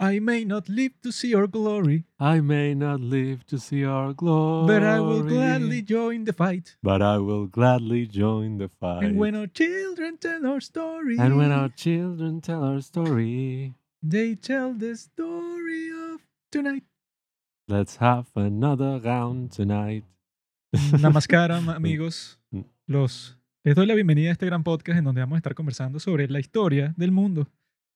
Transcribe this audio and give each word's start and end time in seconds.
I 0.00 0.20
may 0.20 0.44
not 0.44 0.68
live 0.68 0.92
to 1.02 1.10
see 1.10 1.30
your 1.30 1.48
glory, 1.48 2.04
I 2.20 2.40
may 2.40 2.72
not 2.74 3.00
live 3.00 3.44
to 3.46 3.58
see 3.58 3.84
our 3.84 4.12
glory. 4.14 4.66
but 4.68 4.82
I 4.84 5.00
will 5.00 5.22
gladly 5.24 5.82
join 5.82 6.24
the 6.24 6.32
fight. 6.32 6.76
But 6.82 7.02
I 7.02 7.18
will 7.18 7.46
gladly 7.48 8.06
join 8.06 8.58
the 8.58 8.68
fight. 8.68 9.02
And 9.04 9.18
when 9.18 9.34
our 9.34 9.48
children 9.48 10.16
tell 10.18 10.46
our 10.46 10.60
story, 10.60 11.16
And 11.18 11.36
when 11.36 11.50
our 11.50 11.68
children 11.74 12.40
tell 12.40 12.62
our 12.62 12.80
story, 12.80 13.74
they 14.00 14.36
tell 14.36 14.72
the 14.72 14.94
story 14.96 15.90
of 16.12 16.20
tonight. 16.52 16.84
let's 17.66 17.96
have 17.96 18.26
another 18.36 19.00
round 19.00 19.50
tonight. 19.50 20.04
Namaskaram, 20.76 21.68
amigos. 21.74 22.38
Mm. 22.54 22.64
Los, 22.86 23.36
les 23.64 23.74
doy 23.74 23.86
la 23.86 23.94
bienvenida 23.94 24.28
a 24.28 24.32
este 24.32 24.46
gran 24.46 24.62
podcast 24.62 24.98
en 24.98 25.04
donde 25.04 25.20
vamos 25.22 25.36
a 25.36 25.38
estar 25.38 25.54
conversando 25.56 25.98
sobre 25.98 26.28
la 26.28 26.38
historia 26.38 26.94
del 26.96 27.10
mundo. 27.10 27.48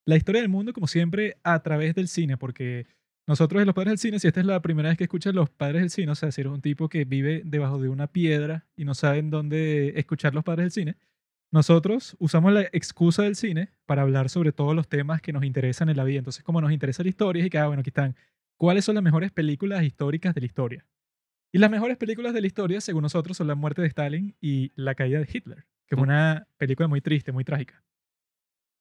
La 0.04 0.16
historia 0.16 0.40
del 0.40 0.50
mundo, 0.50 0.72
como 0.72 0.86
siempre, 0.86 1.36
a 1.44 1.62
través 1.62 1.94
del 1.94 2.08
cine, 2.08 2.36
porque 2.36 2.86
nosotros 3.26 3.64
los 3.64 3.74
padres 3.74 3.92
del 3.92 3.98
cine, 3.98 4.18
si 4.18 4.26
esta 4.26 4.40
es 4.40 4.46
la 4.46 4.60
primera 4.60 4.88
vez 4.88 4.98
que 4.98 5.04
escuchas 5.04 5.32
los 5.34 5.48
padres 5.48 5.82
del 5.82 5.90
cine, 5.90 6.10
o 6.10 6.14
sea, 6.16 6.32
si 6.32 6.40
eres 6.40 6.52
un 6.52 6.60
tipo 6.60 6.88
que 6.88 7.04
vive 7.04 7.42
debajo 7.44 7.80
de 7.80 7.88
una 7.88 8.08
piedra 8.08 8.66
y 8.74 8.84
no 8.84 8.94
saben 8.94 9.30
dónde 9.30 9.92
escuchar 9.96 10.34
los 10.34 10.42
padres 10.42 10.64
del 10.64 10.70
cine, 10.72 10.96
nosotros 11.52 12.16
usamos 12.18 12.52
la 12.52 12.62
excusa 12.62 13.22
del 13.22 13.36
cine 13.36 13.70
para 13.86 14.02
hablar 14.02 14.28
sobre 14.28 14.52
todos 14.52 14.74
los 14.74 14.88
temas 14.88 15.20
que 15.20 15.32
nos 15.32 15.44
interesan 15.44 15.88
en 15.88 15.96
la 15.96 16.04
vida. 16.04 16.18
Entonces, 16.18 16.42
como 16.42 16.60
nos 16.60 16.72
interesa 16.72 17.02
la 17.04 17.10
historia, 17.10 17.46
y 17.46 17.50
que, 17.50 17.58
ah, 17.58 17.66
bueno, 17.66 17.80
aquí 17.80 17.90
están, 17.90 18.16
¿cuáles 18.56 18.84
son 18.84 18.96
las 18.96 19.04
mejores 19.04 19.30
películas 19.30 19.84
históricas 19.84 20.34
de 20.34 20.40
la 20.40 20.46
historia? 20.46 20.86
Y 21.52 21.58
las 21.58 21.70
mejores 21.70 21.98
películas 21.98 22.32
de 22.32 22.40
la 22.40 22.46
historia, 22.46 22.80
según 22.80 23.02
nosotros, 23.02 23.36
son 23.36 23.46
La 23.46 23.54
muerte 23.54 23.82
de 23.82 23.88
Stalin 23.88 24.34
y 24.40 24.72
La 24.74 24.94
caída 24.94 25.18
de 25.20 25.28
Hitler, 25.30 25.66
que 25.86 25.94
es 25.94 26.00
una 26.00 26.48
película 26.56 26.88
muy 26.88 27.02
triste, 27.02 27.30
muy 27.30 27.44
trágica. 27.44 27.84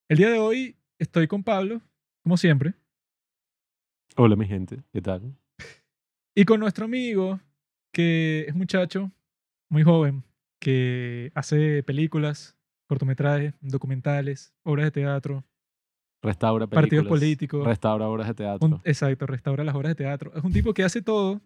El 0.08 0.16
día 0.16 0.30
de 0.30 0.38
hoy 0.38 0.76
estoy 1.02 1.26
con 1.26 1.42
Pablo, 1.42 1.80
como 2.22 2.36
siempre, 2.36 2.74
Hola, 4.16 4.36
mi 4.36 4.46
gente. 4.46 4.82
¿Qué 4.92 5.00
tal? 5.00 5.34
y 6.34 6.44
con 6.44 6.60
nuestro 6.60 6.84
amigo, 6.84 7.40
que 7.92 8.44
es 8.48 8.54
muchacho, 8.54 9.10
muy 9.70 9.82
joven, 9.84 10.22
que 10.60 11.30
hace 11.34 11.82
películas, 11.82 12.56
cortometrajes, 12.88 13.54
documentales, 13.60 14.54
obras 14.64 14.84
de 14.86 14.90
teatro, 14.90 15.44
Restaura 16.22 16.66
partidos 16.68 16.88
películas, 17.04 17.08
políticos. 17.20 17.66
Restaura 17.66 18.06
obras 18.06 18.28
de 18.28 18.34
teatro. 18.34 18.68
Un- 18.68 18.80
exacto, 18.84 19.26
restaura 19.26 19.64
las 19.64 19.74
obras 19.74 19.90
de 19.90 19.94
teatro. 19.96 20.32
Es 20.36 20.44
un 20.44 20.52
tipo 20.52 20.72
que 20.72 20.84
hace 20.84 21.02
todo 21.02 21.40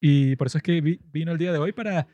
y 0.00 0.36
por 0.36 0.46
eso 0.46 0.56
es 0.58 0.64
que 0.64 0.80
vi- 0.80 1.00
vino 1.12 1.32
el 1.32 1.38
día 1.38 1.52
de 1.52 1.58
hoy 1.58 1.72
para 1.72 2.06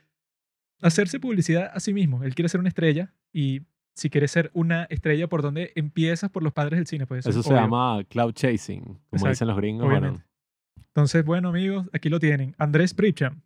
hacerse 0.82 1.20
publicidad 1.20 1.70
a 1.72 1.78
sí 1.80 1.92
mismo. 1.94 2.24
Él 2.24 2.34
quiere 2.34 2.48
ser 2.48 2.58
una 2.60 2.70
estrella 2.70 3.14
y 3.32 3.60
si 3.98 4.08
quieres 4.10 4.30
ser 4.30 4.50
una 4.54 4.84
estrella, 4.84 5.28
¿por 5.28 5.42
dónde 5.42 5.72
empiezas? 5.74 6.30
Por 6.30 6.42
los 6.42 6.52
padres 6.52 6.78
del 6.78 6.86
cine. 6.86 7.06
Pues 7.06 7.26
Eso 7.26 7.40
es 7.40 7.46
se 7.46 7.52
obvio. 7.52 7.62
llama 7.62 8.02
cloud 8.08 8.32
chasing, 8.32 8.82
como 8.84 8.96
Exacto, 9.12 9.28
dicen 9.30 9.48
los 9.48 9.56
gringos. 9.56 9.86
obviamente. 9.86 10.22
bueno. 10.22 10.84
Entonces, 10.86 11.24
bueno, 11.24 11.48
amigos, 11.50 11.88
aquí 11.92 12.08
lo 12.08 12.18
tienen. 12.18 12.54
Andrés 12.58 12.94
Pritcham. 12.94 13.42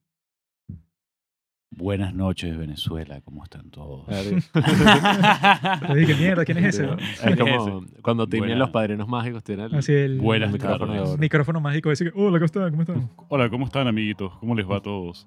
Buenas 1.75 2.15
noches, 2.15 2.55
Venezuela, 2.57 3.23
¿cómo 3.23 3.43
están 3.45 3.71
todos? 3.71 4.07
Te 4.53 5.95
dije, 5.95 6.15
mierda, 6.17 6.45
¿quién 6.45 6.59
es 6.59 6.79
ese? 6.79 6.87
Es 7.25 7.37
como 7.37 7.85
cuando 8.03 8.27
tienen 8.27 8.51
Buena- 8.51 8.59
los 8.61 8.71
padrinos 8.71 9.09
mágicos, 9.09 9.43
tienen 9.43 9.67
el, 9.67 9.75
Así 9.77 9.93
el 9.93 10.21
Buenas 10.21 10.49
el 10.49 10.53
micrófono 10.53 10.93
de 10.93 10.99
tardes. 10.99 11.11
oro. 11.13 11.19
micrófono 11.19 11.61
mágico. 11.63 11.91
Que, 11.91 12.13
hola, 12.15 12.39
¿cómo 12.39 12.45
están? 12.45 12.71
¿Cómo 12.71 12.83
están? 12.83 13.11
Hola, 13.29 13.49
¿cómo 13.51 13.65
están, 13.65 13.87
amiguitos? 13.89 14.37
¿Cómo 14.39 14.55
les 14.55 14.69
va 14.69 14.77
a 14.77 14.81
todos? 14.83 15.27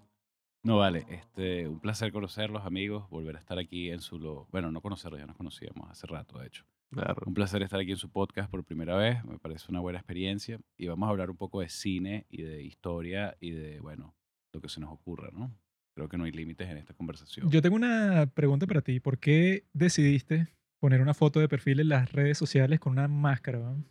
No, 0.66 0.78
vale, 0.78 1.06
este, 1.10 1.68
un 1.68 1.80
placer 1.80 2.12
conocerlos, 2.12 2.66
amigos, 2.66 3.08
volver 3.10 3.36
a 3.36 3.40
estar 3.40 3.60
aquí 3.60 3.92
en 3.92 4.00
su... 4.02 4.18
lo- 4.20 4.48
Bueno, 4.52 4.72
no 4.72 4.82
conocerlos, 4.82 5.20
ya 5.20 5.28
nos 5.28 5.36
conocíamos 5.38 5.90
hace 5.92 6.08
rato, 6.08 6.40
de 6.40 6.48
hecho. 6.48 6.66
Claro. 6.92 7.22
Un 7.26 7.34
placer 7.36 7.62
estar 7.62 7.80
aquí 7.80 7.92
en 7.92 7.98
su 7.98 8.10
podcast 8.10 8.50
por 8.50 8.64
primera 8.64 8.96
vez, 8.96 9.24
me 9.26 9.38
parece 9.38 9.66
una 9.70 9.80
buena 9.80 10.00
experiencia 10.00 10.60
y 10.78 10.88
vamos 10.88 11.06
a 11.08 11.12
hablar 11.12 11.30
un 11.30 11.38
poco 11.38 11.62
de 11.62 11.70
cine 11.70 12.26
y 12.30 12.42
de 12.42 12.64
historia 12.64 13.36
y 13.40 13.52
de, 13.52 13.80
bueno, 13.80 14.16
lo 14.54 14.60
que 14.62 14.70
se 14.70 14.80
nos 14.80 14.92
ocurra, 14.92 15.30
¿no? 15.32 15.52
Creo 15.96 16.10
que 16.10 16.18
no 16.18 16.24
hay 16.26 16.32
límites 16.32 16.68
en 16.68 16.78
esta 16.78 16.94
conversación. 16.94 17.50
Yo 17.52 17.62
tengo 17.62 17.76
una 17.76 18.26
pregunta 18.34 18.66
para 18.68 18.82
ti. 18.82 19.00
¿Por 19.00 19.20
qué 19.20 19.66
decidiste 19.74 20.48
poner 20.80 21.00
una 21.02 21.14
foto 21.14 21.40
de 21.40 21.48
perfil 21.48 21.80
en 21.80 21.90
las 21.90 22.12
redes 22.12 22.38
sociales 22.38 22.80
con 22.80 22.94
una 22.94 23.08
máscara? 23.08 23.60
weón? 23.60 23.88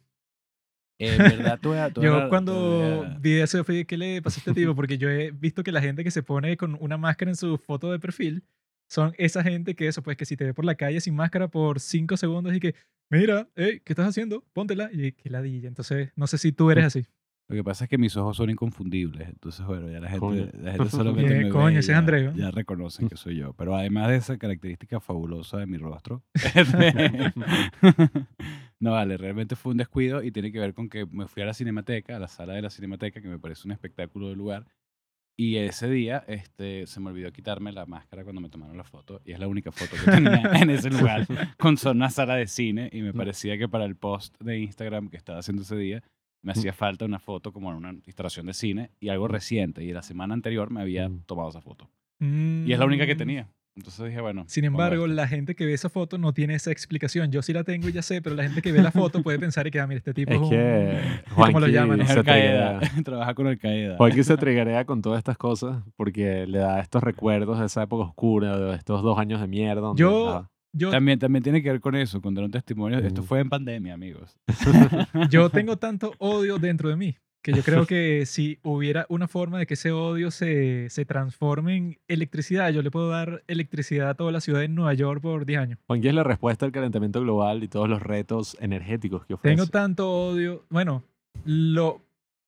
En 0.98 1.18
verdad, 1.18 1.58
tú 1.60 1.72
tú 1.92 2.02
Yo 2.02 2.28
cuando 2.28 3.04
tú 3.04 3.20
vi 3.20 3.40
eso 3.40 3.64
fui, 3.64 3.84
¿qué 3.84 3.96
le 3.96 4.22
pasó 4.22 4.38
a 4.38 4.40
este 4.40 4.54
tipo? 4.54 4.74
Porque 4.74 4.98
yo 4.98 5.08
he 5.10 5.30
visto 5.32 5.62
que 5.62 5.72
la 5.72 5.80
gente 5.80 6.04
que 6.04 6.10
se 6.10 6.22
pone 6.22 6.56
con 6.56 6.76
una 6.80 6.96
máscara 6.96 7.30
en 7.30 7.36
su 7.36 7.58
foto 7.58 7.90
de 7.90 7.98
perfil 7.98 8.44
son 8.88 9.14
esa 9.18 9.42
gente 9.42 9.74
que 9.74 9.88
eso, 9.88 10.02
pues 10.02 10.16
que 10.16 10.24
si 10.24 10.36
te 10.36 10.44
ve 10.44 10.54
por 10.54 10.64
la 10.64 10.76
calle 10.76 11.00
sin 11.00 11.14
máscara 11.14 11.48
por 11.48 11.80
cinco 11.80 12.16
segundos 12.16 12.54
y 12.54 12.60
que, 12.60 12.74
mira, 13.10 13.48
hey, 13.56 13.80
¿qué 13.84 13.92
estás 13.92 14.08
haciendo? 14.08 14.44
Póntela. 14.52 14.90
Y 14.92 15.12
qué 15.12 15.30
ladilla. 15.30 15.68
Entonces, 15.68 16.10
no 16.16 16.26
sé 16.26 16.38
si 16.38 16.52
tú 16.52 16.70
eres 16.70 16.84
así. 16.84 17.06
Lo 17.46 17.56
que 17.56 17.62
pasa 17.62 17.84
es 17.84 17.90
que 17.90 17.98
mis 17.98 18.16
ojos 18.16 18.38
son 18.38 18.48
inconfundibles, 18.48 19.28
entonces 19.28 19.66
bueno, 19.66 19.90
ya 19.90 20.00
la 20.00 20.16
Coño. 20.16 20.44
gente, 20.44 20.58
la 20.58 20.72
gente 20.72 20.90
solamente 20.90 21.34
me 21.44 21.48
coño, 21.50 21.64
ve 21.66 21.70
ese 21.72 21.78
es 21.80 21.86
ya, 21.88 21.98
Andrés, 21.98 22.24
¿no? 22.24 22.38
ya 22.38 22.50
reconocen 22.50 23.08
que 23.08 23.16
soy 23.16 23.36
yo. 23.36 23.52
Pero 23.52 23.76
además 23.76 24.08
de 24.08 24.16
esa 24.16 24.38
característica 24.38 24.98
fabulosa 24.98 25.58
de 25.58 25.66
mi 25.66 25.76
rostro, 25.76 26.22
no 28.80 28.92
vale, 28.92 29.18
realmente 29.18 29.56
fue 29.56 29.72
un 29.72 29.78
descuido 29.78 30.22
y 30.22 30.30
tiene 30.30 30.52
que 30.52 30.58
ver 30.58 30.72
con 30.72 30.88
que 30.88 31.04
me 31.04 31.26
fui 31.26 31.42
a 31.42 31.46
la 31.46 31.54
cinemateca, 31.54 32.16
a 32.16 32.18
la 32.18 32.28
sala 32.28 32.54
de 32.54 32.62
la 32.62 32.70
cinemateca, 32.70 33.20
que 33.20 33.28
me 33.28 33.38
parece 33.38 33.68
un 33.68 33.72
espectáculo 33.72 34.28
de 34.28 34.36
lugar. 34.36 34.66
Y 35.36 35.56
ese 35.56 35.90
día 35.90 36.24
este, 36.28 36.86
se 36.86 37.00
me 37.00 37.10
olvidó 37.10 37.32
quitarme 37.32 37.72
la 37.72 37.86
máscara 37.86 38.22
cuando 38.22 38.40
me 38.40 38.48
tomaron 38.48 38.76
la 38.76 38.84
foto. 38.84 39.20
Y 39.24 39.32
es 39.32 39.40
la 39.40 39.48
única 39.48 39.72
foto 39.72 39.96
que 39.96 40.10
tenía 40.10 40.42
en 40.62 40.70
ese 40.70 40.90
lugar 40.90 41.26
con 41.58 41.76
solo 41.76 41.96
una 41.96 42.10
sala 42.10 42.36
de 42.36 42.46
cine. 42.46 42.88
Y 42.92 43.02
me 43.02 43.12
parecía 43.12 43.58
que 43.58 43.68
para 43.68 43.84
el 43.84 43.96
post 43.96 44.40
de 44.40 44.60
Instagram 44.60 45.08
que 45.08 45.16
estaba 45.16 45.40
haciendo 45.40 45.62
ese 45.62 45.76
día, 45.76 46.04
me 46.44 46.52
hacía 46.52 46.72
falta 46.72 47.04
una 47.04 47.18
foto 47.18 47.52
como 47.52 47.70
en 47.70 47.76
una 47.76 47.90
instalación 48.06 48.46
de 48.46 48.54
cine 48.54 48.90
y 49.00 49.08
algo 49.08 49.26
reciente. 49.26 49.82
Y 49.82 49.92
la 49.92 50.02
semana 50.02 50.34
anterior 50.34 50.70
me 50.70 50.80
había 50.80 51.08
Mm. 51.08 51.22
tomado 51.26 51.48
esa 51.48 51.60
foto. 51.60 51.90
Y 52.20 52.72
es 52.72 52.78
la 52.78 52.84
única 52.86 53.06
que 53.06 53.14
Mm. 53.16 53.18
tenía. 53.18 53.48
Entonces 53.76 54.06
dije, 54.06 54.20
bueno. 54.20 54.44
Sin 54.46 54.64
embargo, 54.64 55.08
la 55.08 55.26
gente 55.26 55.56
que 55.56 55.66
ve 55.66 55.72
esa 55.72 55.88
foto 55.88 56.16
no 56.16 56.32
tiene 56.32 56.54
esa 56.54 56.70
explicación. 56.70 57.32
Yo 57.32 57.42
sí 57.42 57.52
la 57.52 57.64
tengo 57.64 57.88
y 57.88 57.92
ya 57.92 58.02
sé, 58.02 58.22
pero 58.22 58.36
la 58.36 58.44
gente 58.44 58.62
que 58.62 58.70
ve 58.70 58.80
la 58.80 58.92
foto 58.92 59.20
puede 59.24 59.36
pensar 59.40 59.68
que, 59.68 59.80
ah, 59.80 59.86
mira, 59.88 59.98
este 59.98 60.14
tipo 60.14 60.30
es, 60.30 60.36
Es 60.36 60.42
un... 60.42 60.50
que 60.50 61.00
¿Cómo 61.34 61.58
lo 61.60 61.66
llaman? 61.66 62.00
Es 62.00 62.10
Al 62.10 62.22
Qaeda. 62.24 62.80
Trabaja 63.04 63.34
con 63.34 63.48
Al 63.48 63.58
Qaeda. 63.58 63.96
Juanqui 63.96 64.22
se 64.22 64.36
triguea 64.36 64.84
con 64.84 65.02
todas 65.02 65.18
estas 65.18 65.36
cosas 65.36 65.82
porque 65.96 66.46
le 66.46 66.58
da 66.58 66.78
estos 66.80 67.02
recuerdos 67.02 67.58
de 67.58 67.66
esa 67.66 67.82
época 67.82 68.04
oscura, 68.04 68.56
de 68.58 68.76
estos 68.76 69.02
dos 69.02 69.18
años 69.18 69.40
de 69.40 69.48
mierda. 69.48 69.80
donde 69.80 70.00
Yo- 70.00 70.26
nada. 70.26 70.50
Yo, 70.76 70.90
También, 70.90 71.20
también 71.20 71.42
tiene 71.42 71.62
que 71.62 71.70
ver 71.70 71.80
con 71.80 71.94
eso, 71.94 72.20
con 72.20 72.34
dar 72.34 72.44
un 72.44 72.50
testimonio. 72.50 72.98
Esto 72.98 73.22
fue 73.22 73.38
en 73.38 73.48
pandemia, 73.48 73.94
amigos. 73.94 74.36
yo 75.30 75.48
tengo 75.50 75.76
tanto 75.76 76.12
odio 76.18 76.58
dentro 76.58 76.88
de 76.88 76.96
mí 76.96 77.16
que 77.44 77.52
yo 77.52 77.62
creo 77.62 77.86
que 77.86 78.24
si 78.24 78.58
hubiera 78.62 79.04
una 79.10 79.28
forma 79.28 79.58
de 79.58 79.66
que 79.66 79.74
ese 79.74 79.92
odio 79.92 80.30
se, 80.30 80.88
se 80.88 81.04
transforme 81.04 81.76
en 81.76 81.98
electricidad, 82.08 82.72
yo 82.72 82.80
le 82.80 82.90
puedo 82.90 83.10
dar 83.10 83.44
electricidad 83.46 84.08
a 84.08 84.14
toda 84.14 84.32
la 84.32 84.40
ciudad 84.40 84.60
de 84.60 84.68
Nueva 84.68 84.94
York 84.94 85.20
por 85.20 85.44
10 85.44 85.60
años. 85.60 85.78
Juanqui 85.86 86.08
es 86.08 86.14
la 86.14 86.24
respuesta 86.24 86.64
al 86.64 86.72
calentamiento 86.72 87.20
global 87.20 87.62
y 87.62 87.68
todos 87.68 87.86
los 87.86 88.02
retos 88.02 88.56
energéticos 88.60 89.26
que 89.26 89.34
ofrece. 89.34 89.56
Tengo 89.56 89.68
tanto 89.68 90.10
odio. 90.10 90.64
Bueno, 90.70 91.04
lo, 91.44 92.00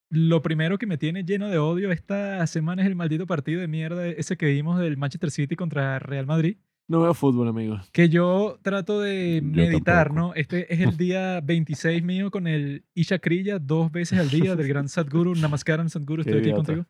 lo 0.08 0.40
primero 0.40 0.78
que 0.78 0.86
me 0.86 0.96
tiene 0.96 1.24
lleno 1.24 1.50
de 1.50 1.58
odio 1.58 1.92
esta 1.92 2.46
semana 2.46 2.80
es 2.80 2.88
el 2.88 2.96
maldito 2.96 3.26
partido 3.26 3.60
de 3.60 3.68
mierda 3.68 4.08
ese 4.08 4.38
que 4.38 4.46
vimos 4.46 4.80
del 4.80 4.96
Manchester 4.96 5.30
City 5.30 5.56
contra 5.56 5.98
Real 5.98 6.24
Madrid. 6.24 6.56
No 6.88 7.00
veo 7.00 7.14
fútbol, 7.14 7.48
amigo. 7.48 7.80
Que 7.92 8.08
yo 8.08 8.58
trato 8.62 9.00
de 9.00 9.40
Yo 9.42 9.48
meditar, 9.48 10.08
tampoco. 10.08 10.28
¿no? 10.28 10.34
Este 10.34 10.72
es 10.72 10.80
el 10.80 10.96
día 10.96 11.40
26 11.40 12.02
mío 12.04 12.30
con 12.30 12.46
el 12.46 12.84
Isha 12.94 13.18
Kriya 13.18 13.58
dos 13.58 13.90
veces 13.90 14.20
al 14.20 14.30
día 14.30 14.54
del 14.54 14.68
gran 14.68 14.88
Sadhguru. 14.88 15.34
Namaskaram, 15.34 15.88
Sadhguru, 15.88 16.22
Qué 16.22 16.30
estoy 16.30 16.42
aquí 16.42 16.52
contigo. 16.52 16.86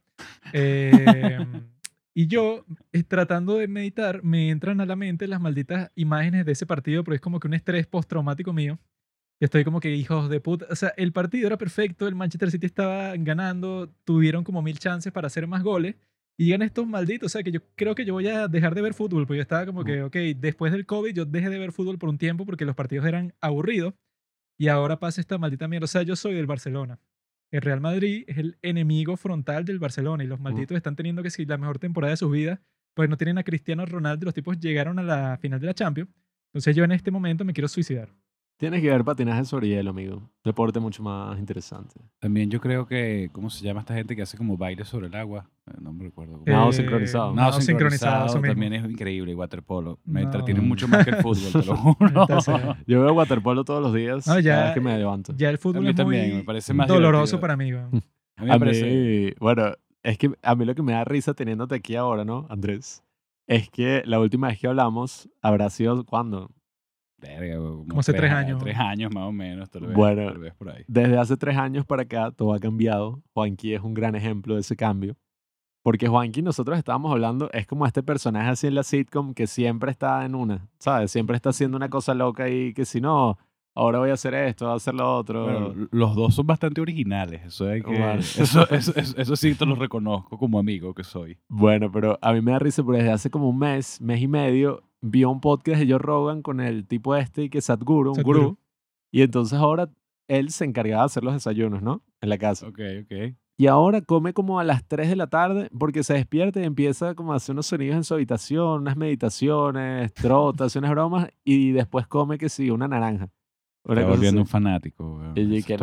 Eh, 0.52 1.38
y 2.14 2.26
yo, 2.26 2.66
eh, 2.92 3.02
tratando 3.04 3.56
de 3.56 3.68
meditar, 3.68 4.22
me 4.22 4.50
entran 4.50 4.80
a 4.82 4.86
la 4.86 4.96
mente 4.96 5.26
las 5.28 5.40
malditas 5.40 5.90
imágenes 5.94 6.44
de 6.44 6.52
ese 6.52 6.66
partido, 6.66 7.02
porque 7.02 7.16
es 7.16 7.22
como 7.22 7.40
que 7.40 7.48
un 7.48 7.54
estrés 7.54 7.86
postraumático 7.86 8.52
mío. 8.52 8.78
Y 9.40 9.44
estoy 9.44 9.64
como 9.64 9.80
que 9.80 9.94
hijos 9.94 10.28
de 10.28 10.40
puta. 10.40 10.66
O 10.70 10.76
sea, 10.76 10.92
el 10.96 11.12
partido 11.12 11.46
era 11.46 11.58
perfecto, 11.58 12.06
el 12.06 12.14
Manchester 12.14 12.50
City 12.50 12.66
estaba 12.66 13.14
ganando, 13.16 13.90
tuvieron 14.04 14.44
como 14.44 14.62
mil 14.62 14.78
chances 14.78 15.12
para 15.12 15.26
hacer 15.26 15.46
más 15.46 15.62
goles. 15.62 15.96
Y 16.38 16.46
llegan 16.46 16.62
estos 16.62 16.86
malditos. 16.86 17.26
O 17.26 17.30
sea, 17.30 17.42
que 17.42 17.50
yo 17.50 17.60
creo 17.74 17.94
que 17.94 18.04
yo 18.04 18.12
voy 18.12 18.28
a 18.28 18.48
dejar 18.48 18.74
de 18.74 18.82
ver 18.82 18.94
fútbol, 18.94 19.26
porque 19.26 19.38
yo 19.38 19.42
estaba 19.42 19.64
como 19.66 19.84
que, 19.84 20.02
ok, 20.02 20.16
después 20.36 20.72
del 20.72 20.86
COVID 20.86 21.14
yo 21.14 21.24
dejé 21.24 21.48
de 21.48 21.58
ver 21.58 21.72
fútbol 21.72 21.98
por 21.98 22.08
un 22.08 22.18
tiempo 22.18 22.44
porque 22.44 22.64
los 22.64 22.74
partidos 22.74 23.06
eran 23.06 23.34
aburridos. 23.40 23.94
Y 24.58 24.68
ahora 24.68 24.98
pasa 24.98 25.20
esta 25.20 25.38
maldita 25.38 25.68
mierda. 25.68 25.84
O 25.84 25.88
sea, 25.88 26.02
yo 26.02 26.16
soy 26.16 26.34
del 26.34 26.46
Barcelona. 26.46 26.98
El 27.50 27.62
Real 27.62 27.80
Madrid 27.80 28.24
es 28.26 28.38
el 28.38 28.58
enemigo 28.62 29.16
frontal 29.16 29.64
del 29.64 29.78
Barcelona 29.78 30.24
y 30.24 30.26
los 30.26 30.40
malditos 30.40 30.76
están 30.76 30.96
teniendo 30.96 31.22
que 31.22 31.30
si 31.30 31.46
la 31.46 31.58
mejor 31.58 31.78
temporada 31.78 32.10
de 32.10 32.16
sus 32.16 32.30
vidas, 32.30 32.60
pues 32.94 33.08
no 33.08 33.16
tienen 33.16 33.38
a 33.38 33.44
Cristiano 33.44 33.86
Ronaldo, 33.86 34.24
los 34.24 34.34
tipos 34.34 34.58
llegaron 34.58 34.98
a 34.98 35.02
la 35.02 35.38
final 35.38 35.60
de 35.60 35.66
la 35.66 35.74
Champions. 35.74 36.10
Entonces 36.48 36.74
yo 36.74 36.84
en 36.84 36.92
este 36.92 37.10
momento 37.10 37.44
me 37.44 37.52
quiero 37.52 37.68
suicidar. 37.68 38.10
Tienes 38.58 38.80
que 38.80 38.88
ver 38.88 39.04
patinaje 39.04 39.44
sobre 39.44 39.68
hielo, 39.68 39.90
amigo. 39.90 40.22
Deporte 40.42 40.80
mucho 40.80 41.02
más 41.02 41.38
interesante. 41.38 42.00
También 42.18 42.50
yo 42.50 42.58
creo 42.58 42.86
que, 42.86 43.28
¿cómo 43.30 43.50
se 43.50 43.62
llama 43.62 43.80
esta 43.80 43.92
gente 43.94 44.16
que 44.16 44.22
hace 44.22 44.38
como 44.38 44.56
baile 44.56 44.82
sobre 44.86 45.08
el 45.08 45.14
agua? 45.14 45.46
Eh, 45.66 45.72
No 45.82 45.92
me 45.92 46.04
recuerdo. 46.04 46.40
Nado 46.46 46.70
Eh, 46.70 46.72
sincronizado. 46.72 47.34
Nado 47.34 47.50
nado 47.50 47.60
sincronizado, 47.60 48.26
eso 48.26 48.36
mismo. 48.40 48.52
también 48.54 48.72
es 48.72 48.90
increíble, 48.90 49.32
y 49.32 49.34
waterpolo. 49.34 49.98
Me 50.06 50.20
No. 50.22 50.26
entretiene 50.28 50.62
mucho 50.62 50.88
más 50.88 51.04
que 51.04 51.10
el 51.10 51.16
fútbol, 51.16 51.52
te 51.52 51.66
lo 51.66 51.76
juro. 51.76 52.20
Entonces, 52.22 52.54
Yo 52.86 53.02
veo 53.02 53.12
waterpolo 53.12 53.62
todos 53.62 53.82
los 53.82 53.92
días. 53.92 54.26
No, 54.26 54.38
ya- 54.40 54.52
cada 54.54 54.64
vez 54.66 54.74
que 54.74 54.80
me 54.80 54.96
levanto. 54.96 55.34
Ya 55.36 55.50
el 55.50 55.56
A 55.56 55.58
fútbol 55.58 55.82
mí 55.82 55.90
es 55.90 55.94
también, 55.96 56.28
muy 56.30 56.36
me 56.38 56.44
parece 56.44 56.72
más 56.72 56.88
doloroso 56.88 57.36
divertido. 57.36 57.40
para 57.40 57.56
mí. 57.58 57.72
weón. 57.74 57.90
A 58.38 58.42
mí 58.42 58.48
me 58.48 58.54
A 58.54 58.58
parece... 58.58 58.84
mí, 58.86 59.34
bueno, 59.38 59.72
es 60.02 60.16
que 60.18 60.30
a 60.42 60.54
mí 60.54 60.64
lo 60.64 60.74
que 60.74 60.82
me 60.82 60.92
da 60.92 61.04
risa 61.04 61.34
teniéndote 61.34 61.74
aquí 61.74 61.94
ahora, 61.96 62.24
¿no, 62.24 62.46
Andrés? 62.50 63.02
Es 63.46 63.68
que 63.70 64.02
la 64.06 64.18
última 64.20 64.48
vez 64.48 64.58
que 64.58 64.66
hablamos 64.66 65.28
habrá 65.42 65.68
sido 65.70 66.04
cuando. 66.04 66.50
Verga, 67.18 67.56
como, 67.56 67.86
Como 67.86 68.00
hace 68.00 68.12
tres 68.12 68.32
años. 68.32 68.62
Tres 68.62 68.76
años 68.76 69.12
más 69.12 69.24
o 69.24 69.32
menos, 69.32 69.70
tal 69.70 69.86
vez. 69.86 69.94
Bueno. 69.94 70.26
tal 70.26 70.38
vez 70.38 70.54
por 70.54 70.70
ahí. 70.70 70.84
Desde 70.86 71.18
hace 71.18 71.36
tres 71.36 71.56
años 71.56 71.84
para 71.86 72.02
acá 72.02 72.30
todo 72.30 72.52
ha 72.52 72.58
cambiado. 72.58 73.22
Juanqui 73.32 73.74
es 73.74 73.80
un 73.80 73.94
gran 73.94 74.14
ejemplo 74.14 74.54
de 74.54 74.60
ese 74.60 74.76
cambio. 74.76 75.16
Porque 75.82 76.08
Juanqui, 76.08 76.42
nosotros 76.42 76.76
estábamos 76.78 77.12
hablando, 77.12 77.48
es 77.52 77.64
como 77.64 77.86
este 77.86 78.02
personaje 78.02 78.48
así 78.48 78.66
en 78.66 78.74
la 78.74 78.82
sitcom 78.82 79.34
que 79.34 79.46
siempre 79.46 79.92
está 79.92 80.24
en 80.24 80.34
una, 80.34 80.66
¿sabes? 80.80 81.12
Siempre 81.12 81.36
está 81.36 81.50
haciendo 81.50 81.76
una 81.76 81.88
cosa 81.88 82.12
loca 82.12 82.48
y 82.48 82.74
que 82.74 82.84
si 82.84 83.00
no, 83.00 83.38
ahora 83.72 84.00
voy 84.00 84.10
a 84.10 84.14
hacer 84.14 84.34
esto, 84.34 84.64
voy 84.64 84.72
a 84.72 84.76
hacer 84.78 84.94
lo 84.94 85.16
otro. 85.16 85.44
Bueno, 85.44 85.88
los 85.92 86.16
dos 86.16 86.34
son 86.34 86.44
bastante 86.44 86.80
originales. 86.80 87.44
Eso, 87.44 87.68
hay 87.68 87.82
que, 87.82 87.90
Bueno. 87.90 88.18
eso, 88.18 88.68
eso, 88.68 88.92
eso, 88.96 89.16
eso 89.16 89.36
sí 89.36 89.54
te 89.54 89.64
lo 89.64 89.76
reconozco 89.76 90.36
como 90.36 90.58
amigo 90.58 90.92
que 90.92 91.04
soy. 91.04 91.38
Bueno, 91.48 91.92
pero 91.92 92.18
a 92.20 92.32
mí 92.32 92.40
me 92.40 92.50
da 92.50 92.58
risa 92.58 92.82
porque 92.82 93.02
desde 93.02 93.12
hace 93.12 93.30
como 93.30 93.48
un 93.48 93.58
mes, 93.58 94.00
mes 94.00 94.20
y 94.20 94.26
medio, 94.26 94.82
vi 95.10 95.24
un 95.24 95.40
podcast 95.40 95.80
de 95.80 95.88
Joe 95.88 95.98
Rogan 95.98 96.42
con 96.42 96.60
el 96.60 96.86
tipo 96.86 97.14
este 97.16 97.44
y 97.44 97.50
que 97.50 97.60
Sadhguru, 97.60 98.10
un 98.10 98.16
Sadhguru. 98.16 98.40
gurú. 98.40 98.58
Y 99.10 99.22
entonces 99.22 99.58
ahora 99.58 99.88
él 100.28 100.50
se 100.50 100.64
encargaba 100.64 101.02
de 101.02 101.06
hacer 101.06 101.24
los 101.24 101.34
desayunos, 101.34 101.82
¿no? 101.82 102.02
En 102.20 102.28
la 102.28 102.38
casa. 102.38 102.66
Ok, 102.66 102.80
ok. 103.02 103.34
Y 103.58 103.68
ahora 103.68 104.02
come 104.02 104.34
como 104.34 104.60
a 104.60 104.64
las 104.64 104.86
3 104.86 105.08
de 105.08 105.16
la 105.16 105.28
tarde 105.28 105.70
porque 105.78 106.02
se 106.02 106.12
despierta 106.14 106.60
y 106.60 106.64
empieza 106.64 107.14
como 107.14 107.32
a 107.32 107.36
hacer 107.36 107.54
unos 107.54 107.66
sonidos 107.66 107.96
en 107.96 108.04
su 108.04 108.12
habitación, 108.12 108.82
unas 108.82 108.96
meditaciones, 108.98 110.12
trota, 110.12 110.64
hace 110.64 110.78
unas 110.78 110.90
bromas 110.90 111.28
y 111.44 111.72
después 111.72 112.06
come 112.06 112.36
que 112.36 112.48
sí, 112.50 112.70
una 112.70 112.86
naranja. 112.88 113.30
Una 113.84 114.00
Está 114.00 114.10
volviendo 114.10 114.40
un 114.40 114.44
así. 114.44 114.50
fanático. 114.52 115.16
weón. 115.18 115.32
Y 115.38 115.62
que 115.62 115.74
es. 115.74 115.80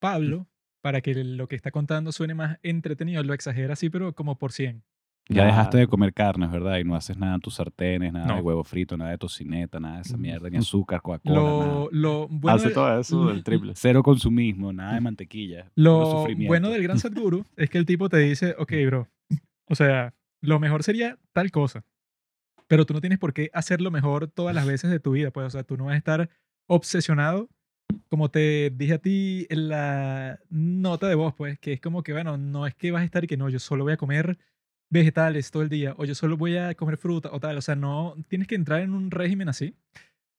Pablo, 0.00 0.46
para 0.80 1.00
que 1.00 1.14
lo 1.14 1.46
que 1.46 1.54
está 1.56 1.70
contando 1.70 2.10
suene 2.10 2.34
más 2.34 2.58
entretenido, 2.62 3.22
lo 3.22 3.34
exagera 3.34 3.74
así, 3.74 3.90
pero 3.90 4.12
como 4.14 4.36
por 4.38 4.50
100. 4.52 4.82
Ya 5.28 5.44
dejaste 5.44 5.76
de 5.78 5.86
comer 5.86 6.14
carnes, 6.14 6.50
¿verdad? 6.50 6.78
Y 6.78 6.84
no 6.84 6.94
haces 6.96 7.18
nada 7.18 7.34
en 7.34 7.40
tus 7.40 7.54
sartenes, 7.54 8.12
nada 8.12 8.36
de 8.36 8.40
huevo 8.40 8.64
frito, 8.64 8.96
nada 8.96 9.10
de 9.10 9.18
tocineta, 9.18 9.78
nada 9.78 9.96
de 9.96 10.02
esa 10.02 10.16
Mm. 10.16 10.20
mierda, 10.20 10.48
ni 10.48 10.56
azúcar, 10.56 11.02
Coca-Cola. 11.02 11.40
Lo, 11.42 11.88
lo 11.92 12.28
bueno, 12.28 12.56
Hace 12.56 12.68
de- 12.68 12.74
todo 12.74 12.98
eso, 12.98 13.22
l- 13.30 13.32
el 13.38 13.44
triple. 13.44 13.72
Cero 13.76 14.02
consumismo, 14.02 14.72
nada 14.72 14.94
de 14.94 15.00
mantequilla. 15.02 15.70
lo 15.74 16.24
bueno 16.46 16.70
del 16.70 16.82
gran 16.82 16.98
Sadhguru 16.98 17.44
es 17.56 17.68
que 17.68 17.76
el 17.78 17.84
tipo 17.86 18.08
te 18.08 18.16
dice, 18.18 18.54
ok, 18.58 18.72
bro, 18.86 19.08
o 19.66 19.74
sea, 19.74 20.14
lo 20.40 20.58
mejor 20.58 20.82
sería 20.82 21.18
tal 21.34 21.50
cosa, 21.50 21.84
pero 22.66 22.86
tú 22.86 22.94
no 22.94 23.00
tienes 23.00 23.18
por 23.18 23.34
qué 23.34 23.50
hacerlo 23.52 23.90
mejor 23.90 24.28
todas 24.28 24.54
las 24.54 24.66
veces 24.66 24.90
de 24.90 24.98
tu 25.00 25.10
vida, 25.12 25.30
pues, 25.30 25.46
o 25.46 25.50
sea, 25.50 25.62
tú 25.62 25.76
no 25.76 25.84
vas 25.86 25.94
a 25.94 25.98
estar 25.98 26.30
obsesionado, 26.68 27.48
como 28.08 28.30
te 28.30 28.70
dije 28.74 28.94
a 28.94 28.98
ti 28.98 29.46
en 29.50 29.68
la 29.68 30.38
nota 30.48 31.06
de 31.08 31.14
voz, 31.14 31.34
pues, 31.34 31.58
que 31.58 31.74
es 31.74 31.80
como 31.80 32.02
que, 32.02 32.12
bueno, 32.12 32.38
no 32.38 32.66
es 32.66 32.74
que 32.74 32.90
vas 32.92 33.02
a 33.02 33.04
estar 33.04 33.24
y 33.24 33.26
que 33.26 33.36
no, 33.36 33.48
yo 33.50 33.58
solo 33.58 33.84
voy 33.84 33.92
a 33.92 33.96
comer 33.98 34.38
vegetales 34.90 35.50
todo 35.50 35.62
el 35.62 35.68
día, 35.68 35.94
o 35.98 36.04
yo 36.04 36.14
solo 36.14 36.36
voy 36.36 36.56
a 36.56 36.74
comer 36.74 36.96
fruta 36.96 37.30
o 37.32 37.40
tal, 37.40 37.56
o 37.58 37.60
sea, 37.62 37.74
no 37.76 38.14
tienes 38.28 38.48
que 38.48 38.54
entrar 38.54 38.80
en 38.80 38.92
un 38.94 39.10
régimen 39.10 39.48
así, 39.48 39.74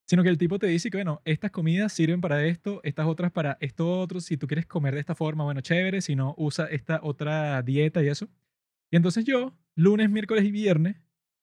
sino 0.08 0.24
que 0.24 0.30
el 0.30 0.38
tipo 0.40 0.58
te 0.58 0.66
dice 0.68 0.90
que, 0.90 0.98
bueno, 0.98 1.22
estas 1.24 1.52
comidas 1.52 1.94
sirven 1.94 2.20
para 2.20 2.44
esto, 2.46 2.82
estas 2.84 3.06
otras 3.06 3.32
para 3.32 3.58
esto 3.62 4.00
otro, 4.00 4.20
si 4.22 4.38
tú 4.38 4.48
quieres 4.48 4.66
comer 4.66 4.96
de 4.96 5.00
esta 5.02 5.14
forma, 5.14 5.44
bueno, 5.44 5.62
chévere, 5.62 6.02
si 6.02 6.16
no, 6.16 6.34
usa 6.38 6.66
esta 6.66 7.00
otra 7.04 7.62
dieta 7.62 8.02
y 8.04 8.08
eso. 8.08 8.28
Y 8.92 8.96
entonces 8.96 9.24
yo, 9.24 9.54
lunes, 9.76 10.10
miércoles 10.10 10.44
y 10.46 10.52
viernes, 10.52 10.96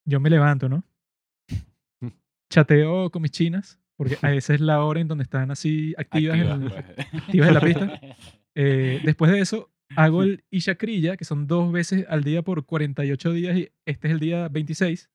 yo 0.05 0.19
me 0.19 0.31
levanto, 0.31 0.69
¿no? 0.69 0.82
Chateo 2.50 3.11
con 3.11 3.23
mis 3.23 3.31
chinas, 3.31 3.79
porque 3.97 4.19
a 4.23 4.32
esa 4.35 4.55
es 4.55 4.61
la 4.61 4.82
hora 4.85 5.00
en 5.00 5.09
donde 5.09 5.23
están 5.25 5.50
así 5.50 5.94
activas, 5.97 6.37
en, 6.38 6.49
Activas, 6.50 6.61
el- 6.61 6.94
pues. 6.94 7.23
activas 7.23 7.49
en 7.49 7.55
la 7.55 7.61
pista. 7.61 8.00
Eh, 8.59 9.02
después 9.05 9.31
de 9.31 9.41
eso, 9.41 9.70
hago 9.94 10.23
el 10.23 10.44
Ishakrilla, 10.50 11.17
que 11.17 11.25
son 11.25 11.47
dos 11.47 11.71
veces 11.73 12.06
al 12.09 12.25
día 12.25 12.43
por 12.43 12.65
48 12.67 13.33
días 13.33 13.56
y 13.56 13.69
este 13.85 14.09
es 14.09 14.15
el 14.15 14.21
día 14.21 14.49
26. 14.49 15.11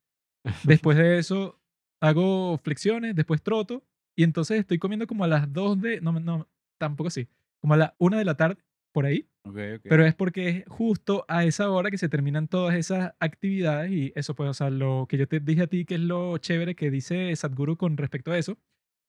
Después 0.64 0.98
de 0.98 1.20
eso, 1.20 1.60
hago 2.02 2.58
flexiones, 2.58 3.16
después 3.16 3.42
troto 3.42 3.84
y 4.16 4.24
entonces 4.24 4.60
estoy 4.60 4.80
comiendo 4.80 5.08
como 5.08 5.24
a 5.24 5.28
las 5.28 5.52
2 5.52 5.82
de... 5.82 6.02
No, 6.02 6.12
no, 6.20 6.48
tampoco 6.80 7.08
así. 7.08 7.28
Como 7.60 7.74
a 7.74 7.78
la 7.78 7.96
1 8.00 8.18
de 8.18 8.26
la 8.26 8.36
tarde, 8.36 8.64
por 8.92 9.06
ahí. 9.06 9.28
Ok, 9.44 9.58
ok. 9.78 9.82
Pero 9.84 10.06
es 10.06 10.16
porque 10.16 10.50
es 10.50 10.64
justo 10.68 11.26
a 11.28 11.46
esa 11.46 11.70
hora 11.70 11.92
que 11.92 11.98
se 11.98 12.10
terminan 12.10 12.48
todas 12.48 12.76
esas 12.76 13.14
actividades 13.20 13.92
y 13.92 14.14
eso 14.16 14.36
pues, 14.36 14.50
o 14.50 14.54
sea, 14.54 14.70
lo 14.70 15.08
que 15.10 15.18
yo 15.18 15.28
te 15.28 15.40
dije 15.40 15.64
a 15.64 15.68
ti 15.68 15.86
que 15.86 15.96
es 15.96 16.02
lo 16.02 16.38
chévere 16.38 16.76
que 16.76 16.92
dice 16.92 17.36
Sadhguru 17.36 17.78
con 17.78 17.98
respecto 17.98 18.32
a 18.32 18.38
eso, 18.38 18.58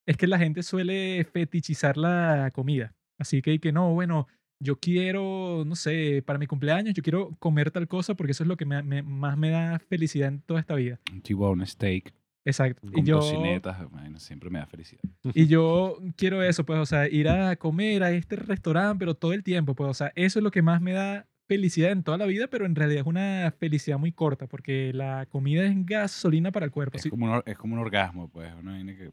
es 0.07 0.17
que 0.17 0.27
la 0.27 0.39
gente 0.39 0.63
suele 0.63 1.25
fetichizar 1.25 1.97
la 1.97 2.51
comida. 2.55 2.95
Así 3.19 3.43
que, 3.43 3.59
que 3.61 3.73
no, 3.73 3.93
bueno, 3.95 4.27
yo 4.63 4.77
quiero, 4.79 5.65
no 5.67 5.75
sé, 5.77 6.23
para 6.25 6.39
mi 6.39 6.47
cumpleaños, 6.47 6.95
yo 6.95 7.03
quiero 7.03 7.31
comer 7.39 7.71
tal 7.71 7.89
cosa 7.89 8.15
porque 8.15 8.33
eso 8.33 8.45
es 8.45 8.49
lo 8.49 8.57
que 8.57 8.65
me- 8.65 8.83
me- 8.83 9.03
más 9.03 9.37
me 9.37 9.51
da 9.51 9.79
felicidad 9.79 10.29
en 10.29 10.41
toda 10.41 10.61
esta 10.61 10.75
vida. 10.75 11.01
Un 11.13 11.21
T-bone 11.23 11.67
steak 11.67 12.13
Exacto. 12.45 12.81
con 12.89 12.99
Y 12.99 13.03
yo, 13.05 13.19
tocinetas, 13.21 13.89
bueno, 13.91 14.19
siempre 14.19 14.51
me 14.51 14.59
da 14.59 14.67
felicidad. 14.67 15.03
y 15.35 15.47
yo 15.47 15.99
quiero 16.17 16.43
eso, 16.43 16.65
pues, 16.65 16.79
o 16.79 16.87
sea, 16.87 17.09
ir 17.09 17.29
a 17.29 17.57
comer 17.57 18.03
a 18.03 18.11
este 18.13 18.37
restaurante, 18.37 18.99
pero 19.01 19.15
todo 19.15 19.33
el 19.33 19.43
tiempo, 19.43 19.75
pues, 19.75 19.91
o 19.91 19.95
sea, 19.95 20.13
eso 20.17 20.39
es 20.39 20.43
lo 20.43 20.51
que 20.51 20.63
más 20.63 20.81
me 20.81 20.93
da 20.93 21.27
felicidad 21.49 21.91
en 21.93 22.03
toda 22.03 22.17
la 22.19 22.27
vida, 22.27 22.47
pero 22.49 22.65
en 22.67 22.75
realidad 22.75 23.01
es 23.03 23.07
una 23.07 23.53
felicidad 23.59 23.99
muy 23.99 24.11
corta, 24.13 24.47
porque 24.47 24.93
la 24.95 25.27
comida 25.27 25.65
es 25.65 25.75
gasolina 25.85 26.51
para 26.51 26.65
el 26.67 26.73
cuerpo. 26.73 26.97
Es 26.97 27.03
Sí, 27.03 27.11
como, 27.11 27.31
un, 27.33 27.43
es 27.45 27.57
como 27.59 27.75
un 27.75 27.81
orgasmo, 27.81 28.29
pues. 28.29 28.51
Uno 28.59 28.75
tiene 28.75 28.97
que... 28.97 29.11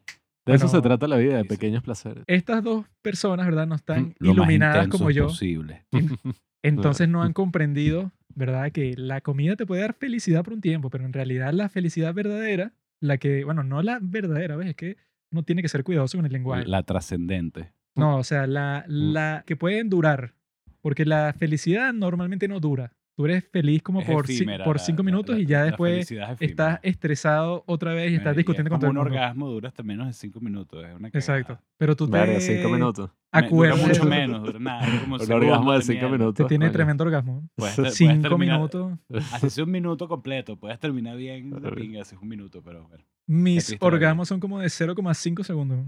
De 0.51 0.57
eso 0.57 0.67
se 0.67 0.81
trata 0.81 1.07
la 1.07 1.17
vida, 1.17 1.37
de 1.37 1.45
pequeños 1.45 1.83
placeres. 1.83 2.23
Estas 2.27 2.63
dos 2.63 2.85
personas, 3.01 3.45
¿verdad? 3.45 3.67
No 3.67 3.75
están 3.75 4.15
lo 4.19 4.31
iluminadas 4.31 4.87
como 4.87 5.11
yo, 5.11 5.27
posible. 5.27 5.85
entonces 6.63 7.07
no 7.07 7.23
han 7.23 7.33
comprendido, 7.33 8.11
¿verdad? 8.35 8.71
Que 8.71 8.93
la 8.95 9.21
comida 9.21 9.55
te 9.55 9.65
puede 9.65 9.81
dar 9.81 9.93
felicidad 9.93 10.43
por 10.43 10.53
un 10.53 10.61
tiempo, 10.61 10.89
pero 10.89 11.05
en 11.05 11.13
realidad 11.13 11.53
la 11.53 11.69
felicidad 11.69 12.13
verdadera, 12.13 12.73
la 12.99 13.17
que, 13.17 13.43
bueno, 13.43 13.63
no 13.63 13.81
la 13.81 13.99
verdadera, 14.01 14.55
¿ves? 14.55 14.69
Es 14.69 14.75
que 14.75 14.97
uno 15.31 15.43
tiene 15.43 15.61
que 15.61 15.69
ser 15.69 15.83
cuidadoso 15.83 16.17
con 16.17 16.25
el 16.25 16.33
lenguaje. 16.33 16.65
La 16.65 16.83
trascendente. 16.83 17.71
No, 17.95 18.17
o 18.17 18.23
sea, 18.23 18.47
la, 18.47 18.85
la 18.87 19.43
que 19.45 19.55
pueden 19.55 19.89
durar. 19.89 20.33
Porque 20.81 21.05
la 21.05 21.33
felicidad 21.37 21.93
normalmente 21.93 22.47
no 22.47 22.59
dura. 22.59 22.93
Tú 23.19 23.25
eres 23.25 23.43
feliz 23.51 23.81
como 23.83 23.99
Es 23.99 24.07
por, 24.07 24.23
efímera, 24.23 24.63
por 24.63 24.79
cinco 24.79 25.03
la- 25.03 25.05
minutos 25.07 25.35
la- 25.35 25.41
y 25.41 25.45
ya 25.45 25.65
después 25.65 26.09
es 26.09 26.19
estás 26.39 26.79
estresado 26.83 27.65
otra 27.67 27.93
vez 27.93 28.11
y 28.13 28.15
estás 28.15 28.31
Eh, 28.33 28.37
discutiendo 28.37 28.69
es 28.69 28.71
con 28.71 28.79
todo 28.79 28.91
el 28.91 28.97
un 28.97 29.03
mundo. 29.03 29.13
orgasmo 29.13 29.49
dura 29.49 29.67
hasta 29.67 29.83
menos 29.83 30.07
de 30.07 30.13
cinco 30.13 30.39
minutos. 30.39 30.85
Es 30.85 30.95
una 30.95 31.09
Exacto. 31.09 31.59
Pero 31.75 31.97
tú 31.97 32.05
te 32.07 32.13
Verga, 32.17 32.39
cinco 32.39 32.69
minutos. 32.69 33.09
Acuerdas. 33.29 33.85
mucho 33.85 34.05
menos, 34.05 34.41
dura 34.41 34.57
nada. 34.59 34.85
dura 34.85 35.01
como 35.01 35.15
Un 35.17 35.31
orgasmo 35.33 35.73
de 35.73 35.81
cinco 35.81 36.07
minutos. 36.07 36.33
Te 36.35 36.45
tiene 36.45 36.67
coño. 36.67 36.71
tremendo 36.71 37.03
orgasmo. 37.03 37.49
Puedes 37.55 37.93
Cinco 37.93 38.21
terminar- 38.29 38.57
minutos. 38.57 38.97
Haces 39.33 39.57
un 39.57 39.69
minuto 39.69 40.07
completo, 40.07 40.55
puedes 40.57 40.79
terminar 40.79 41.17
bien 41.17 41.53
haces 41.99 42.17
un 42.21 42.29
minuto, 42.29 42.61
pero 42.63 42.87
bueno. 42.87 43.03
Mis 43.27 43.75
orgasmos 43.81 44.29
son 44.29 44.39
como 44.39 44.59
de 44.59 44.69
0,5 44.69 45.43
segundos. 45.43 45.79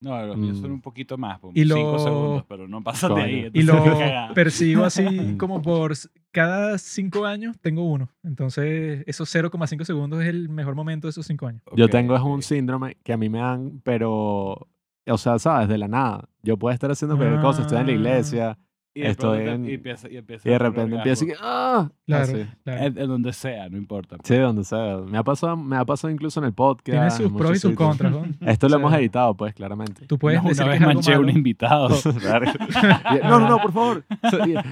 No, 0.00 0.26
los 0.26 0.36
míos 0.36 0.58
son 0.58 0.70
Mm. 0.70 0.74
un 0.74 0.80
poquito 0.82 1.16
más, 1.16 1.38
como 1.38 1.52
Y 1.54 1.64
cinco 1.64 1.92
lo- 1.92 1.98
segundos, 1.98 2.44
pero 2.48 2.68
no 2.68 2.82
pasan 2.82 3.14
de 3.14 3.22
ahí. 3.22 3.50
Y 3.54 3.62
lo 3.62 3.72
percibo 4.34 4.84
así 4.84 5.04
como 5.38 5.62
por 5.62 5.92
cada 6.32 6.76
cinco 6.78 7.24
años 7.24 7.56
tengo 7.60 7.82
uno. 7.90 8.08
Entonces, 8.22 9.02
esos 9.06 9.28
0,5 9.34 9.84
segundos 9.84 10.22
es 10.22 10.28
el 10.28 10.48
mejor 10.50 10.74
momento 10.74 11.06
de 11.06 11.10
esos 11.10 11.26
cinco 11.26 11.46
años. 11.46 11.62
Yo 11.74 11.86
Ok, 11.86 11.90
tengo 11.92 12.14
es 12.14 12.22
un 12.22 12.42
síndrome 12.42 12.96
que 13.02 13.14
a 13.14 13.16
mí 13.16 13.28
me 13.30 13.38
dan, 13.38 13.80
pero, 13.84 14.68
o 15.08 15.18
sea, 15.18 15.38
¿sabes? 15.38 15.68
De 15.68 15.78
la 15.78 15.88
nada. 15.88 16.28
Yo 16.42 16.58
puedo 16.58 16.74
estar 16.74 16.90
haciendo 16.90 17.16
cualquier 17.16 17.40
cosa, 17.40 17.62
estoy 17.62 17.78
en 17.78 17.86
la 17.86 17.92
Ah. 17.92 17.96
iglesia 17.96 18.58
Y 18.96 19.02
de 19.02 19.08
estoy 19.10 19.46
en- 19.46 19.68
y 19.68 19.74
empieza, 19.74 20.08
y 20.10 20.16
empieza 20.16 20.48
y 20.48 20.52
de 20.52 20.58
repente 20.58 20.96
empiezo 20.96 21.24
y 21.24 21.28
que. 21.28 21.34
¡ah! 21.40 21.90
Claro, 22.06 22.22
Así. 22.24 22.46
claro. 22.64 22.80
En, 22.86 22.98
en 22.98 23.08
donde 23.08 23.32
sea, 23.32 23.68
no 23.68 23.76
importa. 23.76 24.16
Sí, 24.24 24.36
donde 24.36 24.64
sea. 24.64 24.98
Me 25.06 25.18
ha 25.18 25.22
pasado, 25.22 25.56
me 25.56 25.76
ha 25.76 25.84
pasado 25.84 26.10
incluso 26.12 26.40
en 26.40 26.46
el 26.46 26.52
podcast. 26.54 26.84
Tiene 26.86 27.10
sus 27.10 27.30
pros 27.36 27.56
y 27.56 27.58
sus 27.60 27.74
contras. 27.74 28.10
¿no? 28.12 28.24
Esto 28.50 28.68
lo 28.68 28.76
hemos 28.76 28.94
editado, 28.94 29.34
pues, 29.36 29.52
claramente. 29.54 30.06
Tú 30.06 30.18
puedes 30.18 30.42
No, 30.42 30.48
decir 30.48 30.64
una 30.64 30.72
que 30.72 30.78
vez 30.78 30.88
algo 30.88 30.94
manché 30.94 31.14
a 31.14 31.20
un 31.20 31.28
invitado. 31.30 31.88
No, 33.22 33.40
no, 33.40 33.48
no, 33.48 33.58
por 33.58 33.72
favor. 33.72 34.04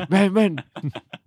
Ven, 0.08 0.32
ven. 0.34 0.56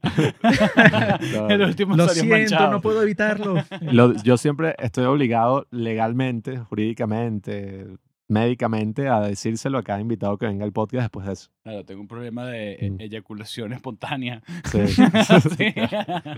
el 1.50 1.62
último 1.62 1.96
Lo 1.96 2.08
salió 2.08 2.24
siento, 2.24 2.36
manchado. 2.56 2.72
no 2.72 2.82
puedo 2.82 3.02
evitarlo. 3.04 3.56
Lo- 3.82 4.14
yo 4.24 4.38
siempre 4.38 4.76
estoy 4.80 5.06
obligado 5.06 5.68
legalmente, 5.72 6.58
jurídicamente, 6.58 7.86
médicamente 8.30 9.08
a 9.08 9.22
decírselo 9.22 9.78
a 9.78 9.84
cada 9.84 10.02
invitado 10.02 10.38
que 10.38 10.46
venga 10.46 10.66
al 10.66 10.74
podcast 10.74 11.04
después 11.04 11.26
de 11.28 11.34
eso. 11.34 11.50
Claro, 11.64 11.86
tengo 11.86 12.02
un 12.02 12.08
problema 12.08 12.46
de 12.46 12.74
e- 12.74 12.92
Mm. 12.92 13.02
eyaculación 13.02 13.74
espontánea. 13.74 14.42
Sí. 14.66 14.80
Sí. 15.58 15.74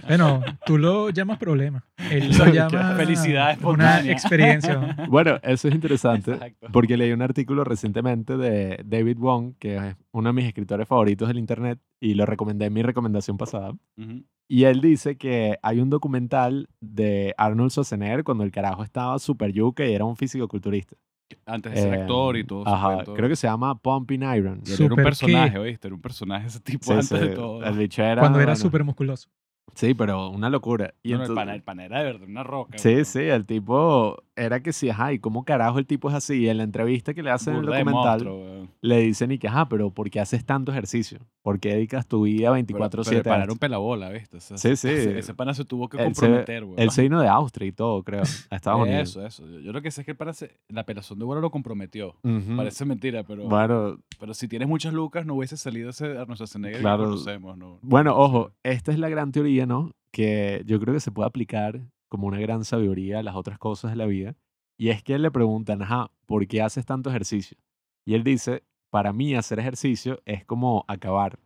Bueno, 0.08 0.42
tú 0.66 0.78
lo 0.78 1.10
llamas 1.10 1.38
problema. 1.40 1.86
Él 2.12 2.30
lo 2.38 2.46
llama 2.48 2.96
Felicidad 2.96 3.46
una 3.46 3.52
espontánea. 3.54 4.12
experiencia. 4.12 4.96
Bueno, 5.10 5.40
eso 5.44 5.68
es 5.68 5.76
interesante 5.76 6.32
Exacto. 6.34 6.68
porque 6.72 6.98
leí 6.98 7.12
un 7.12 7.22
artículo 7.22 7.64
recientemente 7.64 8.38
de 8.38 8.80
David 8.86 9.18
Wong, 9.18 9.54
que 9.60 9.78
es 9.78 9.96
uno 10.12 10.30
de 10.30 10.34
mis 10.34 10.46
escritores 10.46 10.88
favoritos 10.88 11.28
del 11.28 11.40
internet, 11.40 11.80
y 12.00 12.14
lo 12.14 12.26
recomendé 12.26 12.66
en 12.66 12.74
mi 12.74 12.82
recomendación 12.84 13.38
pasada. 13.38 13.72
Ujú. 13.98 14.24
Y 14.48 14.64
él 14.64 14.82
dice 14.82 15.16
que 15.18 15.58
hay 15.62 15.80
un 15.80 15.90
documental 15.90 16.68
de 16.82 17.34
Arnold 17.38 17.72
Schwarzenegger 17.72 18.24
cuando 18.24 18.44
el 18.44 18.52
carajo 18.52 18.84
estaba 18.84 19.20
super 19.20 19.52
yuca 19.52 19.86
y 19.86 19.94
era 19.94 20.06
un 20.06 20.16
físico-culturista. 20.16 20.96
Antes 21.46 21.74
de 21.74 21.82
ser 21.82 21.94
Eh, 21.94 22.02
actor 22.02 22.38
y 22.38 22.44
todo. 22.44 22.68
Ajá, 22.68 23.04
creo 23.04 23.30
que 23.30 23.36
se 23.36 23.48
llama 23.48 23.76
Pumping 23.76 24.22
Iron. 24.36 24.62
Y 24.66 24.72
él 24.72 24.82
era 24.84 24.94
un 24.94 25.04
personaje, 25.04 25.52
qué. 25.54 25.60
¿oíste? 25.60 25.88
Era 25.88 25.96
un 25.96 26.02
personaje 26.02 26.48
ese 26.48 26.60
tipo 26.60 26.86
Sí, 26.86 26.92
antes 26.94 27.08
sí, 27.08 27.18
de 27.18 27.28
todo. 27.30 27.64
El 27.64 27.78
bicho 27.78 28.04
era. 28.04 28.22
Cuando 28.22 28.40
era 28.40 28.54
bueno, 28.54 28.56
súper 28.62 28.84
musculoso. 28.84 29.30
Sí, 29.76 29.94
pero 29.94 30.30
una 30.30 30.50
locura. 30.50 30.94
Y 31.04 31.12
No, 31.12 31.20
no, 31.20 31.26
el, 31.26 31.34
pana, 31.34 31.56
el 31.56 31.62
pana 31.64 31.86
era 31.86 32.00
de 32.00 32.06
verdad 32.06 32.28
una 32.28 32.44
roca. 32.44 32.78
Sí, 32.78 33.06
sí, 33.06 33.20
el 33.20 33.46
tipo 33.46 34.24
era 34.40 34.62
que 34.62 34.74
sí, 34.74 34.90
ajá, 34.90 35.14
y 35.14 35.20
cómo 35.20 35.44
carajo 35.44 35.80
el 35.80 35.86
tipo 35.86 36.10
es 36.10 36.16
así. 36.16 36.36
Y 36.42 36.50
en 36.50 36.58
la 36.58 36.64
entrevista 36.64 37.14
que 37.14 37.22
le 37.24 37.32
hacen 37.32 37.54
en 37.56 37.60
el 37.62 37.66
documental, 37.68 37.94
monstruo, 38.26 38.68
le 38.82 39.00
dicen 39.02 39.32
y 39.32 39.38
que, 39.38 39.48
ajá, 39.48 39.68
pero 39.70 39.92
¿por 39.92 40.10
qué 40.10 40.20
haces 40.20 40.46
tanto 40.46 40.72
ejercicio? 40.72 41.20
¿Por 41.42 41.60
qué 41.60 41.70
dedicas 41.76 42.08
tu 42.08 42.24
vida 42.24 42.52
Pero- 42.54 42.66
Pero, 42.68 42.90
24-7 42.90 43.18
el 43.18 43.24
pana 43.24 43.36
a 43.36 43.38
era 43.38 43.46
un 43.46 43.50
esto? 43.52 43.60
pelabola, 43.60 44.10
¿viste? 44.10 44.38
O 44.38 44.40
sea, 44.40 44.58
Sí, 44.58 44.76
sí. 44.76 44.88
Ese, 44.90 45.20
ese 45.20 45.34
pana 45.34 45.54
se 45.54 45.66
tuvo 45.66 45.88
que 45.90 45.98
comprometer, 45.98 46.64
weón. 46.64 46.80
Él 46.80 46.92
se 46.92 47.02
vino 47.02 47.20
de 47.22 47.28
Austria 47.28 47.68
y 47.68 47.72
todo, 47.72 48.04
creo, 48.04 48.22
a 48.22 48.24
Estados 48.56 48.82
Unidos. 48.82 49.10
Eso, 49.10 49.26
eso. 49.26 49.48
Yo, 49.48 49.60
yo 49.60 49.72
lo 49.72 49.82
que 49.82 49.92
sé 49.92 50.02
es 50.02 50.06
que 50.06 50.12
el 50.12 50.18
pana 50.18 50.34
se- 50.34 50.58
la 50.70 50.86
pelazón 50.86 51.20
de 51.20 51.26
bola 51.26 51.42
lo 51.42 51.50
comprometió. 51.52 52.16
Ujú. 52.24 52.56
Parece 52.58 52.86
mentira, 52.86 53.24
pero, 53.24 53.48
Bueno, 53.48 54.00
pero 54.20 54.34
si 54.34 54.48
tienes 54.48 54.68
muchas 54.68 54.94
lucas, 54.94 55.26
no 55.26 55.36
hubiese 55.36 55.58
salido 55.58 55.90
ese 55.90 56.06
Arnold 56.18 56.36
Schwarzenegger 56.36 56.82
Claro. 56.82 57.04
que 57.04 57.10
conocemos, 57.12 57.58
¿no? 57.58 57.80
bueno, 57.82 58.16
ojo, 58.18 58.52
esta 58.64 58.92
es 58.92 59.00
la 59.00 59.10
gran 59.10 59.32
teoría, 59.32 59.66
¿no? 59.66 59.92
Que 60.12 60.64
yo 60.66 60.80
creo 60.80 60.94
que 60.94 61.00
se 61.00 61.12
puede 61.12 61.28
aplicar 61.28 61.82
como 62.10 62.28
una 62.28 62.40
gran 62.40 62.66
sabiduría 62.66 63.20
a 63.20 63.24
las 63.24 63.36
otras 63.36 63.58
cosas 63.58 63.92
de 63.92 63.98
la 63.98 64.06
vida. 64.06 64.36
Y 64.78 64.90
es 64.90 65.04
que 65.04 65.18
le 65.20 65.32
preguntan, 65.32 65.82
ajá, 65.82 66.12
¿por 66.26 66.46
qué 66.48 66.62
haces 66.62 66.86
tanto 66.86 67.10
ejercicio? 67.10 67.58
Y 68.06 68.16
él 68.16 68.24
dice, 68.24 68.64
para 68.90 69.14
mí 69.14 69.36
hacer 69.36 69.60
ejercicio 69.60 70.20
es 70.26 70.44
como 70.46 70.84
acabar, 70.88 71.40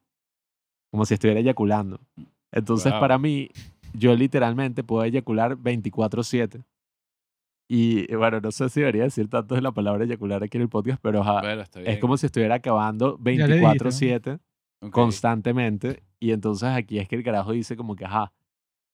como 0.91 1.05
si 1.05 1.13
estuviera 1.15 1.39
eyaculando. 1.39 1.99
Entonces, 2.51 2.91
Wow. 2.91 2.99
para 3.01 3.17
mí, 3.17 3.49
yo 3.93 4.15
literalmente 4.15 4.83
puedo 4.83 5.03
eyacular 5.03 5.57
24/7. 5.57 6.63
Y 7.69 8.13
bueno, 8.15 8.39
no 8.41 8.51
sé 8.51 8.69
si 8.69 8.81
debería 8.81 9.03
decir 9.03 9.27
tanto 9.29 9.55
de 9.55 9.61
la 9.61 9.71
palabra 9.71 10.03
eyacular 10.03 10.43
aquí 10.43 10.57
en 10.57 10.63
el 10.63 10.69
podcast, 10.69 10.99
pero 11.01 11.21
ajá, 11.21 11.41
Bueno, 11.41 11.61
está 11.61 11.79
bien. 11.79 11.91
es 11.91 11.99
como 11.99 12.17
si 12.17 12.25
estuviera 12.27 12.55
acabando 12.55 13.17
Ya 13.23 13.47
le 13.47 13.55
dijiste, 13.57 13.83
¿no? 13.85 13.89
24/7 13.91 14.39
Ok. 14.81 14.91
constantemente. 14.91 16.03
Y 16.19 16.31
entonces 16.31 16.69
aquí 16.69 16.99
es 16.99 17.07
que 17.07 17.15
el 17.15 17.23
carajo 17.23 17.51
dice 17.51 17.75
como 17.75 17.95
que, 17.95 18.05
ajá, 18.05 18.31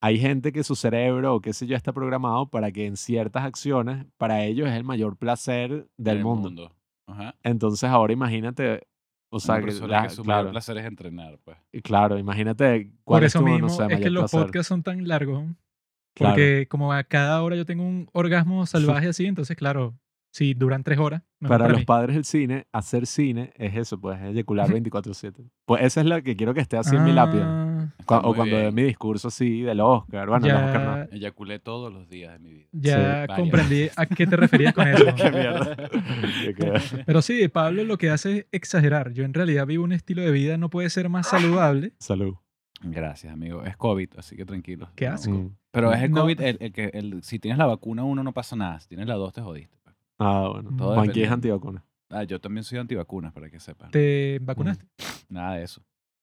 hay 0.01 0.17
gente 0.19 0.51
que 0.51 0.63
su 0.63 0.75
cerebro 0.75 1.35
o 1.35 1.41
qué 1.41 1.53
sé 1.53 1.67
yo 1.67 1.75
está 1.75 1.91
programado 1.93 2.49
para 2.49 2.71
que 2.71 2.85
en 2.85 2.95
ciertas 2.97 3.43
acciones, 3.43 4.05
para 4.17 4.43
ellos 4.45 4.67
es 4.69 4.75
el 4.75 4.83
mayor 4.83 5.17
placer 5.17 5.87
del 5.97 6.23
mundo. 6.23 6.71
Ajá. 7.07 7.35
Entonces 7.43 7.89
ahora 7.89 8.13
imagínate, 8.13 8.87
o 9.31 9.39
sea, 9.39 9.55
que, 9.59 9.71
la- 9.87 10.03
que 10.03 10.09
su 10.09 10.23
mayor 10.23 10.23
claro, 10.23 10.51
placer 10.51 10.77
es 10.77 10.85
entrenar, 10.85 11.39
pues. 11.43 11.57
claro, 11.83 12.17
imagínate 12.17 12.91
cuál 13.03 13.19
Por 13.21 13.23
es 13.25 13.33
tu, 13.33 13.41
mismo 13.41 13.59
no 13.59 13.69
sé, 13.69 13.83
es 13.83 13.89
que 13.89 13.95
mayor 13.95 14.11
los 14.11 14.31
placer. 14.31 14.45
podcasts 14.47 14.67
son 14.67 14.83
tan 14.83 15.07
largos. 15.07 15.43
Claro. 16.15 16.33
Porque 16.35 16.67
como 16.69 16.91
a 16.93 17.03
cada 17.03 17.41
hora 17.43 17.55
yo 17.55 17.65
tengo 17.65 17.83
un 17.83 18.09
orgasmo 18.13 18.65
salvaje 18.65 19.07
así, 19.09 19.25
entonces 19.25 19.55
claro, 19.55 19.97
si 20.31 20.53
duran 20.53 20.83
tres 20.83 20.99
horas, 20.99 21.23
Para 21.39 21.49
para 21.59 21.69
los 21.69 21.79
mí. 21.79 21.85
padres 21.85 22.15
del 22.15 22.25
cine, 22.25 22.67
hacer 22.71 23.05
cine 23.07 23.51
es 23.55 23.75
eso, 23.75 23.99
pues, 23.99 24.19
es 24.21 24.27
eyacular 24.27 24.67
24/7. 24.69 25.49
Pues 25.65 25.83
esa 25.83 26.01
es 26.01 26.07
la 26.07 26.21
que 26.21 26.35
quiero 26.35 26.53
que 26.53 26.61
esté 26.61 26.77
así 26.77 26.95
en 26.95 27.03
mi 27.03 27.11
lápida. 27.13 27.68
Está 27.97 28.19
o 28.19 28.33
cuando 28.35 28.55
bien. 28.57 28.73
mi 28.75 28.83
discurso 28.83 29.29
así 29.29 29.61
del 29.61 29.79
Oscar. 29.81 30.27
Bueno, 30.27 30.45
el 30.47 30.53
Oscar 30.53 30.81
no. 30.85 30.97
ya 31.09 31.15
Eyaculé 31.17 31.59
todos 31.59 31.91
los 31.93 32.09
días 32.09 32.33
de 32.33 32.39
mi 32.39 32.53
vida. 32.53 32.67
ya 32.71 32.95
Sí. 32.95 33.01
Varias 33.01 33.39
comprendí 33.39 33.87
a 33.95 34.05
qué 34.05 34.27
te 34.27 34.35
referías 34.35 34.73
con 34.73 34.87
eso. 34.87 35.05
Qué 35.15 35.31
mierda. 35.31 35.75
Pero 37.05 37.21
sí, 37.21 37.47
Pablo 37.47 37.83
lo 37.83 37.97
que 37.97 38.09
hace 38.09 38.37
es 38.39 38.45
exagerar. 38.51 39.11
Yo 39.13 39.23
en 39.23 39.33
realidad 39.33 39.65
vivo 39.67 39.83
un 39.83 39.91
estilo 39.93 40.21
de 40.21 40.31
vida, 40.31 40.57
no 40.57 40.69
puede 40.69 40.89
ser 40.89 41.09
más 41.09 41.27
saludable. 41.27 41.93
Salud. 41.99 42.35
Gracias, 42.81 43.33
amigo. 43.33 43.63
Es 43.65 43.75
COVID, 43.75 44.09
así 44.17 44.35
que 44.37 44.45
tranquilo. 44.45 44.89
Qué 44.95 45.07
asco. 45.07 45.31
Mm. 45.31 45.55
Pero 45.71 45.91
es 45.93 46.01
el 46.01 46.11
No. 46.11 46.21
COVID, 46.21 46.41
el, 46.41 46.57
el 46.61 46.71
que 46.71 46.85
el- 46.93 47.21
si 47.23 47.37
tienes 47.39 47.57
la 47.57 47.65
vacuna 47.65 48.03
uno 48.03 48.23
no 48.23 48.33
pasa 48.33 48.55
nada. 48.55 48.79
Si 48.79 48.87
tienes 48.87 49.07
la 49.07 49.15
dos 49.15 49.33
te 49.33 49.41
jodiste. 49.41 49.77
pues. 49.83 49.95
Ah, 50.17 50.49
bueno. 50.53 50.71
Todo 50.77 50.93
Juanqui 50.95 51.23
es 51.23 51.29
antivacuna. 51.31 51.83
Ah, 52.09 52.23
yo 52.23 52.39
también 52.41 52.63
soy 52.63 52.79
antivacunas, 52.79 53.31
para 53.33 53.49
que 53.51 53.59
sepan. 53.59 53.91
¿Te 53.91 54.39
vacunaste? 54.41 54.85
Nada 55.29 55.55
de 55.57 55.63
eso. 55.63 55.81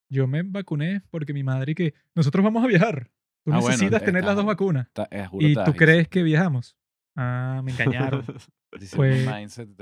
Yo 0.08 0.26
me 0.26 0.42
vacuné 0.42 1.02
porque 1.10 1.32
mi 1.32 1.42
madre 1.42 1.74
que 1.74 1.94
nosotros 2.14 2.44
vamos 2.44 2.62
a 2.62 2.66
viajar. 2.66 3.10
Tú 3.44 3.52
Ah, 3.52 3.58
bueno, 3.58 3.68
necesitas 3.68 4.02
tener 4.02 4.20
está- 4.20 4.28
las 4.30 4.36
dos 4.36 4.46
vacunas. 4.46 4.88
Eh, 5.10 5.26
juro 5.26 5.46
Y 5.46 5.54
tú 5.54 5.72
crees 5.74 6.08
que 6.08 6.22
viajamos. 6.22 6.76
Ah, 7.16 7.60
me 7.64 7.72
engañaron. 7.72 8.22
fue- 8.90 9.24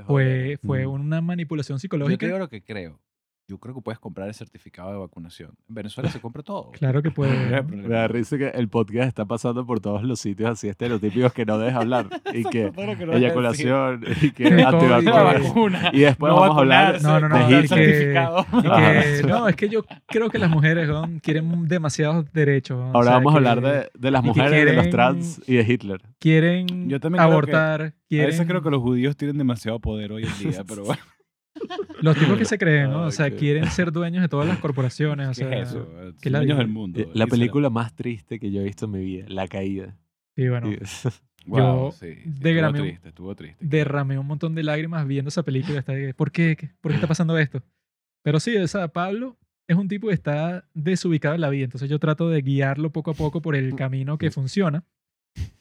fue 0.06 0.58
fue 0.62 0.86
Mm. 0.86 0.90
una 0.90 1.20
manipulación 1.20 1.76
Yo 1.76 1.80
psicológica. 1.80 2.26
digo 2.26 2.38
lo 2.38 2.48
que 2.48 2.62
creo. 2.62 3.00
Yo 3.46 3.58
creo 3.58 3.74
que 3.74 3.82
puedes 3.82 3.98
comprar 3.98 4.26
el 4.28 4.34
certificado 4.34 4.90
de 4.92 4.96
vacunación. 4.98 5.50
En 5.68 5.74
Venezuela 5.74 6.08
se 6.10 6.18
compra 6.20 6.42
todo. 6.42 6.70
Claro 6.78 7.02
que 7.02 7.08
No 7.10 7.14
puede. 7.14 7.32
hay 7.32 7.50
¿no? 7.50 7.66
problema. 7.66 7.88
Me 7.88 7.94
da 7.94 8.08
risa 8.08 8.38
que 8.38 8.48
el 8.48 8.68
podcast 8.68 9.08
está 9.08 9.26
pasando 9.26 9.66
por 9.66 9.80
todos 9.80 10.02
los 10.02 10.18
sitios 10.18 10.50
así 10.50 10.68
estereotípicos 10.68 11.32
que 11.34 11.44
no 11.44 11.58
dejes 11.58 11.74
hablar. 11.76 12.06
Y 12.34 12.42
que 12.44 12.72
que 12.72 13.06
no 13.06 13.12
eyaculación, 13.12 14.02
y 14.22 14.30
que 14.32 14.46
antivacuna. 14.62 15.90
Y 15.92 16.00
después 16.00 16.32
no 16.32 16.40
vamos 16.40 16.56
a 16.56 16.60
hablar 16.60 17.02
No, 17.02 17.20
no, 17.20 17.28
no, 17.28 17.36
de 17.48 17.60
y 17.64 17.68
que-. 17.68 17.84
Y 17.84 19.20
que- 19.22 19.22
no, 19.26 19.48
es 19.48 19.56
que 19.56 19.68
yo 19.68 19.84
creo 20.06 20.30
que 20.30 20.38
las 20.38 20.50
mujeres 20.50 20.88
¿no? 20.88 21.04
quieren 21.22 21.68
demasiados 21.68 22.32
derechos. 22.32 22.78
¿no? 22.78 22.86
O 22.90 22.94
Ahora 22.96 23.04
sea, 23.08 23.14
vamos 23.14 23.34
a 23.34 23.36
hablar 23.36 23.60
de, 23.60 23.90
de 23.94 24.10
las 24.10 24.24
mujeres, 24.24 24.50
de 24.64 24.72
los 24.72 24.84
quieren- 24.86 24.90
trans 24.90 25.40
y 25.46 25.56
de 25.56 25.62
Hitler. 25.72 26.00
Quieren 26.18 26.88
Yo 26.88 26.98
también 27.00 27.18
creo 27.22 27.28
que- 27.28 27.32
abortar. 27.34 27.82
A 27.82 27.92
quieren... 28.08 28.30
veces 28.30 28.46
creo 28.46 28.62
que 28.62 28.70
los 28.70 28.80
judíos 28.82 29.16
tienen 29.16 29.38
demasiado 29.38 29.78
poder 29.80 30.12
hoy 30.12 30.24
en 30.24 30.50
día, 30.50 30.64
pero 30.66 30.84
bueno, 30.84 31.02
Los 32.00 32.16
tipos 32.18 32.36
que 32.38 32.44
se 32.44 32.58
creen, 32.58 32.90
¿no? 32.90 33.04
Ah, 33.04 33.06
O 33.06 33.10
sea, 33.10 33.30
quieren 33.30 33.66
ser 33.70 33.92
dueños 33.92 34.22
de 34.22 34.28
todas 34.28 34.46
las 34.46 34.58
corporaciones. 34.58 35.26
O 35.28 35.30
¿qué 35.30 35.34
sea, 35.34 35.58
es 35.62 35.68
eso? 35.70 35.88
la 36.24 36.38
dueños 36.38 36.58
del 36.58 36.68
mundo. 36.68 37.00
Eh, 37.00 37.08
La 37.14 37.26
película 37.26 37.70
más 37.70 37.94
triste 37.94 38.38
que 38.38 38.50
yo 38.50 38.60
he 38.60 38.64
visto 38.64 38.86
en 38.86 38.90
mi 38.92 39.00
vida, 39.04 39.24
La 39.28 39.48
Caída. 39.48 39.96
Y 40.36 40.48
bueno, 40.48 40.68
Wow, 41.46 41.58
yo 41.90 41.92
sí, 41.92 42.06
Estuvo 42.24 42.72
triste, 42.72 43.08
estuvo 43.08 43.34
triste. 43.36 43.56
derramé 43.64 44.18
un 44.18 44.26
montón 44.26 44.54
de 44.54 44.62
lágrimas 44.62 45.06
viendo 45.06 45.28
esa 45.28 45.42
película. 45.42 45.78
Está 45.78 45.92
de, 45.92 46.14
¿Por 46.14 46.30
qué? 46.32 46.56
¿Qué- 46.56 46.70
¿Por 46.80 46.90
qué 46.92 46.96
está 46.96 47.06
pasando 47.06 47.36
esto? 47.38 47.62
Pero 48.22 48.40
sí, 48.40 48.56
o 48.56 48.66
sea, 48.66 48.88
Pablo 48.88 49.36
es 49.68 49.76
un 49.76 49.86
tipo 49.88 50.08
que 50.08 50.14
está 50.14 50.66
desubicado 50.74 51.34
en 51.34 51.40
la 51.42 51.50
vida. 51.50 51.64
Entonces 51.64 51.88
yo 51.90 51.98
trato 51.98 52.28
de 52.30 52.40
guiarlo 52.42 52.90
poco 52.90 53.10
a 53.10 53.14
poco 53.14 53.40
por 53.42 53.54
el 53.56 53.74
camino 53.76 54.16
que 54.18 54.30
funciona. 54.30 54.84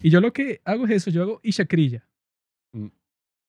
Y 0.01 0.10
yo 0.10 0.22
lo 0.22 0.31
que 0.33 0.62
hago 0.65 0.86
es 0.86 0.91
eso, 0.91 1.10
yo 1.12 1.22
hago 1.24 1.39
Isha 1.43 1.65
Kriya. 1.65 2.07
Mm. 2.74 2.88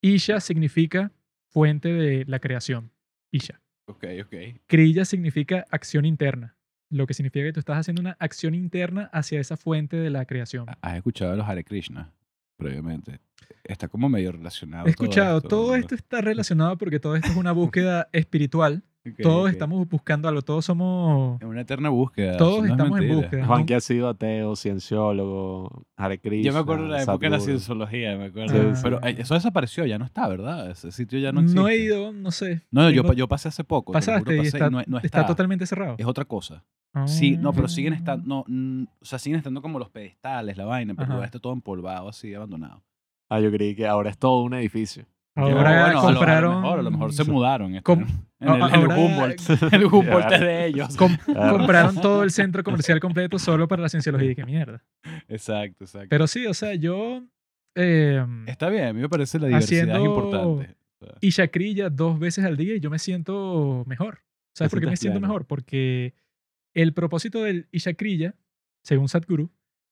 Isha 0.03 0.41
significa 0.41 1.13
fuente 1.55 1.93
de 1.93 2.25
la 2.27 2.41
creación. 2.41 2.91
Isha. 3.31 3.63
Ok, 3.87 4.05
ok. 4.25 4.35
Kriya 4.67 5.05
significa 5.05 5.65
acción 5.71 6.05
interna. 6.05 6.57
Lo 6.91 7.07
que 7.07 7.15
significa 7.15 7.47
que 7.47 7.53
tú 7.53 7.61
estás 7.61 7.79
haciendo 7.79 8.01
una 8.01 8.17
acción 8.19 8.55
interna 8.55 9.09
hacia 9.13 9.41
esa 9.41 9.57
fuente 9.57 9.97
de 9.97 10.11
la 10.11 10.27
creación. 10.27 10.67
¿Has 10.83 10.97
escuchado 10.97 11.31
de 11.31 11.37
los 11.37 11.49
Hare 11.49 11.65
Krishna 11.65 12.13
previamente? 12.57 13.21
Está 13.63 13.89
como 13.89 14.09
medio 14.09 14.33
relacionado. 14.33 14.87
He 14.87 14.91
escuchado, 14.91 15.41
todo 15.41 15.77
esto 15.77 15.95
está 15.95 16.21
relacionado 16.21 16.77
porque 16.77 16.99
todo 16.99 17.15
esto 17.15 17.29
es 17.29 17.37
una 17.37 17.53
búsqueda 17.53 18.09
espiritual. 18.13 18.83
Todos 19.23 19.51
estamos 19.51 19.87
buscando 19.87 20.29
algo, 20.29 20.41
todos 20.41 20.65
somos... 20.65 21.39
En 21.43 21.49
una 21.49 21.61
eterna 21.61 21.91
búsqueda. 21.91 22.39
Todos 22.39 22.61
no 22.61 22.65
es 22.65 22.71
estamos 22.71 23.01
en 23.01 23.15
búsqueda. 23.15 23.47
Juan 23.47 23.67
que 23.67 23.75
ha 23.75 23.81
sido 23.81 24.09
ateo, 24.09 24.57
cienciólogo, 24.57 25.85
Hare 25.97 26.19
Krishna, 26.19 26.47
Yo 26.51 26.55
me 26.55 26.61
acuerdo 26.61 26.85
de 26.85 26.91
la 26.91 27.03
época 27.03 27.27
de 27.27 27.31
la 27.31 27.41
cienciología, 27.41 28.17
me 28.17 28.25
acuerdo. 28.27 28.53
Sí, 28.71 28.77
sí. 28.77 28.81
Pero 28.83 29.03
eh, 29.05 29.15
eso 29.19 29.35
desapareció, 29.35 29.85
ya 29.85 29.99
no 29.99 30.07
está, 30.07 30.27
¿verdad? 30.27 30.71
Ese 30.71 30.91
sitio 30.91 31.19
ya 31.19 31.33
no 31.33 31.43
No, 31.43 31.49
existe. 31.69 31.71
he 31.71 31.85
ido, 31.85 32.13
no 32.13 32.31
sé. 32.31 32.63
No, 32.71 32.89
yo, 32.91 33.03
Tengo- 33.03 33.13
yo 33.15 33.29
pasé 33.29 33.49
hace 33.49 33.63
poco. 33.63 33.93
juro, 33.93 33.99
Pasaste 33.99 34.37
y 34.37 34.41
está, 34.41 34.71
no, 34.71 34.81
no 34.87 34.97
está 34.97 35.07
está. 35.21 35.27
totalmente 35.27 35.67
cerrado. 35.67 35.97
Es 35.99 36.07
otra 36.07 36.25
cosa. 36.25 36.65
Sí, 37.07 37.37
no, 37.37 37.53
pero 37.53 37.67
siguen 37.69 37.93
estando, 37.93 38.23
Ah. 38.23 38.45
no, 38.49 38.55
mm, 38.83 38.87
o 39.03 39.05
sea, 39.05 39.19
siguen 39.19 39.39
estando 39.39 39.61
como 39.61 39.79
los 39.81 39.91
pedestales, 39.91 40.57
la 40.57 40.65
vaina, 40.65 40.95
pero 40.95 41.15
Ajá. 41.15 41.25
está 41.25 41.41
todo 41.41 41.53
empolvado, 41.53 42.09
así, 42.09 42.33
abandonado. 42.33 42.83
Ah, 43.29 43.41
yo 43.41 43.51
creí 43.51 43.75
que 43.75 43.87
ahora 43.87 44.11
es 44.11 44.17
todo 44.19 44.43
un 44.45 44.55
edificio. 44.55 45.05
Ahora 45.37 45.87
a 45.89 45.93
lo- 45.93 46.01
compraron... 46.03 46.53
A 46.53 46.55
lo, 46.55 46.61
mejor, 46.63 46.79
a 46.79 46.83
lo 46.83 46.91
mejor 46.93 47.13
se 47.13 47.25
mudaron. 47.25 47.75
este, 47.75 47.93
en 47.93 48.01
el, 48.41 48.49
ahora- 48.49 48.97
Humboldt. 48.97 49.41
El 49.73 49.85
Humboldt 49.87 50.33
es 50.33 50.41
de 50.41 50.67
ellos. 50.67 50.97
com- 50.97 51.17
compraron 51.27 51.97
todo 52.01 52.23
el 52.23 52.31
centro 52.31 52.63
comercial 52.63 53.01
completo 53.01 53.39
solo 53.39 53.67
para 53.67 53.83
la 53.83 53.89
cienciología. 53.89 54.31
y 54.31 54.35
¡Qué 54.37 54.45
mierda! 54.45 54.83
Exacto, 55.29 55.85
exacto. 55.85 56.09
Pero 56.11 56.27
sí, 56.27 56.47
o 56.47 56.55
sea, 56.55 56.75
yo... 56.75 57.23
Eh, 57.75 58.25
Está 58.47 58.69
bien, 58.69 58.85
a 58.85 58.93
mí 58.93 59.01
me 59.01 59.09
parece 59.09 59.39
la 59.41 59.49
diversidad 59.49 59.97
es 59.99 60.05
importante. 60.05 60.77
Y 61.21 61.31
Shakrilla 61.31 61.91
dos 61.91 62.19
veces 62.19 62.45
al 62.45 62.57
día 62.57 62.77
y 62.77 62.81
yo 62.81 62.89
me 62.89 62.99
siento 63.01 63.83
mejor. 63.87 64.21
¿Sabes 64.55 64.71
por 64.71 64.81
qué 64.81 64.87
me 64.87 64.97
siento 64.97 65.19
mejor? 65.21 65.47
Porque 65.47 66.15
el 66.73 66.93
propósito 66.95 67.43
del 67.43 67.67
Ishakrilla, 67.73 68.37
según 68.83 69.09
Sadhguru, 69.09 69.51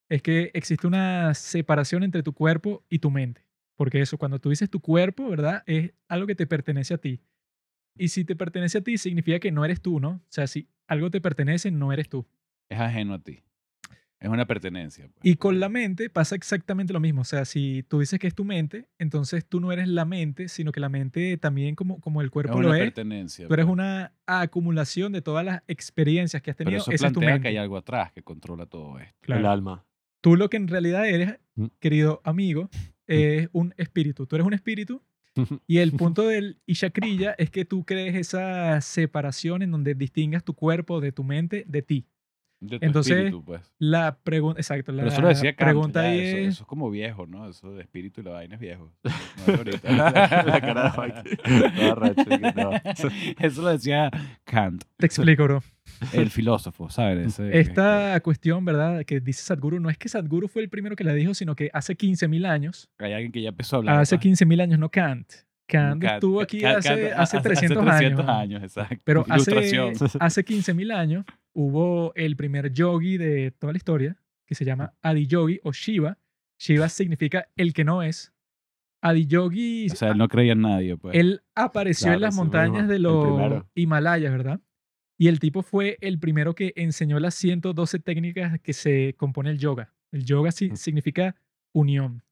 es 0.08 0.22
que 0.22 0.50
existe 0.54 0.86
una 0.86 1.34
separación 1.34 2.02
entre 2.04 2.22
tu 2.22 2.32
cuerpo 2.32 2.84
y 2.88 3.00
tu 3.00 3.10
mente. 3.10 3.44
Porque 3.82 4.00
eso, 4.00 4.16
cuando 4.16 4.38
tú 4.38 4.50
dices 4.50 4.70
tu 4.70 4.78
cuerpo, 4.78 5.28
¿verdad? 5.28 5.64
Es 5.66 5.90
algo 6.06 6.28
que 6.28 6.36
te 6.36 6.46
pertenece 6.46 6.94
a 6.94 6.98
ti. 6.98 7.20
Y 7.98 8.08
si 8.10 8.24
te 8.24 8.36
pertenece 8.36 8.78
a 8.78 8.80
ti, 8.80 8.96
significa 8.96 9.40
que 9.40 9.50
no 9.50 9.64
eres 9.64 9.80
tú, 9.80 9.98
¿no? 9.98 10.10
O 10.10 10.20
sea, 10.28 10.46
si 10.46 10.68
algo 10.86 11.10
te 11.10 11.20
pertenece, 11.20 11.72
no 11.72 11.92
eres 11.92 12.08
tú. 12.08 12.24
Es 12.68 12.78
ajeno 12.78 13.14
a 13.14 13.18
ti. 13.18 13.42
Es 14.20 14.28
una 14.28 14.46
pertenencia. 14.46 15.08
pues. 15.08 15.18
Y 15.24 15.34
con 15.34 15.58
la 15.58 15.68
mente 15.68 16.08
pasa 16.10 16.36
exactamente 16.36 16.92
lo 16.92 17.00
mismo. 17.00 17.22
O 17.22 17.24
sea, 17.24 17.44
si 17.44 17.82
tú 17.88 17.98
dices 17.98 18.20
que 18.20 18.28
es 18.28 18.36
tu 18.36 18.44
mente, 18.44 18.86
entonces 19.00 19.44
tú 19.44 19.58
no 19.58 19.72
eres 19.72 19.88
la 19.88 20.04
mente, 20.04 20.46
sino 20.46 20.70
que 20.70 20.78
la 20.78 20.88
mente 20.88 21.36
también 21.38 21.74
como, 21.74 22.00
como 22.00 22.20
el 22.20 22.26
es 22.26 22.30
cuerpo 22.30 22.56
una 22.58 22.68
lo 22.68 22.74
es, 22.74 22.82
pertenencia. 22.82 23.48
tú 23.48 23.54
eres 23.54 23.66
pues. 23.66 23.72
una 23.72 24.12
acumulación 24.26 25.10
de 25.12 25.22
todas 25.22 25.44
las 25.44 25.62
experiencias 25.66 26.40
que 26.40 26.52
has 26.52 26.56
Pero 26.56 26.68
tenido. 26.70 26.82
eso 26.82 26.92
Esa 26.92 27.08
es 27.08 27.12
tu 27.12 27.18
plantea 27.18 27.34
mente. 27.34 27.42
que 27.42 27.48
hay 27.48 27.56
algo 27.56 27.76
atrás 27.76 28.12
que 28.12 28.22
controla 28.22 28.66
todo 28.66 29.00
esto. 29.00 29.18
Claro. 29.22 29.40
El 29.40 29.46
alma. 29.46 29.84
Tú 30.20 30.36
lo 30.36 30.48
que 30.48 30.56
en 30.56 30.68
realidad 30.68 31.04
eres, 31.08 31.40
Mm. 31.56 31.66
querido 31.80 32.22
amigo, 32.24 32.70
es 33.06 33.48
un 33.52 33.74
espíritu. 33.76 34.26
Tú 34.26 34.36
eres 34.36 34.46
un 34.46 34.54
espíritu 34.54 35.02
y 35.66 35.78
el 35.78 35.92
punto 35.92 36.26
del 36.26 36.60
Ishakriya 36.66 37.34
es 37.38 37.50
que 37.50 37.64
tú 37.64 37.84
crees 37.84 38.14
esa 38.14 38.80
separación 38.80 39.62
en 39.62 39.70
donde 39.70 39.94
distingas 39.94 40.44
tu 40.44 40.54
cuerpo 40.54 41.00
de 41.00 41.12
tu 41.12 41.24
mente 41.24 41.64
de 41.66 41.82
ti. 41.82 42.06
De 42.60 42.78
tu 42.78 42.86
Entonces, 42.86 43.12
espíritu, 43.16 43.44
pues. 43.44 43.60
La 43.78 44.18
pregunta, 44.22 44.60
exacto, 44.60 44.92
la 44.92 45.02
Pero 45.02 45.12
eso 45.12 45.20
lo 45.20 45.28
decía 45.28 45.56
Kant, 45.56 45.68
pregunta 45.68 46.02
ya, 46.04 46.14
eso, 46.14 46.36
es, 46.36 46.48
eso 46.48 46.62
es 46.62 46.66
como 46.68 46.90
viejo, 46.90 47.26
¿no? 47.26 47.48
Eso 47.48 47.74
de 47.74 47.82
espíritu 47.82 48.20
y 48.20 48.24
la 48.24 48.30
vaina 48.30 48.54
es 48.54 48.60
viejo. 48.60 48.92
No 49.48 49.54
ahorita. 49.54 49.92
La 50.44 50.60
cara 50.60 51.34
de 52.14 52.52
no. 52.62 52.70
Eso 53.40 53.62
lo 53.62 53.68
decía 53.68 54.10
Kant, 54.44 54.84
te 54.96 55.06
explico, 55.06 55.42
bro. 55.42 55.62
El 56.12 56.30
filósofo, 56.30 56.88
¿sabes? 56.90 57.26
Ese- 57.28 57.58
Esta 57.58 58.18
cuestión, 58.20 58.64
¿verdad? 58.64 59.04
Que 59.04 59.20
dice 59.20 59.42
Sadhguru, 59.42 59.80
no 59.80 59.90
es 59.90 59.98
que 59.98 60.08
Sadhguru 60.08 60.48
fue 60.48 60.62
el 60.62 60.68
primero 60.68 60.96
que 60.96 61.04
la 61.04 61.14
dijo, 61.14 61.34
sino 61.34 61.54
que 61.56 61.70
hace 61.72 61.96
15.000 61.96 62.46
años, 62.46 62.90
hay 62.98 63.12
alguien 63.12 63.32
que 63.32 63.42
ya 63.42 63.50
empezó 63.50 63.76
a 63.76 63.78
hablar. 63.78 64.00
hace 64.00 64.16
pues. 64.16 64.22
15.000 64.40 64.60
años, 64.62 64.78
no 64.78 64.90
Kant. 64.90 65.28
Kant 65.68 66.02
Kant, 66.02 66.14
estuvo 66.14 66.40
aquí 66.42 66.60
Kant, 66.60 66.78
hace, 66.78 66.88
Kant, 67.08 67.12
hace 67.20 67.40
300 67.40 67.86
años. 67.86 68.28
años, 68.28 68.62
exacto. 68.62 68.96
Pero 69.04 69.24
hace, 69.28 69.50
Ilustración. 69.52 69.92
hace 70.20 70.44
15.000 70.44 70.92
años 70.92 71.24
hubo 71.54 72.12
el 72.14 72.36
primer 72.36 72.72
yogi 72.72 73.16
de 73.16 73.52
toda 73.52 73.72
la 73.72 73.76
historia, 73.76 74.16
que 74.46 74.54
se 74.54 74.64
llama 74.64 74.92
Adiyogi 75.02 75.60
o 75.62 75.72
Shiva. 75.72 76.18
Shiva 76.58 76.88
significa 76.88 77.48
el 77.56 77.72
que 77.72 77.84
no 77.84 78.02
es. 78.02 78.32
Adiyogi, 79.00 79.88
O 79.90 79.96
sea, 79.96 80.10
él 80.12 80.18
no 80.18 80.28
creía 80.28 80.52
en 80.52 80.60
nadie, 80.60 80.96
pues. 80.96 81.16
él 81.16 81.42
apareció 81.56 82.04
Claro, 82.06 82.16
en 82.18 82.20
las 82.22 82.34
montañas 82.36 82.88
de 82.88 82.98
los. 83.00 83.64
Himalayas, 83.74 84.30
¿verdad? 84.30 84.60
Y 85.22 85.28
el 85.28 85.38
tipo 85.38 85.62
fue 85.62 85.98
el 86.00 86.18
primero 86.18 86.56
que 86.56 86.72
enseñó 86.74 87.20
las 87.20 87.36
112 87.36 88.00
técnicas 88.00 88.58
que 88.60 88.72
se 88.72 89.14
compone 89.16 89.50
el 89.50 89.58
yoga. 89.58 89.92
El 90.10 90.24
yoga 90.24 90.50
si- 90.50 90.70
Mm. 90.70 90.76
significa 90.76 91.36
unión. 91.72 92.24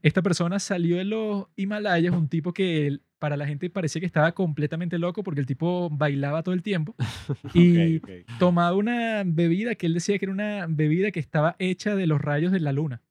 Esta 0.00 0.22
persona 0.22 0.60
salió 0.60 0.96
de 0.98 1.02
los 1.04 1.46
Himalayas, 1.56 2.14
un 2.14 2.28
tipo 2.28 2.52
que 2.52 3.00
para 3.18 3.36
la 3.36 3.48
gente 3.48 3.68
parecía 3.68 3.98
que 3.98 4.06
estaba 4.06 4.30
completamente 4.30 4.96
loco 4.96 5.24
porque 5.24 5.40
el 5.40 5.46
tipo 5.46 5.90
bailaba 5.90 6.44
todo 6.44 6.54
el 6.54 6.62
tiempo 6.62 6.94
y 7.52 7.96
Ok, 7.96 8.04
ok. 8.04 8.38
tomaba 8.38 8.76
una 8.76 9.24
bebida 9.26 9.74
que 9.74 9.86
él 9.86 9.94
decía 9.94 10.16
que 10.16 10.26
era 10.26 10.32
una 10.32 10.66
bebida 10.68 11.10
que 11.10 11.18
estaba 11.18 11.56
hecha 11.58 11.96
de 11.96 12.06
los 12.06 12.20
rayos 12.20 12.52
de 12.52 12.60
la 12.60 12.70
luna. 12.72 13.02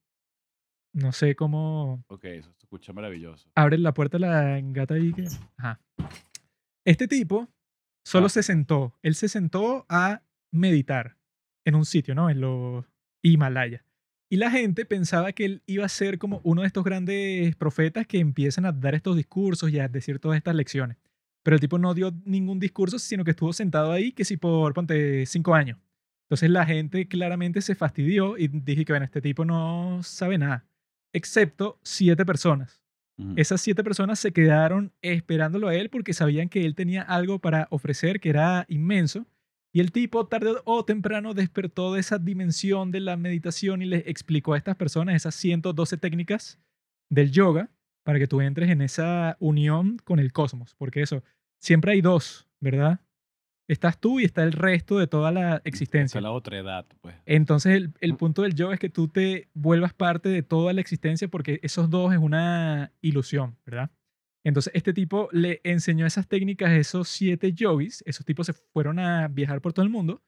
No 0.94 1.12
sé 1.12 1.36
cómo 1.36 2.06
Ok, 2.08 2.24
eso 2.24 2.52
escucha 2.58 2.94
maravilloso. 2.94 3.50
abre 3.54 3.78
la 3.80 3.94
puerta 3.94 4.18
la 4.18 4.62
gata 4.64 4.94
ahí 4.94 5.12
que... 5.12 5.26
Ajá. 5.58 5.82
Este 6.86 7.08
tipo 7.10 7.50
solo 8.06 8.28
Ah. 8.28 8.30
se 8.30 8.44
sentó. 8.44 8.98
Él 9.02 9.16
se 9.16 9.28
sentó 9.28 9.86
a 9.90 10.22
meditar 10.52 11.18
en 11.66 11.76
un 11.76 11.86
sitio, 11.86 12.16
¿no? 12.16 12.30
En 12.30 12.42
los 12.42 12.86
Himalayas. 13.24 13.84
Y 14.30 14.38
la 14.38 14.50
gente 14.52 14.86
pensaba 14.86 15.32
que 15.34 15.46
él 15.46 15.64
iba 15.68 15.86
a 15.86 15.90
ser 15.90 16.18
como 16.18 16.42
uno 16.44 16.62
de 16.62 16.68
estos 16.68 16.84
grandes 16.84 17.56
profetas 17.56 18.08
que 18.08 18.20
empiezan 18.20 18.66
a 18.66 18.72
dar 18.72 18.96
estos 18.96 19.16
discursos 19.18 19.70
y 19.72 19.80
a 19.80 19.88
decir 19.88 20.20
todas 20.20 20.38
estas 20.38 20.56
lecciones. 20.56 20.98
Pero 21.44 21.56
el 21.56 21.62
tipo 21.62 21.78
no 21.78 21.94
dio 21.94 22.12
ningún 22.26 22.60
discurso, 22.60 22.98
sino 23.00 23.24
que 23.24 23.32
estuvo 23.32 23.54
sentado 23.54 23.92
ahí, 23.92 24.12
que 24.14 24.26
si 24.26 24.38
por, 24.38 24.74
ponte, 24.74 25.26
cinco 25.28 25.54
años. 25.54 25.78
Entonces 26.26 26.50
la 26.50 26.66
gente 26.66 27.08
claramente 27.08 27.62
se 27.62 27.76
fastidió 27.76 28.38
y 28.38 28.48
dije 28.48 28.84
que, 28.86 28.94
bueno, 28.94 29.06
este 29.06 29.22
tipo 29.22 29.46
no 29.46 30.02
sabe 30.02 30.38
nada. 30.40 30.66
Excepto 31.14 31.80
siete 31.84 32.26
personas. 32.26 32.82
Esas 33.38 33.62
siete 33.62 33.84
personas 33.84 34.20
se 34.20 34.34
quedaron 34.34 34.92
esperándolo 35.02 35.70
a 35.70 35.76
él 35.76 35.90
porque 35.90 36.14
sabían 36.14 36.50
que 36.50 36.66
él 36.66 36.76
tenía 36.76 37.02
algo 37.02 37.40
para 37.40 37.68
ofrecer 37.72 38.20
que 38.20 38.30
era 38.30 38.66
inmenso. 38.68 39.26
Y 39.72 39.80
el 39.80 39.92
tipo 39.92 40.28
tarde 40.28 40.56
o 40.66 40.84
temprano 40.84 41.34
despertó 41.34 41.94
de 41.94 42.02
esa 42.02 42.18
dimensión 42.18 42.92
de 42.92 43.00
la 43.00 43.18
meditación 43.18 43.82
y 43.82 43.86
les 43.86 44.08
explicó 44.08 44.54
a 44.54 44.58
estas 44.58 44.76
personas 44.76 45.16
esas 45.16 45.36
112 45.36 45.98
técnicas 45.98 46.60
del 47.10 47.32
yoga 47.32 47.70
para 48.04 48.20
que 48.20 48.28
tú 48.28 48.42
entres 48.42 48.70
en 48.70 48.82
esa 48.82 49.38
unión 49.40 49.98
con 50.04 50.20
el 50.20 50.32
cosmos. 50.32 50.76
Porque 50.76 51.02
eso, 51.02 51.24
siempre 51.60 51.94
hay 51.94 52.02
dos, 52.02 52.48
¿verdad? 52.60 53.00
Estás 53.68 54.00
tú 54.00 54.20
y 54.20 54.26
está 54.26 54.44
el 54.44 54.52
resto 54.52 55.00
de 55.00 55.08
toda 55.08 55.32
la 55.32 55.62
existencia. 55.66 56.20
es 56.20 56.24
la 56.24 56.32
otra 56.32 56.60
edad, 56.60 56.86
pues. 57.02 57.16
Entonces 57.26 57.74
el, 57.76 57.94
el 58.00 58.16
punto 58.16 58.44
del 58.44 58.54
yoga 58.54 58.76
es 58.76 58.80
que 58.80 58.90
tú 58.90 59.08
te 59.08 59.48
vuelvas 59.56 59.94
parte 59.94 60.30
de 60.30 60.44
toda 60.44 60.72
la 60.74 60.82
existencia 60.82 61.28
porque 61.28 61.60
esos 61.64 61.90
dos 61.90 62.14
es 62.14 62.20
una 62.20 62.92
ilusión, 63.02 63.58
¿verdad? 63.66 63.90
Entonces 64.44 64.72
este 64.76 64.94
tipo 64.94 65.30
le 65.32 65.62
enseñó 65.64 66.06
esas 66.06 66.28
técnicas 66.28 66.70
a 66.70 66.76
esos 66.76 67.08
siete 67.08 67.54
yogis. 67.54 68.04
Esos 68.06 68.24
tipos 68.24 68.46
se 68.46 68.54
fueron 68.54 69.00
a 69.00 69.28
viajar 69.30 69.60
por 69.62 69.74
todo 69.74 69.84
el 69.84 69.90
mundo. 69.92 70.22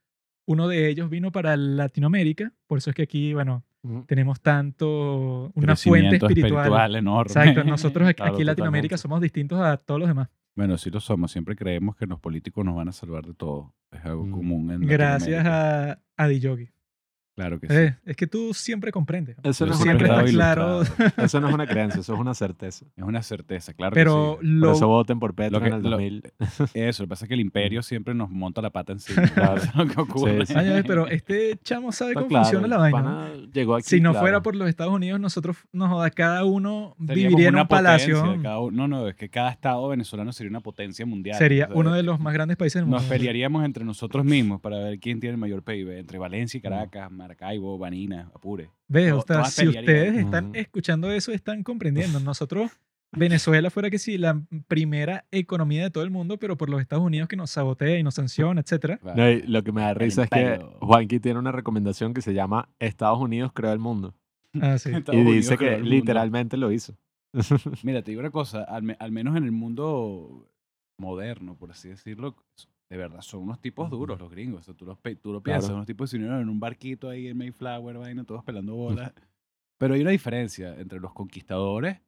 Uno 0.48 0.68
de 0.68 0.90
ellos 0.90 1.08
vino 1.10 1.32
para 1.32 1.56
Latinoamérica. 1.56 2.52
Por 2.66 2.80
eso 2.80 2.90
es 2.90 2.96
que 2.96 3.04
aquí, 3.04 3.34
bueno, 3.36 3.64
Ujú. 3.84 4.06
tenemos 4.08 4.42
tanto 4.42 5.52
una 5.54 5.76
fuente 5.76 6.18
Crecimiento 6.18 6.28
espiritual. 6.28 6.96
enorme. 6.96 7.30
Exacto. 7.30 7.64
Nosotros 7.66 8.08
aquí, 8.10 8.16
Claro, 8.18 8.34
aquí 8.34 8.42
en 8.42 8.48
Latinoamérica 8.48 8.96
totalmente. 8.96 9.02
somos 9.02 9.22
distintos 9.22 9.60
a 9.62 9.78
todos 9.78 10.00
los 10.00 10.10
demás. 10.10 10.30
Bueno, 10.58 10.78
sí 10.78 10.90
lo 10.90 11.00
somos. 11.00 11.32
Siempre 11.32 11.56
creemos 11.56 11.96
que 11.96 12.08
los 12.08 12.20
políticos 12.20 12.66
nos 12.66 12.76
van 12.76 12.90
a 12.90 12.92
salvar 12.92 13.26
de 13.26 13.36
todo. 13.36 13.76
Es 13.92 14.04
algo 14.04 14.26
Mm. 14.26 14.32
común 14.32 14.72
en 14.72 14.82
Gracias 14.82 15.46
a 15.46 16.02
Adi 16.18 16.40
Yogi. 16.40 16.70
Claro 17.38 17.60
que 17.60 17.68
sí. 17.68 17.74
Eh, 17.76 17.96
es 18.04 18.16
que 18.16 18.26
tú 18.26 18.52
siempre 18.56 18.92
comprendes. 18.92 19.38
Eso 19.44 19.68
no 19.68 19.74
es 19.74 19.78
siempre 19.80 20.10
una 20.10 20.24
claro. 20.24 20.82
Eso 21.18 21.40
no 21.40 21.50
es 21.50 21.54
una 21.54 21.68
creencia, 21.68 22.02
eso 22.02 22.16
es 22.16 22.20
una 22.20 22.34
certeza. 22.34 22.84
Es 22.98 23.04
una 23.04 23.22
certeza, 23.22 23.74
claro 23.74 23.94
Pero 23.94 24.40
que 24.42 24.48
sí. 24.48 24.52
Por 24.54 24.60
lo, 24.60 24.72
eso 24.74 24.88
voten 24.88 25.20
por 25.20 25.36
Petro 25.36 25.60
Lo 25.60 25.64
que- 25.64 25.70
en 25.70 25.76
el 25.76 25.84
lo- 25.84 25.90
2000. 25.92 26.24
Eso, 26.74 27.04
lo 27.04 27.08
que 27.08 27.10
pasa 27.12 27.26
es 27.26 27.28
que 27.30 27.36
el 27.36 27.40
imperio 27.42 27.84
siempre 27.84 28.16
nos 28.16 28.32
monta 28.32 28.60
la 28.62 28.72
pata 28.72 28.94
encima. 28.94 29.22
Claro. 29.28 29.56
Eso 29.58 29.68
es 29.68 29.76
lo 29.76 29.86
que 29.88 30.02
ocurre. 30.02 30.46
Sí, 30.48 30.54
sí. 30.54 30.60
Ay, 30.60 30.82
pero 30.88 31.08
este 31.08 31.60
chamo 31.64 31.92
sabe 31.92 32.12
Está 32.14 32.22
cómo 32.22 32.30
claro, 32.30 32.44
funciona 32.46 32.68
la 32.68 32.78
vaina. 32.78 33.30
llegó 33.54 33.76
aquí, 33.76 33.84
si 33.88 34.02
no 34.02 34.12
claro. 34.14 34.24
fuera 34.24 34.42
por 34.42 34.56
los 34.56 34.68
Estados 34.68 34.94
Unidos, 34.94 35.20
nosotros, 35.20 35.58
nos 35.72 35.90
joda, 35.90 36.10
cada 36.10 36.44
uno 36.44 36.96
Seríamos 37.06 37.16
viviría 37.16 37.50
en 37.50 37.56
un 37.58 37.68
palacio. 37.68 38.40
cada 38.42 38.60
uno- 38.62 38.72
no, 38.72 38.88
no, 38.88 39.08
es 39.10 39.16
que 39.16 39.30
cada 39.30 39.52
estado 39.52 39.88
venezolano 39.88 40.34
sería 40.34 40.50
una 40.50 40.62
potencia 40.62 41.06
mundial. 41.06 41.38
Sería 41.38 41.66
O 41.66 41.68
sea, 41.68 41.78
uno 41.78 41.94
de 41.94 42.02
los 42.02 42.20
más 42.20 42.34
grandes 42.34 42.58
países 42.58 42.76
del 42.80 42.86
mundo. 42.86 42.98
Nos 42.98 43.06
pelearíamos 43.06 43.64
entre 43.64 43.86
nosotros 43.86 44.26
mismos 44.26 44.60
para 44.60 44.80
ver 44.80 45.00
quién 45.00 45.20
tiene 45.20 45.34
el 45.34 45.38
mayor 45.40 45.62
PIB. 45.62 46.00
Entre 46.00 46.18
Valencia 46.18 46.58
y 46.58 46.62
Caracas, 46.62 47.12
Maracaibo, 47.32 47.78
Vanina, 47.78 48.32
Apure. 48.34 48.70
Ve, 48.88 49.12
o 49.12 49.22
sea, 49.22 49.44
si 49.46 49.68
ustedes 49.68 50.16
están 50.18 50.56
escuchando 50.56 51.12
eso, 51.12 51.32
están 51.34 51.62
comprendiendo. 51.64 52.20
Nosotros, 52.22 52.72
Venezuela 53.12 53.70
fuera 53.70 53.90
que 53.90 54.00
sí, 54.00 54.18
la 54.18 54.42
primera 54.70 55.26
economía 55.32 55.84
de 55.84 55.90
todo 55.92 56.04
el 56.06 56.10
mundo, 56.10 56.38
pero 56.38 56.56
por 56.58 56.70
los 56.70 56.80
Estados 56.80 57.04
Unidos 57.04 57.28
que 57.28 57.36
nos 57.36 57.52
sabotea 57.52 58.00
y 58.00 58.04
nos 58.04 58.16
sanciona, 58.16 58.62
etcétera. 58.62 58.98
Claro. 59.00 59.18
No, 59.22 59.30
y 59.30 59.42
lo 59.42 59.62
que 59.64 59.72
me 59.74 59.82
da 59.82 59.90
El 59.90 59.96
risa 59.98 60.24
es 60.24 60.30
que. 60.30 60.60
Juanqui 60.80 61.20
tiene 61.20 61.38
una 61.40 61.52
recomendación 61.52 62.14
que 62.14 62.22
se 62.22 62.34
llama 62.34 62.70
Estados 62.80 63.20
Unidos 63.20 63.52
creó 63.54 63.74
el 63.74 63.80
mundo. 63.80 64.14
Ah, 64.62 64.78
sí. 64.78 64.92
Y 65.12 65.24
dice 65.24 65.58
que 65.58 65.80
literalmente 65.80 66.56
lo 66.56 66.72
hizo. 66.72 66.96
Mira, 67.84 68.02
te 68.02 68.12
digo 68.12 68.22
una 68.22 68.32
cosa, 68.32 68.64
al, 68.64 68.84
me- 68.84 68.96
al 69.00 69.12
menos 69.12 69.36
en 69.36 69.44
el 69.44 69.52
mundo 69.52 70.50
moderno, 70.98 71.56
por 71.58 71.72
así 71.72 71.90
decirlo, 71.90 72.36
de 72.90 72.98
verdad, 72.98 73.22
son 73.22 73.42
unos 73.42 73.60
tipos 73.60 73.90
duros 73.90 74.20
los 74.20 74.30
gringos. 74.32 74.62
O 74.62 74.64
sea, 74.64 74.74
tú, 74.74 74.86
los, 74.86 74.98
tú 75.22 75.34
lo 75.34 75.42
piensas, 75.42 75.66
Claro. 75.66 75.76
unos 75.76 75.88
tipos 75.88 76.10
que 76.10 76.12
se 76.12 76.18
unieron 76.18 76.42
en 76.42 76.50
un 76.50 76.60
barquito 76.60 77.10
ahí 77.10 77.28
en 77.28 77.38
Mayflower, 77.38 77.98
vaina, 77.98 78.24
todos 78.24 78.44
pelando 78.44 78.76
bolas. 78.76 79.14
Pero 79.78 79.94
hay 79.94 80.02
una 80.02 80.12
diferencia 80.12 80.80
entre 80.80 81.00
los 81.00 81.14
conquistadores 81.14 82.00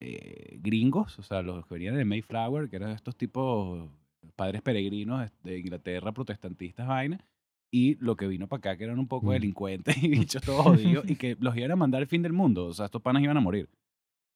eh, 0.00 0.58
gringos, 0.62 1.18
o 1.18 1.22
sea, 1.22 1.42
los 1.42 1.66
que 1.66 1.74
venían 1.74 1.96
de 1.96 2.04
Mayflower, 2.04 2.68
que 2.70 2.76
eran 2.76 2.90
estos 2.90 3.16
tipos 3.16 3.88
padres 4.36 4.62
peregrinos 4.62 5.30
de- 5.42 5.58
Inglaterra, 5.58 6.12
protestantistas, 6.12 6.86
vaina, 6.86 7.18
y 7.72 7.94
lo 7.96 8.16
que 8.16 8.26
vino 8.26 8.46
para 8.48 8.58
acá, 8.58 8.76
que 8.76 8.84
eran 8.84 8.98
un 8.98 9.08
poco 9.08 9.32
delincuentes 9.32 10.02
y 10.02 10.08
bichos 10.08 10.42
todos 10.42 10.62
jodidos, 10.62 11.08
y 11.08 11.16
que 11.16 11.36
los 11.40 11.56
iban 11.56 11.70
a 11.72 11.76
mandar 11.76 12.00
al 12.02 12.06
fin 12.08 12.22
del 12.22 12.32
mundo. 12.32 12.66
O 12.66 12.72
sea, 12.74 12.86
estos 12.86 13.02
panas 13.02 13.22
iban 13.22 13.36
a 13.36 13.40
morir. 13.40 13.68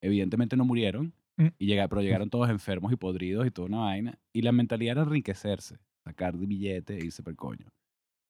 Evidentemente 0.02 0.56
no 0.56 0.64
murieron, 0.64 1.12
Mm. 1.36 1.48
y 1.58 1.66
llega, 1.66 1.88
pero 1.88 2.00
llegaron 2.02 2.30
todos 2.30 2.48
enfermos 2.48 2.92
y 2.92 2.96
podridos 2.96 3.46
y 3.46 3.50
toda 3.50 3.66
una 3.68 3.78
vaina. 3.80 4.18
Y 4.32 4.42
la 4.42 4.52
mentalidad 4.52 4.92
era 4.92 5.02
enriquecerse, 5.02 5.78
sacar 6.04 6.36
de 6.36 6.46
billete 6.46 6.96
e 6.98 7.04
irse 7.06 7.22
per 7.22 7.34
coño. 7.36 7.66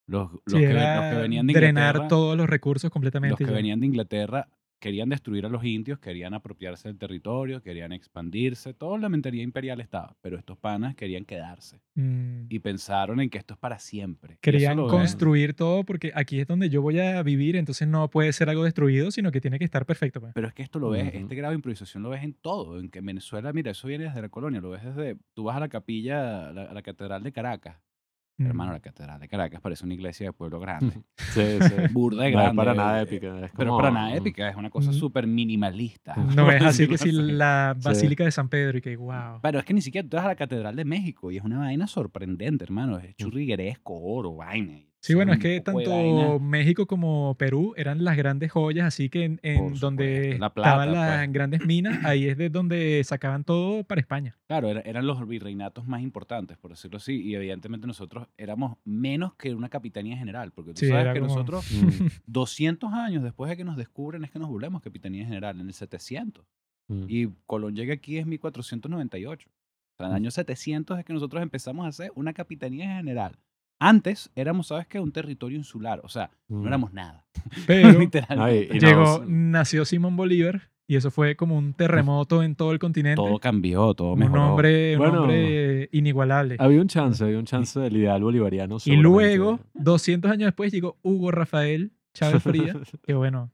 Los, 0.07 0.31
los, 0.31 0.41
Sí, 0.47 0.57
que, 0.59 0.73
los 0.73 1.13
que 1.13 1.15
venían 1.21 1.47
de 1.47 1.53
drenar 1.53 1.95
Inglaterra, 1.95 2.07
todos 2.07 2.37
los 2.37 2.47
recursos 2.49 2.83
los 2.85 2.91
completamente. 2.93 3.37
que 3.43 3.45
ya. 3.45 3.51
venían 3.51 3.79
de 3.79 3.85
Inglaterra 3.87 4.47
querían 4.79 5.09
destruir 5.09 5.45
a 5.45 5.49
los 5.49 5.63
indios, 5.63 5.99
querían 5.99 6.33
apropiarse 6.33 6.87
del 6.89 6.97
territorio, 6.97 7.61
querían 7.61 7.91
expandirse, 7.91 8.73
toda 8.73 8.97
la 8.99 9.09
mentalidad 9.09 9.43
imperial 9.43 9.79
estaba, 9.81 10.15
pero 10.21 10.37
estos 10.37 10.57
panas 10.57 10.95
querían 10.95 11.25
quedarse 11.25 11.81
Mm, 11.97 12.47
y 12.49 12.59
pensaron 12.59 13.21
en 13.21 13.29
que 13.29 13.37
esto 13.37 13.53
es 13.53 13.59
para 13.59 13.79
siempre. 13.79 14.37
Querían 14.41 14.75
construir 14.77 15.53
todo 15.53 15.83
porque 15.85 16.11
aquí 16.13 16.39
es 16.41 16.47
donde 16.47 16.69
yo 16.69 16.81
voy 16.81 16.99
a 16.99 17.23
vivir, 17.23 17.55
entonces 17.55 17.87
no 17.87 18.09
puede 18.09 18.33
ser 18.33 18.49
algo 18.49 18.65
destruido, 18.65 19.11
sino 19.11 19.31
que 19.31 19.39
tiene 19.39 19.57
que 19.59 19.65
estar 19.65 19.85
perfecto. 19.85 20.19
pues. 20.19 20.33
Pero 20.33 20.47
es 20.49 20.53
que 20.53 20.63
esto 20.63 20.77
lo 20.79 20.89
ves, 20.89 21.07
Ujú. 21.07 21.17
este 21.19 21.35
grado 21.35 21.51
de 21.51 21.55
improvisación 21.55 22.03
lo 22.03 22.09
ves 22.09 22.23
en 22.23 22.33
todo. 22.33 22.79
En 22.79 22.89
que 22.89 22.99
en 22.99 23.05
Venezuela, 23.05 23.53
mira, 23.53 23.71
eso 23.71 23.87
viene 23.87 24.05
desde 24.05 24.21
la 24.21 24.29
colonia, 24.29 24.59
lo 24.61 24.71
ves 24.71 24.83
desde. 24.83 25.17
Tú 25.33 25.45
vas 25.45 25.55
a 25.55 25.59
la 25.61 25.69
capilla, 25.69 26.49
a 26.49 26.51
la, 26.53 26.63
a 26.63 26.73
la 26.73 26.81
catedral 26.81 27.23
de 27.23 27.31
Caracas. 27.31 27.77
Mm. 28.37 28.45
Hermano, 28.47 28.73
la 28.73 28.79
catedral 28.81 29.19
de 29.19 29.27
Caracas 29.29 29.61
parece 29.61 29.85
una 29.85 29.93
iglesia 29.93 30.25
de 30.27 30.33
pueblo 30.33 30.59
grande. 30.59 31.01
Sí, 31.17 31.41
sí. 31.61 31.73
Burda 31.93 32.23
de 32.23 32.31
No 32.31 32.37
grande. 32.37 32.51
es 32.51 32.55
para 32.57 32.73
nada 32.73 33.01
épica. 33.01 33.45
es 33.45 33.51
Pero 33.57 33.77
para 33.77 33.91
nada 33.91 34.15
épica, 34.15 34.49
es 34.49 34.55
una 34.55 34.69
cosa 34.69 34.89
Ujú. 34.89 34.99
súper 34.99 35.25
minimalista. 35.27 36.15
No 36.15 36.51
es 36.51 36.61
así 36.63 36.87
que 36.87 36.97
si 36.97 37.11
la 37.11 37.75
Sí. 37.79 37.85
Basílica 37.87 38.23
de 38.25 38.31
San 38.31 38.49
Pedro 38.49 38.77
y 38.77 38.81
que 38.81 38.95
wow. 38.97 39.39
Pero 39.41 39.59
es 39.59 39.65
que 39.65 39.73
ni 39.73 39.81
siquiera 39.81 40.07
tú 40.07 40.17
vas 40.17 40.25
a 40.25 40.29
la 40.29 40.35
catedral 40.35 40.75
de 40.75 40.85
México 40.85 41.31
y 41.31 41.37
es 41.37 41.43
una 41.43 41.59
vaina 41.59 41.87
sorprendente, 41.87 42.63
hermano. 42.65 42.97
Es 42.99 43.15
churrigueresco, 43.15 43.93
oro, 44.01 44.35
vaina. 44.35 44.79
Sí, 45.05 45.13
bueno, 45.13 45.33
es 45.33 45.39
que 45.39 45.61
tanto. 45.61 46.39
México 46.39 46.87
como 46.87 47.35
Perú 47.37 47.73
eran 47.77 48.03
las 48.03 48.17
grandes 48.17 48.51
joyas, 48.51 48.85
así 48.87 49.09
que 49.09 49.23
en, 49.23 49.39
en 49.43 49.73
donde 49.75 50.37
la 50.39 50.53
plata, 50.53 50.69
estaban 50.69 50.91
las 50.93 51.19
pues. 51.25 51.33
grandes 51.33 51.65
minas, 51.65 52.03
ahí 52.05 52.27
es 52.27 52.37
de 52.37 52.49
donde 52.49 53.01
sacaban 53.03 53.43
todo 53.43 53.83
para 53.83 54.01
España. 54.01 54.35
Claro, 54.47 54.69
era- 54.69 54.81
eran 54.81 55.05
los 55.07 55.27
virreinatos 55.27 55.85
más 55.87 56.01
importantes, 56.01 56.57
por 56.57 56.71
decirlo 56.71 56.97
así, 56.97 57.21
y 57.21 57.35
evidentemente 57.35 57.85
nosotros 57.87 58.27
éramos 58.37 58.77
menos 58.83 59.35
que 59.35 59.53
una 59.53 59.69
capitanía 59.69 60.17
general, 60.17 60.51
porque 60.51 60.71
tú 60.73 60.79
Sí, 60.79 60.87
sabes 60.87 61.13
que 61.13 61.19
como- 61.19 61.33
nosotros, 61.33 61.65
Mm, 61.71 62.07
200 62.25 62.93
años 62.93 63.23
después 63.23 63.49
de 63.49 63.57
que 63.57 63.63
nos 63.63 63.77
descubren, 63.77 64.23
es 64.23 64.31
que 64.31 64.39
nos 64.39 64.49
volvemos 64.49 64.81
capitanía 64.81 65.25
general, 65.25 65.59
en 65.59 65.67
el 65.67 65.73
700. 65.73 66.45
mm. 66.87 67.05
Y 67.07 67.27
Colón 67.45 67.75
llega 67.75 67.93
aquí 67.93 68.17
en 68.17 68.29
1498. 68.29 69.49
O 69.49 69.97
sea, 69.97 70.07
en 70.07 70.11
el 70.11 70.15
año 70.17 70.31
700 70.31 70.99
es 70.99 71.05
que 71.05 71.13
nosotros 71.13 71.41
empezamos 71.41 71.85
a 71.85 71.89
hacer 71.89 72.11
una 72.15 72.33
capitanía 72.33 72.97
general. 72.97 73.37
Antes 73.79 74.31
éramos, 74.35 74.67
¿sabes 74.67 74.87
qué? 74.87 74.99
Un 74.99 75.11
territorio 75.11 75.57
insular, 75.57 75.99
o 76.03 76.09
sea, 76.09 76.31
no 76.47 76.59
Mm. 76.59 76.67
éramos 76.67 76.93
nada. 76.93 77.25
Pero 77.67 77.89
Literalmente. 77.99 78.23
Ay, 78.29 78.69
y 78.71 78.79
no, 78.79 78.87
llegó, 78.87 79.17
sí. 79.17 79.23
nació 79.27 79.85
Simón 79.85 80.15
Bolívar 80.15 80.69
y 80.87 80.95
eso 80.95 81.09
fue 81.11 81.35
como 81.35 81.57
un 81.57 81.73
terremoto 81.73 82.43
en 82.43 82.55
todo 82.55 82.71
el 82.71 82.79
continente. 82.79 83.15
Todo 83.15 83.39
cambió, 83.39 83.93
todo 83.95 84.13
un 84.13 84.19
mejoró. 84.19 84.49
hombre, 84.51 84.93
un 84.95 84.99
Bueno, 84.99 85.21
hombre 85.23 85.89
inigualable. 85.91 86.57
Había 86.59 86.79
un 86.79 86.87
chance, 86.87 87.23
había 87.23 87.39
un 87.39 87.45
chance 87.45 87.79
del 87.79 87.97
ideal 87.97 88.21
bolivariano. 88.23 88.77
Y 88.85 88.95
luego, 88.95 89.59
200 89.73 90.31
años 90.31 90.47
después, 90.47 90.71
llegó 90.71 90.97
Hugo 91.01 91.31
Rafael 91.31 91.91
Chávez 92.13 92.43
Fría, 92.43 92.73
que 93.03 93.13
bueno, 93.15 93.51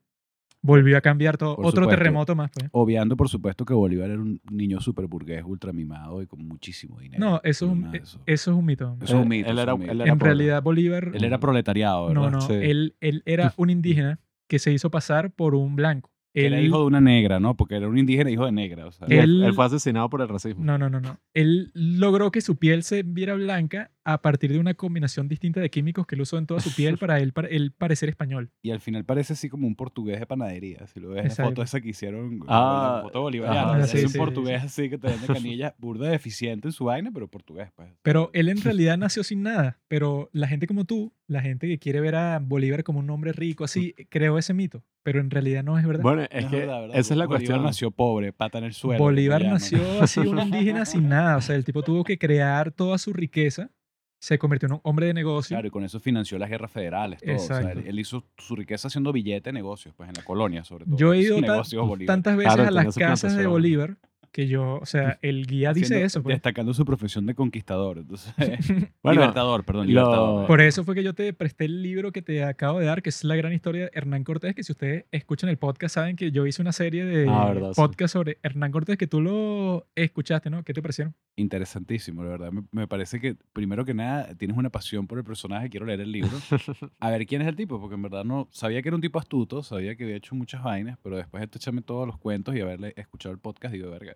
volvió 0.62 0.98
a 0.98 1.02
cambiar 1.02 1.38
todo. 1.38 1.56
Por 1.56 1.66
Otro 1.66 1.84
supuesto. 1.84 1.98
terremoto 1.98 2.36
más, 2.36 2.52
pues. 2.52 2.70
Obviando, 2.72 3.18
por 3.18 3.30
supuesto, 3.30 3.66
que 3.66 3.74
Bolívar 3.74 4.10
era 4.12 4.22
un 4.22 4.40
niño 4.52 4.80
súper 4.80 5.08
burgués, 5.08 5.44
ultra 5.46 5.74
mimado 5.74 6.22
y 6.22 6.28
con 6.28 6.46
muchísimo 6.48 7.00
dinero. 7.00 7.20
No, 7.20 7.42
eso 7.44 7.66
es 7.66 7.72
un, 7.72 7.96
eh, 7.96 8.00
eso. 8.04 8.20
eso 8.26 8.52
es 8.52 8.58
un 8.58 8.66
mito. 8.66 8.98
Eso 9.02 9.18
es 9.18 9.22
un 9.24 9.28
mito, 9.28 9.50
Él 9.50 9.60
era, 9.60 9.72
es 9.72 9.76
un 9.76 9.80
mito. 9.82 9.92
él 9.94 10.02
era 10.02 10.12
En 10.14 10.20
realidad, 10.20 10.62
Bolívar, 10.64 11.12
Él 11.14 11.24
era 11.24 11.40
proletariado, 11.40 12.08
¿verdad? 12.08 12.22
no, 12.22 12.30
no, 12.32 12.42
Sí. 12.42 12.54
él, 12.54 12.96
él 13.02 13.24
era 13.26 13.54
un 13.58 13.70
indígena 13.70 14.20
que 14.48 14.60
se 14.60 14.72
hizo 14.72 14.92
pasar 14.92 15.32
por 15.32 15.56
un 15.56 15.76
blanco. 15.76 16.11
Él, 16.34 16.54
Era 16.54 16.62
hijo 16.62 16.80
de 16.80 16.86
una 16.86 17.02
negra, 17.02 17.40
¿no? 17.42 17.58
Porque 17.58 17.76
era 17.76 17.90
un 17.90 17.98
indígena 17.98 18.32
hijo 18.32 18.46
de 18.46 18.52
negra. 18.54 18.86
O 18.88 18.92
sea, 18.92 19.06
él, 19.10 19.44
Él- 19.44 19.54
fue 19.54 19.66
asesinado 19.66 20.10
por 20.10 20.22
el 20.22 20.30
racismo. 20.30 20.64
No, 20.64 20.78
no, 20.78 20.90
no, 20.90 21.02
no. 21.02 21.20
Él 21.34 21.72
logró 21.74 22.32
que 22.32 22.40
su 22.42 22.56
piel 22.58 22.84
se 22.84 23.04
viera 23.04 23.34
blanca 23.34 23.92
a 24.04 24.22
partir 24.22 24.52
de 24.52 24.58
una 24.58 24.74
combinación 24.74 25.28
distinta 25.28 25.60
de 25.60 25.70
químicos 25.70 26.08
que 26.08 26.16
él 26.16 26.22
usó 26.22 26.38
en 26.38 26.48
toda 26.48 26.60
su 26.62 26.74
piel 26.74 26.98
para 26.98 27.20
él, 27.20 27.34
para 27.34 27.50
él 27.50 27.72
parecer 27.72 28.10
español. 28.10 28.50
Y 28.64 28.72
al 28.72 28.80
final 28.80 29.04
parece 29.06 29.34
así 29.34 29.50
como 29.50 29.68
un 29.68 29.76
portugués 29.76 30.20
de 30.20 30.26
panadería. 30.26 30.88
Si 30.88 31.00
lo 31.02 31.10
ves, 31.10 31.18
la 31.24 31.30
Exacto. 31.30 31.50
foto 31.52 31.64
esa 31.64 31.82
que 31.82 31.90
hicieron, 31.90 32.40
Ah, 32.48 32.94
la 32.98 33.02
foto 33.04 33.22
bolivariana. 33.22 33.74
ajá, 33.74 33.84
es 33.84 34.04
un 34.06 34.10
sí, 34.10 34.18
portugués 34.18 34.62
sí. 34.62 34.66
así 34.68 34.90
que 34.90 34.98
te 34.98 35.08
vende 35.08 35.28
canilla, 35.46 35.76
burda 35.78 36.10
deficiente 36.10 36.70
en 36.70 36.72
su 36.72 36.86
vaina, 36.86 37.12
pero 37.14 37.28
portugués, 37.28 37.70
pues. 37.76 37.90
Pero 38.02 38.30
él 38.34 38.48
en 38.50 38.62
realidad 38.62 38.98
nació 38.98 39.24
sin 39.24 39.44
nada. 39.44 39.80
Pero 39.88 40.30
la 40.32 40.48
gente 40.48 40.66
como 40.66 40.86
tú, 40.86 41.14
la 41.32 41.42
gente 41.42 41.68
que 41.68 41.80
quiere 41.80 42.02
ver 42.02 42.16
a 42.16 42.40
Bolívar 42.40 42.84
como 42.84 43.00
un 43.00 43.10
hombre 43.10 43.32
rico, 43.32 43.64
así, 43.64 43.94
creó 44.10 44.38
ese 44.38 44.54
mito. 44.54 44.84
Pero 45.04 45.20
en 45.20 45.32
realidad 45.32 45.64
no 45.64 45.80
es 45.80 45.88
verdad. 45.88 46.04
Bueno, 46.04 46.24
es 46.30 46.46
que 46.48 46.58
verdad, 46.60 46.82
¿verdad? 46.82 46.98
esa 46.98 47.14
es 47.14 47.18
la 47.18 47.26
Bolívar 47.26 47.40
cuestión. 47.40 47.64
nació 47.64 47.92
pobre, 47.92 48.34
pata 48.34 48.58
en 48.58 48.66
el 48.66 48.74
suelo. 48.74 49.04
Bolívar 49.04 49.44
nació 49.46 49.80
así 50.02 50.20
un 50.20 50.40
indígena 50.40 50.86
sin 50.86 51.08
nada. 51.10 51.38
O 51.38 51.42
sea, 51.42 51.56
el 51.56 51.64
tipo 51.66 51.82
tuvo 51.84 52.04
que 52.04 52.18
crear 52.18 52.72
toda 52.72 52.98
su 52.98 53.14
riqueza. 53.14 53.72
Se 54.20 54.38
convirtió 54.38 54.68
en 54.68 54.74
un 54.74 54.82
hombre 54.84 55.08
de 55.08 55.14
negocio. 55.16 55.56
Claro, 55.56 55.68
y 55.68 55.72
con 55.72 55.84
eso 55.84 56.00
financió 56.00 56.38
las 56.38 56.50
guerras 56.50 56.70
federales. 56.72 57.22
Todo. 57.22 57.36
O 57.36 57.40
sea, 57.40 57.58
Exacto. 57.58 57.80
él, 57.80 57.88
él 57.88 58.00
hizo 58.00 58.24
su 58.38 58.56
riqueza 58.56 58.88
haciendo 58.88 59.12
billete 59.12 59.50
de 59.50 59.54
negocios, 59.54 59.96
pues 59.98 60.10
en 60.10 60.14
la 60.16 60.24
colonia, 60.24 60.64
sobre 60.64 60.86
todo. 60.86 60.96
Yo 60.96 61.14
he 61.14 61.20
ido 61.22 61.38
ta- 61.42 61.54
negocios 61.54 61.88
Bolívar. 61.88 62.14
tantas 62.14 62.38
veces 62.38 62.54
Claro, 62.54 62.68
a 62.68 62.72
las 62.72 62.96
casas 62.96 63.36
de. 63.36 63.48
Bolívar 63.48 63.98
que 64.32 64.48
yo, 64.48 64.80
o 64.82 64.86
sea, 64.86 65.18
el 65.22 65.46
guía 65.48 65.74
dice 65.74 66.04
eso. 66.04 66.24
pues. 66.24 66.36
Destacando 66.36 66.74
su 66.74 66.86
profesión 66.86 67.26
de 67.26 67.36
conquistador. 67.36 67.98
Entonces, 68.00 68.34
Bueno, 69.04 69.20
libertador, 69.22 69.64
perdón, 69.66 69.88
lo- 69.88 70.02
libertador. 70.02 70.48
Por 70.48 70.62
eso 70.62 70.84
fue 70.84 70.96
que 70.96 71.04
yo 71.04 71.14
te 71.14 71.34
presté 71.34 71.66
el 71.66 71.82
libro 71.84 72.12
que 72.12 72.22
te 72.22 72.44
acabo 72.44 72.80
de 72.80 72.86
dar, 72.86 73.02
que 73.02 73.10
es 73.10 73.24
la 73.24 73.36
gran 73.36 73.54
historia 73.54 73.86
de 73.86 73.92
Hernán 73.94 74.24
Cortés, 74.24 74.56
que 74.56 74.64
si 74.64 74.72
ustedes 74.72 75.06
escuchan 75.12 75.50
el 75.50 75.58
podcast 75.58 75.96
saben 75.96 76.16
que 76.16 76.32
yo 76.32 76.46
hice 76.48 76.62
una 76.62 76.72
serie 76.72 77.04
de 77.06 77.28
Ah, 77.30 77.46
verdad, 77.54 77.74
sí. 77.74 77.82
podcast 77.82 78.14
sobre 78.14 78.38
Hernán 78.44 78.72
Cortés 78.72 78.98
que 78.98 79.08
tú 79.08 79.22
lo 79.22 79.88
escuchaste, 79.96 80.50
¿no? 80.50 80.64
¿Qué 80.64 80.74
te 80.74 80.82
parecieron? 80.82 81.14
Interesantísimo, 81.36 82.24
la 82.24 82.30
verdad. 82.30 82.52
Me, 82.52 82.64
me 82.72 82.88
parece 82.88 83.20
que, 83.20 83.36
primero 83.54 83.84
que 83.84 83.94
nada, 83.94 84.34
tienes 84.36 84.56
una 84.58 84.70
pasión 84.70 85.08
por 85.08 85.18
el 85.18 85.24
personaje. 85.24 85.70
Quiero 85.70 85.86
leer 85.86 86.02
el 86.02 86.12
libro. 86.12 86.30
A 87.00 87.10
ver 87.10 87.26
quién 87.26 87.42
es 87.42 87.48
el 87.48 87.56
tipo, 87.56 87.80
porque 87.80 87.96
en 87.96 88.02
verdad 88.04 88.24
no 88.24 88.48
sabía 88.52 88.82
que 88.82 88.90
era 88.90 88.96
un 88.96 89.02
tipo 89.02 89.20
astuto, 89.20 89.64
sabía 89.64 89.96
que 89.96 90.04
había 90.04 90.16
hecho 90.16 90.36
muchas 90.36 90.64
vainas, 90.64 90.98
pero 91.02 91.18
después 91.18 91.42
de 91.42 91.46
echarme 91.58 91.82
todos 91.82 92.06
los 92.08 92.18
cuentos 92.18 92.56
y 92.56 92.62
haberle 92.62 92.94
escuchado 92.96 93.34
el 93.34 93.40
podcast, 93.40 93.74
digo, 93.74 93.90
verga. 93.90 94.16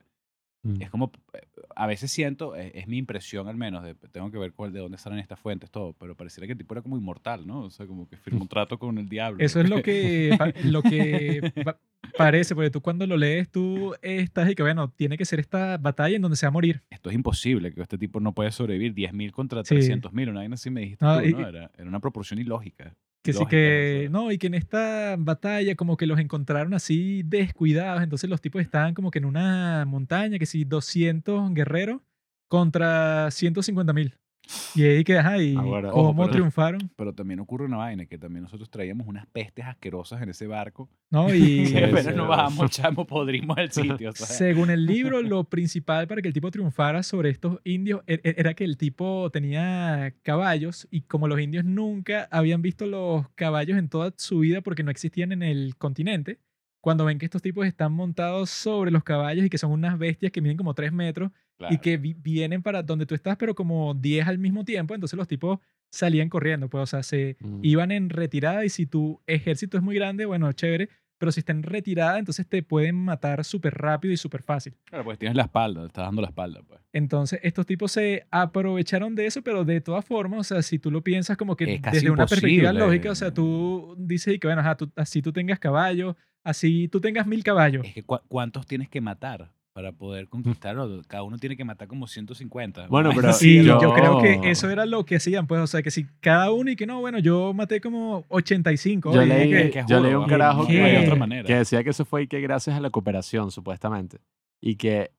Mm. 0.65 0.81
Es 0.81 0.89
como, 0.89 1.11
eh, 1.33 1.41
a 1.75 1.85
veces 1.85 2.11
siento, 2.11 2.55
eh, 2.55 2.71
es 2.73 2.87
mi 2.87 2.97
impresión 2.97 3.47
al 3.47 3.55
menos, 3.55 3.83
de, 3.83 3.93
tengo 4.11 4.31
que 4.31 4.37
ver 4.39 4.51
cuál, 4.53 4.73
de 4.73 4.79
dónde 4.79 4.97
salen 4.97 5.19
estas 5.19 5.39
fuentes, 5.39 5.69
todo, 5.69 5.93
pero 5.93 6.15
pareciera 6.15 6.47
que 6.47 6.53
el 6.53 6.57
tipo 6.57 6.73
era 6.73 6.81
como 6.81 6.97
inmortal, 6.97 7.45
¿no? 7.45 7.61
O 7.65 7.69
sea, 7.69 7.85
como 7.85 8.07
que 8.07 8.17
firmó 8.17 8.41
un 8.41 8.47
trato 8.49 8.79
con 8.79 8.97
el 8.97 9.07
diablo. 9.07 9.43
Eso 9.43 9.61
es 9.61 9.69
lo 9.69 9.81
que, 9.83 10.35
lo 10.63 10.81
que 10.81 11.51
pa- 11.63 11.77
parece, 12.17 12.55
porque 12.55 12.71
tú 12.71 12.81
cuando 12.81 13.05
lo 13.05 13.15
lees, 13.15 13.49
tú 13.51 13.93
estás 14.01 14.49
y 14.49 14.55
que, 14.55 14.63
bueno, 14.63 14.89
tiene 14.95 15.17
que 15.17 15.25
ser 15.25 15.39
esta 15.39 15.77
batalla 15.77 16.15
en 16.15 16.21
donde 16.23 16.35
se 16.37 16.45
va 16.45 16.49
a 16.49 16.53
morir. 16.53 16.81
Esto 16.89 17.09
es 17.11 17.15
imposible, 17.15 17.71
que 17.71 17.81
este 17.81 17.97
tipo 17.99 18.19
no 18.19 18.33
puede 18.33 18.51
sobrevivir 18.51 18.93
10.000 18.95 19.31
contra 19.31 19.63
Sí. 19.63 19.75
300.000, 19.75 20.29
una 20.29 20.39
vaina 20.39 20.55
así 20.55 20.69
me 20.71 20.81
dijiste 20.81 21.05
No, 21.05 21.19
tú, 21.19 21.25
y- 21.27 21.31
¿no? 21.33 21.47
Era, 21.47 21.69
era 21.77 21.87
una 21.87 21.99
proporción 21.99 22.39
ilógica. 22.39 22.95
Que 23.25 23.33
sí 23.33 23.45
que, 23.47 24.07
no, 24.11 24.31
y 24.31 24.37
que 24.37 24.45
en 24.47 24.53
esta 24.53 25.15
batalla 25.17 25.75
como 25.75 25.97
que 25.97 26.05
los 26.05 26.19
encontraron 26.19 26.75
así 26.75 27.23
descuidados, 27.23 28.03
entonces 28.03 28.29
los 28.29 28.39
tipos 28.39 28.61
estaban 28.61 28.93
como 28.93 29.09
que 29.09 29.17
en 29.17 29.25
una 29.25 29.83
montaña, 29.87 30.37
que 30.37 30.45
sí, 30.45 30.63
200 30.63 31.51
guerreros 31.55 32.01
contra 32.47 33.31
150 33.31 33.93
mil. 33.93 34.15
Y 34.75 34.83
ahí 34.83 35.03
que, 35.03 35.17
ajá, 35.17 35.37
y 35.41 35.55
Ah, 35.55 35.61
bueno. 35.61 35.91
cómo 35.91 36.09
Ojo, 36.09 36.21
pero- 36.23 36.31
triunfaron, 36.31 36.91
Pero 36.95 37.13
también 37.13 37.39
ocurre 37.39 37.65
una 37.65 37.77
vaina, 37.77 38.05
que 38.05 38.17
también 38.17 38.43
nosotros 38.43 38.69
traíamos 38.69 39.07
unas 39.07 39.25
pestes 39.27 39.65
asquerosas 39.65 40.21
en 40.21 40.29
ese 40.29 40.47
barco. 40.47 40.89
¿no? 41.09 41.27
Y 41.35 41.65
Sí, 41.67 41.75
pero 41.93 42.11
no 42.15 42.27
bajamos, 42.27 42.71
chamo, 42.71 43.05
podrimos 43.07 43.57
el 43.57 43.71
sitio. 43.71 44.11
sea. 44.13 44.27
según 44.27 44.69
el 44.69 44.85
libro, 44.85 45.21
lo 45.21 45.43
principal 45.45 46.07
para 46.07 46.21
que 46.21 46.27
el 46.27 46.33
tipo 46.33 46.51
triunfara 46.51 47.03
sobre 47.03 47.29
estos 47.29 47.59
indios 47.63 48.01
e- 48.07 48.19
e- 48.23 48.35
era 48.37 48.53
que 48.53 48.63
el 48.65 48.77
tipo 48.77 49.29
tenía 49.31 50.13
caballos 50.23 50.87
y 50.91 51.01
como 51.01 51.27
los 51.27 51.39
indios 51.39 51.63
nunca 51.65 52.27
habían 52.31 52.61
visto 52.61 52.85
los 52.85 53.27
caballos 53.35 53.77
en 53.77 53.89
toda 53.89 54.13
su 54.17 54.39
vida 54.39 54.61
porque 54.61 54.83
no 54.83 54.91
existían 54.91 55.31
en 55.31 55.43
el 55.43 55.75
continente, 55.77 56.39
cuando 56.81 57.05
ven 57.05 57.17
que 57.17 57.25
estos 57.25 57.41
tipos 57.41 57.65
están 57.65 57.91
montados 57.93 58.49
sobre 58.51 58.91
los 58.91 59.03
caballos 59.03 59.45
y 59.45 59.49
que 59.49 59.57
son 59.57 59.71
unas 59.71 59.97
bestias 59.97 60.31
que 60.31 60.41
miden 60.41 60.57
como 60.57 60.73
3 60.75 60.91
metros 60.93 61.31
y 61.69 61.77
que 61.79 61.97
vi- 61.97 62.13
vienen 62.13 62.61
para 62.61 62.83
donde 62.83 63.05
tú 63.05 63.15
estás, 63.15 63.37
pero 63.37 63.55
como 63.55 63.93
10 63.93 64.27
al 64.27 64.37
mismo 64.37 64.63
tiempo, 64.65 64.93
entonces 64.93 65.17
los 65.17 65.27
tipos 65.27 65.59
salían 65.91 66.27
corriendo, 66.29 66.69
pues, 66.69 66.83
o 66.83 66.85
sea, 66.85 67.03
se 67.03 67.37
Mm. 67.39 67.59
iban 67.63 67.91
en 67.91 68.09
retirada 68.09 68.65
y 68.65 68.69
si 68.69 68.85
tu 68.85 69.21
ejército 69.27 69.77
es 69.77 69.83
muy 69.83 69.95
grande, 69.95 70.25
bueno, 70.25 70.51
chévere, 70.51 70.89
pero 71.17 71.31
si 71.31 71.39
está 71.39 71.53
en 71.53 71.63
retirada, 71.63 72.19
entonces 72.19 72.45
te 72.45 72.61
pueden 72.61 72.95
matar 72.95 73.45
súper 73.45 73.73
rápido 73.75 74.13
y 74.13 74.17
súper 74.17 74.41
fácil. 74.43 74.73
Claro, 74.83 75.05
pues 75.05 75.17
tienes 75.17 75.37
la 75.37 75.43
espalda, 75.43 75.81
te 75.81 75.87
estás 75.87 76.03
dando 76.05 76.21
la 76.21 76.27
espalda, 76.27 76.61
pues. 76.67 76.81
Entonces, 76.91 77.39
estos 77.41 77.65
tipos 77.65 77.93
se 77.93 78.25
aprovecharon 78.31 79.15
de 79.15 79.25
eso, 79.25 79.41
pero 79.41 79.63
de 79.63 79.79
todas 79.79 80.03
formas, 80.03 80.39
o 80.39 80.43
sea, 80.43 80.61
si 80.61 80.77
tú 80.79 80.91
lo 80.91 81.01
piensas 81.01 81.37
como 81.37 81.55
que 81.55 81.65
desde 81.65 82.09
una 82.09 82.25
perspectiva 82.25 82.73
lógica, 82.73 83.11
o 83.11 83.15
sea, 83.15 83.33
tú 83.33 83.95
dices 83.97 84.33
y 84.35 84.39
que, 84.39 84.47
bueno, 84.47 84.59
ajá, 84.61 84.75
tú- 84.75 84.91
así 84.97 85.21
tú 85.21 85.31
tengas 85.31 85.59
caballos, 85.59 86.15
así 86.43 86.89
tú 86.89 86.99
tengas 86.99 87.25
mil 87.27 87.43
caballos. 87.43 87.85
Es 87.85 87.93
que 87.93 88.03
cu- 88.03 88.19
¿cuántos 88.27 88.65
tienes 88.67 88.89
que 88.89 88.99
matar 88.99 89.51
para 89.75 89.91
poder 89.91 90.29
conquistarlo? 90.29 91.01
Cada 91.05 91.23
uno 91.23 91.37
tiene 91.37 91.57
que 91.57 91.65
matar 91.65 91.89
como 91.89 92.07
150. 92.07 92.87
Bueno, 92.87 93.11
pero 93.13 93.33
Sí, 93.33 93.57
yo, 93.61 93.81
yo- 93.81 93.93
creo 93.93 94.21
que 94.21 94.49
eso 94.49 94.69
era 94.69 94.85
lo 94.85 95.03
que 95.03 95.17
hacían, 95.17 95.47
pues, 95.47 95.59
o 95.59 95.67
sea, 95.67 95.83
que 95.83 95.91
si 95.91 96.05
cada 96.21 96.49
uno 96.53 96.71
y 96.71 96.77
que 96.77 96.85
no, 96.87 97.01
bueno, 97.01 97.19
yo 97.19 97.53
maté 97.53 97.81
como 97.81 98.23
85. 98.29 99.13
Yo 99.13 99.25
leí, 99.25 99.49
que- 99.49 99.69
que 99.71 99.83
yo 99.85 99.99
leí 99.99 100.13
un 100.13 100.21
¿no? 100.21 100.27
carajo 100.27 100.65
que, 100.65 100.79
No 100.79 100.85
hay 100.85 100.95
otra 100.95 101.15
manera. 101.15 101.45
que 101.45 101.55
decía 101.55 101.83
que 101.83 101.89
eso 101.89 102.05
fue 102.05 102.23
y 102.23 102.27
que 102.27 102.39
gracias 102.39 102.77
a 102.77 102.79
la 102.79 102.89
cooperación, 102.89 103.51
supuestamente. 103.51 104.19
Y 104.61 104.77
que 104.77 105.11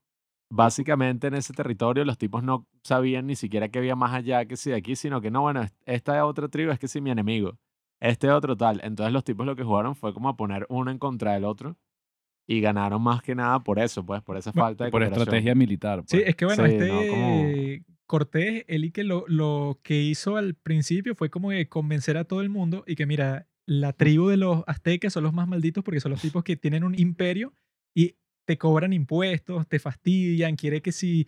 básicamente 0.50 1.26
en 1.26 1.34
ese 1.34 1.52
territorio 1.52 2.06
los 2.06 2.16
tipos 2.16 2.42
no 2.42 2.66
sabían 2.82 3.26
ni 3.26 3.36
siquiera 3.36 3.68
que 3.68 3.78
había 3.78 3.94
más 3.94 4.14
allá 4.14 4.46
que 4.46 4.56
si 4.56 4.70
de 4.70 4.76
aquí, 4.76 4.96
sino 4.96 5.20
que 5.20 5.30
no, 5.30 5.42
bueno, 5.42 5.66
esta 5.84 6.24
otra 6.24 6.48
tribu 6.48 6.70
es 6.72 6.78
que 6.78 6.88
si 6.88 7.02
mi 7.02 7.10
enemigo. 7.10 7.58
este 8.00 8.30
otro 8.30 8.56
tal. 8.56 8.80
Entonces 8.84 9.12
los 9.12 9.24
tipos 9.24 9.44
lo 9.44 9.54
que 9.56 9.64
jugaron 9.64 9.96
fue 9.96 10.14
como 10.14 10.28
a 10.30 10.36
poner 10.36 10.64
uno 10.70 10.90
en 10.90 10.98
contra 10.98 11.32
del 11.34 11.44
otro 11.44 11.76
y 12.46 12.60
ganaron 12.60 13.02
más 13.02 13.22
que 13.22 13.34
nada 13.34 13.60
por 13.62 13.78
eso, 13.78 14.04
pues, 14.06 14.22
por 14.22 14.36
esa 14.36 14.52
Bueno, 14.52 14.66
falta 14.66 14.84
de 14.84 14.90
Por 14.90 15.02
estrategia 15.02 15.54
militar. 15.54 16.04
Sí, 16.06 16.18
pues. 16.18 16.28
es 16.28 16.36
que 16.36 16.44
bueno, 16.44 16.64
Sí, 16.66 16.72
este 16.72 16.88
no, 16.88 17.06
como- 17.08 17.52
Cortés, 18.06 18.64
él 18.68 18.84
y 18.84 18.92
que 18.92 19.02
lo, 19.02 19.24
lo 19.26 19.80
que 19.82 20.00
hizo 20.00 20.36
al 20.36 20.54
principio 20.54 21.16
fue 21.16 21.28
como 21.28 21.50
que 21.50 21.68
convencer 21.68 22.16
a 22.16 22.24
todo 22.24 22.40
el 22.40 22.48
mundo 22.48 22.84
y 22.86 22.94
que 22.94 23.04
mira, 23.04 23.48
la 23.66 23.92
tribu 23.92 24.28
de 24.28 24.36
los 24.36 24.62
aztecas 24.68 25.12
son 25.12 25.24
los 25.24 25.32
más 25.32 25.48
malditos 25.48 25.82
porque 25.82 25.98
son 25.98 26.12
los 26.12 26.20
tipos 26.20 26.44
que 26.44 26.56
tienen 26.56 26.84
un 26.84 26.96
imperio 26.96 27.52
y 27.96 28.14
te 28.44 28.58
cobran 28.58 28.92
impuestos, 28.92 29.66
te 29.66 29.80
fastidian, 29.80 30.54
quiere 30.54 30.82
que 30.82 30.92
si 30.92 31.26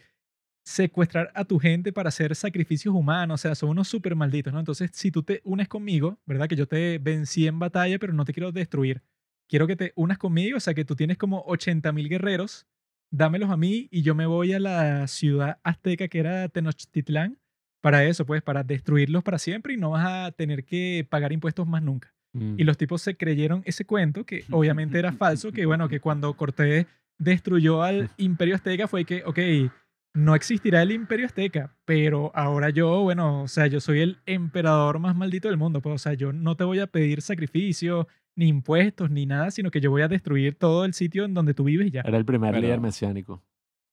secuestrar 0.64 1.32
a 1.34 1.44
tu 1.44 1.58
gente 1.58 1.92
para 1.92 2.10
hacer 2.10 2.36
sacrificios 2.36 2.94
humanos, 2.94 3.40
o 3.40 3.42
sea, 3.42 3.54
son 3.54 3.70
unos 3.70 3.88
súper 3.88 4.14
malditos, 4.14 4.52
¿no? 4.52 4.58
Entonces, 4.60 4.90
si 4.92 5.10
tú 5.10 5.22
te 5.22 5.40
unes 5.44 5.66
conmigo, 5.66 6.20
¿verdad? 6.26 6.46
Que 6.48 6.56
yo 6.56 6.68
te 6.68 6.98
vencí 6.98 7.46
en 7.46 7.58
batalla, 7.58 7.98
pero 7.98 8.12
no 8.12 8.24
te 8.24 8.32
quiero 8.32 8.52
destruir. 8.52 9.02
Quiero 9.48 9.66
que 9.66 9.76
te 9.76 9.92
unas 9.96 10.18
conmigo, 10.18 10.58
o 10.58 10.60
sea, 10.60 10.74
que 10.74 10.84
tú 10.84 10.94
tienes 10.94 11.16
como 11.18 11.42
80 11.46 11.90
mil 11.92 12.08
guerreros 12.08 12.66
dámelos 13.10 13.50
a 13.50 13.56
mí 13.56 13.88
y 13.90 14.02
yo 14.02 14.14
me 14.14 14.26
voy 14.26 14.52
a 14.52 14.60
la 14.60 15.06
ciudad 15.06 15.58
azteca 15.62 16.08
que 16.08 16.18
era 16.18 16.48
Tenochtitlán 16.48 17.38
para 17.80 18.04
eso, 18.04 18.26
pues, 18.26 18.42
para 18.42 18.64
destruirlos 18.64 19.22
para 19.22 19.38
siempre 19.38 19.74
y 19.74 19.76
no 19.76 19.90
vas 19.90 20.06
a 20.06 20.32
tener 20.32 20.64
que 20.64 21.06
pagar 21.08 21.32
impuestos 21.32 21.66
más 21.66 21.82
nunca. 21.82 22.12
Mm. 22.32 22.56
Y 22.58 22.64
los 22.64 22.76
tipos 22.76 23.02
se 23.02 23.16
creyeron 23.16 23.62
ese 23.64 23.84
cuento, 23.84 24.24
que 24.24 24.44
obviamente 24.50 24.98
era 24.98 25.12
falso, 25.12 25.52
que 25.52 25.64
bueno, 25.64 25.88
que 25.88 26.00
cuando 26.00 26.34
Cortés 26.34 26.86
destruyó 27.18 27.82
al 27.82 28.10
imperio 28.16 28.54
azteca 28.54 28.88
fue 28.88 29.04
que, 29.04 29.22
ok, 29.24 29.38
no 30.14 30.34
existirá 30.34 30.82
el 30.82 30.90
imperio 30.90 31.26
azteca, 31.26 31.76
pero 31.84 32.32
ahora 32.34 32.70
yo, 32.70 33.02
bueno, 33.02 33.42
o 33.42 33.48
sea, 33.48 33.68
yo 33.68 33.80
soy 33.80 34.00
el 34.00 34.18
emperador 34.26 34.98
más 34.98 35.14
maldito 35.14 35.48
del 35.48 35.56
mundo, 35.56 35.80
pues, 35.80 35.94
o 35.94 35.98
sea, 35.98 36.14
yo 36.14 36.32
no 36.32 36.56
te 36.56 36.64
voy 36.64 36.80
a 36.80 36.88
pedir 36.88 37.22
sacrificio, 37.22 38.08
ni 38.38 38.46
impuestos, 38.48 39.10
ni 39.10 39.26
nada, 39.26 39.50
sino 39.50 39.70
que 39.70 39.80
yo 39.80 39.90
voy 39.90 40.02
a 40.02 40.08
destruir 40.08 40.54
todo 40.54 40.84
el 40.84 40.94
sitio 40.94 41.24
en 41.24 41.34
donde 41.34 41.54
tú 41.54 41.64
vives 41.64 41.90
ya. 41.90 42.02
Era 42.02 42.16
el 42.18 42.24
primer 42.24 42.52
Pero- 42.52 42.62
líder 42.62 42.80
mesiánico. 42.80 43.42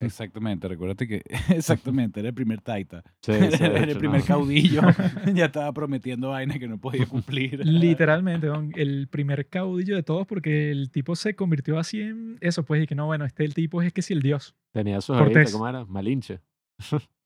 Exactamente, 0.01 0.67
recuérdate 0.67 1.07
que 1.07 1.23
exactamente 1.49 2.19
era 2.19 2.29
el 2.29 2.35
primer 2.35 2.59
taita. 2.61 3.01
Sí, 3.21 3.31
era 3.31 3.79
el 3.85 3.97
primer 3.97 4.19
no. 4.21 4.25
caudillo. 4.27 4.81
ya 5.33 5.45
estaba 5.45 5.71
prometiendo 5.73 6.29
vainas 6.29 6.59
que 6.59 6.67
no 6.67 6.77
podía 6.77 7.05
cumplir. 7.05 7.65
Literalmente, 7.65 8.47
don, 8.47 8.71
el 8.75 9.07
primer 9.07 9.47
caudillo 9.47 9.95
de 9.95 10.03
todos, 10.03 10.27
porque 10.27 10.69
el 10.69 10.91
tipo 10.91 11.15
se 11.15 11.35
convirtió 11.35 11.79
así 11.79 12.01
en 12.01 12.37
eso, 12.41 12.63
pues, 12.63 12.83
y 12.83 12.87
que 12.87 12.93
no, 12.93 13.05
bueno, 13.07 13.25
este 13.25 13.45
el 13.45 13.53
tipo 13.53 13.81
es 13.81 13.93
que 13.93 14.01
si 14.01 14.13
el 14.13 14.21
dios. 14.21 14.53
Tenía 14.73 14.99
su 15.01 15.13
Cortés. 15.13 15.33
jevita, 15.33 15.51
¿cómo 15.53 15.67
era? 15.67 15.85
Malinche. 15.85 16.39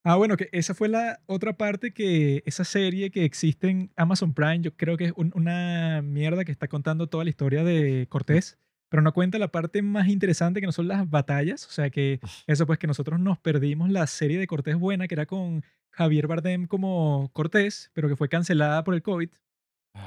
Ah, 0.04 0.16
bueno, 0.16 0.38
que 0.38 0.48
esa 0.54 0.74
fue 0.74 0.88
la 0.88 1.20
otra 1.26 1.58
parte 1.58 1.92
que 1.92 2.42
esa 2.46 2.64
serie 2.64 3.12
que 3.12 3.26
existe 3.26 3.70
en 3.70 3.92
Amazon 3.98 4.34
Prime, 4.34 4.62
yo 4.62 4.76
creo 4.76 4.96
que 4.96 5.06
es 5.06 5.14
un- 5.16 5.32
una 5.36 6.02
mierda 6.02 6.46
que 6.46 6.52
está 6.52 6.68
contando 6.68 7.08
toda 7.08 7.26
la 7.26 7.30
historia 7.30 7.64
de 7.64 8.08
Cortés, 8.10 8.58
pero 8.90 9.04
no 9.04 9.14
cuenta 9.14 9.38
la 9.40 9.50
parte 9.50 9.82
más 9.82 10.08
interesante 10.08 10.62
que 10.62 10.66
no 10.66 10.72
son 10.72 10.88
las 10.88 11.10
batallas, 11.10 11.68
o 11.68 11.72
sea 11.72 11.90
que 11.90 12.20
eso 12.48 12.66
pues 12.66 12.80
que 12.80 12.88
nosotros 12.88 13.20
nos 13.20 13.38
perdimos 13.40 13.90
la 13.90 14.08
serie 14.08 14.40
de 14.40 14.48
Cortés 14.48 14.78
buena 14.78 15.08
que 15.08 15.16
era 15.16 15.26
con 15.26 15.64
Javier 15.92 16.28
Bardem 16.28 16.66
como 16.66 17.30
Cortés, 17.34 17.92
pero 17.94 18.08
que 18.08 18.16
fue 18.16 18.30
cancelada 18.30 18.84
por 18.84 18.94
el 18.94 19.02
COVID. 19.02 19.30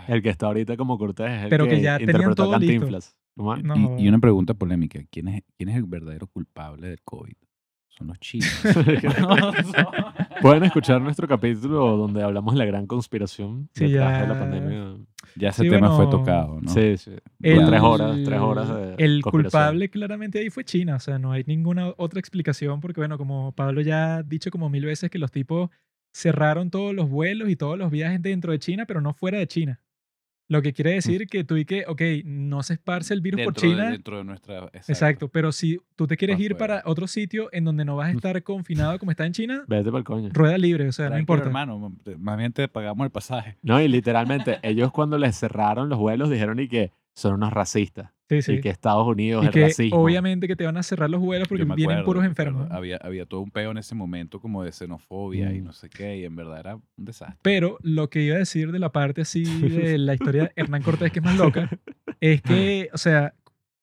El 0.08 0.22
que 0.22 0.30
está 0.30 0.46
ahorita 0.46 0.76
como 0.76 0.96
Cortés 0.96 1.30
es 1.30 1.42
el 1.44 1.48
Pero 1.50 1.64
que 1.64 1.70
que, 1.76 1.82
ya 1.82 1.98
tenían 1.98 2.16
interpretó 2.16 2.42
a 2.44 2.46
todo 2.46 2.58
listo. 2.58 2.98
Y, 3.98 4.04
y 4.04 4.08
una 4.08 4.18
pregunta 4.18 4.54
polémica. 4.54 5.00
¿Quién 5.10 5.28
es, 5.28 5.42
¿Quién 5.56 5.68
es 5.70 5.76
el 5.76 5.84
verdadero 5.84 6.26
culpable 6.26 6.88
del 6.88 7.02
COVID? 7.02 7.34
Son 8.02 8.08
los 8.08 8.18
chinos. 8.20 8.48
Pueden 10.42 10.64
escuchar 10.64 11.00
nuestro 11.00 11.28
capítulo 11.28 11.96
donde 11.96 12.22
hablamos 12.22 12.54
de 12.54 12.58
la 12.58 12.64
gran 12.64 12.86
conspiración 12.86 13.68
Sí, 13.74 13.86
detrás 13.88 14.20
de 14.22 14.26
ya. 14.26 14.32
la 14.34 14.38
pandemia. 14.40 14.94
ya 15.36 15.48
ese 15.50 15.62
Sí, 15.62 15.70
tema 15.70 15.94
fue 15.96 16.06
tocado, 16.08 16.60
¿no? 16.60 16.68
Sí, 16.70 16.96
sí. 16.96 17.12
El- 17.42 17.56
Fue 17.56 17.66
tres 17.66 17.80
horas, 17.80 18.18
tres 18.24 18.40
horas 18.40 18.68
de 18.74 18.94
El 18.98 19.22
culpable 19.22 19.88
claramente 19.90 20.38
ahí 20.40 20.50
fue 20.50 20.64
China, 20.64 20.96
o 20.96 21.00
sea, 21.00 21.18
no 21.18 21.32
hay 21.32 21.44
ninguna 21.46 21.92
otra 21.96 22.18
explicación 22.20 22.80
porque, 22.80 23.00
bueno, 23.00 23.18
como 23.18 23.52
Pablo 23.52 23.80
ya 23.80 24.16
ha 24.16 24.22
dicho 24.22 24.50
como 24.50 24.68
mil 24.68 24.84
veces 24.84 25.10
que 25.10 25.18
los 25.18 25.30
tipos 25.30 25.70
cerraron 26.12 26.70
todos 26.70 26.94
los 26.94 27.08
vuelos 27.08 27.48
y 27.48 27.56
todos 27.56 27.78
los 27.78 27.90
viajes 27.90 28.20
dentro 28.20 28.52
de 28.52 28.58
China, 28.58 28.84
pero 28.86 29.00
no 29.00 29.14
fuera 29.14 29.38
de 29.38 29.46
China. 29.46 29.80
Lo 30.52 30.60
que 30.60 30.74
quiere 30.74 30.90
decir 30.92 31.26
que 31.28 31.44
tú 31.44 31.56
y 31.56 31.64
que, 31.64 31.84
ok, 31.88 32.02
no 32.26 32.62
se 32.62 32.74
esparce 32.74 33.14
el 33.14 33.22
virus 33.22 33.40
por 33.42 33.54
Dentro 33.54 33.68
de- 33.70 33.74
China. 33.76 33.90
dentro 33.90 34.18
de 34.18 34.24
nuestra... 34.24 34.70
Exacto. 34.74 35.28
pero 35.28 35.50
si 35.50 35.80
tú 35.96 36.06
te 36.06 36.16
quieres 36.18 36.38
ir 36.38 36.56
para 36.56 36.82
otro 36.84 37.06
sitio 37.06 37.48
en 37.52 37.64
donde 37.64 37.84
no 37.86 37.96
vas 37.96 38.08
a 38.08 38.10
estar 38.12 38.42
confinado 38.42 38.98
como 38.98 39.10
está 39.12 39.24
en 39.24 39.32
China, 39.32 39.64
Vete 39.66 39.84
para 39.86 39.98
el 40.00 40.04
coño. 40.04 40.28
rueda 40.32 40.58
libre, 40.58 40.86
o 40.88 40.92
sea, 40.92 41.06
no 41.06 41.10
Tranquilo, 41.12 41.20
importa. 41.38 41.44
hermano, 41.46 41.92
más 42.18 42.36
bien 42.36 42.52
te 42.52 42.68
pagamos 42.68 43.04
el 43.04 43.10
pasaje. 43.10 43.56
No, 43.62 43.80
y 43.80 43.88
literalmente, 43.88 44.58
ellos 44.62 44.92
cuando 44.92 45.16
les 45.16 45.36
cerraron 45.38 45.88
los 45.88 45.98
vuelos 45.98 46.28
dijeron 46.28 46.60
y 46.60 46.68
que 46.68 46.92
son 47.14 47.34
unos 47.34 47.52
racistas. 47.52 48.10
Sí, 48.28 48.40
sí. 48.40 48.52
Y 48.54 48.60
que 48.62 48.70
Estados 48.70 49.06
Unidos 49.06 49.44
Y 49.44 49.48
es 49.48 49.52
que 49.52 49.60
racismo. 49.62 49.98
obviamente 50.02 50.48
que 50.48 50.56
te 50.56 50.64
van 50.64 50.78
a 50.78 50.82
cerrar 50.82 51.10
los 51.10 51.20
vuelos 51.20 51.48
porque 51.48 51.64
vienen 51.64 51.82
acuerdo, 51.98 52.04
puros 52.04 52.24
enfermos. 52.24 52.70
Había, 52.70 52.96
había 52.96 53.26
todo 53.26 53.40
un 53.42 53.50
peo 53.50 53.70
en 53.72 53.76
ese 53.78 53.94
momento 53.94 54.40
como 54.40 54.64
de 54.64 54.72
xenofobia 54.72 55.52
y 55.52 55.60
Mm. 55.60 55.64
no 55.64 55.72
sé 55.74 55.90
qué, 55.90 56.16
y 56.18 56.24
en 56.24 56.34
verdad 56.34 56.60
era 56.60 56.74
un 56.76 56.82
desastre. 56.96 57.38
Pero 57.42 57.76
lo 57.82 58.08
que 58.08 58.22
iba 58.22 58.36
a 58.36 58.38
decir 58.38 58.72
de 58.72 58.78
la 58.78 58.90
parte 58.90 59.20
así 59.20 59.44
de 59.44 59.44
la 59.98 60.14
historia 60.14 60.44
de 60.44 60.52
Hernán 60.56 60.82
Cortés, 60.82 61.12
que 61.12 61.18
es 61.18 61.24
más 61.24 61.36
loca, 61.36 61.68
es 62.20 62.40
que, 62.40 62.88
o 62.94 62.96
sea, 62.98 63.34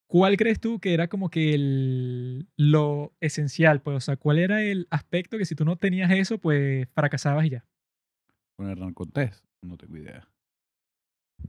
¿cuál 0.08 0.36
crees 0.36 0.60
tú 0.60 0.80
que 0.80 0.96
era 0.96 1.08
como 1.10 1.30
que 1.30 1.54
el, 1.54 2.48
lo 2.58 3.14
esencial? 3.20 3.84
Pues, 3.84 3.98
o 3.98 4.02
sea, 4.02 4.18
¿cuál 4.18 4.40
era 4.40 4.64
el 4.64 4.88
aspecto 4.90 5.38
que 5.38 5.46
si 5.46 5.54
tú 5.54 5.64
no 5.64 5.76
tenías 5.76 6.10
eso, 6.10 6.40
pues 6.40 6.88
fracasabas 6.96 7.46
y 7.46 7.50
ya? 7.52 7.66
Con 8.58 8.68
Hernán 8.68 8.96
Cortés, 8.96 9.44
no 9.62 9.78
tengo 9.78 9.96
idea. 9.98 10.28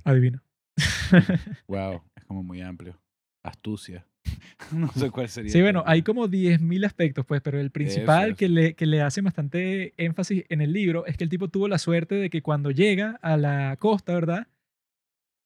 Adivina. 0.04 0.42
Wow, 1.68 2.02
es 2.16 2.24
como 2.24 2.42
muy 2.42 2.60
amplio. 2.60 2.98
Astucia. 3.42 4.06
no 4.72 4.88
sé 4.92 5.10
cuál 5.10 5.28
sería. 5.28 5.50
Sí, 5.52 5.60
bueno, 5.62 5.82
hay 5.86 6.02
como 6.02 6.28
10.000 6.28 6.84
aspectos, 6.84 7.24
pues, 7.24 7.40
pero 7.40 7.58
el 7.58 7.70
principal 7.70 8.36
que 8.36 8.48
le, 8.48 8.74
que 8.74 8.86
le 8.86 9.00
hace 9.00 9.20
bastante 9.22 9.94
énfasis 9.96 10.44
en 10.48 10.60
el 10.60 10.72
libro 10.72 11.06
es 11.06 11.16
que 11.16 11.24
el 11.24 11.30
tipo 11.30 11.48
tuvo 11.48 11.68
la 11.68 11.78
suerte 11.78 12.14
de 12.16 12.28
que 12.30 12.42
cuando 12.42 12.70
llega 12.70 13.18
a 13.22 13.36
la 13.36 13.76
costa, 13.78 14.12
¿verdad? 14.14 14.46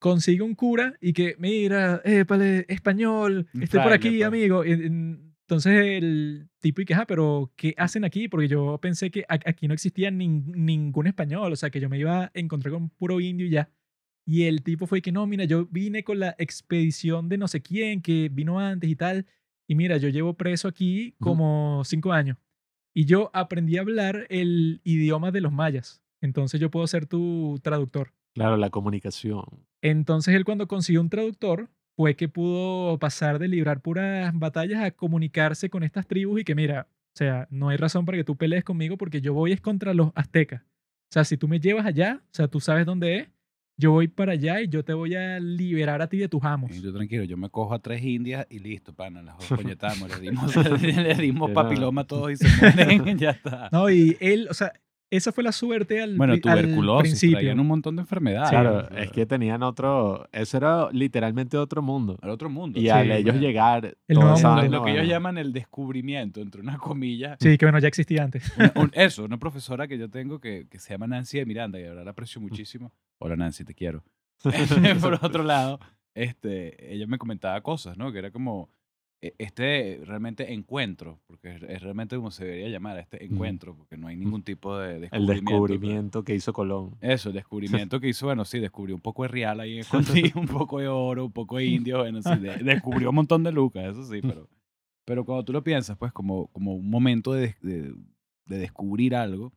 Consigue 0.01 0.43
un 0.43 0.55
cura 0.55 0.95
y 1.01 1.13
que, 1.15 1.35
mira, 1.39 2.03
épale, 2.05 2.67
español, 2.69 3.47
estoy 3.61 3.81
por 3.81 3.93
aquí, 3.93 4.19
pues. 4.19 4.27
amigo. 4.27 4.65
Entonces 4.65 6.03
el 6.03 6.49
tipo 6.61 6.83
y 6.83 6.85
que, 6.85 6.95
ah, 6.95 7.05
pero 7.07 7.53
¿qué 7.57 7.75
hacen 7.79 8.05
aquí? 8.05 8.29
Porque 8.29 8.49
yo 8.49 8.79
pensé 8.83 9.11
que 9.11 9.25
aquí 9.29 9.67
no 9.69 9.73
existía 9.75 10.11
nin- 10.11 10.45
ningún 10.55 11.07
español, 11.07 11.53
o 11.53 11.57
sea, 11.57 11.71
que 11.71 11.81
yo 11.81 11.89
me 11.89 11.99
iba 11.99 12.25
a 12.25 12.31
encontrar 12.35 12.73
con 12.73 12.91
puro 12.91 13.21
indio 13.21 13.47
y 13.47 13.51
ya. 13.51 13.71
Y 14.27 14.45
el 14.45 14.63
tipo 14.63 14.87
fue 14.87 15.03
que 15.03 15.13
no, 15.13 15.27
mira, 15.27 15.45
yo 15.45 15.67
vine 15.67 16.03
con 16.03 16.19
la 16.19 16.35
expedición 16.39 17.29
de 17.29 17.39
no 17.39 17.49
sé 17.49 17.61
quién, 17.61 18.01
que 18.01 18.31
vino 18.33 18.59
antes 18.59 18.89
y 18.89 18.97
tal. 18.97 19.27
Y 19.69 19.75
mira, 19.75 19.97
yo 19.99 20.09
llevo 20.09 20.35
preso 20.35 20.69
aquí 20.69 21.15
como 21.21 21.83
cinco 21.85 22.13
años. 22.13 22.39
Y 22.95 23.05
yo 23.07 23.31
aprendí 23.35 23.77
a 23.77 23.81
hablar 23.81 24.27
el 24.31 24.81
idioma 24.85 25.31
de 25.31 25.41
los 25.41 25.53
mayas. 25.53 26.03
Entonces 26.21 26.61
yo 26.61 26.71
puedo 26.71 26.87
ser 26.87 27.07
tu 27.07 27.61
traductor. 27.63 28.13
Claro, 28.35 28.57
la 28.57 28.71
comunicación. 28.71 29.45
Entonces 29.83 30.35
él 30.35 30.45
cuando 30.45 30.67
consiguió 30.67 31.01
un 31.01 31.11
traductor 31.11 31.69
fue 31.97 32.17
que 32.17 32.29
pudo 32.29 32.99
pasar 32.99 33.39
de 33.39 33.49
librar 33.49 33.81
puras 33.81 34.33
batallas 34.37 34.83
a 34.83 34.91
comunicarse 34.91 35.69
con 35.71 35.83
estas 35.83 36.07
tribus 36.07 36.41
y 36.41 36.45
que 36.45 36.55
mira, 36.55 36.89
o 36.91 37.17
sea, 37.17 37.47
no 37.51 37.69
hay 37.69 37.77
razón 37.77 38.05
para 38.05 38.19
que 38.19 38.25
tú 38.25 38.37
pelees 38.37 38.65
conmigo 38.65 38.97
porque 38.97 39.21
yo 39.21 39.35
voy 39.35 39.53
es 39.53 39.61
contra 39.61 39.95
los 39.95 40.11
aztecas. 40.15 40.63
O 40.63 41.13
sea, 41.15 41.25
si 41.25 41.37
tú 41.37 41.47
me 41.47 41.61
llevas 41.61 41.87
allá, 41.87 42.23
o 42.25 42.35
sea, 42.35 42.49
tú 42.49 42.59
sabes 42.59 42.87
dónde 42.87 43.19
es, 43.19 43.29
yo 43.77 43.91
voy 43.93 44.09
para 44.09 44.33
allá 44.33 44.61
y 44.61 44.69
yo 44.69 44.85
te 44.85 44.93
voy 44.93 45.15
a 45.15 45.41
liberar 45.41 46.01
a 46.01 46.09
ti 46.09 46.19
de 46.19 46.29
tus 46.29 46.45
amos. 46.45 46.71
Y 46.75 46.81
yo 46.81 46.93
tranquilo, 46.93 47.25
yo 47.25 47.37
me 47.37 47.51
cojo 47.51 47.75
a 47.75 47.81
tres 47.81 48.03
indias 48.03 48.47
y 48.49 48.61
listo, 48.61 48.95
pana, 48.95 49.23
las 49.23 49.37
coñetamos, 49.49 50.09
le 50.11 50.21
dimos, 50.21 50.57
le 50.83 51.15
dimos 51.15 51.51
papiloma 51.51 52.03
a 52.03 52.07
todos 52.07 52.33
y 52.33 52.37
se 52.37 52.49
mueren, 52.61 53.19
ya 53.19 53.31
está. 53.31 53.69
No, 53.73 53.91
y 53.91 54.17
él, 54.21 54.47
o 54.51 54.55
sea, 54.55 54.73
esa 55.11 55.31
fue 55.33 55.45
la 55.45 55.53
suerte 55.53 56.03
al, 56.03 56.17
bueno, 56.17 56.33
al 56.33 56.41
tuberculosis, 56.41 57.13
principio. 57.13 57.37
traían 57.39 57.61
un 57.61 57.67
montón 57.69 57.95
de 57.97 58.03
enfermedades. 58.03 58.51
claro, 58.51 58.89
es 58.91 59.11
que 59.13 59.27
tenían 59.27 59.63
otro. 59.63 60.29
Eso 60.33 60.57
era 60.57 60.89
literalmente 60.91 61.57
otro 61.57 61.83
mundo. 61.83 62.19
al 62.23 62.31
otro 62.31 62.51
mundo. 62.51 62.79
Y 62.79 62.83
Sí, 62.83 62.89
al 62.89 63.11
ellos 63.11 63.35
bueno. 63.35 63.41
llegar. 63.41 63.97
El 64.09 64.19
esa 64.19 64.49
mundo. 64.49 64.63
Lo, 64.65 64.69
lo 64.79 64.85
que 64.85 64.93
ellos 64.93 65.07
llaman 65.07 65.39
el 65.39 65.53
descubrimiento, 65.53 66.41
entre 66.41 66.61
unas 66.63 66.79
comillas. 66.79 67.37
Sí, 67.41 67.57
que 67.59 67.65
bueno, 67.67 67.79
ya 67.79 67.89
existía 67.89 68.25
antes. 68.25 68.53
Una- 68.57 68.73
un- 68.77 68.91
eso, 68.95 69.25
una 69.25 69.39
profesora 69.39 69.87
que 69.87 69.99
yo 69.99 70.11
tengo 70.11 70.41
que, 70.41 70.67
que 70.69 70.79
se 70.79 70.95
llama 70.95 71.07
Nancy 71.07 71.39
de 71.39 71.47
Miranda, 71.47 71.79
y 71.79 71.85
ahora 71.85 72.03
la 72.05 72.11
aprecio 72.11 72.41
muchísimo. 72.41 72.93
Hola 73.19 73.37
Nancy, 73.37 73.65
te 73.65 73.75
quiero. 73.75 74.03
Por 75.01 75.15
otro 75.23 75.43
lado, 75.45 75.79
este, 76.15 76.93
ella 76.95 77.07
me 77.07 77.19
comentaba 77.19 77.61
cosas, 77.61 77.97
¿no? 77.97 78.13
Que 78.13 78.19
era 78.19 78.31
como 78.31 78.69
este 79.39 80.01
realmente 80.05 80.53
encuentro, 80.53 81.21
porque 81.27 81.55
es, 81.69 81.83
realmente 81.83 82.17
como 82.17 82.31
se 82.31 82.45
debería 82.45 82.69
llamar, 82.69 82.99
este 82.99 83.25
encuentro, 83.25 83.77
porque 83.77 83.97
no 83.97 84.09
hay 84.09 84.17
ningún 84.17 84.43
tipo 84.43 84.77
de 84.79 84.95
El 84.97 85.01
descubrimiento. 85.03 85.51
descubrimiento 85.51 86.25
que 86.25 86.35
hizo 86.35 86.53
Colón. 86.53 86.97
Eso, 87.01 87.29
el 87.31 87.35
descubrimiento 87.37 88.01
que 88.01 88.09
hizo, 88.09 88.27
bueno, 88.27 88.45
sí, 88.45 88.59
descubrió 88.59 88.95
un 88.95 89.01
poco 89.01 89.23
de 89.23 89.29
real 89.29 89.61
ahí 89.61 89.79
escondido, 89.79 90.31
un 90.41 90.47
poco 90.47 90.81
de 90.81 90.89
oro, 90.89 91.27
un 91.27 91.33
poco 91.33 91.57
de 91.59 91.67
indio, 91.67 91.99
bueno, 91.99 92.23
sí, 92.23 92.37
de- 92.37 92.59
descubrió 92.59 93.11
un 93.11 93.17
montón 93.17 93.43
de 93.45 93.53
lucas, 93.53 93.85
eso 93.85 94.05
sí, 94.05 94.21
pero, 94.23 94.49
pero 95.05 95.25
cuando 95.25 95.45
tú 95.45 95.53
lo 95.53 95.63
piensas, 95.65 95.97
pues 95.97 96.13
como, 96.13 96.49
como 96.49 96.75
un 96.75 96.89
momento 96.91 97.33
de, 97.33 97.55
de 97.63 98.59
descubrir 98.59 99.15
algo, 99.15 99.53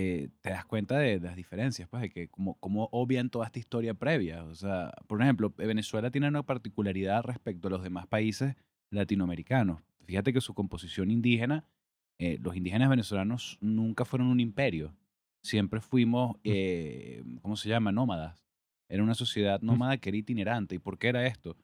eh, 0.00 0.30
te 0.40 0.48
das 0.48 0.64
cuenta 0.64 0.98
de, 0.98 1.20
las 1.20 1.36
diferencias, 1.36 1.86
pues, 1.88 2.00
de 2.00 2.08
que 2.08 2.28
cómo, 2.28 2.54
cómo 2.58 2.88
obvian 2.90 3.28
toda 3.28 3.44
esta 3.44 3.58
historia 3.58 3.92
previa. 3.92 4.44
O 4.44 4.54
sea, 4.54 4.92
por 5.06 5.20
ejemplo, 5.20 5.50
Venezuela 5.50 6.10
tiene 6.10 6.28
una 6.28 6.42
particularidad 6.42 7.22
respecto 7.24 7.68
a 7.68 7.70
los 7.70 7.82
demás 7.82 8.06
países 8.06 8.56
latinoamericanos. 8.90 9.82
Fíjate 10.04 10.32
que 10.32 10.40
su 10.40 10.54
composición 10.54 11.10
indígena, 11.10 11.64
eh, 12.18 12.38
los 12.40 12.56
indígenas 12.56 12.88
venezolanos 12.88 13.58
nunca 13.60 14.06
fueron 14.06 14.28
un 14.28 14.40
imperio. 14.40 14.96
Siempre 15.42 15.80
fuimos, 15.82 16.36
eh, 16.44 17.22
¿cómo 17.42 17.56
se 17.56 17.68
llama? 17.68 17.92
Nómadas. 17.92 18.42
Era 18.88 19.02
una 19.02 19.14
sociedad 19.14 19.60
nómada 19.60 19.98
que 19.98 20.08
era 20.08 20.18
itinerante. 20.18 20.76
¿Y 20.76 20.78
por 20.78 20.98
qué 20.98 21.08
era 21.08 21.26
esto? 21.26 21.56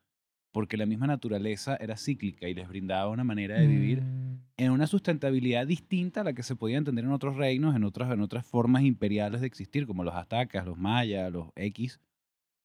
Porque 0.57 0.79
la 0.79 0.87
misma 0.87 1.07
naturaleza 1.07 1.77
era 1.77 1.99
cíclica 1.99 2.49
y 2.49 2.55
les 2.55 2.67
brindaba 2.67 3.11
una 3.11 3.25
manera 3.25 3.57
de 3.59 3.67
vivir 3.67 4.01
Mm, 4.01 4.39
en 4.57 4.71
una 4.71 4.87
sustentabilidad 4.87 5.67
distinta 5.67 6.23
a 6.23 6.25
la 6.25 6.33
que 6.33 6.43
se 6.43 6.57
podía 6.57 6.79
entender 6.79 7.05
en 7.05 7.11
otros 7.13 7.37
reinos, 7.37 7.77
en 7.77 7.85
otras, 7.85 8.11
en 8.11 8.23
otras 8.23 8.47
formas 8.47 8.83
imperiales 8.85 9.43
de 9.43 9.47
existir, 9.47 9.87
como 9.87 10.03
los 10.03 10.15
aztecas, 10.15 10.65
los 10.65 10.79
mayas, 10.79 11.31
los 11.31 11.49
X. 11.57 12.01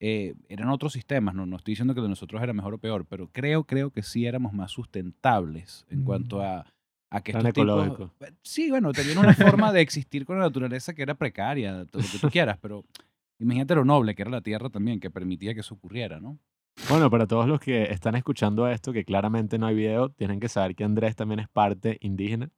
Eh, 0.00 0.32
eran 0.48 0.70
otros 0.70 0.94
sistemas, 0.94 1.34
no, 1.34 1.44
no 1.44 1.56
estoy 1.56 1.72
diciendo 1.72 1.94
que 1.94 2.00
de 2.00 2.08
nosotros 2.08 2.42
era 2.42 2.54
mejor 2.54 2.72
o 2.72 2.78
peor, 2.78 3.04
pero 3.04 3.28
creo, 3.30 3.64
creo 3.64 3.90
que 3.90 4.02
sí 4.02 4.24
éramos 4.24 4.54
más 4.54 4.70
sustentables 4.70 5.84
en 5.90 6.02
cuanto 6.02 6.38
Mm. 6.38 6.40
a, 6.40 6.64
a 7.10 7.20
que 7.20 7.32
Tan 7.32 7.42
estos 7.46 7.54
tipos- 7.54 7.84
ecológico. 7.84 8.10
eh, 8.24 8.32
Sí, 8.42 8.70
bueno, 8.70 8.92
tenían 8.94 9.18
una 9.18 9.34
forma 9.34 9.70
de 9.70 9.82
existir 9.82 10.24
con 10.24 10.38
la 10.38 10.44
naturaleza 10.44 10.94
que 10.94 11.02
era 11.02 11.14
precaria, 11.14 11.84
todo 11.84 12.00
lo 12.02 12.08
que 12.08 12.18
tú 12.18 12.30
quieras, 12.30 12.56
pero 12.62 12.86
imagínate 13.38 13.74
lo 13.74 13.84
noble 13.84 14.14
que 14.14 14.22
era 14.22 14.30
la 14.30 14.40
tierra 14.40 14.70
también, 14.70 14.98
que 14.98 15.10
permitía 15.10 15.52
que 15.52 15.60
eso 15.60 15.74
ocurriera, 15.74 16.20
¿no? 16.20 16.38
Bueno, 16.88 17.10
para 17.10 17.26
todos 17.26 17.46
los 17.46 17.60
que 17.60 17.84
están 17.84 18.14
escuchando 18.16 18.66
esto, 18.68 18.92
que 18.92 19.04
claramente 19.04 19.58
no 19.58 19.66
hay 19.66 19.74
video, 19.74 20.08
tienen 20.10 20.40
que 20.40 20.48
saber 20.48 20.74
que 20.74 20.84
Andrés 20.84 21.14
también 21.16 21.40
es 21.40 21.48
parte 21.48 21.98
indígena. 22.00 22.50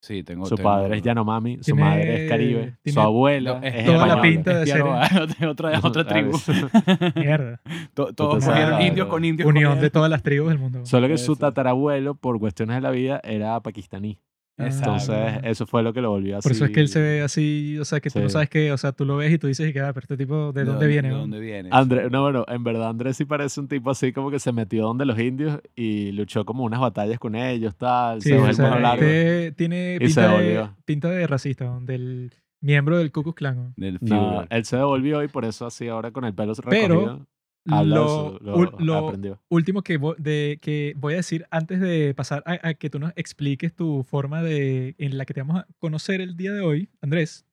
Sí, 0.00 0.22
tengo... 0.22 0.44
Su 0.44 0.54
tengo- 0.56 0.68
padre 0.68 0.96
es 0.98 1.02
Yanomami, 1.02 1.58
su 1.62 1.74
madre 1.74 2.24
es 2.24 2.28
Caribe, 2.30 2.76
su 2.84 3.00
abuela 3.00 3.60
es 3.62 3.74
es 3.74 3.84
toda 3.86 4.06
la 4.06 4.14
española. 4.14 4.22
pinta 4.22 4.58
de 4.58 4.66
ser- 4.66 5.38
de 5.38 5.46
otra, 5.46 5.70
de 5.70 5.78
otra 5.82 6.06
tribu. 6.06 6.38
Mierda. 7.16 7.60
To- 7.94 8.12
Todos 8.12 8.44
murieron 8.44 8.82
indios 8.82 9.08
con 9.08 9.24
indios. 9.24 9.48
Unión 9.48 9.62
de 9.62 9.76
corriendo. 9.76 9.90
todas 9.92 10.10
las 10.10 10.22
tribus 10.22 10.48
del 10.50 10.58
mundo. 10.58 10.84
Solo 10.84 11.08
que 11.08 11.16
su 11.16 11.36
tatarabuelo, 11.36 12.14
por 12.16 12.38
cuestiones 12.38 12.76
de 12.76 12.80
la 12.82 12.90
vida, 12.90 13.18
era 13.24 13.58
pakistaní. 13.60 14.18
Exacto. 14.56 15.12
Entonces, 15.12 15.40
eso 15.44 15.66
fue 15.66 15.82
lo 15.82 15.92
que 15.92 16.00
lo 16.00 16.10
volvió 16.10 16.38
así. 16.38 16.44
Por 16.48 16.52
eso 16.52 16.64
es 16.64 16.70
que 16.70 16.80
él 16.80 16.88
se 16.88 17.00
ve 17.00 17.22
así, 17.22 17.76
o 17.80 17.84
sea, 17.84 17.98
que 18.00 18.08
tú 18.10 18.20
no 18.20 18.28
sabes 18.28 18.48
qué, 18.48 18.70
o 18.70 18.78
sea, 18.78 18.92
tú 18.92 19.04
lo 19.04 19.16
ves 19.16 19.32
y 19.32 19.38
tú 19.38 19.48
dices, 19.48 19.68
y 19.68 19.72
que, 19.72 19.80
ah, 19.80 19.92
pero 19.92 20.04
este 20.04 20.16
tipo, 20.16 20.52
¿de, 20.52 20.64
dónde 20.64 20.86
viene? 20.86 21.08
¿De 21.08 21.14
no? 21.14 21.20
dónde 21.20 21.40
viene? 21.40 21.68
Andrés, 21.72 22.10
no, 22.10 22.22
bueno, 22.22 22.44
en 22.46 22.62
verdad 22.62 22.88
Andrés 22.90 23.16
sí 23.16 23.24
parece 23.24 23.58
un 23.60 23.66
tipo 23.68 23.90
así 23.90 24.12
como 24.12 24.30
que 24.30 24.38
se 24.38 24.52
metió 24.52 24.84
donde 24.84 25.04
los 25.06 25.18
indios 25.18 25.60
y 25.74 26.12
luchó 26.12 26.44
como 26.44 26.62
unas 26.64 26.78
batallas 26.80 27.18
con 27.18 27.34
ellos, 27.34 27.74
tal, 27.76 28.22
Sí, 28.22 28.28
se 28.28 28.38
o 28.38 28.46
el 28.46 28.54
sea, 28.54 28.78
largo. 28.78 29.04
este 29.04 29.52
tiene 29.52 29.98
Y 30.00 30.08
se 30.08 30.20
pinta 30.22 30.38
de, 30.38 30.68
pinta 30.84 31.08
de 31.10 31.26
racista, 31.26 31.64
¿no? 31.64 31.80
del 31.80 32.32
miembro 32.60 32.96
del 32.98 33.10
Ku 33.12 33.22
Klux 33.24 33.36
Klan. 33.36 33.56
¿no? 33.56 33.72
Del 33.76 33.98
No, 34.00 34.34
Führer. 34.34 34.46
él 34.50 34.64
se 34.64 34.76
devolvió 34.76 35.22
y 35.24 35.28
por 35.28 35.44
eso 35.44 35.66
así 35.66 35.88
ahora 35.88 36.12
con 36.12 36.24
el 36.24 36.32
pelo 36.34 36.52
Pero 36.70 36.86
recogido. 36.88 37.16
de 37.18 37.24
Lo, 37.66 38.38
lo, 38.40 38.56
ul- 38.58 38.74
lo 38.78 38.94
aprendió. 38.96 39.40
último 39.48 39.82
que, 39.82 39.98
vo- 39.98 40.16
de, 40.16 40.58
que 40.60 40.92
voy 40.96 41.14
a 41.14 41.16
decir 41.16 41.46
antes 41.50 41.80
de 41.80 42.12
pasar 42.14 42.42
a, 42.46 42.68
a 42.68 42.74
que 42.74 42.90
tú 42.90 42.98
nos 42.98 43.12
expliques 43.16 43.74
tu 43.74 44.02
forma 44.04 44.42
de 44.42 44.94
en 44.98 45.16
la 45.16 45.24
que 45.24 45.32
te 45.34 45.40
vamos 45.40 45.62
a 45.62 45.66
conocer 45.78 46.20
el 46.20 46.36
día 46.36 46.52
de 46.52 46.60
hoy, 46.60 46.88
Andrés, 47.00 47.46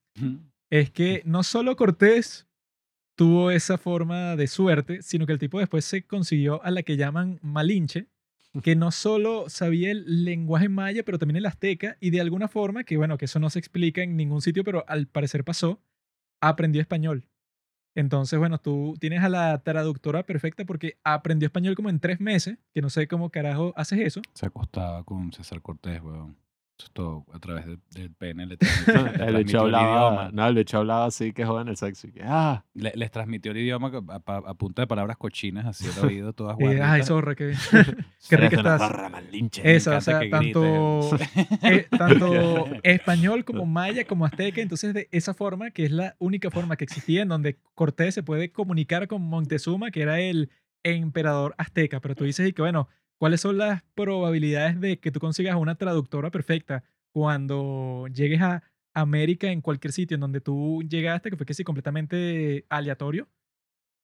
es 0.70 0.90
que 0.90 1.22
no 1.24 1.42
solo 1.42 1.76
Cortés 1.76 2.46
tuvo 3.16 3.50
esa 3.50 3.78
forma 3.78 4.36
de 4.36 4.46
suerte, 4.46 5.02
sino 5.02 5.26
que 5.26 5.32
el 5.32 5.38
tipo 5.38 5.58
después 5.58 5.84
se 5.84 6.02
consiguió 6.06 6.62
a 6.64 6.70
la 6.70 6.82
que 6.82 6.96
llaman 6.96 7.38
Malinche, 7.42 8.06
que 8.62 8.76
no 8.76 8.90
solo 8.90 9.48
sabía 9.48 9.90
el 9.90 10.24
lenguaje 10.24 10.68
maya, 10.68 11.02
pero 11.04 11.18
también 11.18 11.36
el 11.38 11.46
azteca, 11.46 11.96
y 12.00 12.10
de 12.10 12.20
alguna 12.20 12.48
forma, 12.48 12.84
que 12.84 12.98
bueno, 12.98 13.16
que 13.16 13.24
eso 13.24 13.38
no 13.38 13.48
se 13.48 13.58
explica 13.58 14.02
en 14.02 14.16
ningún 14.16 14.42
sitio, 14.42 14.62
pero 14.64 14.84
al 14.88 15.06
parecer 15.06 15.42
pasó, 15.44 15.80
aprendió 16.40 16.80
español. 16.82 17.28
Entonces, 17.94 18.38
bueno, 18.38 18.58
tú 18.58 18.94
tienes 18.98 19.22
a 19.22 19.28
la 19.28 19.58
traductora 19.62 20.22
perfecta 20.22 20.64
porque 20.64 20.96
aprendió 21.04 21.46
español 21.46 21.74
como 21.74 21.90
en 21.90 22.00
tres 22.00 22.20
meses, 22.20 22.58
que 22.72 22.80
no 22.80 22.90
sé 22.90 23.06
cómo 23.06 23.30
carajo 23.30 23.72
haces 23.76 24.00
eso. 24.00 24.22
Se 24.34 24.46
acostaba 24.46 25.04
con 25.04 25.32
César 25.32 25.60
Cortés, 25.60 26.00
weón. 26.02 26.36
Eso 26.82 26.86
es 26.88 26.92
todo 26.94 27.24
a 27.32 27.38
través 27.38 27.64
de- 27.66 27.78
del 27.90 28.10
pene. 28.12 28.44
Le, 28.46 28.56
el 29.28 29.36
el 29.36 29.56
hablaba, 29.56 30.14
idioma. 30.14 30.30
no, 30.32 30.48
el 30.48 30.54
bicho 30.56 30.78
hablaba 30.78 31.04
así 31.06 31.32
que 31.32 31.44
joven 31.44 31.68
el 31.68 31.76
sexo. 31.76 32.08
y 32.08 32.12
que, 32.12 32.22
ah, 32.24 32.64
Le- 32.74 32.92
les 32.96 33.10
transmitió 33.12 33.52
el 33.52 33.58
idioma 33.58 33.92
a, 34.08 34.14
a- 34.32 34.36
a 34.50 34.54
punta 34.54 34.82
de 34.82 34.88
palabras 34.88 35.16
cochinas, 35.16 35.64
así 35.66 35.86
el 35.86 35.92
oído, 36.06 36.32
todas 36.32 36.56
Y, 36.58 36.62
guarditas. 36.64 36.88
ay, 36.90 37.02
zorra, 37.04 37.34
qué, 37.36 37.52
qué 37.70 38.36
rica 38.36 38.46
"Eres 38.46 38.50
de 38.50 38.56
estás. 38.56 38.80
barra 38.80 39.08
malinche". 39.10 39.62
Esa, 39.76 39.96
o 39.98 40.00
sea, 40.00 40.20
tanto, 40.28 41.10
eh, 41.62 41.86
tanto 41.96 42.66
español 42.82 43.44
como 43.44 43.64
maya 43.64 44.04
como 44.04 44.26
azteca. 44.26 44.60
Entonces, 44.60 44.92
de 44.92 45.08
esa 45.12 45.34
forma, 45.34 45.70
que 45.70 45.84
es 45.84 45.92
la 45.92 46.16
única 46.18 46.50
forma 46.50 46.76
que 46.76 46.84
existía 46.84 47.22
en 47.22 47.28
donde 47.28 47.58
Cortés 47.74 48.14
se 48.14 48.22
puede 48.24 48.50
comunicar 48.50 49.06
con 49.06 49.22
Montezuma, 49.22 49.90
que 49.92 50.02
era 50.02 50.18
el 50.20 50.50
emperador 50.82 51.54
azteca. 51.58 52.00
Pero 52.00 52.14
tú 52.16 52.24
dices, 52.24 52.48
y 52.48 52.52
que 52.52 52.62
bueno, 52.62 52.88
¿cuáles 53.22 53.40
son 53.40 53.56
las 53.56 53.84
probabilidades 53.94 54.80
de 54.80 54.98
que 54.98 55.12
tú 55.12 55.20
consigas 55.20 55.54
una 55.54 55.76
traductora 55.76 56.32
perfecta 56.32 56.82
cuando 57.12 58.08
llegues 58.12 58.40
a 58.40 58.64
América 58.94 59.46
en 59.52 59.60
cualquier 59.60 59.92
sitio 59.92 60.16
en 60.16 60.20
donde 60.22 60.40
tú 60.40 60.82
llegaste, 60.82 61.30
que 61.30 61.36
fue 61.36 61.46
que 61.46 61.54
sí, 61.54 61.62
completamente 61.62 62.66
aleatorio? 62.68 63.28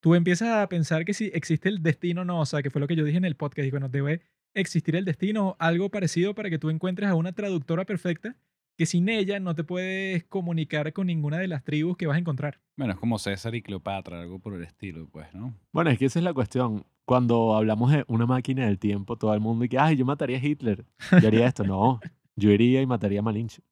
Tú 0.00 0.14
empiezas 0.14 0.50
a 0.50 0.68
pensar 0.68 1.04
que 1.04 1.14
si 1.14 1.33
existe 1.35 1.68
el 1.68 1.83
destino 1.83 2.20
o 2.20 2.24
no, 2.24 2.42
o 2.42 2.46
sea, 2.46 2.62
que 2.62 2.70
fue 2.70 2.81
lo 2.81 2.87
que 2.87 2.94
yo 2.94 3.04
dije 3.04 3.18
en 3.18 3.24
el 3.24 3.35
podcast, 3.35 3.66
y 3.66 3.72
bueno, 3.72 3.88
debe 3.88 4.22
existir 4.54 4.94
el 4.94 5.04
destino, 5.04 5.57
algo 5.59 5.90
parecido 5.90 6.37
para 6.37 6.48
que 6.48 6.61
tú 6.61 6.70
encuentres 6.70 7.09
a 7.09 7.16
una 7.16 7.33
traductora 7.33 7.85
perfecta 7.87 8.37
que 8.79 8.87
sin 8.87 9.09
ella 9.09 9.41
no 9.41 9.57
te 9.57 9.64
puedes 9.64 10.23
comunicar 10.25 10.93
con 10.93 11.09
ninguna 11.09 11.38
de 11.38 11.49
las 11.49 11.64
tribus 11.64 11.97
que 11.97 12.07
vas 12.07 12.14
a 12.14 12.21
encontrar. 12.21 12.61
Bueno, 12.77 12.93
es 12.93 12.99
como 13.01 13.19
César 13.19 13.57
y 13.57 13.61
Cleopatra, 13.61 14.21
algo 14.21 14.38
por 14.38 14.55
el 14.55 14.62
estilo, 14.62 15.09
pues, 15.11 15.35
¿no? 15.35 15.53
Bueno, 15.73 15.91
es 15.91 15.99
que 15.99 16.05
esa 16.05 16.21
es 16.21 16.25
la 16.25 16.33
cuestión. 16.33 16.87
Cuando 17.05 17.57
hablamos 17.57 17.91
de 17.91 18.05
una 18.07 18.25
máquina 18.25 18.67
del 18.67 18.79
tiempo, 18.79 19.17
todo 19.17 19.35
el 19.35 19.41
mundo 19.41 19.64
dice, 19.64 19.79
ay, 19.81 19.97
yo 19.97 20.05
mataría 20.05 20.38
a 20.38 20.45
Hitler. 20.45 20.85
Yo 21.21 21.27
haría 21.27 21.49
esto. 21.49 21.64
No, 21.69 21.99
yo 22.37 22.53
iría 22.53 22.81
y 22.81 22.87
mataría 22.87 23.19
a 23.19 23.23
Malinche. 23.23 23.62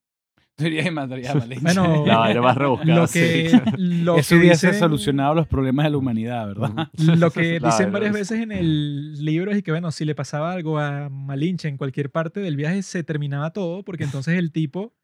Sería 0.59 0.87
y 0.87 0.91
mataría 0.91 1.33
a 1.33 1.35
Valencia. 1.35 1.61
Bueno, 1.63 2.05
La 2.07 2.19
vaina 2.19 2.41
más 2.41 2.57
rebuscada. 2.57 2.95
Lo 2.95 3.07
sí. 3.07 3.19
que, 3.21 3.61
lo 3.77 4.17
Eso 4.17 4.35
que 4.35 4.41
hubiese 4.41 4.69
dicen- 4.69 4.79
solucionado 4.81 5.35
los 5.35 5.47
problemas 5.47 5.85
de 5.85 5.91
la 5.91 5.97
humanidad, 5.99 6.47
¿verdad? 6.47 6.89
Lo 6.97 7.31
que 7.31 7.61
dicen 7.65 7.93
varias 7.93 8.11
es- 8.15 8.21
veces 8.21 8.41
en 8.41 8.53
el 8.53 9.23
libro 9.25 9.53
es 9.53 9.63
que, 9.63 9.71
bueno, 9.71 9.91
si 9.93 10.05
le 10.07 10.15
pasaba 10.15 10.53
algo 10.53 10.79
a 10.79 11.09
Malinche 11.11 11.69
en 11.69 11.77
cualquier 11.77 12.11
parte 12.11 12.41
del 12.41 12.57
viaje, 12.57 12.83
se 12.83 13.03
terminaba 13.05 13.53
todo, 13.53 13.83
porque 13.83 14.05
entonces 14.05 14.39
el 14.39 14.51
tipo 14.51 14.95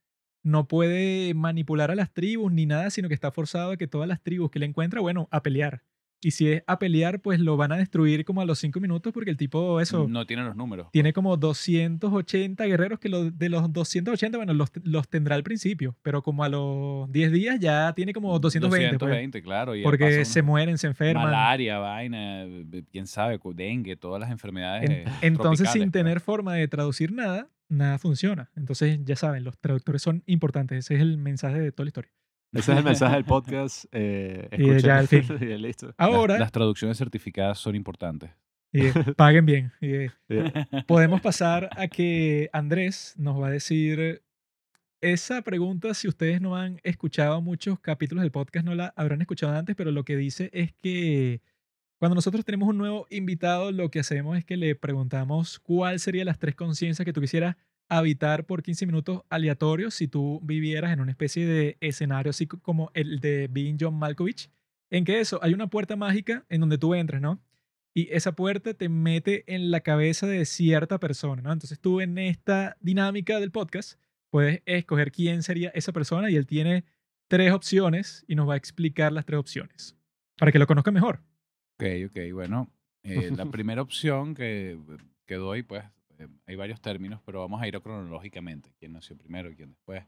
no 0.42 0.66
puede 0.66 1.34
manipular 1.34 1.90
a 1.90 1.94
las 1.94 2.12
tribus 2.12 2.50
ni 2.50 2.66
nada, 2.66 2.90
sino 2.90 3.08
que 3.08 3.14
está 3.14 3.30
forzado 3.30 3.72
a 3.72 3.76
que 3.76 3.86
todas 3.86 4.08
las 4.08 4.22
tribus 4.22 4.50
que 4.50 4.58
le 4.58 4.66
encuentra, 4.66 5.00
bueno, 5.00 5.28
a 5.30 5.42
pelear. 5.42 5.82
Y 6.24 6.30
si 6.30 6.48
es 6.48 6.62
a 6.68 6.78
pelear, 6.78 7.20
pues 7.20 7.40
lo 7.40 7.56
van 7.56 7.72
a 7.72 7.76
destruir 7.76 8.24
como 8.24 8.40
a 8.40 8.44
los 8.44 8.58
cinco 8.60 8.78
minutos, 8.78 9.12
porque 9.12 9.30
el 9.30 9.36
tipo, 9.36 9.80
eso, 9.80 10.06
No 10.08 10.24
tiene 10.24 10.44
los 10.44 10.54
números. 10.54 10.86
tiene 10.92 11.12
como 11.12 11.36
280 11.36 12.64
guerreros 12.66 12.98
que 13.00 13.08
lo- 13.08 13.30
de 13.30 13.48
los 13.48 13.72
280, 13.72 14.38
bueno, 14.38 14.54
los, 14.54 14.70
los 14.84 15.08
tendrá 15.08 15.34
al 15.34 15.42
principio, 15.42 15.96
pero 16.02 16.22
como 16.22 16.44
a 16.44 16.48
los 16.48 17.10
10 17.10 17.32
días 17.32 17.58
ya 17.58 17.92
tiene 17.94 18.12
como 18.12 18.38
220. 18.38 18.98
pues, 18.98 19.00
220, 19.00 19.42
claro. 19.42 19.74
y 19.76 19.82
porque 19.82 20.24
se 20.24 20.42
mueren, 20.42 20.78
se 20.78 20.86
enferman. 20.86 21.24
Malaria, 21.24 21.78
vaina, 21.78 22.44
eh, 22.44 22.84
quién 22.90 23.06
sabe, 23.06 23.40
dengue, 23.54 23.96
todas 23.96 24.20
las 24.20 24.30
enfermedades. 24.30 24.88
En- 24.88 24.92
eh, 25.08 25.12
entonces, 25.22 25.70
sin 25.70 25.82
pues. 25.82 25.92
tener 25.92 26.20
forma 26.20 26.54
de 26.54 26.68
traducir 26.68 27.12
nada, 27.12 27.48
nada 27.68 27.98
funciona. 27.98 28.50
Entonces, 28.56 29.00
ya 29.04 29.16
saben, 29.16 29.44
los 29.44 29.58
traductores 29.58 30.02
son 30.02 30.22
importantes. 30.26 30.78
Ese 30.78 30.94
es 30.94 31.00
el 31.00 31.18
mensaje 31.18 31.58
de 31.58 31.72
toda 31.72 31.86
la 31.86 31.88
historia. 31.88 32.12
Ese 32.52 32.72
es 32.72 32.78
el 32.78 32.84
mensaje 32.84 33.14
del 33.16 33.24
podcast. 33.26 33.84
Eh, 33.92 34.48
Y 34.58 34.78
ya, 34.80 34.98
al 34.98 35.04
escuchen. 35.04 35.38
fin. 35.38 35.48
y 35.50 35.58
listo. 35.58 35.86
Las- 35.86 35.94
Ahora, 35.98 36.38
Las, 36.38 36.52
traducciones 36.52 36.98
certificadas 36.98 37.58
son 37.58 37.74
importantes. 37.76 38.30
y, 38.72 38.86
eh, 38.86 38.92
paguen 39.16 39.46
bien. 39.46 39.72
y, 39.80 39.92
eh, 39.94 40.10
Sí. 40.28 40.38
podemos 40.86 41.20
pasar 41.20 41.68
a 41.76 41.88
que 41.88 42.48
Andrés 42.52 43.14
nos 43.18 43.40
va 43.40 43.48
a 43.48 43.50
decir 43.50 44.22
esa 45.00 45.42
pregunta. 45.42 45.94
Si 45.94 46.08
ustedes 46.08 46.40
no 46.40 46.56
han 46.56 46.78
escuchado 46.84 47.40
muchos 47.40 47.80
capítulos 47.80 48.22
del 48.22 48.30
podcast, 48.32 48.64
no 48.66 48.74
la 48.74 48.92
habrán 48.96 49.20
escuchado 49.20 49.54
antes, 49.56 49.74
pero 49.76 49.90
lo 49.90 50.04
que 50.04 50.16
dice 50.16 50.50
es 50.52 50.72
que 50.74 51.40
cuando 51.98 52.14
nosotros 52.16 52.44
tenemos 52.44 52.68
un 52.68 52.78
nuevo 52.78 53.06
invitado, 53.10 53.70
lo 53.72 53.90
que 53.90 54.00
hacemos 54.00 54.36
es 54.36 54.44
que 54.44 54.56
le 54.56 54.74
preguntamos 54.74 55.58
cuál 55.60 56.00
serían 56.00 56.26
las 56.26 56.38
tres 56.38 56.54
conciencias 56.56 57.04
que 57.06 57.12
tú 57.12 57.20
quisieras 57.20 57.56
habitar 57.98 58.46
por 58.46 58.62
15 58.62 58.86
minutos 58.86 59.22
aleatorios 59.28 59.94
si 59.94 60.08
tú 60.08 60.40
vivieras 60.42 60.92
en 60.92 61.00
una 61.00 61.10
especie 61.10 61.46
de 61.46 61.76
escenario 61.80 62.30
así 62.30 62.46
co- 62.46 62.60
como 62.60 62.90
el 62.94 63.20
de 63.20 63.48
Being 63.50 63.76
John 63.80 63.94
Malkovich, 63.98 64.50
en 64.90 65.04
que 65.04 65.20
eso, 65.20 65.38
hay 65.42 65.54
una 65.54 65.68
puerta 65.68 65.96
mágica 65.96 66.44
en 66.48 66.60
donde 66.60 66.78
tú 66.78 66.94
entras, 66.94 67.20
¿no? 67.22 67.40
Y 67.94 68.08
esa 68.12 68.32
puerta 68.32 68.72
te 68.74 68.88
mete 68.88 69.44
en 69.54 69.70
la 69.70 69.80
cabeza 69.80 70.26
de 70.26 70.44
cierta 70.46 70.98
persona, 70.98 71.42
¿no? 71.42 71.52
Entonces 71.52 71.78
tú 71.78 72.00
en 72.00 72.16
esta 72.18 72.76
dinámica 72.80 73.38
del 73.40 73.50
podcast 73.50 73.98
puedes 74.30 74.62
escoger 74.64 75.12
quién 75.12 75.42
sería 75.42 75.68
esa 75.74 75.92
persona 75.92 76.30
y 76.30 76.36
él 76.36 76.46
tiene 76.46 76.84
tres 77.28 77.52
opciones 77.52 78.24
y 78.28 78.34
nos 78.34 78.48
va 78.48 78.54
a 78.54 78.56
explicar 78.56 79.12
las 79.12 79.26
tres 79.26 79.38
opciones 79.38 79.96
para 80.38 80.50
que 80.52 80.58
lo 80.58 80.66
conozca 80.66 80.90
mejor. 80.90 81.20
Ok, 81.78 81.84
ok, 82.06 82.18
bueno. 82.32 82.70
eh, 83.02 83.30
la 83.36 83.44
primera 83.50 83.82
opción 83.82 84.34
que, 84.34 84.78
que 85.26 85.34
doy, 85.34 85.62
pues, 85.62 85.84
eh, 86.22 86.28
hay 86.46 86.56
varios 86.56 86.80
términos, 86.80 87.20
pero 87.24 87.40
vamos 87.40 87.60
a 87.62 87.68
ir 87.68 87.78
cronológicamente. 87.80 88.72
¿Quién 88.78 88.92
nació 88.92 89.16
primero, 89.16 89.50
quién 89.54 89.70
después? 89.70 90.04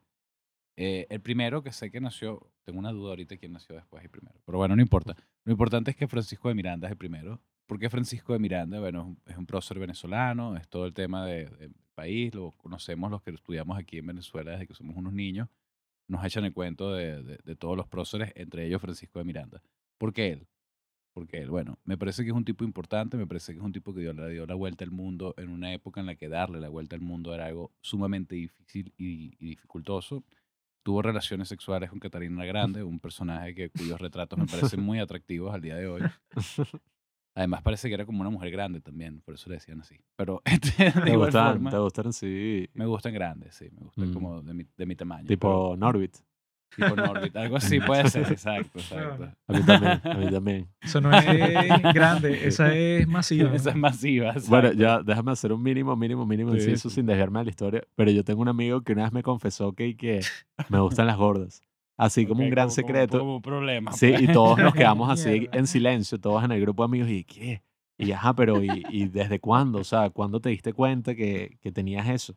Eh, 0.77 1.07
el 1.11 1.21
primero 1.21 1.63
que 1.63 1.71
sé 1.73 1.91
que 1.91 2.01
nació, 2.01 2.51
tengo 2.65 2.79
una 2.81 2.91
duda 2.91 3.11
ahorita 3.11 3.37
quién 3.37 3.53
nació 3.53 3.77
después 3.77 4.03
el 4.03 4.11
primero, 4.11 4.41
pero 4.45 4.59
bueno, 4.59 4.75
no 4.75 4.83
importa. 4.83 5.15
Lo 5.45 5.53
importante 5.53 5.91
es 5.93 5.97
que 5.97 6.09
Francisco 6.09 6.49
de 6.49 6.55
Miranda 6.55 6.89
es 6.89 6.93
el 6.93 6.99
primero. 6.99 7.41
¿Por 7.67 7.79
qué 7.79 7.89
Francisco 7.89 8.33
de 8.33 8.39
Miranda? 8.41 8.81
Bueno, 8.81 9.01
es 9.01 9.07
un- 9.07 9.19
es 9.33 9.37
un 9.39 9.47
prócer 9.47 9.79
venezolano, 9.79 10.57
es 10.57 10.69
todo 10.69 10.87
el 10.87 10.93
tema 10.93 11.25
de- 11.27 11.47
del 11.49 11.75
país, 11.95 12.35
lo 12.35 12.51
conocemos 12.53 13.11
los 13.11 13.23
que 13.23 13.31
estudiamos 13.31 13.79
aquí 13.79 13.99
en 13.99 14.07
Venezuela 14.07 14.51
desde 14.51 14.67
que 14.67 14.75
somos 14.75 14.97
unos 14.97 15.13
niños, 15.13 15.49
nos 16.09 16.25
echan 16.25 16.45
el 16.45 16.53
cuento 16.53 16.93
de, 16.93 17.23
de- 17.23 17.39
de 17.43 17.57
todos 17.57 17.77
los 17.77 17.87
próceres, 17.87 18.33
entre 18.35 18.67
ellos 18.67 18.81
Francisco 18.83 19.21
de 19.21 19.25
Miranda. 19.25 19.63
¿Por 19.97 20.13
qué 20.13 20.33
él? 20.33 20.49
Porque 21.15 21.39
él, 21.39 21.49
bueno, 21.49 21.79
me 21.85 21.97
parece 21.97 22.25
que 22.25 22.31
es 22.31 22.37
un 22.37 22.45
tipo 22.45 22.65
importante, 22.65 23.17
me 23.17 23.27
parece 23.27 23.53
que 23.53 23.59
es 23.61 23.65
un 23.65 23.73
tipo 23.73 23.95
que 23.95 24.01
dio, 24.01 24.13
le 24.13 24.29
dio 24.31 24.47
la 24.47 24.55
vuelta 24.55 24.85
al 24.85 24.91
mundo 24.91 25.33
en 25.39 25.49
una 25.49 25.73
época 25.73 26.01
en 26.01 26.07
la 26.07 26.17
que 26.17 26.29
darle 26.29 26.59
la 26.61 26.69
vuelta 26.69 26.97
al 26.97 27.03
mundo 27.03 27.33
era 27.33 27.47
algo 27.47 27.71
sumamente 27.81 28.35
difícil 28.35 28.93
y, 28.99 29.33
y 29.39 29.51
dificultoso. 29.51 30.25
Tuvo 30.83 31.01
relaciones 31.03 31.49
sexuales 31.49 31.89
con 31.89 32.01
Catarina 32.01 32.37
la 32.39 32.45
Grande, 32.47 32.83
un 32.83 32.99
personaje 32.99 33.55
que, 33.55 33.71
cuyos 33.71 34.01
retratos 34.01 34.39
me 34.39 34.47
parecen 34.47 34.83
muy 34.83 34.99
atractivos 34.99 35.55
al 35.55 35.63
día 35.63 35.77
de 35.77 35.87
hoy. 35.87 36.03
Además 37.37 37.63
parece 37.63 37.89
que 37.89 37.95
era 37.95 38.07
como 38.07 38.21
una 38.21 38.31
mujer 38.31 38.51
grande 38.51 38.81
también, 38.81 39.21
por 39.23 39.35
eso 39.35 39.49
le 39.51 39.57
decían 39.57 39.81
así. 39.81 39.97
Pero 40.17 40.41
este, 40.45 40.85
de 40.85 40.91
¿Te 40.93 41.11
igual 41.13 41.29
gustan, 41.29 41.53
forma, 41.55 41.71
¿Te 41.71 41.79
gustan 41.79 42.13
sí? 42.13 42.69
me 42.75 42.87
gustan 42.87 43.13
grandes, 43.15 43.55
sí, 43.57 43.69
me 43.73 43.81
gustan 43.87 44.11
Mm. 44.11 44.15
como 44.15 44.43
de 44.43 44.55
mi, 44.55 44.67
de 44.77 44.87
mi 44.87 44.95
tamaño. 44.95 45.27
Tipo 45.27 45.75
Norbit. 45.77 46.17
Tipo 46.77 46.97
Norbit, 46.97 47.37
algo 47.37 47.57
así 47.57 47.81
puede 47.81 48.09
ser, 48.11 48.31
exacto, 48.31 48.79
exacto. 48.79 49.29
A 49.49 49.53
mí 49.53 49.63
también, 49.65 50.01
a 50.05 50.15
mí 50.15 50.31
también. 50.31 50.69
Eso 50.81 51.01
no 51.01 51.13
es 51.17 51.25
grande, 51.95 52.47
esa 52.47 52.75
es 52.75 53.07
masiva. 53.07 53.55
Esa 53.55 53.71
es 53.71 53.77
masiva. 53.77 54.35
Bueno, 54.49 54.69
exacto. 54.69 54.83
ya 54.83 55.03
déjame 55.03 55.33
hacer 55.33 55.53
un 55.53 55.63
mínimo, 55.63 55.95
mínimo, 55.97 56.27
mínimo 56.27 56.53
Sí, 56.53 56.59
inciso 56.59 56.89
sí. 56.89 56.97
sin 56.97 57.07
desviarme 57.07 57.41
de 57.41 57.45
la 57.47 57.51
historia. 57.51 57.83
Pero 57.95 58.11
yo 58.11 58.25
tengo 58.25 58.43
un 58.43 58.49
amigo 58.49 58.81
que 58.83 58.93
una 58.93 59.05
vez 59.05 59.13
me 59.13 59.23
confesó 59.23 59.73
que, 59.73 59.97
que 59.97 60.21
me 60.69 60.81
gustan 60.81 61.07
las 61.07 61.17
gordas. 61.17 61.63
Así 61.97 62.27
como 62.27 62.41
Ok, 62.41 62.45
un 62.47 62.51
gran 62.51 62.67
como- 62.67 62.75
secreto. 62.75 63.19
Como, 63.21 63.37
un 63.37 63.43
problema. 63.43 63.93
Sí, 63.93 64.11
pues. 64.11 64.23
y 64.23 64.27
todos 64.29 64.59
nos 64.59 64.75
quedamos 64.75 65.09
así 65.11 65.49
en 65.53 65.67
silencio, 65.67 66.19
todos 66.19 66.43
en 66.45 66.51
el 66.53 66.61
grupo 66.61 66.83
de 66.83 66.87
amigos. 66.87 67.09
¿Y 67.11 67.25
qué? 67.25 67.63
Y 67.97 68.11
ajá, 68.11 68.35
pero 68.35 68.61
¿y, 68.65 68.83
y 68.91 69.07
desde 69.07 69.39
cuándo? 69.39 69.79
O 69.79 69.85
sea, 69.85 70.11
¿cuándo 70.11 70.41
te 70.41 70.49
diste 70.49 70.73
cuenta 70.73 71.15
que, 71.15 71.57
que 71.61 71.71
tenías 71.71 72.09
eso? 72.09 72.35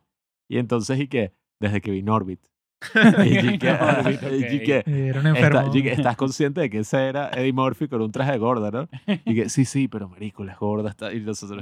Y 0.48 0.58
entonces, 0.58 1.00
¿y 1.00 1.08
qué? 1.08 1.32
Desde 1.58 1.80
que 1.80 1.90
vi 1.90 2.02
Norbit. 2.04 2.40
Y 3.24 3.58
que, 5.82 5.92
estás 5.92 6.16
consciente 6.16 6.60
de 6.60 6.70
que 6.70 6.78
ese 6.78 7.08
era 7.08 7.30
Eddie 7.30 7.52
Murphy 7.52 7.88
con 7.88 8.02
un 8.02 8.12
traje 8.12 8.32
de 8.32 8.38
gorda, 8.38 8.70
¿no? 8.70 8.88
Y 9.24 9.34
que 9.34 9.48
sí, 9.48 9.64
sí, 9.64 9.88
pero 9.88 10.08
marico, 10.08 10.44
la 10.44 10.52
es 10.52 10.58
gorda. 10.58 10.90
Está, 10.90 11.12
y 11.12 11.20
nosotros, 11.20 11.60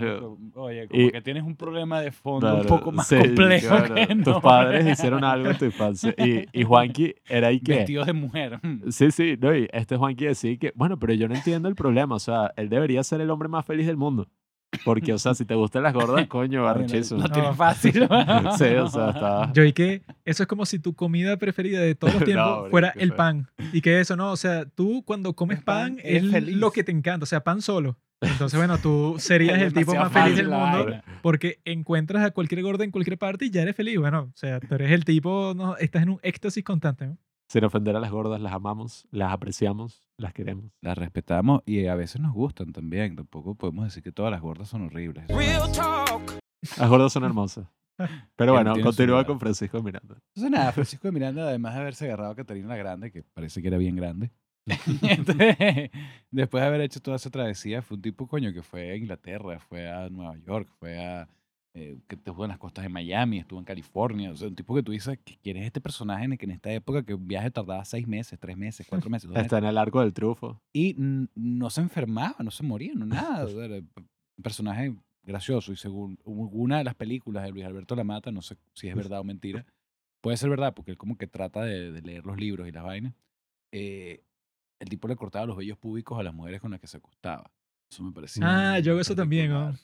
Oye, 0.54 0.88
como 0.88 1.02
Y- 1.02 1.10
que 1.10 1.22
tienes 1.22 1.42
un 1.42 1.56
problema 1.56 2.00
de 2.00 2.12
fondo 2.12 2.40
Claro, 2.40 2.60
un 2.60 2.66
poco 2.66 2.92
más 2.92 3.08
sí, 3.08 3.16
complejo 3.16 3.68
claro. 3.68 3.94
que 3.94 4.06
Tus 4.06 4.26
no. 4.26 4.40
padres 4.40 4.86
hicieron 4.86 5.24
algo 5.24 5.50
en 5.50 5.58
tu 5.58 5.64
infancia. 5.64 6.14
Y, 6.18 6.46
y 6.52 6.64
Juanqui 6.64 7.14
era 7.28 7.48
ahí 7.48 7.60
que... 7.60 7.76
Vestido 7.76 8.04
de 8.04 8.12
mujer. 8.12 8.60
Sí, 8.90 9.10
sí, 9.10 9.36
no, 9.40 9.56
y 9.56 9.68
este 9.72 9.96
Juanqui 9.96 10.26
decía 10.26 10.56
que, 10.58 10.72
bueno, 10.74 10.98
pero 10.98 11.14
yo 11.14 11.28
no 11.28 11.34
entiendo 11.34 11.68
el 11.68 11.74
problema. 11.74 12.14
O 12.14 12.20
sea, 12.20 12.52
él 12.56 12.68
debería 12.68 13.02
ser 13.02 13.20
el 13.20 13.30
hombre 13.30 13.48
más 13.48 13.64
feliz 13.64 13.86
del 13.86 13.96
mundo. 13.96 14.28
Porque, 14.84 15.12
o 15.12 15.18
sea, 15.18 15.34
si 15.34 15.44
te 15.44 15.54
gustan 15.54 15.82
las 15.82 15.92
gordas, 15.94 16.26
coño, 16.28 16.66
arrechísimo. 16.68 17.20
Lo 17.20 17.28
tiene 17.28 17.48
No. 17.48 17.54
fácil. 17.54 17.92
Sí, 18.58 18.64
o 18.74 18.88
sea, 18.88 19.10
está... 19.10 19.52
Yo 19.52 19.64
y 19.64 19.72
que 19.72 20.02
eso 20.24 20.42
es 20.42 20.46
como 20.48 20.66
si 20.66 20.78
tu 20.78 20.94
comida 20.94 21.36
preferida 21.36 21.80
de 21.80 21.94
todos 21.94 22.14
los 22.14 22.20
No, 22.22 22.26
tiempos 22.26 22.46
marico, 22.56 22.70
fuera 22.70 22.88
el 22.96 23.08
feo. 23.08 23.16
pan. 23.16 23.48
Y 23.72 23.80
que 23.80 24.00
eso, 24.00 24.16
¿no? 24.16 24.32
O 24.32 24.36
sea, 24.36 24.64
tú 24.66 25.02
cuando 25.04 25.34
comes 25.34 25.62
pan 25.62 25.96
pan, 25.96 26.00
es 26.04 26.30
feliz. 26.30 26.56
lo 26.56 26.70
que 26.70 26.84
te 26.84 26.92
encanta. 26.92 27.24
O 27.24 27.26
sea, 27.26 27.42
pan 27.44 27.60
solo. 27.62 27.98
Entonces, 28.22 28.58
bueno, 28.58 28.78
tú 28.78 29.16
serías 29.18 29.60
el 29.60 29.74
tipo 29.74 29.94
más 29.94 30.10
feliz 30.10 30.36
del 30.38 30.48
mundo 30.48 30.86
porque 31.22 31.60
encuentras 31.66 32.24
a 32.24 32.30
cualquier 32.30 32.62
gorda 32.62 32.82
en 32.84 32.90
cualquier 32.90 33.18
parte 33.18 33.44
y 33.44 33.50
ya 33.50 33.60
eres 33.62 33.76
feliz. 33.76 33.98
Bueno, 33.98 34.30
o 34.32 34.36
sea, 34.36 34.58
tú 34.58 34.74
eres 34.74 34.90
el 34.92 35.04
tipo, 35.04 35.52
no, 35.54 35.76
estás 35.76 36.02
en 36.02 36.08
un 36.10 36.18
éxtasis 36.22 36.64
constante, 36.64 37.06
¿no? 37.08 37.18
Sin 37.48 37.64
ofender 37.64 37.94
a 37.94 38.00
las 38.00 38.10
gordas, 38.10 38.40
las 38.40 38.52
amamos, 38.52 39.06
las 39.10 39.32
apreciamos, 39.32 40.08
las 40.16 40.32
queremos. 40.32 40.72
Las 40.80 40.98
respetamos 40.98 41.62
y 41.64 41.86
a 41.86 41.94
veces 41.94 42.20
nos 42.20 42.32
gustan 42.32 42.72
también. 42.72 43.14
Tampoco 43.14 43.54
podemos 43.54 43.84
decir 43.84 44.02
que 44.02 44.10
todas 44.12 44.32
las 44.32 44.40
gordas 44.40 44.68
son 44.68 44.82
horribles. 44.82 45.24
Las 45.28 46.88
gordas 46.90 47.12
son 47.12 47.24
hermosas. 47.24 47.68
Pero 48.36 48.52
bueno, 48.52 48.72
tiene 48.72 48.82
su 48.82 48.88
continúa 48.88 49.16
lugar. 49.18 49.26
con 49.26 49.40
Francisco 49.40 49.82
Miranda. 49.82 50.16
Entonces 50.34 50.50
nada, 50.50 50.72
Francisco 50.72 51.08
de 51.08 51.12
Miranda, 51.12 51.42
además 51.48 51.74
de 51.74 51.80
haberse 51.80 52.06
agarrado 52.06 52.32
a 52.32 52.36
Catarina 52.36 52.68
la 52.68 52.76
Grande, 52.76 53.10
que 53.10 53.22
parece 53.22 53.62
que 53.62 53.68
era 53.68 53.78
bien 53.78 53.96
grande, 53.96 54.32
este, 55.08 55.90
después 56.30 56.60
de 56.60 56.66
haber 56.66 56.80
hecho 56.80 57.00
toda 57.00 57.16
esa 57.16 57.30
travesía, 57.30 57.82
fue 57.82 57.96
un 57.96 58.02
tipo, 58.02 58.26
coño, 58.26 58.52
que 58.52 58.62
fue 58.62 58.90
a 58.90 58.96
Inglaterra, 58.96 59.58
fue 59.60 59.88
a 59.88 60.08
Nueva 60.10 60.36
York, 60.38 60.68
fue 60.78 60.98
a... 60.98 61.28
eh, 61.78 61.98
que 62.08 62.14
estuvo 62.14 62.42
en 62.42 62.48
las 62.48 62.58
costas 62.58 62.84
de 62.84 62.88
Miami, 62.88 63.38
estuvo 63.38 63.58
en 63.58 63.66
California, 63.66 64.32
o 64.32 64.36
sea, 64.36 64.48
un 64.48 64.54
tipo 64.56 64.74
que 64.74 64.82
tú 64.82 64.92
dices, 64.92 65.18
que 65.22 65.36
¿quién 65.42 65.58
es 65.58 65.66
este 65.66 65.78
personaje 65.78 66.24
en 66.24 66.32
el 66.32 66.38
que 66.38 66.46
en 66.46 66.52
esta 66.52 66.72
época 66.72 67.02
que 67.02 67.12
un 67.12 67.28
viaje 67.28 67.50
tardaba 67.50 67.84
seis 67.84 68.08
meses, 68.08 68.38
tres 68.40 68.56
meses, 68.56 68.86
cuatro 68.88 69.10
meses, 69.10 69.24
dos 69.28 69.34
meses, 69.34 69.44
Está 69.44 69.58
en 69.58 69.66
el 69.66 69.76
arco 69.76 70.00
del 70.00 70.14
trufo. 70.14 70.58
y 70.72 70.94
no 70.96 71.68
se 71.68 71.82
enfermaba, 71.82 72.36
no 72.42 72.50
se 72.50 72.62
moría, 72.62 72.94
no 72.94 73.04
nada. 73.04 73.44
o 73.44 73.48
sea, 73.48 73.66
era 73.66 73.76
un 73.76 74.42
personaje 74.42 74.96
gracioso 75.22 75.70
y 75.70 75.76
según 75.76 76.18
una 76.24 76.78
de 76.78 76.84
las 76.84 76.94
películas 76.94 77.44
de 77.44 77.50
Luis 77.50 77.66
Alberto 77.66 77.94
Lamata, 77.94 78.32
no 78.32 78.40
sé 78.40 78.56
si 78.72 78.88
es 78.88 78.94
verdad 78.94 79.20
o 79.20 79.24
mentira, 79.24 79.66
puede 80.22 80.38
ser 80.38 80.48
verdad 80.48 80.72
porque 80.72 80.92
él 80.92 80.96
como 80.96 81.18
que 81.18 81.26
trata 81.26 81.62
de, 81.62 81.92
de 81.92 82.00
leer 82.00 82.24
los 82.24 82.38
libros 82.38 82.66
y 82.66 82.72
las 82.72 82.84
vainas, 82.84 83.12
eh, 83.70 84.22
el 84.78 84.88
tipo 84.88 85.08
le 85.08 85.16
cortaba 85.16 85.44
los 85.44 85.58
vellos 85.58 85.76
públicos 85.76 86.18
a 86.18 86.22
las 86.22 86.32
mujeres 86.32 86.62
con 86.62 86.70
las 86.70 86.80
que 86.80 86.86
se 86.86 86.96
acostaba. 86.96 87.50
Eso 87.90 88.02
me 88.02 88.12
parecía. 88.12 88.44
Ah, 88.46 88.78
yo 88.78 88.98
eso 88.98 89.14
también, 89.14 89.50
¿no? 89.50 89.74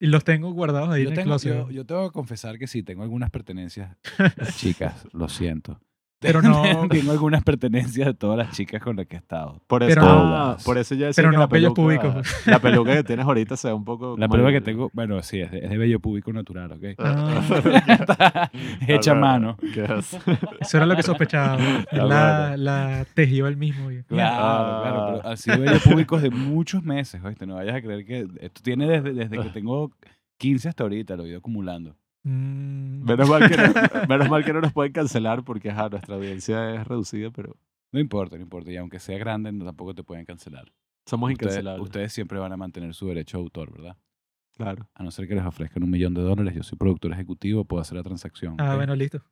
Y 0.00 0.06
los 0.06 0.24
tengo 0.24 0.50
guardados 0.52 0.88
ahí 0.88 1.02
Yo 1.04 1.08
en 1.10 1.12
el 1.12 1.18
tengo, 1.18 1.28
closet. 1.28 1.52
yo, 1.52 1.58
¿no? 1.66 1.70
yo 1.70 1.84
tengo 1.86 2.08
que 2.08 2.12
confesar 2.14 2.58
que 2.58 2.66
sí, 2.66 2.82
tengo 2.82 3.02
algunas 3.02 3.30
pertenencias. 3.30 3.96
Chicas, 4.56 5.06
lo 5.12 5.28
siento. 5.28 5.78
Pero 6.20 6.42
no- 6.42 6.86
tengo 6.88 7.12
algunas 7.12 7.42
pertenencias 7.42 8.06
de 8.06 8.14
todas 8.14 8.36
las 8.36 8.54
chicas 8.54 8.82
con 8.82 8.94
las 8.96 9.06
que 9.06 9.16
he 9.16 9.18
estado. 9.18 9.60
Por 9.66 9.82
eso, 9.82 9.88
Pero 9.88 10.02
no- 10.02 10.36
ah, 10.36 10.56
por 10.64 10.76
eso 10.78 10.94
yo 10.94 11.06
decía 11.06 11.22
pero 11.22 11.30
que 11.30 11.36
no 11.36 11.40
la 11.40 11.46
vellos 11.46 11.72
peluca, 11.74 12.02
públicos. 12.12 12.46
la 12.46 12.58
peluca 12.58 12.92
que 12.94 13.04
tienes 13.04 13.24
ahorita 13.26 13.56
se 13.56 13.68
ve 13.68 13.74
un 13.74 13.84
poco... 13.84 14.16
La 14.18 14.26
el- 14.26 14.52
que 14.52 14.60
tengo, 14.60 14.90
bueno, 14.92 15.22
sí, 15.22 15.40
es 15.40 15.50
de, 15.50 15.58
es 15.64 15.70
de 15.70 15.78
vello 15.78 15.98
público 15.98 16.32
natural, 16.32 16.72
¿ok? 16.72 16.84
Ah. 16.98 18.50
Hecha 18.86 19.12
a 19.12 19.14
mano. 19.14 19.56
Eso 20.60 20.76
era 20.76 20.86
lo 20.86 20.94
que 20.96 21.02
sospechaba. 21.02 21.56
La, 21.92 22.56
la 22.56 23.06
tejió 23.14 23.46
él 23.46 23.56
mismo. 23.56 23.88
Claro, 24.06 24.36
Ah. 24.38 24.80
claro, 24.82 25.06
pero 25.22 25.28
han 25.30 25.36
sido 25.36 25.58
vellos 25.58 25.82
públicos 25.82 26.22
de 26.22 26.30
muchos 26.30 26.82
meses, 26.82 27.22
¿oíste? 27.24 27.46
No 27.46 27.54
vayas 27.54 27.76
a 27.76 27.80
creer 27.82 28.04
que 28.04 28.26
esto 28.40 28.60
tiene 28.62 28.86
desde, 28.86 29.12
desde 29.14 29.38
que 29.38 29.48
tengo 29.50 29.90
15 30.38 30.68
hasta 30.68 30.82
ahorita, 30.84 31.16
lo 31.16 31.24
he 31.24 31.28
ido 31.30 31.38
acumulando. 31.38 31.96
Mm, 32.22 33.04
Menos 33.04 33.28
mal, 33.28 33.48
que 33.48 33.56
no, 33.56 33.62
menos 34.08 34.28
mal 34.28 34.44
que 34.44 34.52
no 34.52 34.60
nos 34.60 34.72
pueden 34.72 34.92
cancelar 34.92 35.42
porque 35.44 35.70
ajá, 35.70 35.88
nuestra 35.88 36.16
audiencia 36.16 36.74
es 36.74 36.86
reducida, 36.86 37.30
pero 37.30 37.56
No 37.92 38.00
importa, 38.00 38.36
no 38.36 38.42
importa. 38.42 38.70
Y 38.70 38.76
aunque 38.76 38.98
sea 38.98 39.18
grande, 39.18 39.52
no, 39.52 39.64
tampoco 39.64 39.94
te 39.94 40.02
pueden 40.04 40.24
cancelar. 40.26 40.72
somos 41.06 41.30
Ustedes, 41.30 41.52
incancelables. 41.52 41.82
ustedes 41.84 42.12
siempre 42.12 42.38
van 42.38 42.52
a 42.52 42.56
mantener 42.56 42.94
su 42.94 43.06
derecho 43.08 43.38
de 43.38 43.42
autor, 43.44 43.72
¿verdad? 43.72 43.96
Claro. 44.56 44.86
A 44.94 45.02
no 45.02 45.10
ser 45.10 45.26
que 45.26 45.34
les 45.34 45.44
ofrezcan 45.44 45.82
un 45.82 45.90
millón 45.90 46.12
de 46.12 46.20
dólares, 46.20 46.54
yo 46.54 46.62
soy 46.62 46.76
productor 46.76 47.12
ejecutivo, 47.12 47.64
puedo 47.64 47.80
hacer 47.80 47.96
la 47.96 48.02
transacción. 48.02 48.56
Ah, 48.58 48.70
¿ok? 48.72 48.76
bueno, 48.76 48.94
listo. 48.94 49.22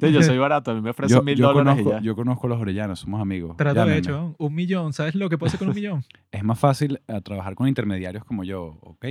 Sí, 0.00 0.12
yo 0.12 0.22
soy 0.22 0.38
barato, 0.38 0.70
a 0.70 0.74
mí 0.74 0.80
me 0.80 0.90
ofrecen 0.90 1.16
yo, 1.18 1.22
mil 1.24 1.36
yo 1.36 1.48
dólares 1.48 1.80
y 1.80 1.82
conozco, 1.82 1.98
ya. 2.00 2.04
yo 2.06 2.14
conozco 2.14 2.46
a 2.46 2.50
los 2.50 2.60
orellanos, 2.60 3.00
somos 3.00 3.20
amigos. 3.20 3.56
Trato 3.56 3.74
Llámenme. 3.74 3.94
de 3.94 3.98
hecho. 3.98 4.36
Un 4.38 4.54
millón. 4.54 4.92
¿Sabes 4.92 5.16
lo 5.16 5.28
que 5.28 5.38
puedo 5.38 5.48
hacer 5.48 5.58
con 5.58 5.68
un 5.70 5.74
millón? 5.74 6.04
Es 6.30 6.44
más 6.44 6.58
fácil 6.60 7.00
eh, 7.08 7.20
trabajar 7.22 7.56
con 7.56 7.66
intermediarios 7.66 8.24
como 8.24 8.44
yo, 8.44 8.78
¿ok? 8.82 9.06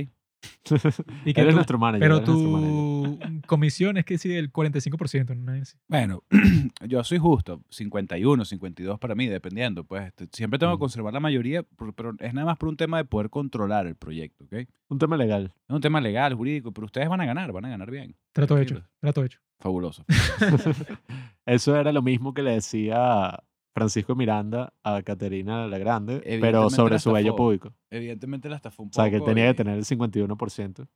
Y 1.24 1.32
que 1.34 1.40
Eres 1.40 1.52
tú- 1.52 1.56
nuestro 1.56 1.78
manager. 1.78 2.00
pero 2.00 2.14
manager. 2.20 3.18
tu 3.42 3.46
comisión 3.46 3.96
es 3.96 4.04
que 4.04 4.18
sí, 4.18 4.32
el 4.34 4.52
45%. 4.52 5.34
¿no? 5.36 5.54
Es- 5.54 5.76
Bueno, 5.88 6.22
yo 6.86 7.04
soy 7.04 7.18
justo, 7.18 7.62
51, 7.70 8.44
52 8.44 8.98
para 8.98 9.14
mí, 9.14 9.26
dependiendo. 9.26 9.84
Pues 9.84 10.06
este, 10.08 10.28
siempre 10.32 10.58
tengo 10.58 10.72
que 10.74 10.78
conservar 10.80 11.12
la 11.12 11.20
mayoría, 11.20 11.62
pero 11.96 12.14
es 12.18 12.34
nada 12.34 12.46
más 12.46 12.56
por 12.58 12.68
un 12.68 12.76
tema 12.76 12.98
de 12.98 13.04
poder 13.04 13.30
controlar 13.30 13.86
el 13.86 13.96
proyecto, 13.96 14.44
¿ok? 14.44 14.52
Es 14.54 14.68
Un 14.88 14.98
tema 14.98 15.16
legal. 15.16 15.52
un 15.68 15.80
tema 15.80 16.00
legal, 16.00 16.34
jurídico, 16.34 16.72
pero 16.72 16.86
ustedes 16.86 17.08
van 17.08 17.20
a 17.20 17.26
ganar, 17.26 17.52
van 17.52 17.64
a 17.64 17.68
ganar 17.70 17.90
bien. 17.90 18.16
Trato 18.32 18.58
hecho. 18.58 18.82
Trato 19.00 19.24
hecho. 19.24 19.38
Fabuloso. 19.58 20.04
Eso 21.46 21.76
era 21.76 21.92
lo 21.92 22.02
mismo 22.02 22.34
que 22.34 22.42
le 22.42 22.52
decía 22.52 23.38
Francisco 23.74 24.14
Miranda 24.14 24.72
a 24.82 25.02
Caterina 25.02 25.66
la 25.66 25.78
Grande, 25.78 26.20
pero 26.40 26.68
sobre 26.70 26.98
su 26.98 27.16
estafó. 27.16 27.36
público. 27.36 27.74
Evidentemente 27.90 28.48
la 28.48 28.56
estafó 28.56 28.82
un 28.82 28.88
O 28.88 28.90
poco. 28.90 29.02
sea, 29.02 29.10
que 29.10 29.20
tenía 29.20 29.46
que 29.48 29.54
tener 29.54 29.78
el 29.78 29.84
51%. 29.84 30.86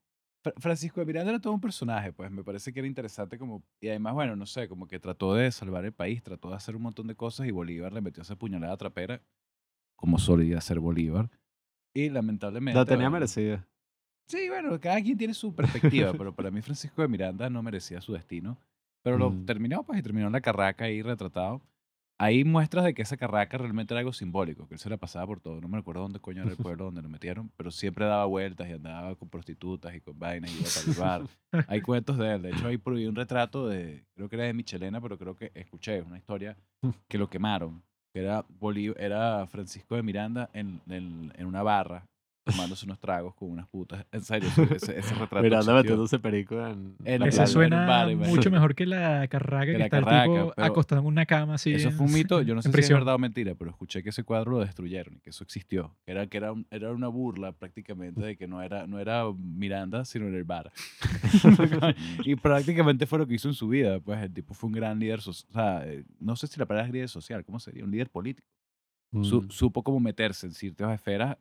Fra- 0.42 0.52
Francisco 0.58 1.00
de 1.00 1.06
Miranda 1.06 1.30
era 1.30 1.40
todo 1.40 1.54
un 1.54 1.60
personaje, 1.60 2.12
pues 2.12 2.30
me 2.30 2.44
parece 2.44 2.72
que 2.72 2.80
era 2.80 2.86
interesante 2.86 3.38
como, 3.38 3.62
y 3.80 3.88
además, 3.88 4.14
bueno, 4.14 4.36
no 4.36 4.46
sé, 4.46 4.68
como 4.68 4.86
que 4.86 4.98
trató 5.00 5.34
de 5.34 5.50
salvar 5.50 5.84
el 5.84 5.92
país, 5.92 6.22
trató 6.22 6.50
de 6.50 6.56
hacer 6.56 6.76
un 6.76 6.82
montón 6.82 7.06
de 7.06 7.14
cosas 7.16 7.46
y 7.46 7.50
Bolívar 7.50 7.92
le 7.92 8.00
metió 8.02 8.22
esa 8.22 8.36
puñalada 8.36 8.76
trapera, 8.76 9.22
como 9.96 10.18
solía 10.18 10.60
ser 10.60 10.78
Bolívar. 10.78 11.30
Y 11.94 12.10
lamentablemente... 12.10 12.78
La 12.78 12.84
tenía 12.84 13.06
bueno, 13.08 13.12
merecida. 13.12 13.66
Sí, 14.28 14.48
bueno, 14.48 14.78
cada 14.80 15.00
quien 15.00 15.16
tiene 15.16 15.32
su 15.34 15.54
perspectiva, 15.54 16.12
pero 16.12 16.34
para 16.34 16.50
mí 16.50 16.60
Francisco 16.60 17.00
de 17.00 17.08
Miranda 17.08 17.48
no 17.48 17.62
merecía 17.62 18.00
su 18.02 18.12
destino. 18.12 18.58
Pero 19.02 19.16
lo 19.18 19.30
Mm. 19.30 19.46
terminó, 19.46 19.82
pues, 19.84 20.00
y 20.00 20.02
terminó 20.02 20.26
en 20.26 20.32
la 20.32 20.40
carraca 20.40 20.84
ahí 20.84 21.00
retratado. 21.00 21.62
Hay 22.18 22.44
muestras 22.44 22.84
de 22.84 22.94
que 22.94 23.02
esa 23.02 23.16
carraca 23.16 23.58
realmente 23.58 23.92
era 23.92 23.98
algo 24.00 24.12
simbólico, 24.12 24.66
que 24.66 24.74
él 24.74 24.78
se 24.80 24.88
la 24.88 24.96
pasaba 24.96 25.26
por 25.26 25.40
todo. 25.40 25.60
No 25.60 25.68
me 25.68 25.76
recuerdo 25.76 26.02
dónde 26.02 26.18
coño 26.20 26.42
era 26.42 26.50
el 26.50 26.56
pueblo 26.56 26.86
donde 26.86 27.02
lo 27.02 27.08
metieron, 27.08 27.50
pero 27.56 27.70
siempre 27.70 28.06
daba 28.06 28.24
vueltas 28.24 28.68
y 28.68 28.72
andaba 28.72 29.14
con 29.16 29.28
prostitutas 29.28 29.94
y 29.94 30.00
con 30.00 30.18
vainas 30.18 30.50
y 30.50 30.58
iba 30.60 30.92
el 30.92 30.98
bar. 30.98 31.22
Hay 31.68 31.80
cuentos 31.82 32.16
de 32.18 32.34
él. 32.34 32.42
De 32.42 32.50
hecho, 32.50 32.66
hay 32.68 32.78
por 32.78 32.94
ahí 32.94 33.06
un 33.06 33.14
retrato 33.16 33.68
de, 33.68 34.04
creo 34.14 34.28
que 34.28 34.36
era 34.36 34.44
de 34.44 34.52
Michelena, 34.54 35.00
pero 35.00 35.18
creo 35.18 35.36
que 35.36 35.52
escuché 35.54 36.02
una 36.02 36.18
historia 36.18 36.56
que 37.08 37.18
lo 37.18 37.28
quemaron. 37.28 37.82
Que 38.12 38.20
era, 38.22 38.44
Bolí- 38.48 38.94
era 38.98 39.46
Francisco 39.46 39.94
de 39.94 40.02
Miranda 40.02 40.48
en, 40.54 40.80
en, 40.88 41.32
en 41.36 41.46
una 41.46 41.62
barra 41.62 42.06
tomándose 42.46 42.86
unos 42.86 42.98
tragos 43.00 43.34
con 43.34 43.50
unas 43.50 43.66
putas. 43.68 44.06
En 44.12 44.22
serio, 44.22 44.48
ese, 44.48 44.62
ese, 44.76 44.98
ese 45.00 45.14
retrato. 45.18 45.42
Mirando 45.42 45.58
existió. 45.58 45.74
metiéndose 45.74 46.18
perico 46.20 46.54
en. 46.66 46.94
En 47.04 47.20
la 47.20 47.26
Ese 47.28 47.36
playa, 47.36 47.36
playa. 47.36 47.42
en 47.42 47.42
un 47.42 47.48
suena 47.48 47.86
bar, 47.86 48.16
mucho 48.16 48.50
mejor 48.50 48.74
que 48.74 48.86
la 48.86 49.26
carraca 49.28 49.66
que, 49.66 49.72
Que 49.72 49.78
la 49.78 49.84
está 49.86 49.98
el 49.98 50.04
carraca, 50.04 50.24
tipo 50.24 50.52
pero- 50.54 50.66
acostado 50.66 51.00
en 51.00 51.06
una 51.08 51.26
cama 51.26 51.54
así. 51.54 51.72
Eso 51.74 51.90
fue 51.90 52.06
un 52.06 52.12
mito, 52.12 52.40
yo 52.42 52.54
no 52.54 52.62
sé 52.62 52.70
si 52.72 52.78
es 52.80 52.88
verdad 52.90 53.16
o 53.16 53.18
mentira, 53.18 53.54
pero 53.56 53.70
escuché 53.72 54.02
que 54.02 54.10
ese 54.10 54.22
cuadro 54.22 54.52
lo 54.52 54.60
destruyeron 54.60 55.16
y 55.16 55.20
que 55.20 55.30
eso 55.30 55.42
existió. 55.44 55.96
Que 56.04 56.12
era, 56.12 56.26
que 56.28 56.36
era, 56.36 56.52
un- 56.52 56.66
era 56.70 56.92
una 56.92 57.08
burla 57.08 57.52
prácticamente 57.52 58.20
de 58.20 58.36
que 58.36 58.46
no 58.46 58.62
era, 58.62 58.86
no 58.86 58.98
era 59.00 59.24
Miranda, 59.36 60.04
sino 60.04 60.26
en 60.28 60.34
el 60.34 60.44
bar. 60.44 60.72
y 62.24 62.36
prácticamente 62.36 63.06
fue 63.06 63.18
lo 63.18 63.26
que 63.26 63.34
hizo 63.34 63.48
en 63.48 63.54
su 63.54 63.68
vida. 63.68 64.00
Pues 64.00 64.20
el 64.22 64.32
tipo 64.32 64.54
fue 64.54 64.68
un 64.68 64.72
gran 64.74 64.98
líder, 64.98 65.20
o 65.26 65.32
sea, 65.32 65.82
eh, 65.86 66.04
no 66.20 66.36
sé 66.36 66.46
si 66.46 66.58
la 66.58 66.66
palabra 66.66 66.86
es 66.86 66.92
líder 66.92 67.08
social, 67.08 67.44
¿cómo 67.44 67.58
sería? 67.58 67.84
Un 67.84 67.90
líder 67.90 68.10
político. 68.10 68.46
Su- 69.22 69.42
Mm. 69.42 69.50
supo 69.50 69.82
cómo 69.82 70.00
meterse 70.00 70.46
en 70.46 70.52
ciertas 70.52 70.92
esferas 70.94 71.38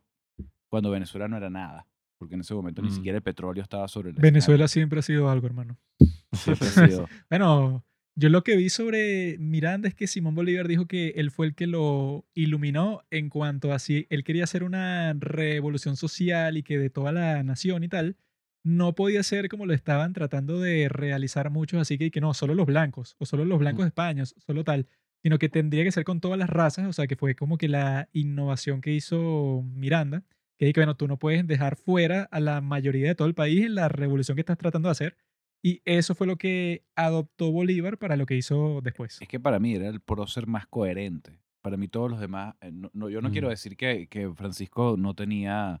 cuando 0.68 0.90
Venezuela 0.90 1.28
no 1.28 1.36
era 1.36 1.50
nada. 1.50 1.86
Porque 2.18 2.34
en 2.34 2.40
ese 2.40 2.54
momento 2.54 2.80
ni 2.82 2.88
Mm. 2.88 2.92
siquiera 2.92 3.18
el 3.18 3.22
petróleo 3.22 3.62
estaba 3.62 3.86
sobre 3.88 4.10
el 4.10 4.16
Venezuela 4.16 4.68
siempre 4.68 5.00
ha 5.00 5.02
sido 5.02 5.28
algo, 5.30 5.46
hermano. 5.46 5.78
escenario. 6.00 6.26
Siempre 6.32 6.68
ha 6.68 6.70
sido- 6.88 7.08
Bueno, 7.30 7.84
yo 8.18 8.28
lo 8.30 8.42
que 8.42 8.56
vi 8.56 8.70
sobre 8.70 9.36
Miranda 9.38 9.86
es 9.88 9.94
que 9.94 10.06
Simón 10.06 10.34
Bolívar 10.34 10.66
dijo 10.68 10.86
que 10.86 11.08
él 11.16 11.30
fue 11.30 11.46
el 11.46 11.54
que 11.54 11.66
lo 11.66 12.24
iluminó 12.34 13.02
en 13.10 13.28
cuanto 13.28 13.72
a 13.72 13.78
si 13.78 14.06
él 14.08 14.24
quería 14.24 14.44
hacer 14.44 14.64
una 14.64 15.12
revolución 15.18 15.96
social 15.96 16.56
y 16.56 16.62
que 16.62 16.78
de 16.78 16.88
toda 16.90 17.12
la 17.12 17.42
nación 17.42 17.84
y 17.84 17.88
tal, 17.88 18.16
no 18.64 18.94
podía 18.94 19.22
ser 19.22 19.48
como 19.48 19.66
lo 19.66 19.74
estaban 19.74 20.12
tratando 20.14 20.58
de 20.58 20.88
realizar 20.88 21.50
muchos, 21.50 21.80
así 21.80 21.98
que, 21.98 22.10
que 22.10 22.20
no, 22.22 22.32
solo 22.34 22.54
los 22.54 22.66
blancos, 22.66 23.14
o 23.18 23.26
solo 23.26 23.44
los 23.44 23.58
blancos 23.58 23.84
de 23.84 23.88
España, 23.88 24.24
solo 24.26 24.64
tal, 24.64 24.88
sino 25.22 25.38
que 25.38 25.48
tendría 25.48 25.84
que 25.84 25.92
ser 25.92 26.04
con 26.04 26.20
todas 26.20 26.38
las 26.38 26.48
razas, 26.50 26.86
o 26.88 26.92
sea, 26.92 27.06
que 27.06 27.14
fue 27.16 27.34
como 27.36 27.58
que 27.58 27.68
la 27.68 28.08
innovación 28.12 28.80
que 28.80 28.92
hizo 28.94 29.62
Miranda, 29.74 30.24
que 30.58 30.72
que 30.72 30.80
bueno, 30.80 30.96
tú 30.96 31.06
no 31.08 31.18
puedes 31.18 31.46
dejar 31.46 31.76
fuera 31.76 32.28
a 32.30 32.40
la 32.40 32.60
mayoría 32.60 33.08
de 33.08 33.14
todo 33.14 33.28
el 33.28 33.34
país 33.34 33.64
en 33.64 33.74
la 33.74 33.88
revolución 33.88 34.34
que 34.36 34.40
estás 34.42 34.58
tratando 34.58 34.88
de 34.88 34.92
hacer. 34.92 35.16
Y 35.62 35.80
eso 35.84 36.14
fue 36.14 36.26
lo 36.26 36.36
que 36.36 36.84
adoptó 36.94 37.50
Bolívar 37.50 37.98
para 37.98 38.16
lo 38.16 38.26
que 38.26 38.36
hizo 38.36 38.80
después. 38.82 39.20
Es 39.20 39.28
que 39.28 39.40
para 39.40 39.58
mí 39.58 39.74
era 39.74 39.88
el 39.88 40.00
prócer 40.00 40.46
más 40.46 40.66
coherente. 40.66 41.40
Para 41.62 41.76
mí 41.76 41.88
todos 41.88 42.10
los 42.10 42.20
demás, 42.20 42.54
eh, 42.60 42.70
no, 42.72 42.90
no, 42.92 43.08
yo 43.08 43.20
no 43.20 43.30
quiero 43.32 43.48
Mm. 43.48 43.50
decir 43.50 43.76
que, 43.76 44.06
que 44.06 44.30
Francisco 44.34 44.94
no 44.96 45.14
tenía 45.14 45.80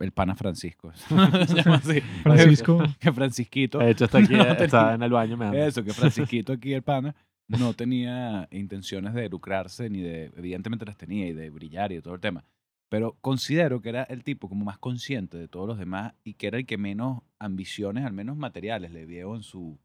el 0.00 0.10
pana 0.12 0.34
Francisco. 0.34 0.92
Francisco. 2.22 2.82
Que 3.00 3.12
Francisquito. 3.12 3.78
De 3.78 3.90
hecho, 3.90 4.06
está 4.06 4.18
aquí, 4.18 4.34
No 4.34 4.42
está 4.42 4.66
tenía- 4.66 4.94
en 4.94 5.02
el 5.02 5.10
baño. 5.10 5.36
Me 5.36 5.66
Eso, 5.66 5.84
que 5.84 5.92
Francisquito 5.92 6.52
aquí, 6.52 6.72
el 6.72 6.82
pana, 6.82 7.14
no 7.48 7.74
tenía 7.74 8.48
intenciones 8.50 9.14
de 9.14 9.28
lucrarse, 9.28 9.88
ni 9.90 10.00
de, 10.00 10.32
evidentemente 10.36 10.84
las 10.84 10.96
tenía, 10.96 11.26
y 11.28 11.32
de 11.32 11.50
brillar 11.50 11.92
y 11.92 11.96
de 11.96 12.02
todo 12.02 12.14
el 12.14 12.20
tema. 12.20 12.44
Pero 12.88 13.16
considero 13.20 13.80
que 13.80 13.88
era 13.88 14.04
el 14.04 14.22
tipo 14.22 14.48
como 14.48 14.64
más 14.64 14.78
consciente 14.78 15.38
de 15.38 15.48
todos 15.48 15.66
los 15.66 15.78
demás 15.78 16.14
y 16.22 16.34
que 16.34 16.46
era 16.46 16.58
el 16.58 16.66
que 16.66 16.78
menos 16.78 17.22
ambiciones, 17.38 18.04
al 18.04 18.12
menos 18.12 18.36
materiales, 18.36 18.92
le 18.92 19.06
vio 19.06 19.34
en 19.34 19.42
su, 19.42 19.78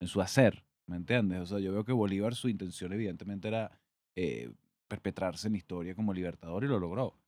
en 0.00 0.08
su 0.08 0.20
hacer. 0.20 0.64
¿Me 0.86 0.96
entiendes? 0.96 1.40
O 1.40 1.46
sea, 1.46 1.58
yo 1.58 1.72
veo 1.72 1.84
que 1.84 1.92
Bolívar, 1.92 2.34
su 2.34 2.48
intención 2.48 2.92
evidentemente 2.94 3.48
era 3.48 3.78
eh, 4.16 4.50
perpetrarse 4.88 5.48
en 5.48 5.52
la 5.52 5.58
historia 5.58 5.94
como 5.94 6.14
libertador 6.14 6.64
y 6.64 6.68
lo 6.68 6.78
logró. 6.78 7.18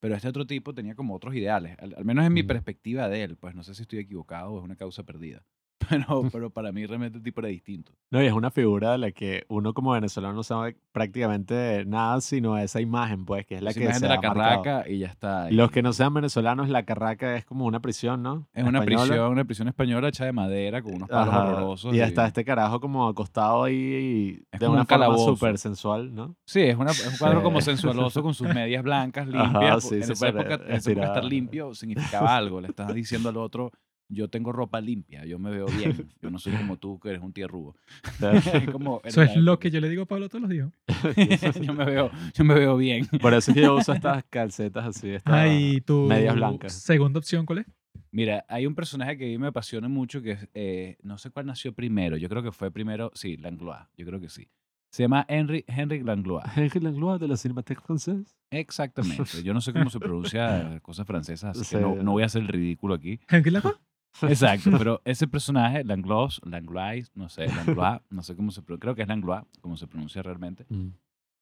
Pero 0.00 0.14
este 0.14 0.28
otro 0.28 0.46
tipo 0.46 0.72
tenía 0.72 0.94
como 0.94 1.14
otros 1.14 1.34
ideales, 1.34 1.76
al, 1.78 1.94
al 1.94 2.04
menos 2.06 2.24
en 2.24 2.32
mi 2.32 2.42
perspectiva 2.42 3.08
de 3.10 3.22
él. 3.22 3.36
Pues 3.36 3.54
no 3.54 3.62
sé 3.62 3.74
si 3.74 3.82
estoy 3.82 3.98
equivocado 3.98 4.52
o 4.52 4.58
es 4.58 4.64
una 4.64 4.76
causa 4.76 5.02
perdida. 5.02 5.44
Pero, 6.08 6.22
pero 6.32 6.50
para 6.50 6.72
mí 6.72 6.86
realmente 6.86 7.18
el 7.18 7.24
tipo 7.24 7.40
era 7.40 7.48
distinto. 7.48 7.92
No, 8.10 8.22
y 8.22 8.26
es 8.26 8.32
una 8.32 8.50
figura 8.50 8.92
de 8.92 8.98
la 8.98 9.10
que 9.12 9.44
uno 9.48 9.74
como 9.74 9.92
venezolano 9.92 10.34
no 10.34 10.42
sabe 10.42 10.76
prácticamente 10.92 11.84
nada, 11.86 12.20
sino 12.20 12.56
esa 12.58 12.80
imagen, 12.80 13.24
pues, 13.24 13.44
que 13.46 13.56
es 13.56 13.62
la 13.62 13.70
Esa 13.70 13.78
que 13.80 13.84
imagen 13.84 14.00
se 14.00 14.06
de 14.06 14.08
la 14.08 14.14
ha 14.18 14.22
marcado. 14.34 14.62
carraca 14.62 14.88
y 14.88 14.98
ya 14.98 15.06
está. 15.08 15.50
Los 15.50 15.70
Y 15.70 15.72
que 15.72 15.82
no 15.82 15.92
sean 15.92 16.14
venezolanos, 16.14 16.68
la 16.68 16.84
carraca 16.84 17.36
es 17.36 17.44
como 17.44 17.66
una 17.66 17.80
prisión, 17.80 18.22
¿no? 18.22 18.48
Es 18.54 18.64
una 18.64 18.78
Española. 18.80 19.06
prisión, 19.06 19.32
una 19.32 19.44
prisión 19.44 19.68
española 19.68 20.08
hecha 20.08 20.24
de 20.24 20.32
madera 20.32 20.82
con 20.82 20.94
unos 20.94 21.08
palos 21.08 21.34
Ajá, 21.34 21.44
horrorosos. 21.46 21.94
Y 21.94 22.00
está 22.00 22.26
este 22.26 22.44
carajo 22.44 22.80
como 22.80 23.08
acostado 23.08 23.64
ahí 23.64 24.42
Es 24.52 24.60
de 24.60 24.68
una 24.68 24.82
un 24.82 24.86
forma 24.86 25.18
súper 25.18 25.58
sensual, 25.58 26.14
¿no? 26.14 26.36
Sí, 26.46 26.60
es, 26.62 26.76
una, 26.76 26.90
es 26.90 27.06
un 27.06 27.18
cuadro 27.18 27.38
Sí. 27.40 27.44
como 27.44 27.60
sensualoso 27.60 28.22
con 28.22 28.34
sus 28.34 28.48
medias 28.48 28.82
blancas, 28.82 29.28
Ajá, 29.34 29.52
limpias. 29.60 29.84
sí, 29.84 29.94
en 29.96 30.02
esa 30.12 30.28
época, 30.28 30.54
estar 30.68 31.24
limpio 31.24 31.74
significaba 31.74 32.36
algo. 32.36 32.60
Le 32.60 32.68
estás 32.68 32.94
diciendo 32.94 33.28
al 33.28 33.36
otro, 33.36 33.70
yo 34.12 34.28
tengo 34.28 34.52
ropa 34.52 34.80
limpia, 34.80 35.24
yo 35.24 35.38
me 35.38 35.50
veo 35.50 35.66
bien. 35.66 36.10
Yo 36.20 36.30
no 36.30 36.38
soy 36.38 36.52
como 36.52 36.76
tú, 36.76 36.98
que 37.00 37.10
eres 37.10 37.22
un 37.22 37.32
tierrugo. 37.32 37.76
Como, 38.72 39.00
Eso 39.04 39.22
es 39.22 39.36
lo 39.36 39.58
que 39.58 39.70
yo 39.70 39.80
le 39.80 39.88
digo 39.88 40.02
a 40.02 40.06
Pablo 40.06 40.28
todos 40.28 40.42
los 40.42 40.50
días. 40.50 40.68
yo, 41.62 41.72
me 41.72 41.84
veo, 41.84 42.10
yo 42.34 42.44
me 42.44 42.54
veo 42.54 42.76
bien. 42.76 43.06
Por 43.20 43.32
eso 43.34 43.50
es 43.50 43.54
que 43.54 43.62
yo 43.62 43.76
uso 43.76 43.92
estas 43.92 44.24
calcetas 44.28 44.84
así, 44.86 45.10
estas 45.10 45.32
Ay, 45.34 45.80
tu 45.80 46.06
medias 46.06 46.34
blancas. 46.34 46.72
segunda 46.74 47.18
opción, 47.18 47.46
¿cuál 47.46 47.60
es? 47.60 47.66
Mira, 48.12 48.44
hay 48.48 48.66
un 48.66 48.74
personaje 48.74 49.16
que 49.16 49.24
a 49.24 49.28
mí 49.28 49.38
me 49.38 49.46
apasiona 49.46 49.88
mucho 49.88 50.20
que 50.20 50.32
es, 50.32 50.48
eh, 50.54 50.96
no 51.02 51.16
sé 51.16 51.30
cuál 51.30 51.46
nació 51.46 51.72
primero. 51.72 52.16
Yo 52.16 52.28
creo 52.28 52.42
que 52.42 52.50
fue 52.52 52.70
primero, 52.72 53.12
sí, 53.14 53.36
Langlois. 53.36 53.86
Yo 53.96 54.04
creo 54.04 54.20
que 54.20 54.28
sí. 54.28 54.48
Se 54.92 55.04
llama 55.04 55.24
Henry, 55.28 55.64
Henry 55.68 56.02
Langlois. 56.02 56.44
Henry 56.56 56.80
Langlois 56.80 57.20
de 57.20 57.28
la 57.28 57.36
Cinémathèque 57.36 57.80
Française. 57.80 58.34
Exactamente. 58.50 59.42
Yo 59.44 59.54
no 59.54 59.60
sé 59.60 59.72
cómo 59.72 59.88
se 59.90 60.00
pronuncia 60.00 60.80
cosas 60.82 61.06
francesas, 61.06 61.56
así 61.56 61.64
Sí. 61.64 61.76
que 61.76 61.82
no, 61.82 61.94
no 62.02 62.12
voy 62.12 62.24
a 62.24 62.26
hacer 62.26 62.42
el 62.42 62.48
ridículo 62.48 62.94
aquí. 62.94 63.20
¿Henry 63.28 63.52
Lapa? 63.52 63.78
Exacto, 64.22 64.70
pero 64.84 65.00
ese 65.04 65.26
personaje, 65.28 65.84
Langlois, 65.84 66.40
Langlois, 66.44 67.10
no 67.14 67.28
sé, 67.28 67.46
Langlois, 67.46 68.00
no 68.10 68.22
sé 68.22 68.34
cómo 68.36 68.50
se 68.50 68.62
pronuncia, 68.62 68.80
creo 68.80 68.94
que 68.94 69.02
es 69.02 69.08
Langlois, 69.08 69.44
como 69.60 69.76
se 69.76 69.86
pronuncia 69.86 70.22
realmente. 70.22 70.66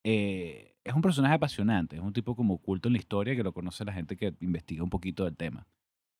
eh, 0.05 0.75
es 0.85 0.95
un 0.95 1.03
personaje 1.03 1.35
apasionante, 1.35 1.97
es 1.97 2.03
un 2.03 2.13
tipo 2.13 2.35
como 2.35 2.55
oculto 2.55 2.89
en 2.89 2.95
la 2.95 2.99
historia 2.99 3.37
que 3.37 3.43
lo 3.43 3.53
conoce 3.53 3.85
la 3.85 3.93
gente 3.93 4.17
que 4.17 4.35
investiga 4.41 4.83
un 4.83 4.91
poquito 4.91 5.25
del 5.25 5.37
tema. 5.37 5.67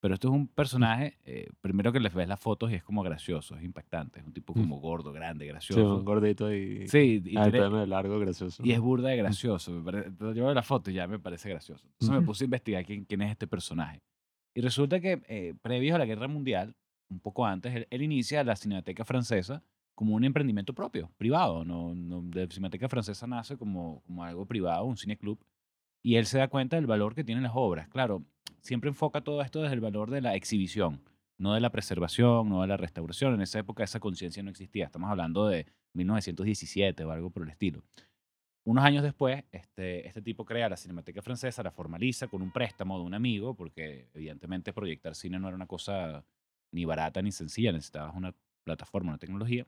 Pero 0.01 0.15
esto 0.15 0.29
es 0.29 0.35
un 0.35 0.47
personaje, 0.47 1.19
eh, 1.25 1.49
primero 1.61 1.91
que 1.93 1.99
les 1.99 2.15
ves 2.15 2.29
las 2.29 2.39
fotos 2.39 2.71
y 2.71 2.75
es 2.75 2.85
como 2.85 3.03
gracioso, 3.03 3.57
es 3.57 3.65
impactante, 3.65 4.21
es 4.21 4.27
un 4.27 4.33
tipo 4.33 4.53
Mm. 4.55 4.61
como 4.61 4.79
gordo, 4.79 5.11
grande, 5.13 5.45
Sí, 5.45 5.49
gracioso. 5.51 5.97
un 5.97 6.05
gordito 6.05 6.53
y, 6.55 6.87
Sí, 6.87 7.21
y, 7.25 7.37
ah, 7.37 7.51
tiene- 7.51 7.87
largo, 7.87 8.19
gracioso. 8.21 8.63
y 8.65 8.73
es 8.73 8.79
burda 8.81 9.09
de 9.09 9.17
gracioso. 9.17 9.73
yo 9.83 10.45
veo 10.45 10.55
la 10.55 10.63
foto 10.63 10.91
y 10.91 10.95
ya 10.95 11.09
me 11.09 11.19
parece 11.19 11.49
gracioso. 11.49 11.85
Entonces 11.85 12.11
me 12.21 12.23
puse 12.25 12.45
a 12.45 12.47
investigar 12.47 12.85
quién, 12.85 13.05
quién 13.07 13.23
es 13.23 13.31
este 13.33 13.47
personaje. 13.49 14.01
Y 14.59 14.61
resulta 14.61 14.99
que 14.99 15.23
eh, 15.29 15.55
previo 15.63 15.95
a 15.95 15.99
la 15.99 16.05
Guerra 16.05 16.27
Mundial, 16.27 16.75
un 17.09 17.21
poco 17.21 17.47
antes, 17.47 17.73
él, 17.77 17.87
él 17.91 18.03
inicia 18.03 18.43
la 18.43 18.57
Cinemateca 18.57 19.05
Francesa 19.05 19.63
como 19.95 20.17
un 20.17 20.25
emprendimiento 20.25 20.75
propio, 20.75 21.13
privado. 21.17 21.65
No, 21.65 21.95
no, 21.95 22.25
la 22.35 22.45
Cinemateca 22.49 22.89
Francesa 22.89 23.29
nace 23.29 23.57
como, 23.57 24.03
como 24.05 24.25
algo 24.25 24.47
privado, 24.47 24.85
un 24.85 24.97
cineclub. 24.97 25.39
Y 26.03 26.17
él 26.17 26.27
se 26.27 26.39
da 26.39 26.49
cuenta 26.49 26.75
del 26.75 26.89
valor 26.89 27.15
que 27.15 27.23
tienen 27.23 27.45
las 27.45 27.53
obras. 27.55 27.87
Claro, 27.87 28.25
siempre 28.61 28.91
enfoca 28.91 29.21
todo 29.21 29.43
esto 29.43 29.63
desde 29.63 29.75
el 29.75 29.81
valor 29.81 30.11
de 30.11 30.23
la 30.23 30.35
exhibición, 30.35 31.05
no 31.37 31.55
de 31.55 31.61
la 31.61 31.71
preservación, 31.71 32.49
no 32.49 32.63
de 32.63 32.67
la 32.67 32.77
restauración. 32.77 33.35
En 33.35 33.43
esa 33.43 33.61
época 33.61 33.85
esa 33.85 34.01
conciencia 34.01 34.43
no 34.43 34.51
existía. 34.51 34.87
Estamos 34.87 35.09
hablando 35.09 35.47
de 35.47 35.67
1917 35.93 37.05
o 37.05 37.13
algo 37.13 37.31
por 37.31 37.45
el 37.45 37.51
estilo. 37.51 37.85
Unos 38.69 38.85
años 38.85 39.03
después, 39.03 39.45
este, 39.51 40.07
este 40.07 40.21
tipo 40.21 40.45
crea 40.45 40.69
la 40.69 40.77
Cinemateca 40.77 41.23
Francesa, 41.23 41.63
la 41.63 41.71
formaliza 41.71 42.29
con 42.29 42.43
un 42.43 42.53
préstamo 42.53 42.99
de 42.99 43.05
un 43.07 43.15
amigo, 43.15 43.55
porque 43.55 44.11
evidentemente 44.13 44.75
proyectar 44.75 45.15
cine 45.15 45.39
no 45.39 45.49
era 45.49 45.57
una 45.57 45.67
cosa 45.67 46.23
ni 46.71 46.85
barata 46.85 47.23
ni 47.23 47.33
sencilla, 47.33 47.73
necesitabas 47.73 48.15
una 48.15 48.35
plataforma, 48.65 49.13
una 49.13 49.19
tecnología. 49.19 49.67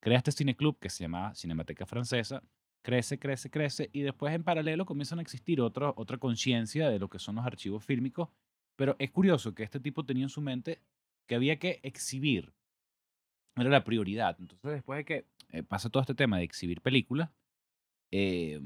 Crea 0.00 0.16
este 0.16 0.32
cineclub 0.32 0.78
que 0.78 0.88
se 0.88 1.04
llamaba 1.04 1.34
Cinemateca 1.34 1.84
Francesa, 1.84 2.42
crece, 2.80 3.18
crece, 3.18 3.50
crece, 3.50 3.90
y 3.92 4.00
después 4.00 4.34
en 4.34 4.42
paralelo 4.42 4.86
comienzan 4.86 5.18
a 5.18 5.22
existir 5.22 5.60
otro, 5.60 5.92
otra 5.98 6.16
conciencia 6.16 6.88
de 6.88 6.98
lo 6.98 7.10
que 7.10 7.18
son 7.18 7.34
los 7.34 7.44
archivos 7.44 7.84
fílmicos, 7.84 8.30
pero 8.74 8.96
es 8.98 9.10
curioso 9.10 9.54
que 9.54 9.64
este 9.64 9.80
tipo 9.80 10.06
tenía 10.06 10.22
en 10.22 10.30
su 10.30 10.40
mente 10.40 10.80
que 11.26 11.34
había 11.34 11.58
que 11.58 11.78
exhibir, 11.82 12.54
era 13.54 13.68
la 13.68 13.84
prioridad. 13.84 14.34
Entonces 14.40 14.72
después 14.72 14.96
de 14.96 15.04
que 15.04 15.26
eh, 15.50 15.62
pasa 15.62 15.90
todo 15.90 16.00
este 16.00 16.14
tema 16.14 16.38
de 16.38 16.44
exhibir 16.44 16.80
películas, 16.80 17.28
eh, 18.12 18.60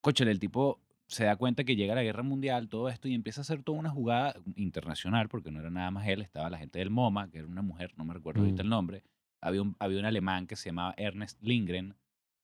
cóchale, 0.00 0.30
el 0.30 0.38
tipo 0.40 0.80
se 1.06 1.24
da 1.24 1.36
cuenta 1.36 1.64
que 1.64 1.74
llega 1.76 1.94
la 1.94 2.02
guerra 2.02 2.22
mundial, 2.22 2.68
todo 2.68 2.88
esto, 2.88 3.08
y 3.08 3.14
empieza 3.14 3.40
a 3.40 3.42
hacer 3.42 3.62
toda 3.62 3.78
una 3.78 3.90
jugada 3.90 4.34
internacional, 4.56 5.28
porque 5.28 5.50
no 5.50 5.60
era 5.60 5.70
nada 5.70 5.90
más 5.90 6.06
él, 6.06 6.20
estaba 6.20 6.50
la 6.50 6.58
gente 6.58 6.78
del 6.78 6.90
MoMA, 6.90 7.30
que 7.30 7.38
era 7.38 7.46
una 7.48 7.62
mujer, 7.62 7.92
no 7.96 8.04
me 8.04 8.12
recuerdo 8.14 8.40
ahorita 8.42 8.62
Mm. 8.62 8.66
el 8.66 8.70
nombre. 8.70 9.02
Había 9.40 9.62
un, 9.62 9.76
había 9.78 9.98
un 10.00 10.04
alemán 10.04 10.46
que 10.46 10.56
se 10.56 10.68
llamaba 10.68 10.94
Ernest 10.98 11.42
Lindgren, 11.42 11.94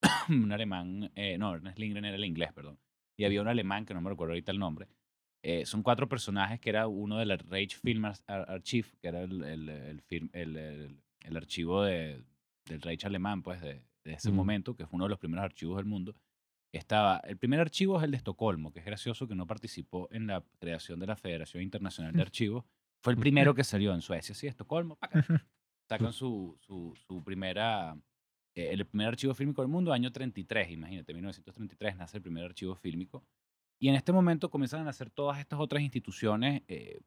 un 0.31 0.51
alemán, 0.53 1.11
eh, 1.15 1.37
no, 1.39 1.55
Ernest 1.55 1.79
Lindgren 1.79 2.05
era 2.07 2.17
el 2.17 2.25
inglés, 2.25 2.53
perdón. 2.55 2.79
Y 3.19 3.25
había 3.25 3.43
un 3.43 3.49
alemán 3.49 3.85
que 3.85 3.93
no 3.95 4.01
me 4.01 4.11
recuerdo 4.11 4.33
ahorita 4.33 4.51
el 4.53 4.59
nombre. 4.59 4.89
Eh, 5.43 5.67
son 5.67 5.83
cuatro 5.83 6.09
personajes 6.09 6.59
que 6.59 6.71
era 6.71 6.87
uno 6.89 7.19
del 7.19 7.39
Reich 7.39 7.79
Film 7.79 8.07
Ar- 8.07 8.17
Ar- 8.27 8.51
Archive, 8.51 8.89
que 9.01 9.09
era 9.09 9.21
el, 9.23 9.43
el, 9.45 9.69
el, 9.69 10.03
film- 10.03 10.31
el- 10.33 11.37
archivo 11.37 11.83
de, 11.83 12.23
del 12.67 12.81
Reich 12.81 13.05
alemán, 13.05 13.43
pues, 13.43 13.61
de, 13.61 13.83
de 14.05 14.15
ese 14.15 14.31
Mm. 14.31 14.35
momento, 14.35 14.77
que 14.77 14.87
fue 14.87 14.97
uno 14.97 15.05
de 15.07 15.11
los 15.11 15.19
primeros 15.19 15.45
archivos 15.45 15.77
del 15.77 15.87
mundo, 15.87 16.15
estaba, 16.73 17.19
el 17.19 17.37
primer 17.37 17.61
archivo 17.61 17.99
es 17.99 18.05
el 18.05 18.11
de 18.11 18.17
Estocolmo, 18.17 18.73
que 18.73 18.81
es 18.81 18.85
gracioso 18.85 19.27
que 19.29 19.35
no 19.35 19.47
participó 19.47 20.09
en 20.11 20.27
la 20.27 20.45
creación 20.59 20.99
de 21.01 21.07
la 21.07 21.17
Federación 21.17 21.63
Internacional 21.63 22.13
de 22.13 22.23
Archivos. 22.23 22.65
Fue 23.01 23.13
el 23.13 23.19
primero 23.19 23.55
que 23.55 23.63
salió 23.65 23.95
en 23.95 24.01
Suecia, 24.03 24.35
sí, 24.35 24.47
Estocolmo. 24.47 24.99
Sacan 25.89 26.13
su, 26.13 26.57
su, 26.61 26.95
su 27.07 27.23
primera, 27.23 27.97
eh, 28.55 28.71
el 28.73 28.87
primer 28.87 29.09
archivo 29.09 29.35
fílmico 29.35 29.63
del 29.63 29.71
mundo, 29.71 29.93
año 29.93 30.11
33, 30.11 30.71
imagínate, 30.71 31.13
1933 31.13 31.97
nace 31.97 32.17
el 32.17 32.23
primer 32.23 32.45
archivo 32.45 32.75
fílmico. 32.75 33.25
Y 33.79 33.89
en 33.89 33.95
este 33.95 34.13
momento 34.13 34.51
comienzan 34.51 34.81
a 34.81 34.85
nacer 34.85 35.11
todas 35.11 35.39
estas 35.39 35.61
otras 35.61 35.83
instituciones, 35.83 36.63
eh, 36.69 37.01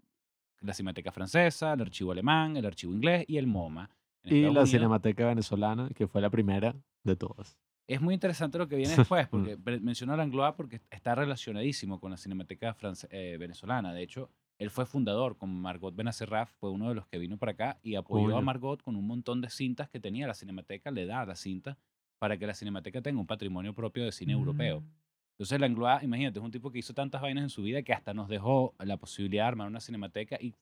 la 0.62 0.74
Cinemateca 0.74 1.12
Francesa, 1.12 1.74
el 1.74 1.82
Archivo 1.82 2.12
Alemán, 2.12 2.56
el 2.58 2.66
Archivo 2.66 2.94
Inglés 2.94 3.26
y 3.28 3.38
el 3.38 3.48
MoMA. 3.48 3.90
Y 4.36 4.42
la 4.44 4.50
Unidos. 4.50 4.70
Cinemateca 4.72 5.26
Venezolana, 5.28 5.90
que 5.96 6.08
fue 6.08 6.22
la 6.22 6.30
primera 6.30 6.76
de 7.04 7.16
todas. 7.16 7.58
Es 7.88 8.02
muy 8.02 8.14
interesante 8.14 8.58
lo 8.58 8.68
que 8.68 8.76
viene 8.76 8.94
después, 8.98 9.28
porque 9.28 9.58
pre- 9.58 9.80
menciono 9.80 10.14
a 10.14 10.18
Langlois 10.18 10.54
porque 10.56 10.82
está 10.92 11.16
relacionadísimo 11.16 12.00
con 12.00 12.12
la 12.12 12.18
Cinemateca 12.18 12.74
France- 12.74 13.08
eh, 13.12 13.38
venezolana. 13.40 13.94
De 13.94 14.02
hecho, 14.04 14.30
él 14.60 14.70
fue 14.70 14.86
fundador 14.86 15.38
con 15.38 15.50
Margot 15.62 15.96
Benacerraf, 15.96 16.52
fue 16.60 16.70
uno 16.72 16.90
de 16.90 16.96
los 16.96 17.08
que 17.08 17.18
vino 17.20 17.38
para 17.38 17.54
acá 17.54 17.80
y 17.84 17.96
apoyó 17.96 18.38
a. 18.38 18.42
Margot 18.42 18.82
con 18.82 18.96
un 18.96 19.06
montón 19.08 19.40
de 19.42 19.50
cintas 19.50 19.88
que 19.90 20.00
tenía 20.00 20.28
la 20.28 20.34
Cinemateca, 20.34 20.92
le 20.92 21.06
da 21.06 21.22
a 21.22 21.26
la 21.26 21.36
cinta 21.36 21.78
para 22.20 22.38
que 22.38 22.48
la 22.48 22.54
Cinemateca 22.56 23.02
tenga 23.02 23.20
un 23.22 23.28
patrimonio 23.28 23.74
propio 23.74 24.04
de 24.04 24.12
cine 24.12 24.34
europeo. 24.34 24.82
Mm. 24.82 24.90
Entonces 25.38 25.60
Langlois, 25.60 26.02
imagínate, 26.02 26.40
es 26.40 26.44
un 26.46 26.50
tipo 26.52 26.72
que 26.72 26.80
hizo 26.80 26.94
tantas 26.96 27.22
vainas 27.22 27.44
en 27.44 27.50
su 27.52 27.62
vida 27.62 27.84
que 27.84 27.94
hasta 27.94 28.12
nos 28.16 28.28
dejó 28.28 28.74
la 28.80 28.98
posibilidad 28.98 29.44
de 29.44 29.48
armar 29.50 29.68
una 29.68 29.80
cinemateca 29.80 30.36
y 30.42 30.56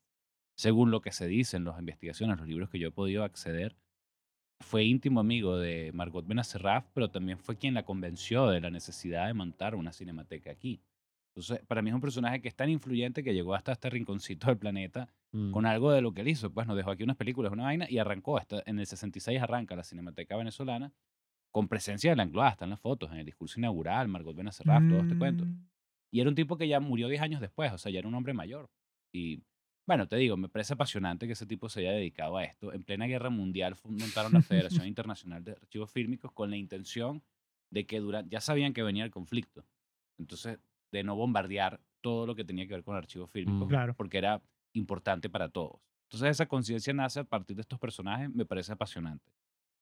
según 0.55 0.91
lo 0.91 1.01
que 1.01 1.11
se 1.11 1.27
dice 1.27 1.57
en 1.57 1.65
las 1.65 1.79
investigaciones, 1.79 2.37
los 2.37 2.47
libros 2.47 2.69
que 2.69 2.79
yo 2.79 2.87
he 2.89 2.91
podido 2.91 3.23
acceder, 3.23 3.75
fue 4.61 4.85
íntimo 4.85 5.19
amigo 5.19 5.57
de 5.57 5.91
Margot 5.93 6.25
Benacerraf, 6.25 6.85
pero 6.93 7.09
también 7.09 7.37
fue 7.37 7.57
quien 7.57 7.73
la 7.73 7.83
convenció 7.83 8.47
de 8.47 8.61
la 8.61 8.69
necesidad 8.69 9.27
de 9.27 9.33
montar 9.33 9.75
una 9.75 9.91
cinemateca 9.91 10.51
aquí. 10.51 10.81
Entonces, 11.35 11.65
para 11.67 11.81
mí 11.81 11.89
es 11.89 11.95
un 11.95 12.01
personaje 12.01 12.41
que 12.41 12.47
es 12.47 12.55
tan 12.55 12.69
influyente 12.69 13.21
que 13.21 13.33
llegó 13.33 13.53
hasta 13.53 13.73
este 13.73 13.89
rinconcito 13.89 14.47
del 14.47 14.57
planeta 14.57 15.09
Mm. 15.35 15.51
con 15.51 15.65
algo 15.65 15.91
de 15.91 16.01
lo 16.01 16.13
que 16.13 16.21
él 16.21 16.29
hizo. 16.29 16.49
Pues 16.51 16.65
nos 16.65 16.77
dejó 16.77 16.91
aquí 16.91 17.03
unas 17.03 17.17
películas, 17.17 17.51
una 17.51 17.63
vaina, 17.63 17.87
y 17.89 17.97
arrancó. 17.97 18.39
Esta, 18.39 18.63
en 18.65 18.79
el 18.79 18.85
66 18.85 19.41
arranca 19.41 19.75
la 19.75 19.83
Cinemateca 19.83 20.37
Venezolana 20.37 20.93
con 21.51 21.67
presencia 21.67 22.11
de 22.11 22.15
Langlois, 22.15 22.53
están 22.53 22.69
las 22.69 22.79
fotos, 22.79 23.11
en 23.11 23.17
el 23.17 23.25
discurso 23.25 23.59
inaugural, 23.59 24.07
Margot 24.07 24.35
Benacerraf, 24.35 24.83
todo 24.89 24.99
este 24.99 25.17
cuento. 25.17 25.45
Mm. 25.45 25.67
Y 26.11 26.19
era 26.21 26.29
un 26.29 26.35
tipo 26.35 26.57
que 26.57 26.67
ya 26.67 26.79
murió 26.79 27.07
10 27.07 27.21
años 27.21 27.41
después, 27.41 27.71
o 27.71 27.77
sea, 27.77 27.91
ya 27.91 27.99
era 27.99 28.07
un 28.07 28.15
hombre 28.15 28.33
mayor. 28.33 28.69
Y 29.13 29.41
bueno, 29.85 30.07
te 30.07 30.15
digo, 30.17 30.35
me 30.37 30.49
parece 30.49 30.73
apasionante 30.73 31.27
que 31.27 31.33
ese 31.33 31.45
tipo 31.45 31.69
se 31.69 31.81
haya 31.81 31.91
dedicado 31.91 32.37
a 32.37 32.43
esto. 32.43 32.73
En 32.73 32.83
plena 32.83 33.05
guerra 33.05 33.29
mundial 33.29 33.75
montaron 33.83 34.33
la 34.33 34.41
Federación 34.41 34.87
Internacional 34.87 35.43
de 35.43 35.51
Archivos 35.53 35.91
Fílmicos 35.91 36.31
con 36.31 36.49
la 36.49 36.57
intención 36.57 37.21
de 37.69 37.85
que 37.85 37.99
durante, 37.99 38.29
ya 38.31 38.41
sabían 38.41 38.73
que 38.73 38.83
venía 38.83 39.03
el 39.03 39.11
conflicto. 39.11 39.63
Entonces, 40.17 40.59
de 40.91 41.03
no 41.03 41.15
bombardear 41.15 41.79
todo 42.01 42.25
lo 42.25 42.35
que 42.35 42.43
tenía 42.45 42.67
que 42.67 42.73
ver 42.75 42.83
con 42.83 42.95
archivos 42.95 43.29
fílmicos, 43.31 43.67
Mm. 43.67 43.69
Claro. 43.69 43.93
porque 43.95 44.17
era 44.17 44.41
importante 44.73 45.29
para 45.29 45.49
todos. 45.49 45.79
Entonces, 46.03 46.29
esa 46.31 46.45
conciencia 46.47 46.93
nace 46.93 47.19
a 47.19 47.23
partir 47.23 47.55
de 47.55 47.61
estos 47.61 47.79
personajes, 47.79 48.29
me 48.33 48.45
parece 48.45 48.71
apasionante. 48.71 49.31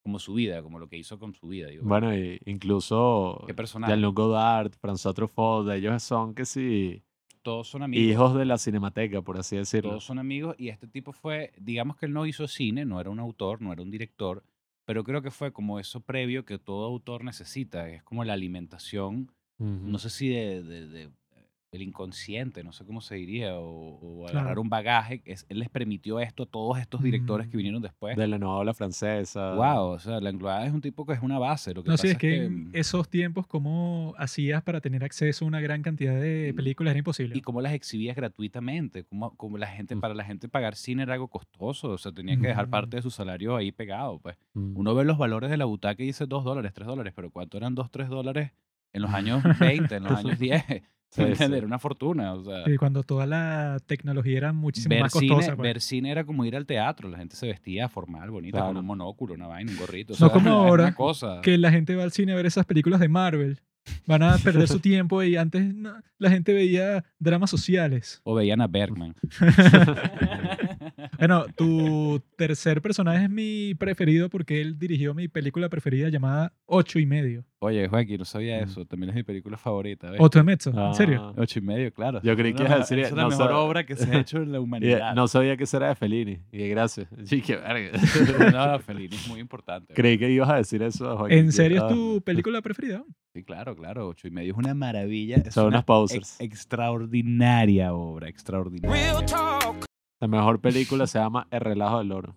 Como 0.02 0.18
su 0.18 0.34
vida, 0.34 0.62
como 0.62 0.78
lo 0.78 0.88
que 0.88 0.96
hizo 0.98 1.18
con 1.18 1.34
su 1.34 1.48
vida. 1.48 1.68
Digo, 1.68 1.84
Bueno, 1.86 2.14
y 2.16 2.38
incluso 2.46 3.42
qué 3.46 3.54
personaje. 3.54 3.92
Jean-Luc 3.92 4.16
Godard, 4.16 4.72
François 4.82 5.14
Truffaut, 5.14 5.70
ellos 5.70 6.02
son 6.02 6.34
que 6.34 6.44
sí, 6.44 7.02
Todos 7.44 7.68
son 7.68 7.82
amigos. 7.84 8.04
hijos 8.10 8.34
de 8.34 8.44
la 8.46 8.58
cinemateca, 8.58 9.20
por 9.22 9.36
así 9.38 9.54
decirlo. 9.56 9.90
Todos 9.90 10.04
son 10.04 10.18
amigos 10.18 10.56
y 10.58 10.70
este 10.70 10.88
tipo 10.88 11.12
fue, 11.12 11.52
digamos 11.58 11.96
que 11.96 12.06
él 12.06 12.12
no 12.14 12.24
hizo 12.26 12.48
cine, 12.48 12.84
no 12.86 13.00
era 13.00 13.10
un 13.10 13.20
autor, 13.20 13.60
no 13.62 13.70
era 13.72 13.82
un 13.82 13.90
director, 13.90 14.42
pero 14.86 15.04
creo 15.04 15.20
que 15.22 15.30
fue 15.30 15.52
como 15.52 15.78
eso 15.78 16.00
previo 16.00 16.44
que 16.46 16.58
todo 16.58 16.86
autor 16.86 17.22
necesita, 17.22 17.88
es 17.90 18.02
como 18.02 18.24
la 18.24 18.32
alimentación, 18.32 19.30
Ujú. 19.58 19.68
no 19.86 19.98
sé 19.98 20.08
si 20.10 20.28
de, 20.30 20.62
de- 20.62 20.88
de- 20.88 21.10
del 21.74 21.82
inconsciente, 21.82 22.62
no 22.62 22.72
sé 22.72 22.84
cómo 22.84 23.00
se 23.00 23.16
diría, 23.16 23.56
o, 23.56 23.98
o 24.00 24.28
agarrar 24.28 24.44
Claro. 24.44 24.60
un 24.62 24.68
bagaje, 24.68 25.22
es, 25.24 25.44
él 25.48 25.58
les 25.58 25.68
permitió 25.68 26.20
esto 26.20 26.44
a 26.44 26.46
todos 26.46 26.78
estos 26.78 27.02
directores 27.02 27.48
que 27.48 27.56
Mm. 27.56 27.58
vinieron 27.58 27.82
después. 27.82 28.16
De 28.16 28.26
la 28.28 28.38
nueva 28.38 28.56
ola 28.58 28.74
francesa. 28.74 29.54
Wow, 29.54 29.86
o 29.88 29.98
sea, 29.98 30.20
Langlois 30.20 30.66
es 30.68 30.72
un 30.72 30.80
tipo 30.80 31.04
que 31.04 31.14
es 31.14 31.20
una 31.20 31.38
base. 31.40 31.74
Lo 31.74 31.82
que 31.82 31.88
No, 31.88 31.94
pasa 31.94 32.02
sí, 32.02 32.08
es 32.08 32.12
es 32.14 32.18
que 32.18 32.28
que, 32.30 32.44
en 32.44 32.70
esos 32.72 33.08
tiempos, 33.08 33.46
¿cómo 33.48 34.14
hacías 34.18 34.62
para 34.62 34.80
tener 34.80 35.02
acceso 35.02 35.44
a 35.44 35.48
una 35.48 35.60
gran 35.60 35.82
cantidad 35.82 36.14
de 36.20 36.50
Mm. 36.52 36.56
películas? 36.56 36.90
Era 36.92 36.98
imposible. 36.98 37.36
y 37.36 37.40
cómo 37.40 37.60
las 37.60 37.72
exhibías 37.72 38.14
gratuitamente, 38.14 39.02
como, 39.04 39.36
como 39.36 39.58
la 39.58 39.66
gente, 39.66 39.96
Mm. 39.96 40.00
para 40.00 40.14
la 40.14 40.24
gente 40.24 40.48
pagar 40.48 40.76
cine 40.76 41.02
era 41.02 41.14
algo 41.14 41.26
costoso, 41.28 41.88
o 41.90 41.98
sea, 41.98 42.12
tenían 42.12 42.40
que 42.40 42.46
dejar 42.48 42.68
Mm. 42.68 42.70
parte 42.70 42.96
de 42.98 43.02
su 43.02 43.10
salario 43.10 43.56
ahí 43.56 43.72
pegado, 43.72 44.20
pues. 44.20 44.36
Mm. 44.54 44.76
Uno 44.76 44.94
ve 44.94 45.04
los 45.04 45.18
valores 45.18 45.50
de 45.50 45.56
la 45.56 45.64
butaca 45.64 46.02
y 46.02 46.06
dice 46.06 46.26
2 46.26 46.44
dólares, 46.44 46.72
3 46.72 46.86
dólares, 46.86 47.12
pero 47.16 47.30
¿cuánto 47.30 47.56
eran 47.56 47.74
2, 47.74 47.90
3 47.90 48.08
dólares 48.08 48.52
en 48.92 49.02
los 49.02 49.12
años 49.12 49.42
20, 49.90 49.96
en 49.96 50.04
los 50.04 50.12
años 50.12 50.38
10? 50.38 50.62
Sí, 51.14 51.22
sí. 51.36 51.44
Una 51.44 51.78
fortuna, 51.78 52.32
o 52.34 52.44
sea. 52.44 52.62
Y 52.68 52.76
cuando 52.76 53.02
toda 53.04 53.26
la 53.26 53.78
tecnología 53.86 54.36
era 54.38 54.52
muchísimo 54.52 54.94
Ver 54.94 55.02
más 55.02 55.12
cine, 55.12 55.28
costosa. 55.28 55.54
pues. 55.56 55.62
ver 55.62 55.80
cine 55.80 56.10
era 56.10 56.24
como 56.24 56.44
ir 56.44 56.56
al 56.56 56.66
teatro, 56.66 57.08
la 57.08 57.18
gente 57.18 57.36
se 57.36 57.46
vestía 57.46 57.88
formal, 57.88 58.30
bonita, 58.30 58.58
con 58.58 58.66
Claro. 58.68 58.80
un 58.80 58.86
monóculo, 58.86 59.34
una 59.34 59.46
vaina, 59.46 59.70
un 59.70 59.78
gorrito. 59.78 60.14
O 60.14 60.16
No 60.16 60.26
sea, 60.26 60.30
como 60.30 60.48
era 60.48 60.56
ahora, 60.58 60.84
Una 60.84 60.94
cosa. 60.94 61.40
Que 61.42 61.56
la 61.58 61.70
gente 61.70 61.94
va 61.94 62.02
al 62.02 62.12
cine 62.12 62.32
a 62.32 62.36
ver 62.36 62.46
esas 62.46 62.66
películas 62.66 62.98
de 63.00 63.08
Marvel. 63.08 63.60
Van 64.06 64.22
a 64.22 64.38
perder 64.38 64.66
su 64.66 64.80
tiempo 64.80 65.22
y 65.22 65.36
antes 65.36 65.74
no, 65.74 65.92
la 66.18 66.30
gente 66.30 66.52
veía 66.54 67.04
dramas 67.18 67.50
sociales. 67.50 68.20
O 68.24 68.34
veían 68.34 68.60
a 68.62 68.66
Bergman. 68.66 69.14
Bueno, 71.18 71.46
tu 71.56 72.20
tercer 72.36 72.80
personaje 72.82 73.24
es 73.24 73.30
mi 73.30 73.74
preferido 73.74 74.28
porque 74.28 74.60
él 74.60 74.78
dirigió 74.78 75.14
mi 75.14 75.28
película 75.28 75.68
preferida 75.68 76.08
llamada 76.08 76.52
Ocho 76.66 76.98
y 76.98 77.06
medio. 77.06 77.44
Oye, 77.60 77.88
Joaquín, 77.88 78.18
no 78.18 78.24
sabía 78.26 78.60
Mm. 78.60 78.64
eso. 78.64 78.84
También 78.84 79.10
es 79.10 79.16
mi 79.16 79.22
película 79.22 79.56
favorita. 79.56 80.10
¿ves? 80.10 80.20
Otro 80.20 80.44
Mezzo, 80.44 80.70
¿en 80.70 80.94
serio? 80.94 81.22
Ah. 81.22 81.34
Ocho 81.40 81.58
y 81.58 81.62
medio, 81.62 81.92
claro. 81.94 82.20
Yo 82.22 82.36
creí 82.36 82.50
Es 82.50 82.56
que 82.56 82.62
una 82.62 82.76
ibas 82.76 82.90
a 82.90 82.94
me- 82.94 83.00
decir, 83.00 83.10
Es 83.10 83.12
la 83.16 83.22
no 83.22 83.28
mejor 83.30 83.52
obra 83.52 83.84
que 83.86 83.96
se 83.96 84.10
ha 84.10 84.20
hecho 84.20 84.38
en 84.38 84.52
la 84.52 84.58
Y, 84.58 84.60
eh, 84.60 84.64
humanidad. 84.64 85.14
no 85.14 85.28
sabía 85.28 85.56
que 85.56 85.64
era 85.72 85.88
de 85.88 85.94
Fellini. 85.94 86.38
Y 86.52 86.68
gracias. 86.68 87.08
Sí, 87.24 87.40
qué 87.40 87.56
verga. 87.56 87.90
no, 88.74 88.78
Fellini 88.80 89.14
es 89.16 89.28
muy 89.28 89.40
importante. 89.40 89.94
Creí 89.94 90.18
que 90.18 90.30
ibas 90.30 90.50
a 90.50 90.56
decir 90.56 90.82
eso, 90.82 91.16
Joaquín. 91.16 91.38
¿En 91.38 91.52
serio 91.52 91.86
es 91.86 91.92
tu 91.94 92.20
película 92.22 92.60
preferida? 92.60 93.02
Sí, 93.32 93.42
claro, 93.42 93.74
claro. 93.74 94.08
Ocho 94.08 94.28
y 94.28 94.30
medio 94.30 94.52
es 94.52 94.58
una 94.58 94.74
maravilla. 94.74 95.36
Es 95.36 95.54
Son 95.54 95.66
una 95.66 95.76
unos 95.78 95.84
posers. 95.84 96.36
ex- 96.40 96.40
extraordinaria 96.40 97.94
obra, 97.94 98.28
extraordinaria. 98.28 99.14
La 100.20 100.28
mejor 100.28 100.60
película 100.60 101.06
se 101.06 101.18
llama 101.18 101.46
El 101.50 101.60
relajo 101.60 101.98
del 101.98 102.12
oro. 102.12 102.36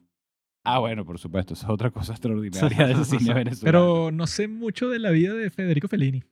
Ah, 0.65 0.80
bueno, 0.80 1.05
por 1.05 1.17
supuesto. 1.19 1.53
Esa 1.53 1.67
es 1.67 1.71
otra 1.71 1.91
cosa 1.91 2.11
extraordinaria 2.13 2.88
del 2.88 3.05
cine 3.05 3.34
venezolano. 3.34 3.63
Pero 3.63 4.11
no 4.11 4.28
sé 4.28 4.47
mucho 4.47 4.89
de 4.89 4.99
la 4.99 5.11
vida 5.11 5.34
de 5.34 5.49
Federico 5.49 5.88
Fellini. 5.88 6.23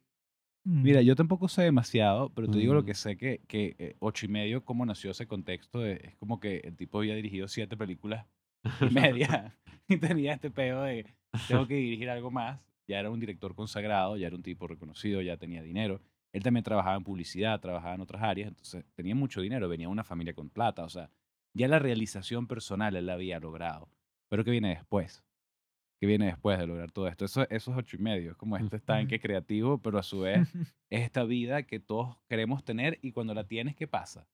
Mm. 0.66 0.82
Mira, 0.82 1.02
yo 1.02 1.16
tampoco 1.16 1.48
sé 1.48 1.62
demasiado, 1.64 2.30
pero 2.34 2.50
te 2.50 2.58
digo 2.58 2.74
lo 2.74 2.82
Mm. 2.82 2.86
que 2.86 2.94
sé 2.96 3.18
que, 3.18 3.42
que 3.48 3.76
eh, 3.78 3.96
ocho 4.00 4.26
y 4.26 4.30
medio, 4.30 4.66
cómo 4.66 4.86
nació 4.86 5.12
ese 5.12 5.28
contexto, 5.28 5.80
de- 5.80 6.02
es 6.04 6.16
como 6.18 6.40
que 6.40 6.58
el 6.66 6.76
tipo 6.76 6.98
había 6.98 7.16
dirigido 7.16 7.48
siete 7.48 7.78
películas 7.78 8.26
y 8.82 8.94
media 8.94 9.56
y 9.88 9.98
tenía 9.98 10.34
este 10.34 10.50
pedo 10.52 10.82
de 10.84 11.06
tengo 11.48 11.68
que 11.68 11.76
dirigir 11.76 12.10
algo 12.10 12.32
más. 12.32 12.60
Ya 12.88 13.00
era 13.00 13.10
un 13.10 13.20
director 13.20 13.56
consagrado, 13.56 14.18
ya 14.18 14.28
era 14.28 14.36
un 14.36 14.44
tipo 14.44 14.68
reconocido, 14.68 15.22
ya 15.22 15.38
tenía 15.38 15.62
dinero. 15.64 16.02
Él 16.34 16.44
también 16.44 16.64
trabajaba 16.64 16.98
en 16.98 17.04
publicidad, 17.04 17.60
trabajaba 17.62 17.96
en 17.96 18.02
otras 18.02 18.22
áreas, 18.22 18.50
entonces 18.50 18.86
tenía 18.96 19.16
mucho 19.16 19.40
dinero, 19.42 19.70
venía 19.70 19.88
de 19.88 19.92
una 19.94 20.04
familia 20.04 20.34
con 20.34 20.50
plata, 20.50 20.84
o 20.84 20.90
sea, 20.90 21.10
ya 21.56 21.68
la 21.68 21.80
realización 21.80 22.46
personal 22.48 22.96
él 22.96 23.06
la 23.08 23.14
había 23.14 23.40
logrado. 23.40 23.90
Pero 24.30 24.44
¿qué 24.44 24.52
viene 24.52 24.70
después? 24.70 25.24
¿Qué 26.00 26.08
viene 26.08 26.26
después 26.26 26.60
de 26.60 26.68
lograr 26.68 26.92
todo 26.92 27.08
esto? 27.08 27.26
Eso, 27.26 27.44
eso 27.50 27.72
es 27.72 27.78
ocho 27.78 27.96
y 27.96 28.00
medio, 28.00 28.32
es 28.32 28.38
como 28.38 28.58
este 28.58 28.76
estanque 28.76 29.20
creativo, 29.20 29.78
pero 29.82 29.98
a 29.98 30.04
su 30.04 30.20
vez 30.20 30.48
es 30.90 31.02
esta 31.04 31.24
vida 31.24 31.64
que 31.64 31.80
todos 31.80 32.18
queremos 32.28 32.64
tener 32.64 33.00
y 33.02 33.12
cuando 33.14 33.34
la 33.34 33.46
tienes, 33.48 33.76
¿qué 33.76 33.88
pasa? 33.88 34.28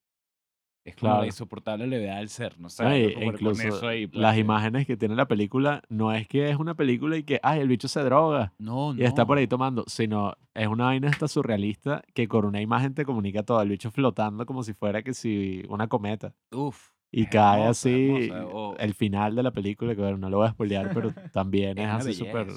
Es 0.84 0.96
como 0.96 1.10
Claro. 1.12 1.22
la 1.22 1.28
insoportable 1.28 1.86
levedad 1.86 2.18
del 2.18 2.30
ser, 2.30 2.60
no 2.60 2.68
poner 3.14 3.34
incluso 3.36 3.68
eso 3.68 3.88
ahí, 3.88 4.10
las 4.14 4.36
imágenes 4.40 4.88
que 4.88 4.98
tiene 4.98 5.16
la 5.16 5.28
película 5.28 5.84
no 5.90 6.12
es 6.12 6.28
que 6.28 6.50
es 6.50 6.58
una 6.58 6.74
película 6.74 7.16
y 7.18 7.24
que, 7.24 7.40
ay, 7.44 7.60
el 7.60 7.68
bicho 7.68 7.88
se 7.88 8.02
droga 8.02 8.54
No, 8.58 8.92
no. 8.92 9.00
y 9.00 9.06
está 9.06 9.24
por 9.28 9.38
ahí 9.38 9.46
tomando, 9.46 9.84
sino 9.86 10.34
es 10.56 10.68
una 10.68 10.86
vaina 10.86 11.08
esta 11.10 11.28
surrealista 11.28 12.02
que 12.16 12.28
con 12.28 12.46
una 12.46 12.62
imagen 12.62 12.96
te 12.96 13.06
comunica 13.06 13.44
todo. 13.44 13.62
El 13.62 13.70
bicho 13.70 13.92
flotando 13.92 14.44
como 14.48 14.64
si 14.64 14.74
fuera 14.74 15.04
que 15.04 15.14
si 15.14 15.64
una 15.70 15.88
cometa. 15.88 16.34
Uf. 16.52 16.91
Y 17.12 17.24
es 17.24 17.30
cae 17.30 17.60
hermosa, 17.62 17.70
así 17.90 18.30
hermosa, 18.30 18.46
o- 18.56 18.78
el 18.78 18.94
final 18.94 19.36
de 19.36 19.44
la 19.44 19.52
película, 19.52 19.96
que 19.96 20.02
bueno, 20.02 20.18
no 20.18 20.30
lo 20.30 20.38
voy 20.38 20.48
a 20.48 20.52
spoilear, 20.52 20.94
pero 20.94 21.12
también 21.34 21.78
es, 21.78 21.86
una 21.86 21.96
así 21.98 22.14
súper... 22.14 22.48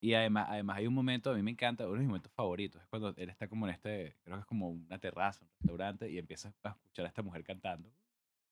Y 0.00 0.14
además, 0.14 0.46
además 0.48 0.76
hay 0.76 0.86
un 0.86 0.94
momento, 0.94 1.30
a 1.32 1.34
mí 1.34 1.42
me 1.42 1.50
encanta, 1.50 1.84
uno 1.84 1.94
de 1.94 1.98
mis 2.00 2.08
momentos 2.08 2.32
favoritos, 2.32 2.80
es 2.80 2.86
cuando 2.88 3.12
él 3.16 3.30
está 3.30 3.48
como 3.48 3.66
en 3.66 3.74
este, 3.74 4.14
creo 4.22 4.36
que 4.36 4.40
es 4.42 4.46
como 4.46 4.70
una 4.70 4.98
terraza, 4.98 5.44
un 5.44 5.50
restaurante, 5.58 6.08
y 6.08 6.18
empieza 6.18 6.52
a 6.62 6.70
escuchar 6.70 7.04
a 7.04 7.08
esta 7.08 7.22
mujer 7.22 7.42
cantando. 7.42 7.90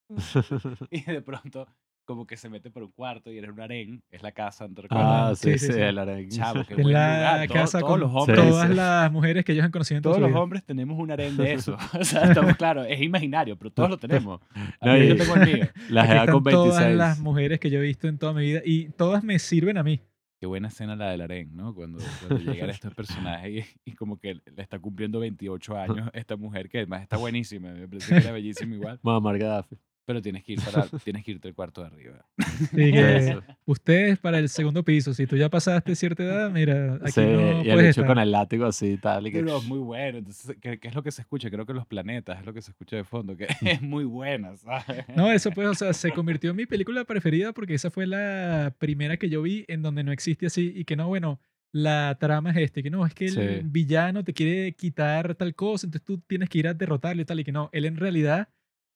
Y 0.91 1.01
de 1.01 1.21
pronto, 1.21 1.67
como 2.07 2.25
que 2.25 2.37
se 2.37 2.49
mete 2.49 2.71
por 2.71 2.81
un 2.83 2.91
cuarto 2.91 3.31
y 3.31 3.37
era 3.37 3.51
un 3.51 3.59
harén, 3.59 4.01
es 4.09 4.23
la 4.23 4.31
casa, 4.31 4.67
¿no 4.67 4.73
ah, 4.91 5.33
sí, 5.35 5.51
Sí, 5.53 5.67
sí, 5.67 5.73
sí, 5.73 5.79
el 5.79 5.99
arenque. 5.99 6.35
Chavo, 6.35 6.63
qué 6.65 6.73
Es 6.73 6.81
buen 6.81 6.93
la 6.93 7.17
lugar. 7.17 7.47
Todo- 7.47 7.53
casa 7.53 7.79
todos 7.79 7.91
con 7.91 7.99
los 7.99 8.11
hombres, 8.15 8.39
todas 8.39 8.69
sí. 8.69 8.75
las 8.75 9.11
mujeres 9.11 9.45
que 9.45 9.51
ellos 9.51 9.65
han 9.65 9.71
conocido 9.71 9.97
en 9.97 10.03
toda 10.03 10.13
todos 10.15 10.17
su 10.17 10.21
los 10.21 10.29
vida. 10.31 10.39
hombres 10.41 10.63
tenemos 10.63 10.97
un 10.97 11.11
harén 11.11 11.37
de 11.37 11.53
eso. 11.53 11.77
o 11.99 12.03
sea, 12.03 12.23
estamos 12.23 12.55
claros, 12.55 12.87
es 12.89 13.01
imaginario, 13.01 13.57
pero 13.57 13.69
todos 13.71 13.89
lo 13.89 13.97
tenemos. 13.97 14.39
A 14.79 14.85
No, 14.87 14.93
mí 14.93 14.99
y- 15.01 15.07
yo 15.09 15.17
tengo 15.17 15.35
el 15.35 15.53
mío. 15.53 15.65
La 15.89 16.01
Aquí 16.03 16.09
jeva 16.11 16.21
están 16.23 16.33
con 16.33 16.43
todas 16.45 16.67
26. 16.79 16.97
las 16.97 17.19
mujeres 17.19 17.59
que 17.59 17.69
yo 17.69 17.79
he 17.79 17.83
visto 17.83 18.07
en 18.07 18.17
toda 18.17 18.33
mi 18.33 18.41
vida 18.41 18.61
y 18.65 18.89
todas 18.89 19.23
me 19.23 19.37
sirven 19.37 19.77
a 19.77 19.83
mí. 19.83 19.99
Qué 20.39 20.45
buena 20.45 20.67
escena 20.67 20.95
la 20.95 21.09
del 21.09 21.21
harén, 21.21 21.55
¿no? 21.55 21.73
Cuando, 21.73 21.97
cuando 22.27 22.51
llegan 22.53 22.69
estos 22.69 22.93
personajes 22.93 23.75
y, 23.85 23.89
y 23.91 23.93
como 23.95 24.19
que 24.19 24.35
le 24.35 24.61
está 24.61 24.77
cumpliendo 24.77 25.19
28 25.19 25.75
años 25.77 26.09
esta 26.13 26.37
mujer 26.37 26.69
que 26.69 26.77
además 26.77 27.01
está 27.01 27.17
buenísima, 27.17 27.71
me 27.71 27.87
parece 27.87 28.13
que 28.13 28.21
era 28.21 28.31
bellísima 28.31 28.75
igual, 28.75 28.99
Muammar 29.01 29.39
Gaddafi. 29.39 29.77
Pero 30.07 30.21
tienes 30.21 30.41
que 30.45 30.53
ir 30.53 30.61
para, 30.63 30.87
tienes 31.03 31.23
que 31.25 31.31
irte 31.31 31.49
al 31.49 31.53
cuarto 31.53 31.81
de 31.81 31.87
arriba. 31.87 32.25
Sí, 32.71 32.91
que 32.93 33.37
ustedes 33.65 34.17
para 34.19 34.39
el 34.39 34.47
segundo 34.47 34.83
piso, 34.83 35.13
si 35.13 35.27
tú 35.27 35.35
ya 35.35 35.49
pasaste 35.49 35.95
cierta 35.95 36.23
edad, 36.23 36.49
mira, 36.49 36.95
aquí 36.95 37.11
Sí, 37.11 37.21
no 37.21 37.61
y 37.61 37.69
puedes 37.71 37.89
estar. 37.89 38.05
con 38.07 38.17
el 38.17 38.31
látigo 38.31 38.65
así 38.65 38.97
tal. 38.97 39.27
Y 39.27 39.31
que, 39.31 39.39
Pero 39.43 39.57
es 39.57 39.65
muy 39.65 39.79
bueno. 39.79 40.19
Entonces, 40.19 40.55
¿qué, 40.61 40.79
qué 40.79 40.87
es 40.87 40.95
lo 40.95 41.03
que 41.03 41.11
se 41.11 41.21
escucha? 41.21 41.49
Creo 41.49 41.65
que 41.65 41.73
los 41.73 41.85
planetas 41.85 42.39
es 42.39 42.45
lo 42.45 42.53
que 42.53 42.61
se 42.61 42.71
escucha 42.71 42.95
de 42.95 43.03
fondo, 43.03 43.35
que 43.35 43.47
es 43.65 43.81
muy 43.81 44.05
buena, 44.05 44.55
¿sabes? 44.55 45.05
No, 45.15 45.29
eso 45.31 45.51
pues, 45.51 45.67
o 45.67 45.73
sea, 45.75 45.91
se 45.93 46.11
convirtió 46.11 46.51
en 46.51 46.55
mi 46.55 46.65
película 46.65 47.03
preferida 47.03 47.51
porque 47.51 47.73
esa 47.73 47.91
fue 47.91 48.07
la 48.07 48.73
primera 48.79 49.17
que 49.17 49.29
yo 49.29 49.41
vi 49.41 49.65
en 49.67 49.81
donde 49.81 50.03
no 50.05 50.13
existe 50.13 50.45
así 50.45 50.71
y 50.73 50.85
que 50.85 50.95
no, 50.95 51.07
bueno, 51.09 51.41
la 51.73 52.15
trama 52.17 52.51
es 52.51 52.57
este, 52.57 52.81
que 52.81 52.89
no, 52.89 53.05
es 53.05 53.13
que 53.13 53.25
el 53.25 53.31
Sí. 53.33 53.61
villano 53.65 54.23
te 54.23 54.33
quiere 54.33 54.71
quitar 54.71 55.35
tal 55.35 55.53
cosa, 55.53 55.85
entonces 55.85 56.05
tú 56.05 56.17
tienes 56.25 56.47
que 56.49 56.59
ir 56.59 56.67
a 56.69 56.73
derrotarlo 56.73 57.21
y 57.21 57.25
tal, 57.25 57.41
y 57.41 57.43
que 57.43 57.51
no, 57.51 57.69
él 57.73 57.83
en 57.85 57.97
realidad 57.97 58.47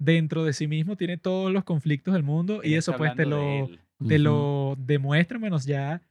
dentro 0.02 0.44
de 0.44 0.54
sí 0.54 0.68
mismo 0.68 0.96
tiene 0.96 1.18
todos 1.18 1.52
los 1.52 1.64
conflictos 1.64 2.16
del 2.16 2.24
mundo 2.24 2.62
y 2.64 2.74
eso 2.74 2.98
pues 2.98 3.16
te 3.16 3.28
lo, 3.28 3.70
te 4.08 4.18
lo 4.18 4.76
demuestra, 4.80 5.38
menos 5.38 5.66
ya 5.66 6.02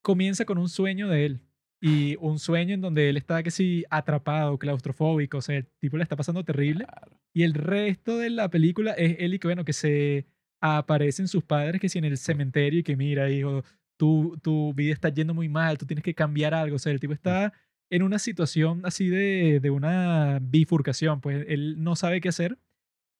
comienza 0.00 0.46
con 0.46 0.56
un 0.56 0.68
sueño 0.68 1.08
de 1.08 1.26
él. 1.26 1.40
Y 1.80 2.16
un 2.20 2.38
sueño 2.38 2.72
en 2.72 2.80
donde 2.80 3.10
él 3.10 3.18
está 3.18 3.42
que 3.42 3.50
sí 3.50 3.84
atrapado, 3.90 4.58
claustrofóbico, 4.58 5.38
o 5.38 5.42
sea, 5.42 5.58
el 5.58 5.66
tipo 5.78 5.98
le 5.98 6.02
está 6.02 6.16
pasando 6.16 6.42
terrible. 6.42 6.86
Claro. 6.86 7.20
Y 7.34 7.42
el 7.42 7.52
resto 7.52 8.16
de 8.16 8.30
la 8.30 8.48
película 8.48 8.92
es 8.92 9.16
él 9.18 9.34
y 9.34 9.38
que, 9.38 9.48
bueno, 9.48 9.66
que 9.66 9.74
se 9.74 10.24
aparecen 10.62 11.28
sus 11.28 11.44
padres 11.44 11.78
que 11.78 11.90
si 11.90 11.98
en 11.98 12.06
el 12.06 12.16
cementerio 12.16 12.80
y 12.80 12.82
que 12.82 12.96
mira, 12.96 13.28
hijo, 13.28 13.62
tu, 13.98 14.38
tu 14.42 14.72
vida 14.72 14.94
está 14.94 15.10
yendo 15.10 15.34
muy 15.34 15.50
mal, 15.50 15.76
tú 15.76 15.84
tienes 15.84 16.02
que 16.02 16.14
cambiar 16.14 16.54
algo. 16.54 16.76
O 16.76 16.78
sea, 16.78 16.92
el 16.92 17.00
tipo 17.00 17.12
está 17.12 17.52
en 17.90 18.02
una 18.02 18.18
situación 18.18 18.80
así 18.84 19.10
de, 19.10 19.60
de 19.60 19.68
una 19.68 20.38
bifurcación, 20.40 21.20
pues 21.20 21.44
él 21.46 21.82
no 21.82 21.96
sabe 21.96 22.22
qué 22.22 22.30
hacer. 22.30 22.56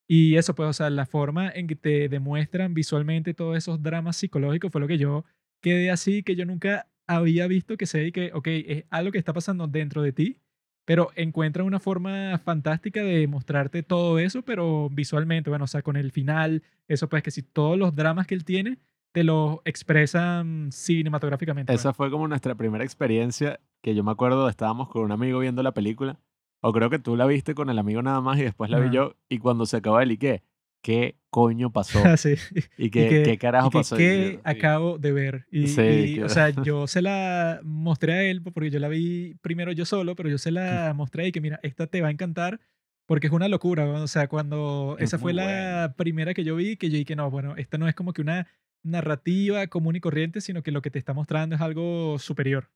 Y 0.06 0.36
eso, 0.36 0.54
pues, 0.54 0.68
o 0.68 0.72
sea, 0.72 0.90
la 0.90 1.06
forma 1.06 1.50
en 1.50 1.66
que 1.66 1.76
te 1.76 2.08
demuestran 2.08 2.74
visualmente 2.74 3.34
todos 3.34 3.56
esos 3.56 3.82
dramas 3.82 4.16
psicológicos 4.16 4.70
fue 4.70 4.80
lo 4.80 4.88
que 4.88 4.98
yo 4.98 5.24
quedé 5.60 5.90
así, 5.90 6.22
que 6.22 6.36
yo 6.36 6.44
nunca 6.44 6.88
había 7.06 7.46
visto 7.46 7.76
que 7.76 7.86
se 7.86 8.12
que, 8.12 8.30
ok, 8.34 8.46
es 8.48 8.84
algo 8.90 9.12
que 9.12 9.18
está 9.18 9.32
pasando 9.32 9.66
dentro 9.66 10.02
de 10.02 10.12
ti, 10.12 10.38
pero 10.84 11.10
encuentran 11.16 11.66
una 11.66 11.80
forma 11.80 12.38
fantástica 12.38 13.02
de 13.02 13.26
mostrarte 13.26 13.82
todo 13.82 14.18
eso, 14.18 14.42
pero 14.42 14.90
visualmente, 14.90 15.48
bueno, 15.48 15.64
o 15.64 15.68
sea, 15.68 15.82
con 15.82 15.96
el 15.96 16.12
final, 16.12 16.62
eso 16.88 17.08
pues 17.08 17.22
que 17.22 17.30
si 17.30 17.42
todos 17.42 17.78
los 17.78 17.94
dramas 17.94 18.26
que 18.26 18.34
él 18.34 18.44
tiene, 18.44 18.78
te 19.12 19.24
los 19.24 19.58
expresan 19.64 20.70
cinematográficamente. 20.72 21.72
pues. 21.72 21.80
Esa 21.80 21.94
fue 21.94 22.10
como 22.10 22.28
nuestra 22.28 22.54
primera 22.56 22.84
experiencia 22.84 23.60
que 23.80 23.94
yo 23.94 24.02
me 24.02 24.10
acuerdo, 24.10 24.48
estábamos 24.48 24.88
con 24.88 25.02
un 25.02 25.12
amigo 25.12 25.38
viendo 25.38 25.62
la 25.62 25.72
película, 25.72 26.18
o 26.66 26.72
creo 26.72 26.88
que 26.90 26.98
tú 26.98 27.16
la 27.16 27.26
viste 27.26 27.54
con 27.54 27.68
el 27.70 27.78
amigo 27.78 28.00
nada 28.02 28.20
más 28.20 28.38
y 28.38 28.42
después 28.42 28.70
la 28.70 28.78
vi 28.80 28.90
yo, 28.94 29.16
y 29.28 29.38
cuando 29.38 29.66
se 29.66 29.76
acabó 29.76 30.00
el 30.00 30.12
y 30.12 30.16
qué, 30.18 30.42
¿qué 30.82 31.16
coño 31.30 31.70
pasó? 31.72 31.98
Sí. 32.18 32.34
¿Y 32.78 32.90
qué, 32.90 33.08
que- 33.08 33.22
qué 33.22 33.38
carajo 33.38 33.68
y 33.68 33.70
que, 33.70 33.78
pasó? 33.78 33.96
Y 33.96 33.98
¿qué 33.98 34.32
yo- 34.34 34.40
acabo 34.44 34.98
de 34.98 35.12
ver? 35.12 35.46
Y, 35.50 35.66
Sí, 35.68 35.80
y, 35.82 36.14
que- 36.16 36.24
o 36.24 36.28
sea, 36.28 36.50
yo 36.50 36.86
se 36.86 37.02
la 37.02 37.60
mostré 37.64 38.12
a 38.14 38.22
él 38.24 38.42
porque 38.42 38.70
yo 38.70 38.78
la 38.78 38.88
vi 38.88 39.34
primero 39.42 39.72
yo 39.72 39.84
solo, 39.84 40.14
pero 40.16 40.28
yo 40.28 40.38
se 40.38 40.50
la 40.50 40.92
mostré 40.94 41.28
y 41.28 41.32
que 41.32 41.40
mira, 41.40 41.60
esta 41.62 41.86
te 41.86 42.00
va 42.00 42.08
a 42.08 42.10
encantar 42.10 42.60
porque 43.06 43.26
es 43.26 43.32
una 43.34 43.48
locura. 43.48 43.84
¿no? 43.84 44.02
O 44.02 44.06
sea, 44.08 44.28
cuando 44.28 44.96
Es 44.98 45.04
esa 45.10 45.18
fue 45.18 45.32
muy 45.32 45.36
la 45.36 45.44
buena. 45.44 45.94
primera 45.96 46.32
que 46.34 46.44
yo 46.44 46.56
vi, 46.56 46.76
que 46.78 46.88
yo 46.88 46.96
dije, 46.96 47.14
no, 47.16 47.30
bueno, 47.30 47.54
esta 47.56 47.76
no 47.76 47.86
es 47.88 47.94
como 47.94 48.12
que 48.14 48.22
una 48.22 48.46
narrativa 48.82 49.66
común 49.66 49.96
y 49.96 50.00
corriente, 50.00 50.40
sino 50.40 50.62
que 50.62 50.70
lo 50.70 50.80
que 50.82 50.90
te 50.90 50.98
está 50.98 51.12
mostrando 51.14 51.56
es 51.56 51.60
algo 51.60 52.18
superior. 52.18 52.70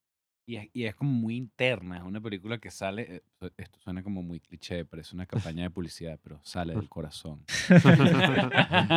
Y 0.49 0.57
es, 0.57 0.69
y 0.73 0.85
es 0.85 0.95
como 0.95 1.11
muy 1.11 1.37
interna, 1.37 1.99
es 1.99 2.03
una 2.05 2.23
película 2.23 2.57
que 2.57 2.71
sale, 2.71 3.17
eh, 3.43 3.51
esto 3.59 3.79
suena 3.81 4.03
como 4.03 4.23
muy 4.23 4.41
cliché, 4.41 4.87
parece 4.87 5.15
una 5.15 5.27
campaña 5.27 5.65
de 5.65 5.69
publicidad, 5.69 6.19
pero 6.25 6.41
sale 6.43 6.75
del 6.75 6.89
corazón. 6.89 7.41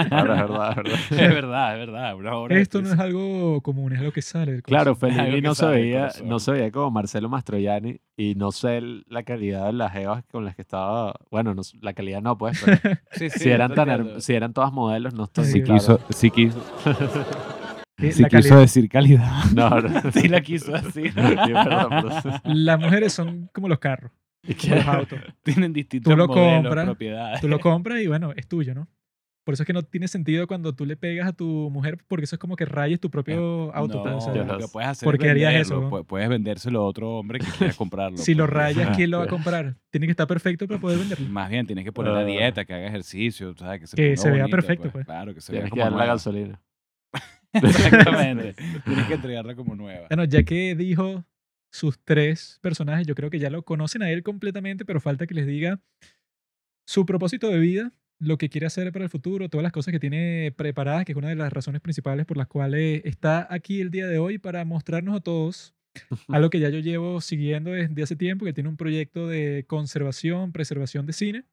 Claro, 0.08 0.34
es 0.34 0.39
verdad, 0.39 0.70
es 0.72 0.76
verdad. 0.78 0.99
es 1.12 1.34
verdad, 1.34 1.74
es 1.74 1.88
verdad. 1.88 2.52
Esto 2.52 2.82
no 2.82 2.93
es 2.93 2.97
algo 2.97 3.60
común, 3.60 3.91
es 3.91 3.99
lo 4.02 4.14
que 4.14 4.22
sale 4.22 4.54
del 4.54 4.64
Claro, 4.64 4.95
corazón. 4.97 5.18
Fellini 5.26 5.41
no 5.45 5.54
se 5.54 5.66
veía, 5.66 6.10
no 6.24 6.39
se 6.39 6.52
veía 6.54 6.72
como 6.72 6.89
Marcelo 6.89 7.28
Mastroianni 7.28 7.99
y 8.16 8.36
no 8.36 8.54
sé 8.54 8.80
la 9.08 9.24
calidad 9.24 9.66
de 9.66 9.74
las 9.74 9.91
jevas 9.91 10.24
con 10.32 10.45
las 10.45 10.56
que 10.56 10.62
estaba, 10.62 11.16
bueno, 11.30 11.54
no 11.54 11.64
la 11.82 11.91
calidad 11.93 12.22
no 12.22 12.38
pues, 12.38 12.62
pero 12.64 12.78
Sí, 13.12 13.30
sí, 13.30 13.39
si 13.39 13.49
eran 13.49 13.76
tan 13.76 14.22
si 14.22 14.34
eran 14.36 14.54
todas 14.54 14.72
modelos, 14.72 15.14
no 15.14 15.26
estoy 15.26 15.43
Sí, 15.43 15.62
claro. 15.64 15.80
quiso, 15.82 15.99
sí 16.12 16.32
quiso, 16.32 16.64
sí 18.12 18.22
la 18.24 18.30
quiso 18.30 18.41
calidad- 18.49 18.60
decir 18.60 18.89
calidad. 18.89 19.32
No, 19.56 19.70
no. 19.82 20.12
sí 20.12 20.28
la 20.28 20.41
quiso 20.41 20.72
decir. 20.72 21.14
Las 22.45 22.80
mujeres 22.80 23.14
son 23.14 23.49
como 23.54 23.68
los 23.68 23.80
carros, 23.80 24.12
¿Y 24.43 24.54
como 24.56 24.76
los 24.76 24.88
autos. 24.88 25.20
Tienen 25.43 25.74
distintos 25.74 26.12
Tú 26.12 26.18
lo 26.18 26.28
modelos, 26.28 26.64
compras, 26.64 26.86
propiedades. 26.86 27.41
Tú 27.41 27.47
lo 27.47 27.60
compras 27.60 28.02
y 28.02 28.08
bueno, 28.08 28.32
es 28.36 28.47
tuyo, 28.47 28.74
¿no? 28.74 28.88
Por 29.43 29.56
eso 29.56 29.64
es 29.64 29.68
que 29.68 29.74
no 29.74 29.82
tiene 29.82 30.08
sentido 30.08 30.45
cuando 30.45 30.76
tú 30.76 30.86
le 30.86 30.95
pegas 30.95 31.28
a 31.28 31.34
tu 31.34 31.45
mujer, 31.72 31.97
porque 32.08 32.26
eso 32.26 32.36
es 32.36 32.39
como 32.39 32.56
que 32.56 32.64
rayes 32.66 32.99
tu 32.99 33.10
propio 33.10 33.74
auto. 33.74 34.06
no, 34.06 34.18
o 34.18 34.22
sea, 34.22 34.36
lo 34.36 34.58
que 34.60 34.68
puedes 34.72 34.88
hacer 34.88 35.04
¿Por 35.08 35.18
qué 35.18 35.32
harías 35.32 35.56
eso, 35.56 35.89
Puedes 36.08 36.30
vendérselo 36.30 36.82
a 36.82 36.84
otro 36.86 37.10
hombre 37.18 37.39
que 37.39 37.47
quiera 37.58 37.74
comprarlo. 37.74 38.20
si 38.20 38.36
lo 38.36 38.43
pues. 38.45 38.54
rayas, 38.54 38.95
¿quién 38.95 39.10
lo 39.10 39.18
va 39.18 39.24
a 39.24 39.28
Claro. 39.28 39.38
comprar? 39.43 39.76
Tiene 39.89 40.06
que 40.06 40.12
estar 40.12 40.28
perfecto 40.28 40.68
para 40.68 40.80
poder 40.80 40.99
venderlo. 40.99 41.28
Más 41.30 41.49
bien, 41.49 41.66
tienes 41.66 41.84
que 41.84 41.91
poner 41.91 42.14
la 42.14 42.20
Ah. 42.20 42.24
dieta, 42.26 42.66
que 42.66 42.74
haga 42.76 42.86
ejercicio, 42.86 43.56
¿sabes? 43.58 43.80
Que 43.82 43.88
se, 43.88 43.95
Que 43.95 44.16
se 44.16 44.30
vea 44.30 44.47
perfecto, 44.47 44.91
pues. 44.91 45.06
Claro, 45.08 45.34
que 45.34 45.41
se 45.41 45.52
vea 45.54 45.62
Tienes 45.62 45.74
que 45.74 45.80
como 45.80 45.84
darle 45.86 45.97
la 45.97 46.14
gasolina. 46.14 46.62
Exactamente. 47.64 48.56
tienes 48.86 49.08
que 49.08 49.14
entregarla 49.14 49.56
como 49.56 49.76
nueva. 49.76 50.08
Bueno, 50.10 50.24
ya 50.26 50.43
que 50.43 50.76
dijo 50.76 51.26
sus 51.72 51.99
tres 52.04 52.60
personajes, 52.62 53.08
yo 53.08 53.16
creo 53.16 53.30
que 53.30 53.39
ya 53.39 53.49
lo 53.49 53.64
conocen 53.64 54.04
a 54.04 54.12
él 54.12 54.24
completamente, 54.24 54.86
pero 54.86 54.99
falta 54.99 55.28
que 55.28 55.36
les 55.36 55.47
diga 55.47 55.80
su 56.86 57.06
propósito 57.06 57.49
de 57.49 57.60
vida, 57.60 57.93
lo 58.20 58.38
que 58.38 58.49
quiere 58.49 58.68
hacer 58.68 58.91
para 58.91 59.06
el 59.06 59.10
futuro, 59.10 59.49
todas 59.49 59.64
las 59.64 59.72
cosas 59.72 59.91
que 59.91 59.99
tiene 59.99 60.54
preparadas, 60.56 61.06
que 61.06 61.14
es 61.14 61.18
una 61.18 61.30
de 61.30 61.36
las 61.36 61.52
razones 61.52 61.82
principales 61.82 62.26
por 62.26 62.38
las 62.38 62.47
cuales 62.47 63.02
está 63.06 63.47
aquí 63.49 63.82
el 63.82 63.89
día 63.89 64.08
de 64.08 64.20
hoy 64.20 64.38
para 64.38 64.64
mostrarnos 64.66 65.16
a 65.16 65.22
todos 65.22 65.74
algo 66.30 66.49
que 66.49 66.60
ya 66.60 66.70
yo 66.70 66.80
llevo 66.80 67.22
siguiendo 67.22 67.72
desde 67.72 68.04
hace 68.04 68.16
tiempo, 68.16 68.45
que 68.45 68.54
tiene 68.54 68.70
un 68.70 68.78
proyecto 68.78 69.28
de 69.28 69.66
conservación, 69.68 70.52
preservación 70.52 71.06
de 71.06 71.14
cine. 71.14 71.45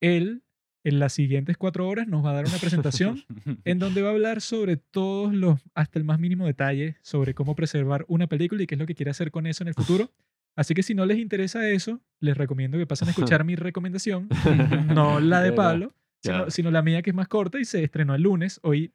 Él, 0.00 0.42
en 0.84 0.98
las 0.98 1.12
siguientes 1.12 1.56
cuatro 1.56 1.88
horas, 1.88 2.08
nos 2.08 2.24
va 2.24 2.30
a 2.30 2.34
dar 2.34 2.46
una 2.46 2.58
presentación 2.58 3.22
en 3.64 3.78
donde 3.78 4.02
va 4.02 4.08
a 4.08 4.12
hablar 4.12 4.40
sobre 4.40 4.76
todos 4.76 5.34
los, 5.34 5.60
hasta 5.74 5.98
el 5.98 6.04
más 6.04 6.18
mínimo 6.18 6.46
detalle, 6.46 6.96
sobre 7.02 7.34
cómo 7.34 7.54
preservar 7.54 8.04
una 8.08 8.26
película 8.26 8.62
y 8.62 8.66
qué 8.66 8.74
es 8.74 8.78
lo 8.78 8.86
que 8.86 8.94
quiere 8.94 9.10
hacer 9.10 9.30
con 9.30 9.46
eso 9.46 9.64
en 9.64 9.68
el 9.68 9.74
futuro. 9.74 10.10
Así 10.56 10.74
que 10.74 10.82
si 10.82 10.94
no 10.94 11.06
les 11.06 11.18
interesa 11.18 11.68
eso, 11.68 12.00
les 12.18 12.36
recomiendo 12.36 12.78
que 12.78 12.86
pasen 12.86 13.08
a 13.08 13.10
escuchar 13.12 13.44
mi 13.44 13.56
recomendación, 13.56 14.28
no 14.94 15.20
la 15.20 15.42
de. 15.42 15.52
Pablo, 15.52 15.94
sino, 16.48 16.70
la 16.70 16.82
mía 16.82 17.02
que 17.02 17.10
es 17.10 17.16
más 17.16 17.28
corta 17.28 17.58
y 17.58 17.64
se 17.64 17.82
estrenó 17.84 18.14
el 18.14 18.22
lunes. 18.22 18.60
Hoy, 18.62 18.92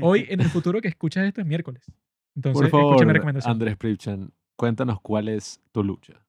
hoy 0.00 0.26
en 0.28 0.40
el 0.40 0.48
futuro 0.48 0.80
que 0.80 0.88
escuchas 0.88 1.26
esto 1.26 1.40
es 1.40 1.46
miércoles. 1.46 1.90
Entonces, 2.34 2.54
Por 2.54 2.66
escucha 2.66 2.92
mi 2.92 2.98
favor, 2.98 3.12
recomendación. 3.14 3.52
Andrés 3.52 3.76
Pripchan, 3.76 4.32
cuéntanos 4.56 5.00
cuál 5.02 5.28
es 5.28 5.60
tu 5.70 5.82
lucha. 5.84 6.24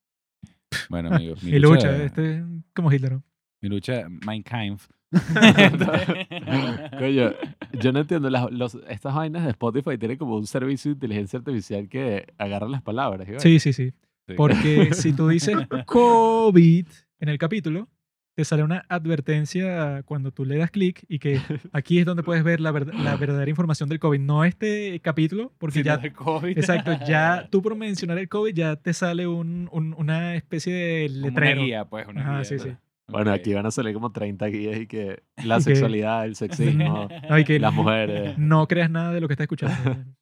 Bueno, 0.90 1.14
amigos, 1.14 1.42
mi, 1.44 1.52
Mi 1.52 1.60
lucha, 1.60 1.92
lucha, 1.92 2.04
este 2.04 2.38
es 2.38 2.44
como 2.74 2.92
Hitler. 2.92 3.14
¿no? 3.14 3.24
Mi 3.64 3.70
lucha, 3.70 4.08
Mein 4.28 4.44
Kampf. 4.44 4.88
Coño, 7.00 7.32
yo 7.80 7.92
no 7.92 8.00
entiendo, 8.00 8.30
las, 8.30 8.52
los- 8.52 8.78
estas 8.90 9.16
vainas 9.16 9.44
de 9.44 9.52
Spotify 9.52 9.98
tienen 9.98 10.18
como 10.18 10.36
un 10.36 10.46
servicio 10.48 10.90
de 10.90 10.94
inteligencia 10.96 11.40
artificial 11.40 11.88
que 11.88 12.28
agarra 12.38 12.68
las 12.68 12.82
palabras. 12.82 13.28
¿sí? 13.28 13.60
Sí, 13.60 13.60
sí, 13.60 13.74
sí. 13.74 13.94
Sí. 14.28 14.36
Porque 14.36 14.94
si 14.94 15.14
tú 15.14 15.28
dices 15.28 15.56
COVID 15.86 16.88
en 17.20 17.30
el 17.30 17.38
capítulo, 17.38 17.90
te 18.36 18.46
sale 18.46 18.64
una 18.64 18.84
advertencia 18.90 20.02
cuando 20.04 20.32
tú 20.32 20.44
le 20.46 20.58
das 20.58 20.72
clic 20.72 21.06
y 21.08 21.20
que 21.20 21.40
aquí 21.72 22.00
es 22.00 22.06
donde 22.06 22.24
puedes 22.24 22.44
ver 22.44 22.60
la, 22.60 22.72
verd- 22.72 22.94
la 22.94 23.16
verdadera 23.16 23.50
información 23.50 23.90
del 23.90 24.00
COVID. 24.00 24.20
No 24.20 24.44
este 24.46 25.00
capítulo, 25.02 25.54
porque 25.60 25.84
ya... 25.84 26.02
COVID. 26.12 26.58
Exacto, 26.58 26.98
ya 27.08 27.48
tú 27.52 27.62
por 27.62 27.76
mencionar 27.76 28.18
el 28.18 28.28
COVID 28.30 28.54
ya 28.56 28.76
te 28.78 28.94
sale 28.94 29.28
un, 29.28 29.70
un- 29.72 29.94
una 29.98 30.36
especie 30.36 30.74
de 30.74 31.08
Como 31.10 31.28
letrero. 31.28 31.58
Una 31.62 31.66
guía, 31.66 31.86
pues, 31.86 32.08
una 32.08 32.22
Ajá, 32.22 32.36
guía. 32.38 32.44
sí, 32.46 32.60
sí. 32.60 32.70
Bueno, 33.08 33.32
Ok. 33.32 33.38
aquí 33.40 33.54
van 33.54 33.66
a 33.66 33.72
salir 33.72 33.94
como 33.94 34.12
30 34.12 34.46
guías 34.48 34.80
y 34.80 34.88
que 34.88 35.24
la 35.44 35.60
sexualidad, 35.60 36.26
el 36.26 36.36
sexismo, 36.36 37.10
No, 37.30 37.38
y 37.40 37.44
que 37.44 37.60
las 37.60 37.74
mujeres. 37.74 38.38
no 38.38 38.68
creas 38.68 38.90
nada 38.90 39.12
de 39.12 39.20
lo 39.22 39.28
que 39.28 39.34
estás 39.34 39.46
escuchando. 39.46 39.76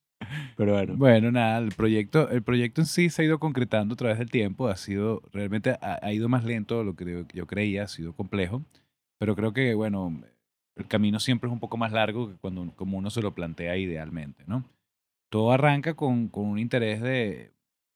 Pero 0.56 0.74
bueno, 0.74 0.96
Bueno, 0.98 1.32
nada, 1.32 1.58
el 1.60 1.70
proyecto, 1.72 2.30
el 2.30 2.44
proyecto 2.44 2.82
en 2.82 2.88
sí 2.88 3.10
se 3.10 3.22
ha 3.22 3.26
ido 3.26 3.40
concretando 3.40 3.94
a 3.94 3.98
través 3.98 4.20
del 4.20 4.30
tiempo, 4.30 4.68
ha 4.68 4.76
sido, 4.76 5.22
realmente 5.32 5.72
ha, 5.82 6.00
ha 6.02 6.14
ido 6.14 6.30
más 6.30 6.44
lento 6.44 6.78
de 6.80 6.86
lo 6.86 6.96
que 6.96 7.26
yo 7.34 7.48
creía, 7.48 7.84
ha 7.84 7.88
sido 7.88 8.14
complejo, 8.14 8.64
pero 9.20 9.36
creo 9.36 9.52
que, 9.54 9.74
bueno, 9.74 10.22
el 10.76 10.88
camino 10.88 11.20
siempre 11.20 11.48
es 11.50 11.54
un 11.54 11.60
poco 11.60 11.78
más 11.78 11.92
largo 11.92 12.30
que 12.30 12.36
cuando 12.38 12.72
como 12.76 12.98
uno 12.98 13.10
se 13.10 13.22
lo 13.22 13.34
plantea 13.34 13.78
idealmente, 13.78 14.44
¿no? 14.48 14.64
Todo 15.30 15.52
arranca 15.52 15.96
con, 15.96 16.28
con 16.28 16.46
un 16.46 16.60
interés 16.60 17.02
de, 17.02 17.52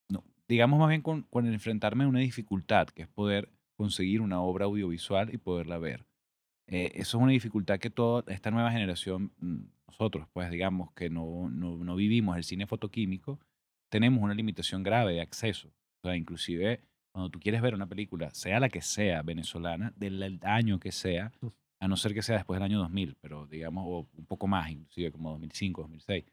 no, 0.09 0.23
digamos 0.47 0.79
más 0.79 0.89
bien 0.89 1.01
con, 1.01 1.23
con 1.23 1.45
el 1.45 1.53
enfrentarme 1.53 2.05
a 2.05 2.07
una 2.07 2.19
dificultad, 2.19 2.87
que 2.87 3.03
es 3.03 3.07
poder 3.07 3.49
conseguir 3.75 4.21
una 4.21 4.41
obra 4.41 4.65
audiovisual 4.65 5.33
y 5.33 5.37
poderla 5.37 5.77
ver. 5.77 6.05
Eh, 6.67 6.91
eso 6.95 7.17
es 7.17 7.23
una 7.23 7.31
dificultad 7.31 7.79
que 7.79 7.89
toda 7.89 8.23
esta 8.33 8.51
nueva 8.51 8.71
generación, 8.71 9.31
mm, 9.39 9.57
nosotros, 9.87 10.27
pues 10.33 10.49
digamos 10.49 10.91
que 10.93 11.09
no, 11.09 11.49
no, 11.49 11.77
no 11.77 11.95
vivimos 11.95 12.37
el 12.37 12.43
cine 12.43 12.67
fotoquímico, 12.67 13.39
tenemos 13.89 14.23
una 14.23 14.33
limitación 14.33 14.83
grave 14.83 15.13
de 15.13 15.21
acceso. 15.21 15.69
O 16.01 16.07
sea, 16.07 16.15
inclusive 16.15 16.81
cuando 17.15 17.29
tú 17.29 17.39
quieres 17.39 17.61
ver 17.61 17.73
una 17.73 17.87
película, 17.87 18.29
sea 18.31 18.59
la 18.59 18.67
que 18.67 18.81
sea 18.81 19.21
venezolana, 19.21 19.93
del 19.95 20.37
año 20.43 20.81
que 20.81 20.91
sea, 20.91 21.31
a 21.79 21.87
no 21.87 21.95
ser 21.95 22.13
que 22.13 22.21
sea 22.21 22.35
después 22.35 22.57
del 22.57 22.65
año 22.65 22.79
2000, 22.79 23.15
pero 23.21 23.47
digamos, 23.47 23.85
o 23.87 24.09
un 24.17 24.25
poco 24.25 24.47
más, 24.47 24.69
inclusive 24.69 25.13
como 25.13 25.31
2005, 25.31 25.83
2006, 25.83 26.25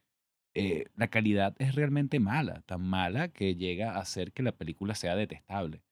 eh, 0.54 0.86
la 0.96 1.06
calidad 1.06 1.54
es 1.60 1.76
realmente 1.76 2.18
mala, 2.18 2.62
tan 2.66 2.82
mala 2.82 3.28
que 3.28 3.54
llega 3.54 3.92
a 3.92 4.00
hacer 4.00 4.32
que 4.32 4.42
la 4.42 4.50
película 4.50 4.96
sea 4.96 5.14
detestable. 5.14 5.82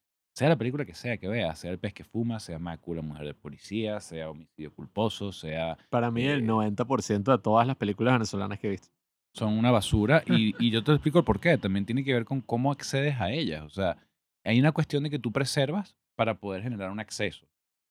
Sea 0.41 0.49
la 0.49 0.57
película 0.57 0.87
que 0.87 0.95
sea 0.95 1.19
que 1.19 1.29
vea, 1.29 1.55
sea 1.55 1.71
el 1.71 1.79
pez 1.79 1.93
que 1.93 2.03
fuma, 2.03 2.41
sea 2.41 2.59
Mácula, 2.59 3.03
Mujer 3.03 3.27
de 3.27 3.35
Policía, 3.35 4.01
sea 4.01 4.31
Homicidio 4.31 4.73
Culposo, 4.73 5.33
sea... 5.33 5.77
Para 5.91 6.11
mí 6.11 6.25
el 6.25 6.41
Eh, 6.41 6.47
90% 6.47 7.31
de 7.31 7.37
todas 7.43 7.67
las 7.67 7.77
películas 7.77 8.15
venezolanas 8.15 8.59
que 8.59 8.69
he 8.69 8.71
visto. 8.71 8.89
son 9.35 9.53
una 9.59 9.71
basura 9.71 10.23
y, 10.27 10.55
y 10.59 10.71
yo 10.71 10.83
te 10.83 10.93
explico 10.95 11.19
el 11.19 11.27
por 11.27 11.41
qué. 11.41 11.59
También 11.59 11.85
tiene 11.85 12.03
que 12.03 12.15
ver 12.15 12.25
con 12.25 12.41
cómo 12.41 12.73
accedes 12.73 13.21
a 13.21 13.31
ellas. 13.31 13.63
O 13.65 13.69
sea, 13.69 13.99
hay 14.43 14.59
una 14.59 14.73
cuestión 14.73 15.03
de 15.03 15.11
que 15.11 15.19
tú 15.19 15.31
preservas 15.31 15.95
para 16.17 16.35
poder 16.41 16.63
generar 16.63 16.91
un 16.91 17.01
acceso. 17.01 17.47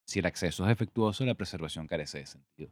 Si 0.08 0.18
el 0.18 0.26
acceso 0.26 0.64
es 0.64 0.70
defectuoso, 0.70 1.24
la 1.26 1.36
preservación 1.36 1.86
carece 1.86 2.18
de 2.18 2.26
sentido. 2.26 2.72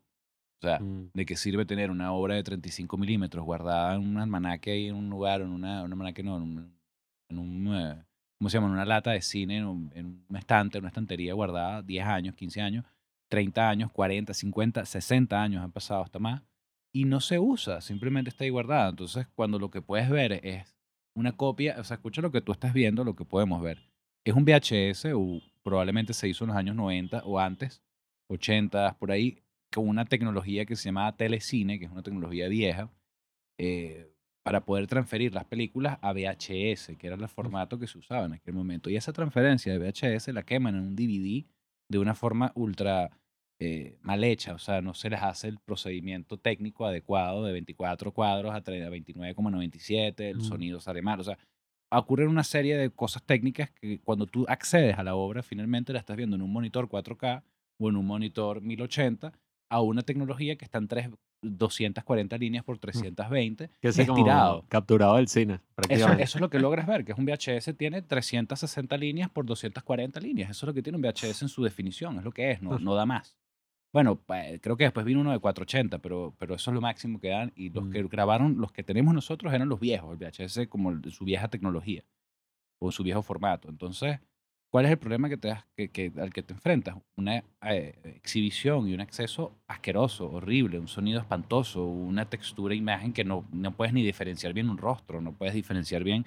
O 0.60 0.62
sea, 0.66 0.80
Mm. 0.80 1.12
¿de 1.14 1.26
qué 1.28 1.36
sirve 1.36 1.66
tener 1.68 1.92
una 1.92 2.14
obra 2.14 2.34
de 2.34 2.42
35 2.42 2.98
milímetros 2.98 3.46
guardada 3.46 3.94
en 3.94 4.02
un 4.02 4.18
almanaque 4.18 4.72
ahí 4.72 4.88
en 4.88 4.96
un 4.96 5.08
lugar, 5.08 5.42
en 5.42 5.50
una, 5.50 5.84
un 5.84 5.92
almanaque 5.92 6.24
no, 6.24 6.38
en 6.38 6.42
un, 6.42 6.80
en 7.30 7.38
un, 7.38 7.76
eh, 7.76 8.04
¿cómo 8.38 8.50
se 8.50 8.58
llama? 8.58 8.68
En 8.68 8.74
una 8.74 8.86
lata 8.86 9.12
de 9.12 9.22
cine, 9.22 9.58
en 9.58 9.66
un, 9.66 10.26
estante, 10.36 10.80
una 10.80 10.90
estantería 10.90 11.34
guardada 11.34 11.82
10 11.82 12.06
años, 12.06 12.36
15 12.36 12.62
años, 12.62 12.86
30 13.30 13.70
años, 13.70 13.92
40, 13.92 14.34
50, 14.34 14.86
60 14.86 15.42
años 15.42 15.64
han 15.64 15.72
pasado 15.72 16.02
hasta 16.04 16.20
más 16.20 16.44
y 16.94 17.06
no 17.06 17.20
se 17.20 17.40
usa, 17.40 17.82
simplemente 17.82 18.30
está 18.30 18.44
ahí 18.44 18.50
guardada. 18.50 18.90
Entonces, 18.90 19.28
cuando 19.36 19.60
lo 19.60 19.70
que 19.70 19.82
puedes 19.82 20.10
ver 20.10 20.40
es 20.46 20.76
una 21.16 21.36
copia, 21.36 21.76
o 21.80 21.84
sea, 21.84 21.96
escucha 21.96 22.22
lo 22.22 22.32
que 22.32 22.42
tú 22.42 22.52
estás 22.52 22.74
viendo, 22.74 23.04
lo 23.04 23.16
que 23.16 23.26
podemos 23.26 23.62
ver. 23.62 23.92
Es 24.24 24.34
un 24.34 24.46
VHS, 24.46 25.14
o 25.14 25.42
probablemente 25.64 26.14
se 26.14 26.28
hizo 26.28 26.44
en 26.44 26.50
los 26.50 26.58
años 26.58 26.76
90 26.76 27.24
o 27.26 27.40
antes, 27.40 27.84
80, 28.30 28.98
por 29.00 29.12
ahí, 29.12 29.44
con 29.72 29.88
una 29.88 30.06
tecnología 30.06 30.66
que 30.66 30.76
se 30.76 30.86
llamaba 30.86 31.16
telecine, 31.16 31.80
que 31.80 31.86
es 31.86 31.92
una 31.92 32.04
tecnología 32.04 32.48
vieja, 32.48 32.90
eh, 33.58 34.12
para 34.48 34.66
poder 34.66 34.88
transferir 34.88 35.34
las 35.34 35.46
películas 35.46 36.00
a 36.02 36.12
VHS, 36.14 36.96
que 36.98 37.08
era 37.08 37.16
el 37.16 37.28
formato 37.28 37.78
que 37.78 37.88
se 37.88 37.98
usaba 38.00 38.26
en 38.26 38.34
aquel 38.34 38.54
momento. 38.54 38.90
Y 38.90 38.96
esa 38.96 39.14
transferencia 39.14 39.72
de 39.72 39.80
VHS 39.80 40.30
la 40.34 40.44
queman 40.44 40.76
en 40.76 40.82
un 40.82 40.96
DVD 40.96 41.46
de 41.92 42.00
una 42.00 42.16
forma 42.16 42.52
ultra 42.56 43.12
eh, 43.60 43.98
mal 44.04 44.24
hecha, 44.24 44.54
o 44.54 44.60
sea, 44.60 44.82
no 44.82 44.94
se 44.94 45.10
les 45.10 45.20
hace 45.22 45.48
el 45.48 45.58
procedimiento 45.58 46.38
técnico 46.38 46.86
adecuado 46.86 47.44
de 47.44 47.54
24 47.54 48.12
cuadros 48.12 48.54
a 48.54 48.64
tre- 48.64 48.86
a 48.86 48.90
29,97, 48.90 50.30
el 50.30 50.38
Mm. 50.38 50.42
sonido 50.42 50.80
sale 50.80 51.02
mal, 51.02 51.20
o 51.20 51.24
sea, 51.24 51.38
ocurren 51.92 52.28
una 52.28 52.44
serie 52.44 52.78
de 52.78 52.90
cosas 52.92 53.24
técnicas 53.24 53.72
que 53.72 54.00
cuando 54.00 54.28
tú 54.28 54.46
accedes 54.48 54.98
a 55.00 55.04
la 55.04 55.16
obra, 55.16 55.42
finalmente 55.42 55.92
la 55.94 56.00
estás 56.00 56.18
viendo 56.18 56.36
en 56.36 56.42
un 56.44 56.52
monitor 56.54 56.88
4K 56.88 57.44
o 57.82 57.90
en 57.90 57.96
un 57.96 58.06
monitor 58.06 58.62
1080 58.62 59.34
a 59.72 59.82
una 59.82 60.04
tecnología 60.04 60.56
que 60.56 60.66
está 60.66 60.78
en 60.78 60.88
tres- 60.88 61.10
240 61.42 62.38
líneas 62.38 62.64
por 62.64 62.78
320, 62.80 63.70
Que 63.82 63.88
es 63.90 64.00
estirado. 64.00 64.66
capturado 64.70 65.16
del 65.18 65.28
cine, 65.28 65.60
Eso, 65.90 66.12
es 66.14 66.40
lo 66.40 66.50
que 66.50 66.60
logras 66.60 66.88
ver, 66.88 67.06
que 67.06 67.12
es 67.12 67.18
un 67.18 67.26
VHS 67.26 67.74
tiene 67.76 68.02
360 68.02 68.98
líneas 68.98 69.30
por 69.30 69.46
240 69.46 70.20
líneas. 70.20 70.50
Eso 70.52 70.66
es 70.66 70.68
lo 70.68 70.74
que 70.74 70.82
tiene 70.82 70.98
un 70.98 71.02
VHS 71.04 71.44
en 71.44 71.50
su 71.50 71.64
definición, 71.64 72.18
es 72.18 72.24
lo 72.24 72.32
que 72.32 72.52
es, 72.52 72.62
no, 72.62 72.96
da 72.96 73.06
más. 73.06 73.38
Bueno, 73.94 74.18
pa- 74.20 74.44
creo 74.62 74.76
que 74.76 74.84
después 74.84 75.06
vino 75.06 75.22
uno 75.22 75.32
de 75.32 75.40
480, 75.40 76.00
pero, 76.00 76.36
pero 76.38 76.56
eso 76.56 76.72
es 76.72 76.76
lo 76.76 76.82
máximo 76.82 77.20
que 77.20 77.30
dan. 77.30 77.54
Y 77.56 77.70
los 77.70 77.88
que 77.88 78.04
Mm. 78.04 78.08
grabaron, 78.10 78.58
los 78.60 78.72
que 78.72 78.84
tenemos 78.84 79.14
nosotros 79.14 79.54
eran 79.54 79.70
los 79.70 79.80
viejos, 79.80 80.12
el 80.12 80.18
VHS 80.18 80.68
como 80.68 81.00
su 81.10 81.24
vieja 81.24 81.48
tecnología 81.48 82.04
o 82.80 82.92
su 82.92 83.02
viejo 83.04 83.24
formato. 83.24 83.70
Entonces, 83.70 84.20
¿cuál 84.70 84.86
es 84.86 84.92
el 84.92 84.98
problema 85.00 85.30
que 85.30 85.38
te 85.38 85.54
que, 85.76 85.90
que- 85.90 86.12
al 86.20 86.32
que 86.34 86.44
te 86.44 86.54
enfrentas? 86.54 86.96
Una 87.18 87.44
eh, 87.64 87.96
exhibición 88.16 88.88
y 88.88 88.94
un 88.94 89.02
acceso 89.02 89.60
asqueroso, 89.68 90.30
horrible, 90.32 90.80
un 90.80 90.88
sonido 90.88 91.20
espantoso, 91.20 91.86
una 91.86 92.30
textura, 92.30 92.76
imagen 92.76 93.14
que 93.14 93.24
no, 93.24 93.48
no 93.52 93.76
puedes 93.76 93.94
ni 93.94 94.04
diferenciar 94.04 94.54
bien 94.54 94.70
un 94.70 94.78
rostro, 94.78 95.22
no 95.22 95.34
puedes 95.34 95.54
diferenciar 95.56 96.04
bien. 96.04 96.26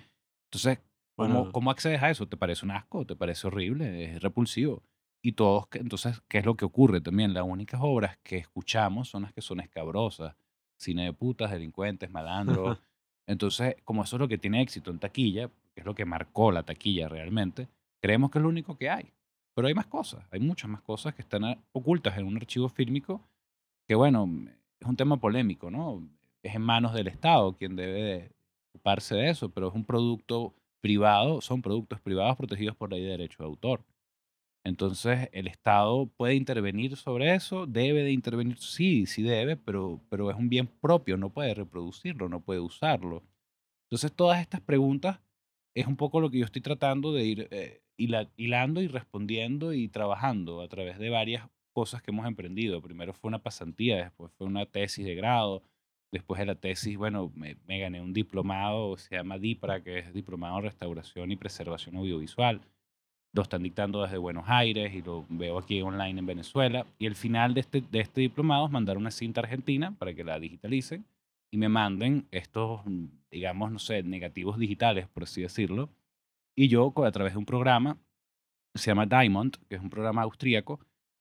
Entonces, 0.51 0.81
¿cómo, 1.17 1.47
Bueno. 1.47 1.53
cómo 1.53 1.71
accedes 1.71 2.03
a 2.03 2.11
eso? 2.11 2.27
¿Te 2.29 2.37
parece 2.37 2.65
un 2.65 2.73
asco? 2.73 3.07
¿Te 3.07 3.17
parece 3.17 3.47
horrible? 3.47 4.05
¿Es 4.17 4.23
repulsivo? 4.23 4.83
Y 5.23 5.33
todos, 5.33 5.67
entonces, 5.73 6.23
¿qué 6.29 6.39
es 6.39 6.47
lo 6.47 6.57
que 6.57 6.65
ocurre 6.65 7.01
también? 7.01 7.35
Las 7.35 7.45
únicas 7.45 7.81
obras 7.83 8.19
que 8.23 8.39
escuchamos 8.39 9.09
son 9.11 9.23
las 9.23 9.33
que 9.33 9.43
son 9.43 9.61
escabrosas. 9.61 10.35
Cine 10.79 11.05
de 11.05 11.13
putas, 11.13 11.51
delincuentes, 11.51 12.11
malandros. 12.11 12.79
Entonces, 13.27 13.77
como 13.85 14.03
eso 14.03 14.17
es 14.17 14.21
lo 14.21 14.29
que 14.29 14.39
tiene 14.39 14.63
éxito 14.63 14.91
en 14.91 14.99
taquilla, 14.99 15.49
que 15.75 15.81
es 15.81 15.85
lo 15.85 15.95
que 15.95 16.07
marcó 16.07 16.53
la 16.53 16.63
taquilla 16.63 17.09
realmente, 17.09 17.69
creemos 18.01 18.31
que 18.31 18.39
es 18.39 18.43
lo 18.43 18.49
único 18.49 18.77
que 18.77 18.91
hay. 18.91 19.13
Pero 19.55 19.69
hay 19.69 19.75
más 19.75 19.87
cosas, 19.87 20.25
hay 20.31 20.41
muchas 20.41 20.71
más 20.71 20.81
cosas 20.83 21.15
que 21.15 21.23
están 21.23 21.45
ah, 21.45 21.59
ocultas 21.73 22.17
en 22.17 22.27
un 22.27 22.37
archivo 22.37 22.69
fílmico 22.69 23.21
que, 23.87 23.95
bueno, 23.95 24.29
es 24.79 24.87
un 24.87 24.97
tema 24.97 25.19
polémico, 25.19 25.71
¿no? 25.71 26.09
Es 26.43 26.55
en 26.55 26.63
manos 26.63 26.95
del 26.95 27.09
Estado 27.09 27.57
quien 27.57 27.77
debe 27.77 28.03
de 28.03 28.31
ocuparse 28.71 29.17
de 29.17 29.31
eso, 29.31 29.51
pero 29.51 29.69
es 29.69 29.75
un 29.75 29.85
producto 29.85 30.55
privado, 30.81 31.41
son 31.41 31.61
productos 31.61 32.01
privados 32.01 32.37
protegidos 32.37 32.77
por 32.77 32.91
ley 32.91 33.03
de 33.03 33.11
derecho 33.11 33.43
de 33.43 33.49
autor. 33.49 33.85
Entonces, 34.65 35.29
el 35.33 35.47
Estado 35.47 36.07
puede 36.17 36.35
intervenir 36.35 36.97
sobre 36.97 37.35
eso, 37.35 37.67
debe 37.67 38.03
de 38.03 38.13
intervenir, 38.13 38.59
sí, 38.59 39.07
sí 39.07 39.23
debe, 39.23 39.57
pero, 39.57 40.01
pero 40.11 40.31
es 40.31 40.37
un 40.37 40.49
bien 40.49 40.67
propio, 40.67 41.17
no 41.17 41.31
puede 41.31 41.55
reproducirlo, 41.55 42.29
no 42.29 42.41
puede 42.41 42.61
usarlo. 42.61 43.23
Entonces, 43.87 44.13
todas 44.13 44.41
estas 44.41 44.61
preguntas 44.61 45.21
es 45.75 45.87
un 45.87 45.97
poco 45.97 46.21
lo 46.21 46.31
que 46.31 46.39
yo 46.39 46.45
estoy 46.45 46.63
tratando 46.63 47.13
de 47.13 47.25
ir 47.25 47.49
eh, 47.51 47.83
hilando 48.37 48.83
y 48.83 48.89
respondiendo 48.89 49.73
y 49.73 49.89
trabajando 49.89 50.63
a 50.63 50.69
través 50.69 50.99
de 50.99 51.11
varias 51.11 51.49
cosas 51.73 52.03
que 52.03 52.11
hemos 52.11 52.27
emprendido. 52.27 52.81
Primero 52.81 53.13
fue 53.13 53.29
una 53.29 53.39
pasantía, 53.39 53.97
después 53.97 54.33
fue 54.39 54.47
una 54.47 54.67
tesis 54.67 55.05
de 55.05 55.15
grado, 55.15 55.63
después 56.11 56.39
de 56.39 56.47
la 56.47 56.55
tesis, 56.55 56.97
bueno, 56.97 57.31
me, 57.35 57.57
me 57.67 57.79
gané 57.79 58.01
un 58.01 58.13
diplomado, 58.13 58.97
se 58.97 59.17
llama 59.17 59.39
DIPRA, 59.39 59.83
que 59.83 59.99
es 59.99 60.13
Diplomado 60.13 60.59
en 60.59 60.65
Restauración 60.65 61.31
y 61.31 61.37
Preservación 61.37 61.97
Audiovisual. 61.97 62.61
Lo 63.33 63.43
están 63.43 63.63
dictando 63.63 64.03
desde 64.03 64.19
Buenos 64.19 64.45
Aires 64.49 64.93
y 64.93 65.03
lo 65.03 65.25
veo 65.29 65.59
aquí 65.59 65.81
online 65.83 66.19
en 66.19 66.27
Venezuela. 66.27 66.85
Y 66.99 67.07
el 67.07 67.15
final 67.15 67.55
de 67.55 67.61
este, 67.61 67.81
de 67.81 68.01
este 68.01 68.23
diplomado 68.23 68.67
es 68.67 68.73
mandar 68.73 68.99
una 68.99 69.13
cinta 69.13 69.41
argentina 69.41 69.93
para 69.97 70.15
que 70.15 70.25
la 70.25 70.41
digitalicen 70.41 71.05
y 71.53 71.57
me 71.57 71.69
manden 71.69 72.27
estos, 72.33 72.81
digamos, 73.31 73.71
no 73.71 73.79
sé, 73.79 74.03
negativos 74.03 74.59
digitales, 74.59 75.07
por 75.09 75.25
así 75.25 75.43
decirlo. 75.43 75.91
Y 76.63 76.69
yo, 76.69 76.93
a 77.07 77.11
través 77.11 77.33
de 77.33 77.39
un 77.39 77.47
programa, 77.47 77.99
se 78.75 78.91
llama 78.91 79.07
Diamond, 79.07 79.57
que 79.69 79.77
es 79.77 79.83
un 79.83 79.91
programa 79.91 80.23
austríaco, 80.23 80.81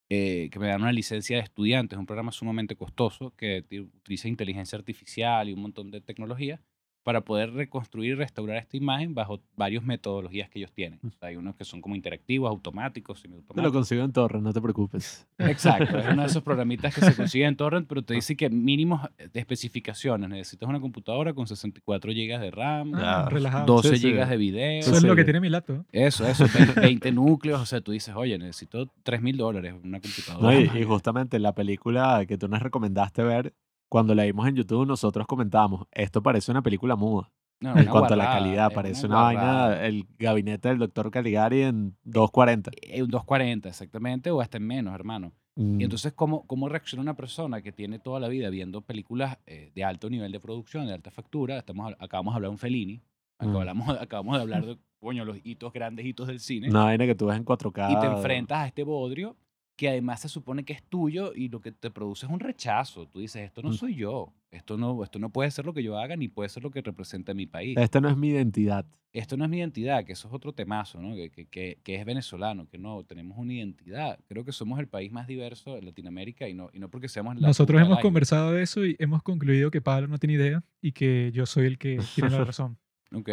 eh, 0.09 0.49
que 0.51 0.59
me 0.59 0.67
dan 0.67 0.81
una 0.81 0.91
licencia 0.93 1.37
de 1.37 1.43
estudiante, 1.43 1.95
es 1.95 1.99
un 1.99 2.05
programa 2.07 2.31
sumamente 2.31 2.75
costoso 2.75 3.35
que 3.37 3.61
ti- 3.63 3.79
utiliza 3.81 4.27
inteligencia 4.27 4.77
artificial 4.77 5.49
y 5.49 5.53
un 5.53 5.61
montón 5.61 5.91
de 5.91 6.01
tecnología 6.01 6.61
para 7.03 7.21
poder 7.21 7.53
reconstruir 7.53 8.11
y 8.11 8.15
restaurar 8.15 8.57
esta 8.57 8.77
imagen 8.77 9.13
bajo 9.15 9.39
varias 9.55 9.83
metodologías 9.83 10.49
que 10.49 10.59
ellos 10.59 10.71
tienen. 10.71 10.99
O 11.07 11.11
sea, 11.11 11.29
hay 11.29 11.35
unos 11.37 11.55
que 11.55 11.63
son 11.65 11.81
como 11.81 11.95
interactivos, 11.95 12.49
automáticos, 12.49 13.21
Te 13.21 13.27
lo 13.27 13.33
semiautomáticos. 13.35 13.71
consigo 13.73 14.03
en 14.03 14.11
Torre, 14.11 14.41
no 14.41 14.53
te 14.53 14.61
preocupes. 14.61 15.27
Exacto, 15.37 15.97
es 15.97 16.05
uno 16.11 16.21
de 16.23 16.27
esos 16.27 16.43
programitas 16.43 16.93
que 16.93 17.01
se 17.01 17.15
consigue 17.15 17.45
en 17.45 17.55
torrent, 17.55 17.87
pero 17.87 18.01
te 18.03 18.13
dice 18.13 18.35
que 18.35 18.49
mínimos 18.49 19.01
de 19.17 19.39
especificaciones. 19.39 20.29
Necesitas 20.29 20.67
una 20.69 20.79
computadora 20.79 21.33
con 21.33 21.47
64 21.47 22.11
GB 22.11 22.39
de 22.39 22.51
RAM, 22.51 22.93
Ah, 22.95 23.23
Ya. 23.23 23.29
relajado. 23.29 23.65
12 23.65 23.89
sí, 23.89 23.97
sí. 23.97 24.11
GB 24.13 24.27
de 24.27 24.37
video. 24.37 24.79
Eso 24.81 24.95
es 24.95 25.03
lo 25.03 25.15
que 25.15 25.23
tiene 25.23 25.39
mi 25.39 25.49
laptop. 25.49 25.85
Eso, 25.91 26.27
eso, 26.27 26.45
20, 26.53 26.79
20 26.81 27.11
núcleos. 27.11 27.61
O 27.61 27.65
sea, 27.65 27.81
tú 27.81 27.91
dices, 27.91 28.13
oye, 28.15 28.37
necesito 28.37 28.87
3 29.03 29.21
mil 29.21 29.37
dólares 29.37 29.73
en 29.73 29.87
una 29.87 29.99
computadora. 29.99 30.53
No, 30.53 30.59
y, 30.59 30.69
y 30.79 30.83
justamente 30.83 31.39
la 31.39 31.53
película 31.53 32.25
que 32.27 32.37
tú 32.37 32.47
nos 32.47 32.61
recomendaste 32.61 33.23
ver, 33.23 33.53
cuando 33.89 34.15
la 34.15 34.23
vimos 34.23 34.47
en 34.47 34.55
YouTube, 34.55 34.85
nosotros 34.87 35.25
comentábamos, 35.27 35.85
esto 35.91 36.21
parece 36.23 36.51
una 36.51 36.61
película 36.61 36.95
muda. 36.95 37.31
No, 37.61 37.71
En 37.75 37.79
una 37.81 37.91
cuanto 37.91 38.13
a 38.13 38.17
la 38.17 38.25
calidad, 38.25 38.71
parece 38.73 39.05
una, 39.07 39.21
vaina, 39.21 39.41
guarrada. 39.41 39.85
el 39.87 40.05
gabinete 40.17 40.69
del 40.69 40.77
doctor 40.77 41.11
Caligari 41.11 41.63
en 41.63 41.97
240. 42.03 42.71
Eh, 42.81 43.03
Un 43.03 43.09
240, 43.09 43.67
exactamente, 43.67 44.31
o 44.31 44.39
hasta 44.39 44.57
en 44.57 44.67
menos, 44.67 44.93
hermano. 44.95 45.33
Mm, 45.55 45.81
Y 45.81 45.83
entonces, 45.83 46.13
¿cómo, 46.13 46.47
¿cómo 46.47 46.69
reacciona 46.69 47.01
una 47.01 47.15
persona 47.17 47.61
que 47.61 47.73
tiene 47.73 47.99
toda 47.99 48.19
la 48.21 48.29
vida 48.29 48.49
viendo 48.49 48.79
películas 48.81 49.37
eh, 49.45 49.71
de 49.75 49.83
alto 49.83 50.09
nivel 50.09 50.31
de 50.31 50.39
producción, 50.39 50.87
de 50.87 50.93
alta 50.93 51.11
factura? 51.11 51.57
Estamos, 51.57 51.93
acabamos 51.99 52.33
de 52.33 52.35
hablar 52.37 52.49
de 52.49 52.53
un 52.53 52.57
Fellini, 52.59 53.01
Mm. 53.41 53.49
acabamos, 53.49 53.87
acabamos 54.01 54.35
de 54.35 54.41
hablar 54.41 54.65
de, 54.65 54.77
coño, 54.99 55.23
los 55.25 55.37
hitos, 55.43 55.71
grandes 55.73 56.05
hitos 56.05 56.27
del 56.27 56.39
cine. 56.41 56.69
Una 56.69 56.83
vaina 56.85 57.05
que 57.05 57.15
tú 57.15 57.25
ves 57.27 57.37
en 57.37 57.43
4K. 57.45 57.91
y 57.91 57.99
te 57.99 58.05
enfrentas 58.07 58.57
a 58.59 58.67
este 58.67 58.83
bodrio 58.83 59.35
que 59.79 59.87
además 59.87 60.19
se 60.19 60.27
supone 60.27 60.65
que 60.65 60.73
es 60.73 60.83
tuyo 60.83 61.31
y 61.33 61.47
lo 61.47 61.61
que 61.61 61.71
te 61.71 61.89
produce 61.89 62.25
es 62.25 62.31
un 62.33 62.41
rechazo. 62.41 63.07
Tú 63.07 63.21
dices, 63.21 63.43
esto 63.43 63.61
no 63.61 63.69
Mm. 63.69 63.73
soy 63.75 63.95
yo, 63.95 64.33
esto 64.51 64.75
no, 64.75 65.01
esto 65.05 65.19
no 65.19 65.29
puede 65.31 65.49
ser 65.51 65.65
lo 65.65 65.73
que 65.73 65.81
yo 65.81 65.97
haga 65.97 66.17
ni 66.17 66.27
puede 66.27 66.49
ser 66.49 66.63
lo 66.63 66.69
que 66.69 66.81
representa 66.81 67.33
mi 67.33 67.45
país. 67.45 67.77
Esta 67.77 68.01
no 68.01 68.09
es 68.09 68.17
mi 68.17 68.27
identidad. 68.27 68.85
Esto 69.13 69.37
no 69.37 69.45
es 69.45 69.49
mi 69.49 69.59
identidad, 69.59 70.03
que 70.03 70.11
eso 70.11 70.27
es 70.27 70.33
otro 70.33 70.51
temazo, 70.51 70.99
¿no? 71.01 71.15
que, 71.15 71.29
que, 71.31 71.45
que, 71.45 71.79
que 71.81 71.95
es 71.95 72.03
venezolano, 72.03 72.67
que 72.67 72.77
no, 72.77 73.05
tenemos 73.05 73.37
una 73.37 73.53
identidad. 73.53 74.19
Creo 74.27 74.43
que 74.43 74.51
somos 74.51 74.79
el 74.81 74.89
país 74.89 75.13
más 75.13 75.27
diverso 75.27 75.75
de 75.75 75.81
Latinoamérica 75.81 76.49
y 76.49 76.53
no, 76.53 76.69
y 76.73 76.79
no 76.79 76.89
porque 76.89 77.07
seamos 77.07 77.39
la 77.39 77.47
Nosotros 77.47 77.81
hemos 77.81 78.01
conversado 78.01 78.51
de 78.51 78.63
eso 78.63 78.85
y 78.85 78.97
hemos 78.99 79.23
concluido 79.23 79.71
que 79.71 79.79
Pablo 79.79 80.09
no 80.09 80.17
tiene 80.17 80.33
idea 80.33 80.61
y 80.81 80.91
que 80.91 81.31
yo 81.33 81.45
soy 81.45 81.67
el 81.67 81.77
que 81.77 82.01
tiene 82.15 82.31
la 82.31 82.43
razón. 82.43 82.77
Lo 83.11 83.23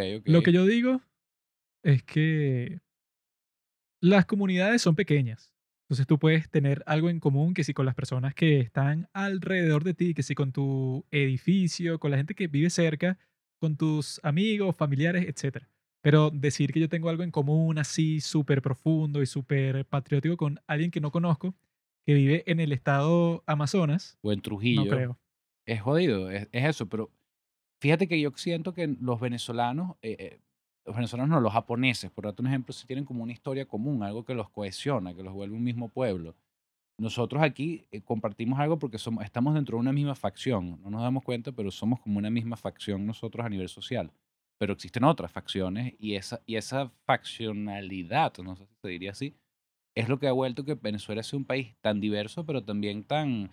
que 0.42 0.52
yo 0.52 0.64
digo 0.64 1.00
es 1.82 2.04
que 2.04 2.78
las 4.00 4.26
comunidades 4.26 4.80
son 4.80 4.94
pequeñas. 4.94 5.52
Entonces 5.86 6.08
tú 6.08 6.18
puedes 6.18 6.50
tener 6.50 6.82
algo 6.86 7.10
en 7.10 7.20
común 7.20 7.54
que 7.54 7.62
si 7.62 7.72
con 7.72 7.86
las 7.86 7.94
personas 7.94 8.34
que 8.34 8.58
están 8.58 9.08
alrededor 9.12 9.84
de 9.84 9.94
ti, 9.94 10.14
que 10.14 10.24
si 10.24 10.34
con 10.34 10.50
tu 10.50 11.06
edificio, 11.12 12.00
con 12.00 12.10
la 12.10 12.16
gente 12.16 12.34
que 12.34 12.48
vive 12.48 12.70
cerca, 12.70 13.18
con 13.60 13.76
tus 13.76 14.20
amigos, 14.24 14.74
familiares, 14.74 15.26
etc. 15.28 15.64
Pero 16.02 16.30
decir 16.30 16.72
que 16.72 16.80
yo 16.80 16.88
tengo 16.88 17.08
algo 17.08 17.22
en 17.22 17.30
común 17.30 17.78
así 17.78 18.20
súper 18.20 18.62
profundo 18.62 19.22
y 19.22 19.26
súper 19.26 19.86
patriótico 19.86 20.36
con 20.36 20.60
alguien 20.66 20.90
que 20.90 21.00
no 21.00 21.12
conozco, 21.12 21.54
que 22.04 22.14
vive 22.14 22.42
en 22.46 22.58
el 22.58 22.72
estado 22.72 23.44
Amazonas, 23.46 24.18
O 24.22 24.32
en 24.32 24.40
Trujillo. 24.40 24.84
no 24.84 24.90
creo. 24.90 25.20
Es 25.66 25.82
jodido, 25.82 26.30
es, 26.30 26.48
es 26.50 26.64
eso, 26.64 26.88
pero 26.88 27.12
fíjate 27.80 28.08
que 28.08 28.20
yo 28.20 28.32
siento 28.36 28.72
que 28.74 28.88
los 28.88 29.20
venezolanos, 29.20 29.96
eh, 30.02 30.16
eh, 30.18 30.40
los 30.86 30.94
venezolanos 30.94 31.30
no, 31.30 31.40
los 31.40 31.52
japoneses, 31.52 32.10
por 32.10 32.24
darte 32.24 32.42
un 32.42 32.48
ejemplo, 32.48 32.72
sí 32.72 32.86
tienen 32.86 33.04
como 33.04 33.22
una 33.22 33.32
historia 33.32 33.66
común, 33.66 34.02
algo 34.02 34.24
que 34.24 34.34
los 34.34 34.48
cohesiona, 34.50 35.14
que 35.14 35.22
los 35.22 35.34
vuelve 35.34 35.56
un 35.56 35.64
mismo 35.64 35.88
pueblo. 35.88 36.36
Nosotros 36.98 37.42
aquí 37.42 37.86
eh, 37.90 38.00
compartimos 38.00 38.58
algo 38.58 38.78
porque 38.78 38.96
somos, 38.96 39.24
estamos 39.24 39.54
dentro 39.54 39.76
de 39.76 39.80
una 39.80 39.92
misma 39.92 40.14
facción, 40.14 40.80
no 40.82 40.90
nos 40.90 41.02
damos 41.02 41.24
cuenta, 41.24 41.52
pero 41.52 41.70
somos 41.70 42.00
como 42.00 42.18
una 42.18 42.30
misma 42.30 42.56
facción 42.56 43.04
nosotros 43.04 43.44
a 43.44 43.48
nivel 43.48 43.68
social. 43.68 44.12
Pero 44.58 44.72
existen 44.72 45.04
otras 45.04 45.30
facciones 45.30 45.94
y 45.98 46.14
esa, 46.14 46.40
y 46.46 46.56
esa 46.56 46.88
faccionalidad, 47.04 48.32
no 48.38 48.56
sé 48.56 48.64
si 48.66 48.74
se 48.80 48.88
diría 48.88 49.10
así, 49.10 49.36
es 49.94 50.08
lo 50.08 50.18
que 50.18 50.28
ha 50.28 50.32
vuelto 50.32 50.64
que 50.64 50.74
Venezuela 50.74 51.22
sea 51.22 51.38
un 51.38 51.44
país 51.44 51.74
tan 51.80 52.00
diverso, 52.00 52.46
pero 52.46 52.62
también 52.64 53.04
tan 53.04 53.50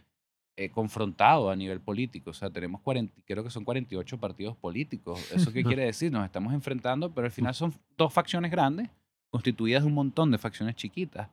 eh, 0.56 0.70
confrontado 0.70 1.49
a 1.49 1.56
nivel 1.56 1.80
político. 1.82 2.30
O 2.30 2.34
sea, 2.34 2.49
tenemos 2.49 2.82
40, 2.82 3.14
creo 3.26 3.43
que 3.43 3.49
son 3.49 3.64
48 3.64 4.20
partidos 4.20 4.56
políticos. 4.58 5.32
¿Eso 5.34 5.51
qué 5.51 5.64
quiere 5.64 5.86
decir? 5.86 6.12
Nos 6.12 6.26
estamos 6.26 6.54
enfrentando, 6.54 7.12
pero 7.14 7.26
al 7.26 7.32
final 7.32 7.54
son 7.54 7.74
dos 7.97 8.14
facciones 8.14 8.51
grandes, 8.51 8.89
constituidas 9.30 9.84
de 9.84 9.88
un 9.88 9.95
montón 9.95 10.32
de 10.32 10.38
facciones 10.38 10.76
chiquitas. 10.76 11.30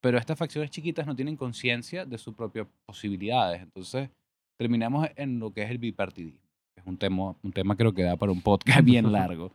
Pero 0.00 0.18
estas 0.18 0.38
facciones 0.38 0.70
chiquitas 0.70 1.06
no 1.06 1.16
tienen 1.16 1.36
conciencia 1.36 2.04
de 2.04 2.18
sus 2.18 2.34
propias 2.34 2.66
posibilidades. 2.86 3.62
Entonces, 3.62 4.10
terminamos 4.56 5.08
en 5.16 5.38
lo 5.40 5.52
que 5.52 5.62
es 5.62 5.70
el 5.70 5.78
bipartidismo. 5.78 6.40
Es 6.76 6.86
un 6.86 6.96
tema, 6.96 7.34
un 7.42 7.52
tema 7.52 7.74
creo 7.76 7.92
que 7.92 8.02
da 8.04 8.16
para 8.16 8.30
un 8.32 8.40
podcast 8.42 8.80
bien 8.84 9.10
largo. 9.10 9.52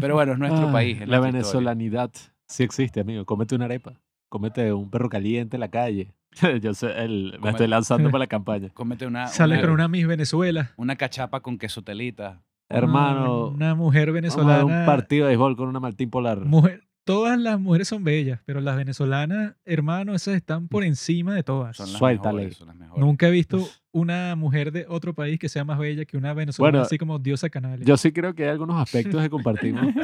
Pero 0.00 0.14
bueno, 0.14 0.32
es 0.32 0.38
nuestro 0.38 0.66
Ay, 0.68 0.72
país. 0.72 0.94
es 1.02 1.08
La 1.08 1.16
historia. 1.16 1.32
venezolanidad 1.32 2.10
sí 2.48 2.62
existe, 2.64 3.00
amigo. 3.00 3.24
Cómete 3.26 3.54
una 3.54 3.66
arepa. 3.66 4.00
Cómete 4.28 4.72
un 4.72 4.90
perro 4.90 5.08
caliente 5.10 5.56
en 5.56 5.60
la 5.60 5.68
calle. 5.68 6.12
Yo 6.62 6.74
sé, 6.74 6.92
el, 7.04 7.38
me 7.42 7.50
estoy 7.50 7.66
lanzando 7.68 8.10
para 8.10 8.20
la 8.20 8.26
campaña. 8.28 8.68
Cómete 8.74 9.06
una, 9.06 9.26
Sale 9.28 9.54
una, 9.54 9.62
con 9.62 9.70
una 9.70 9.88
Miss 9.88 10.06
Venezuela. 10.06 10.72
una 10.76 10.96
cachapa 10.96 11.40
con 11.40 11.58
queso 11.58 11.82
telita. 11.82 12.42
Hermano, 12.68 13.48
Una 13.48 13.74
mujer 13.74 14.12
vamos 14.12 14.36
a 14.36 14.40
dar 14.42 14.46
venezolana. 14.64 14.64
un 14.80 14.86
partido 14.86 15.26
de 15.26 15.30
béisbol 15.30 15.56
con 15.56 15.68
una 15.68 15.78
Martín 15.80 16.10
Polar. 16.10 16.40
mujer- 16.40 16.82
todas 17.06 17.38
las 17.38 17.60
mujeres 17.60 17.86
son 17.88 18.02
bellas, 18.02 18.40
pero 18.44 18.60
las 18.60 18.76
venezolanas, 18.76 19.54
hermano, 19.64 20.14
esas 20.14 20.34
están 20.34 20.66
por 20.68 20.82
encima 20.84 21.34
de 21.36 21.42
todas. 21.44 21.76
Son 21.76 21.88
las 21.90 21.98
Suéltale. 21.98 22.36
mejores, 22.38 22.56
son 22.56 22.66
las 22.66 22.76
mejores. 22.76 23.00
Nunca 23.04 23.28
he 23.28 23.30
visto 23.30 23.66
una 23.92 24.34
mujer 24.36 24.72
de 24.72 24.84
otro 24.88 25.14
país 25.14 25.38
que 25.38 25.48
sea 25.48 25.64
más 25.64 25.78
bella 25.78 26.04
que 26.04 26.16
una 26.16 26.34
venezolana, 26.34 26.72
Bueno, 26.72 26.84
así 26.84 26.98
como 26.98 27.18
diosa 27.20 27.48
canal. 27.48 27.82
Yo 27.84 27.96
sí 27.96 28.10
creo 28.12 28.34
que 28.34 28.42
hay 28.44 28.50
algunos 28.50 28.76
aspectos 28.82 29.22
que 29.22 29.30
compartimos, 29.30 29.82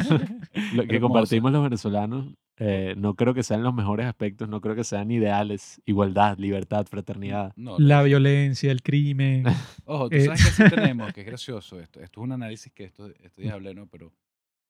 lo 0.74 0.84
que 0.86 0.96
Hermosa. 0.96 1.00
compartimos 1.00 1.52
los 1.52 1.62
venezolanos. 1.64 2.34
eh, 2.56 2.94
no 2.96 3.14
creo 3.16 3.34
que 3.34 3.42
sean 3.42 3.62
los 3.64 3.74
mejores 3.74 4.06
aspectos, 4.06 4.48
no 4.48 4.60
creo 4.60 4.76
que 4.76 4.84
sean 4.84 5.10
ideales. 5.10 5.82
Igualdad, 5.84 6.38
libertad, 6.38 6.86
fraternidad. 6.88 7.52
No, 7.56 7.78
La 7.80 8.02
violencia, 8.04 8.70
el 8.70 8.82
crimen. 8.82 9.44
Ojo, 9.86 10.08
tú 10.08 10.16
Eh. 10.16 10.24
sabes 10.26 10.44
que 10.44 10.50
sí 10.52 10.62
tenemos, 10.70 11.12
que 11.12 11.22
es 11.22 11.26
gracioso 11.26 11.80
esto. 11.80 12.00
Esto 12.00 12.20
es 12.20 12.24
un 12.24 12.32
análisis 12.32 12.72
que 12.72 12.84
esto, 12.84 13.08
estos 13.08 13.38
días 13.42 13.54
hablé, 13.54 13.74
¿no? 13.74 13.88
Pero 13.88 14.12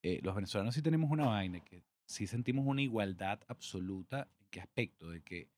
eh, 0.03 0.20
los 0.22 0.35
venezolanos 0.35 0.74
sí 0.74 0.80
tenemos 0.83 1.11
una 1.11 1.26
vaina 1.26 1.61
que 1.61 1.85
sí 2.12 2.26
sentimos 2.26 2.66
una 2.66 2.82
igualdad 2.82 3.40
absoluta. 3.48 4.28
¿En 4.40 4.46
qué 4.50 4.60
aspecto? 4.60 5.08
De 5.10 5.22
que, 5.22 5.48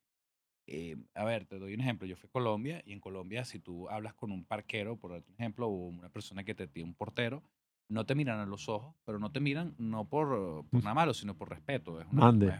eh, 0.66 0.96
a 1.14 1.24
ver, 1.24 1.44
te 1.46 1.58
doy 1.58 1.74
un 1.74 1.80
ejemplo. 1.80 2.06
Yo 2.06 2.16
fui 2.16 2.28
a 2.28 2.32
Colombia 2.32 2.82
y 2.86 2.92
en 2.92 3.00
Colombia 3.00 3.44
si 3.44 3.58
tú 3.58 3.88
hablas 3.90 4.14
con 4.14 4.30
un 4.32 4.44
parquero, 4.44 4.96
por 4.96 5.22
ejemplo, 5.36 5.66
o 5.66 5.70
una 5.88 6.08
persona 6.08 6.44
que 6.44 6.54
te 6.54 6.66
tiene 6.68 6.88
un 6.88 6.94
portero, 6.94 7.42
no 7.88 8.06
te 8.06 8.14
miran 8.14 8.38
a 8.40 8.46
los 8.46 8.68
ojos, 8.68 8.94
pero 9.04 9.18
no 9.18 9.30
te 9.30 9.40
miran 9.40 9.74
no 9.78 10.08
por, 10.08 10.64
por 10.70 10.82
nada 10.82 10.94
malo, 10.94 11.12
sino 11.12 11.36
por 11.36 11.50
respeto. 11.50 12.00
Es 12.00 12.06
una, 12.10 12.22
Mande. 12.22 12.48
es- 12.48 12.54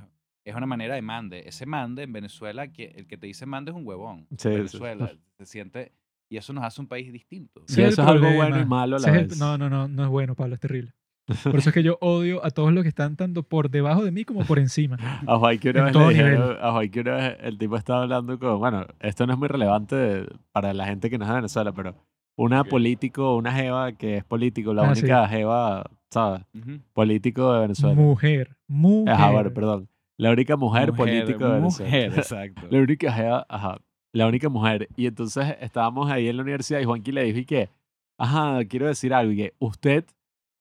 es 0.47 0.55
una 0.55 0.66
manera 0.66 0.95
de 0.95 1.01
mande. 1.03 1.49
Ese 1.49 1.64
mande 1.64 2.03
en 2.03 2.12
Venezuela, 2.12 2.68
que, 2.70 2.84
el 2.97 3.07
que 3.07 3.16
te 3.16 3.26
dice 3.26 3.47
mande 3.47 3.70
es 3.70 3.76
un 3.76 3.86
huevón. 3.86 4.26
Sí, 4.32 4.36
sí. 4.51 4.51
Venezuela 4.51 5.16
se 5.38 5.47
siente 5.47 5.92
y 6.28 6.36
eso 6.36 6.53
nos 6.53 6.64
hace 6.64 6.80
un 6.82 6.86
país 6.88 7.11
distinto. 7.12 7.64
Y 7.68 7.72
el 7.80 7.80
eso 7.88 8.03
es 8.03 8.09
algo 8.09 8.34
bueno 8.34 8.61
y 8.61 8.66
malo 8.66 8.97
a 8.97 8.99
la 8.99 9.09
el- 9.09 9.28
vez. 9.28 9.38
no, 9.38 9.57
no, 9.57 9.70
no, 9.70 9.88
no 9.88 10.03
es 10.05 10.09
bueno, 10.11 10.34
Pablo, 10.34 10.55
es 10.57 10.61
terrible. 10.61 10.92
Por 11.27 11.57
eso 11.57 11.70
es 11.70 11.75
que 11.75 11.83
yo 11.83 11.97
odio 12.01 12.45
a 12.45 12.51
todos 12.51 12.72
los 12.72 12.83
que 12.83 12.89
están 12.89 13.16
tanto 13.16 13.43
por 13.43 13.70
debajo 13.70 14.05
de 14.05 14.11
mí 14.11 14.25
como 14.25 14.45
por 14.45 14.59
encima. 14.59 14.97
A 15.27 15.39
Juan 15.39 15.59
que 15.59 15.70
una 15.70 15.79
En 15.81 15.85
vez 15.87 15.97
a 15.97 15.99
una 16.70 17.16
vez 17.16 17.37
el 17.41 17.59
tipo 17.59 17.77
estaba 17.77 18.03
hablando 18.03 18.39
con, 18.39 18.59
bueno, 18.59 18.87
esto 19.01 19.27
no 19.27 19.33
es 19.33 19.39
muy 19.39 19.49
relevante 19.49 20.27
para 20.53 20.72
la 20.75 20.87
gente 20.87 21.09
que 21.11 21.18
no 21.18 21.25
es 21.25 21.31
de 21.31 21.37
Venezuela, 21.37 21.72
pero 21.72 21.95
una 22.37 22.62
Ok. 22.62 22.68
político, 22.68 23.37
una 23.37 23.53
jeva 23.53 23.93
que 23.93 24.18
es 24.18 24.25
político, 24.25 24.75
la 24.75 24.83
Ah, 24.91 24.95
sí. 24.95 25.01
única 25.03 25.27
jeva, 25.29 25.85
¿sabes? 26.11 26.43
Ujú. 26.55 26.81
Político 26.93 27.53
de 27.55 27.61
Venezuela. 27.61 27.95
Mujer, 27.95 28.57
mujer. 28.66 29.14
Ajá, 29.14 29.31
bueno, 29.31 29.51
perdón. 29.53 29.89
La 30.16 30.31
única 30.31 30.57
mujer, 30.57 30.93
político 30.93 31.45
de 31.49 31.55
Venezuela. 31.61 31.91
Mujer, 31.91 32.12
exacto. 32.18 32.66
La 32.70 32.79
única 32.79 33.12
jeva, 33.12 33.47
ajá, 33.49 33.79
la 34.12 34.27
única 34.27 34.49
mujer. 34.49 34.89
Y 34.97 35.07
entonces 35.07 35.57
estábamos 35.61 36.11
ahí 36.11 36.29
en 36.29 36.37
la 36.37 36.43
universidad 36.43 36.81
y 36.81 36.85
Juanqui 36.85 37.12
le 37.12 37.25
dijo 37.25 37.39
y 37.39 37.45
que, 37.47 37.68
ajá, 38.18 38.64
quiero 38.66 38.87
decir 38.87 39.14
algo 39.14 39.33
y 39.33 39.37
que 39.37 39.55
usted 39.59 40.05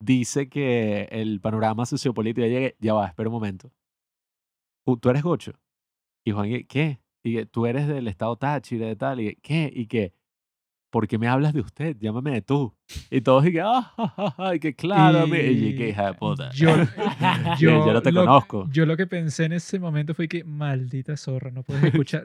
dice 0.04 0.50
que 0.50 1.08
el 1.12 1.40
panorama 1.42 1.86
sociopolítico, 1.86 2.46
ya 2.46 2.54
llegué, 2.54 2.76
ya 2.80 2.94
va, 2.94 3.08
espera 3.08 3.30
un 3.30 3.34
momento. 3.34 3.72
Tú 4.86 5.10
eres 5.10 5.24
gocho. 5.24 5.54
Y 6.26 6.32
Juanqui, 6.32 6.66
¿qué? 6.66 7.02
Y 7.24 7.36
que 7.36 7.46
tú 7.46 7.66
eres 7.66 7.88
del 7.88 8.08
estado 8.08 8.36
Táchira, 8.38 8.88
de 8.88 8.96
tal, 8.96 9.22
y 9.22 9.36
¿qué? 9.38 9.72
Y 9.74 9.88
que, 9.88 10.14
¿por 10.94 11.08
qué 11.08 11.18
me 11.18 11.28
hablas 11.28 11.54
de 11.54 11.62
usted? 11.62 11.98
Llámame 12.00 12.30
de 12.34 12.42
tú. 12.44 12.72
Y 13.10 13.22
todos 13.22 13.44
y 13.48 13.52
que, 13.52 13.62
ah, 13.62 13.82
ja, 13.98 14.08
ja, 14.16 14.32
ja", 14.38 14.56
y 14.56 14.60
que 14.60 14.76
claro, 14.76 15.26
mi-". 15.26 15.40
y 15.40 15.76
que 15.76 15.90
hija 15.90 16.06
de 16.06 16.14
puta. 16.14 16.52
Yo, 16.52 16.70
Yo, 17.60 17.86
yo 17.88 17.94
no 17.94 18.02
te 18.04 18.12
lo- 18.12 18.22
conozco. 18.22 18.68
Yo 18.72 18.86
lo 18.86 18.96
que 18.96 19.08
pensé 19.08 19.46
en 19.46 19.54
ese 19.54 19.80
momento 19.80 20.14
fue 20.14 20.28
que, 20.28 20.44
maldita 20.44 21.18
zorra, 21.18 21.50
no 21.50 21.64
puedes 21.64 21.84
escuchar. 21.96 22.24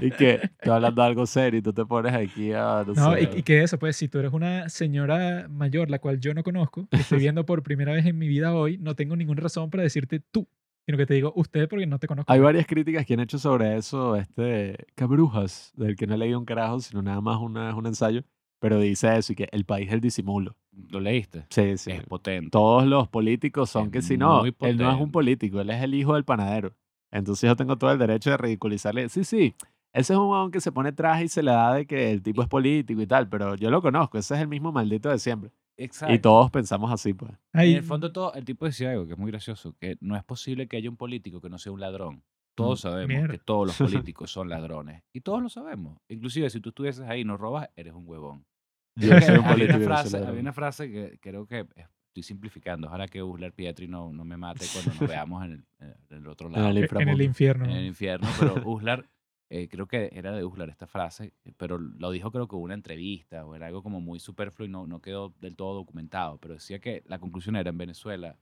y 0.00 0.10
que 0.10 0.40
estoy 0.42 0.72
hablando 0.72 1.02
de 1.02 1.08
algo 1.08 1.26
serio 1.26 1.58
y 1.58 1.62
tú 1.62 1.72
te 1.74 1.84
pones 1.84 2.14
aquí 2.14 2.52
a, 2.52 2.82
no, 2.86 2.94
No, 2.94 3.12
sé. 3.14 3.30
y, 3.34 3.38
y 3.40 3.42
que 3.42 3.62
eso, 3.62 3.78
pues 3.78 3.94
si 3.96 4.08
tú 4.08 4.18
eres 4.20 4.32
una 4.32 4.68
señora 4.70 5.46
mayor, 5.50 5.90
la 5.90 5.98
cual 5.98 6.18
yo 6.18 6.32
no 6.32 6.42
conozco, 6.42 6.88
que 6.90 6.96
estoy 6.96 7.18
viendo 7.20 7.44
por 7.44 7.62
primera 7.62 7.92
vez 7.92 8.06
en 8.06 8.16
mi 8.18 8.26
vida 8.26 8.54
hoy, 8.54 8.78
no 8.78 8.94
tengo 8.96 9.16
ninguna 9.16 9.42
razón 9.42 9.68
para 9.70 9.82
decirte 9.82 10.18
tú, 10.18 10.48
sino 10.92 10.98
que 10.98 11.06
te 11.06 11.14
digo 11.14 11.32
usted 11.36 11.68
porque 11.68 11.86
no 11.86 11.98
te 11.98 12.06
conozco. 12.06 12.30
Hay 12.30 12.40
varias 12.40 12.66
críticas 12.66 13.06
que 13.06 13.14
han 13.14 13.20
hecho 13.20 13.38
sobre 13.38 13.76
eso, 13.78 14.14
este 14.16 14.76
Cabrujas, 14.94 15.72
del 15.74 15.96
que 15.96 16.06
no 16.06 16.14
he 16.14 16.18
leído 16.18 16.38
un 16.38 16.44
carajo, 16.44 16.80
sino 16.80 17.00
nada 17.00 17.22
más 17.22 17.38
una, 17.40 17.74
un 17.74 17.86
ensayo, 17.86 18.22
pero 18.58 18.78
dice 18.78 19.16
eso 19.16 19.32
y 19.32 19.36
que 19.36 19.48
el 19.52 19.64
país 19.64 19.88
es 19.88 19.94
el 19.94 20.00
disimulo. 20.02 20.54
¿Lo 20.90 21.00
leíste? 21.00 21.46
Sí, 21.48 21.78
sí. 21.78 21.92
Es 21.92 22.04
potente. 22.04 22.50
Todos 22.50 22.86
los 22.86 23.08
políticos 23.08 23.70
son 23.70 23.86
Es 23.86 23.90
que 23.90 24.02
si 24.02 24.18
no, 24.18 24.40
muy 24.40 24.54
él 24.60 24.76
no 24.76 24.84
es 24.90 24.94
un 24.94 25.10
potente. 25.10 25.12
político, 25.12 25.60
él 25.62 25.70
es 25.70 25.82
el 25.82 25.94
hijo 25.94 26.14
del 26.14 26.24
panadero. 26.24 26.74
Entonces 27.10 27.48
yo 27.48 27.56
tengo 27.56 27.78
todo 27.78 27.90
el 27.90 27.98
derecho 27.98 28.30
de 28.30 28.36
ridiculizarle. 28.36 29.08
Sí, 29.08 29.24
sí, 29.24 29.54
ese 29.94 30.12
es 30.12 30.18
un 30.18 30.26
huevón 30.26 30.50
que 30.50 30.60
se 30.60 30.72
pone 30.72 30.92
traje 30.92 31.24
y 31.24 31.28
se 31.28 31.42
le 31.42 31.52
da 31.52 31.74
de 31.74 31.86
que 31.86 32.10
el 32.10 32.22
tipo 32.22 32.42
es 32.42 32.48
político 32.48 33.00
y 33.00 33.06
tal, 33.06 33.28
pero 33.30 33.54
yo 33.54 33.70
lo 33.70 33.80
conozco, 33.80 34.18
ese 34.18 34.34
es 34.34 34.40
el 34.40 34.48
mismo 34.48 34.72
maldito 34.72 35.08
de 35.08 35.18
siempre. 35.18 35.50
Exacto. 35.76 36.14
Y 36.14 36.18
todos 36.18 36.50
pensamos 36.50 36.92
así, 36.92 37.14
pues. 37.14 37.32
En 37.52 37.60
el 37.76 37.82
fondo, 37.82 38.12
todo, 38.12 38.34
el 38.34 38.44
tipo 38.44 38.66
decía 38.66 38.90
algo 38.90 39.06
que 39.06 39.12
es 39.14 39.18
muy 39.18 39.30
gracioso, 39.30 39.74
que 39.78 39.96
no 40.00 40.16
es 40.16 40.24
posible 40.24 40.68
que 40.68 40.76
haya 40.76 40.90
un 40.90 40.96
político 40.96 41.40
que 41.40 41.48
no 41.48 41.58
sea 41.58 41.72
un 41.72 41.80
ladrón. 41.80 42.22
Todos 42.54 42.80
sabemos 42.80 43.08
Mierda. 43.08 43.28
que 43.32 43.38
todos 43.38 43.66
los 43.68 43.76
políticos 44.06 44.30
son 44.30 44.48
ladrones. 44.48 45.02
Y 45.12 45.20
todos 45.22 45.42
lo 45.42 45.48
sabemos. 45.48 45.98
Inclusive, 46.08 46.50
si 46.50 46.60
tú 46.60 46.68
estuvieses 46.68 47.08
ahí 47.08 47.20
y 47.22 47.24
no 47.24 47.36
robas, 47.36 47.68
eres 47.76 47.94
un 47.94 48.04
huevón. 48.06 48.44
Yo 48.96 49.08
soy 49.08 49.36
un 49.38 49.44
había, 49.44 49.52
político 49.54 49.76
una 49.76 49.84
y 49.84 49.88
no 49.88 49.96
soy 49.96 50.10
frase, 50.10 50.16
había 50.18 50.40
una 50.40 50.52
frase 50.52 50.90
que 50.90 51.18
creo 51.20 51.46
que 51.46 51.60
eh, 51.60 51.86
estoy 52.08 52.22
simplificando. 52.22 52.88
Ojalá 52.88 53.08
que 53.08 53.22
Uslar 53.22 53.52
Pietri 53.54 53.88
no, 53.88 54.12
no 54.12 54.24
me 54.24 54.36
mate 54.36 54.66
cuando 54.72 54.92
nos 55.00 55.08
veamos 55.08 55.44
en 55.46 55.52
el, 55.52 55.64
en 56.10 56.16
el 56.18 56.26
otro 56.26 56.48
En 56.48 56.52
lado. 56.52 56.68
el 56.68 56.76
en 57.00 57.08
el 57.08 57.22
infierno. 57.22 57.64
en 57.64 57.70
el 57.70 57.86
infierno, 57.86 58.28
pero 58.38 58.62
Uslar, 58.68 59.08
eh, 59.54 59.68
creo 59.68 59.86
que 59.86 60.08
era 60.14 60.32
de 60.32 60.44
Uslar 60.44 60.70
esta 60.70 60.86
frase, 60.86 61.34
pero 61.58 61.76
lo 61.76 62.10
dijo 62.10 62.32
creo 62.32 62.48
que 62.48 62.56
en 62.56 62.62
una 62.62 62.72
entrevista 62.72 63.44
o 63.44 63.54
era 63.54 63.66
algo 63.66 63.82
como 63.82 64.00
muy 64.00 64.18
superfluo 64.18 64.66
y 64.66 64.70
no, 64.70 64.86
no 64.86 65.02
quedó 65.02 65.34
del 65.42 65.56
todo 65.56 65.74
documentado, 65.74 66.38
pero 66.38 66.54
decía 66.54 66.78
que 66.78 67.02
la 67.04 67.18
conclusión 67.18 67.56
era 67.56 67.68
en 67.68 67.76
Venezuela, 67.76 68.38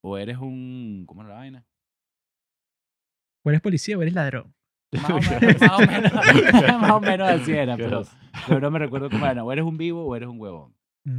o 0.00 0.18
eres 0.18 0.38
un, 0.38 1.04
¿cómo 1.06 1.22
era 1.22 1.30
la 1.30 1.36
vaina? 1.36 1.66
O 3.44 3.50
eres 3.50 3.60
policía 3.60 3.96
o 3.96 4.02
eres 4.02 4.14
ladrón. 4.14 4.52
Más 4.92 5.10
o 5.10 5.20
menos, 5.20 5.60
más 5.60 5.78
o 5.78 5.86
menos, 5.86 6.12
más 6.80 6.90
o 6.90 7.00
menos 7.00 7.28
así 7.30 7.52
era, 7.52 7.76
pero, 7.76 8.04
no 8.60 8.70
me 8.72 8.80
recuerdo 8.80 9.10
cómo 9.10 9.24
era, 9.24 9.44
o 9.44 9.52
eres 9.52 9.64
un 9.64 9.78
vivo 9.78 10.04
o 10.04 10.16
eres 10.16 10.28
un 10.28 10.40
huevón. 10.40 10.74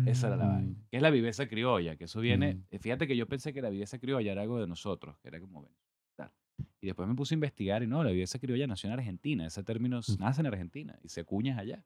Esa 0.06 0.28
era 0.28 0.36
la 0.36 0.48
vaina. 0.48 0.70
Mm. 0.70 0.86
Que 0.92 0.98
es 0.98 1.02
la 1.02 1.10
viveza 1.10 1.48
criolla, 1.48 1.96
que 1.96 2.04
eso 2.04 2.20
viene. 2.20 2.56
Mm. 2.56 2.78
Fíjate 2.80 3.08
que 3.08 3.16
yo 3.16 3.26
pensé 3.26 3.54
que 3.54 3.62
la 3.62 3.70
viveza 3.70 4.00
criolla 4.00 4.34
era 4.34 4.42
algo 4.42 4.60
de 4.60 4.68
nosotros, 4.68 5.18
que 5.20 5.30
era 5.30 5.40
como. 5.40 5.68
Y 6.84 6.88
después 6.88 7.08
me 7.08 7.16
puse 7.16 7.34
a 7.34 7.36
investigar 7.38 7.82
y 7.82 7.88
no, 7.88 8.04
la 8.04 8.12
viveza 8.12 8.38
criolla 8.40 8.68
nació 8.68 8.90
en 8.90 8.94
Argentina. 8.96 9.46
Ese 9.46 9.64
término 9.64 10.00
Mm. 10.02 10.20
nace 10.20 10.42
en 10.42 10.48
Argentina 10.48 11.00
y 11.02 11.08
se 11.08 11.22
acuña 11.22 11.58
allá. 11.58 11.86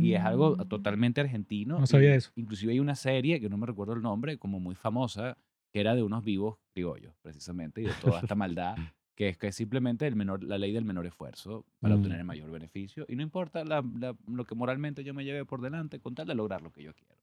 Y 0.00 0.12
es 0.14 0.22
algo 0.22 0.56
Mm. 0.56 0.68
totalmente 0.68 1.20
argentino. 1.22 1.78
No 1.80 1.86
sabía 1.86 2.10
y 2.14 2.16
eso. 2.18 2.30
Inclusive 2.36 2.72
hay 2.72 2.80
una 2.80 2.94
serie, 2.94 3.40
que 3.40 3.48
no 3.48 3.56
me 3.56 3.66
recuerdo 3.66 3.94
el 3.94 4.02
nombre, 4.02 4.36
como 4.38 4.60
muy 4.60 4.74
famosa, 4.74 5.36
que 5.72 5.80
era 5.80 5.94
de 5.94 6.02
unos 6.02 6.24
vivos 6.24 6.58
criollos, 6.74 7.14
precisamente, 7.22 7.80
y 7.80 7.84
de 7.86 7.92
toda 8.02 8.20
esta 8.20 8.34
maldad, 8.34 8.76
que 9.14 9.28
es 9.30 9.38
que 9.38 9.46
es 9.48 9.54
simplemente 9.56 10.06
el 10.06 10.14
menor, 10.16 10.42
la 10.44 10.58
ley 10.58 10.72
del 10.72 10.84
menor 10.84 11.06
esfuerzo 11.06 11.64
para 11.80 11.94
Mm. 11.94 11.98
obtener 11.98 12.18
el 12.18 12.24
mayor 12.26 12.50
beneficio. 12.50 13.06
Y 13.08 13.16
no 13.16 13.22
importa 13.22 13.64
la- 13.64 13.82
la- 13.98 14.14
lo 14.26 14.44
que 14.44 14.54
moralmente 14.54 15.04
yo 15.04 15.14
me 15.14 15.24
lleve 15.24 15.44
por 15.46 15.60
delante, 15.62 16.00
con 16.00 16.14
tal 16.14 16.26
de 16.26 16.34
lograr 16.34 16.60
lo 16.62 16.70
que 16.70 16.82
yo 16.82 16.94
quiero. 16.94 17.16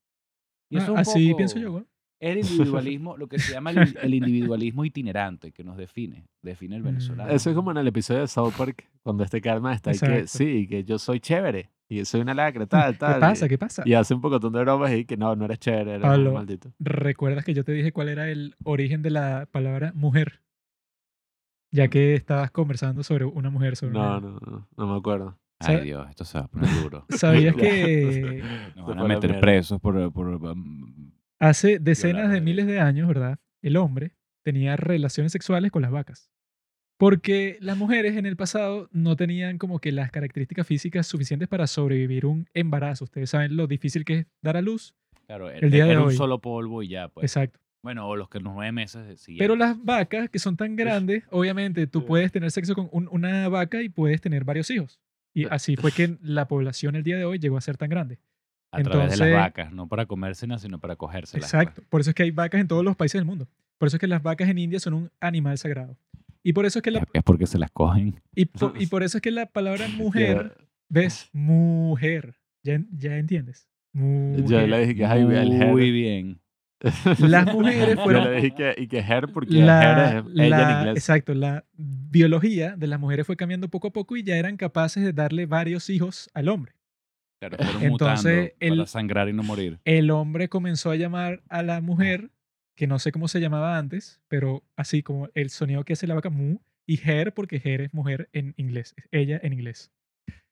Y 0.70 0.78
Ah, 0.78 0.80
eso 0.80 0.86
es 0.86 0.90
un 0.94 0.98
así 1.00 1.26
poco 1.28 1.38
pienso 1.38 1.60
yo, 1.60 1.72
güey. 1.72 1.86
El 2.22 2.38
individualismo, 2.38 3.18
lo 3.18 3.28
que 3.28 3.40
se 3.40 3.52
llama 3.52 3.72
el, 3.72 3.98
el 4.02 4.14
individualismo 4.14 4.86
itinerante, 4.86 5.52
que 5.52 5.64
nos 5.64 5.76
define, 5.76 6.28
define 6.44 6.76
el 6.76 6.84
Mm. 6.84 6.86
venezolano. 6.86 7.32
Eso 7.32 7.50
es 7.50 7.56
como 7.56 7.72
en 7.72 7.78
el 7.78 7.88
episodio 7.88 8.22
de 8.22 8.28
South 8.28 8.54
Park, 8.58 8.88
cuando 9.02 9.24
este 9.24 9.42
Carmen 9.42 9.74
está 9.74 9.90
ahí 9.92 9.98
que 10.00 10.28
sí, 10.28 10.68
que 10.68 10.84
yo 10.84 11.00
soy 11.00 11.20
chévere 11.20 11.72
y 11.90 12.06
soy 12.06 12.22
una 12.22 12.34
lacra, 12.36 12.68
tal, 12.68 12.98
tal. 12.98 13.16
¿Qué 13.16 13.20
pasa? 13.20 13.46
y- 13.46 13.50
¿Qué 13.50 13.58
pasa? 13.58 13.84
Y 13.86 13.94
hace 13.96 14.14
un 14.14 14.22
poco 14.22 14.38
de 14.40 14.48
bromas 14.50 14.94
y 14.94 15.04
que 15.06 15.18
no, 15.18 15.36
no 15.36 15.46
eres 15.46 15.58
chévere, 15.60 15.96
eres 15.96 16.04
un 16.06 16.10
Pablo. 16.12 16.34
maldito. 16.34 16.72
¿Recuerdas 16.80 17.44
que 17.44 17.54
yo 17.56 17.64
te 17.66 17.72
dije 17.74 17.92
cuál 17.92 18.08
era 18.10 18.30
el 18.30 18.56
origen 18.64 19.02
de 19.02 19.10
la 19.10 19.48
palabra 19.52 19.92
mujer? 19.96 20.42
Ya 21.74 21.88
que 21.88 22.14
estabas 22.16 22.52
conversando 22.52 23.02
sobre 23.02 23.26
una 23.26 23.50
mujer. 23.50 23.76
Sobre 23.78 23.94
No, 23.94 24.18
una- 24.18 24.20
no, 24.20 24.40
no, 24.40 24.68
no 24.78 24.88
me 24.88 24.98
acuerdo. 24.98 25.38
Ay, 25.60 25.76
¿Sabe- 25.76 25.84
Dios, 25.86 26.10
esto 26.10 26.24
se 26.26 26.38
va 26.38 26.46
a 26.46 26.48
poner 26.48 26.70
duro. 26.82 27.06
¿Sabías 27.10 27.56
que 27.56 28.44
Nos 28.76 28.86
van 28.88 29.00
a 29.00 29.04
meter 29.06 29.40
presos 29.40 29.80
por... 29.82 30.12
por 30.14 30.40
hace 31.42 31.80
decenas 31.80 32.32
de 32.32 32.40
miles 32.40 32.68
de 32.68 32.80
años, 32.80 33.08
¿verdad? 33.08 33.40
El 33.62 33.76
hombre 33.78 34.14
tenía 34.44 34.76
relaciones 34.78 35.32
sexuales 35.34 35.72
con 35.72 35.82
las 35.82 35.92
vacas. 35.92 36.30
Porque 36.98 37.58
las 37.62 37.78
mujeres 37.78 38.16
en 38.16 38.26
el 38.28 38.36
pasado 38.38 38.88
no 38.92 39.16
tenían 39.16 39.58
como 39.58 39.80
que 39.80 39.92
las 39.92 40.12
características 40.12 40.68
físicas 40.68 41.08
suficientes 41.08 41.48
para 41.48 41.66
sobrevivir 41.66 42.26
un 42.28 42.48
embarazo. 42.54 43.06
Ustedes 43.06 43.32
saben 43.32 43.58
lo 43.58 43.66
difícil 43.68 44.06
que 44.06 44.20
es 44.20 44.26
dar 44.42 44.56
a 44.58 44.62
luz. 44.62 44.94
claro, 45.26 45.50
El 45.50 45.72
día 45.72 45.86
de 45.86 45.92
era 45.92 46.02
un 46.02 46.10
hoy. 46.10 46.16
solo 46.16 46.40
polvo 46.40 46.84
y 46.84 46.90
ya, 46.90 47.08
pues. 47.08 47.24
Exacto. 47.24 47.60
Bueno, 47.84 48.08
o 48.08 48.16
los 48.16 48.30
que 48.30 48.40
nueve 48.40 48.72
meses 48.72 49.20
siguientes. 49.22 49.44
Pero 49.44 49.56
las 49.56 49.84
vacas, 49.84 50.30
que 50.30 50.38
son 50.38 50.56
tan 50.58 50.76
grandes, 50.76 51.24
obviamente 51.32 51.88
tú 51.88 52.02
Sí. 52.02 52.06
puedes 52.06 52.32
tener 52.32 52.52
sexo 52.52 52.76
con 52.76 52.90
un- 52.92 53.08
una 53.12 53.48
vaca 53.50 53.82
y 53.82 53.90
puedes 53.90 54.22
tener 54.22 54.44
varios 54.44 54.70
hijos. 54.70 55.00
Y 55.34 55.44
Sí. 55.44 55.48
así 55.50 55.76
fue 55.78 55.92
que 55.92 56.18
la 56.22 56.48
población 56.48 56.96
el 56.96 57.04
día 57.04 57.18
de 57.18 57.26
hoy 57.26 57.40
llegó 57.40 57.58
a 57.58 57.62
ser 57.62 57.78
tan 57.78 57.90
grande. 57.90 58.20
A 58.72 58.82
través 58.82 58.94
de 58.94 59.04
entonces- 59.04 59.20
las 59.20 59.32
vacas, 59.32 59.72
no 59.74 59.88
para 59.88 60.06
comérselas, 60.06 60.62
sino 60.62 60.80
para 60.80 60.96
cogérselas. 60.96 61.52
pues. 61.52 61.54
Exacto. 61.62 61.84
Por 61.90 62.02
eso 62.02 62.10
es 62.12 62.16
que 62.16 62.24
hay 62.24 62.32
vacas 62.32 62.62
en 62.62 62.68
todos 62.68 62.84
los 62.86 62.96
países 62.96 63.20
del 63.20 63.26
mundo. 63.26 63.48
Por 63.78 63.88
eso 63.88 63.98
es 63.98 64.02
que 64.02 64.08
las 64.08 64.22
vacas 64.24 64.48
en 64.50 64.58
India 64.58 64.80
son 64.80 64.94
un 64.94 65.12
animal 65.20 65.58
sagrado. 65.58 65.98
Y 66.44 66.54
por 66.54 66.66
eso 66.66 66.80
es 66.80 66.84
que 66.84 66.92
la, 66.92 67.00
Es- 67.14 67.24
porque 67.24 67.46
se 67.48 67.58
las 67.60 67.70
cogen. 67.72 68.20
y 68.36 68.46
por, 68.46 68.74
y 68.82 68.88
por 68.88 69.04
eso 69.04 69.18
es 69.18 69.22
que 69.22 69.32
la 69.32 69.46
palabra 69.48 69.88
mujer, 69.98 70.56
¿ves? 70.90 71.30
Mujer. 71.34 72.36
¿Ya, 72.64 72.80
ya 72.98 73.18
entiendes? 73.18 73.68
Yo 73.94 74.02
Mujer. 74.02 74.70
le 74.70 74.80
dije 74.82 74.96
que 74.96 75.04
es 75.04 75.68
Muy 75.68 75.92
bien. 75.92 76.40
Las 77.20 77.46
mujeres 77.54 77.96
Yo 77.96 78.04
fueron 78.04 78.24
le 78.24 78.36
dije 78.38 78.56
que, 78.56 78.74
y 78.78 78.88
que 78.88 79.00
hair 79.02 79.28
porque 79.32 79.54
la, 79.54 79.82
hair 79.82 80.26
es 80.26 80.32
ella 80.36 80.50
la- 80.58 80.72
en 80.72 80.78
inglés. 80.80 80.96
exacto, 81.04 81.34
la 81.36 81.64
biología 81.78 82.76
de 82.76 82.88
las 82.88 83.00
mujeres 83.00 83.28
fue 83.28 83.36
cambiando 83.36 83.68
poco 83.70 83.90
a 83.90 83.92
poco 83.92 84.18
y 84.18 84.24
ya 84.24 84.36
eran 84.38 84.58
capaces 84.58 85.04
de 85.04 85.14
darle 85.14 85.46
varios 85.46 85.90
hijos 85.92 86.30
al 86.34 86.50
hombre. 86.50 86.74
Claro, 87.42 87.58
fueron 87.58 87.84
Entonces, 87.84 88.32
mutando 88.32 88.54
el- 88.60 88.70
para 88.78 88.88
sangrar 88.88 89.28
y 89.30 89.34
no 89.34 89.42
morir. 89.42 89.80
El 89.84 90.12
hombre 90.12 90.48
comenzó 90.48 90.92
a 90.92 90.96
llamar 90.96 91.42
a 91.50 91.64
la 91.64 91.82
mujer, 91.82 92.30
que 92.76 92.86
no 92.86 93.00
sé 93.00 93.12
cómo 93.12 93.28
se 93.28 93.40
llamaba 93.40 93.78
antes, 93.80 94.22
pero 94.28 94.64
así 94.76 95.02
como 95.02 95.28
el 95.34 95.50
sonido 95.50 95.84
que 95.84 95.94
hace 95.94 96.06
la 96.06 96.14
vaca 96.14 96.30
mu, 96.30 96.60
y 96.86 97.00
her 97.04 97.34
porque 97.34 97.60
her 97.64 97.82
es 97.82 97.94
mujer 97.96 98.30
en 98.34 98.54
inglés, 98.58 98.94
ella 99.12 99.40
en 99.42 99.54
inglés. 99.54 99.92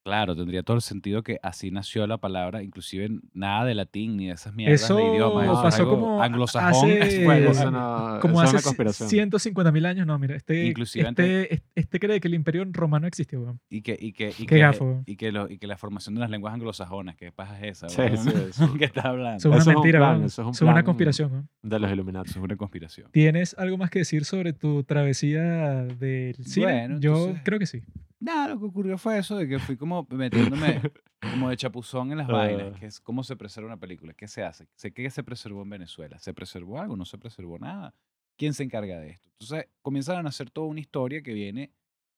Claro, 0.03 0.35
tendría 0.35 0.63
todo 0.63 0.75
el 0.77 0.81
sentido 0.81 1.21
que 1.23 1.39
así 1.43 1.71
nació 1.71 2.07
la 2.07 2.17
palabra, 2.17 2.63
inclusive 2.63 3.09
nada 3.33 3.65
de 3.65 3.75
latín 3.75 4.15
ni 4.17 4.27
de 4.27 4.33
esas 4.33 4.53
mierdas 4.55 4.81
Eso 4.81 4.95
de 4.95 5.03
idiomas. 5.03 5.43
eso 5.43 5.53
es 5.53 5.59
pasó 5.61 5.81
algo 5.83 5.95
como 5.99 6.23
anglosajón. 6.23 6.91
hace- 7.01 7.23
bueno, 7.25 7.51
Eso 7.51 7.69
no, 7.69 8.17
Como 8.21 8.33
eso 8.35 8.43
hace 8.43 8.55
una 8.55 8.61
conspiración. 8.63 9.09
150 9.09 9.71
mil 9.71 9.85
años, 9.85 10.07
no, 10.07 10.17
mira, 10.17 10.35
este, 10.37 10.65
Inclusive 10.65 11.07
este, 11.09 11.63
este 11.75 11.99
cree 11.99 12.19
que 12.21 12.27
el 12.29 12.33
imperio 12.33 12.65
romano 12.71 13.07
existió, 13.07 13.59
y 13.69 13.81
que 13.81 13.97
y 13.99 14.13
que 14.13 14.29
y 14.29 14.33
Qué 14.33 14.45
que, 14.45 14.57
gafo, 14.59 15.03
y 15.05 15.15
que, 15.17 15.31
lo- 15.31 15.49
y 15.49 15.57
que 15.57 15.67
la 15.67 15.77
formación 15.77 16.15
de 16.15 16.21
las 16.21 16.29
lenguas 16.29 16.53
anglosajonas, 16.53 17.15
que 17.17 17.31
paja 17.31 17.59
es 17.59 17.83
esa, 17.83 17.89
Sí, 17.89 18.17
sí, 18.17 18.29
eso. 18.49 18.73
¿Qué 18.79 18.85
estás 18.85 19.05
hablando? 19.05 19.37
Eso 19.37 19.49
es 19.49 19.51
una 19.53 19.57
Eso 19.57 19.69
es 19.71 19.75
un 19.75 19.81
mentira, 19.83 19.99
plan, 19.99 20.15
es 20.23 20.37
un 20.39 20.49
Eso 20.49 20.51
es 20.51 20.61
una 20.61 20.83
conspiración. 20.83 21.49
De 21.61 21.77
los 21.79 21.91
Illuminati. 21.91 22.29
Eso 22.29 22.39
es 22.39 22.43
una 22.45 22.55
conspiración. 22.55 23.11
¿Tienes 23.11 23.53
algo 23.59 23.77
más 23.77 23.89
que 23.89 23.99
decir 23.99 24.23
sobre 24.25 24.53
tu 24.53 24.83
travesía 24.83 25.41
del 25.83 26.35
cine? 26.45 26.65
Bueno, 26.65 26.99
Yo 26.99 27.15
entonces- 27.17 27.41
creo 27.43 27.59
que 27.59 27.65
sí. 27.65 27.81
Nada, 28.19 28.49
lo 28.49 28.59
que 28.59 28.65
ocurrió 28.65 28.97
fue 28.97 29.17
eso, 29.17 29.37
de 29.37 29.47
que 29.47 29.59
fui 29.59 29.77
como 29.77 30.05
metiéndome 30.09 30.81
como 31.21 31.49
de 31.49 31.57
chapuzón 31.57 32.11
en 32.11 32.17
las 32.17 32.27
vainas, 32.27 32.73
Ah. 32.75 32.79
que 32.79 32.85
es 32.87 32.99
cómo 32.99 33.23
se 33.23 33.35
preserva 33.35 33.67
una 33.67 33.77
película, 33.79 34.13
qué 34.13 34.27
se 34.27 34.43
hace, 34.43 34.67
sé 34.75 34.91
que 34.91 35.09
se 35.09 35.23
preservó 35.23 35.61
en 35.63 35.69
Venezuela, 35.69 36.19
se 36.19 36.33
preservó 36.33 36.79
algo, 36.79 36.95
no 36.97 37.05
se 37.05 37.17
preservó 37.17 37.57
nada, 37.59 37.93
quién 38.37 38.53
se 38.53 38.63
encarga 38.63 38.99
de 38.99 39.11
esto. 39.11 39.29
Entonces 39.39 39.67
comienzan 39.81 40.17
a 40.17 40.23
nacer 40.23 40.49
toda 40.49 40.67
una 40.67 40.79
historia 40.81 41.21
que 41.21 41.33
viene, 41.33 41.71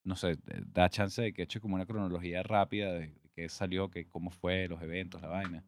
no 0.04 0.16
sé, 0.16 0.38
da 0.74 0.90
chance 0.90 1.22
de 1.22 1.34
que 1.34 1.44
eche 1.44 1.60
como 1.60 1.76
una 1.76 1.86
cronología 1.86 2.42
rápida 2.42 2.94
de, 2.94 3.08
de 3.08 3.30
qué 3.36 3.48
salió, 3.50 3.90
que 3.92 4.08
cómo 4.08 4.32
fue, 4.32 4.68
los 4.68 4.82
eventos, 4.82 5.22
la 5.22 5.28
vaina. 5.28 5.64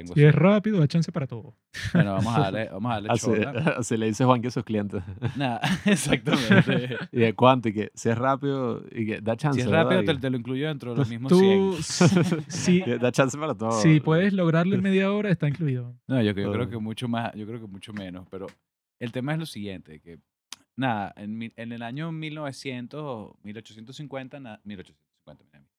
Tengo 0.00 0.14
Si 0.14 0.20
eso. 0.20 0.28
es 0.28 0.34
rápido, 0.34 0.78
da 0.80 0.88
chance 0.88 1.12
para 1.12 1.26
todo. 1.26 1.56
Bueno, 1.94 2.12
vamos 2.14 2.36
a 2.36 2.40
darle, 2.50 2.68
vamos 2.70 2.90
a 2.90 2.94
darle 2.94 3.08
Así, 3.10 3.26
chorra. 3.26 3.50
así 3.78 3.96
le 3.96 4.06
dice 4.06 4.24
Juan 4.24 4.40
que 4.42 4.48
a 4.48 4.50
sus 4.50 4.64
clientes. 4.64 5.02
Nada, 5.36 5.60
exactamente. 5.84 6.96
¿Y 7.12 7.20
de 7.20 7.34
cuánto? 7.34 7.68
Y 7.68 7.72
que 7.74 7.90
si 7.94 8.08
es 8.08 8.16
rápido 8.18 8.84
y 8.90 9.06
que 9.06 9.20
da 9.20 9.36
chance. 9.36 9.60
si 9.60 9.66
es 9.66 9.70
rápido, 9.70 10.02
te, 10.18 10.30
lo 10.30 10.36
incluyo 10.36 10.68
dentro 10.68 10.92
de 10.92 10.98
los 10.98 11.08
mismos 11.08 11.30
Tú, 11.30 11.76
100. 11.80 12.44
si, 12.48 12.80
da 12.80 13.12
chance 13.12 13.36
para 13.38 13.54
todo. 13.54 13.72
si 13.72 14.00
puedes 14.00 14.32
lograrlo 14.32 14.74
en 14.74 14.82
media 14.82 15.12
hora, 15.12 15.30
está 15.30 15.48
incluido. 15.48 15.94
No, 16.06 16.20
yo, 16.22 16.32
yo 16.32 16.52
creo 16.52 16.68
que 16.68 16.78
mucho 16.78 17.08
más, 17.08 17.32
yo 17.34 17.46
creo 17.46 17.60
que 17.60 17.66
mucho 17.66 17.92
menos, 17.92 18.26
pero 18.30 18.46
el 18.98 19.12
tema 19.12 19.32
es 19.32 19.38
lo 19.38 19.46
siguiente, 19.46 20.00
que 20.00 20.18
nada, 20.76 21.12
en, 21.16 21.52
el 21.56 21.82
año 21.82 22.10
1900, 22.12 23.00
o 23.02 23.38
1850, 23.42 24.40
na- 24.40 24.60
1850, 24.64 25.44
mira, 25.52 25.69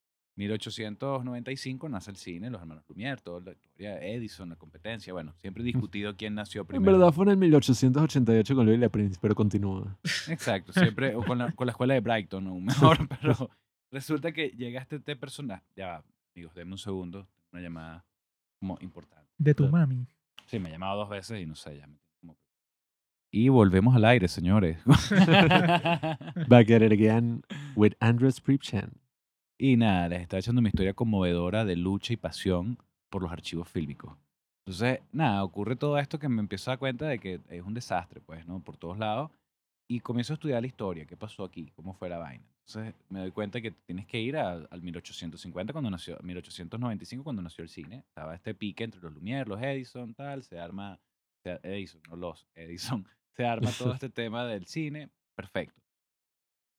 1895 0.42 1.90
nace 1.90 2.12
el 2.12 2.18
cine, 2.18 2.50
los 2.50 2.62
hermanos 2.62 2.84
Lumière, 2.90 3.22
toda 3.22 3.40
la 3.42 3.52
historia, 3.52 4.02
Edison, 4.02 4.50
la 4.50 4.56
competencia, 4.56 5.14
bueno, 5.14 5.34
siempre 5.42 5.62
he 5.64 5.66
discutido 5.66 6.16
quién 6.16 6.36
nació 6.36 6.62
En 6.62 6.68
primero. 6.68 6.92
verdad 6.98 7.14
fue 7.14 7.26
en 7.26 7.32
el 7.32 7.38
1888 7.38 8.56
con 8.56 8.66
Louis 8.66 8.80
Le 8.80 8.90
Prince, 8.90 9.20
pero 9.22 9.36
continúa. 9.36 9.98
Exacto, 10.28 10.74
siempre, 10.74 11.16
o 11.16 11.24
con 11.24 11.38
la, 11.38 11.52
con 11.52 11.68
la 11.68 11.72
escuela 11.72 11.94
de 11.94 12.00
Brighton, 12.00 12.48
aún 12.48 12.66
mejor, 12.66 13.08
pero 13.22 13.50
resulta 13.92 14.32
que 14.32 14.50
llega 14.50 14.82
este, 14.82 15.16
personaje, 15.16 15.64
ya 15.76 15.88
va, 15.88 16.04
amigos, 16.36 16.54
denme 16.56 16.74
un 16.74 16.78
segundo, 16.78 17.28
una 17.52 17.62
llamada 17.62 18.06
como 18.60 18.78
importante. 18.82 19.30
De 19.38 19.54
tu 19.54 19.68
mami. 19.68 20.08
Sí, 20.48 20.60
me 20.60 20.70
ha 20.70 20.72
llamado 20.74 20.98
dos 21.00 21.10
veces 21.10 21.40
y 21.42 21.46
no 21.46 21.56
sé, 21.56 21.78
ya 21.78 21.88
me. 21.88 22.00
Y 23.34 23.48
volvemos 23.48 23.96
al 23.96 24.04
aire, 24.04 24.28
señores. 24.28 24.78
Back 26.50 26.70
at 26.70 26.82
it 26.82 26.92
again 26.92 27.44
with 27.76 27.94
Andres 28.02 28.42
Pripchan. 28.42 28.92
Y 29.64 29.78
nada, 29.78 30.10
les 30.10 30.22
estaba 30.22 30.40
echando 30.40 30.62
mi 30.62 30.70
historia 30.70 30.94
conmovedora 30.94 31.64
de 31.66 31.76
lucha 31.76 32.14
y 32.14 32.18
pasión 32.18 32.78
por 33.10 33.22
los 33.22 33.32
archivos 33.32 33.70
fílmicos. 33.70 34.18
Entonces, 34.66 35.02
nada, 35.12 35.44
ocurre 35.44 35.76
todo 35.76 35.98
esto 36.00 36.18
que 36.18 36.30
me 36.30 36.40
empiezo 36.42 36.70
a 36.70 36.74
dar 36.74 36.80
cuenta 36.80 37.06
de 37.08 37.20
que 37.20 37.40
es 37.50 37.62
un 37.64 37.74
desastre, 37.76 38.22
pues, 38.22 38.46
¿no? 38.48 38.60
Por 38.60 38.78
todos 38.78 38.98
lados. 38.98 39.30
Y 39.88 40.00
comienzo 40.00 40.34
a 40.34 40.36
estudiar 40.36 40.62
la 40.62 40.68
historia, 40.68 41.06
qué 41.06 41.16
pasó 41.18 41.44
aquí, 41.44 41.72
cómo 41.76 41.94
fue 41.94 42.10
la 42.10 42.18
vaina. 42.18 42.44
Entonces, 42.66 42.96
me 43.10 43.20
doy 43.20 43.32
cuenta 43.32 43.60
que 43.62 43.72
tienes 43.72 44.08
que 44.08 44.20
ir 44.20 44.38
a- 44.38 44.54
al 44.70 44.82
1850 44.82 45.74
cuando 45.74 45.90
nació, 45.92 46.18
1895 46.24 47.24
cuando 47.24 47.42
nació 47.42 47.64
el 47.64 47.70
cine. 47.70 47.98
Estaba 48.08 48.34
este 48.34 48.56
pique 48.56 48.84
entre 48.84 49.02
los 49.02 49.14
Lumière, 49.14 49.46
los 49.48 49.62
Edison, 49.62 50.14
tal, 50.14 50.44
se 50.44 50.60
arma, 50.60 51.00
se- 51.44 51.60
Edison, 51.64 52.02
no 52.10 52.16
los 52.16 52.48
Edison, 52.56 53.06
se 53.36 53.46
arma 53.46 53.70
todo 53.78 53.94
este 54.02 54.10
tema 54.10 54.46
del 54.46 54.66
cine, 54.66 55.10
perfecto. 55.36 55.81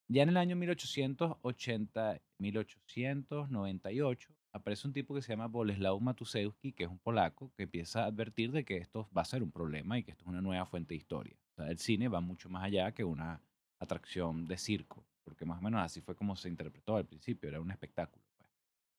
Ya 0.09 0.23
en 0.23 0.29
el 0.29 0.37
año 0.37 0.57
1880, 0.57 2.21
1898 2.39 4.35
aparece 4.53 4.87
un 4.87 4.93
tipo 4.93 5.15
que 5.15 5.23
se 5.23 5.33
llama 5.33 5.47
Bolesław 5.49 5.99
Matuszewski, 6.01 6.73
que 6.73 6.85
es 6.85 6.91
un 6.91 6.99
polaco, 6.99 7.53
que 7.57 7.63
empieza 7.65 8.03
a 8.05 8.07
advertir 8.07 8.53
de 8.53 8.65
que 8.65 8.77
esto 8.77 9.09
va 9.17 9.23
a 9.23 9.25
ser 9.25 9.43
un 9.43 9.51
problema 9.51 9.99
y 9.99 10.03
que 10.05 10.11
esto 10.11 10.25
es 10.25 10.29
una 10.29 10.43
nueva 10.43 10.67
fuente 10.67 10.95
de 10.95 10.99
historia. 10.99 11.37
O 11.53 11.55
sea, 11.63 11.71
el 11.71 11.79
cine 11.79 12.09
va 12.09 12.21
mucho 12.21 12.49
más 12.51 12.65
allá 12.65 12.93
que 12.93 13.05
una 13.05 13.43
atracción 13.79 14.47
de 14.47 14.59
circo, 14.59 15.07
porque 15.25 15.47
más 15.47 15.59
o 15.59 15.63
menos 15.63 15.81
así 15.81 16.01
fue 16.03 16.15
como 16.15 16.37
se 16.37 16.49
interpretó 16.49 16.97
al 16.97 17.07
principio, 17.07 17.49
era 17.49 17.61
un 17.61 17.71
espectáculo. 17.71 18.23
pues, 18.37 18.51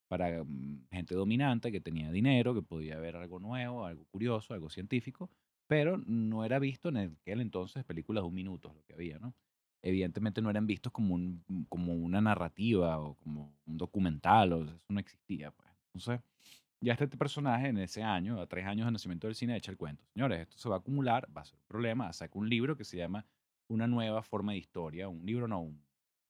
Para 0.07 0.43
mm, 0.43 0.87
gente 0.91 1.15
dominante 1.15 1.71
que 1.71 1.81
tenía 1.81 2.11
dinero, 2.11 2.53
que 2.55 2.61
podía 2.63 2.97
ver 2.99 3.15
algo 3.17 3.39
nuevo, 3.39 3.85
algo 3.85 4.05
curioso, 4.05 4.53
algo 4.53 4.69
científico, 4.69 5.29
pero 5.67 5.97
no 5.97 6.43
era 6.45 6.59
visto 6.59 6.89
en 6.89 6.97
aquel 6.97 7.41
entonces 7.41 7.83
películas 7.85 8.23
de 8.23 8.27
un 8.29 8.35
minuto, 8.35 8.73
lo 8.73 8.83
que 8.85 8.93
había, 8.93 9.19
¿no? 9.19 9.35
Evidentemente 9.83 10.41
no 10.41 10.49
eran 10.49 10.65
vistos 10.65 10.91
como, 10.91 11.13
un, 11.13 11.43
como 11.69 11.93
una 11.93 12.21
narrativa 12.21 12.99
o 12.99 13.15
como 13.15 13.53
un 13.65 13.77
documental, 13.77 14.53
o 14.53 14.63
eso 14.63 14.79
no 14.89 14.99
existía. 14.99 15.51
Pues. 15.51 15.69
Entonces, 15.93 16.21
ya 16.79 16.93
este 16.93 17.07
personaje 17.09 17.67
en 17.67 17.77
ese 17.77 18.01
año, 18.01 18.41
a 18.41 18.47
tres 18.47 18.65
años 18.65 18.85
de 18.85 18.91
nacimiento 18.91 19.27
del 19.27 19.35
cine, 19.35 19.55
echa 19.55 19.71
el 19.71 19.77
cuento. 19.77 20.03
Señores, 20.13 20.41
esto 20.41 20.57
se 20.57 20.69
va 20.69 20.77
a 20.77 20.79
acumular, 20.79 21.27
va 21.35 21.41
a 21.41 21.45
ser 21.45 21.55
un 21.55 21.65
problema, 21.67 22.11
saca 22.13 22.39
un 22.39 22.49
libro 22.49 22.75
que 22.75 22.83
se 22.83 22.97
llama 22.97 23.25
Una 23.67 23.85
nueva 23.85 24.23
forma 24.23 24.53
de 24.53 24.57
historia, 24.57 25.07
un 25.07 25.25
libro 25.25 25.47
no, 25.47 25.61
un 25.61 25.83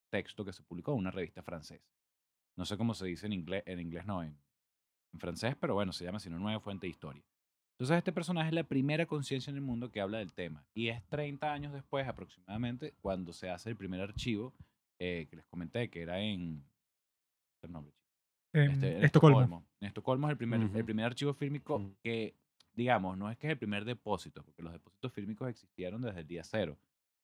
texto 0.09 0.43
que 0.43 0.51
se 0.51 0.63
publicó 0.63 0.91
en 0.91 0.99
una 0.99 1.11
revista 1.11 1.41
francesa. 1.41 1.89
No 2.57 2.65
sé 2.65 2.77
cómo 2.77 2.93
se 2.93 3.05
dice 3.05 3.25
en 3.25 3.33
inglés, 3.33 3.63
en 3.65 3.79
inglés 3.79 4.05
no, 4.05 4.21
en 4.21 4.37
en 5.13 5.19
francés, 5.19 5.55
pero 5.59 5.75
bueno, 5.75 5.93
se 5.93 6.03
llama 6.03 6.19
sino 6.19 6.39
Nueva 6.39 6.59
Fuente 6.59 6.87
de 6.87 6.91
Historia. 6.91 7.23
Entonces 7.73 7.97
este 7.97 8.13
personaje 8.13 8.49
es 8.49 8.53
la 8.53 8.63
primera 8.63 9.05
conciencia 9.05 9.51
en 9.51 9.57
el 9.57 9.61
mundo 9.61 9.91
que 9.91 9.99
habla 9.99 10.19
del 10.19 10.31
tema. 10.33 10.63
Y 10.73 10.89
es 10.89 11.03
30 11.07 11.51
años 11.51 11.73
después 11.73 12.07
aproximadamente 12.07 12.93
cuando 13.01 13.33
se 13.33 13.49
hace 13.49 13.69
el 13.69 13.75
primer 13.75 13.99
archivo 14.01 14.53
eh, 14.99 15.27
que 15.29 15.35
les 15.35 15.45
comenté, 15.47 15.89
que 15.89 16.01
era 16.01 16.19
en... 16.19 16.63
el 17.63 17.71
nombre? 17.71 17.93
En 18.53 18.71
Este, 18.71 18.97
en 18.97 19.03
Estocolmo. 19.03 19.65
En 19.81 19.87
Estocolmo 19.87 20.27
es 20.27 20.31
el 20.31 20.37
primer, 20.37 20.61
el 20.61 20.85
primer 20.85 21.05
archivo 21.05 21.33
fílmico 21.33 21.77
Ujú. 21.77 21.95
que, 22.03 22.35
digamos, 22.73 23.17
no 23.17 23.29
es 23.29 23.37
que 23.37 23.47
es 23.47 23.51
el 23.51 23.57
primer 23.57 23.83
depósito, 23.85 24.43
porque 24.43 24.61
los 24.61 24.71
depósitos 24.71 25.11
fílmicos 25.11 25.49
existieron 25.49 26.01
desde 26.03 26.19
el 26.21 26.27
día 26.27 26.43
cero, 26.43 26.77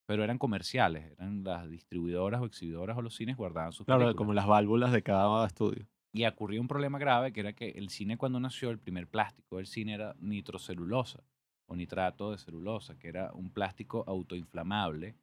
pero 0.06 0.24
eran 0.24 0.38
comerciales, 0.38 1.12
eran 1.12 1.44
las 1.44 1.70
distribuidoras 1.70 2.40
o 2.40 2.46
exhibidoras 2.46 2.98
o 2.98 3.02
los 3.02 3.14
cines 3.14 3.36
guardaban 3.36 3.72
sus 3.72 3.86
Claro, 3.86 4.00
películas. 4.00 4.16
como 4.16 4.34
las 4.34 4.46
válvulas 4.48 4.90
de 4.90 5.02
cada 5.02 5.46
estudio. 5.46 5.86
Y 6.12 6.24
ocurrió 6.26 6.60
un 6.60 6.68
problema 6.68 6.98
grave 6.98 7.32
que 7.32 7.40
era 7.40 7.52
que 7.52 7.70
el 7.70 7.88
cine 7.88 8.16
cuando 8.16 8.40
nació, 8.40 8.70
el 8.70 8.78
primer 8.78 9.06
plástico 9.08 9.56
del 9.58 9.66
cine 9.66 9.94
era 9.94 10.14
nitrocelulosa 10.18 11.22
o 11.66 11.76
nitrato 11.76 12.32
de 12.32 12.38
celulosa, 12.38 12.98
que 12.98 13.08
era 13.08 13.32
un 13.32 13.50
plástico 13.52 14.02
autoinflamable, 14.08 15.14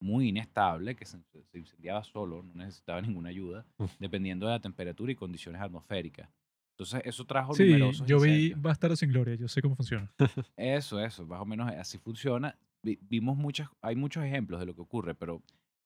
muy 0.00 0.28
inestable, 0.30 0.96
que 0.96 1.04
se, 1.04 1.18
se 1.52 1.58
incendiaba 1.58 2.02
solo, 2.02 2.42
no 2.42 2.54
necesitaba 2.54 3.00
ninguna 3.02 3.28
ayuda, 3.28 3.64
Uf. 3.78 3.92
dependiendo 4.00 4.46
de 4.46 4.52
la 4.52 4.60
temperatura 4.60 5.12
y 5.12 5.14
condiciones 5.14 5.60
atmosféricas. 5.62 6.28
Entonces 6.72 7.02
eso 7.04 7.24
trajo 7.24 7.54
Sí, 7.54 7.64
numerosos 7.64 8.08
yo 8.08 8.18
vi 8.20 8.28
incendios. 8.30 8.62
Bastardo 8.62 8.96
sin 8.96 9.10
Gloria, 9.10 9.34
yo 9.36 9.46
sé 9.46 9.62
cómo 9.62 9.76
funciona. 9.76 10.12
Eso, 10.56 11.00
eso, 11.00 11.24
más 11.26 11.40
o 11.40 11.44
menos 11.44 11.70
así 11.72 11.98
funciona. 11.98 12.58
Vi- 12.82 12.98
vimos 13.02 13.36
muchas, 13.36 13.68
hay 13.80 13.94
muchos 13.94 14.24
ejemplos 14.24 14.58
de 14.60 14.66
lo 14.66 14.74
que 14.74 14.80
ocurre, 14.82 15.14
pero 15.14 15.42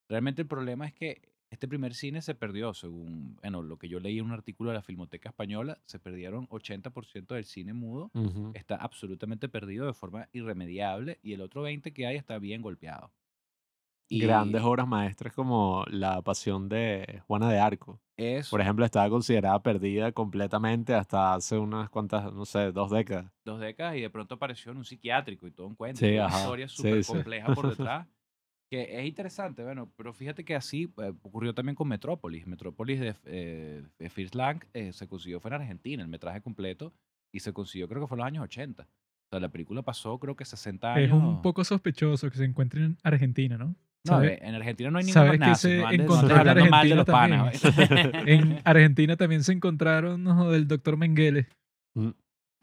realmente 0.09 0.41
el 0.41 0.47
problema 0.47 0.87
es 0.87 0.93
que 0.93 1.21
este 1.49 1.67
primer 1.67 1.93
cine 1.93 2.21
se 2.21 2.35
perdió, 2.35 2.73
según, 2.73 3.35
bueno, 3.37 3.61
lo 3.63 3.77
que 3.77 3.89
yo 3.89 3.99
leí 3.99 4.19
en 4.19 4.25
un 4.25 4.31
artículo 4.33 4.69
de 4.71 4.75
la 4.77 4.81
Filmoteca 4.83 5.29
Española, 5.29 5.81
se 5.85 5.99
perdieron 5.99 6.47
80% 6.49 7.35
del 7.35 7.45
cine 7.45 7.73
mudo, 7.73 8.13
Ujú. 8.13 8.53
está 8.53 8.75
absolutamente 8.75 9.49
perdido 9.49 9.85
de 9.87 9.93
forma 9.93 10.29
irremediable 10.33 11.19
y 11.21 11.33
el 11.33 11.41
otro 11.41 11.61
20 11.63 11.93
que 11.93 12.07
hay 12.07 12.15
está 12.17 12.37
bien 12.39 12.61
golpeado. 12.61 13.13
Y 14.09 14.19
Grandes 14.19 14.61
obras 14.63 14.87
maestras 14.87 15.33
como 15.33 15.83
La 15.89 16.21
Pasión 16.21 16.67
de 16.69 17.21
Juana 17.27 17.49
de 17.51 17.59
Arco. 17.59 18.01
eso, 18.17 18.49
Por 18.49 18.61
ejemplo, 18.61 18.85
estaba 18.85 19.09
considerada 19.09 19.61
perdida 19.61 20.11
completamente 20.13 20.93
hasta 20.93 21.33
hace 21.35 21.57
unas 21.57 21.89
cuantas, 21.89 22.31
no 22.33 22.45
sé, 22.45 22.71
dos 22.71 22.89
décadas. 22.91 23.31
dos 23.43 23.59
décadas 23.59 23.95
y 23.95 24.01
de 24.01 24.09
pronto 24.09 24.35
apareció 24.35 24.71
en 24.71 24.77
un 24.79 24.85
psiquiátrico 24.85 25.47
y 25.47 25.51
todo 25.51 25.67
un 25.67 25.75
cuento, 25.75 26.05
Sí, 26.05 26.09
una 26.09 26.23
ajá, 26.23 26.27
historia 26.27 26.67
sí, 26.73 26.73
súper 26.75 27.03
sí. 27.03 27.17
compleja 27.17 27.51
por 27.53 27.67
detrás, 27.67 28.07
que 28.69 28.99
es 28.99 29.05
interesante, 29.05 29.63
bueno, 29.63 29.91
pero 29.95 30.13
fíjate 30.13 30.43
que 30.43 30.55
así 30.55 30.93
eh, 30.97 31.13
ocurrió 31.21 31.53
también 31.53 31.75
con 31.75 31.87
Metrópolis. 31.87 32.45
Metrópolis 32.47 32.99
de, 32.99 33.15
eh, 33.25 33.83
de 33.97 34.09
Fritz 34.09 34.35
Lang 34.35 34.63
eh, 34.73 34.91
se 34.93 35.07
consiguió, 35.07 35.39
fue 35.39 35.49
en 35.49 35.61
Argentina, 35.61 36.03
el 36.03 36.09
metraje 36.09 36.41
completo, 36.41 36.93
y 37.31 37.39
se 37.39 37.53
consiguió 37.53 37.87
creo 37.87 38.01
que 38.01 38.07
fue 38.07 38.15
en 38.15 38.19
los 38.19 38.27
años 38.27 38.43
80. 38.43 38.83
O 38.83 39.29
sea, 39.29 39.39
la 39.39 39.49
película 39.49 39.81
pasó 39.81 40.19
creo 40.19 40.35
que 40.35 40.45
60 40.45 40.93
años. 40.93 41.07
Es 41.07 41.13
un 41.13 41.41
poco 41.41 41.63
sospechoso 41.63 42.29
que 42.29 42.37
se 42.37 42.45
encuentre 42.45 42.83
en 42.83 42.97
Argentina, 43.03 43.57
¿no? 43.57 43.75
No, 44.05 44.23
en 44.23 44.55
Argentina 44.55 44.89
no 44.89 44.99
hay 44.99 45.03
¿Sabes 45.05 45.31
ningún 45.33 45.45
que 45.45 45.49
nazi, 45.49 45.67
se 45.67 45.77
no 45.79 45.87
andes, 45.87 45.97
no 45.97 46.03
encontró 46.05 46.35
andes 46.35 46.41
en 46.41 46.49
hablando 46.49 46.71
mal 46.71 46.89
de 46.89 46.95
los 46.95 47.09
Argentina 47.09 47.51
panas. 47.51 48.23
En 48.27 48.61
Argentina 48.63 49.17
también 49.17 49.43
se 49.43 49.51
encontraron 49.51 50.23
¿no? 50.23 50.49
del 50.49 50.67
doctor 50.67 50.95
Mengele. 50.95 51.47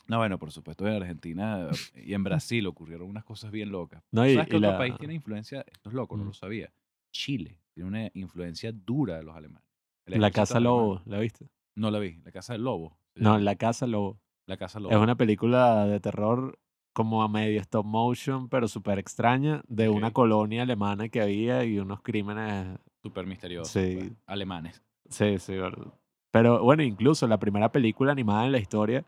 No, 0.07 0.19
bueno, 0.19 0.39
por 0.39 0.53
supuesto, 0.53 0.87
en 0.87 0.95
Argentina 1.03 1.69
y 1.95 2.13
en 2.15 2.23
Brasil 2.25 2.67
ocurrieron 2.67 3.09
unas 3.09 3.25
cosas 3.25 3.51
bien 3.51 3.71
locas. 3.71 4.03
No, 4.13 4.27
y- 4.27 4.35
¿Sabes 4.35 4.49
qué 4.49 4.55
y 4.57 4.59
otro 4.59 4.71
la- 4.73 4.79
país 4.79 4.95
tiene 4.99 5.15
influencia? 5.15 5.65
Esto 5.71 5.89
es 5.89 5.95
loco, 5.95 6.17
no 6.17 6.25
lo 6.25 6.33
sabía. 6.35 6.71
Chile 7.11 7.59
tiene 7.73 7.89
una 7.89 8.11
influencia 8.15 8.71
dura 8.73 9.17
de 9.17 9.23
los 9.25 9.35
alemanes. 9.37 9.67
El 10.07 10.21
La 10.21 10.31
Casa 10.31 10.59
alemán. 10.59 10.77
Lobo, 10.79 11.03
¿la 11.07 11.19
viste? 11.19 11.49
No 11.77 11.91
la 11.91 11.99
vi, 11.99 12.21
La 12.25 12.31
Casa 12.33 12.53
del 12.53 12.63
Lobo. 12.65 12.99
No. 13.15 13.39
La 13.39 13.55
Casa 13.57 13.87
Lobo. 13.87 14.21
La 14.47 14.57
Casa 14.59 14.79
Lobo. 14.81 14.93
Es 14.95 14.99
una 15.01 15.15
película 15.17 15.87
de 15.87 15.99
terror 16.01 16.59
como 16.93 17.23
a 17.23 17.29
medio 17.29 17.61
stop 17.61 17.87
motion, 17.87 18.49
pero 18.49 18.69
súper 18.69 18.99
extraña, 18.99 19.63
de 19.67 19.89
una 19.89 20.13
colonia 20.13 20.63
alemana 20.63 21.09
que 21.09 21.21
había 21.23 21.65
y 21.65 21.79
unos 21.79 22.03
crímenes. 22.03 22.79
Súper 23.03 23.27
misterioso. 23.27 23.71
Sí. 23.73 23.97
pues, 23.99 24.13
Alemanes. 24.27 24.83
Sí, 25.09 25.39
sí, 25.39 25.55
verdad. 25.57 25.93
Pero 26.31 26.63
bueno, 26.63 26.83
incluso 26.83 27.27
la 27.27 27.39
primera 27.39 27.73
película 27.73 28.13
animada 28.13 28.45
en 28.47 28.53
la 28.53 28.59
historia, 28.59 29.05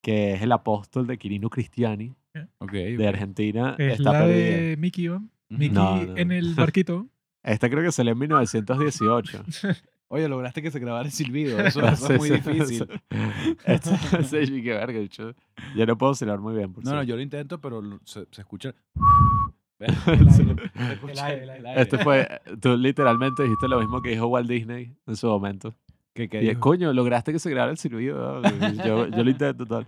que 0.00 0.34
es 0.34 0.42
El 0.42 0.52
Apóstol 0.52 1.06
de 1.06 1.18
Quirino 1.18 1.50
Cristiani, 1.50 2.14
Ok. 2.58 2.72
de 2.72 3.08
Argentina, 3.08 3.74
Es 3.78 3.94
está 3.98 4.12
la 4.12 4.18
perdida. 4.20 4.36
de 4.56 4.76
Mickey. 4.78 5.08
Mickey 5.48 5.70
No, 5.70 6.04
no, 6.04 6.16
en 6.16 6.30
el 6.32 6.54
barquito. 6.56 7.08
Esta 7.42 7.68
creo 7.70 7.82
que 7.82 7.92
salió 7.92 8.12
en 8.12 8.18
1918. 8.18 9.42
Oye, 10.10 10.26
lograste 10.28 10.62
que 10.62 10.70
se 10.70 10.78
grabara 10.78 11.04
el 11.06 11.12
silbido. 11.12 11.58
Eso, 11.66 11.86
eso 11.86 12.06
Sí, 12.06 12.12
es 12.14 12.18
muy 12.18 12.28
sí, 12.28 12.34
difícil. 12.34 12.86
sí. 12.88 13.56
Esto, 13.66 13.90
sí, 14.24 14.62
qué 14.62 14.70
verga, 14.72 15.00
yo, 15.02 15.32
yo 15.76 15.86
no 15.86 15.98
puedo 15.98 16.14
silbar 16.14 16.38
muy 16.40 16.54
bien. 16.56 16.72
Por 16.72 16.82
No, 16.84 16.92
no, 16.94 17.02
yo 17.02 17.14
lo 17.16 17.20
intento, 17.22 17.60
pero 17.60 17.82
se, 18.04 18.26
se 18.30 18.40
escucha. 18.40 18.74
Este 21.76 21.98
fue, 21.98 22.26
tú 22.60 22.76
literalmente 22.76 23.42
dijiste 23.44 23.68
lo 23.68 23.78
mismo 23.80 24.02
que 24.02 24.10
dijo 24.10 24.26
Walt 24.26 24.48
Disney 24.48 24.94
en 25.06 25.16
su 25.16 25.26
momento. 25.28 25.74
¿Qué, 26.18 26.28
qué 26.28 26.38
Y 26.42 26.46
es, 26.46 26.48
dijo? 26.50 26.60
coño, 26.60 26.92
lograste 26.92 27.32
que 27.32 27.38
se 27.38 27.48
grabara 27.50 27.70
el 27.70 27.78
silbido. 27.78 28.42
Yo, 28.84 29.06
yo 29.06 29.22
lo 29.24 29.30
intento 29.30 29.64
tal. 29.66 29.86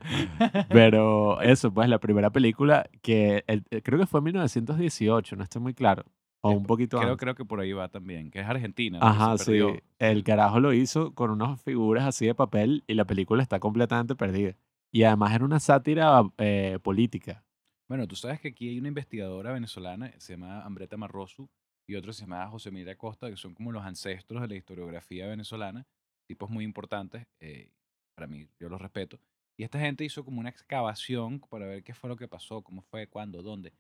Pero 0.69 1.41
eso, 1.43 1.73
pues 1.73 1.89
la 1.89 1.99
primera 1.99 2.31
película 2.31 2.89
que 3.03 3.45
el- 3.47 3.65
eh, 3.71 3.83
creo 3.83 3.99
que 3.99 4.07
fue 4.07 4.19
en 4.21 4.25
1918, 4.25 5.37
no 5.37 5.43
estoy 5.45 5.61
muy 5.63 5.75
claro. 5.75 6.05
O 6.43 6.53
un 6.53 6.65
poquito 6.65 6.97
Creo, 6.99 7.11
antes. 7.11 7.21
creo 7.21 7.35
que 7.35 7.45
por 7.45 7.61
ahí 7.61 7.73
va 7.73 7.89
también, 7.89 8.31
que 8.31 8.41
es 8.41 8.47
Argentina. 8.47 8.99
Ajá, 9.03 9.37
sí. 9.37 9.45
perdió. 9.47 9.77
El 9.99 10.25
carajo 10.25 10.59
lo 10.61 10.73
hizo 10.73 11.13
con 11.15 11.31
unas 11.31 11.61
figuras 11.63 12.05
así 12.07 12.27
de 12.27 12.35
papel 12.35 12.83
y 12.87 12.95
la 12.95 13.05
película 13.05 13.43
está 13.43 13.61
completamente 13.61 14.15
perdida. 14.15 14.57
Y 14.91 15.03
además 15.03 15.35
era 15.35 15.45
una 15.45 15.61
sátira 15.61 16.23
eh, 16.39 16.79
política. 16.83 17.45
Bueno, 17.89 18.07
tú 18.07 18.17
sabes 18.17 18.41
que 18.41 18.49
aquí 18.49 18.69
hay 18.71 18.79
una 18.79 18.89
investigadora 18.89 19.53
venezolana, 19.53 20.13
se 20.19 20.35
llama 20.35 20.63
Ambreta 20.65 20.97
Marrosu, 20.97 21.51
y 21.87 21.97
otro 21.97 22.13
se 22.13 22.23
llama 22.23 22.47
José 22.49 22.71
Miguel 22.71 22.91
Acosta, 22.91 23.29
que 23.29 23.37
son 23.37 23.53
como 23.53 23.73
los 23.73 23.83
ancestros 23.85 24.41
de 24.41 24.49
la 24.49 24.55
historiografía 24.55 25.27
venezolana, 25.27 25.87
tipos 26.31 26.49
muy 26.49 26.63
importantes, 26.65 27.27
eh, 27.41 27.73
para 28.15 28.29
mí, 28.29 28.49
yo 28.61 28.69
los 28.69 28.81
respeto. 28.81 29.19
Y 29.57 29.65
esta 29.65 29.81
gente 29.81 30.05
hizo 30.05 30.25
como 30.25 30.39
una 30.39 30.49
excavación 30.49 31.41
para 31.41 31.67
ver 31.67 31.83
qué 31.83 31.93
fue 31.93 32.09
lo 32.09 32.15
que 32.15 32.29
pasó, 32.29 32.63
cómo 32.63 32.83
fue, 32.83 33.09
cuándo, 33.09 33.43
dónde. 33.43 33.73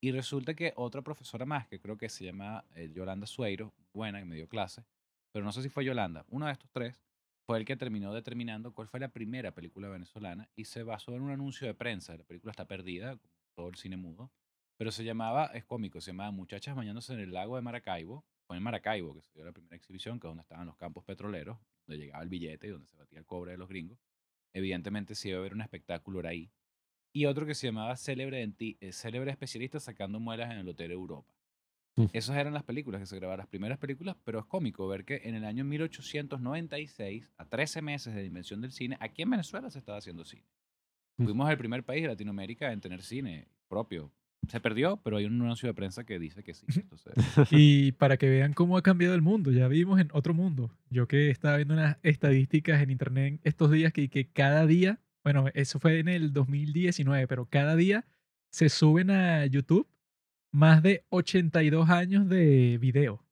Y 0.00 0.12
resulta 0.12 0.54
que 0.54 0.72
otra 0.76 1.02
profesora 1.02 1.44
más, 1.46 1.66
que 1.66 1.80
creo 1.80 1.98
que 1.98 2.08
se 2.08 2.24
llama 2.24 2.64
eh, 2.76 2.92
Yolanda 2.94 3.26
Sueiro, 3.26 3.74
buena, 3.92 4.20
que 4.20 4.24
me 4.24 4.36
dio 4.36 4.48
clase, 4.48 4.84
pero 5.32 5.44
no 5.44 5.50
sé 5.50 5.62
si 5.62 5.68
fue 5.68 5.84
Yolanda, 5.84 6.24
uno 6.28 6.46
de 6.46 6.52
estos 6.52 6.70
tres, 6.70 7.02
fue 7.44 7.58
el 7.58 7.64
que 7.64 7.76
terminó 7.76 8.14
determinando 8.14 8.72
cuál 8.72 8.86
fue 8.86 9.00
la 9.00 9.08
primera 9.08 9.52
película 9.52 9.88
venezolana 9.88 10.48
y 10.54 10.66
se 10.66 10.84
basó 10.84 11.16
en 11.16 11.22
un 11.22 11.30
anuncio 11.32 11.66
de 11.66 11.74
prensa. 11.74 12.16
La 12.16 12.22
película 12.22 12.52
está 12.52 12.66
perdida, 12.68 13.16
como 13.16 13.34
todo 13.56 13.68
el 13.68 13.74
cine 13.74 13.96
mudo, 13.96 14.30
pero 14.76 14.92
se 14.92 15.02
llamaba, 15.02 15.46
es 15.46 15.64
cómico, 15.64 16.00
se 16.00 16.12
llamaba 16.12 16.30
Muchachas 16.30 16.76
bañándose 16.76 17.14
en 17.14 17.18
el 17.18 17.32
lago 17.32 17.56
de 17.56 17.62
Maracaibo. 17.62 18.24
Fue 18.46 18.56
en 18.56 18.62
Maracaibo 18.62 19.12
que 19.14 19.22
se 19.22 19.32
dio 19.34 19.44
la 19.44 19.50
primera 19.50 19.74
exhibición, 19.74 20.20
que 20.20 20.28
es 20.28 20.30
donde 20.30 20.42
estaban 20.42 20.66
los 20.66 20.76
campos 20.76 21.02
petroleros, 21.04 21.58
donde 21.90 22.04
llegaba 22.04 22.22
el 22.22 22.28
billete 22.28 22.68
y 22.68 22.70
donde 22.70 22.86
se 22.86 22.96
batía 22.96 23.18
el 23.18 23.26
cobre 23.26 23.52
de 23.52 23.58
los 23.58 23.68
gringos. 23.68 23.98
Evidentemente, 24.52 25.14
si 25.14 25.28
iba 25.28 25.38
a 25.38 25.40
haber 25.40 25.54
un 25.54 25.60
espectáculo 25.60 26.26
ahí. 26.26 26.50
Y 27.12 27.26
otro 27.26 27.44
que 27.46 27.54
se 27.54 27.66
llamaba 27.66 27.96
Célebre, 27.96 28.44
Denti- 28.46 28.76
eh, 28.80 28.92
Célebre 28.92 29.30
Especialista 29.30 29.80
sacando 29.80 30.20
muelas 30.20 30.50
en 30.52 30.58
el 30.58 30.68
Hotel 30.68 30.92
Europa. 30.92 31.34
Mm. 31.96 32.06
Esas 32.12 32.36
eran 32.36 32.54
las 32.54 32.62
películas 32.62 33.00
que 33.00 33.06
se 33.06 33.16
grabaron, 33.16 33.38
las 33.38 33.48
primeras 33.48 33.78
películas, 33.78 34.16
pero 34.24 34.38
es 34.38 34.44
cómico 34.46 34.86
ver 34.86 35.04
que 35.04 35.20
en 35.24 35.34
el 35.34 35.44
año 35.44 35.64
1896, 35.64 37.30
a 37.36 37.44
13 37.44 37.82
meses 37.82 38.14
de 38.14 38.20
la 38.20 38.26
invención 38.26 38.60
del 38.60 38.72
cine, 38.72 38.96
aquí 39.00 39.22
en 39.22 39.30
Venezuela 39.30 39.70
se 39.70 39.78
estaba 39.78 39.98
haciendo 39.98 40.24
cine. 40.24 40.44
Mm. 41.16 41.24
Fuimos 41.24 41.50
el 41.50 41.58
primer 41.58 41.82
país 41.84 42.02
de 42.02 42.08
Latinoamérica 42.08 42.72
en 42.72 42.80
tener 42.80 43.02
cine 43.02 43.48
propio. 43.68 44.12
Se 44.48 44.60
perdió, 44.60 44.96
pero 45.02 45.18
hay 45.18 45.26
un 45.26 45.40
anuncio 45.40 45.68
de 45.68 45.74
prensa 45.74 46.04
que 46.04 46.18
dice 46.18 46.42
que 46.42 46.54
sí. 46.54 46.66
Entonces, 46.74 47.12
Y 47.50 47.92
para 47.92 48.16
que 48.16 48.28
vean 48.28 48.52
cómo 48.52 48.76
ha 48.76 48.82
cambiado 48.82 49.14
el 49.14 49.22
mundo, 49.22 49.52
ya 49.52 49.68
vivimos 49.68 50.00
en 50.00 50.08
otro 50.12 50.34
mundo. 50.34 50.70
Yo 50.90 51.06
que 51.06 51.30
estaba 51.30 51.56
viendo 51.56 51.74
unas 51.74 51.98
estadísticas 52.02 52.82
en 52.82 52.90
internet 52.90 53.40
estos 53.44 53.70
días 53.70 53.92
que, 53.92 54.08
que 54.08 54.28
cada 54.28 54.66
día, 54.66 55.00
bueno, 55.22 55.46
eso 55.54 55.78
fue 55.78 55.98
en 55.98 56.08
el 56.08 56.32
2019, 56.32 57.26
pero 57.28 57.46
cada 57.46 57.76
día 57.76 58.06
se 58.50 58.68
suben 58.68 59.10
a 59.10 59.46
YouTube 59.46 59.86
más 60.52 60.82
de 60.82 61.04
82 61.10 61.88
años 61.90 62.28
de 62.28 62.78
video. 62.78 63.24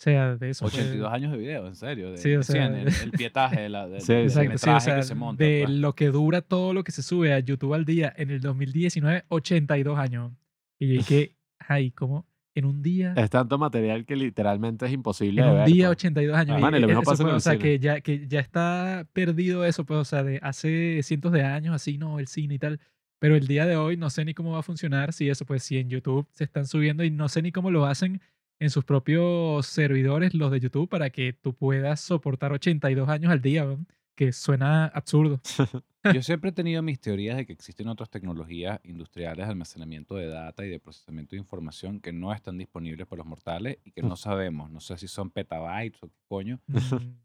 O 0.00 0.02
sea, 0.02 0.34
de 0.36 0.48
eso. 0.48 0.66
fue- 0.66 0.80
82 0.80 1.12
años 1.12 1.30
de 1.32 1.36
video, 1.38 1.66
en 1.66 1.74
serio. 1.74 2.10
De, 2.12 2.16
Sí, 2.16 2.32
o 2.34 2.38
de 2.38 2.42
sea, 2.44 2.68
cien, 2.68 2.74
el, 2.74 2.88
el 2.88 3.10
pietaje, 3.10 3.60
de 3.60 3.68
la, 3.68 3.86
de- 3.86 4.00
Sí, 4.00 4.12
Exacto, 4.14 4.56
sí, 4.56 4.70
o 4.70 4.80
sea, 4.80 4.96
que 4.96 5.02
se 5.02 5.14
monta. 5.14 5.44
de 5.44 5.62
pues. 5.66 5.76
lo 5.76 5.94
que 5.94 6.06
dura 6.08 6.40
todo 6.40 6.72
lo 6.72 6.84
que 6.84 6.90
se 6.92 7.02
sube 7.02 7.34
a 7.34 7.38
YouTube 7.38 7.74
al 7.74 7.84
día 7.84 8.10
en 8.16 8.30
el 8.30 8.40
2019, 8.40 9.24
82 9.28 9.98
años. 9.98 10.32
Y 10.78 10.94
yo 10.96 11.04
que, 11.06 11.36
ay, 11.68 11.90
como 11.90 12.26
en 12.54 12.64
un 12.64 12.80
día, 12.82 13.12
Es 13.16 13.28
tanto 13.28 13.58
material 13.58 14.06
que 14.06 14.16
literalmente 14.16 14.86
es 14.86 14.92
imposible 14.92 15.42
en 15.42 15.46
de 15.48 15.52
un 15.52 15.58
ver. 15.58 15.66
día 15.68 15.86
pues. 15.88 15.96
82 15.98 16.34
años. 16.36 16.56
Ah, 16.56 16.58
y 16.58 16.62
mano, 16.62 16.76
y 16.78 16.80
lo 16.80 16.86
e- 16.86 16.88
mismo 16.88 17.02
eso 17.02 17.10
pasa 17.10 17.22
fue, 17.22 17.26
con 17.26 17.34
o 17.34 17.36
el 17.36 17.40
sea, 17.42 17.52
cine. 17.52 17.62
que 17.62 17.78
ya, 17.78 18.00
que 18.00 18.26
ya 18.26 18.40
está 18.40 19.06
perdido 19.12 19.66
eso, 19.66 19.84
pues, 19.84 20.00
o 20.00 20.04
sea, 20.06 20.22
de 20.24 20.38
hace 20.42 21.02
cientos 21.02 21.30
de 21.32 21.42
años, 21.42 21.74
así, 21.74 21.98
¿no? 21.98 22.18
El 22.18 22.26
cine 22.26 22.54
y 22.54 22.58
tal. 22.58 22.80
Pero 23.18 23.36
el 23.36 23.46
día 23.46 23.66
de 23.66 23.76
hoy 23.76 23.98
no 23.98 24.08
sé 24.08 24.24
ni 24.24 24.32
cómo 24.32 24.52
va 24.52 24.60
a 24.60 24.62
funcionar 24.62 25.12
si 25.12 25.28
eso, 25.28 25.44
pues, 25.44 25.62
si 25.62 25.76
en 25.76 25.90
YouTube 25.90 26.26
se 26.32 26.44
están 26.44 26.66
subiendo 26.66 27.04
y 27.04 27.10
no 27.10 27.28
sé 27.28 27.42
ni 27.42 27.52
cómo 27.52 27.70
lo 27.70 27.84
hacen 27.84 28.22
en 28.60 28.70
sus 28.70 28.84
propios 28.84 29.66
servidores, 29.66 30.34
los 30.34 30.52
de 30.52 30.60
YouTube, 30.60 30.88
para 30.88 31.10
que 31.10 31.32
tú 31.32 31.54
puedas 31.54 32.00
soportar 32.00 32.52
82 32.52 33.08
años 33.08 33.32
al 33.32 33.40
día, 33.40 33.64
¿no? 33.64 33.84
que 34.14 34.32
suena 34.32 34.84
absurdo. 34.86 35.40
Yo 36.14 36.22
siempre 36.22 36.50
he 36.50 36.52
tenido 36.52 36.82
mis 36.82 37.00
teorías 37.00 37.38
de 37.38 37.46
que 37.46 37.54
existen 37.54 37.88
otras 37.88 38.10
tecnologías 38.10 38.78
industriales 38.84 39.46
de 39.46 39.50
almacenamiento 39.50 40.14
de 40.14 40.26
data 40.26 40.64
y 40.64 40.68
de 40.68 40.78
procesamiento 40.78 41.36
de 41.36 41.40
información 41.40 42.00
que 42.00 42.12
no 42.12 42.32
están 42.32 42.58
disponibles 42.58 43.06
para 43.06 43.18
los 43.18 43.26
mortales 43.26 43.78
y 43.82 43.92
que 43.92 44.02
no 44.02 44.16
sabemos. 44.16 44.70
No 44.70 44.80
sé 44.80 44.98
si 44.98 45.08
son 45.08 45.30
petabytes 45.30 46.02
o 46.02 46.08
qué 46.08 46.18
coño, 46.28 46.60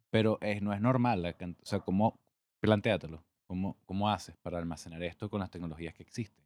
pero 0.10 0.38
es, 0.42 0.62
no 0.62 0.74
es 0.74 0.80
normal. 0.80 1.26
o 1.26 1.66
sea, 1.66 1.80
¿cómo, 1.80 2.18
plantéatelo, 2.62 3.26
¿cómo, 3.46 3.78
¿cómo 3.86 4.10
haces 4.10 4.38
para 4.38 4.58
almacenar 4.58 5.04
esto 5.04 5.30
con 5.30 5.42
las 5.42 5.52
tecnologías 5.52 5.94
que 5.94 6.04
existen? 6.04 6.45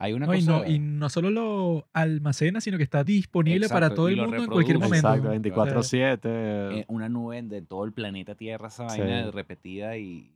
Hay 0.00 0.12
una 0.12 0.26
no, 0.26 0.34
y, 0.34 0.38
cosa... 0.38 0.52
no, 0.60 0.66
y 0.66 0.78
no 0.78 1.08
solo 1.08 1.30
lo 1.30 1.88
almacena, 1.92 2.60
sino 2.60 2.76
que 2.78 2.84
está 2.84 3.02
disponible 3.02 3.68
para 3.68 3.86
Exacto, 3.86 3.94
todo 3.96 4.10
y 4.10 4.12
el 4.12 4.18
lo 4.18 4.22
mundo 4.28 4.44
en 4.44 4.50
cualquier 4.50 4.78
momento. 4.78 4.96
Exacto, 5.08 5.28
O 5.28 5.82
sea, 5.82 6.14
24-7. 6.14 6.20
eh, 6.24 6.84
una 6.88 7.08
nube 7.08 7.42
de 7.42 7.62
todo 7.62 7.84
el 7.84 7.92
planeta 7.92 8.34
Tierra, 8.36 8.68
esa 8.68 8.88
Sí. 8.88 9.00
vaina 9.00 9.30
repetida 9.32 9.96
y... 9.96 10.32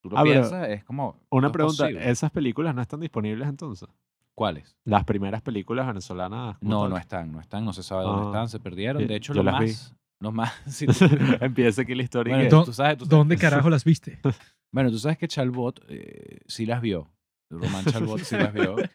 Tú 0.00 0.10
lo 0.10 0.18
Ah, 0.18 0.22
piensas, 0.22 0.68
es 0.68 0.84
como... 0.84 1.20
Una 1.30 1.42
no 1.42 1.46
es 1.48 1.52
pregunta, 1.52 1.84
posible. 1.84 2.10
¿esas 2.10 2.30
películas 2.30 2.74
no 2.74 2.80
están 2.80 3.00
disponibles 3.00 3.48
entonces? 3.48 3.88
¿Cuáles? 4.34 4.76
Las 4.84 5.04
primeras 5.04 5.42
películas 5.42 5.86
venezolanas. 5.86 6.56
No, 6.60 6.82
tal. 6.82 6.90
no 6.90 6.96
están, 6.96 7.32
no 7.32 7.40
están, 7.40 7.64
no 7.64 7.72
se 7.72 7.82
sabe 7.82 8.04
dónde 8.04 8.22
Ah, 8.22 8.26
están, 8.30 8.48
se 8.48 8.60
perdieron. 8.60 9.04
De 9.06 9.16
hecho, 9.16 9.34
yo 9.34 9.42
los 9.42 9.52
las 9.52 9.60
vi. 9.60 9.66
más, 9.66 9.94
los 10.20 10.32
más, 10.32 10.52
sí, 10.68 10.86
tú- 10.86 10.94
Empieza 11.40 11.82
aquí 11.82 11.94
la 11.96 12.02
historia. 12.04 12.32
y 12.32 12.36
bueno, 12.44 12.60
que- 12.60 12.64
tú 12.66 12.72
sabes, 12.72 12.96
tú 12.98 13.04
sabes- 13.04 13.10
¿Dónde 13.10 13.36
carajo 13.36 13.68
las 13.68 13.84
viste? 13.84 14.20
bueno, 14.72 14.90
tú 14.90 14.98
sabes 15.00 15.18
que 15.18 15.26
Chalbot 15.28 15.84
eh, 15.88 16.38
sí 16.46 16.64
las 16.64 16.80
vio. 16.80 17.10
Román 17.50 17.84
Chalbot 17.86 18.20
sí 18.20 18.36
las 18.36 18.52
vio. 18.52 18.76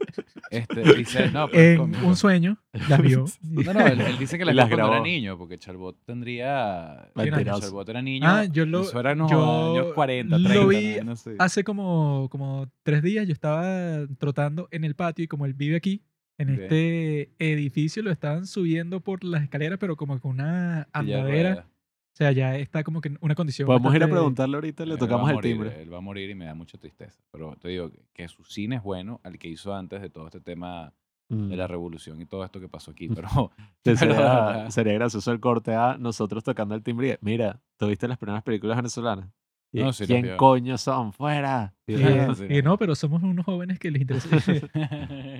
Este, 0.52 0.84
dice, 0.96 1.32
no, 1.32 1.48
pero 1.50 1.64
En 1.86 1.94
con- 1.94 2.06
un 2.06 2.16
sueño 2.16 2.60
las 2.88 3.02
vio. 3.02 3.26
No, 3.42 3.74
no, 3.74 3.88
él, 3.88 4.00
él 4.02 4.18
dice 4.20 4.38
que 4.38 4.46
las, 4.46 4.54
las 4.54 4.68
vio 4.68 4.78
cuando 4.78 4.88
era 4.94 5.02
grabó. 5.02 5.06
niño, 5.08 5.36
porque 5.38 5.58
Chalbot 5.58 5.98
tendría... 6.06 7.10
Chalbot 7.16 7.90
era 7.90 8.02
niño. 8.04 8.28
Ah, 8.30 8.46
yo 8.46 8.66
lo- 8.68 8.82
Eso 8.82 9.00
era 9.00 9.14
en 9.14 9.20
los 9.20 9.32
yo 9.32 9.72
años 9.72 9.94
40, 9.96 10.38
lo 10.38 10.48
30, 10.50 10.68
vi 10.68 10.96
no, 10.98 11.04
no 11.06 11.16
sé. 11.16 11.36
Hace 11.40 11.64
como, 11.64 12.28
como 12.30 12.68
tres 12.84 13.02
días 13.02 13.26
yo 13.26 13.34
estaba 13.34 14.06
trotando 14.20 14.68
en 14.70 14.84
el 14.84 14.94
patio 14.96 15.26
y 15.26 15.28
como 15.28 15.48
él 15.48 15.56
vive 15.56 15.76
aquí, 15.76 16.04
en 16.38 16.54
Ok. 16.54 16.60
este 16.62 17.32
edificio 17.40 18.04
lo 18.04 18.12
estaban 18.12 18.46
subiendo 18.46 19.00
por 19.02 19.24
las 19.24 19.42
escaleras, 19.44 19.80
pero 19.80 19.96
como 19.96 20.20
con 20.20 20.32
una 20.32 20.88
andadera. 20.94 21.66
O 22.14 22.16
sea, 22.16 22.32
ya 22.32 22.56
está 22.58 22.84
como 22.84 23.02
que 23.02 23.16
una 23.22 23.34
condición. 23.34 23.66
Podemos 23.66 23.94
ir 23.96 24.04
a 24.04 24.08
preguntarle 24.08 24.56
ahorita, 24.56 24.86
le 24.86 24.98
tocamos 24.98 25.30
el 25.30 25.36
morir, 25.36 25.52
timbre. 25.54 25.82
Él 25.82 25.92
va 25.92 25.98
a 25.98 26.02
morir 26.02 26.30
y 26.30 26.36
me 26.36 26.46
da 26.46 26.54
mucha 26.54 26.78
tristeza. 26.78 27.20
Pero 27.32 27.56
te 27.60 27.70
digo 27.70 27.90
que, 28.14 28.28
su 28.28 28.44
cine 28.44 28.76
es 28.76 28.84
bueno 28.84 29.20
al 29.24 29.40
que 29.40 29.48
hizo 29.48 29.74
antes 29.74 30.02
de 30.02 30.10
todo 30.10 30.28
este 30.28 30.40
tema 30.40 30.94
Mm. 31.30 31.48
de 31.48 31.56
la 31.56 31.68
revolución 31.68 32.22
y 32.22 32.26
todo 32.26 32.44
esto 32.44 32.60
que 32.60 32.68
pasó 32.68 32.92
aquí. 32.92 33.08
Pero 33.08 33.28
Te 33.82 33.96
pero- 33.96 34.14
sería, 34.14 34.66
sería 34.72 34.94
gracioso 34.94 35.32
el 35.32 35.40
corte 35.40 35.74
a 35.74 35.98
nosotros 35.98 36.44
tocando 36.44 36.76
el 36.76 36.84
timbre. 36.84 37.14
y, 37.22 37.26
Mira, 37.26 37.60
¿tuviste 37.78 38.08
las 38.08 38.18
primeras 38.20 38.44
películas 38.44 38.76
venezolanas? 38.78 39.30
Y, 39.72 39.80
No, 39.80 39.92
sí 39.94 40.04
las 40.04 40.08
¿Quién 40.22 40.38
coño 40.38 40.78
son? 40.78 41.14
¡Fuera! 41.14 41.74
Y- 41.88 41.94
Y, 41.96 42.36
Sí. 42.36 42.46
y 42.50 42.62
no, 42.62 42.78
pero 42.78 42.94
somos 42.94 43.24
unos 43.24 43.44
jóvenes 43.46 43.80
que 43.80 43.90
les 43.90 44.02
interesa. 44.02 44.28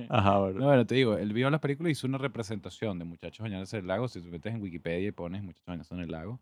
Ajá, 0.10 0.40
bueno. 0.40 0.60
No, 0.60 0.66
bueno, 0.68 0.86
te 0.88 0.96
digo, 0.96 1.18
él 1.18 1.34
vio 1.34 1.50
la 1.50 1.60
película 1.60 1.90
y 1.90 1.92
hizo 1.92 2.08
una 2.08 2.18
representación 2.18 2.98
de 2.98 3.06
Muchachos 3.06 3.44
bañándose 3.44 3.78
en 3.78 3.82
el 3.84 3.88
lago. 3.90 4.08
Si 4.08 4.22
tú 4.22 4.30
metes 4.30 4.54
en 4.56 4.62
Wikipedia 4.62 5.10
y 5.10 5.12
pones 5.12 5.44
Muchachos 5.44 5.66
bañándose 5.68 5.94
en 5.94 6.00
el 6.02 6.12
lago, 6.12 6.40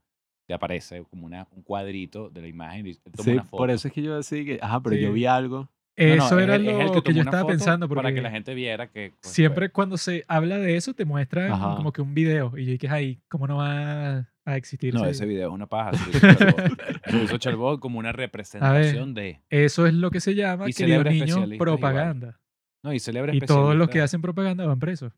te 0.52 0.56
aparece 0.56 1.04
como 1.10 1.26
una, 1.26 1.48
un 1.56 1.62
cuadrito 1.64 2.30
de 2.30 2.42
la 2.42 2.48
imagen 2.50 2.86
y 2.88 2.96
toma 2.96 3.24
Sí, 3.24 3.32
una 3.32 3.44
foto. 3.46 3.58
por 3.58 3.72
eso 3.72 3.88
es 3.88 3.94
que 3.94 4.02
yo 4.02 4.18
decía 4.18 4.44
que, 4.44 4.60
ajá, 4.62 4.82
pero 4.82 4.98
yo 4.98 5.08
Sí. 5.08 5.14
vi 5.14 5.26
algo. 5.26 5.70
No, 5.98 6.16
no, 6.16 6.26
Eso 6.26 6.38
es 6.40 6.44
era 6.44 6.56
es 6.56 6.62
lo 6.62 6.68
que 6.72 7.02
que, 7.02 7.02
tomó 7.02 7.16
yo 7.16 7.22
estaba 7.22 7.48
pensando. 7.48 7.88
Porque 7.88 8.02
Para 8.04 8.14
que 8.14 8.22
la 8.22 8.32
gente 8.32 8.54
viera 8.54 8.88
que... 8.88 9.14
pues, 9.22 9.34
siempre 9.34 9.70
cuando 9.70 9.96
se 9.98 10.26
habla 10.28 10.58
de 10.58 10.76
eso 10.76 10.94
te 10.94 11.06
muestran 11.06 11.52
Ajá. 11.54 11.76
como 11.78 11.94
que 11.94 12.02
un 12.02 12.14
video. 12.14 12.58
Y 12.58 12.66
yo 12.66 12.72
dije, 12.74 12.90
ay, 12.90 13.22
¿cómo 13.30 13.48
no 13.48 13.58
va 13.58 14.28
a 14.46 14.58
existir? 14.58 14.94
No, 14.94 15.02
ese 15.02 15.12
ese 15.12 15.26
video? 15.26 15.48
es 15.50 15.54
una 15.54 15.68
paja. 15.68 15.92
Se 15.94 17.12
lo 17.12 17.24
hizo 17.24 17.38
Chalbot 17.38 17.80
como 17.80 17.98
una 18.00 18.12
representación 18.12 19.14
de... 19.14 19.40
Eso 19.50 19.86
es 19.88 19.94
lo 19.94 20.12
que 20.12 20.20
se 20.20 20.36
llama, 20.36 20.70
Y 20.70 20.74
querido 20.74 20.98
celebra 21.00 21.12
niño, 21.12 21.24
especialistas 21.26 21.56
igual. 21.56 21.80
propaganda. 21.80 22.40
No, 22.84 22.94
y 22.94 23.00
celebra 23.00 23.34
Y 23.36 23.40
todos 23.42 23.76
los 23.76 23.88
que 23.90 24.02
hacen 24.02 24.22
propaganda 24.22 24.66
van 24.66 24.80
presos. 24.80 25.14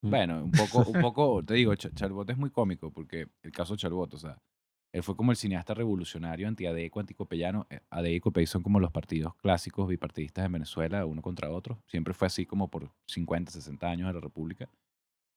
Bueno, 0.00 0.44
un 0.44 0.52
poco, 0.52 0.88
un 0.88 1.00
poco, 1.00 1.42
te 1.46 1.54
digo, 1.54 1.72
Ch- 1.74 1.92
Chalbot 1.94 2.30
es 2.30 2.36
muy 2.38 2.50
cómico 2.50 2.92
porque 2.92 3.26
el 3.42 3.50
caso 3.50 3.72
de 3.74 3.78
Chalbot, 3.78 4.14
o 4.14 4.18
sea, 4.18 4.38
él 4.92 5.02
fue 5.02 5.16
como 5.16 5.32
el 5.32 5.36
cineasta 5.36 5.74
revolucionario 5.74 6.48
anti-ADECO, 6.48 7.00
anticopellano. 7.00 7.66
Eh, 7.70 7.80
ADECO 7.90 8.32
y 8.40 8.46
son 8.46 8.62
como 8.62 8.80
los 8.80 8.90
partidos 8.90 9.34
clásicos 9.36 9.88
bipartidistas 9.88 10.46
en 10.46 10.52
Venezuela, 10.52 11.04
uno 11.04 11.20
contra 11.20 11.50
otro. 11.50 11.82
Siempre 11.86 12.14
fue 12.14 12.26
así 12.26 12.46
como 12.46 12.68
por 12.68 12.90
50, 13.06 13.52
60 13.52 13.86
años 13.86 14.08
de 14.08 14.14
la 14.14 14.20
República. 14.20 14.68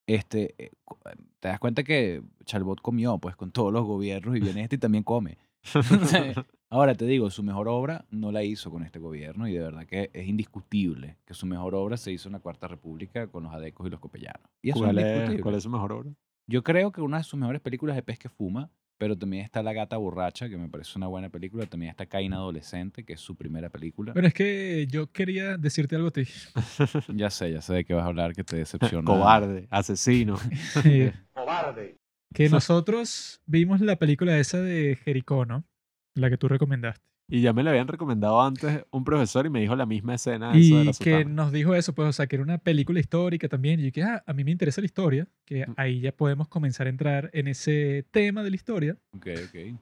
Este, 0.07 0.55
eh, 0.57 0.71
te 1.39 1.47
das 1.47 1.59
cuenta 1.59 1.83
que 1.83 2.23
Chalbot 2.45 2.81
comió 2.81 3.17
pues 3.17 3.35
con 3.35 3.51
todos 3.51 3.71
los 3.71 3.85
gobiernos 3.85 4.35
y 4.35 4.39
viene 4.39 4.63
este 4.63 4.77
y 4.77 4.79
también 4.79 5.03
come. 5.03 5.37
Ahora 6.69 6.95
te 6.95 7.05
digo, 7.05 7.29
su 7.29 7.43
mejor 7.43 7.67
obra 7.67 8.05
no 8.09 8.31
la 8.31 8.43
hizo 8.43 8.71
con 8.71 8.83
este 8.83 8.97
gobierno 8.97 9.47
y 9.47 9.53
de 9.53 9.59
verdad 9.59 9.85
que 9.85 10.09
es 10.13 10.27
indiscutible 10.27 11.17
que 11.25 11.33
su 11.33 11.45
mejor 11.45 11.75
obra 11.75 11.97
se 11.97 12.13
hizo 12.13 12.29
en 12.29 12.33
la 12.33 12.39
Cuarta 12.39 12.67
República 12.67 13.27
con 13.27 13.43
los 13.43 13.53
adecos 13.53 13.85
y 13.87 13.89
los 13.89 13.99
copellanos. 13.99 14.49
Y 14.61 14.69
eso 14.69 14.79
¿Cuál 14.79 14.97
es. 14.99 15.41
¿Cuál 15.41 15.55
es 15.55 15.63
su 15.63 15.69
mejor 15.69 15.91
obra? 15.91 16.13
Yo 16.47 16.63
creo 16.63 16.91
que 16.91 17.01
una 17.01 17.17
de 17.17 17.23
sus 17.23 17.39
mejores 17.39 17.61
películas 17.61 17.97
es 17.97 18.03
Pez 18.03 18.17
que 18.17 18.29
Fuma, 18.29 18.71
pero 19.01 19.17
también 19.17 19.43
está 19.43 19.63
La 19.63 19.73
Gata 19.73 19.97
Borracha, 19.97 20.47
que 20.47 20.57
me 20.57 20.69
parece 20.69 20.95
una 20.95 21.07
buena 21.07 21.27
película. 21.27 21.65
También 21.65 21.89
está 21.89 22.05
Caín 22.05 22.33
Adolescente, 22.33 23.03
que 23.03 23.13
es 23.13 23.19
su 23.19 23.35
primera 23.35 23.67
película. 23.67 24.13
Pero 24.13 24.27
es 24.27 24.33
que 24.35 24.85
yo 24.91 25.11
quería 25.11 25.57
decirte 25.57 25.95
algo 25.95 26.09
a 26.09 26.11
ti. 26.11 26.27
Ya 27.15 27.31
sé, 27.31 27.51
ya 27.51 27.63
sé 27.63 27.73
de 27.73 27.83
qué 27.83 27.95
vas 27.95 28.03
a 28.03 28.09
hablar, 28.09 28.33
que 28.35 28.43
te 28.43 28.57
decepciona. 28.57 29.03
Cobarde, 29.03 29.67
asesino. 29.71 30.37
que 30.83 32.49
nosotros 32.51 33.41
vimos 33.47 33.81
la 33.81 33.95
película 33.95 34.37
esa 34.37 34.61
de 34.61 34.95
Jericó, 35.03 35.47
¿no? 35.47 35.65
La 36.13 36.29
que 36.29 36.37
tú 36.37 36.47
recomendaste. 36.47 37.03
Y 37.31 37.41
ya 37.41 37.53
me 37.53 37.63
lo 37.63 37.69
habían 37.69 37.87
recomendado 37.87 38.41
antes 38.41 38.83
un 38.91 39.03
profesor 39.03 39.45
y 39.45 39.49
me 39.49 39.61
dijo 39.61 39.75
la 39.75 39.85
misma 39.85 40.15
escena. 40.15 40.49
eso 40.51 40.57
de 40.75 40.81
Y 40.81 40.85
la 40.85 40.91
que 40.91 41.11
sotana. 41.13 41.23
nos 41.33 41.51
dijo 41.51 41.73
eso, 41.73 41.95
pues, 41.95 42.09
o 42.09 42.11
sea, 42.13 42.27
que 42.27 42.35
era 42.35 42.43
una 42.43 42.57
película 42.57 42.99
histórica 42.99 43.47
también. 43.47 43.79
Y 43.79 43.83
yo 43.83 43.85
dije, 43.87 44.03
ah, 44.03 44.21
a 44.27 44.33
mí 44.33 44.43
me 44.43 44.51
interesa 44.51 44.81
la 44.81 44.85
historia, 44.85 45.27
que 45.45 45.65
Mm. 45.65 45.73
ahí 45.77 45.99
ya 46.01 46.11
podemos 46.11 46.47
comenzar 46.49 46.87
a 46.87 46.89
entrar 46.89 47.29
en 47.33 47.47
ese 47.47 48.05
tema 48.11 48.43
de 48.43 48.49
la 48.49 48.55
historia. 48.57 48.97
Ok, 49.15 49.27
ok. 49.47 49.79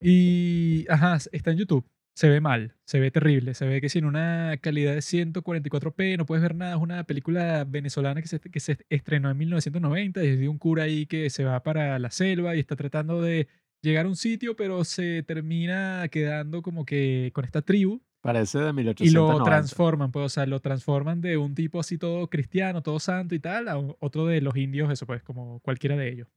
Y, 0.00 0.86
ajá, 0.88 1.18
está 1.32 1.50
en 1.50 1.58
YouTube. 1.58 1.84
Se 2.14 2.28
ve 2.28 2.40
mal, 2.40 2.74
se 2.84 3.00
ve 3.00 3.10
terrible, 3.10 3.54
se 3.54 3.66
ve 3.66 3.80
que 3.80 3.88
sin 3.88 4.04
una 4.04 4.56
calidad 4.60 4.92
de 4.94 5.00
144p 5.00 6.18
no 6.18 6.26
puedes 6.26 6.42
ver 6.42 6.54
nada. 6.54 6.74
Es 6.76 6.80
una 6.82 7.04
película 7.04 7.64
venezolana 7.64 8.20
que 8.20 8.28
se, 8.28 8.40
que 8.40 8.60
se 8.60 8.78
estrenó 8.90 9.30
en 9.30 9.38
1990 9.38 10.22
y 10.24 10.28
es 10.28 10.38
de 10.38 10.48
un 10.48 10.58
cura 10.58 10.82
ahí 10.84 11.06
que 11.06 11.30
se 11.30 11.44
va 11.44 11.62
para 11.62 11.98
la 11.98 12.10
selva 12.10 12.56
y 12.56 12.60
está 12.60 12.76
tratando 12.76 13.22
de 13.22 13.48
llegar 13.82 14.06
a 14.06 14.08
un 14.08 14.16
sitio, 14.16 14.56
pero 14.56 14.84
se 14.84 15.22
termina 15.22 16.06
quedando 16.10 16.62
como 16.62 16.84
que 16.84 17.30
con 17.34 17.44
esta 17.44 17.62
tribu 17.62 18.00
Parece 18.20 18.58
de 18.58 18.70
y 18.70 18.72
1890. 18.74 19.38
lo 19.38 19.44
transforman, 19.44 20.12
pues, 20.12 20.26
o 20.26 20.28
sea, 20.28 20.44
lo 20.44 20.60
transforman 20.60 21.22
de 21.22 21.38
un 21.38 21.54
tipo 21.54 21.80
así 21.80 21.96
todo 21.96 22.28
cristiano, 22.28 22.82
todo 22.82 23.00
santo 23.00 23.34
y 23.34 23.40
tal, 23.40 23.68
a 23.68 23.78
otro 23.78 24.26
de 24.26 24.42
los 24.42 24.56
indios, 24.56 24.92
eso 24.92 25.06
pues, 25.06 25.22
como 25.22 25.60
cualquiera 25.60 25.96
de 25.96 26.10
ellos. 26.10 26.28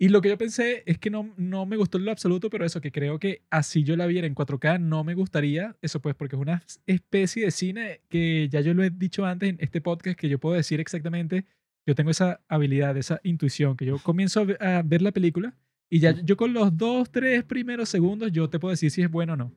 Y 0.00 0.08
lo 0.10 0.20
que 0.20 0.28
yo 0.28 0.38
pensé 0.38 0.84
es 0.86 0.98
que 0.98 1.10
no, 1.10 1.32
no 1.36 1.66
me 1.66 1.76
gustó 1.76 1.98
en 1.98 2.04
lo 2.04 2.12
absoluto, 2.12 2.50
pero 2.50 2.64
eso, 2.64 2.80
que 2.80 2.92
creo 2.92 3.18
que 3.18 3.42
así 3.50 3.84
yo 3.84 3.96
la 3.96 4.06
viera 4.06 4.26
en 4.26 4.34
4K 4.34 4.80
no 4.80 5.04
me 5.04 5.14
gustaría, 5.14 5.76
eso 5.80 6.00
pues, 6.00 6.16
porque 6.16 6.34
es 6.34 6.42
una 6.42 6.62
especie 6.86 7.44
de 7.44 7.50
cine 7.52 8.00
que 8.08 8.48
ya 8.48 8.60
yo 8.60 8.74
lo 8.74 8.82
he 8.82 8.90
dicho 8.90 9.26
antes 9.26 9.48
en 9.48 9.56
este 9.60 9.80
podcast, 9.80 10.18
que 10.18 10.28
yo 10.28 10.38
puedo 10.40 10.56
decir 10.56 10.80
exactamente, 10.80 11.46
yo 11.86 11.94
tengo 11.94 12.10
esa 12.10 12.40
habilidad, 12.48 12.96
esa 12.96 13.20
intuición, 13.22 13.76
que 13.76 13.86
yo 13.86 13.98
comienzo 13.98 14.44
a 14.60 14.82
ver 14.82 15.02
la 15.02 15.12
película 15.12 15.56
y 15.90 16.00
ya 16.00 16.12
yo 16.22 16.36
con 16.36 16.52
los 16.52 16.76
dos, 16.76 17.10
tres 17.10 17.44
primeros 17.44 17.88
segundos 17.88 18.30
yo 18.32 18.48
te 18.50 18.58
puedo 18.58 18.70
decir 18.72 18.90
si 18.90 19.02
es 19.02 19.10
bueno 19.10 19.34
o 19.34 19.36
no. 19.36 19.52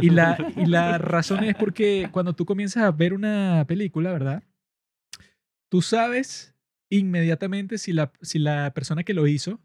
Y 0.00 0.10
la, 0.10 0.36
y 0.56 0.66
la 0.66 0.98
razón 0.98 1.42
es 1.44 1.54
porque 1.56 2.08
cuando 2.12 2.34
tú 2.34 2.44
comienzas 2.46 2.84
a 2.84 2.90
ver 2.92 3.12
una 3.12 3.64
película, 3.66 4.12
¿verdad? 4.12 4.42
Tú 5.70 5.82
sabes 5.82 6.54
inmediatamente 6.90 7.78
si 7.78 7.92
la, 7.92 8.12
si 8.22 8.38
la 8.38 8.72
persona 8.72 9.02
que 9.02 9.14
lo 9.14 9.26
hizo 9.26 9.60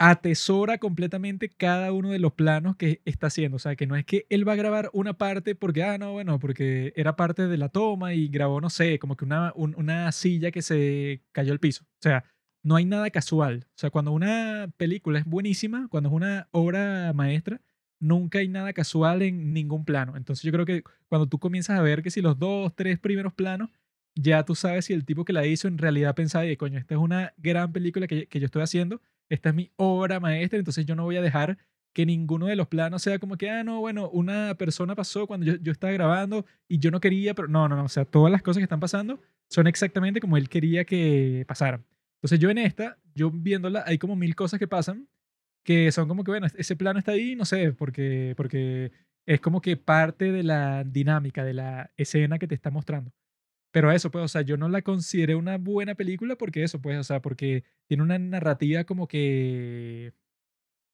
atesora 0.00 0.78
completamente 0.78 1.48
cada 1.48 1.92
uno 1.92 2.10
de 2.10 2.20
los 2.20 2.32
planos 2.32 2.76
que 2.76 3.00
está 3.04 3.26
haciendo. 3.28 3.56
O 3.56 3.58
sea, 3.58 3.74
que 3.74 3.86
no 3.86 3.96
es 3.96 4.04
que 4.04 4.26
él 4.30 4.46
va 4.46 4.52
a 4.52 4.56
grabar 4.56 4.90
una 4.92 5.14
parte 5.18 5.54
porque, 5.56 5.82
ah, 5.82 5.98
no, 5.98 6.12
bueno, 6.12 6.38
porque 6.38 6.92
era 6.94 7.16
parte 7.16 7.48
de 7.48 7.56
la 7.58 7.68
toma 7.68 8.14
y 8.14 8.28
grabó, 8.28 8.60
no 8.60 8.70
sé, 8.70 8.98
como 9.00 9.16
que 9.16 9.24
una, 9.24 9.52
un- 9.56 9.74
una 9.76 10.12
silla 10.12 10.50
que 10.52 10.62
se 10.62 11.22
cayó 11.32 11.52
al 11.52 11.58
piso. 11.58 11.84
O 11.84 12.02
sea, 12.02 12.24
no 12.68 12.76
hay 12.76 12.84
nada 12.84 13.10
casual. 13.10 13.66
O 13.70 13.78
sea, 13.78 13.90
cuando 13.90 14.12
una 14.12 14.70
película 14.76 15.18
es 15.18 15.24
buenísima, 15.24 15.88
cuando 15.88 16.10
es 16.10 16.14
una 16.14 16.48
obra 16.52 17.12
maestra, 17.14 17.60
nunca 17.98 18.40
hay 18.40 18.48
nada 18.48 18.72
casual 18.74 19.22
en 19.22 19.54
ningún 19.54 19.84
plano. 19.86 20.16
Entonces 20.16 20.42
yo 20.44 20.52
creo 20.52 20.66
que 20.66 20.82
cuando 21.08 21.26
tú 21.26 21.38
comienzas 21.38 21.78
a 21.78 21.82
ver 21.82 22.02
que 22.02 22.10
si 22.10 22.20
los 22.20 22.38
dos, 22.38 22.74
tres 22.76 22.98
primeros 22.98 23.32
planos, 23.32 23.70
ya 24.14 24.44
tú 24.44 24.54
sabes 24.54 24.84
si 24.86 24.92
el 24.92 25.04
tipo 25.06 25.24
que 25.24 25.32
la 25.32 25.46
hizo 25.46 25.66
en 25.68 25.78
realidad 25.78 26.14
pensaba, 26.14 26.44
"Oye, 26.44 26.56
coño, 26.58 26.78
esta 26.78 26.94
es 26.94 27.00
una 27.00 27.32
gran 27.38 27.72
película 27.72 28.06
que, 28.06 28.26
que 28.26 28.40
yo 28.40 28.46
estoy 28.46 28.62
haciendo, 28.62 29.00
esta 29.30 29.48
es 29.50 29.54
mi 29.54 29.70
obra 29.76 30.20
maestra, 30.20 30.58
entonces 30.58 30.84
yo 30.86 30.94
no 30.96 31.04
voy 31.04 31.16
a 31.16 31.22
dejar 31.22 31.58
que 31.94 32.04
ninguno 32.06 32.46
de 32.46 32.56
los 32.56 32.68
planos 32.68 33.02
sea 33.02 33.18
como 33.18 33.36
que, 33.38 33.50
ah, 33.50 33.64
no, 33.64 33.80
bueno, 33.80 34.08
una 34.10 34.54
persona 34.56 34.94
pasó 34.94 35.26
cuando 35.26 35.46
yo, 35.46 35.54
yo 35.56 35.72
estaba 35.72 35.92
grabando 35.92 36.44
y 36.68 36.78
yo 36.78 36.90
no 36.90 37.00
quería, 37.00 37.34
pero 37.34 37.48
no, 37.48 37.68
no, 37.68 37.76
no, 37.76 37.84
o 37.84 37.88
sea, 37.88 38.04
todas 38.04 38.30
las 38.30 38.42
cosas 38.42 38.58
que 38.60 38.64
están 38.64 38.80
pasando 38.80 39.20
son 39.48 39.66
exactamente 39.66 40.20
como 40.20 40.36
él 40.36 40.48
quería 40.48 40.84
que 40.84 41.44
pasaran. 41.48 41.84
Entonces 42.18 42.38
yo 42.38 42.50
en 42.50 42.58
esta, 42.58 42.98
yo 43.14 43.30
viéndola, 43.30 43.84
hay 43.86 43.98
como 43.98 44.16
mil 44.16 44.34
cosas 44.34 44.58
que 44.58 44.68
pasan 44.68 45.08
que 45.64 45.92
son 45.92 46.08
como 46.08 46.24
que, 46.24 46.30
bueno, 46.30 46.46
ese 46.56 46.76
plano 46.76 46.98
está 46.98 47.12
ahí, 47.12 47.36
no 47.36 47.44
sé, 47.44 47.72
porque, 47.74 48.32
porque 48.38 48.90
es 49.26 49.40
como 49.40 49.60
que 49.60 49.76
parte 49.76 50.32
de 50.32 50.42
la 50.42 50.82
dinámica, 50.82 51.44
de 51.44 51.52
la 51.52 51.92
escena 51.98 52.38
que 52.38 52.46
te 52.48 52.54
está 52.54 52.70
mostrando. 52.70 53.12
Pero 53.70 53.92
eso, 53.92 54.10
pues, 54.10 54.24
o 54.24 54.28
sea, 54.28 54.42
yo 54.42 54.56
no 54.56 54.68
la 54.70 54.82
consideré 54.82 55.34
una 55.34 55.58
buena 55.58 55.94
película 55.94 56.36
porque 56.36 56.62
eso, 56.62 56.80
pues, 56.80 56.98
o 56.98 57.04
sea, 57.04 57.20
porque 57.20 57.64
tiene 57.86 58.02
una 58.02 58.18
narrativa 58.18 58.84
como 58.84 59.08
que 59.08 60.14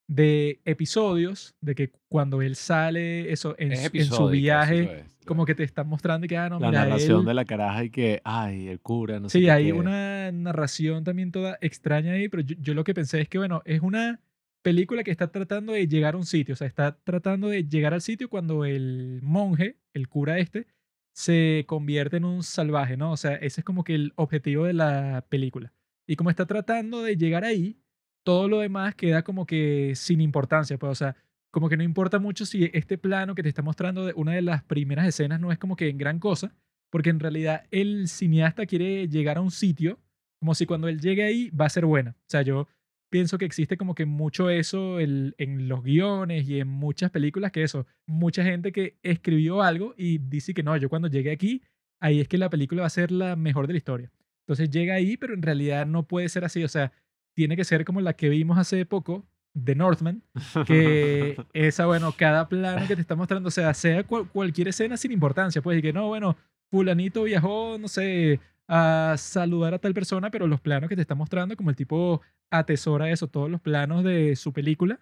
de 0.07 0.61
episodios, 0.65 1.55
de 1.61 1.75
que 1.75 1.93
cuando 2.09 2.43
él 2.43 2.57
sale, 2.57 3.33
eso, 3.33 3.55
en, 3.59 3.73
Es 3.73 3.81
su- 3.81 3.85
en 3.87 3.91
su 3.91 3.97
episódico, 3.99 4.31
sí 4.35 4.41
viaje, 4.43 4.83
es, 5.01 5.13
sí 5.13 5.27
como 5.27 5.47
que 5.47 5.55
te 5.55 5.63
están 5.65 5.89
mostrando 5.89 6.27
que, 6.27 6.37
ah, 6.37 6.51
no, 6.51 6.61
La 6.61 6.69
mira, 6.69 6.85
narración 6.85 7.21
él- 7.21 7.27
de 7.27 7.35
la 7.35 7.45
caraja 7.47 7.85
y 7.85 7.91
que, 7.91 8.21
ay, 8.25 8.69
el 8.69 8.81
cura, 8.81 9.19
no 9.21 9.29
sé 9.31 9.39
Sí, 9.39 9.49
hay 9.49 9.67
qué. 9.67 9.73
una 9.73 10.31
narración 10.33 11.05
también 11.05 11.33
toda 11.33 11.57
extraña 11.63 12.13
ahí, 12.13 12.29
pero 12.29 12.43
yo, 12.43 12.55
yo 12.61 12.75
lo 12.75 12.85
que 12.85 12.93
pensé 12.93 13.23
es 13.23 13.29
que, 13.31 13.39
bueno, 13.39 13.63
es 13.65 13.81
una 13.81 14.21
película 14.63 15.03
que 15.05 15.11
está 15.11 15.29
tratando 15.33 15.73
de 15.73 15.89
llegar 15.89 16.15
a 16.15 16.19
un 16.19 16.27
sitio, 16.27 16.53
o 16.53 16.57
sea, 16.57 16.67
está 16.67 16.97
tratando 17.05 17.49
de 17.49 17.65
llegar 17.67 17.95
al 17.95 18.01
sitio 18.03 18.29
cuando 18.29 18.65
el 18.67 19.21
monje, 19.23 19.79
el 19.95 20.09
cura 20.09 20.39
este, 20.39 20.67
se 21.15 21.65
convierte 21.67 22.17
en 22.19 22.25
un 22.25 22.43
salvaje, 22.43 22.97
¿no? 22.97 23.13
O 23.13 23.17
sea, 23.17 23.35
ese 23.37 23.61
es 23.61 23.65
como 23.65 23.85
que 23.85 23.95
el 23.95 24.13
objetivo 24.17 24.65
de 24.65 24.73
la 24.75 25.25
película. 25.29 25.73
Y 26.07 26.17
como 26.17 26.29
está 26.31 26.45
tratando 26.47 27.03
de 27.03 27.17
llegar 27.17 27.45
ahí, 27.45 27.79
todo 28.25 28.49
lo 28.49 28.61
demás 28.61 28.95
queda 28.95 29.23
como 29.23 29.47
que 29.47 29.93
sin 29.97 30.21
importancia, 30.21 30.79
pues, 30.79 30.93
o 30.93 30.95
sea, 30.95 31.17
como 31.53 31.69
que 31.69 31.77
no 31.77 31.85
importa 31.85 32.19
mucho 32.19 32.47
si 32.47 32.71
este 32.73 32.99
plano 32.99 33.35
que 33.35 33.43
te 33.43 33.49
está 33.49 33.63
mostrando 33.63 34.07
de 34.07 34.13
una 34.17 34.33
de 34.33 34.43
las 34.43 34.65
primeras 34.65 35.07
escenas 35.07 35.41
no 35.41 35.53
es 35.53 35.59
como 35.59 35.77
que 35.77 35.89
en 35.89 35.99
gran 35.99 36.19
cosa, 36.19 36.55
porque 36.91 37.11
en 37.11 37.21
realidad 37.21 37.65
el 37.71 38.09
cineasta 38.09 38.67
quiere 38.67 39.09
llegar 39.09 39.39
a 39.39 39.41
un 39.41 39.51
sitio 39.51 40.01
como 40.41 40.55
si 40.55 40.67
cuando 40.67 40.89
él 40.89 41.01
llegue 41.01 41.25
ahí 41.25 41.51
va 41.51 41.67
a 41.67 41.71
ser 41.71 41.87
buena. 41.87 42.11
O 42.13 42.25
sea, 42.29 42.43
yo 42.43 42.69
pienso 43.11 43.39
que 43.39 43.45
existe 43.45 43.77
como 43.77 43.95
que 43.95 44.07
mucho 44.07 44.51
eso 44.51 44.99
el- 45.01 45.35
en 45.39 45.69
los 45.69 45.83
guiones 45.85 46.49
y 46.49 46.59
en 46.61 46.69
muchas 46.69 47.11
películas 47.11 47.53
que 47.53 47.63
eso, 47.63 47.87
mucha 48.07 48.43
gente 48.45 48.73
que 48.73 48.99
escribió 49.03 49.63
algo 49.63 49.95
y 49.97 50.19
dice 50.19 50.53
que 50.55 50.63
no, 50.63 50.77
yo 50.77 50.89
cuando 50.89 51.09
llegue 51.09 51.31
aquí, 51.31 51.63
ahí 52.01 52.21
es 52.21 52.29
que 52.29 52.39
la 52.39 52.51
película 52.51 52.83
va 52.83 52.87
a 52.87 52.91
ser 52.91 53.13
la 53.13 53.37
mejor 53.37 53.67
de 53.67 53.75
la 53.75 53.79
historia. 53.79 54.11
Entonces 54.43 54.71
llega 54.71 54.95
ahí, 54.95 55.17
pero 55.17 55.35
en 55.35 55.43
realidad 55.43 55.87
no 55.87 56.07
puede 56.07 56.29
ser 56.29 56.45
así, 56.45 56.65
o 56.65 56.69
sea, 56.69 56.93
tiene 57.35 57.57
que 57.57 57.65
ser 57.65 57.85
como 57.85 58.01
la 58.01 58.13
que 58.15 58.29
vimos 58.29 58.59
hace 58.59 58.87
poco 58.87 59.25
de 59.55 59.75
Northman, 59.75 60.23
que 60.67 61.37
esa, 61.53 61.87
bueno, 61.87 62.13
cada 62.17 62.49
plano 62.49 62.87
que 62.89 62.95
te 62.97 63.01
está 63.01 63.15
mostrando, 63.15 63.49
o 63.49 63.53
sea, 63.53 63.73
sea 63.75 64.03
cual- 64.05 64.29
cualquier 64.33 64.69
escena 64.69 64.97
sin 64.97 65.13
importancia, 65.13 65.63
pues, 65.63 65.79
y 65.79 65.83
que 65.83 65.93
no, 65.93 66.09
bueno, 66.09 66.37
fulanito 66.71 67.23
viajó, 67.25 67.77
no 67.79 67.87
sé, 67.89 68.41
a 68.67 69.15
saludar 69.19 69.75
a 69.75 69.79
tal 69.79 69.95
persona, 69.95 70.31
pero 70.31 70.47
los 70.47 70.61
planos 70.61 70.89
que 70.89 70.97
te 70.97 71.03
está 71.03 71.15
mostrando, 71.15 71.57
como 71.57 71.71
el 71.71 71.77
tipo 71.77 72.21
atesora 72.51 73.11
eso, 73.11 73.29
todos 73.29 73.51
los 73.51 73.61
planos 73.61 74.03
de 74.05 74.35
su 74.37 74.53
película, 74.53 74.99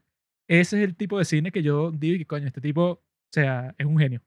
ese 0.49 0.79
es 0.83 0.85
el 0.89 0.97
tipo 0.97 1.19
de 1.19 1.25
cine 1.25 1.51
que 1.53 1.63
yo 1.63 1.91
digo 1.91 2.17
y 2.17 2.19
que, 2.19 2.27
coño, 2.27 2.47
este 2.47 2.61
tipo, 2.61 2.83
o 2.91 3.01
sea, 3.33 3.75
es 3.79 3.87
un 3.87 3.99
genio. 3.99 4.21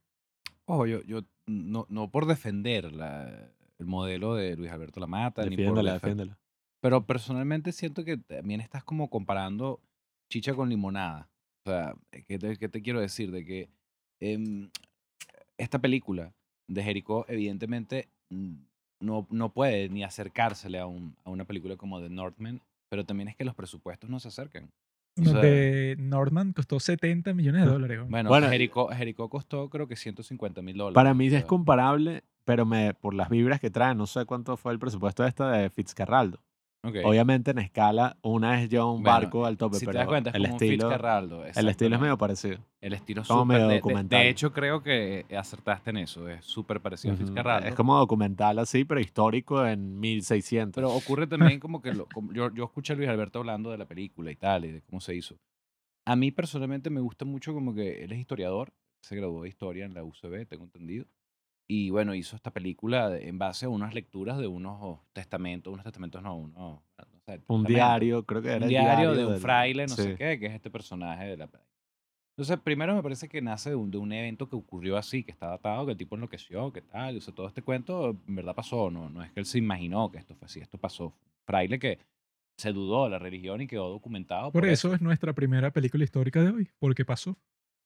Ojo, 0.65 0.88
yo, 0.88 1.03
yo 1.03 1.22
no, 1.45 1.86
no 1.90 2.10
por 2.10 2.26
defender 2.26 2.91
la- 2.94 3.52
el 3.77 3.86
modelo 3.86 4.34
de 4.36 4.56
Luis 4.56 4.72
Alberto 4.72 4.99
Lamata, 4.99 5.44
ni 5.49 5.57
por 5.57 5.76
defiéndela. 6.07 6.40
Pero 6.86 7.03
personalmente 7.03 7.72
siento 7.72 8.06
que 8.06 8.16
también 8.18 8.62
estás 8.62 8.84
como 8.84 9.10
comparando 9.10 9.80
chicha 10.32 10.53
con 10.53 10.70
limonada. 10.70 11.28
O 11.66 11.72
sea, 11.72 11.95
¿qué 12.28 12.38
te, 12.38 12.56
qué 12.57 12.70
te 12.70 12.84
quiero 12.84 12.99
decir? 13.02 13.32
De 13.32 13.44
que 13.44 13.70
em, 14.20 14.70
esta 15.57 15.80
película 15.80 16.32
de 16.68 16.84
Jericó, 16.84 17.26
evidentemente, 17.28 18.07
mm, 18.30 18.53
no, 18.99 19.26
no 19.32 19.52
puede 19.52 19.90
ni 19.90 20.03
acercársele 20.03 20.78
a, 20.78 20.86
un- 20.86 21.16
a 21.24 21.32
una 21.32 21.45
película 21.45 21.76
como 21.76 21.99
The 21.99 22.12
Northman, 22.12 22.62
pero 22.88 23.03
también 23.03 23.30
es 23.30 23.36
que 23.36 23.45
los 23.45 23.56
presupuestos 23.56 24.07
no 24.07 24.20
se 24.20 24.28
acercan. 24.28 24.70
O 25.20 25.24
sea, 25.26 25.41
de 25.41 25.95
Northman 25.98 26.53
costó 26.53 26.80
70 26.80 27.34
millones 27.34 27.64
de 27.66 27.68
dólares. 27.72 27.99
Bueno, 28.07 28.30
Bueno, 28.30 28.48
Jericó, 28.48 28.90
Jericó 28.90 29.28
costó 29.28 29.72
creo 29.72 29.88
que 29.88 29.95
150 29.95 30.62
mil 30.62 30.78
dólares. 30.78 30.94
Para 30.94 31.14
o 31.14 31.16
mí 31.16 31.32
sea, 31.32 31.40
es 31.40 31.45
comparable, 31.45 32.24
pero 32.44 32.64
me, 32.64 32.94
por 32.94 33.16
las 33.16 33.30
vibras 33.30 33.60
que 33.60 33.72
trae, 33.72 33.95
no 33.95 34.06
sé 34.06 34.26
cuánto 34.26 34.56
fue 34.56 34.72
el 34.72 34.78
presupuesto 34.78 35.24
de 35.24 35.30
esta 35.30 35.49
de 35.52 35.72
Fitzcarraldo. 35.72 36.44
Obviamente 37.03 37.52
en 37.52 37.60
escala, 37.60 38.18
una 38.22 38.62
es 38.62 38.70
ya 38.70 38.86
un 38.86 39.02
Bueno, 39.03 39.20
barco 39.20 39.45
al 39.45 39.57
tope, 39.57 39.76
Si 39.78 39.82
te 39.82 39.86
pero 39.88 39.99
das 39.99 40.07
cuenta, 40.07 40.30
es 40.32 40.36
el, 40.36 40.44
como 40.44 40.56
estilo, 40.56 40.90
el 41.56 41.68
estilo 41.70 41.95
es 41.95 42.02
medio 42.02 42.18
parecido. 42.18 42.57
El 42.82 42.94
estilo 42.94 43.24
como 43.28 43.41
súper- 43.41 43.56
medio 43.57 43.68
de- 43.70 43.76
documental. 43.76 44.20
De, 44.22 44.30
hecho, 44.30 44.53
creo 44.53 44.84
que 44.84 45.26
acertaste 45.36 45.90
en 45.90 45.98
eso. 45.98 46.30
Es 46.30 46.45
súper 46.45 46.80
parecido 46.82 47.14
a 47.14 47.16
Ujú. 47.16 47.26
Fitzcarraldo. 47.26 47.68
Es 47.68 47.76
como 47.76 47.98
documental 47.98 48.60
así, 48.60 48.86
pero 48.86 48.99
histórico 48.99 49.66
en 49.66 49.99
1600. 49.99 50.76
Pero 50.82 50.94
ocurre 50.94 51.28
también 51.28 51.60
como 51.60 51.82
que 51.82 51.94
lo- 51.94 52.06
como- 52.07 52.32
yo, 52.34 52.53
yo 52.53 52.66
escuché 52.66 52.94
a 52.94 52.95
Luis 52.95 53.10
Alberto 53.10 53.40
hablando 53.40 53.72
de 53.72 53.78
la 53.78 53.86
película 53.86 54.32
y 54.32 54.36
tal, 54.36 54.66
y 54.66 54.72
de 54.72 54.82
cómo 54.82 55.02
se 55.02 55.16
hizo. 55.16 55.36
A 56.06 56.16
mí 56.16 56.32
personalmente 56.32 56.90
me 56.91 57.02
gusta 57.02 57.26
mucho 57.26 57.53
como 57.53 57.74
que 57.74 58.03
él 58.03 58.12
es 58.12 58.20
historiador, 58.20 58.72
se 59.02 59.16
graduó 59.16 59.41
de 59.44 59.49
historia 59.49 59.86
en 59.86 59.94
la 59.95 60.03
UCB, 60.03 60.45
tengo 60.45 60.64
entendido. 60.66 61.06
Y 61.68 61.90
bueno, 61.90 62.14
hizo 62.14 62.36
esta 62.36 62.52
película 62.52 63.18
en 63.18 63.40
base 63.40 63.66
a 63.66 63.70
unas 63.70 63.94
lecturas 63.94 64.38
de 64.38 64.46
unos 64.48 65.00
testamentos, 65.14 65.74
unos 65.74 65.84
testamentos 65.84 66.22
no, 66.22 66.36
unos, 66.36 66.82
no 66.98 67.20
sé, 67.26 67.42
un 67.48 67.64
diario, 67.64 68.24
creo 68.24 68.42
que 68.42 68.50
era 68.50 68.58
un 68.58 68.64
el 68.64 68.70
diario, 68.70 69.14
de 69.16 69.26
un 69.26 69.32
del- 69.34 69.42
fraile, 69.42 69.84
no 69.88 69.96
sí. 69.96 70.04
sé 70.04 70.16
qué, 70.16 70.40
que 70.40 70.46
es 70.46 70.54
este 70.54 70.70
personaje 70.70 71.26
de 71.26 71.38
la. 71.38 71.50
Entonces, 72.38 72.60
primero 72.60 72.94
me 72.94 73.02
parece 73.02 73.30
que 73.30 73.42
nace 73.42 73.70
de 73.70 73.76
un, 73.78 73.90
de 73.90 73.98
un 73.98 74.12
evento 74.12 74.50
que 74.50 74.58
ocurrió 74.58 74.98
así, 74.98 75.24
que 75.24 75.32
está 75.32 75.48
datado, 75.48 75.86
que 75.86 75.94
el 75.94 75.98
tipo 75.98 76.16
enloqueció, 76.16 76.72
que 76.74 76.82
tal, 76.82 77.18
o 77.18 77.22
sea, 77.22 77.34
todo 77.34 77.48
este 77.48 77.62
cuento 77.62 78.10
en 78.28 78.36
verdad 78.36 78.54
pasó, 78.54 78.92
no, 78.92 79.10
no 79.10 79.24
es 79.24 79.32
que 79.32 79.40
él 79.40 79.46
se 79.46 79.58
imaginó 79.58 80.12
que 80.12 80.18
esto 80.18 80.36
fue 80.36 80.46
así, 80.46 80.60
esto 80.60 80.78
pasó. 80.78 81.14
Fraile 81.48 81.80
que 81.80 81.98
se 82.58 82.74
dudó 82.74 83.06
de 83.06 83.12
la 83.12 83.20
religión 83.20 83.62
y 83.62 83.68
quedó 83.68 83.90
documentado. 83.90 84.52
Por 84.52 84.66
eso 84.66 84.94
es 84.94 85.02
nuestra 85.02 85.34
primera 85.34 85.72
película 85.72 86.04
histórica 86.04 86.42
de 86.44 86.50
hoy, 86.52 86.70
porque 86.80 87.06
pasó. 87.06 87.38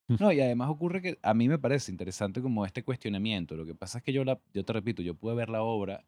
No, 0.19 0.31
y 0.31 0.41
además 0.41 0.69
ocurre 0.69 1.02
que 1.02 1.19
a 1.22 1.34
mí 1.34 1.48
me 1.48 1.57
parece 1.60 1.91
interesante 1.91 2.41
como 2.41 2.65
este 2.65 2.84
cuestionamiento. 2.84 3.56
Lo 3.56 3.65
que 3.65 3.76
pasa 3.76 3.99
es 3.99 4.03
que 4.03 4.11
yo, 4.14 4.23
la, 4.26 4.40
yo 4.53 4.65
te 4.65 4.73
repito, 4.73 5.02
yo 5.02 5.14
pude 5.15 5.36
ver 5.36 5.49
la 5.49 5.61
obra 5.61 6.03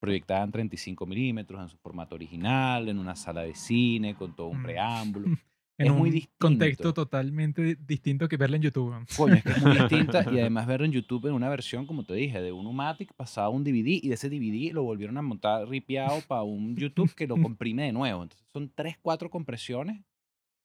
proyectada 0.00 0.42
en 0.42 0.50
35 0.50 1.06
milímetros, 1.06 1.60
en 1.62 1.68
su 1.68 1.76
formato 1.76 2.14
original, 2.16 2.88
en 2.88 2.98
una 2.98 3.14
sala 3.14 3.42
de 3.42 3.54
cine, 3.54 4.14
con 4.16 4.34
todo 4.34 4.48
un 4.48 4.60
Mm. 4.60 4.64
preámbulo. 4.64 5.26
En 5.78 5.86
Es 5.86 5.92
un 5.92 5.98
muy 5.98 6.10
distinto. 6.10 6.36
contexto 6.38 6.92
totalmente 6.92 7.76
distinto 7.76 8.28
que 8.28 8.36
verla 8.36 8.56
en 8.56 8.62
YouTube. 8.62 8.94
Coño, 9.16 9.34
es 9.34 9.42
que 9.42 9.52
es 9.52 9.60
muy 9.62 9.72
distinta 9.72 10.22
y 10.30 10.38
además 10.38 10.66
verlo 10.66 10.84
en 10.84 10.92
YouTube 10.92 11.26
en 11.26 11.32
una 11.32 11.48
versión, 11.48 11.86
como 11.86 12.04
te 12.04 12.14
dije, 12.14 12.40
de 12.42 12.52
un 12.52 12.66
Umatic 12.66 13.12
pasado 13.14 13.46
a 13.46 13.50
un 13.50 13.64
DVD 13.64 13.98
y 14.02 14.08
de 14.08 14.14
ese 14.14 14.28
DVD 14.28 14.72
lo 14.74 14.82
volvieron 14.84 15.16
a 15.16 15.22
montar 15.22 15.66
ripiado 15.66 16.20
para 16.28 16.42
un 16.42 16.76
YouTube 16.76 17.14
que 17.14 17.26
lo 17.26 17.36
comprime 17.40 17.84
de 17.84 17.92
nuevo. 17.92 18.22
Entonces 18.22 18.46
son 18.52 18.70
tres, 18.74 18.96
cuatro 19.00 19.30
compresiones 19.30 20.02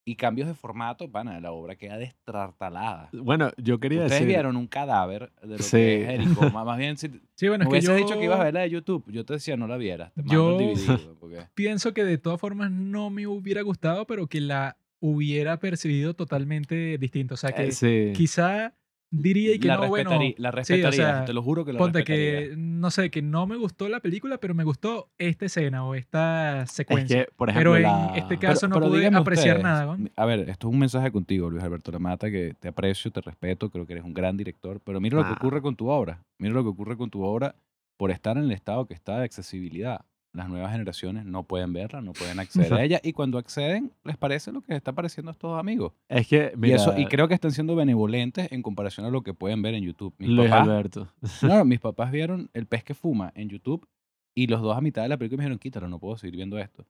y 0.07 0.15
cambios 0.15 0.47
de 0.47 0.53
formato. 0.53 1.11
Pana, 1.11 1.39
la 1.41 1.51
obra 1.51 1.75
queda 1.75 1.97
destartalada. 1.97 3.09
Bueno, 3.11 3.51
yo 3.57 3.79
quería 3.79 3.99
Ustedes 3.99 4.21
decir... 4.21 4.27
vieron 4.27 4.55
un 4.55 4.67
cadáver 4.67 5.31
de 5.41 5.57
lo 5.57 5.63
Sí. 5.63 5.71
que 5.77 6.01
es 6.03 6.07
Jericó. 6.21 6.49
Má- 6.51 6.63
Más 6.63 6.77
bien, 6.77 6.95
si 6.97 7.09
Sí, 7.35 7.47
bueno, 7.49 7.65
es 7.65 7.69
que 7.69 7.81
yo 7.81 7.93
dicho 7.95 8.17
que 8.17 8.23
ibas 8.25 8.39
a 8.39 8.45
verla 8.45 8.61
de 8.61 8.69
YouTube, 8.69 9.03
yo 9.11 9.25
te 9.25 9.33
decía 9.33 9.57
no 9.57 9.67
la 9.67 9.77
vieras. 9.77 10.13
Te 10.13 10.21
mando 10.23 10.33
Yo- 10.33 10.59
el 10.59 10.75
DVD. 10.75 11.13
porque- 11.19 11.41
pienso 11.55 11.93
que 11.93 12.03
de 12.05 12.17
todas 12.17 12.39
formas 12.39 12.71
no 12.71 13.09
me 13.09 13.27
hubiera 13.27 13.61
gustado, 13.61 14.07
pero 14.07 14.27
que 14.27 14.39
la 14.41 14.77
hubiera 14.99 15.59
percibido 15.59 16.13
totalmente 16.15 16.97
distinto. 16.97 17.33
O 17.35 17.37
sea, 17.37 17.51
que 17.51 17.67
eh, 17.67 17.71
sí. 17.71 18.13
quizá 18.15 18.73
diría 19.21 19.55
y 19.55 19.59
que 19.59 19.67
la 19.67 19.77
no, 19.77 19.87
bueno, 19.87 20.09
respetaría, 20.11 20.35
la 20.37 20.49
sí, 20.49 20.53
o 20.53 20.55
respetaría, 20.55 20.91
sea, 20.91 21.25
te 21.25 21.33
lo 21.33 21.41
juro 21.43 21.65
que 21.65 21.73
la 21.73 21.79
ponte 21.79 21.99
respetaría. 21.99 22.49
que, 22.49 22.55
no 22.57 22.91
sé, 22.91 23.09
que 23.09 23.21
no 23.21 23.45
me 23.47 23.55
gustó 23.57 23.89
la 23.89 23.99
película, 23.99 24.37
pero 24.37 24.53
me 24.53 24.63
gustó 24.63 25.09
esta 25.17 25.45
escena 25.45 25.83
o 25.85 25.95
esta 25.95 26.63
Es 26.63 26.71
secuencia. 26.71 27.25
que, 27.25 27.31
por 27.35 27.49
ejemplo, 27.49 27.73
pero 27.73 27.77
en 27.77 27.83
la- 27.83 28.13
este 28.15 28.37
caso 28.37 28.67
no 28.67 28.79
pude 28.79 28.97
díganme 28.99 29.17
apreciar 29.17 29.57
ustedes, 29.57 29.63
nada. 29.63 29.97
¿no? 29.97 30.09
A 30.15 30.25
ver, 30.25 30.49
esto 30.49 30.67
es 30.67 30.73
un 30.73 30.79
mensaje 30.79 31.11
contigo, 31.11 31.49
Luis 31.49 31.63
Alberto 31.63 31.91
Lamata, 31.91 32.29
que 32.31 32.53
te 32.59 32.67
aprecio, 32.67 33.11
te 33.11 33.21
respeto, 33.21 33.69
creo 33.69 33.85
que 33.85 33.93
eres 33.93 34.05
un 34.05 34.13
gran 34.13 34.37
director, 34.37 34.79
pero 34.83 34.99
mira 34.99 35.17
lo 35.17 35.23
que 35.23 35.29
Ah. 35.31 35.37
ocurre 35.37 35.61
con 35.61 35.75
tu 35.75 35.89
obra. 35.89 36.23
Mira 36.39 36.53
lo 36.53 36.63
que 36.63 36.69
ocurre 36.69 36.97
con 36.97 37.09
tu 37.09 37.23
obra 37.23 37.55
por 37.97 38.11
estar 38.11 38.37
en 38.37 38.43
el 38.43 38.51
estado 38.51 38.85
que 38.85 38.93
está 38.93 39.17
de 39.19 39.25
accesibilidad. 39.25 40.01
Las 40.37 40.49
nuevas 40.49 40.71
generaciones 40.71 41.25
no 41.25 41.43
pueden 41.43 41.73
verla, 41.73 42.01
no 42.01 42.13
pueden 42.13 42.39
acceder 42.39 42.71
a 42.73 42.83
ella, 42.83 43.01
y 43.03 43.11
cuando 43.11 43.39
acceden, 43.39 43.91
les 44.03 44.17
parece 44.17 44.51
lo 44.51 44.61
que 44.61 44.73
les 44.73 44.77
está 44.77 44.93
pareciendo 44.93 45.31
a 45.31 45.33
estos 45.33 45.59
amigos. 45.59 45.93
Es 46.07 46.27
que, 46.27 46.51
y, 46.53 46.57
mira, 46.57 46.75
eso, 46.75 46.97
y 46.97 47.07
creo 47.07 47.27
que 47.27 47.33
están 47.33 47.51
siendo 47.51 47.75
benevolentes 47.75 48.51
en 48.51 48.61
comparación 48.61 49.07
a 49.07 49.09
lo 49.09 49.23
que 49.23 49.33
pueden 49.33 49.63
ver 49.63 49.73
en 49.73 49.83
YouTube. 49.83 50.13
Mis 50.19 50.29
Luis 50.29 50.49
papás, 50.49 50.67
Alberto. 50.67 51.11
no, 51.41 51.65
mis 51.65 51.79
papás 51.79 52.11
vieron 52.11 52.51
El 52.53 52.67
pez 52.67 52.83
que 52.83 52.93
fuma 52.93 53.31
en 53.35 53.49
YouTube 53.49 53.87
y 54.35 54.45
los 54.45 54.61
dos 54.61 54.77
a 54.77 54.81
mitad 54.81 55.01
de 55.01 55.09
la 55.09 55.17
película 55.17 55.37
me 55.37 55.43
dijeron, 55.45 55.57
quítalo, 55.57 55.89
no 55.89 55.97
puedo 55.97 56.15
seguir 56.17 56.35
viendo 56.35 56.59
esto. 56.59 56.85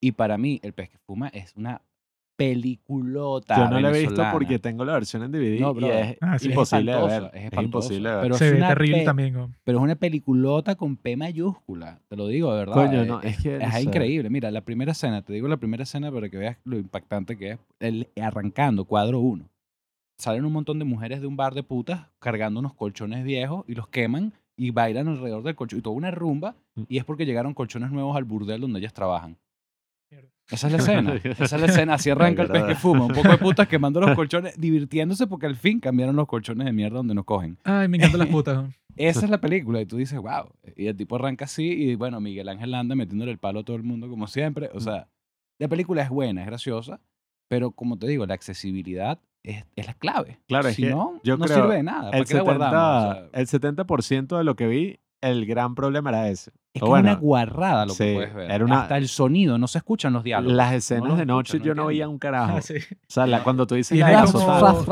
Y 0.00 0.12
para 0.12 0.36
mí, 0.36 0.58
El 0.64 0.72
pez 0.72 0.90
que 0.90 0.98
fuma 0.98 1.28
es 1.28 1.54
una 1.54 1.82
peliculota 2.40 3.56
Yo 3.56 3.70
no 3.70 3.80
la 3.80 3.90
he 3.90 4.00
visto 4.06 4.22
porque 4.32 4.58
tengo 4.58 4.84
la 4.84 4.94
versión 4.94 5.22
en 5.22 5.32
DVD 5.32 5.60
No, 5.60 5.74
y 5.78 5.84
es 5.84 6.16
Ah, 6.20 6.38
sí. 6.38 6.46
Es 6.46 6.50
imposible 6.52 6.92
de 6.92 7.02
ver. 7.06 7.30
es 7.34 7.52
Es, 7.52 7.62
imposible 7.62 8.08
de 8.08 8.14
ver. 8.14 8.22
pero- 8.22 8.34
Se 8.36 8.46
es 8.48 8.52
ve 8.54 8.58
terrible 8.60 9.04
también. 9.04 9.32
¿no? 9.34 9.50
Pero 9.64 9.78
es 9.78 9.84
una 9.84 9.94
peliculota 9.96 10.74
con 10.74 10.96
P 10.96 11.16
mayúscula, 11.16 12.00
te 12.08 12.16
lo 12.16 12.26
digo 12.26 12.52
de 12.52 12.58
verdad. 12.58 12.74
Coño, 12.74 13.02
eh, 13.02 13.06
no, 13.06 13.20
es 13.22 13.38
que, 13.42 13.56
Es 13.56 13.84
increíble. 13.84 14.30
Mira, 14.30 14.50
la 14.50 14.62
primera 14.62 14.92
escena, 14.92 15.22
te 15.22 15.32
digo 15.32 15.48
la 15.48 15.56
primera 15.58 15.82
escena 15.82 16.10
para 16.10 16.28
que 16.28 16.38
veas 16.38 16.56
lo 16.64 16.78
impactante 16.78 17.36
que 17.36 17.52
es. 17.52 17.58
El, 17.78 18.08
arrancando, 18.20 18.84
cuadro 18.84 19.20
uno. 19.20 19.48
Salen 20.18 20.44
un 20.44 20.52
montón 20.52 20.78
de 20.78 20.84
mujeres 20.84 21.20
de 21.20 21.26
un 21.26 21.36
bar 21.36 21.54
de 21.54 21.62
putas 21.62 22.06
cargando 22.18 22.60
unos 22.60 22.74
colchones 22.74 23.24
viejos 23.24 23.64
y 23.66 23.74
los 23.74 23.88
queman 23.88 24.32
y 24.56 24.70
bailan 24.70 25.08
alrededor 25.08 25.42
del 25.42 25.54
colchón. 25.54 25.78
Y 25.78 25.82
toda 25.82 25.96
una 25.96 26.10
rumba. 26.10 26.54
Mm. 26.74 26.82
Y 26.88 26.98
es 26.98 27.04
porque 27.04 27.24
llegaron 27.24 27.54
colchones 27.54 27.90
nuevos 27.90 28.16
al 28.16 28.24
burdel 28.24 28.60
donde 28.60 28.78
ellas 28.80 28.92
trabajan. 28.92 29.36
Esa 30.50 30.66
es 30.66 30.72
la 30.72 30.78
escena. 30.78 31.14
Esa 31.22 31.44
es 31.56 31.60
la 31.60 31.66
escena. 31.66 31.94
Así 31.94 32.10
arranca 32.10 32.42
el 32.42 32.48
pez 32.48 32.64
que 32.64 32.74
fuma. 32.74 33.06
Un 33.06 33.12
poco 33.12 33.28
de 33.28 33.38
putas 33.38 33.68
quemando 33.68 34.00
los 34.00 34.14
colchones, 34.14 34.58
divirtiéndose 34.60 35.26
porque 35.26 35.46
al 35.46 35.56
fin 35.56 35.80
cambiaron 35.80 36.16
los 36.16 36.26
colchones 36.26 36.66
de 36.66 36.72
mierda 36.72 36.96
donde 36.96 37.14
nos 37.14 37.24
cogen. 37.24 37.58
Ay, 37.64 37.88
me 37.88 37.96
encantan 37.96 38.20
las 38.20 38.28
putas. 38.30 38.64
Esa 38.96 39.24
es 39.24 39.30
la 39.30 39.40
película 39.40 39.80
y 39.80 39.86
tú 39.86 39.96
dices, 39.96 40.18
wow. 40.18 40.50
Y 40.76 40.86
el 40.86 40.96
tipo 40.96 41.16
arranca 41.16 41.44
así 41.44 41.64
y 41.64 41.94
bueno, 41.94 42.20
Miguel 42.20 42.48
Ángel 42.48 42.74
anda 42.74 42.94
metiéndole 42.94 43.32
el 43.32 43.38
palo 43.38 43.60
a 43.60 43.62
todo 43.64 43.76
el 43.76 43.82
mundo 43.82 44.08
como 44.08 44.26
siempre. 44.26 44.70
O 44.74 44.80
sea, 44.80 45.08
la 45.58 45.68
película 45.68 46.02
es 46.02 46.10
buena, 46.10 46.42
es 46.42 46.46
graciosa, 46.46 47.00
pero 47.48 47.70
como 47.70 47.98
te 47.98 48.06
digo, 48.06 48.26
la 48.26 48.34
accesibilidad 48.34 49.18
es, 49.42 49.64
es 49.76 49.86
la 49.86 49.94
clave. 49.94 50.38
Claro, 50.48 50.68
es 50.68 50.76
si 50.76 50.82
que 50.82 50.90
no, 50.90 51.20
yo 51.24 51.36
no 51.36 51.46
creo 51.46 51.62
sirve 51.62 51.76
de 51.76 51.82
nada. 51.82 52.10
¿Para 52.10 52.18
El 52.18 52.24
qué 52.26 52.34
la 52.34 52.42
guardamos? 52.42 52.76
O 52.76 53.30
70%, 53.30 53.30
sea, 53.30 53.40
el 53.40 53.46
70% 53.46 54.38
de 54.38 54.44
lo 54.44 54.56
que 54.56 54.66
vi, 54.66 55.00
el 55.20 55.46
gran 55.46 55.74
problema 55.74 56.10
era 56.10 56.28
ese. 56.28 56.50
es 56.72 56.80
que 56.82 56.88
bueno, 56.88 57.08
es 57.10 57.14
una 57.16 57.20
guarrada 57.20 57.84
lo 57.86 57.92
sí, 57.94 58.04
que 58.04 58.14
puedes 58.14 58.34
ver. 58.34 58.50
era 58.50 58.64
una- 58.64 58.82
Hasta 58.82 58.96
el 58.96 59.08
sonido, 59.08 59.58
no 59.58 59.66
se 59.66 59.78
escuchan 59.78 60.12
los 60.12 60.22
diálogos. 60.24 60.56
Las 60.56 60.70
No 60.70 60.76
escenas 60.76 61.18
de 61.18 61.26
noche 61.26 61.56
escuchan, 61.56 61.66
yo 61.66 61.74
no 61.74 61.86
veía 61.86 62.04
entiendo. 62.04 62.12
un 62.12 62.18
carajo. 62.20 62.56
Ah, 62.58 62.62
sí. 62.62 62.74
O 62.76 62.96
sea, 63.08 63.26
la- 63.26 63.42
cuando 63.42 63.66
tú 63.66 63.74
dices 63.74 63.96
Tiene 63.96 64.14
como- 64.32 64.84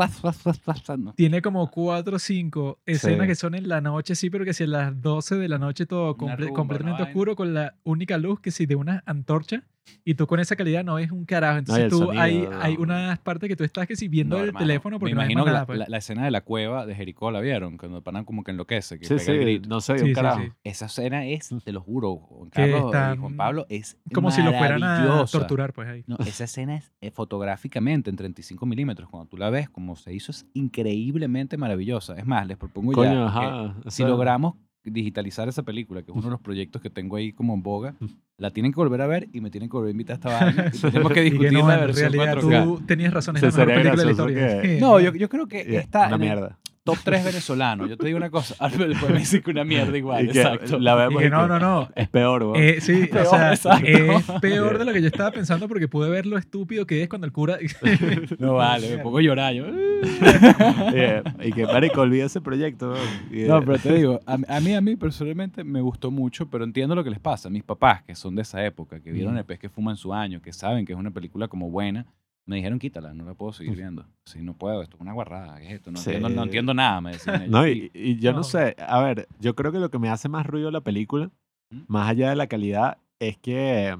no. 0.97 1.13
Tiene 1.13 1.41
como 1.41 1.69
cuatro 1.71 2.17
o 2.17 2.19
cinco 2.19 2.79
escenas 2.85 3.21
Sí. 3.21 3.27
que 3.27 3.35
son 3.35 3.55
en 3.55 3.67
la 3.69 3.81
noche, 3.81 4.15
sí, 4.15 4.29
pero 4.29 4.45
que 4.45 4.53
si 4.53 4.63
a 4.63 4.67
las 4.67 5.01
12 5.01 5.35
de 5.35 5.47
la 5.47 5.57
noche 5.57 5.85
todo 5.85 6.15
Una 6.19 6.33
comple- 6.35 6.37
rumba, 6.47 6.53
completamente 6.55 7.01
¿no? 7.03 7.07
oscuro 7.07 7.35
con 7.35 7.53
la 7.53 7.75
única 7.83 8.17
luz 8.17 8.39
que 8.39 8.51
si 8.51 8.65
de 8.65 8.75
una 8.75 9.03
antorcha 9.05 9.63
y 10.03 10.13
tú 10.15 10.27
con 10.27 10.39
esa 10.39 10.55
calidad 10.55 10.83
no 10.83 10.95
ves 10.95 11.11
un 11.11 11.25
carajo. 11.25 11.57
y 11.57 11.59
Entonces 11.59 11.83
el 11.85 11.89
tú 11.89 11.97
sonido, 11.99 12.21
hay, 12.21 12.41
no. 12.41 12.61
hay 12.61 12.75
unas 12.77 13.19
partes 13.19 13.47
que 13.49 13.55
tú 13.55 13.63
estás 13.63 13.87
que 13.87 13.95
si 13.95 14.07
viendo 14.07 14.35
No, 14.37 14.43
el 14.43 14.49
hermano, 14.49 14.65
teléfono 14.65 14.99
porque 14.99 15.13
Me 15.15 15.19
no 15.19 15.21
imagino 15.23 15.45
nada. 15.45 15.59
la, 15.59 15.65
pues. 15.65 15.79
la- 15.79 15.85
la 15.87 15.97
escena 15.97 16.25
de 16.25 16.31
la 16.31 16.41
cueva 16.41 16.85
de 16.85 16.95
Jericó 16.95 17.31
la 17.31 17.41
vieron, 17.41 17.77
cuando 17.77 18.01
paran 18.01 18.25
como 18.25 18.43
que 18.43 18.51
enloquece, 18.51 18.99
que 18.99 19.05
Sí, 19.05 19.15
pega 19.15 19.31
el 19.31 19.37
sí, 19.39 19.43
grito. 19.43 19.69
no 19.69 19.77
veía 19.87 19.97
Sí, 20.03 20.09
un 20.09 20.13
carajo. 20.13 20.41
sí. 20.41 20.49
Esa 20.63 20.85
escena 20.87 21.25
es, 21.25 21.49
te 21.63 21.71
lo 21.71 21.81
juro, 21.81 22.15
Juan 22.17 22.49
Carlos 22.49 22.81
y 22.81 22.85
están 22.85 23.17
Juan 23.19 23.35
Pablo, 23.37 23.65
es 23.69 23.97
Como 24.13 24.31
si 24.31 24.41
lo 24.41 24.51
fueran 24.53 24.83
a 24.83 25.25
torturar, 25.31 25.73
pues 25.73 25.87
ahí. 25.87 26.03
No, 26.07 26.17
esa 26.25 26.43
escena 26.45 26.75
es 26.77 26.91
eh, 27.01 27.11
fotográficamente 27.11 28.09
en 28.09 28.15
35 28.15 28.65
milímetros. 28.65 29.09
Cuando 29.09 29.29
tú 29.29 29.37
la 29.37 29.49
ves, 29.49 29.69
como 29.69 29.95
se 29.95 30.13
hizo, 30.13 30.31
es 30.31 30.45
increíblemente 30.53 31.57
maravillosa. 31.57 32.15
Es 32.17 32.25
más, 32.25 32.45
les 32.47 32.57
propongo 32.57 32.91
Coño, 32.93 33.11
ya 33.13 33.25
ajá. 33.27 33.75
que 33.81 33.87
o 33.87 33.91
si 33.91 34.03
logramos 34.03 34.55
digitalizar 34.83 35.47
esa 35.49 35.63
película, 35.63 36.01
que 36.01 36.11
es 36.11 36.15
uno 36.17 36.25
de 36.27 36.31
los 36.31 36.41
proyectos 36.41 36.81
que 36.81 36.89
tengo 36.89 37.15
ahí 37.15 37.33
como 37.33 37.53
en 37.53 37.61
boga, 37.63 37.95
la 38.37 38.51
tienen 38.51 38.71
que 38.71 38.77
volver 38.77 39.01
a 39.01 39.07
ver 39.07 39.27
y 39.33 39.41
me 39.41 39.49
tienen 39.51 39.69
que 39.69 39.75
volver 39.77 39.89
a 39.89 39.91
invitar 39.91 40.13
a 40.13 40.17
esta 40.17 40.29
vaina. 40.55 40.71
Y 40.73 40.79
tenemos 40.79 41.11
que 41.11 41.21
discutir 41.21 41.53
no, 41.53 41.67
la 41.67 41.73
en 41.75 41.79
versión 41.81 42.13
realidad 42.13 42.37
4K. 42.41 42.63
tú 42.63 42.81
tenías 42.85 43.13
razón, 43.13 43.35
es 43.37 43.41
la 43.43 43.49
mejor 43.49 43.65
película 43.67 43.95
de 43.95 44.05
la 44.05 44.11
historia. 44.11 44.61
que- 44.61 44.79
No, 44.81 44.99
yo, 44.99 45.13
yo 45.13 45.29
creo 45.29 45.47
que 45.47 45.65
y- 45.69 45.75
está 45.75 45.99
una 45.99 46.07
en 46.07 46.13
el 46.13 46.19
mierda. 46.19 46.59
Top 46.91 47.03
3 47.03 47.23
venezolano. 47.23 47.87
Yo 47.87 47.97
te 47.97 48.05
digo 48.05 48.17
una 48.17 48.29
cosa. 48.29 48.55
Después 48.69 49.11
me 49.11 49.19
dice 49.19 49.41
que 49.41 49.51
una 49.51 49.63
mierda 49.63 49.97
igual. 49.97 50.25
Y 50.25 50.29
que 50.29 50.41
exacto. 50.41 50.79
la 50.79 50.93
Y 50.93 50.97
vemos 50.97 51.21
que 51.21 51.27
y 51.27 51.29
no, 51.29 51.41
que 51.43 51.47
no, 51.47 51.59
no. 51.59 51.89
Es 51.95 52.09
peor, 52.09 52.43
weón. 52.43 52.55
Eh, 52.57 52.81
sí, 52.81 53.07
Peor, 53.07 53.27
o 53.27 53.29
sea, 53.29 53.53
exacto. 53.53 53.87
es 53.87 54.41
peor 54.41 54.77
de 54.77 54.85
lo 54.85 54.93
que 54.93 55.01
yo 55.01 55.07
estaba 55.07 55.31
pensando 55.31 55.67
porque 55.67 55.87
pude 55.87 56.09
ver 56.09 56.25
lo 56.25 56.37
estúpido 56.37 56.85
que 56.85 57.01
es 57.03 57.09
cuando 57.09 57.25
el 57.25 57.33
cura... 57.33 57.57
No 58.39 58.55
vale, 58.55 58.97
me 58.97 59.03
pongo 59.03 59.19
a 59.19 59.21
llorar 59.21 59.53
yo. 59.53 59.65
Eh, 60.93 61.21
y 61.43 61.51
que, 61.51 61.65
marico, 61.65 62.01
olvida 62.01 62.25
ese 62.25 62.41
proyecto. 62.41 62.93
No, 63.31 63.61
pero 63.61 63.77
te 63.77 63.93
digo, 63.93 64.19
a, 64.25 64.33
a 64.33 64.59
mí, 64.59 64.73
a 64.73 64.81
mí 64.81 64.95
personalmente 64.95 65.63
me 65.63 65.81
gustó 65.81 66.09
mucho, 66.09 66.49
pero 66.49 66.63
entiendo 66.63 66.95
lo 66.95 67.03
que 67.03 67.09
les 67.09 67.19
pasa. 67.19 67.49
Mis 67.49 67.63
papás, 67.63 68.03
que 68.03 68.15
son 68.15 68.35
de 68.35 68.41
esa 68.43 68.63
época, 68.65 68.99
que 69.01 69.11
vieron 69.11 69.29
Mm. 69.29 69.37
El 69.37 69.45
pez 69.45 69.59
que 69.59 69.69
fuma 69.69 69.91
en 69.91 69.97
su 69.97 70.13
año, 70.13 70.41
que 70.41 70.51
saben 70.53 70.85
que 70.85 70.93
es 70.93 70.99
una 70.99 71.11
película 71.11 71.47
como 71.47 71.69
buena, 71.69 72.05
me 72.49 72.55
dijeron, 72.57 72.79
quítala, 72.79 73.13
no 73.13 73.23
la 73.25 73.33
puedo 73.35 73.53
seguir 73.53 73.75
viendo. 73.75 74.05
Sí, 74.25 74.39
no 74.41 74.53
puedo, 74.55 74.81
esto 74.81 74.97
es 74.97 75.01
una 75.01 75.13
guarrada, 75.13 75.59
¿qué 75.59 75.67
es 75.67 75.73
esto? 75.75 75.91
No, 75.91 75.99
Sí. 75.99 76.09
entiendo, 76.09 76.29
no 76.29 76.43
entiendo 76.43 76.73
nada, 76.73 76.99
me 76.99 77.11
decían 77.11 77.35
ellos. 77.43 77.49
No, 77.51 77.67
Y- 77.67 78.17
yo 78.19 78.31
no. 78.31 78.37
No. 78.39 78.43
sé, 78.43 78.75
a 78.79 79.01
ver, 79.01 79.27
yo 79.39 79.55
creo 79.55 79.71
que 79.71 79.79
lo 79.79 79.89
que 79.89 79.99
me 79.99 80.09
hace 80.09 80.27
más 80.29 80.45
ruido 80.45 80.71
la 80.71 80.81
película, 80.81 81.29
¿Mm? 81.69 81.81
más 81.87 82.09
allá 82.09 82.29
de 82.29 82.35
la 82.35 82.47
calidad, 82.47 82.97
es 83.19 83.37
que 83.37 83.95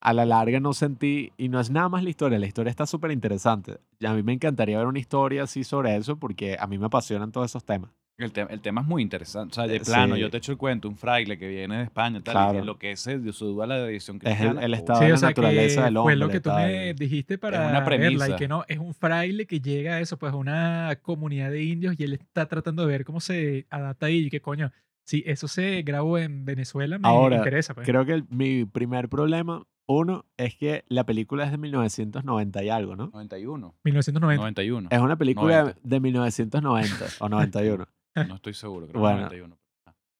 a 0.00 0.12
la 0.12 0.24
larga 0.24 0.60
no 0.60 0.72
sentí, 0.72 1.32
y 1.36 1.48
no 1.48 1.58
es 1.58 1.70
nada 1.70 1.88
más 1.88 2.04
la 2.04 2.10
historia, 2.10 2.38
la 2.38 2.46
historia 2.46 2.70
está 2.70 2.86
súper 2.86 3.10
interesante. 3.10 3.78
Y 3.98 4.06
a 4.06 4.12
mí 4.14 4.22
me 4.22 4.32
encantaría 4.34 4.78
ver 4.78 4.86
una 4.86 4.98
historia 5.00 5.42
así 5.42 5.64
sobre 5.64 5.96
eso 5.96 6.16
porque 6.16 6.56
a 6.60 6.66
mí 6.68 6.78
me 6.78 6.86
apasionan 6.86 7.32
todos 7.32 7.50
esos 7.50 7.64
temas. 7.64 7.90
El, 8.18 8.32
te- 8.32 8.46
el 8.48 8.60
tema 8.62 8.80
es 8.80 8.86
muy 8.86 9.02
interesante. 9.02 9.52
O 9.52 9.54
sea, 9.54 9.66
de 9.66 9.76
Eh, 9.76 9.80
plano, 9.80 10.14
sí. 10.14 10.22
yo 10.22 10.30
te 10.30 10.38
echo 10.38 10.50
el 10.52 10.56
cuento, 10.58 10.88
un 10.88 10.96
fraile 10.96 11.36
que 11.38 11.48
viene 11.48 11.76
de 11.78 11.82
España, 11.84 12.22
tal, 12.22 12.32
y 12.32 12.34
Claro. 12.34 12.52
que 12.52 12.58
enloquece 12.60 13.18
de 13.18 13.32
su 13.32 13.46
duda 13.46 13.66
la 13.66 13.78
edición 13.86 14.16
Es 14.16 14.22
cristiana. 14.22 14.60
el, 14.60 14.64
el 14.66 14.72
o- 14.72 14.76
estado 14.76 14.98
Sí, 15.00 15.04
de 15.04 15.10
o 15.10 15.14
la 15.14 15.18
sea, 15.18 15.28
que 15.34 15.40
naturaleza 15.42 15.84
del 15.84 15.96
hombre. 15.98 16.14
fue 16.14 16.16
lo 16.16 16.28
que 16.30 16.40
tú 16.40 16.48
tal. 16.50 16.66
me 16.66 16.94
dijiste 16.94 17.36
para 17.36 17.58
una 17.58 17.66
verla 17.80 17.84
premisa. 17.84 18.28
y 18.30 18.36
que 18.36 18.48
no, 18.48 18.64
es 18.68 18.78
un 18.78 18.94
fraile 18.94 19.46
que 19.46 19.60
llega 19.60 19.96
a 19.96 20.00
eso, 20.00 20.16
pues 20.18 20.32
a 20.32 20.36
una 20.36 20.98
comunidad 21.02 21.50
de 21.50 21.62
indios 21.62 21.94
y 21.98 22.04
él 22.04 22.14
está 22.14 22.46
tratando 22.46 22.86
de 22.86 22.88
ver 22.88 23.04
cómo 23.04 23.20
se 23.20 23.66
adapta 23.68 24.06
ahí 24.06 24.26
y 24.26 24.30
que 24.30 24.40
coño, 24.40 24.72
si 25.04 25.22
eso 25.26 25.46
se 25.46 25.82
grabó 25.82 26.16
en 26.18 26.46
Venezuela 26.46 26.98
me 26.98 27.06
Ahora, 27.06 27.36
interesa. 27.36 27.74
Pues. 27.74 27.86
Creo 27.86 28.06
que 28.06 28.14
el- 28.14 28.24
mi 28.30 28.64
primer 28.64 29.10
problema, 29.10 29.62
uno, 29.86 30.24
es 30.38 30.56
que 30.56 30.84
la 30.88 31.04
película 31.04 31.44
es 31.44 31.50
de 31.52 31.58
1990 31.58 32.64
y 32.64 32.70
algo, 32.70 32.96
¿no? 32.96 33.08
91. 33.12 33.74
1990. 33.84 34.40
91. 34.40 34.88
Es 34.90 34.98
una 35.00 35.16
película 35.16 35.60
90. 35.60 35.80
de 35.84 36.00
1990 36.00 37.04
o 37.20 37.28
91. 37.28 37.86
No 38.28 38.34
estoy 38.36 38.54
seguro, 38.54 38.86
creo 38.88 39.00
Bueno. 39.00 39.28
que 39.28 39.36
91. 39.36 39.56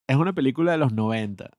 es 0.08 0.16
una 0.16 0.32
película 0.32 0.72
de 0.72 0.78
los 0.78 0.92
90. 0.92 1.50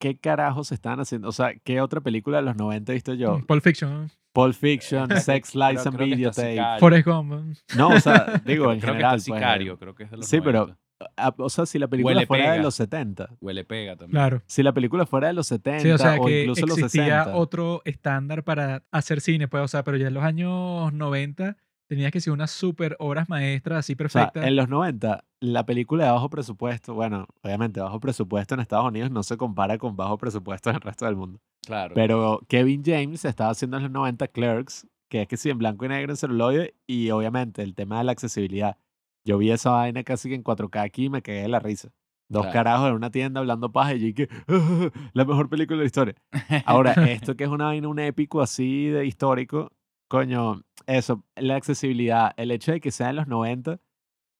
¿Qué 0.00 0.18
carajos 0.18 0.68
se 0.68 0.74
están 0.74 1.00
haciendo? 1.00 1.28
O 1.28 1.32
sea, 1.32 1.54
¿qué 1.64 1.80
otra 1.80 2.00
película 2.00 2.38
de 2.38 2.42
los 2.44 2.56
90 2.56 2.92
he 2.92 2.94
visto 2.94 3.14
yo? 3.14 3.40
Pulp 3.46 3.62
Fiction, 3.62 4.10
Pulp 4.34 4.54
Fiction, 4.54 5.08
Sex, 5.20 5.54
Lies 5.54 5.86
and 5.86 5.94
está 5.94 6.04
Videotape. 6.04 6.80
Forrest 6.80 7.06
Gump. 7.06 7.56
No, 7.76 7.88
o 7.88 8.00
sea, 8.00 8.42
digo, 8.44 8.70
en 8.72 8.80
creo 8.80 8.92
general. 8.94 9.12
que 9.12 9.16
está 9.18 9.30
pues, 9.30 9.40
Sicario, 9.40 9.78
creo 9.78 9.94
que 9.94 10.02
es 10.04 10.10
de 10.10 10.16
los 10.18 10.26
Sí, 10.26 10.40
pero- 10.40 10.60
90. 10.66 10.78
ah, 11.16 11.34
o 11.38 11.48
sea, 11.48 11.64
si 11.64 11.78
la 11.78 11.88
película 11.88 12.14
Huele 12.16 12.26
fuera 12.26 12.44
de 12.44 12.50
pega. 12.50 12.62
los 12.62 12.74
70. 12.74 13.30
Huele 13.40 13.64
pega 13.64 13.92
también. 13.96 14.10
Claro. 14.10 14.42
Si 14.46 14.62
la 14.62 14.72
película 14.72 15.06
fuera 15.06 15.28
de 15.28 15.32
los 15.34 15.46
70 15.46 15.82
Sí, 15.82 15.90
o 15.90 15.98
sea 15.98 16.16
o 16.20 16.26
que 16.26 16.42
incluso 16.42 16.66
los 16.66 16.78
existía 16.78 17.20
60. 17.24 17.36
otro 17.38 17.80
estándar 17.86 18.42
para 18.44 18.82
hacer 18.90 19.20
cine, 19.22 19.48
pues, 19.48 19.62
o 19.62 19.68
sea, 19.68 19.84
pero 19.84 19.96
ya 19.96 20.08
en 20.08 20.14
los 20.14 20.24
años 20.24 20.92
90 20.92 21.56
tenías 21.94 22.12
que 22.12 22.20
ser 22.20 22.32
unas 22.32 22.50
super 22.50 22.96
obras 22.98 23.28
maestras 23.28 23.78
así 23.80 23.92
O 23.94 23.96
sea, 23.96 24.26
perfectas. 24.26 24.46
en 24.46 24.56
los 24.56 24.68
90, 24.68 25.24
la 25.40 25.66
película 25.66 26.04
de 26.06 26.10
bajo 26.10 26.30
presupuesto, 26.30 26.94
bueno, 26.94 27.26
obviamente 27.42 27.80
bajo 27.80 28.00
presupuesto 28.00 28.54
en 28.54 28.60
Estados 28.60 28.86
Unidos 28.86 29.10
no 29.10 29.22
se 29.22 29.36
compara 29.36 29.78
con 29.78 29.96
bajo 29.96 30.18
presupuesto 30.18 30.70
en 30.70 30.76
el 30.76 30.82
resto 30.82 31.04
del 31.06 31.16
mundo. 31.16 31.40
Claro. 31.66 31.94
Pero 31.94 32.40
Kevin 32.48 32.82
James 32.84 33.24
estaba 33.24 33.50
haciendo 33.50 33.76
en 33.78 33.84
los 33.84 33.92
90 33.92 34.28
Clerks, 34.28 34.86
que 35.08 35.22
es 35.22 35.28
que 35.28 35.36
sí, 35.36 35.50
en 35.50 35.58
blanco 35.58 35.84
y 35.84 35.88
negro 35.88 36.12
en 36.12 36.16
celuloide, 36.16 36.74
y 36.86 37.10
obviamente 37.10 37.62
el 37.62 37.74
tema 37.74 37.98
de 37.98 38.04
la 38.04 38.12
accesibilidad. 38.12 38.76
Yo 39.26 39.38
vi 39.38 39.50
esa 39.50 39.70
vaina 39.70 40.02
casi 40.04 40.28
que 40.28 40.34
en 40.34 40.44
4K 40.44 40.82
aquí 40.82 41.04
y 41.06 41.08
me 41.10 41.22
cagué 41.22 41.42
de 41.42 41.48
la 41.48 41.58
risa. 41.60 41.90
Dos 42.28 42.42
Claro. 42.44 42.52
carajos 42.54 42.88
en 42.88 42.94
una 42.94 43.10
tienda 43.10 43.40
hablando 43.40 43.70
paja 43.70 43.94
y 43.94 44.12
yo 44.12 44.14
que 44.14 44.28
la 45.12 45.24
mejor 45.24 45.48
película 45.48 45.76
de 45.76 45.82
la 45.84 45.86
historia. 45.86 46.14
Ahora, 46.64 46.92
esto 47.10 47.36
que 47.36 47.44
es 47.44 47.50
una 47.50 47.66
vaina, 47.66 47.86
un 47.88 47.98
épico 47.98 48.40
así 48.42 48.86
de 48.88 49.06
histórico, 49.06 49.70
coño, 50.18 50.62
eso, 50.86 51.24
la 51.36 51.56
accesibilidad, 51.56 52.32
el 52.36 52.50
hecho 52.50 52.72
de 52.72 52.80
que 52.80 52.90
sea 52.90 53.10
en 53.10 53.16
los 53.16 53.26
90, 53.28 53.80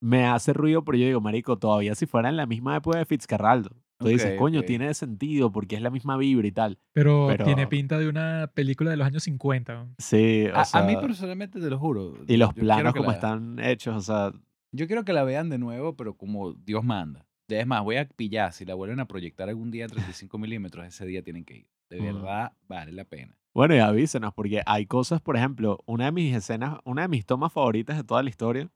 me 0.00 0.26
hace 0.26 0.52
ruido, 0.52 0.84
pero 0.84 0.98
yo 0.98 1.06
digo, 1.06 1.20
marico, 1.20 1.58
todavía 1.58 1.94
si 1.94 2.06
fuera 2.06 2.28
en 2.28 2.36
la 2.36 2.46
misma 2.46 2.76
época 2.76 2.98
de 2.98 3.04
Fitzcarraldo. 3.06 3.70
Tú 3.96 4.08
dices, 4.08 4.36
coño, 4.38 4.62
tiene 4.64 4.92
sentido 4.92 5.50
porque 5.52 5.76
es 5.76 5.80
la 5.82 5.88
misma 5.88 6.16
vibra 6.16 6.46
y 6.46 6.52
tal. 6.52 6.78
pero, 6.92 7.26
pero- 7.28 7.44
tiene 7.44 7.66
pinta 7.66 7.98
de 7.98 8.08
una 8.08 8.50
película 8.52 8.90
de 8.90 8.96
los 8.96 9.06
años 9.06 9.22
50. 9.22 9.72
¿no? 9.74 9.94
Sí, 9.98 10.46
o 10.52 10.56
a, 10.56 10.64
sea, 10.64 10.80
a 10.80 10.84
mí 10.84 10.96
personalmente 10.96 11.60
te 11.60 11.70
lo 11.70 11.78
juro. 11.78 12.14
y 12.26 12.36
los 12.36 12.52
planos 12.52 12.92
como 12.92 13.08
la- 13.10 13.14
están 13.14 13.58
hechos, 13.60 13.96
o 13.96 14.00
sea, 14.00 14.32
Yo 14.72 14.86
quiero 14.88 15.04
que 15.04 15.12
la 15.12 15.22
vean 15.22 15.48
de 15.48 15.58
nuevo, 15.58 15.96
pero 15.96 16.16
como 16.16 16.52
Dios 16.52 16.84
manda. 16.84 17.26
Es 17.48 17.66
más, 17.66 17.82
voy 17.84 17.96
a 17.96 18.08
pillar. 18.08 18.52
Si 18.52 18.64
la 18.64 18.74
vuelven 18.74 18.98
a 19.00 19.06
proyectar 19.06 19.48
algún 19.48 19.70
día 19.70 19.84
en 19.84 19.90
35 19.90 20.36
milímetros, 20.38 20.84
ese 20.86 21.06
día 21.06 21.22
tienen 21.22 21.44
que 21.44 21.58
ir. 21.58 21.66
De 21.88 22.00
verdad, 22.00 22.52
vale 22.66 22.90
la 22.92 23.04
pena. 23.04 23.38
Bueno, 23.54 23.74
y 23.74 23.78
avísenos, 23.78 24.34
porque 24.34 24.62
hay 24.66 24.86
cosas, 24.86 25.20
por 25.20 25.36
ejemplo, 25.36 25.78
una 25.86 26.06
de 26.06 26.12
mis 26.12 26.34
escenas, 26.34 26.78
una 26.84 27.02
de 27.02 27.08
mis 27.08 27.24
tomas 27.24 27.52
favoritas 27.52 27.96
de 27.96 28.04
toda 28.04 28.22
la 28.22 28.30
historia, 28.30 28.68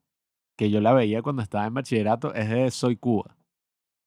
que 0.56 0.70
yo 0.70 0.80
la 0.80 0.92
veía 0.92 1.20
cuando 1.22 1.42
estaba 1.42 1.66
en 1.66 1.74
bachillerato, 1.74 2.32
es 2.34 2.48
de 2.48 2.70
Soy 2.70 2.96
Cuba. 2.96 3.36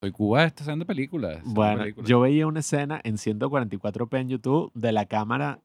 Soy 0.01 0.11
Cuba 0.11 0.45
está 0.45 0.63
haciendo 0.63 0.85
películas. 0.85 1.41
Bueno, 1.45 1.81
películas. 1.81 2.09
yo 2.09 2.21
veía 2.21 2.47
una 2.47 2.61
escena 2.61 3.01
en 3.03 3.17
144p 3.17 4.19
en 4.19 4.29
YouTube 4.29 4.71
de 4.73 4.91
la 4.91 5.05
cámara 5.05 5.59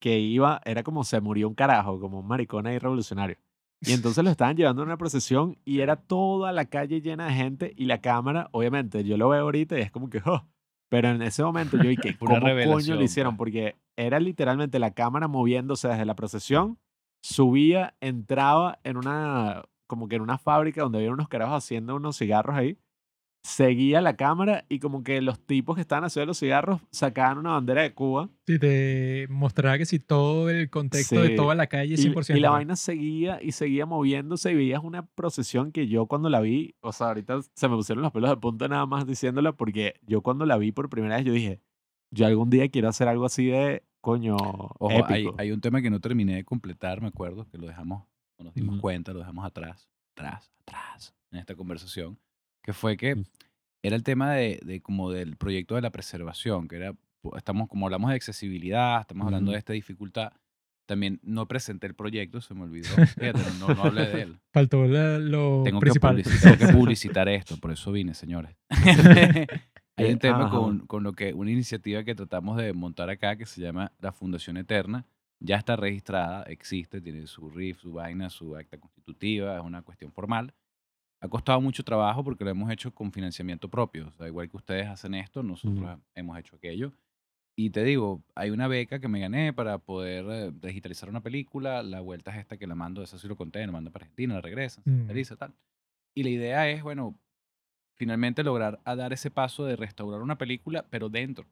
que 0.00 0.18
iba, 0.18 0.60
era 0.64 0.82
como 0.82 1.04
se 1.04 1.20
murió 1.20 1.48
un 1.48 1.54
carajo, 1.54 2.00
como 2.00 2.20
un 2.20 2.26
maricón 2.26 2.66
ahí 2.66 2.78
revolucionario. 2.78 3.36
Y 3.82 3.92
entonces 3.92 4.24
lo 4.24 4.30
estaban 4.30 4.56
llevando 4.56 4.82
en 4.82 4.88
una 4.88 4.96
procesión 4.96 5.58
y 5.64 5.80
era 5.80 5.96
toda 5.96 6.50
la 6.52 6.64
calle 6.64 7.00
llena 7.02 7.26
de 7.26 7.34
gente 7.34 7.74
y 7.76 7.84
la 7.84 8.00
cámara, 8.00 8.48
obviamente, 8.52 9.04
yo 9.04 9.16
lo 9.16 9.28
veo 9.28 9.42
ahorita 9.42 9.78
y 9.78 9.82
es 9.82 9.90
como 9.90 10.08
que, 10.08 10.22
"Oh", 10.24 10.46
pero 10.88 11.10
en 11.10 11.20
ese 11.22 11.42
momento 11.42 11.76
yo 11.76 11.88
dije, 11.88 12.16
¿cómo 12.18 12.40
coño 12.40 12.94
lo 12.94 13.02
hicieron? 13.02 13.36
pues. 13.36 13.38
Porque 13.38 13.76
era 13.96 14.20
literalmente 14.20 14.78
la 14.78 14.92
cámara 14.92 15.28
moviéndose 15.28 15.88
desde 15.88 16.04
la 16.04 16.14
procesión, 16.16 16.78
subía, 17.22 17.94
entraba 18.00 18.78
en 18.84 18.96
una, 18.96 19.64
como 19.86 20.08
que 20.08 20.16
en 20.16 20.22
una 20.22 20.38
fábrica 20.38 20.82
donde 20.82 20.98
había 20.98 21.10
unos 21.12 21.28
carajos 21.28 21.64
haciendo 21.64 21.96
unos 21.96 22.16
cigarros 22.18 22.56
ahí, 22.56 22.78
seguía 23.42 24.00
la 24.00 24.16
cámara 24.16 24.64
y 24.68 24.80
como 24.80 25.04
que 25.04 25.20
los 25.22 25.38
tipos 25.38 25.76
que 25.76 25.80
estaban 25.80 26.02
haciendo 26.02 26.26
los 26.26 26.38
cigarros 26.40 26.80
sacaban 26.90 27.38
una 27.38 27.52
bandera 27.52 27.82
de 27.82 27.94
Cuba 27.94 28.28
Sí, 28.44 28.58
te 28.58 29.28
mostraba 29.30 29.78
que 29.78 29.86
si 29.86 30.00
todo 30.00 30.50
el 30.50 30.68
contexto 30.68 31.20
de 31.22 31.28
Sí. 31.28 31.36
toda 31.36 31.54
la 31.54 31.68
calle 31.68 31.94
y, 31.94 31.96
100%. 31.96 32.36
y 32.36 32.40
la 32.40 32.48
pues. 32.48 32.58
vaina 32.58 32.74
seguía 32.74 33.38
y 33.40 33.52
seguía 33.52 33.86
moviéndose 33.86 34.50
y 34.50 34.56
veías 34.56 34.82
una 34.82 35.06
procesión 35.06 35.70
que 35.70 35.86
yo 35.86 36.06
cuando 36.06 36.28
la 36.28 36.40
vi, 36.40 36.74
o 36.80 36.92
sea, 36.92 37.08
ahorita 37.08 37.38
se 37.54 37.68
me 37.68 37.76
pusieron 37.76 38.02
los 38.02 38.10
pelos 38.10 38.30
de 38.30 38.36
punta 38.36 38.66
nada 38.66 38.84
más 38.84 39.06
diciéndola 39.06 39.52
porque 39.52 39.94
yo 40.02 40.22
cuando 40.22 40.44
la 40.44 40.56
vi 40.58 40.72
por 40.72 40.88
primera 40.88 41.14
vez 41.14 41.24
yo 41.24 41.32
dije, 41.32 41.60
yo 42.10 42.26
algún 42.26 42.50
día 42.50 42.68
quiero 42.68 42.88
hacer 42.88 43.06
algo 43.06 43.26
así 43.26 43.46
de 43.46 43.84
coño, 44.06 44.36
Ojo, 44.36 44.90
épico. 44.92 45.12
hay, 45.12 45.46
hay 45.48 45.50
un 45.52 45.60
tema 45.60 45.82
que 45.82 45.90
no 45.90 45.98
terminé 46.00 46.36
de 46.36 46.44
completar, 46.44 47.00
me 47.00 47.08
acuerdo, 47.08 47.44
que 47.50 47.58
lo 47.58 47.66
dejamos, 47.66 48.04
no 48.38 48.44
nos 48.44 48.54
dimos 48.54 48.80
cuenta, 48.80 49.12
lo 49.12 49.18
dejamos 49.18 49.44
atrás, 49.44 49.88
atrás, 50.14 50.52
atrás, 50.60 51.12
en 51.32 51.40
esta 51.40 51.56
conversación, 51.56 52.16
que 52.62 52.72
fue 52.72 52.96
que 52.96 53.16
Mm. 53.16 53.24
era 53.82 53.96
el 53.96 54.04
tema 54.04 54.32
de, 54.34 54.60
de 54.64 54.80
como 54.80 55.10
del 55.10 55.36
proyecto 55.36 55.74
de 55.74 55.82
la 55.82 55.90
preservación, 55.90 56.68
que 56.68 56.76
era, 56.76 56.94
estamos, 57.36 57.68
como 57.68 57.86
hablamos 57.86 58.10
de 58.10 58.14
accesibilidad, 58.16 59.00
estamos 59.00 59.24
hablando 59.26 59.50
de 59.50 59.58
esta 59.58 59.72
dificultad, 59.72 60.32
también 60.88 61.18
no 61.24 61.48
presenté 61.48 61.88
el 61.88 61.94
proyecto, 61.94 62.40
se 62.40 62.54
me 62.54 62.62
olvidó, 62.62 62.86
fíjate, 63.18 63.40
no, 63.58 63.74
no 63.74 63.82
hablé 63.82 64.06
de 64.06 64.22
él. 64.22 64.38
Faltó 64.52 64.84
lo 64.86 65.62
Tengo 65.64 65.80
que, 65.80 65.86
principal. 65.86 66.16
publici- 66.16 66.40
tengo 66.40 66.56
que 66.58 66.68
publicitar 66.78 67.28
esto, 67.28 67.56
por 67.56 67.72
eso 67.72 67.90
vine, 67.90 68.14
señores. 68.14 68.54
Hay 69.96 70.06
Eh, 70.06 70.12
un 70.12 70.18
tema 70.18 70.50
con, 70.50 70.86
con 70.86 71.02
lo 71.02 71.12
que, 71.12 71.32
una 71.32 71.50
iniciativa 71.50 72.04
que 72.04 72.14
tratamos 72.14 72.56
de 72.56 72.72
montar 72.72 73.08
acá 73.10 73.36
que 73.36 73.46
se 73.46 73.60
llama 73.60 73.92
la 74.00 74.12
Fundación 74.12 74.56
Eterna. 74.56 75.06
Ya 75.40 75.56
está 75.56 75.76
registrada, 75.76 76.42
existe, 76.44 77.00
tiene 77.00 77.26
su 77.26 77.50
RIF, 77.50 77.78
su 77.80 77.92
vaina, 77.92 78.30
su 78.30 78.56
acta 78.56 78.78
constitutiva, 78.78 79.56
es 79.58 79.62
una 79.64 79.82
cuestión 79.82 80.12
formal. 80.12 80.54
Ha 81.22 81.28
costado 81.28 81.60
mucho 81.60 81.82
trabajo 81.82 82.22
porque 82.24 82.44
lo 82.44 82.50
hemos 82.50 82.70
hecho 82.70 82.94
con 82.94 83.10
financiamiento 83.12 83.68
propio. 83.68 84.08
O 84.08 84.12
sea, 84.12 84.26
igual 84.28 84.48
que 84.50 84.56
ustedes 84.56 84.86
hacen 84.86 85.14
esto, 85.14 85.42
nosotros 85.42 85.98
hemos 86.14 86.38
hecho 86.38 86.56
aquello. 86.56 86.92
Y 87.58 87.70
te 87.70 87.84
digo, 87.84 88.22
hay 88.34 88.50
una 88.50 88.68
beca 88.68 88.98
que 88.98 89.08
me 89.08 89.18
gané 89.20 89.52
para 89.54 89.78
poder 89.78 90.26
eh, 90.28 90.52
digitalizar 90.52 91.08
una 91.08 91.22
película. 91.22 91.82
La 91.82 92.00
vuelta 92.02 92.30
es 92.32 92.38
esta 92.38 92.58
que 92.58 92.66
la 92.66 92.74
mando, 92.74 93.02
eso 93.02 93.18
sí 93.18 93.28
lo 93.28 93.36
conté, 93.36 93.64
la 93.64 93.72
mando 93.72 93.90
para 93.90 94.04
Argentina, 94.04 94.34
la 94.34 94.42
regresa, 94.42 94.82
se 94.82 94.90
Mm. 94.90 94.94
digitaliza, 94.96 95.36
tal. 95.36 95.54
Y 96.14 96.22
la 96.22 96.30
idea 96.30 96.68
es, 96.68 96.82
bueno, 96.82 97.18
finalmente 97.96 98.44
lograr 98.44 98.80
a 98.84 98.94
dar 98.94 99.12
ese 99.12 99.30
paso 99.30 99.64
de 99.64 99.76
restaurar 99.76 100.22
una 100.22 100.38
película, 100.38 100.86
pero 100.88 101.08
dentro 101.08 101.46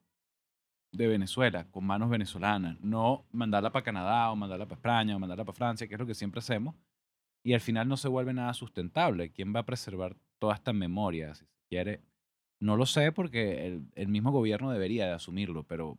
de 0.93 1.09
Venezuela, 1.09 1.67
con 1.71 1.85
manos 1.85 2.09
venezolanas. 2.09 2.81
No 2.81 3.27
mandarla 3.33 3.73
para 3.73 3.85
Canadá 3.85 4.31
o 4.31 4.37
mandarla 4.37 4.67
para 4.67 4.77
España 4.77 5.17
o 5.17 5.19
mandarla 5.19 5.45
para 5.45 5.57
Francia, 5.57 5.89
que 5.89 5.95
es 5.95 6.01
lo 6.01 6.07
que 6.07 6.15
siempre 6.15 6.39
hacemos. 6.39 6.75
Y 7.43 7.53
al 7.53 7.61
final 7.61 7.89
no 7.89 7.97
se 7.97 8.09
vuelve 8.09 8.33
nada 8.33 8.55
sustentable. 8.55 9.31
¿Quién 9.31 9.55
va 9.55 9.61
a 9.61 9.67
preservar 9.67 10.17
toda 10.39 10.55
esta 10.55 10.73
memoria, 10.73 11.35
si 11.35 11.45
quiere? 11.69 12.01
No 12.61 12.77
lo 12.77 12.87
sé 12.87 13.13
porque 13.13 13.67
el, 13.67 13.87
el 13.95 14.09
mismo 14.09 14.31
gobierno 14.31 14.71
debería 14.71 15.07
de 15.07 15.13
asumirlo, 15.13 15.65
pero 15.65 15.99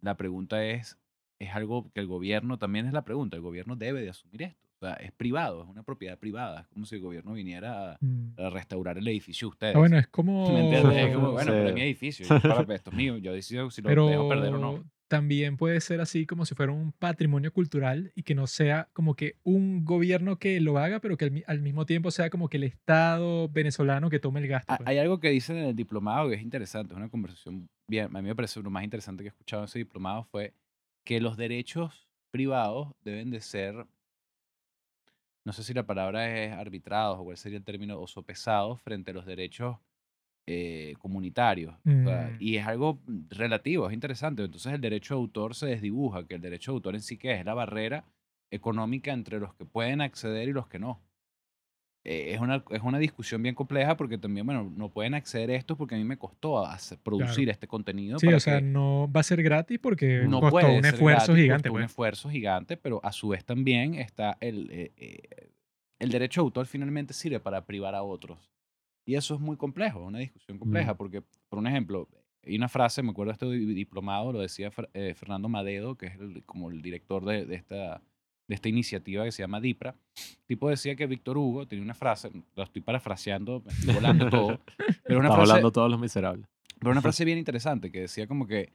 la 0.00 0.16
pregunta 0.16 0.64
es, 0.64 0.98
es 1.38 1.54
algo 1.54 1.92
que 1.92 2.00
el 2.00 2.06
gobierno, 2.06 2.58
también 2.58 2.86
es 2.86 2.92
la 2.92 3.04
pregunta, 3.04 3.36
el 3.36 3.42
gobierno 3.42 3.76
debe 3.76 4.02
de 4.02 4.10
asumir 4.10 4.42
esto. 4.42 4.64
Es 4.92 5.12
privado, 5.12 5.62
es 5.64 5.68
una 5.68 5.82
propiedad 5.82 6.18
privada. 6.18 6.60
Es 6.62 6.66
como 6.68 6.84
si 6.86 6.96
el 6.96 7.00
gobierno 7.00 7.32
viniera 7.32 7.92
a, 7.92 7.98
Mm. 8.00 8.34
a 8.38 8.50
restaurar 8.50 8.98
el 8.98 9.08
edificio 9.08 9.48
de 9.48 9.50
ustedes. 9.50 9.76
Ah, 9.76 9.78
bueno, 9.78 9.98
es 9.98 10.06
como... 10.08 10.52
¿Me 10.52 10.60
entiendes? 10.64 11.08
Es 11.08 11.14
como, 11.14 11.32
bueno, 11.32 11.50
pero 11.52 11.68
es 11.68 11.74
mi 11.74 11.82
edificio, 11.82 12.26
yo 12.26 12.72
esto 12.74 12.90
es 12.90 12.96
mío, 12.96 13.16
yo 13.18 13.32
decido 13.32 13.70
si 13.70 13.82
lo 13.82 14.06
dejo 14.08 14.28
perder 14.28 14.54
o 14.54 14.58
no. 14.58 14.72
Pero 14.74 14.84
también 15.06 15.56
puede 15.56 15.80
ser 15.80 16.00
así 16.00 16.26
como 16.26 16.44
si 16.44 16.54
fuera 16.54 16.72
un 16.72 16.90
patrimonio 16.92 17.52
cultural 17.52 18.10
y 18.16 18.22
que 18.24 18.34
no 18.34 18.46
sea 18.46 18.88
como 18.92 19.14
que 19.14 19.36
un 19.44 19.84
gobierno 19.84 20.38
que 20.38 20.58
lo 20.60 20.78
haga, 20.78 20.98
pero 21.00 21.16
que 21.16 21.26
al, 21.26 21.44
al 21.46 21.62
mismo 21.62 21.86
tiempo 21.86 22.10
sea 22.10 22.30
como 22.30 22.48
que 22.48 22.56
el 22.56 22.64
Estado 22.64 23.48
venezolano 23.48 24.10
que 24.10 24.18
tome 24.18 24.40
el 24.40 24.48
gasto. 24.48 24.74
Pues. 24.76 24.88
Hay 24.88 24.98
algo 24.98 25.20
que 25.20 25.30
dicen 25.30 25.56
en 25.58 25.66
el 25.66 25.76
diplomado 25.76 26.28
que 26.30 26.36
es 26.36 26.42
interesante, 26.42 26.94
es 26.94 26.96
una 26.96 27.10
conversación 27.10 27.68
bien, 27.88 28.06
a 28.16 28.22
mí 28.22 28.28
me 28.28 28.34
parece 28.34 28.60
lo 28.60 28.70
más 28.70 28.82
interesante 28.82 29.22
que 29.22 29.28
he 29.28 29.30
escuchado 29.30 29.62
en 29.62 29.66
ese 29.66 29.78
diplomado 29.78 30.24
fue 30.24 30.52
que 31.04 31.20
los 31.20 31.36
derechos 31.36 32.08
privados 32.32 32.88
deben 33.04 33.30
de 33.30 33.40
ser, 33.40 33.86
no 35.44 35.52
sé 35.52 35.62
si 35.62 35.74
la 35.74 35.84
palabra 35.86 36.28
es 36.42 36.52
arbitrados 36.52 37.18
o 37.18 37.24
cuál 37.24 37.36
sería 37.36 37.58
el 37.58 37.64
término, 37.64 38.00
o 38.00 38.06
sopesados 38.06 38.80
frente 38.82 39.10
a 39.10 39.14
los 39.14 39.26
derechos 39.26 39.76
eh, 40.46 40.94
comunitarios. 40.98 41.74
O 41.86 42.04
sea, 42.04 42.30
Mm. 42.32 42.36
y 42.42 42.56
es 42.56 42.66
algo 42.66 43.00
relativo, 43.30 43.88
es 43.88 43.94
interesante. 43.94 44.44
Entonces 44.44 44.72
el 44.74 44.80
derecho 44.80 45.14
de 45.14 45.20
autor 45.20 45.54
se 45.54 45.66
desdibuja, 45.66 46.26
que 46.26 46.34
el 46.34 46.40
derecho 46.42 46.72
de 46.72 46.76
autor 46.76 46.94
en 46.94 47.00
sí 47.00 47.16
que 47.16 47.32
es 47.34 47.44
la 47.44 47.54
barrera 47.54 48.04
económica 48.50 49.12
entre 49.12 49.40
los 49.40 49.54
que 49.54 49.64
pueden 49.64 50.00
acceder 50.02 50.48
y 50.48 50.52
los 50.52 50.66
que 50.68 50.78
no. 50.78 51.00
Eh, 52.06 52.34
es, 52.34 52.40
una, 52.40 52.62
es 52.70 52.82
una 52.82 52.98
discusión 52.98 53.42
bien 53.42 53.54
compleja 53.54 53.96
porque 53.96 54.18
también, 54.18 54.44
bueno, 54.44 54.70
no 54.76 54.90
pueden 54.90 55.14
acceder 55.14 55.50
a 55.50 55.54
esto 55.54 55.74
porque 55.74 55.94
a 55.94 55.98
mí 55.98 56.04
me 56.04 56.18
costó 56.18 56.58
hacer- 56.66 56.98
producir 56.98 57.48
este 57.48 57.66
contenido. 57.66 58.18
Sí, 58.18 58.26
para 58.26 58.36
o 58.36 58.40
sea, 58.40 58.60
no 58.60 59.10
va 59.10 59.20
a 59.20 59.22
ser 59.22 59.42
gratis 59.42 59.78
porque 59.78 60.26
no 60.28 60.40
costó 60.40 60.50
puede 60.50 60.78
un 60.78 60.84
esfuerzo 60.84 61.26
gratis, 61.32 61.42
gigante. 61.44 61.62
costó 61.68 61.72
un 61.72 61.80
pues. 61.80 61.90
esfuerzo 61.90 62.28
gigante, 62.30 62.76
pero 62.76 63.00
a 63.02 63.10
su 63.10 63.28
vez 63.28 63.42
también 63.46 63.94
está 63.94 64.36
el, 64.40 64.68
eh, 64.70 64.92
eh, 64.98 65.48
el 65.98 66.10
derecho 66.10 66.42
de 66.42 66.44
autor 66.44 66.66
finalmente 66.66 67.14
sirve 67.14 67.40
para 67.40 67.64
privar 67.64 67.94
a 67.94 68.02
otros. 68.02 68.50
Y 69.06 69.14
eso 69.14 69.34
es 69.34 69.40
muy 69.40 69.56
complejo, 69.56 70.04
una 70.04 70.18
discusión 70.18 70.58
compleja, 70.58 70.92
Mm. 70.92 70.96
porque, 70.98 71.22
por 71.48 71.58
un 71.58 71.66
ejemplo, 71.66 72.08
hay 72.46 72.56
una 72.56 72.68
frase, 72.68 73.02
me 73.02 73.12
acuerdo 73.12 73.30
de 73.30 73.32
este 73.34 73.46
di- 73.46 73.72
diplomado, 73.74 74.30
lo 74.30 74.40
decía 74.40 74.70
eh, 74.92 75.14
Fernando 75.14 75.48
Madedo, 75.48 75.96
que 75.96 76.06
es 76.08 76.14
el- 76.20 76.42
como 76.44 76.70
el 76.70 76.82
director 76.82 77.24
de, 77.24 77.46
de 77.46 77.54
esta, 77.54 78.02
de 78.46 78.54
esta 78.54 78.68
iniciativa 78.68 79.24
que 79.24 79.32
se 79.32 79.42
llama 79.42 79.60
DIPRA. 79.60 79.94
El 80.16 80.46
tipo 80.46 80.68
decía 80.68 80.94
que 80.96 81.06
Víctor 81.06 81.38
Hugo 81.38 81.66
tenía 81.66 81.84
una 81.84 81.94
frase, 81.94 82.30
lo 82.54 82.62
estoy 82.62 82.82
parafraseando, 82.82 83.62
me 83.64 83.72
estoy 83.72 83.94
volando 83.94 84.28
todo, 84.30 84.60
pero 85.04 85.18
una 85.18 85.28
Está 85.28 85.36
frase, 85.38 85.50
hablando 85.52 85.72
todos 85.72 85.90
los 85.90 86.00
miserables. 86.00 86.46
pero 86.78 86.90
una 86.92 87.00
frase 87.02 87.24
bien 87.24 87.38
interesante 87.38 87.90
que 87.90 88.00
decía 88.02 88.26
como 88.26 88.46
que 88.46 88.72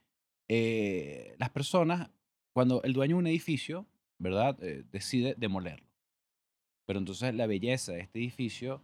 eh, 0.48 1.36
las 1.38 1.50
personas, 1.52 2.10
cuando 2.54 2.82
el 2.84 2.94
dueño 2.94 3.16
de 3.18 3.20
un 3.20 3.28
edificio, 3.28 3.86
¿verdad? 4.18 4.58
Eh, 4.64 4.84
decide 4.92 5.36
demolerlo. 5.38 5.86
Pero 6.88 7.00
entonces 7.00 7.36
la 7.36 7.46
belleza 7.46 7.92
de 7.94 8.00
este 8.02 8.18
edificio, 8.20 8.82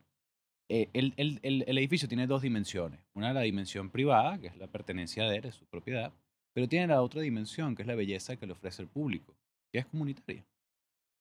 eh, 0.69 0.89
el, 0.93 1.13
el- 1.17 1.39
el- 1.41 1.63
el 1.67 1.77
edificio 1.79 2.07
tiene 2.07 2.27
dos 2.27 2.43
dimensiones. 2.43 2.99
Una 3.15 3.33
la 3.33 3.41
dimensión 3.41 3.89
privada, 3.89 4.37
que 4.39 4.47
es 4.47 4.57
la 4.57 4.67
pertenencia 4.67 5.27
de 5.27 5.37
él, 5.37 5.45
es 5.45 5.55
su 5.55 5.65
propiedad, 5.65 6.13
pero 6.53 6.67
tiene 6.69 6.85
la 6.87 7.01
otra 7.01 7.21
dimensión, 7.21 7.75
que 7.75 7.81
es 7.81 7.87
la 7.87 7.95
belleza 7.95 8.35
que 8.37 8.45
le 8.45 8.53
ofrece 8.53 8.83
el 8.83 8.87
público, 8.87 9.35
que 9.71 9.79
es 9.79 9.85
comunitaria. 9.87 10.45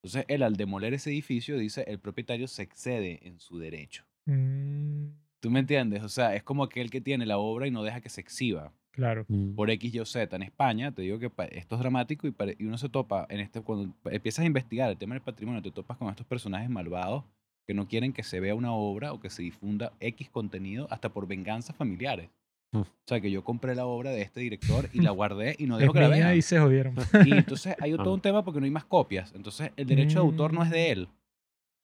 Entonces 0.05 0.27
él 0.29 0.43
al 0.43 0.57
demoler 0.57 0.93
ese 0.93 1.11
edificio 1.11 1.57
dice, 1.57 1.83
el 1.89 1.99
propietario 1.99 2.47
se 2.47 2.63
excede 2.63 3.27
en 3.27 3.41
su 3.41 3.59
derecho. 3.59 4.05
Mm, 4.27 5.07
¿Tú 5.41 5.51
me 5.51 5.61
entiendes? 5.61 6.03
O 6.03 6.11
sea, 6.11 6.35
es 6.35 6.43
como 6.43 6.63
aquel 6.63 6.91
que 6.91 7.01
tiene 7.01 7.25
la 7.25 7.39
obra 7.39 7.67
y 7.67 7.71
no 7.71 7.83
deja 7.83 8.03
que 8.03 8.11
se 8.11 8.21
exhiba 8.21 8.71
claro. 8.91 9.25
Mm. 9.29 9.55
por 9.55 9.71
X, 9.71 9.95
Y 9.95 10.01
o 10.01 10.05
Z. 10.05 10.37
En 10.37 10.43
España, 10.43 10.93
te 10.93 11.01
digo 11.01 11.19
que 11.19 11.31
esto 11.53 11.77
es 11.77 11.81
dramático 11.81 12.29
y, 12.29 12.35
y 12.59 12.67
uno 12.67 12.77
se 12.77 12.91
topa 12.91 13.27
en 13.31 13.41
este, 13.41 13.63
cuando 13.63 13.95
empiezas 14.05 14.43
a 14.43 14.47
investigar 14.47 14.91
el 14.91 14.99
tema 14.99 15.15
del 15.15 15.23
patrimonio, 15.23 15.63
te 15.63 15.71
topas 15.71 15.97
con 15.97 16.11
estos 16.11 16.27
personajes 16.27 16.69
malvados 16.69 17.25
que 17.67 17.73
no 17.73 17.89
quieren 17.89 18.13
que 18.13 18.25
se 18.25 18.41
vea 18.41 18.55
una 18.55 18.75
obra 18.75 19.15
o 19.15 19.21
que 19.21 19.31
se 19.31 19.41
difunda 19.41 19.95
X 20.01 20.29
contenido 20.29 20.87
hasta 20.91 21.09
por 21.09 21.27
venganzas 21.27 21.75
familiares. 21.75 22.29
Mm. 22.75 22.81
O 22.81 23.07
sea, 23.07 23.21
que 23.21 23.31
yo 23.31 23.45
compré 23.45 23.75
la 23.75 23.87
obra 23.87 24.11
de 24.11 24.23
este 24.23 24.41
director 24.41 24.91
y 24.93 25.01
la 25.01 25.11
guardé 25.11 25.55
y 25.59 25.67
no 25.67 25.77
Es 25.77 25.81
dejo 25.83 25.93
que 25.93 26.01
la 26.01 26.09
vean. 26.09 26.37
y 26.37 26.43
se 26.43 26.59
jodieron. 26.59 26.95
Y 27.25 27.33
entonces 27.33 27.77
hay 27.81 27.93
todo 27.97 28.13
un 28.13 28.21
tema 28.21 28.45
porque 28.45 28.61
no 28.61 28.65
hay 28.65 28.73
más 28.73 28.85
copias. 28.85 29.33
Entonces 29.35 29.71
el 29.77 29.87
derecho 29.87 30.15
de 30.15 30.27
autor 30.27 30.53
no 30.53 30.63
es 30.63 30.71
de 30.71 30.91
él. 30.91 31.09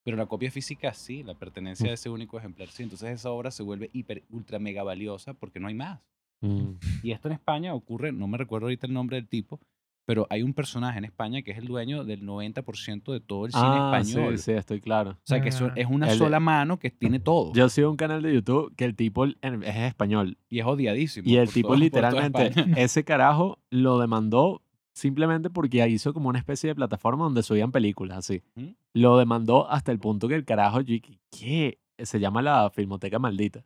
Pero 0.03 0.17
la 0.17 0.27
copia 0.27 0.51
física 0.51 0.93
sí, 0.95 1.23
la 1.23 1.35
pertenencia 1.35 1.89
de 1.89 1.95
ese 1.95 2.09
único 2.09 2.39
ejemplar 2.39 2.69
sí. 2.69 2.83
Entonces 2.83 3.11
esa 3.13 3.31
obra 3.31 3.51
se 3.51 3.63
vuelve 3.63 3.91
hiper, 3.93 4.25
ultra 4.31 4.59
mega 4.59 4.83
valiosa 4.83 5.35
porque 5.35 5.61
no 5.61 5.69
hay 5.69 5.75
más. 5.75 6.01
Mm. 6.41 6.73
Y 7.03 7.13
esto 7.13 7.29
en 7.29 7.35
España 7.35 7.75
ocurre, 7.75 8.11
no 8.11 8.27
me 8.27 8.39
recuerdo 8.39 8.67
ahorita 8.67 8.87
el 8.87 8.95
nombre 8.95 9.17
del 9.17 9.29
tipo, 9.29 9.61
pero 10.07 10.27
hay 10.31 10.43
un 10.43 10.55
personaje 10.55 10.99
en 10.99 11.05
España 11.05 11.43
que 11.43 11.53
es 11.53 11.59
el 11.59 11.67
dueño 11.67 12.05
del 12.05 12.23
90% 12.27 13.13
de 13.13 13.21
todo 13.21 13.47
el 13.47 13.53
cine 13.53 13.63
Ah, 13.65 13.93
español. 14.01 14.37
sí, 14.39 14.45
sí, 14.45 14.53
estoy 14.53 14.81
claro. 14.81 15.11
O 15.13 15.17
sea, 15.25 15.41
que 15.41 15.51
Ah. 15.51 15.73
es 15.77 15.87
una 15.87 16.11
El 16.11 16.19
sola 16.19 16.41
mano 16.41 16.79
que 16.79 16.91
tiene 16.91 17.21
todo. 17.21 17.53
Yo 17.55 17.69
sigo 17.69 17.91
un 17.91 17.97
canal 17.97 18.23
de 18.23 18.35
YouTube 18.35 18.75
que 18.77 18.85
el 18.85 18.97
tipo 18.97 19.25
en- 19.27 19.63
es 19.63 19.77
español. 19.77 20.37
y 20.49 20.59
es 20.59 20.67
odiadísimo. 20.67 21.29
Y 21.29 21.37
el 21.37 21.49
tipo 21.53 21.69
todo- 21.69 21.77
literalmente, 21.79 22.51
ese 22.77 23.05
carajo 23.05 23.59
lo 23.71 23.99
demandó 23.99 24.63
simplemente 24.93 25.49
porque 25.49 25.87
hizo 25.89 26.13
como 26.13 26.29
una 26.29 26.39
especie 26.41 26.69
de 26.69 26.75
plataforma 26.75 27.25
donde 27.25 27.43
subían 27.45 27.71
películas 27.71 28.19
así. 28.19 28.43
¿Mm? 28.57 28.71
Lo 28.95 29.17
demandó 29.17 29.71
hasta 29.71 29.93
el 29.93 29.99
punto 30.01 30.27
que 30.29 30.35
el 30.35 30.45
carajo, 30.45 30.81
yo 30.81 30.97
¿qué? 31.31 31.79
Se 31.99 32.19
llama 32.19 32.43
la 32.43 32.71
Filmoteca 32.71 33.19
Maldita. 33.19 33.65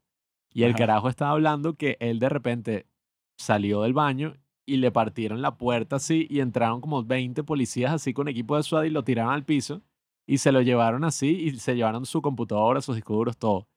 Y 0.52 0.64
el 0.64 0.70
Ajá. 0.70 0.78
carajo 0.78 1.08
estaba 1.08 1.30
hablando 1.32 1.74
que 1.74 1.96
él 2.00 2.18
de 2.18 2.28
repente 2.28 2.86
salió 3.38 3.82
del 3.82 3.94
baño 3.94 4.34
y 4.66 4.76
le 4.78 4.90
partieron 4.90 5.42
la 5.42 5.56
puerta 5.56 5.96
así 5.96 6.26
y 6.30 6.40
entraron 6.40 6.80
como 6.80 7.02
20 7.04 7.42
policías 7.44 7.92
así 7.92 8.12
con 8.14 8.28
equipo 8.28 8.56
de 8.56 8.62
SWAT 8.62 8.86
y 8.86 8.90
lo 8.90 9.04
tiraron 9.04 9.32
al 9.32 9.44
piso 9.44 9.82
y 10.26 10.38
se 10.38 10.52
lo 10.52 10.62
llevaron 10.62 11.04
así 11.04 11.28
y 11.28 11.50
se 11.58 11.74
llevaron 11.76 12.06
su 12.06 12.22
computadora, 12.22 12.80
sus 12.80 12.94
discos 12.96 13.16
duros, 13.16 13.36
todo. 13.36 13.68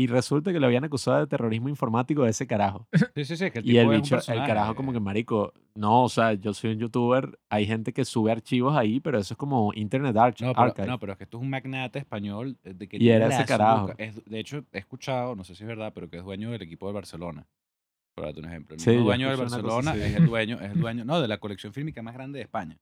Y 0.00 0.06
resulta 0.06 0.52
que 0.52 0.60
lo 0.60 0.66
habían 0.68 0.84
acusado 0.84 1.18
de 1.18 1.26
terrorismo 1.26 1.68
informático 1.68 2.22
de 2.22 2.30
ese 2.30 2.46
carajo. 2.46 2.86
Sí, 3.16 3.24
sí, 3.24 3.36
sí, 3.36 3.46
es 3.46 3.52
que 3.52 3.58
el 3.58 3.68
Y 3.68 3.78
el 3.78 3.88
bicho, 3.88 4.14
el 4.28 4.44
carajo 4.46 4.76
como 4.76 4.92
que 4.92 5.00
marico, 5.00 5.52
no, 5.74 6.04
o 6.04 6.08
sea, 6.08 6.34
yo 6.34 6.54
soy 6.54 6.70
un 6.70 6.78
youtuber, 6.78 7.36
hay 7.50 7.66
gente 7.66 7.92
que 7.92 8.04
sube 8.04 8.30
archivos 8.30 8.76
ahí, 8.76 9.00
pero 9.00 9.18
eso 9.18 9.34
es 9.34 9.38
como 9.38 9.72
Internet 9.74 10.16
Arch 10.16 10.40
No 10.40 10.52
pero, 10.52 10.66
Archive. 10.66 10.86
no, 10.86 11.00
pero 11.00 11.12
es 11.12 11.18
que 11.18 11.24
esto 11.24 11.38
es 11.38 11.42
un 11.42 11.50
magnate 11.50 11.98
español 11.98 12.56
eh, 12.62 12.74
de 12.74 12.86
que 12.88 12.98
Y 12.98 13.08
era 13.08 13.26
ese 13.26 13.44
carajo. 13.44 13.90
Es- 13.98 14.24
de 14.24 14.38
hecho, 14.38 14.64
he 14.70 14.78
escuchado, 14.78 15.34
no 15.34 15.42
sé 15.42 15.56
si 15.56 15.64
es 15.64 15.68
verdad, 15.68 15.90
pero 15.92 16.08
que 16.08 16.18
es 16.18 16.22
dueño 16.24 16.52
del 16.52 16.62
equipo 16.62 16.86
del 16.86 16.94
Barcelona. 16.94 17.48
Por 18.18 18.26
darte 18.26 18.40
un 18.40 18.46
ejemplo. 18.46 18.74
El 18.74 18.80
Sí, 18.80 18.90
mismo 18.90 19.04
dueño 19.04 19.28
del 19.30 19.36
una 19.40 19.44
cosa 19.44 19.56
Barcelona 19.62 19.90
así. 19.92 20.00
es 20.02 20.16
el 20.16 20.26
dueño, 20.26 20.56
es 20.60 20.70
el 20.72 20.80
dueño, 20.80 21.04
no, 21.04 21.20
de 21.20 21.28
la 21.28 21.38
colección 21.38 21.72
fílmica 21.72 22.02
más 22.02 22.14
grande 22.14 22.38
de 22.38 22.42
España. 22.44 22.78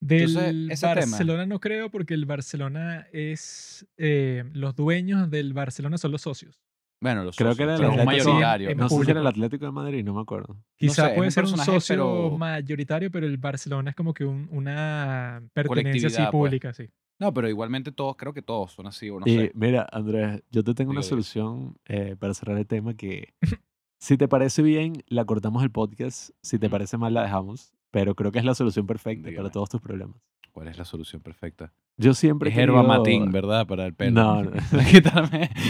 Del 0.00 0.22
Entonces, 0.30 0.54
ese 0.70 0.86
tema. 0.88 0.94
Barcelona 1.12 1.46
no 1.46 1.60
creo 1.60 1.90
porque 1.90 2.14
el 2.14 2.26
Barcelona 2.26 3.06
es... 3.12 3.86
eh, 3.96 4.44
los 4.52 4.74
dueños 4.74 5.30
del 5.30 5.52
Barcelona 5.52 5.96
son 5.98 6.10
los 6.12 6.22
socios. 6.22 6.60
Bueno, 7.00 7.24
los 7.24 7.34
Creo 7.36 7.50
socios, 7.52 7.56
que 7.58 7.62
era 7.64 7.74
el 7.74 7.84
Atlético- 8.00 8.04
mayoritario. 8.32 8.74
No 8.76 8.88
sé 8.88 9.04
si 9.04 9.10
era 9.10 9.20
el. 9.20 9.26
Atlético 9.26 9.64
de 9.66 9.72
Madrid, 9.72 10.04
no 10.04 10.14
me 10.14 10.20
acuerdo. 10.20 10.56
Quizá 10.76 11.06
sé, 11.06 11.10
es 11.12 11.16
puede 11.16 11.30
ser 11.32 11.44
un 11.44 11.56
socio 11.58 11.96
pero- 11.96 12.38
mayoritario, 12.38 13.10
pero 13.10 13.26
el 13.26 13.38
Barcelona 13.38 13.90
es 13.90 13.96
como 13.96 14.14
que 14.14 14.24
un- 14.24 14.48
una 14.52 15.42
pertenencia 15.52 16.06
así 16.08 16.16
pues. 16.18 16.30
pública, 16.30 16.72
sí. 16.72 16.88
No, 17.18 17.32
pero 17.34 17.48
igualmente 17.48 17.90
todos, 17.92 18.16
creo 18.16 18.32
que 18.32 18.42
todos 18.42 18.72
son 18.72 18.86
así, 18.86 19.08
o 19.10 19.18
no 19.20 19.26
y 19.26 19.36
sé. 19.36 19.52
mira, 19.54 19.86
Andrés, 19.92 20.42
yo 20.50 20.62
te 20.64 20.74
tengo 20.74 20.90
una 20.92 21.00
Diga, 21.00 21.16
diga. 21.16 21.22
solución 21.24 21.76
eh, 21.86 22.16
para 22.18 22.34
cerrar 22.34 22.56
el 22.58 22.66
tema 22.66 22.94
que 22.94 23.34
si 24.02 24.16
te 24.16 24.26
parece 24.26 24.62
bien, 24.62 24.94
la 25.06 25.24
cortamos 25.24 25.62
el 25.62 25.70
podcast. 25.70 26.30
Si 26.42 26.58
te 26.58 26.68
parece 26.68 26.98
mal, 26.98 27.14
la 27.14 27.22
dejamos. 27.22 27.72
Pero 27.92 28.16
creo 28.16 28.32
que 28.32 28.40
es 28.40 28.44
la 28.44 28.54
solución 28.56 28.84
perfecta 28.84 29.28
Dígame. 29.28 29.44
para 29.44 29.52
todos 29.52 29.68
tus 29.68 29.80
problemas. 29.80 30.16
¿Cuál 30.50 30.66
es 30.66 30.76
la 30.76 30.84
solución 30.84 31.22
perfecta? 31.22 31.72
Yo 31.96 32.12
siempre 32.12 32.50
he 32.50 32.52
Es 32.52 32.58
herba 32.58 32.82
matín, 32.82 33.30
¿verdad? 33.30 33.64
Para 33.66 33.86
el 33.86 33.94
pelo. 33.94 34.10
No, 34.20 34.42
no. 34.42 34.50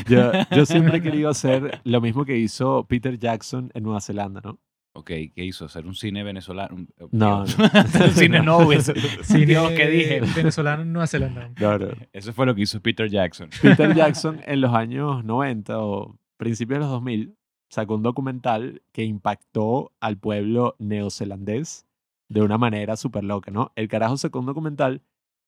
Yo, 0.09 0.32
yo 0.56 0.64
siempre 0.64 0.96
he 0.98 1.02
querido 1.02 1.28
hacer 1.28 1.80
lo 1.84 2.00
mismo 2.00 2.24
que 2.24 2.38
hizo 2.38 2.86
Peter 2.88 3.18
Jackson 3.18 3.70
en 3.74 3.82
Nueva 3.82 4.00
Zelanda, 4.00 4.40
¿no? 4.42 4.59
Ok, 4.94 5.09
¿qué 5.34 5.44
hizo? 5.44 5.64
¿Hacer 5.66 5.86
un 5.86 5.94
cine 5.94 6.22
venezolano? 6.22 6.74
Un- 6.74 6.88
eh, 6.98 7.06
No, 7.12 7.44
cine 8.14 8.40
no, 8.42 8.59
hubiese- 8.60 8.94
Cine 9.24 9.46
Dios, 9.46 9.70
¿qué 9.72 9.88
dije? 9.88 10.20
Venezolano 10.36 10.82
en 10.82 10.92
Nueva 10.92 11.06
Zelanda. 11.06 11.50
No. 11.60 11.78
Eso 12.12 12.32
fue 12.32 12.46
lo 12.46 12.54
que 12.54 12.62
hizo 12.62 12.80
Peter 12.80 13.09
Jackson. 13.10 13.50
Peter 13.60 13.94
Jackson 13.94 14.40
en 14.46 14.60
los 14.62 14.72
años 14.74 15.22
90 15.24 15.78
o 15.78 16.16
principios 16.38 16.78
de 16.78 16.80
los 16.84 16.90
2000 16.90 17.34
sacó 17.73 17.94
un 17.94 18.03
documental 18.03 18.82
que 18.93 19.03
impactó 19.03 19.93
al 19.99 20.19
pueblo 20.19 20.77
neozelandés 20.78 21.86
de 22.28 22.43
una 22.43 22.59
manera 22.59 22.97
súper 22.99 23.24
loca, 23.24 23.51
¿no? 23.51 23.73
El 23.77 23.89
carajo 23.89 24.19
sacó 24.19 24.40
un 24.40 24.47
documental 24.47 25.03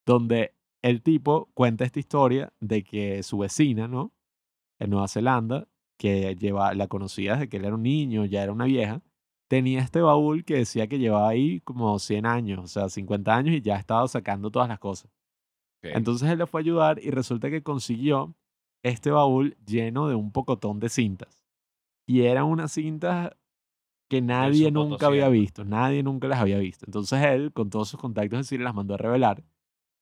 donde 0.06 0.54
el 0.80 1.02
tipo 1.02 1.50
cuenta 1.52 1.84
esta 1.84 2.00
historia 2.00 2.50
de 2.60 2.82
que 2.82 3.22
su 3.22 3.38
vecina, 3.38 3.88
¿no? 3.88 4.10
En 4.78 4.88
Nueva 4.88 5.06
Zelanda, 5.06 5.68
que 5.98 6.34
lleva, 6.36 6.72
la 6.72 6.88
conocía 6.88 7.34
desde 7.34 7.50
que 7.50 7.58
él 7.58 7.66
era 7.66 7.74
un 7.74 7.82
niño, 7.82 8.24
ya 8.24 8.42
era 8.42 8.52
una 8.52 8.64
vieja, 8.64 9.02
tenía 9.46 9.82
este 9.82 10.00
baúl 10.00 10.46
que 10.46 10.54
decía 10.54 10.86
que 10.86 10.98
llevaba 10.98 11.28
ahí 11.28 11.60
como 11.60 11.98
100 11.98 12.24
años, 12.24 12.58
o 12.58 12.68
sea, 12.68 12.88
50 12.88 13.36
años 13.36 13.54
y 13.54 13.60
ya 13.60 13.76
estaba 13.76 14.08
sacando 14.08 14.50
todas 14.50 14.68
las 14.70 14.78
cosas. 14.78 15.10
Entonces 15.82 16.30
él 16.30 16.38
le 16.38 16.46
fue 16.46 16.60
a 16.60 16.62
ayudar 16.62 17.00
y 17.02 17.10
resulta 17.10 17.50
que 17.50 17.62
consiguió 17.62 18.34
este 18.82 19.10
baúl 19.10 19.58
lleno 19.66 20.08
de 20.08 20.14
un 20.14 20.32
pocotón 20.32 20.80
de 20.80 20.88
cintas. 20.88 21.43
Y 22.06 22.22
eran 22.22 22.44
unas 22.44 22.72
cintas 22.72 23.30
que 24.10 24.20
nadie 24.20 24.70
nunca 24.70 25.06
había 25.06 25.28
visto, 25.28 25.64
nadie 25.64 26.02
nunca 26.02 26.28
las 26.28 26.40
había 26.40 26.58
visto. 26.58 26.84
Entonces 26.86 27.22
él, 27.24 27.52
con 27.52 27.70
todos 27.70 27.88
sus 27.88 28.00
contactos 28.00 28.38
de 28.40 28.44
cine, 28.44 28.64
las 28.64 28.74
mandó 28.74 28.94
a 28.94 28.98
revelar 28.98 29.42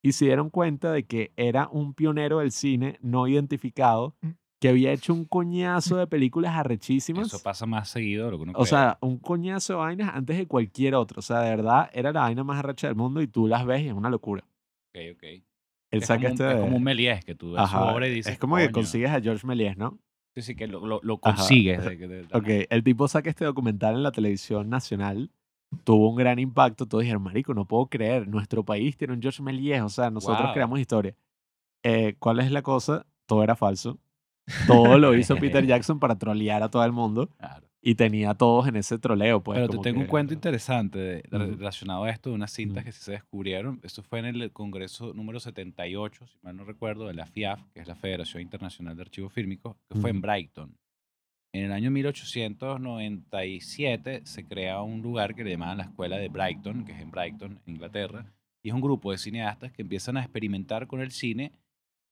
y 0.02 0.12
se 0.12 0.24
dieron 0.24 0.50
cuenta 0.50 0.90
de 0.92 1.04
que 1.04 1.32
era 1.36 1.68
un 1.70 1.94
pionero 1.94 2.40
del 2.40 2.50
cine 2.50 2.98
no 3.00 3.28
identificado 3.28 4.16
Mm. 4.20 4.30
que 4.60 4.68
había 4.68 4.92
hecho 4.92 5.12
un 5.14 5.24
coñazo 5.24 5.96
de 5.96 6.06
películas 6.06 6.54
arrechísimas. 6.56 7.26
Eso 7.28 7.42
pasa 7.42 7.66
más 7.66 7.88
seguido 7.88 8.26
de 8.26 8.30
lo 8.32 8.36
que 8.38 8.42
uno 8.44 8.52
O 8.52 8.62
cree. 8.62 8.66
sea, 8.66 8.98
un 9.00 9.18
coñazo 9.18 9.72
de 9.74 9.78
vainas 9.80 10.14
antes 10.14 10.36
de 10.36 10.46
cualquier 10.46 10.94
otro. 10.96 11.18
O 11.20 11.22
sea, 11.22 11.40
de 11.40 11.50
verdad, 11.50 11.88
era 11.92 12.12
la 12.12 12.20
vaina 12.22 12.44
más 12.44 12.58
arrecha 12.58 12.86
del 12.88 12.96
mundo 12.96 13.20
y 13.22 13.26
tú 13.28 13.46
las 13.48 13.64
ves 13.66 13.82
y 13.82 13.88
es 13.88 13.92
una 13.92 14.08
locura. 14.10 14.44
Ok, 14.94 15.00
ok. 15.16 15.22
Él 15.22 15.42
Es 15.90 16.06
saca 16.06 16.28
como, 16.30 16.34
un, 16.34 16.40
este... 16.40 16.52
es 16.52 16.60
como 16.60 16.76
un 16.76 16.82
Méliès 16.84 17.24
que 17.24 17.34
tú 17.34 17.52
ves 17.52 17.68
su 17.68 17.76
Ajá, 17.76 17.92
obra 17.92 18.06
y 18.08 18.14
dices, 18.14 18.32
es 18.34 18.38
como 18.38 18.56
que 18.56 18.70
consigues 18.70 19.10
a 19.10 19.20
George 19.20 19.46
Méliès, 19.46 19.76
¿no? 19.76 19.98
Sí, 20.34 20.42
sí, 20.42 20.54
que 20.54 20.66
lo, 20.66 20.86
lo, 20.86 21.00
lo 21.02 21.18
Ajá. 21.22 21.42
de- 21.46 22.26
Ok, 22.32 22.66
el 22.70 22.82
tipo 22.82 23.06
saca 23.08 23.28
este 23.28 23.44
documental 23.44 23.94
en 23.96 24.02
la 24.02 24.12
televisión 24.12 24.70
nacional, 24.70 25.30
tuvo 25.84 26.08
un 26.10 26.16
gran 26.16 26.38
impacto, 26.38 26.86
todos 26.86 27.02
dijeron, 27.02 27.22
marico, 27.22 27.52
no 27.54 27.66
puedo 27.66 27.86
creer, 27.86 28.26
nuestro 28.28 28.64
país 28.64 28.96
tiene 28.96 29.12
un 29.14 29.20
George 29.20 29.42
Méliès, 29.42 29.82
o 29.82 29.88
sea, 29.90 30.10
nosotros 30.10 30.44
Wow. 30.46 30.52
creamos 30.54 30.80
historia. 30.80 31.14
Eh, 31.82 32.14
¿Cuál 32.18 32.40
es 32.40 32.50
la 32.50 32.62
cosa? 32.62 33.04
Todo 33.26 33.42
era 33.42 33.56
falso. 33.56 33.98
Todo 34.66 34.98
lo 34.98 35.14
hizo 35.14 35.36
Peter 35.40 35.66
Jackson 35.66 35.98
para 35.98 36.16
trolear 36.18 36.62
a 36.62 36.70
todo 36.70 36.84
el 36.84 36.92
mundo 36.92 37.28
Claro. 37.38 37.66
Y 37.84 37.96
tenía 37.96 38.30
a 38.30 38.34
todos 38.34 38.68
en 38.68 38.76
ese 38.76 38.96
troleo, 38.98 39.42
pues. 39.42 39.56
Pero 39.58 39.68
te 39.68 39.78
tengo 39.78 39.98
un 40.00 40.04
que- 40.06 40.10
cuento 40.10 40.32
interesante 40.32 40.98
de- 40.98 41.22
de- 41.28 41.36
Ujú. 41.36 41.56
relacionado 41.56 42.04
a 42.04 42.10
esto, 42.10 42.30
de 42.30 42.36
unas 42.36 42.52
cintas 42.52 42.78
Ujú. 42.78 42.84
que 42.86 42.92
sí 42.92 43.02
se 43.02 43.10
descubrieron. 43.12 43.80
Eso 43.82 44.02
fue 44.04 44.20
en 44.20 44.26
el 44.26 44.52
Congreso 44.52 45.12
número 45.14 45.40
78, 45.40 46.26
si 46.28 46.38
mal 46.42 46.56
no 46.56 46.64
recuerdo, 46.64 47.08
de 47.08 47.14
la 47.14 47.26
FIAF, 47.26 47.60
que 47.74 47.80
es 47.80 47.88
la 47.88 47.96
Federación 47.96 48.40
Internacional 48.42 48.94
de 48.96 49.02
Archivos 49.02 49.32
Fílmicos, 49.32 49.76
que 49.90 49.98
fue 49.98 50.10
en. 50.10 50.20
Brighton. 50.20 50.76
En 51.54 51.64
el 51.64 51.72
año 51.72 51.90
1897 53.10 54.22
se 54.24 54.46
crea 54.46 54.80
un 54.82 55.02
lugar 55.02 55.34
que 55.34 55.44
le 55.44 55.50
llamaban 55.50 55.78
la 55.78 55.84
Escuela 55.84 56.16
de 56.16 56.28
Brighton, 56.28 56.84
que 56.84 56.92
es 56.92 57.00
en 57.00 57.10
Brighton, 57.10 57.60
Inglaterra, 57.66 58.24
y 58.62 58.68
es 58.68 58.74
un 58.74 58.80
grupo 58.80 59.10
de 59.12 59.18
cineastas 59.18 59.72
que 59.72 59.82
empiezan 59.82 60.16
a 60.16 60.20
experimentar 60.20 60.86
con 60.86 61.00
el 61.00 61.10
cine 61.10 61.52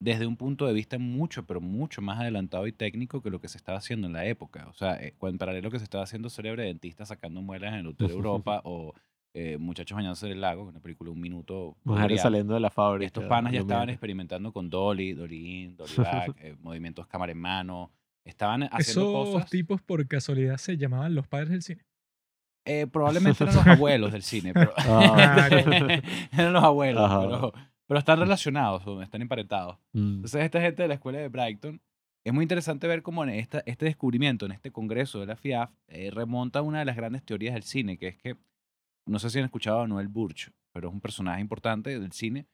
desde 0.02 0.27
un 0.27 0.36
punto 0.36 0.66
de 0.66 0.72
vista 0.72 0.98
mucho, 0.98 1.44
pero 1.47 1.60
mucho 1.60 2.01
más 2.02 2.18
adelantado 2.20 2.66
y 2.66 2.72
técnico 2.72 3.22
que 3.22 3.31
lo 3.31 3.40
que 3.40 3.48
se 3.48 3.59
estaba 3.59 3.78
haciendo 3.78 4.06
en 4.06 4.14
la 4.14 4.24
época. 4.24 4.66
O 4.68 4.74
sea, 4.74 4.94
eh, 4.94 5.14
en 5.20 5.39
paralelo 5.39 5.70
que 5.70 5.78
se 5.78 5.85
estaba 5.85 6.05
haciendo 6.05 6.31
Célebre 6.31 6.64
Dentista 6.64 7.05
sacando 7.05 7.43
muelas 7.43 7.74
en 7.74 7.81
el 7.81 7.86
Hotel 7.89 8.10
Europa 8.10 8.60
o 8.64 8.94
eh, 9.35 9.59
Muchachos 9.59 9.94
bañándose 9.94 10.27
en 10.27 10.32
el 10.32 10.40
lago, 10.40 10.64
una 10.64 10.81
película 10.81 11.09
de 11.09 11.12
un 11.14 11.20
minuto. 11.20 11.77
Mujeres 11.85 12.22
saliendo 12.22 12.55
de 12.55 12.60
la 12.60 12.70
fábrica. 12.70 13.06
Estos 13.06 13.24
panas 13.24 13.52
ya 13.52 13.60
estaban 13.60 13.90
experimentando 13.90 14.52
con 14.52 14.68
Dolly, 14.70 15.12
Dolly 15.12 15.62
in, 15.64 15.77
Dolly 15.77 15.93
back, 15.98 16.35
eh, 16.40 16.56
movimientos 16.60 17.06
cámara 17.06 17.31
en 17.32 17.39
mano. 17.39 17.93
Estaban 18.24 18.64
haciendo 18.64 18.81
Esos 19.22 19.35
cosas. 19.35 19.51
tipos 19.51 19.82
por 19.82 20.06
casualidad 20.09 20.56
se 20.56 20.77
llamaban 20.77 21.14
los 21.14 21.28
padres 21.28 21.51
del 21.51 21.62
cine. 21.62 21.85
Eh, 22.66 22.86
probablemente 22.86 23.43
eran 23.44 23.55
los 23.56 23.66
abuelos 23.66 24.12
del 24.12 24.22
cine, 24.22 24.52
pero 24.52 24.72
Ah. 24.77 25.48
eran 26.32 26.52
los 26.52 26.62
abuelos, 26.64 27.02
Ajá. 27.10 27.20
pero, 27.22 27.52
pero 27.91 27.99
están 27.99 28.21
relacionados, 28.21 28.87
o 28.87 29.03
están 29.03 29.21
emparentados. 29.21 29.77
Mm. 29.95 30.15
Entonces, 30.19 30.45
esta 30.45 30.61
gente 30.61 30.83
de 30.83 30.87
la 30.87 30.95
escuela 30.95 31.19
de 31.19 31.29
Brighton, 31.29 31.83
es 32.23 32.33
muy 32.33 32.45
interesante 32.45 32.87
ver 32.87 33.03
cómo 33.03 33.25
en 33.25 33.31
esta, 33.31 33.65
este 33.67 33.87
descubrimiento, 33.87 34.47
en 34.47 34.53
este 34.53 34.71
congreso 34.71 35.19
de 35.19 35.27
la 35.27 35.35
FIAF, 35.35 35.73
eh, 35.89 36.12
remonta 36.12 36.61
a 36.61 36.62
una 36.62 36.79
de 36.79 36.85
las 36.85 36.95
grandes 36.95 37.25
teorías 37.25 37.53
del 37.55 37.65
cine, 37.65 37.99
que 37.99 38.07
es 38.07 38.17
que, 38.17 38.37
no 39.07 39.19
sé 39.19 39.29
si 39.29 39.41
han 39.41 39.45
escuchado 39.47 39.81
a 39.81 39.89
Noel 39.89 40.07
Burch, 40.07 40.53
pero 40.73 40.87
es 40.87 40.95
un 40.95 41.01
personaje 41.01 41.41
importante 41.41 41.99
del 41.99 42.12
cine. 42.12 42.47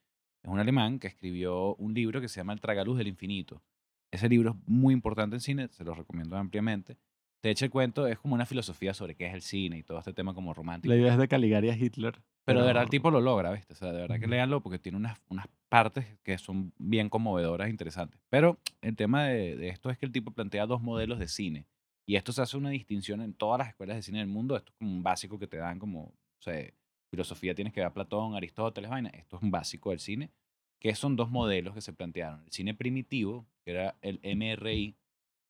Es 0.43 0.51
un 0.51 0.59
alemán 0.59 0.99
que 0.99 1.09
escribió 1.09 1.75
un 1.75 1.93
libro 1.93 2.23
que 2.23 2.29
se 2.29 2.41
llama 2.41 2.55
El 2.55 2.63
tragaluz 2.63 2.97
del 2.97 3.09
infinito. 3.09 3.63
Ese 4.11 4.31
libro 4.31 4.53
es 4.53 4.57
muy 4.67 4.95
importante 4.95 5.37
en 5.37 5.41
cine, 5.41 5.69
se 5.69 5.85
lo 5.85 5.93
recomiendo 5.93 6.39
ampliamente. 6.39 6.97
De 7.43 7.51
hecho, 7.51 7.67
el 7.67 7.71
cuento 7.71 8.07
es 8.07 8.19
como 8.19 8.35
una 8.35 8.47
filosofía 8.47 8.95
sobre 8.95 9.15
qué 9.15 9.27
es 9.27 9.35
el 9.35 9.43
cine 9.43 9.77
y 9.77 9.83
todo 9.83 9.99
este 9.99 10.15
tema 10.15 10.33
como 10.33 10.55
romántico. 10.55 10.95
La 10.95 10.99
idea 10.99 11.13
es 11.13 11.19
de 11.19 11.29
Caligari 11.29 11.69
a 11.69 11.77
Hitler. 11.77 12.23
Pero 12.47 12.60
de 12.60 12.66
verdad 12.68 12.85
el 12.85 12.90
tipo 12.90 13.10
lo 13.10 13.20
logra, 13.20 13.51
¿viste? 13.51 13.73
O 13.73 13.77
sea, 13.77 13.93
de 13.93 14.02
verdad 14.02 14.20
que 14.20 14.28
léanlo 14.28 14.62
porque 14.62 14.78
tiene 14.78 14.97
unas, 14.97 15.20
unas 15.28 15.47
partes 15.68 16.06
que 16.23 16.39
son 16.39 16.73
bien 16.78 17.09
conmovedoras 17.09 17.66
e 17.66 17.70
interesantes. 17.70 18.20
Pero 18.31 18.59
el 18.82 18.94
tema 18.94 19.24
de, 19.24 19.56
de 19.56 19.68
esto 19.68 19.90
es 19.90 19.98
que 19.98 20.06
el 20.06 20.12
tipo 20.12 20.31
plantea 20.31 20.64
dos 20.64 20.81
modelos 20.81 21.18
de 21.18 21.27
cine. 21.27 21.66
Y 22.06 22.14
esto 22.14 22.32
se 22.32 22.40
hace 22.40 22.56
una 22.56 22.70
distinción 22.70 23.20
en 23.20 23.35
todas 23.35 23.59
las 23.59 23.68
escuelas 23.68 23.97
de 23.97 24.02
cine 24.02 24.20
del 24.20 24.28
mundo. 24.28 24.56
Esto 24.56 24.70
es 24.70 24.78
como 24.78 24.93
un 24.93 25.02
básico 25.02 25.40
que 25.40 25.48
te 25.48 25.56
dan 25.56 25.81
como, 25.81 26.02
o 26.02 26.14
sea, 26.39 26.64
filosofía 27.10 27.52
tienes 27.55 27.74
que 27.74 27.81
ver 27.81 27.89
a 27.89 27.93
Platón, 27.93 28.36
Aristóteles, 28.36 28.89
vaina. 28.89 29.10
Esto 29.10 29.36
es 29.36 29.43
un 29.43 29.51
básico 29.51 29.90
del 29.90 29.98
cine. 29.98 30.31
Que 30.78 30.94
son 30.94 31.16
dos 31.16 31.31
modelos 31.31 31.74
que 31.74 31.81
se 31.81 31.93
plantearon. 31.93 32.44
El 32.44 32.52
cine 32.52 32.74
primitivo, 32.74 33.44
que 33.64 33.73
era 33.73 33.97
el 34.02 34.20
MRI, 34.23 34.94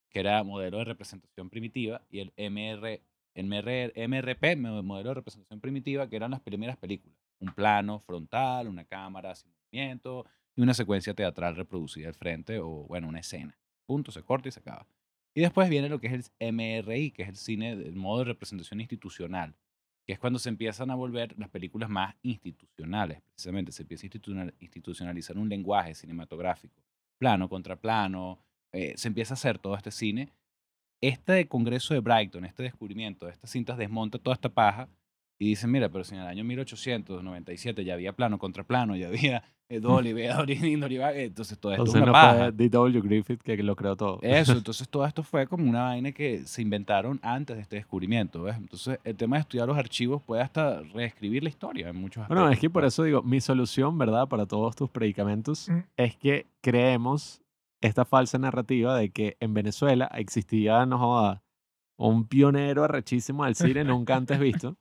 que 0.09 0.21
era 0.21 0.43
modelo 0.45 0.79
de 0.79 0.85
representación 0.85 1.51
primitiva, 1.51 2.01
y 2.09 2.21
el 2.21 2.33
MR, 2.39 3.03
MR, 3.37 3.93
MRP, 3.95 4.57
mo- 4.57 4.83
modelo 4.83 5.11
de 5.11 5.15
representación 5.15 5.61
primitiva, 5.61 6.09
que 6.09 6.17
eran 6.17 6.31
las 6.33 6.41
primeras 6.41 6.77
películas. 6.77 7.17
Un 7.39 7.53
plano 7.53 8.01
frontal, 8.01 8.67
una 8.69 8.85
cámara 8.85 9.35
sin 9.35 9.51
movimiento 9.53 10.25
y 10.57 10.63
una 10.63 10.75
secuencia 10.75 11.15
teatral 11.15 11.55
reproducida 11.55 12.09
al 12.09 12.15
frente 12.15 12.59
o, 12.59 12.87
bueno, 12.89 13.09
una 13.09 13.21
escena. 13.21 13.57
Punto, 13.87 14.11
se 14.11 14.23
corta 14.23 14.49
y 14.49 14.53
se 14.53 14.61
acaba. 14.61 14.87
Y 15.35 15.43
después 15.43 15.69
viene 15.69 15.89
lo 15.91 16.01
que 16.01 16.07
es 16.07 16.33
el 16.39 16.55
MRI, 16.55 17.11
que 17.11 17.23
es 17.25 17.29
el 17.29 17.37
cine, 17.37 17.73
el 17.73 17.95
modo 17.95 18.21
de 18.21 18.25
representación 18.25 18.81
institucional, 18.81 19.55
que 20.07 20.15
es 20.15 20.19
cuando 20.19 20.39
se 20.39 20.49
empiezan 20.49 20.91
a 20.91 20.95
volver 20.95 21.39
las 21.39 21.51
películas 21.51 21.91
más 21.91 22.15
institucionales, 22.23 23.21
precisamente 23.21 23.71
se 23.73 23.83
empieza 23.83 24.07
a 24.07 24.09
institucional- 24.09 24.55
institucionalizar 24.61 25.37
un 25.37 25.49
lenguaje 25.51 25.95
cinematográfico, 25.95 26.83
plano 27.19 27.49
contra 27.51 27.77
plano, 27.77 28.39
eh, 28.73 28.95
se 28.97 29.09
empieza 29.09 29.35
a 29.35 29.37
hacer 29.37 29.59
todo 29.59 29.77
este 29.77 29.91
cine. 29.91 30.33
Este 31.09 31.47
congreso 31.49 31.95
de 31.95 32.01
Brighton, 32.01 32.45
este 32.45 32.63
descubrimiento 32.63 33.27
de 33.27 33.33
estas 33.33 33.51
cintas 33.51 33.77
desmonta 33.79 34.19
toda 34.19 34.35
esta 34.35 34.49
paja 34.49 34.89
y 35.39 35.49
dice, 35.51 35.67
mira, 35.67 35.89
pero 35.91 36.03
si 36.05 36.15
en 36.15 36.23
el 36.23 36.27
año 36.27 36.45
1897 36.45 37.85
ya 37.85 37.95
había 37.95 38.13
plano 38.13 38.39
contra 38.39 38.65
plano, 38.65 38.97
ya 38.97 39.09
había 39.09 39.43
eh, 39.69 39.81
Dolly, 39.81 40.13
back, 40.13 41.15
entonces 41.17 41.59
todo 41.59 41.73
esto 41.73 41.83
Entonces 41.85 41.95
es 41.97 42.03
una 42.03 42.07
no 42.07 42.13
paja. 42.13 42.39
fue 42.39 42.53
D.W. 42.53 43.01
Griffith 43.03 43.43
que 43.43 43.57
lo 43.63 43.77
creó 43.77 43.97
todo. 43.97 44.19
Eso, 44.23 44.53
entonces 44.57 44.89
todo 44.89 45.05
esto 45.05 45.23
fue 45.23 45.47
como 45.47 45.69
una 45.69 45.83
vaina 45.83 46.13
que 46.13 46.45
se 46.47 46.63
inventaron 46.63 47.19
antes 47.23 47.57
de 47.57 47.63
este 47.63 47.77
descubrimiento, 47.77 48.43
¿ves? 48.45 48.57
Entonces 48.57 48.99
el 49.05 49.17
tema 49.17 49.37
de 49.37 49.41
estudiar 49.43 49.67
los 49.69 49.77
archivos 49.77 50.23
puede 50.23 50.43
hasta 50.43 50.81
reescribir 50.95 51.43
la 51.43 51.49
historia 51.51 51.89
en 51.89 51.97
muchos 51.97 52.23
aspectos. 52.23 52.37
Bueno, 52.43 52.51
es 52.53 52.59
que 52.59 52.71
por 52.71 52.85
eso 52.85 53.03
digo, 53.03 53.23
mi 53.23 53.41
solución, 53.41 53.99
¿verdad? 53.99 54.27
Para 54.29 54.47
todos 54.47 54.75
tus 54.77 54.89
predicamentos 54.89 55.69
Mm. 55.69 55.79
es 55.97 56.17
que 56.17 56.47
creemos 56.63 57.43
esta 57.81 58.05
falsa 58.05 58.39
narrativa 58.39 58.97
de 58.97 59.11
que 59.11 59.37
en 59.41 59.55
Venezuela 59.55 60.07
existía, 60.15 60.85
no 60.87 60.99
joda, 60.99 61.43
un 61.97 62.27
pionero 62.27 62.85
arrechísimo 62.85 63.45
del 63.45 63.55
cine 63.55 63.85
nunca 63.85 64.17
antes 64.17 64.39
visto. 64.39 64.77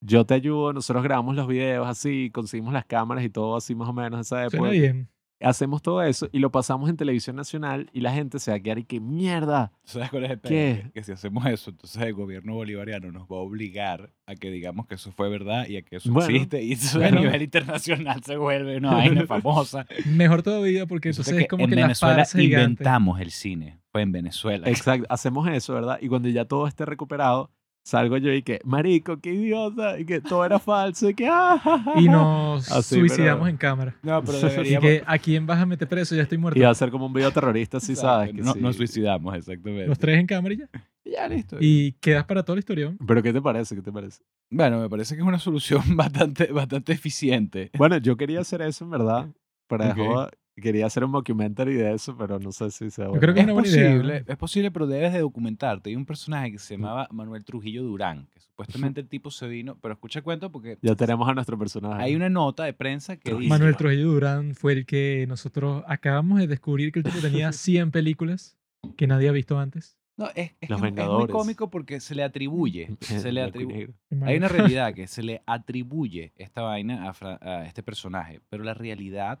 Yo 0.00 0.26
te 0.26 0.34
ayudo, 0.34 0.72
nosotros 0.72 1.02
grabamos 1.02 1.34
los 1.34 1.46
videos 1.46 1.88
así, 1.88 2.30
conseguimos 2.30 2.72
las 2.72 2.84
cámaras 2.84 3.24
y 3.24 3.30
todo 3.30 3.56
así 3.56 3.74
más 3.74 3.88
o 3.88 3.92
menos 3.92 4.20
esa 4.20 4.42
época. 4.42 4.58
Suena 4.58 4.72
bien. 4.72 5.13
Hacemos 5.44 5.82
todo 5.82 6.02
eso 6.02 6.28
y 6.32 6.38
lo 6.38 6.50
pasamos 6.50 6.88
en 6.90 6.96
televisión 6.96 7.36
nacional 7.36 7.88
y 7.92 8.00
la 8.00 8.12
gente 8.12 8.38
se 8.38 8.50
va 8.50 8.56
a 8.56 8.60
quedar 8.60 8.78
y 8.78 8.84
que 8.84 9.00
mierda. 9.00 9.72
¿Sabes 9.84 10.10
cuál 10.10 10.24
es 10.24 10.30
el? 10.32 10.40
¿Qué? 10.40 10.90
Que, 10.94 11.02
si 11.02 11.12
hacemos 11.12 11.46
eso, 11.46 11.70
entonces 11.70 12.00
el 12.02 12.14
gobierno 12.14 12.54
bolivariano 12.54 13.12
nos 13.12 13.22
va 13.24 13.36
a 13.36 13.40
obligar 13.40 14.12
a 14.26 14.34
que 14.34 14.50
digamos 14.50 14.86
que 14.86 14.94
eso 14.94 15.12
fue 15.12 15.28
verdad 15.28 15.66
y 15.68 15.76
a 15.76 15.82
que 15.82 15.96
eso 15.96 16.10
Bueno. 16.12 16.28
existe 16.34 16.62
y 16.62 16.72
eso 16.72 16.98
Bueno. 16.98 17.18
a 17.18 17.20
nivel 17.22 17.42
internacional 17.42 18.22
se 18.24 18.36
vuelve 18.36 18.76
una 18.78 18.92
vaina 18.94 19.26
famosa. 19.26 19.86
Mejor 20.06 20.42
todavía 20.42 20.86
porque 20.86 21.10
Resulta 21.10 21.30
entonces 21.30 21.44
es 21.44 21.48
como 21.48 21.64
en 21.64 21.70
que 21.70 21.76
la 21.76 21.82
Venezuela 21.82 22.26
inventamos 22.34 23.20
el 23.20 23.30
cine. 23.30 23.78
Fue 23.92 24.02
en 24.02 24.12
Venezuela. 24.12 24.68
Exacto, 24.68 25.06
hacemos 25.08 25.46
eso, 25.48 25.74
¿verdad? 25.74 25.98
Y 26.00 26.08
cuando 26.08 26.28
ya 26.28 26.44
todo 26.46 26.66
esté 26.66 26.84
recuperado, 26.84 27.50
salgo 27.84 28.16
yo 28.16 28.32
y 28.32 28.42
que, 28.42 28.60
marico, 28.64 29.18
qué 29.18 29.32
idiota, 29.34 29.98
y 30.00 30.04
que 30.06 30.20
todo 30.20 30.44
era 30.44 30.58
falso, 30.58 31.08
y 31.10 31.14
que, 31.14 31.28
ah, 31.28 31.60
ja, 31.62 31.78
ja, 31.78 31.92
Y 32.00 32.06
ja". 32.06 32.12
nos 32.12 32.72
Así, 32.72 32.96
suicidamos 32.98 33.40
pero- 33.42 33.48
en 33.48 33.56
cámara. 33.56 33.94
No, 34.02 34.22
pero 34.24 34.38
Y 34.38 34.40
deberíamos... 34.50 34.88
que 34.88 35.02
a 35.06 35.18
quién 35.18 35.46
vas 35.46 35.60
a 35.60 35.66
meter 35.66 35.86
preso, 35.86 36.14
ya 36.16 36.22
estoy 36.22 36.38
muerto. 36.38 36.58
Y 36.58 36.62
va 36.62 36.70
a 36.70 36.74
ser 36.74 36.90
como 36.90 37.06
un 37.06 37.12
video 37.12 37.30
terrorista, 37.30 37.78
sí 37.80 37.92
Exacto, 37.92 38.08
sabes. 38.10 38.32
Que 38.34 38.40
no- 38.42 38.52
sí. 38.54 38.60
Nos 38.60 38.76
suicidamos, 38.76 39.34
exactamente. 39.36 39.86
Los 39.86 39.98
tres 39.98 40.18
en 40.18 40.26
cámara 40.26 40.54
y 40.54 40.58
ya. 40.58 40.68
Ya, 41.04 41.28
listo. 41.28 41.58
Y 41.60 41.92
quedas 42.00 42.24
para 42.24 42.42
toda 42.42 42.56
la 42.56 42.60
historia. 42.60 42.96
Pero 43.06 43.22
¿qué 43.22 43.32
te 43.32 43.42
parece? 43.42 43.74
¿Qué 43.76 43.82
te 43.82 43.92
parece? 43.92 44.22
Bueno, 44.50 44.80
me 44.80 44.88
parece 44.88 45.14
que 45.14 45.20
es 45.20 45.26
una 45.26 45.38
solución 45.38 45.82
bastante, 45.96 46.46
bastante 46.50 46.92
eficiente. 46.92 47.70
Bueno, 47.76 47.98
yo 47.98 48.16
quería 48.16 48.40
hacer 48.40 48.62
eso 48.62 48.84
en 48.86 48.90
verdad. 48.90 49.28
Para 49.68 49.90
Ok. 49.90 49.96
de 49.96 50.06
joda. 50.06 50.30
Quería 50.56 50.86
hacer 50.86 51.04
un 51.04 51.12
documentary 51.12 51.74
de 51.74 51.94
eso, 51.94 52.16
pero 52.16 52.38
no 52.38 52.52
sé 52.52 52.70
si 52.70 52.90
se 52.90 53.04
va 53.04 53.16
a 53.16 53.18
creo 53.18 53.34
que 53.34 53.40
Es 53.40 53.44
una 53.44 53.54
buena 53.54 53.68
idea, 53.68 53.90
posible, 53.90 54.24
¿no? 54.26 54.32
es 54.32 54.38
posible, 54.38 54.70
pero 54.70 54.86
debes 54.86 55.12
de 55.12 55.18
documentarte. 55.20 55.90
Hay 55.90 55.96
un 55.96 56.06
personaje 56.06 56.52
que 56.52 56.58
se 56.58 56.76
llamaba 56.76 57.08
Manuel 57.10 57.44
Trujillo 57.44 57.82
Durán, 57.82 58.28
que 58.32 58.40
supuestamente 58.40 59.00
el 59.00 59.08
tipo 59.08 59.30
se 59.32 59.48
vino, 59.48 59.76
pero 59.80 59.94
escucha 59.94 60.20
el 60.20 60.22
cuento 60.22 60.52
porque 60.52 60.78
Ya 60.80 60.94
tenemos 60.94 61.28
a 61.28 61.34
nuestro 61.34 61.58
personaje. 61.58 62.02
hay 62.02 62.14
una 62.14 62.28
nota 62.30 62.64
de 62.64 62.72
prensa 62.72 63.16
que 63.16 63.34
dice... 63.34 63.48
Manuel 63.48 63.76
Trujillo 63.76 64.12
Durán 64.12 64.54
fue 64.54 64.74
el 64.74 64.86
que 64.86 65.24
nosotros 65.28 65.82
acabamos 65.88 66.38
de 66.38 66.46
descubrir 66.46 66.92
que 66.92 67.00
el 67.00 67.04
tipo 67.04 67.18
tenía 67.18 67.50
100 67.52 67.90
películas 67.90 68.56
que 68.96 69.06
nadie 69.08 69.28
ha 69.28 69.32
visto 69.32 69.58
antes. 69.58 69.98
No, 70.16 70.28
es, 70.36 70.52
es, 70.60 70.70
Los 70.70 70.80
que 70.80 70.88
es 71.00 71.08
muy 71.08 71.26
cómico 71.26 71.68
porque 71.70 71.98
se 71.98 72.14
le 72.14 72.22
atribuye. 72.22 72.96
se 73.00 73.32
le 73.32 73.42
atribuye. 73.42 73.88
Hay 74.22 74.36
una 74.36 74.46
realidad 74.46 74.94
que 74.94 75.06
se 75.08 75.24
le 75.24 75.42
atribuye 75.46 76.32
esta 76.36 76.62
vaina 76.62 77.10
a, 77.10 77.38
a 77.40 77.66
este 77.66 77.82
personaje, 77.82 78.40
pero 78.48 78.62
la 78.62 78.74
realidad 78.74 79.40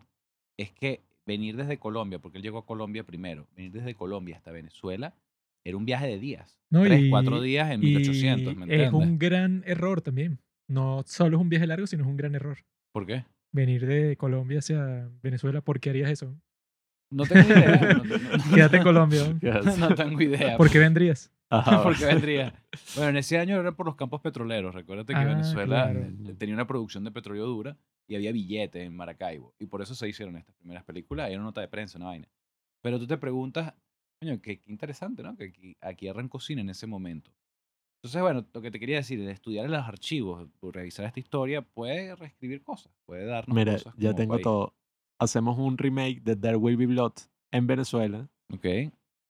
es 0.56 0.70
que 0.72 1.00
venir 1.26 1.56
desde 1.56 1.78
Colombia, 1.78 2.18
porque 2.18 2.38
él 2.38 2.44
llegó 2.44 2.58
a 2.58 2.66
Colombia 2.66 3.04
primero, 3.04 3.46
venir 3.56 3.72
desde 3.72 3.94
Colombia 3.94 4.36
hasta 4.36 4.50
Venezuela 4.52 5.14
era 5.64 5.76
un 5.76 5.86
viaje 5.86 6.06
de 6.06 6.18
días. 6.18 6.60
No, 6.70 6.82
Tres, 6.82 7.02
y- 7.04 7.10
cuatro 7.10 7.40
días 7.40 7.70
en 7.70 7.80
1800, 7.80 8.52
y 8.52 8.56
¿me 8.56 8.64
es 8.64 8.70
entiendes? 8.70 8.92
un 8.92 9.18
gran 9.18 9.62
error 9.66 10.02
también. 10.02 10.38
No 10.68 11.02
solo 11.06 11.36
es 11.38 11.40
un 11.40 11.48
viaje 11.48 11.66
largo, 11.66 11.86
sino 11.86 12.02
es 12.04 12.08
un 12.08 12.16
gran 12.16 12.34
error. 12.34 12.58
¿Por 12.92 13.06
qué? 13.06 13.24
Venir 13.52 13.86
de 13.86 14.16
Colombia 14.16 14.58
hacia 14.58 15.08
Venezuela, 15.22 15.60
¿por 15.62 15.80
qué 15.80 15.90
harías 15.90 16.10
eso? 16.10 16.34
No 17.10 17.24
tengo 17.24 17.48
idea. 17.48 17.94
No, 17.94 18.02
Quédate 18.54 18.76
en 18.78 18.82
Colombia. 18.82 19.20
¿no? 19.28 19.38
Yes. 19.62 19.78
no 19.78 19.94
tengo 19.94 20.20
idea. 20.20 20.56
¿Por 20.56 20.70
qué 20.70 20.78
vendrías? 20.78 21.30
Ajá, 21.50 21.82
Porque 21.82 22.04
vendría. 22.04 22.54
Bueno, 22.96 23.10
en 23.10 23.16
ese 23.18 23.38
año 23.38 23.60
era 23.60 23.72
por 23.72 23.86
los 23.86 23.94
campos 23.94 24.20
petroleros. 24.20 24.74
Recuérdate 24.74 25.12
que 25.12 25.18
Ah, 25.20 25.24
Venezuela 25.24 25.90
claro. 25.92 26.06
tenía 26.36 26.54
una 26.54 26.66
producción 26.66 27.04
de 27.04 27.12
petróleo 27.12 27.46
dura 27.46 27.76
y 28.06 28.14
había 28.16 28.32
billetes 28.32 28.82
en 28.86 28.94
Maracaibo. 28.96 29.54
Y 29.58 29.66
por 29.66 29.82
eso 29.82 29.94
se 29.94 30.08
hicieron 30.08 30.36
estas 30.36 30.54
primeras 30.56 30.84
películas. 30.84 31.26
Hay 31.28 31.34
una 31.34 31.44
nota 31.44 31.60
de 31.60 31.68
prensa, 31.68 31.98
una 31.98 32.06
vaina. 32.06 32.28
Pero 32.82 32.98
tú 32.98 33.06
te 33.06 33.16
preguntas, 33.16 33.72
coño, 34.20 34.40
qué, 34.42 34.60
qué 34.60 34.70
interesante, 34.70 35.22
¿no? 35.22 35.36
Que 35.36 35.44
aquí, 35.44 35.76
aquí 35.80 36.08
arrancó 36.08 36.38
cine 36.40 36.60
en 36.60 36.70
ese 36.70 36.86
momento. 36.86 37.30
Entonces, 38.02 38.20
bueno, 38.20 38.46
lo 38.52 38.60
que 38.60 38.70
te 38.70 38.78
quería 38.78 38.96
decir, 38.96 39.18
el 39.18 39.28
estudiar 39.30 39.64
en 39.64 39.70
los 39.72 39.82
archivos, 39.82 40.48
revisar 40.60 41.06
esta 41.06 41.20
historia, 41.20 41.62
puede 41.62 42.14
reescribir 42.14 42.62
cosas, 42.62 42.92
puede 43.06 43.24
darnos 43.24 43.56
Mira, 43.56 43.72
cosas. 43.72 43.94
ya 43.96 44.14
tengo 44.14 44.34
país. 44.34 44.42
todo. 44.44 44.74
Hacemos 45.18 45.58
un 45.58 45.78
remake 45.78 46.20
de 46.22 46.36
There 46.36 46.56
Will 46.56 46.76
Be 46.76 46.86
Blood 46.86 47.12
en 47.52 47.66
Venezuela, 47.66 48.28
Ok. 48.52 48.66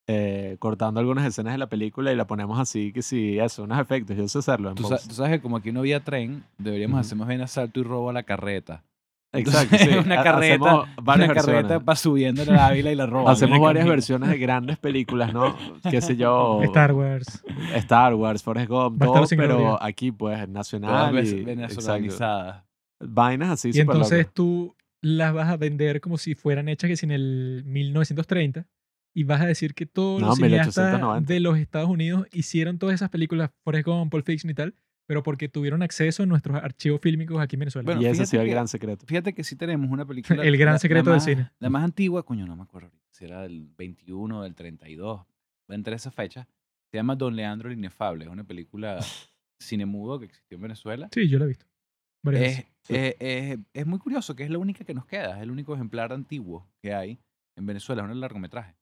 Eh, 0.07 0.57
cortando 0.59 1.01
algunas 1.01 1.25
escenas 1.27 1.53
de 1.55 1.59
la 1.59 1.69
película 1.69 2.13
y 2.13 2.17
la 2.17 2.27
ponemos 2.27 2.59
así, 2.59 2.93
que 2.93 3.03
sí, 3.03 3.39
eso, 3.39 3.63
unos 3.65 3.81
efectos. 3.81 4.17
Yo 4.17 4.29
sé 4.29 4.39
hacerlo 4.39 4.69
en 4.71 4.75
Tú, 4.75 4.83
sa- 4.85 4.89
post. 4.97 5.09
tú 5.09 5.15
sabes 5.15 5.33
que 5.33 5.41
como 5.41 5.57
aquí 5.57 5.73
no 5.73 5.81
había 5.81 6.01
tren, 6.01 6.45
deberíamos 6.59 7.01
hacer 7.01 7.17
más 7.17 7.29
bien 7.29 7.41
asalto 7.41 7.81
y 7.81 7.83
robo 7.85 8.11
a 8.11 8.13
la 8.13 8.23
carreta. 8.23 8.83
Exacto, 9.33 9.77
sí. 9.79 9.89
una 9.89 10.23
carreta, 10.23 10.55
hacemos 10.55 10.89
varias 11.03 11.29
una 11.31 11.35
carreta 11.35 11.59
versiones. 11.63 11.85
para 11.85 11.97
subiendo 11.97 12.45
la 12.45 12.67
Ávila 12.69 12.93
y 12.93 12.95
la 12.95 13.07
roban. 13.07 13.33
Hacemos 13.33 13.59
varias 13.59 13.83
camino. 13.83 13.91
versiones 13.97 14.29
de 14.29 14.39
grandes 14.39 14.79
películas, 14.79 15.33
¿no? 15.33 15.57
Qué 15.91 16.01
sé 16.01 16.15
yo. 16.17 16.63
Star 16.63 16.93
Wars. 16.93 17.43
Star 17.75 18.15
Wars, 18.15 18.43
Forrest 18.45 18.69
Gump, 18.69 19.03
todo, 19.03 19.25
pero 19.31 19.57
Gloria. 19.59 19.79
aquí 19.81 20.13
pues 20.13 20.49
nacional 20.49 21.19
y 21.27 21.45
vainas 23.01 23.51
así 23.51 23.71
Y 23.75 23.81
entonces 23.81 24.19
locas. 24.19 24.35
tú 24.35 24.77
las 25.01 25.35
vas 25.35 25.49
a 25.49 25.57
vender 25.57 26.01
como 26.01 26.17
si 26.17 26.35
fueran 26.35 26.69
hechas 26.69 26.89
que 26.89 26.97
si 26.97 27.05
en 27.07 27.13
el 27.13 27.63
1930 27.67 28.67
y 29.15 29.25
vas 29.25 29.41
a 29.41 29.47
decir 29.47 29.75
que 29.75 29.87
todos 29.87 30.21
No, 30.21 30.29
los 30.29 30.37
cineastas 30.37 30.77
1890. 30.77 31.33
de 31.33 31.41
los 31.41 31.59
Estados 31.59 31.89
Unidos 31.89 32.27
hicieron 32.33 32.79
todas 32.79 32.95
esas 32.97 33.11
películas, 33.11 33.51
Forrest 33.65 33.87
Gump, 33.87 34.11
Pulp 34.11 34.27
Fiction 34.27 34.51
y 34.51 34.55
tal, 34.55 34.75
pero 35.07 35.23
porque 35.23 35.49
tuvieron 35.49 35.83
acceso 35.83 36.23
a 36.23 36.27
nuestros 36.27 36.57
archivos 36.57 37.01
fílmicos 37.01 37.41
aquí 37.41 37.57
en 37.57 37.61
Venezuela. 37.61 37.85
Bueno, 37.87 38.03
y 38.03 38.07
ese 38.07 38.23
ha 38.23 38.27
sido 38.27 38.43
el 38.43 38.49
gran 38.51 38.67
secreto. 38.69 39.07
Fíjate 39.07 39.33
que 39.35 39.45
sí 39.45 39.55
tenemos 39.57 39.91
una 39.91 40.05
película. 40.07 40.43
El 40.45 40.57
gran 40.57 40.67
la- 40.67 40.73
la 40.73 40.79
secreto 40.79 41.11
del 41.11 41.17
más- 41.19 41.25
cine. 41.25 41.51
La 41.61 41.71
más 41.71 41.85
antigua, 41.85 42.25
coño, 42.25 42.47
no 42.47 42.57
me 42.57 42.63
acuerdo 42.63 42.89
ahorita, 42.89 43.07
si 43.13 43.25
era 43.27 43.43
del 43.43 43.69
21 43.77 44.39
o 44.39 44.43
del 44.43 44.55
32, 44.55 45.25
entre 45.69 45.95
esas 45.95 46.15
fechas. 46.15 46.47
Se 46.91 46.97
llama 46.99 47.17
Don 47.17 47.37
Leandro 47.37 47.71
el 47.71 47.77
Inefable. 47.79 48.25
Es 48.25 48.31
una 48.31 48.45
película 48.45 48.99
cine 49.61 49.85
mudo 49.87 50.19
que 50.19 50.25
existió 50.27 50.57
en 50.57 50.63
Venezuela. 50.63 51.09
Sí, 51.13 51.29
yo 51.29 51.39
lo 51.39 51.45
he 51.45 51.49
visto. 51.49 51.67
Es, 52.33 52.65
es- 52.89 53.17
es- 53.21 53.59
es 53.75 53.87
muy 53.87 53.99
curioso 53.99 54.35
que 54.35 54.45
es 54.45 54.51
la 54.51 54.59
única 54.59 54.85
que 54.85 54.95
nos 54.95 55.05
queda. 55.07 55.37
Es 55.37 55.43
el 55.43 55.51
único 55.51 55.75
ejemplar 55.75 56.13
antiguo 56.13 56.67
que 56.83 56.95
hay 56.95 57.19
en 57.57 57.67
Venezuela. 57.67 58.03
Es 58.03 58.11
un 58.11 58.21
largometraje. 58.21 58.75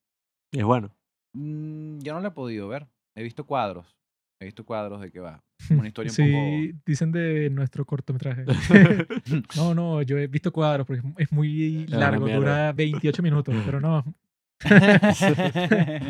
Y 0.52 0.58
es 0.60 0.64
bueno. 0.64 0.90
Mm, 1.34 1.98
yo 2.00 2.12
no 2.14 2.20
la 2.20 2.28
he 2.28 2.32
podido 2.32 2.68
ver. 2.68 2.86
He 3.14 3.22
visto 3.22 3.44
cuadros. 3.46 3.96
He 4.40 4.44
visto 4.46 4.64
cuadros 4.64 5.00
de 5.00 5.10
qué 5.10 5.20
va. 5.20 5.42
Una 5.70 5.86
historia 5.88 6.10
un 6.10 6.14
sí, 6.14 6.72
dicen 6.84 7.10
de 7.12 7.48
nuestro 7.50 7.84
cortometraje. 7.86 8.44
no, 9.56 9.74
no, 9.74 10.02
yo 10.02 10.18
he 10.18 10.26
visto 10.26 10.52
cuadros 10.52 10.86
porque 10.86 11.02
es- 11.18 11.32
muy 11.32 11.84
una 11.88 11.98
largo, 11.98 12.24
mierda. 12.26 12.40
dura 12.40 12.72
28 12.72 13.22
minutos, 13.22 13.54
pero 13.64 13.80
no, 13.80 14.02
poco. 14.04 14.14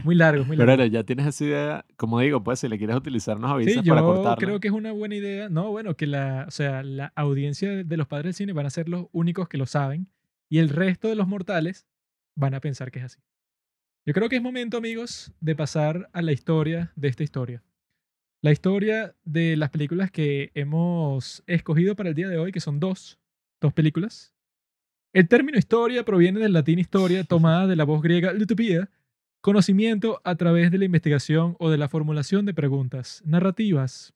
muy 0.05 0.15
largo, 0.15 0.45
muy 0.45 0.57
Pero 0.57 0.67
largo. 0.67 0.83
bueno, 0.83 0.93
ya 0.93 1.05
tienes 1.05 1.27
esa 1.27 1.45
idea, 1.45 1.87
como 1.97 2.21
digo, 2.21 2.43
pues 2.43 2.59
si 2.61 2.69
le 2.69 2.79
quieres 2.79 2.97
utilizar, 2.97 3.39
nos 3.39 3.51
avisas 3.51 3.83
Sí, 3.83 3.89
para 3.89 4.03
cortarla. 4.03 4.37
creo 4.37 4.61
que 4.61 4.69
es 4.69 4.75
una 4.75 4.93
buena 4.93 5.15
idea. 5.15 5.49
No, 5.49 5.71
bueno, 5.71 5.97
que 5.97 6.07
la, 6.07 6.45
o 6.49 6.51
sea, 6.51 6.83
la 6.83 7.13
audiencia 7.17 7.85
de 7.85 7.97
los 7.97 8.07
padres 8.07 8.25
del 8.27 8.35
cine 8.35 8.53
van 8.53 8.67
a 8.67 8.71
ser 8.71 8.89
los 8.89 9.07
únicos 9.13 9.49
que 9.49 9.59
lo 9.59 9.67
saben 9.67 10.09
y 10.49 10.59
el 10.59 10.69
resto 10.69 11.09
de 11.09 11.15
los 11.17 11.29
mortales 11.29 11.87
van 12.35 12.55
a 12.55 12.61
pensar 12.61 12.91
que 12.91 12.99
es 13.01 13.05
así. 13.07 13.21
Yo 14.05 14.15
creo 14.15 14.29
que 14.29 14.37
es 14.37 14.43
momento, 14.43 14.77
amigos, 14.77 15.33
de 15.41 15.55
pasar 15.55 16.09
a 16.13 16.23
la 16.23 16.33
historia 16.33 16.93
de 16.97 17.09
esta 17.09 17.23
historia. 17.23 17.63
La 18.43 18.51
historia 18.51 19.15
de 19.25 19.57
las 19.57 19.71
películas 19.71 20.11
que 20.11 20.51
hemos 20.55 21.45
escogido 21.47 21.95
para 21.95 22.09
el 22.09 22.15
día 22.17 22.29
de 22.29 22.39
hoy, 22.39 22.51
que 22.51 22.59
son 22.61 22.81
dos, 22.81 23.21
dos 23.61 23.73
películas. 23.73 24.35
El 25.13 25.29
término 25.29 25.59
historia 25.59 26.05
proviene 26.05 26.41
del 26.41 26.53
latín 26.53 26.79
historia, 26.81 27.23
tomada 27.23 27.67
de 27.69 27.77
la 27.77 27.85
voz 27.85 28.03
griega 28.03 28.33
utopía, 28.33 28.91
conocimiento 29.41 30.21
a 30.25 30.35
través 30.35 30.73
de 30.73 30.79
la 30.79 30.87
investigación 30.87 31.55
o 31.61 31.71
de 31.71 31.79
la 31.79 31.89
formulación 31.89 32.45
de 32.45 32.55
preguntas 32.55 33.23
narrativas. 33.25 34.15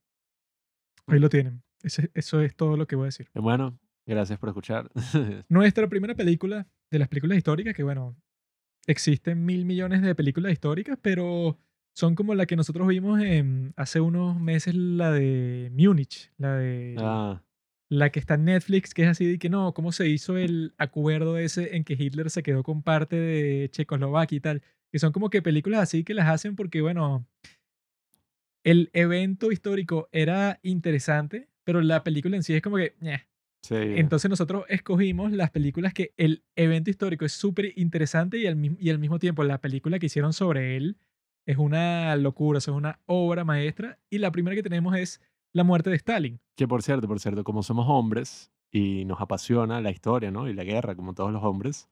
Ahí 1.07 1.21
lo 1.21 1.29
tienen. 1.29 1.63
Ese- 1.83 2.11
eso 2.15 2.41
es 2.41 2.57
todo 2.57 2.77
lo 2.77 2.87
que 2.89 2.97
voy 2.97 3.05
a 3.05 3.07
decir. 3.07 3.29
Bueno, 3.35 3.79
gracias 4.07 4.39
por 4.41 4.49
escuchar. 4.49 4.91
Nuestra 5.49 5.89
primera 5.89 6.17
película 6.17 6.67
de 6.91 6.99
las 6.99 7.07
películas 7.09 7.39
históricas, 7.39 7.75
que 7.75 7.85
bueno, 7.85 8.17
existen 8.87 9.45
mil 9.45 9.65
millones 9.65 10.03
de 10.03 10.15
películas 10.15 10.53
históricas, 10.53 10.99
pero 11.01 11.59
son 11.95 12.15
como 12.15 12.35
la 12.35 12.47
que 12.47 12.57
nosotros 12.57 12.87
vimos 12.89 13.21
en, 13.21 13.73
hace 13.77 14.01
unos 14.01 14.39
meses, 14.41 14.75
la 14.75 15.11
de 15.11 15.71
Múnich, 15.73 16.31
la 16.37 16.57
de 16.57 16.95
ah, 16.99 17.43
la 17.89 18.11
que 18.11 18.21
está 18.21 18.35
en 18.35 18.45
Netflix, 18.45 18.93
que 18.93 19.05
es 19.05 19.09
así 19.09 19.27
de 19.27 19.39
que 19.39 19.49
no, 19.49 19.73
cómo 19.73 19.93
se 19.93 20.09
hizo 20.09 20.37
el 20.37 20.75
acuerdo 20.79 21.39
ese 21.39 21.77
en 21.77 21.85
que 21.85 21.95
Hitler 21.95 22.31
se 22.31 22.43
quedó 22.43 22.63
con 22.63 22.83
parte 22.83 23.17
de 23.17 23.71
Checoslovaquia 23.71 24.37
y 24.37 24.41
tal, 24.41 24.63
que 24.91 24.99
son 24.99 25.13
como 25.13 25.31
que 25.31 25.43
películas 25.43 25.81
así 25.81 26.05
que 26.05 26.15
las 26.15 26.29
hacen 26.29 26.57
porque, 26.57 26.83
bueno, 26.83 27.27
el 28.65 28.91
evento 28.93 29.53
histórico 29.53 30.09
era 30.13 30.59
interesante, 30.63 31.49
pero 31.65 31.81
la 31.81 32.03
película 32.03 32.37
en 32.37 32.43
sí 32.43 32.55
es 32.55 32.63
como 32.63 32.77
que. 32.77 32.95
Sí. 33.63 33.75
entonces 33.75 34.31
nosotros 34.31 34.65
escogimos 34.69 35.33
las 35.33 35.51
películas 35.51 35.93
que 35.93 36.13
el 36.17 36.45
evento 36.55 36.91
histórico 36.91 37.25
es 37.25 37.33
súper 37.33 37.73
interesante 37.77 38.39
y 38.39 38.47
al, 38.47 38.77
y 38.79 38.91
al 38.91 38.99
mismo 38.99 39.19
tiempo 39.19 39.45
la 39.45 39.61
película 39.61 39.99
que 39.99 40.07
hicieron 40.07 40.33
sobre 40.33 40.77
él 40.77 40.97
es 41.47 41.57
una 41.59 42.17
locura, 42.17 42.59
es 42.59 42.69
una 42.69 43.01
obra 43.07 43.45
maestra. 43.45 43.99
Y 44.11 44.19
la 44.19 44.33
primera 44.33 44.57
que 44.57 44.63
tenemos 44.63 44.97
es 44.97 45.21
La 45.53 45.65
muerte 45.65 45.91
de 45.91 45.97
Stalin. 45.97 46.41
Que 46.57 46.69
por 46.69 46.83
cierto, 46.83 47.07
por 47.07 47.21
cierto, 47.21 47.45
como 47.45 47.63
somos 47.63 47.87
hombres 47.89 48.53
y 48.71 49.05
nos 49.05 49.21
apasiona 49.21 49.81
la 49.81 49.91
historia, 49.91 50.31
¿no? 50.31 50.49
Y 50.49 50.53
la 50.53 50.65
guerra, 50.65 50.97
como 50.97 51.15
todos 51.15 51.33
los 51.33 51.43
hombres, 51.45 51.89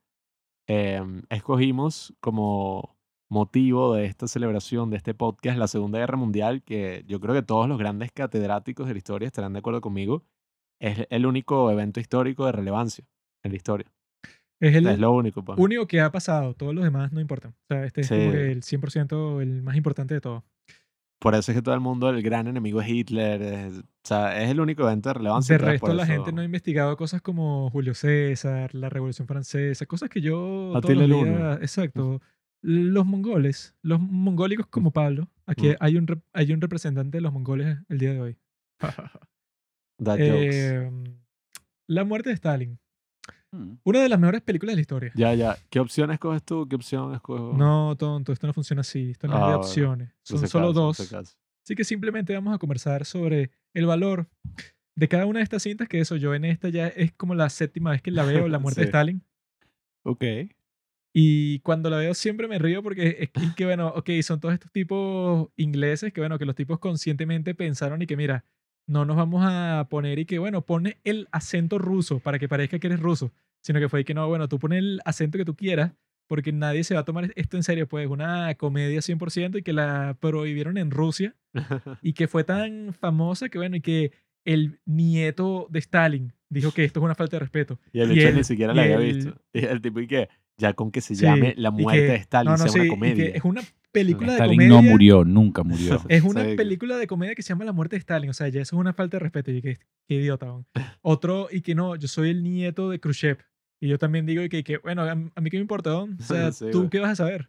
em, 0.66 1.22
escogimos 1.30 2.14
como 2.20 2.96
motivo 3.30 3.94
de 3.94 4.06
esta 4.06 4.26
celebración, 4.26 4.90
de 4.90 4.96
este 4.96 5.14
podcast, 5.14 5.56
la 5.56 5.68
Segunda 5.68 5.98
Guerra 5.98 6.16
Mundial, 6.16 6.62
que 6.62 7.04
yo 7.06 7.20
creo 7.20 7.34
que 7.34 7.42
todos 7.42 7.68
los 7.68 7.78
grandes 7.78 8.12
catedráticos 8.12 8.86
de 8.86 8.94
la 8.94 8.98
historia 8.98 9.26
estarán 9.26 9.52
de 9.52 9.60
acuerdo 9.60 9.80
conmigo, 9.80 10.24
es 10.80 11.06
el 11.10 11.26
único 11.26 11.70
evento 11.70 12.00
histórico 12.00 12.46
de 12.46 12.52
relevancia 12.52 13.04
en 13.42 13.52
la 13.52 13.56
historia. 13.56 13.86
Es 14.60 14.74
el 14.74 14.86
Es 14.86 14.98
lo 14.98 15.12
único, 15.12 15.44
pues. 15.44 15.58
único 15.58 15.86
que 15.86 16.00
ha 16.00 16.10
pasado. 16.10 16.54
Todos 16.54 16.74
los 16.74 16.84
demás 16.84 17.12
no 17.12 17.20
importan. 17.20 17.52
O 17.52 17.66
sea, 17.68 17.84
este 17.84 18.00
es 18.02 18.06
Sí. 18.08 18.14
el 18.14 18.62
100% 18.62 19.40
el 19.42 19.62
más 19.62 19.76
importante 19.76 20.14
de 20.14 20.20
todo. 20.20 20.44
Por 21.20 21.34
eso 21.34 21.52
es 21.52 21.56
que 21.56 21.62
todo 21.62 21.74
el 21.74 21.80
mundo, 21.80 22.10
el 22.10 22.22
gran 22.22 22.46
enemigo 22.46 22.80
es 22.80 22.88
Hitler. 22.88 23.40
es- 23.42 23.78
o 23.78 24.06
sea, 24.06 24.42
es 24.42 24.50
el 24.50 24.60
único 24.60 24.82
evento 24.84 25.08
de 25.08 25.14
relevancia. 25.14 25.56
De 25.56 25.64
resto, 25.64 25.92
la 25.94 26.02
eso- 26.04 26.12
gente 26.12 26.32
no 26.32 26.42
ha 26.42 26.44
investigado 26.44 26.94
cosas 26.96 27.22
como 27.22 27.70
Julio 27.70 27.94
César, 27.94 28.74
la 28.74 28.90
Revolución 28.90 29.26
Francesa, 29.26 29.86
cosas 29.86 30.10
que 30.10 30.20
yo 30.20 30.34
todos 30.72 30.76
Attila 30.84 31.06
los 31.06 31.24
días... 31.24 31.58
Exacto. 31.60 32.20
Los 32.66 33.04
mongoles, 33.04 33.74
los 33.82 34.00
mongólicos 34.00 34.66
como 34.68 34.90
Pablo. 34.90 35.28
Aquí 35.46 35.68
Mm. 35.68 35.74
hay, 35.80 35.96
un, 35.98 36.22
hay 36.32 36.50
un 36.52 36.62
representante 36.62 37.18
de 37.18 37.20
los 37.20 37.30
mongoles 37.30 37.76
el 37.90 37.98
día 37.98 38.14
de 38.14 38.20
hoy. 38.22 38.36
That 40.04 40.18
jokes. 40.18 40.50
Eh, 40.52 40.90
la 41.88 42.04
muerte 42.04 42.30
de 42.30 42.34
Stalin. 42.34 42.78
Mm. 43.52 43.74
Una 43.84 44.02
de 44.02 44.08
las 44.08 44.18
mejores 44.18 44.40
películas 44.42 44.72
de 44.72 44.76
la 44.76 44.80
historia. 44.80 45.12
Ya, 45.14 45.34
ya. 45.34 45.56
¿Qué 45.70 45.80
opción 45.80 46.10
escoges 46.10 46.42
tú? 46.42 46.66
¿Qué 46.68 46.76
opción 46.76 47.14
escojo? 47.14 47.52
No, 47.56 47.96
tonto, 47.96 48.32
esto 48.32 48.46
no 48.46 48.52
funciona 48.52 48.80
así. 48.80 49.10
Esto 49.12 49.28
no 49.28 49.34
es 49.34 49.38
Ah, 49.40 49.44
de 49.46 49.52
bueno. 49.52 49.60
opciones. 49.66 50.10
Son 50.22 50.38
ese 50.38 50.46
solo 50.48 50.68
caso, 50.68 50.80
dos. 50.80 50.96
caso. 51.10 51.36
Así 51.64 51.74
que 51.74 51.84
simplemente 51.84 52.34
vamos 52.34 52.54
a 52.54 52.58
conversar 52.58 53.04
sobre 53.04 53.50
el 53.72 53.86
valor 53.86 54.28
de 54.96 55.08
cada 55.08 55.26
una 55.26 55.38
de 55.38 55.44
estas 55.44 55.62
cintas, 55.62 55.88
que 55.88 55.98
eso 56.00 56.16
yo 56.16 56.34
en 56.34 56.44
esta 56.44 56.68
ya 56.68 56.88
es 56.88 57.12
como 57.12 57.34
la 57.34 57.48
séptima 57.48 57.90
vez 57.92 58.02
que 58.02 58.10
la 58.10 58.24
veo, 58.24 58.48
La 58.48 58.58
muerte 58.60 58.80
de 58.80 58.86
Sí. 58.86 58.88
Stalin. 58.90 59.22
Ok. 60.04 60.24
Y 61.16 61.60
cuando 61.60 61.90
la 61.90 61.98
veo 61.98 62.12
siempre 62.12 62.48
me 62.48 62.58
río 62.58 62.82
porque 62.82 63.16
es 63.20 63.30
que, 63.30 63.54
que, 63.56 63.64
bueno, 63.64 63.88
ok, 63.88 64.10
son 64.22 64.40
todos 64.40 64.52
estos 64.52 64.72
tipos 64.72 65.48
ingleses 65.56 66.12
que, 66.12 66.20
bueno, 66.20 66.38
que 66.38 66.44
los 66.44 66.56
tipos 66.56 66.80
conscientemente 66.80 67.54
pensaron 67.54 68.02
y 68.02 68.06
que, 68.06 68.16
mira, 68.16 68.44
no 68.86 69.04
nos 69.04 69.16
vamos 69.16 69.42
a 69.46 69.86
poner 69.90 70.18
y 70.18 70.24
que, 70.26 70.38
bueno, 70.38 70.62
pone 70.62 70.98
el 71.04 71.28
acento 71.32 71.78
ruso 71.78 72.20
para 72.20 72.38
que 72.38 72.48
parezca 72.48 72.78
que 72.78 72.86
eres 72.86 73.00
ruso, 73.00 73.32
sino 73.62 73.80
que 73.80 73.88
fue 73.88 74.04
que 74.04 74.14
no, 74.14 74.28
bueno, 74.28 74.48
tú 74.48 74.58
pones 74.58 74.78
el 74.80 75.00
acento 75.04 75.38
que 75.38 75.44
tú 75.44 75.54
quieras 75.56 75.92
porque 76.26 76.52
nadie 76.52 76.84
se 76.84 76.94
va 76.94 77.00
a 77.00 77.04
tomar 77.04 77.32
esto 77.36 77.56
en 77.56 77.62
serio, 77.62 77.86
pues 77.86 78.08
una 78.08 78.54
comedia 78.54 79.00
100% 79.00 79.58
y 79.58 79.62
que 79.62 79.72
la 79.74 80.16
prohibieron 80.20 80.78
en 80.78 80.90
Rusia 80.90 81.34
y 82.02 82.12
que 82.14 82.28
fue 82.28 82.44
tan 82.44 82.94
famosa 82.94 83.48
que, 83.48 83.58
bueno, 83.58 83.76
y 83.76 83.80
que 83.80 84.12
el 84.44 84.78
nieto 84.86 85.66
de 85.70 85.78
Stalin 85.80 86.32
dijo 86.50 86.72
que 86.72 86.84
esto 86.84 87.00
es 87.00 87.04
una 87.04 87.14
falta 87.14 87.36
de 87.36 87.40
respeto. 87.40 87.78
Y 87.92 88.00
el 88.00 88.12
Y 88.12 88.14
bicho 88.16 88.28
el- 88.28 88.36
ni 88.36 88.44
siquiera 88.44 88.72
y 88.72 88.76
la 88.76 88.82
había 88.82 88.96
el- 88.96 89.14
visto. 89.14 89.40
Y 89.52 89.64
el 89.64 89.80
tipo, 89.80 90.00
y 90.00 90.06
que 90.06 90.28
ya 90.56 90.72
con 90.74 90.90
que 90.90 91.00
se 91.00 91.14
Sí, 91.14 91.22
llame 91.24 91.54
La 91.56 91.70
y 91.70 91.82
muerte 91.82 92.06
que- 92.06 92.12
de 92.12 92.16
Stalin 92.18 92.52
no, 92.52 92.56
no, 92.58 92.62
sea 92.64 92.68
sí, 92.72 92.78
una 92.80 92.86
y 92.86 92.90
comedia. 92.90 93.24
es 93.28 93.44
una 93.44 93.62
película 93.94 94.32
de 94.32 94.38
Stalin 94.38 94.56
comedia. 94.58 94.74
no 94.74 94.82
murió, 94.82 95.24
nunca 95.24 95.62
murió. 95.62 95.98
Es 96.10 96.22
una 96.22 96.44
Sí. 96.44 96.54
película 96.56 96.98
de 96.98 97.06
comedia 97.06 97.34
que 97.34 97.42
se 97.42 97.48
llama 97.48 97.64
La 97.64 97.72
muerte 97.72 97.96
de 97.96 98.00
Stalin. 98.00 98.28
O 98.28 98.34
sea, 98.34 98.48
ya 98.48 98.60
eso 98.60 98.76
es 98.76 98.80
una 98.80 98.92
falta 98.92 99.16
de 99.16 99.20
respeto. 99.20 99.50
Y 99.50 99.62
que, 99.62 99.78
qué 100.06 100.14
idiota. 100.16 100.46
weón. 100.46 100.66
Otro, 101.00 101.48
y 101.50 101.62
que 101.62 101.74
no, 101.74 101.96
yo 101.96 102.08
soy 102.08 102.28
el 102.30 102.42
nieto 102.42 102.90
de 102.90 103.00
Khrushchev. 103.00 103.38
Y 103.80 103.88
yo 103.88 103.98
también 103.98 104.26
digo 104.26 104.42
que, 104.50 104.62
que 104.64 104.76
bueno, 104.78 105.02
a, 105.02 105.12
a 105.12 105.40
mí 105.40 105.50
qué 105.50 105.56
me 105.56 105.62
importa, 105.62 105.90
weón? 105.96 106.16
O 106.20 106.22
sea, 106.22 106.52
Sí, 106.52 106.66
¿tú 106.70 106.78
güey. 106.80 106.90
qué 106.90 106.98
vas 107.00 107.12
a 107.12 107.16
saber? 107.16 107.48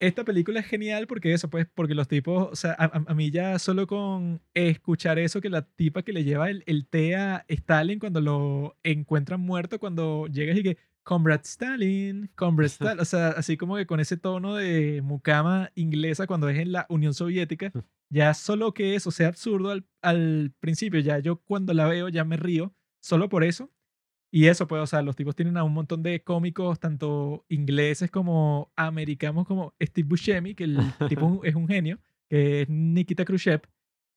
Esta 0.00 0.24
película 0.24 0.60
es 0.60 0.66
genial 0.66 1.06
porque 1.06 1.32
eso, 1.32 1.48
pues, 1.48 1.66
porque 1.72 1.94
los 1.94 2.08
tipos, 2.08 2.48
o 2.52 2.56
sea, 2.56 2.72
a, 2.72 2.84
a- 2.86 3.04
a 3.06 3.14
mí 3.14 3.30
ya 3.30 3.58
solo 3.58 3.86
con 3.86 4.42
escuchar 4.52 5.18
eso, 5.18 5.40
que 5.40 5.48
la 5.48 5.62
tipa 5.62 6.02
que 6.02 6.12
le 6.12 6.24
lleva 6.24 6.50
el, 6.50 6.62
el 6.66 6.86
té 6.86 7.14
a 7.16 7.44
Stalin 7.48 8.00
cuando 8.00 8.20
lo 8.20 8.76
encuentran 8.82 9.40
muerto, 9.40 9.78
cuando 9.78 10.26
llegas 10.26 10.58
y 10.58 10.62
que, 10.62 10.78
Comrade 11.04 11.42
Stalin, 11.44 12.30
Comrade 12.34 12.68
Stalin, 12.68 13.00
o 13.00 13.04
sea, 13.04 13.28
así 13.28 13.56
como 13.56 13.76
que 13.76 13.86
con 13.86 14.00
ese 14.00 14.16
tono 14.16 14.56
de 14.56 15.02
mucama 15.02 15.70
inglesa 15.74 16.26
cuando 16.26 16.48
es 16.48 16.58
en 16.58 16.72
la 16.72 16.86
Unión 16.88 17.14
Soviética, 17.14 17.70
ya 18.10 18.34
solo 18.34 18.74
que 18.74 18.94
eso 18.94 19.10
sea 19.10 19.28
absurdo 19.28 19.70
al, 19.70 19.86
al 20.02 20.52
principio, 20.60 21.00
ya 21.00 21.18
yo 21.18 21.36
cuando 21.36 21.74
la 21.74 21.86
veo 21.86 22.08
ya 22.08 22.24
me 22.24 22.36
río, 22.36 22.74
solo 23.00 23.28
por 23.28 23.44
eso. 23.44 23.70
Y 24.32 24.48
eso, 24.48 24.66
pues, 24.66 24.82
o 24.82 24.86
sea, 24.88 25.00
los 25.02 25.14
tipos 25.14 25.36
tienen 25.36 25.56
a 25.56 25.62
un 25.62 25.72
montón 25.72 26.02
de 26.02 26.24
cómicos, 26.24 26.80
tanto 26.80 27.44
ingleses 27.48 28.10
como 28.10 28.72
americanos, 28.74 29.46
como 29.46 29.76
Steve 29.80 30.08
Buscemi, 30.08 30.56
que 30.56 30.64
el 30.64 30.76
tipo 31.08 31.40
es 31.44 31.54
un 31.54 31.68
genio, 31.68 32.00
que 32.28 32.62
es 32.62 32.68
Nikita 32.68 33.24
Khrushchev, 33.24 33.62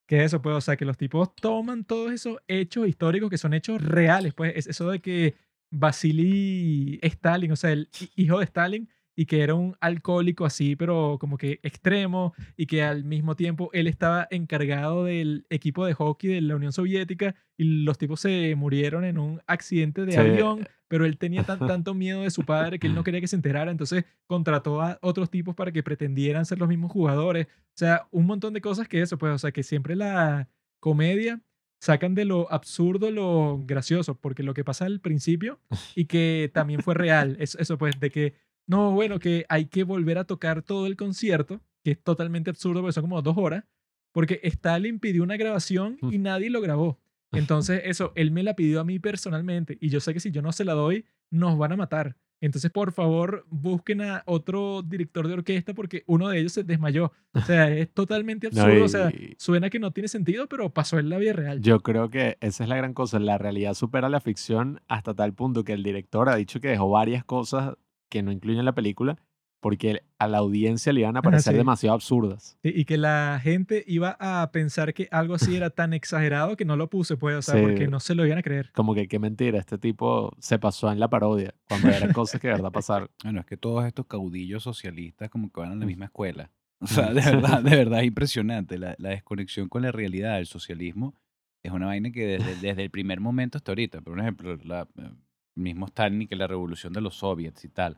que 0.07 0.23
eso, 0.23 0.41
pues, 0.41 0.55
o 0.55 0.61
sea, 0.61 0.75
que 0.75 0.85
los 0.85 0.97
tipos 0.97 1.35
toman 1.35 1.83
todos 1.83 2.11
esos 2.11 2.37
hechos 2.47 2.87
históricos 2.87 3.29
que 3.29 3.37
son 3.37 3.53
hechos 3.53 3.79
reales, 3.79 4.33
pues, 4.33 4.53
es 4.55 4.65
eso 4.65 4.89
de 4.89 5.01
que 5.01 5.35
Vasily 5.71 6.99
Stalin, 7.01 7.51
o 7.51 7.55
sea, 7.55 7.71
el 7.71 7.89
hi- 7.99 8.09
hijo 8.15 8.39
de 8.39 8.45
Stalin, 8.45 8.89
y 9.19 9.25
que 9.25 9.41
era 9.41 9.55
un 9.55 9.75
alcohólico 9.81 10.45
así, 10.45 10.75
pero 10.75 11.17
como 11.19 11.37
que 11.37 11.59
extremo, 11.63 12.33
y 12.55 12.67
que 12.67 12.83
al 12.83 13.03
mismo 13.03 13.35
tiempo 13.35 13.71
él 13.73 13.87
estaba 13.87 14.27
encargado 14.29 15.05
del 15.05 15.47
equipo 15.49 15.85
de 15.87 15.95
hockey 15.95 16.29
de 16.31 16.41
la 16.41 16.55
Unión 16.55 16.71
Soviética, 16.71 17.33
y 17.57 17.83
los 17.83 17.97
tipos 17.97 18.19
se 18.19 18.53
murieron 18.55 19.03
en 19.03 19.17
un 19.17 19.41
accidente 19.47 20.05
de 20.05 20.11
Sí. 20.11 20.19
avión, 20.19 20.67
pero 20.87 21.05
él 21.05 21.17
tenía 21.17 21.43
tan, 21.43 21.57
tanto 21.79 21.95
miedo 21.95 22.21
de 22.21 22.29
su 22.29 22.43
padre 22.43 22.77
que 22.77 22.85
él 22.87 22.93
no 22.93 23.03
quería 23.03 23.19
que 23.19 23.27
se 23.27 23.35
enterara, 23.35 23.71
entonces 23.71 24.05
contrató 24.27 24.81
a 24.81 24.99
otros 25.01 25.31
tipos 25.31 25.55
para 25.55 25.71
que 25.71 25.81
pretendieran 25.81 26.45
ser 26.45 26.59
los 26.59 26.69
mismos 26.69 26.91
jugadores. 26.91 27.47
O 27.47 27.77
sea, 27.77 28.07
un 28.11 28.27
montón 28.27 28.53
de 28.53 28.61
cosas 28.61 28.87
que 28.87 29.01
eso, 29.01 29.17
pues, 29.17 29.33
o 29.33 29.37
sea, 29.39 29.51
que 29.51 29.63
siempre 29.63 29.95
la 29.95 30.47
comedia 30.79 31.41
sacan 31.79 32.15
de 32.15 32.25
lo 32.25 32.51
absurdo 32.51 33.11
lo 33.11 33.63
gracioso, 33.65 34.15
porque 34.15 34.43
lo 34.43 34.53
que 34.53 34.63
pasa 34.63 34.85
al 34.85 34.99
principio 34.99 35.59
y 35.95 36.05
que 36.05 36.51
también 36.53 36.81
fue 36.81 36.93
real, 36.93 37.37
eso, 37.39 37.57
eso 37.59 37.77
pues, 37.77 37.99
de 37.99 38.09
que, 38.09 38.33
no, 38.65 38.91
bueno, 38.91 39.19
que 39.19 39.45
hay 39.49 39.65
que 39.65 39.83
volver 39.83 40.17
a 40.17 40.25
tocar 40.25 40.61
todo 40.61 40.87
el 40.87 40.95
concierto, 40.95 41.61
que 41.83 41.91
es 41.91 42.03
totalmente 42.03 42.49
absurdo, 42.49 42.81
porque 42.81 42.93
son 42.93 43.03
como 43.03 43.21
dos 43.21 43.37
horas, 43.37 43.63
porque 44.11 44.39
Stalin 44.43 44.99
pidió 44.99 45.23
una 45.23 45.37
grabación 45.37 45.97
y 46.11 46.17
nadie 46.17 46.49
lo 46.49 46.61
grabó. 46.61 46.99
Entonces, 47.31 47.81
eso, 47.85 48.13
él 48.15 48.31
me 48.31 48.43
la 48.43 48.55
pidió 48.55 48.79
a 48.79 48.83
mí 48.83 48.99
personalmente 48.99 49.77
y 49.81 49.89
yo 49.89 49.99
sé 49.99 50.13
que 50.13 50.19
si 50.19 50.31
yo 50.31 50.41
no 50.41 50.51
se 50.51 50.65
la 50.65 50.73
doy, 50.73 51.05
nos 51.29 51.57
van 51.57 51.73
a 51.73 51.77
matar. 51.77 52.15
Entonces, 52.39 52.69
por 52.71 52.91
favor, 52.91 53.45
busquen 53.49 54.01
a 54.01 54.23
otro 54.25 54.83
director 54.83 55.27
de 55.27 55.33
orquesta 55.33 55.73
porque 55.73 56.03
uno 56.05 56.29
de 56.29 56.39
ellos 56.39 56.53
se 56.53 56.63
desmayó. 56.63 57.11
O 57.33 57.41
sea, 57.41 57.69
es 57.69 57.91
totalmente 57.91 58.49
No, 58.51 58.61
absurdo. 58.61 58.85
O 58.85 58.87
sea, 58.87 59.11
suena 59.37 59.69
que 59.69 59.79
no 59.79 59.91
tiene 59.91 60.07
sentido, 60.07 60.47
pero 60.47 60.71
pasó 60.71 60.99
en 60.99 61.09
la 61.09 61.17
vida 61.17 61.33
real. 61.33 61.61
Yo 61.61 61.79
creo 61.81 62.09
que 62.09 62.37
esa 62.41 62.63
es 62.63 62.69
la 62.69 62.77
gran 62.77 62.93
cosa. 62.93 63.19
La 63.19 63.37
realidad 63.37 63.73
supera 63.73 64.09
la 64.09 64.19
ficción 64.19 64.81
hasta 64.87 65.13
tal 65.13 65.33
punto 65.33 65.63
que 65.63 65.73
el 65.73 65.83
director 65.83 66.29
ha 66.29 66.35
dicho 66.35 66.59
que 66.59 66.67
dejó 66.69 66.89
varias 66.89 67.23
cosas 67.23 67.75
que 68.09 68.23
no 68.23 68.31
incluyen 68.31 68.65
la 68.65 68.73
película 68.73 69.17
porque 69.59 70.01
a 70.19 70.27
la 70.27 70.37
audiencia 70.37 70.93
le 70.93 71.01
iban 71.01 71.17
a 71.17 71.21
parecer 71.21 71.53
sí. 71.53 71.57
demasiado 71.57 71.95
absurdas. 71.95 72.57
Sí, 72.61 72.71
Y 72.75 72.85
que 72.85 72.97
la 72.97 73.39
gente 73.43 73.83
iba 73.87 74.15
a 74.19 74.51
pensar 74.51 74.93
que 74.93 75.07
algo 75.11 75.33
así 75.35 75.55
era 75.55 75.69
tan 75.69 75.93
exagerado 75.93 76.55
que 76.55 76.65
no 76.65 76.75
lo 76.75 76.89
puse, 76.89 77.17
pues, 77.17 77.35
o 77.37 77.41
sea, 77.41 77.55
Sí. 77.55 77.61
porque 77.61 77.87
no 77.87 77.99
se 77.99 78.13
lo 78.15 78.25
iban 78.25 78.37
a 78.37 78.43
creer. 78.43 78.71
Como 78.73 78.93
que 78.93 79.07
qué 79.07 79.19
mentira, 79.19 79.59
este 79.59 79.77
tipo 79.77 80.31
se 80.39 80.59
pasó 80.59 80.91
en 80.91 80.99
la 80.99 81.09
parodia 81.09 81.53
cuando 81.67 81.89
eran 81.89 82.13
cosas 82.13 82.39
que 82.39 82.47
de 82.47 82.53
verdad 82.53 82.71
pasaron. 82.71 83.09
Bueno, 83.23 83.39
es 83.39 83.45
que 83.45 83.57
todos 83.57 83.85
estos 83.85 84.05
caudillos 84.05 84.63
socialistas 84.63 85.29
como 85.29 85.51
que 85.51 85.59
van 85.59 85.71
a 85.71 85.75
la 85.75 85.85
Mm. 85.85 85.87
misma 85.87 86.05
escuela. 86.05 86.51
O 86.79 86.85
sea, 86.87 87.11
de 87.11 87.21
verdad, 87.57 87.63
de 87.63 87.75
verdad 87.75 88.01
es 88.01 88.05
impresionante. 88.07 88.77
La, 88.77 88.95
la 88.99 89.09
desconexión 89.09 89.67
con 89.69 89.81
la 89.81 89.91
realidad 89.91 90.35
del 90.35 90.45
socialismo 90.45 91.15
es 91.63 91.71
una 91.71 91.87
vaina 91.87 92.11
que 92.11 92.25
desde, 92.27 92.55
desde 92.55 92.83
el 92.83 92.91
primer 92.91 93.19
momento 93.19 93.57
hasta 93.57 93.71
ahorita, 93.71 94.01
por 94.01 94.19
ejemplo, 94.19 94.55
la, 94.63 94.87
eh, 94.97 95.09
mismo 95.55 95.87
Stalin 95.87 96.21
y 96.21 96.27
que 96.27 96.35
la 96.35 96.45
revolución 96.45 96.93
de 96.93 97.01
los 97.01 97.15
soviets 97.15 97.65
y 97.65 97.69
tal. 97.69 97.97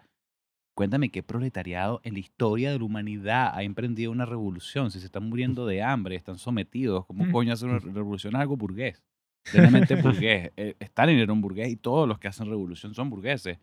Cuéntame 0.80 1.10
qué 1.10 1.24
proletariado 1.24 2.00
en 2.06 2.14
la 2.14 2.20
historia 2.20 2.72
de 2.72 2.80
la 2.80 2.86
humanidad 2.86 3.52
ha 3.54 3.64
emprendido 3.64 4.14
una 4.14 4.26
revolución. 4.26 4.92
Si 4.92 5.02
se 5.02 5.08
están 5.08 5.28
muriendo 5.28 5.66
de 5.66 5.84
hambre, 5.84 6.16
están 6.16 6.38
sometidos, 6.38 7.06
¿cómo 7.06 7.26
Mm. 7.26 7.32
coño 7.34 7.52
hacer 7.52 7.68
una 7.68 7.80
revolución? 7.98 8.34
Es 8.34 8.40
algo 8.40 8.56
burgués. 8.56 9.04
Plenamente 9.52 9.96
burgués. 10.02 10.54
Eh, 10.56 10.78
Stalin 10.80 11.20
era 11.20 11.34
un 11.34 11.42
burgués 11.42 11.70
y 11.70 11.76
todos 11.76 12.08
los 12.08 12.18
que 12.18 12.30
hacen 12.30 12.48
revolución 12.48 12.94
son 12.94 13.10
burgueses. 13.10 13.60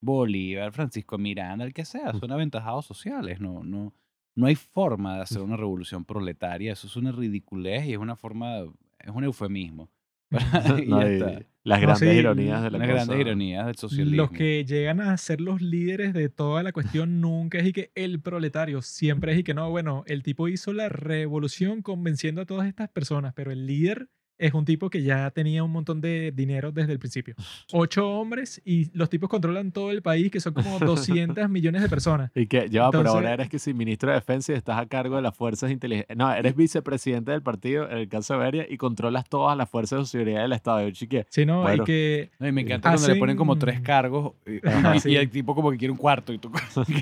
Bolívar, 0.00 0.70
Francisco 0.70 1.18
Miranda, 1.18 1.64
el 1.64 1.74
que 1.74 1.84
sea, 1.84 2.12
son 2.14 2.30
aventajados 2.30 2.86
sociales. 2.86 3.40
No, 3.40 3.64
no, 3.64 3.92
no 4.36 4.46
hay 4.46 4.54
forma 4.54 5.16
de 5.16 5.22
hacer 5.22 5.42
una 5.42 5.56
revolución 5.56 6.04
proletaria. 6.04 6.72
Eso 6.74 6.86
es 6.86 6.94
una 6.94 7.10
ridiculez 7.10 7.84
y 7.86 7.94
es 7.94 7.98
una 7.98 8.14
forma, 8.14 8.60
es 9.00 9.10
un 9.12 9.24
eufemismo. 9.24 9.88
y 10.76 10.86
No, 10.86 11.00
ya 11.00 11.08
y 11.08 11.14
está. 11.14 11.42
las 11.64 11.80
No, 11.80 11.86
grandes 11.86 11.98
sí, 11.98 12.06
ironías 12.16 12.62
de 12.62 12.70
la 12.70 12.78
Unas 12.78 12.88
cosa. 12.88 12.94
grandes 12.94 13.20
ironías 13.20 13.66
del 13.66 13.76
socialismo. 13.76 14.16
Los 14.16 14.30
que 14.32 14.64
llegan 14.64 15.00
a 15.00 15.16
ser 15.16 15.40
los 15.40 15.60
líderes 15.60 16.12
de 16.14 16.28
toda 16.28 16.62
la 16.62 16.72
cuestión 16.72 17.20
nunca 17.20 17.58
es 17.58 17.66
y 17.66 17.72
que 17.72 17.92
el 17.94 18.20
proletario, 18.20 18.82
siempre 18.82 19.32
es 19.32 19.38
y 19.40 19.44
que 19.44 19.54
no, 19.54 19.68
bueno, 19.70 20.04
el 20.06 20.22
tipo 20.22 20.48
hizo 20.48 20.72
la 20.72 20.88
revolución 20.88 21.82
convenciendo 21.82 22.42
a 22.42 22.46
todas 22.46 22.66
estas 22.68 22.88
personas, 22.90 23.34
pero 23.34 23.52
el 23.52 23.66
líder 23.66 24.08
es 24.40 24.54
un 24.54 24.64
tipo 24.64 24.90
que 24.90 25.02
ya 25.02 25.30
tenía 25.30 25.62
un 25.62 25.70
montón 25.70 26.00
de 26.00 26.32
dinero 26.34 26.72
desde 26.72 26.92
el 26.92 26.98
principio. 26.98 27.34
Ocho 27.72 28.08
hombres 28.10 28.60
y 28.64 28.90
los 28.96 29.08
tipos 29.10 29.28
controlan 29.28 29.70
todo 29.72 29.90
el 29.90 30.02
país, 30.02 30.30
que 30.30 30.40
son 30.40 30.54
como 30.54 30.78
200 30.78 31.48
millones 31.50 31.82
de 31.82 31.88
personas. 31.88 32.30
Y 32.34 32.46
que, 32.46 32.68
ya, 32.70 32.82
va, 32.82 32.90
pero 32.90 33.00
Entonces- 33.02 33.14
ahora 33.14 33.34
eres 33.34 33.48
que 33.48 33.58
si 33.58 33.74
ministro 33.74 34.10
de 34.10 34.16
defensa 34.16 34.52
y 34.52 34.56
estás 34.56 34.78
a 34.78 34.86
cargo 34.86 35.16
de 35.16 35.22
las 35.22 35.36
fuerzas 35.36 35.68
de 35.68 35.74
inteligencia. 35.74 36.14
No, 36.16 36.32
eres 36.32 36.56
vicepresidente 36.56 37.30
del 37.32 37.42
partido, 37.42 37.88
en 37.90 37.98
el 37.98 38.08
caso 38.08 38.34
de 38.34 38.40
Beria, 38.40 38.66
y 38.68 38.76
controlas 38.76 39.28
todas 39.28 39.56
las 39.56 39.68
fuerzas 39.68 40.00
de 40.00 40.06
seguridad 40.06 40.42
del 40.42 40.52
Estado. 40.52 40.80
Yo, 40.82 40.90
chique, 40.90 41.26
Sí, 41.28 41.44
¿no? 41.46 41.62
Bueno. 41.62 41.82
Y 41.82 41.86
que 41.86 42.30
No, 42.38 42.48
y 42.48 42.52
me 42.52 42.62
encanta 42.62 42.90
cuando 42.90 43.08
le 43.08 43.16
ponen 43.16 43.36
como 43.36 43.56
tres 43.58 43.76
Hacen- 43.76 43.82
cargos 43.84 44.32
y, 44.46 44.66
Ajá, 44.66 44.96
y- 44.96 45.00
sí. 45.00 45.10
y 45.10 45.16
el 45.16 45.30
tipo 45.30 45.54
como 45.54 45.70
que 45.70 45.76
quiere 45.76 45.92
un 45.92 45.98
cuarto 45.98 46.32
y 46.32 46.38
tú 46.38 46.50
¿qué 46.50 46.60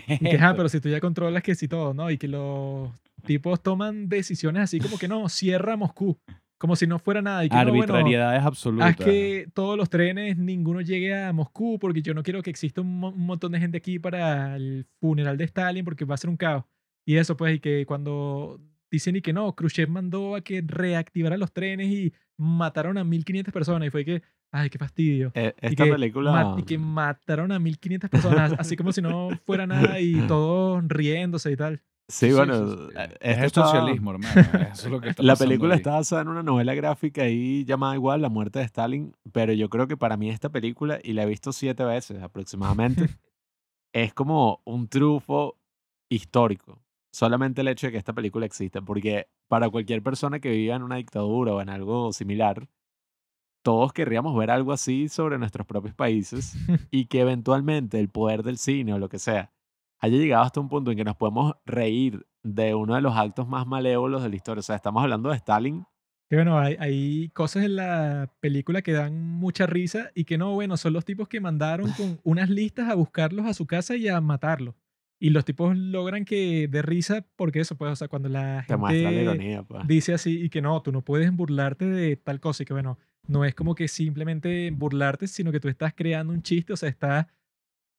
es 0.09 0.21
Y 0.21 0.25
que, 0.31 0.37
ajá, 0.37 0.47
esto? 0.47 0.57
pero 0.57 0.69
si 0.69 0.81
tú 0.81 0.89
ya 0.89 1.01
controlas 1.01 1.43
que 1.43 1.55
sí 1.55 1.69
todo, 1.69 1.95
¿no? 1.95 2.11
Y 2.11 2.19
que 2.19 2.29
los 2.29 2.91
tipos 3.25 3.63
toman 3.63 4.09
decisiones 4.09 4.63
así 4.63 4.79
como 4.81 4.99
que 4.99 5.09
no, 5.09 5.29
cierra 5.29 5.77
Moscú. 5.77 6.17
Como 6.59 6.77
si 6.77 6.87
no 6.87 6.99
fuera 6.99 7.23
nada. 7.23 7.45
Y 7.45 7.49
que, 7.49 7.55
no, 7.57 7.65
bueno, 7.65 7.79
Arbitrariedades 7.95 8.43
absolutas. 8.43 8.89
haz 8.91 8.97
que 8.97 9.49
todos 9.55 9.77
los 9.77 9.89
trenes, 9.89 10.37
ninguno 10.37 10.81
llegue 10.81 11.15
a 11.17 11.33
Moscú, 11.33 11.79
porque 11.79 12.03
yo 12.03 12.15
no 12.15 12.23
quiero 12.23 12.43
que 12.43 12.51
exista 12.51 12.81
un, 12.81 12.99
mo- 12.99 13.11
un 13.11 13.27
montón 13.27 13.53
de 13.53 13.61
gente 13.61 13.79
aquí 13.79 13.99
para 13.99 14.57
el 14.57 14.87
funeral 15.01 15.37
de 15.39 15.45
Stalin, 15.45 15.85
porque 15.85 16.05
va 16.05 16.15
a 16.15 16.19
ser 16.19 16.31
un 16.31 16.37
caos. 16.37 16.65
Y 17.07 17.17
eso, 17.17 17.37
pues, 17.37 17.57
y 17.57 17.61
que 17.61 17.87
cuando 17.87 18.61
dicen 18.91 19.17
y 19.17 19.21
que 19.23 19.33
no, 19.33 19.55
Khrushchev 19.55 19.89
mandó 19.89 20.35
a 20.35 20.41
que 20.41 20.63
reactivara 20.67 21.37
los 21.37 21.53
trenes 21.53 21.89
y 21.89 22.13
mataron 22.37 22.99
a 22.99 23.05
1500 23.05 23.53
personas. 23.53 23.87
Y 23.89 23.91
fue 23.91 24.05
que, 24.05 24.23
ay, 24.51 24.69
qué 24.71 24.79
fastidio. 24.79 25.31
Eh, 25.35 25.55
Y 25.63 25.67
Esta 25.69 25.85
que, 25.85 25.91
película... 25.93 26.55
y 26.59 26.63
que 26.65 26.77
mataron 26.79 27.53
a 27.53 27.59
1500 27.59 28.11
personas, 28.11 28.55
así 28.59 28.77
como 28.77 28.93
si 28.93 29.01
no 29.03 29.29
fuera 29.47 29.67
nada 29.67 30.01
y 30.01 30.13
todos 30.27 30.83
riéndose 30.89 31.53
y 31.53 31.57
tal. 31.57 31.81
Sí, 32.11 32.33
bueno, 32.33 32.89
eh, 32.97 33.17
es 33.21 33.39
el 33.39 33.51
socialismo, 33.51 34.13
hermano. 34.13 34.41
Eso 34.73 34.87
es 34.87 34.91
lo 34.91 35.01
que 35.01 35.11
está 35.11 35.23
La 35.23 35.37
película 35.37 35.75
ahí. 35.75 35.79
está 35.79 35.93
basada 35.93 36.23
en 36.23 36.29
una 36.29 36.43
novela 36.43 36.75
gráfica 36.75 37.23
ahí 37.23 37.67
llamada 37.67 37.95
igual 37.95 38.23
La 38.23 38.31
muerte 38.31 38.61
de 38.61 38.65
Stalin, 38.65 39.15
pero 39.31 39.53
yo 39.53 39.69
creo 39.69 39.87
que 39.87 39.99
para 39.99 40.17
mí 40.17 40.31
esta 40.31 40.49
película, 40.49 40.99
y 41.03 41.13
la 41.13 41.25
he 41.25 41.27
visto 41.27 41.53
siete 41.53 41.85
veces 41.85 42.23
aproximadamente, 42.23 43.03
es 43.93 44.15
como 44.15 44.63
un 44.65 44.89
triunfo 44.89 45.59
histórico. 46.09 46.81
Solamente 47.13 47.61
el 47.61 47.69
hecho 47.69 47.89
de 47.89 47.93
que 47.93 47.99
esta 47.99 48.15
película 48.15 48.47
exista, 48.47 48.81
porque 48.81 49.29
para 49.47 49.69
cualquier 49.69 50.03
persona 50.03 50.41
que 50.41 50.51
viva 50.51 50.77
en 50.77 50.83
una 50.83 50.97
dictadura 50.97 51.53
o 51.53 51.61
en 51.61 51.69
algo 51.69 52.13
similar, 52.15 52.69
todos 53.63 53.93
querríamos 53.93 54.35
ver 54.35 54.51
algo 54.51 54.73
así 54.73 55.09
sobre 55.11 55.37
nuestros 55.37 55.67
propios 55.67 55.95
países 55.95 56.55
y 56.91 57.07
que 57.07 57.21
eventualmente 57.21 58.01
el 58.01 58.09
poder 58.09 58.43
del 58.43 58.57
cine 58.57 58.95
o 58.95 58.99
lo 58.99 59.11
que 59.11 59.19
sea 59.19 59.53
haya 59.99 60.17
llegado 60.17 60.45
hasta 60.45 60.61
un 60.61 60.69
punto 60.69 60.91
en 60.91 60.97
que 60.97 61.05
nos 61.05 61.17
podemos 61.17 61.55
reír 61.65 62.27
de 62.43 62.75
uno 62.75 62.95
de 62.95 63.01
los 63.01 63.17
actos 63.17 63.49
más 63.49 63.67
malévolos 63.67 64.23
de 64.23 64.29
la 64.29 64.37
historia. 64.37 64.61
O 64.61 64.63
sea, 64.63 64.77
estamos 64.77 65.03
hablando 65.03 65.31
de 65.31 65.37
Stalin. 65.37 65.85
Que 66.29 66.37
bueno, 66.37 66.59
hay, 66.59 66.77
hay 66.79 67.31
cosas 67.31 67.65
en 67.65 67.77
la 67.77 68.31
película 68.41 68.83
que 68.83 68.93
dan 68.93 69.19
mucha 69.19 69.67
risa 69.67 70.11
y 70.15 70.25
que 70.25 70.37
no, 70.37 70.53
bueno, 70.55 70.77
son 70.77 70.93
los 70.93 71.05
tipos 71.05 71.27
que 71.27 71.41
mandaron 71.41 71.91
con 71.93 72.21
unas 72.25 72.51
listas 72.51 72.91
a 72.91 72.95
buscarlos 72.95 73.47
a 73.47 73.55
su 73.55 73.67
casa 73.67 73.97
y 73.97 74.09
a 74.09 74.21
matarlos. 74.21 74.75
Y 75.21 75.31
los 75.31 75.45
tipos 75.45 75.77
logran 75.77 76.25
que 76.25 76.69
de 76.69 76.81
risa, 76.83 77.27
porque 77.35 77.61
eso, 77.61 77.77
pues, 77.77 77.91
o 77.91 77.97
sea, 77.97 78.09
cuando 78.09 78.29
la 78.29 78.65
Te 78.69 78.77
muestra 78.77 79.03
la 79.03 79.09
gente 79.09 79.23
ironía, 79.23 79.63
pues. 79.65 79.87
dice 79.89 80.15
así 80.15 80.43
y 80.43 80.49
que 80.49 80.63
no, 80.63 80.81
tú 80.81 80.93
no 80.93 81.03
puedes 81.03 81.33
burlarte 81.35 81.87
de 81.87 82.17
tal 82.17 82.39
cosa 82.39 82.63
y 82.63 82.67
que 82.67 82.73
bueno, 82.73 82.99
no 83.27 83.45
es 83.45 83.55
como 83.55 83.75
que 83.75 83.89
simplemente 83.89 84.71
burlarte, 84.71 85.27
sino 85.27 85.51
que 85.51 85.61
tú 85.61 85.69
estás 85.69 85.93
creando 85.95 86.33
un 86.33 86.43
chiste, 86.43 86.73
o 86.73 86.77
sea, 86.77 86.89
estás 86.89 87.27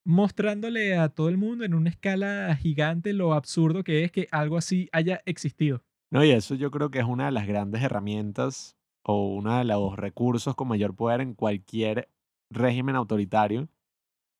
mostrándole 0.06 0.98
a 0.98 1.10
todo 1.10 1.30
el 1.30 1.38
mundo 1.38 1.64
en 1.66 1.74
una 1.74 1.90
escala 1.90 2.56
gigante 2.56 3.14
lo 3.14 3.34
absurdo 3.34 3.84
que 3.84 4.04
es 4.04 4.12
que 4.12 4.28
algo 4.32 4.58
así 4.58 4.90
haya 4.92 5.22
existido. 5.26 5.82
No, 6.12 6.24
y 6.24 6.32
eso 6.32 6.56
yo 6.56 6.72
creo 6.72 6.90
que 6.90 7.00
es 7.00 7.06
una 7.06 7.26
de 7.28 7.32
las 7.32 7.48
grandes 7.48 7.84
herramientas 7.84 8.76
o 9.04 9.28
uno 9.28 9.58
de 9.58 9.66
los 9.66 9.96
recursos 9.96 10.56
con 10.56 10.68
mayor 10.68 10.96
poder 10.96 11.22
en 11.22 11.34
cualquier 11.36 12.10
régimen 12.52 12.96
autoritario. 12.96 13.70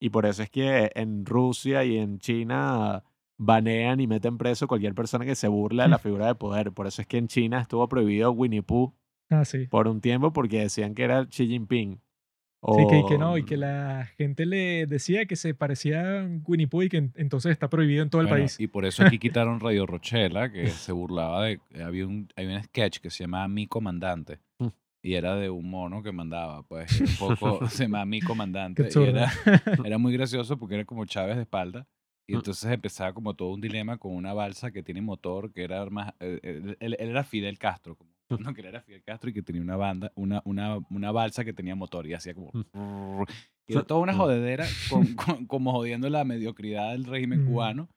Y 0.02 0.10
por 0.10 0.26
eso 0.26 0.42
es 0.44 0.50
que 0.50 0.92
en 0.96 1.26
Rusia 1.26 1.84
y 1.84 1.98
en 1.98 2.20
China 2.20 3.04
banean 3.38 4.00
y 4.00 4.08
meten 4.08 4.38
preso 4.38 4.68
cualquier 4.68 4.96
persona 4.96 5.26
que 5.26 5.36
se 5.36 5.48
burla 5.48 5.84
de 5.84 5.90
la 5.90 5.98
figura 6.00 6.28
de 6.28 6.36
poder. 6.36 6.72
Por 6.72 6.88
eso 6.88 7.02
es 7.02 7.08
que 7.08 7.18
en 7.18 7.28
China 7.28 7.62
estuvo 7.62 7.88
prohibido 7.88 8.32
Winnie 8.32 8.64
Pooh 8.64 8.94
Ah, 9.30 9.46
sí. 9.46 9.68
por 9.68 9.88
un 9.88 10.02
tiempo 10.02 10.34
porque 10.34 10.62
decían 10.62 10.96
que 10.96 11.04
era 11.04 11.26
Xi 11.28 11.48
Jinping. 11.48 12.02
Sí, 12.62 12.86
que, 12.90 13.04
que 13.08 13.18
no, 13.18 13.38
y 13.38 13.42
O- 13.42 13.46
que 13.46 13.56
la 13.58 14.10
gente 14.18 14.46
le 14.46 14.86
decía 14.86 15.26
que 15.26 15.36
se 15.38 15.54
parecía 15.54 16.22
a 16.24 16.28
Winnie 16.46 16.68
Pooh 16.68 16.82
y 16.84 16.90
que 16.90 16.98
en- 16.98 17.14
entonces 17.16 17.52
está 17.54 17.70
prohibido 17.70 18.04
en 18.04 18.10
todo 18.10 18.22
el 18.22 18.28
Bueno, 18.28 18.42
país. 18.44 18.60
Y 18.60 18.68
por 18.68 18.84
eso 18.86 19.04
aquí 19.06 19.18
quitaron 19.20 19.60
Radio 19.62 19.86
Rochela, 19.86 20.52
que 20.52 20.68
se 20.68 20.92
burlaba 20.92 21.46
de. 21.46 21.60
Había 21.82 22.06
un, 22.06 22.28
había 22.36 22.58
un 22.58 22.64
sketch 22.64 23.00
que 23.00 23.10
se 23.10 23.24
llamaba 23.24 23.48
Mi 23.48 23.66
Comandante. 23.68 24.40
Mm. 24.60 24.68
Y 25.02 25.14
era 25.14 25.36
de 25.38 25.50
un 25.50 25.70
mono 25.70 26.04
que 26.04 26.12
mandaba, 26.12 26.64
pues, 26.64 27.00
un 27.00 27.16
poco, 27.38 27.66
se 27.70 27.84
llamaba 27.84 28.06
Mi 28.06 28.20
Comandante. 28.22 28.90
Y 28.94 29.04
era, 29.04 29.32
era 29.86 29.98
muy 29.98 30.12
gracioso 30.12 30.58
porque 30.58 30.76
era 30.76 30.84
como 30.86 31.06
Chávez 31.06 31.38
de 31.38 31.44
espalda. 31.44 31.88
Y 32.28 32.34
Mm. 32.34 32.36
entonces 32.36 32.70
empezaba 32.72 33.14
como 33.14 33.34
todo 33.36 33.54
un 33.54 33.62
dilema 33.62 33.98
con 33.98 34.14
una 34.14 34.34
balsa 34.34 34.72
que 34.72 34.84
tiene 34.84 35.02
motor, 35.02 35.52
que 35.54 35.64
era 35.64 35.84
más. 35.90 36.14
eh, 36.20 36.40
Él, 36.44 36.78
él- 36.82 36.98
él 37.00 37.10
era 37.10 37.24
Fidel 37.24 37.58
Castro, 37.58 37.96
no, 38.40 38.54
que 38.54 38.68
era 38.68 38.82
Fidel 38.82 39.04
Castro 39.04 39.30
y 39.30 39.34
que 39.34 39.42
tenía 39.42 39.62
una 39.62 39.76
banda, 39.76 40.12
una, 40.16 40.42
una, 40.46 40.78
una 40.90 41.12
balsa 41.12 41.44
que 41.44 41.54
tenía 41.54 41.76
motor 41.76 42.06
y 42.08 42.14
hacía 42.14 42.34
como. 42.34 42.52
Y 43.68 43.74
era 43.74 43.84
toda 43.84 44.00
una 44.02 44.14
Mm. 44.14 44.18
jodedera, 44.18 44.66
con, 44.90 45.14
con- 45.16 45.46
como 45.46 45.72
jodiendo 45.72 46.10
la 46.10 46.24
mediocridad 46.24 46.92
del 46.94 47.04
régimen 47.06 47.44
Mm. 47.44 47.48
cubano. 47.48 47.90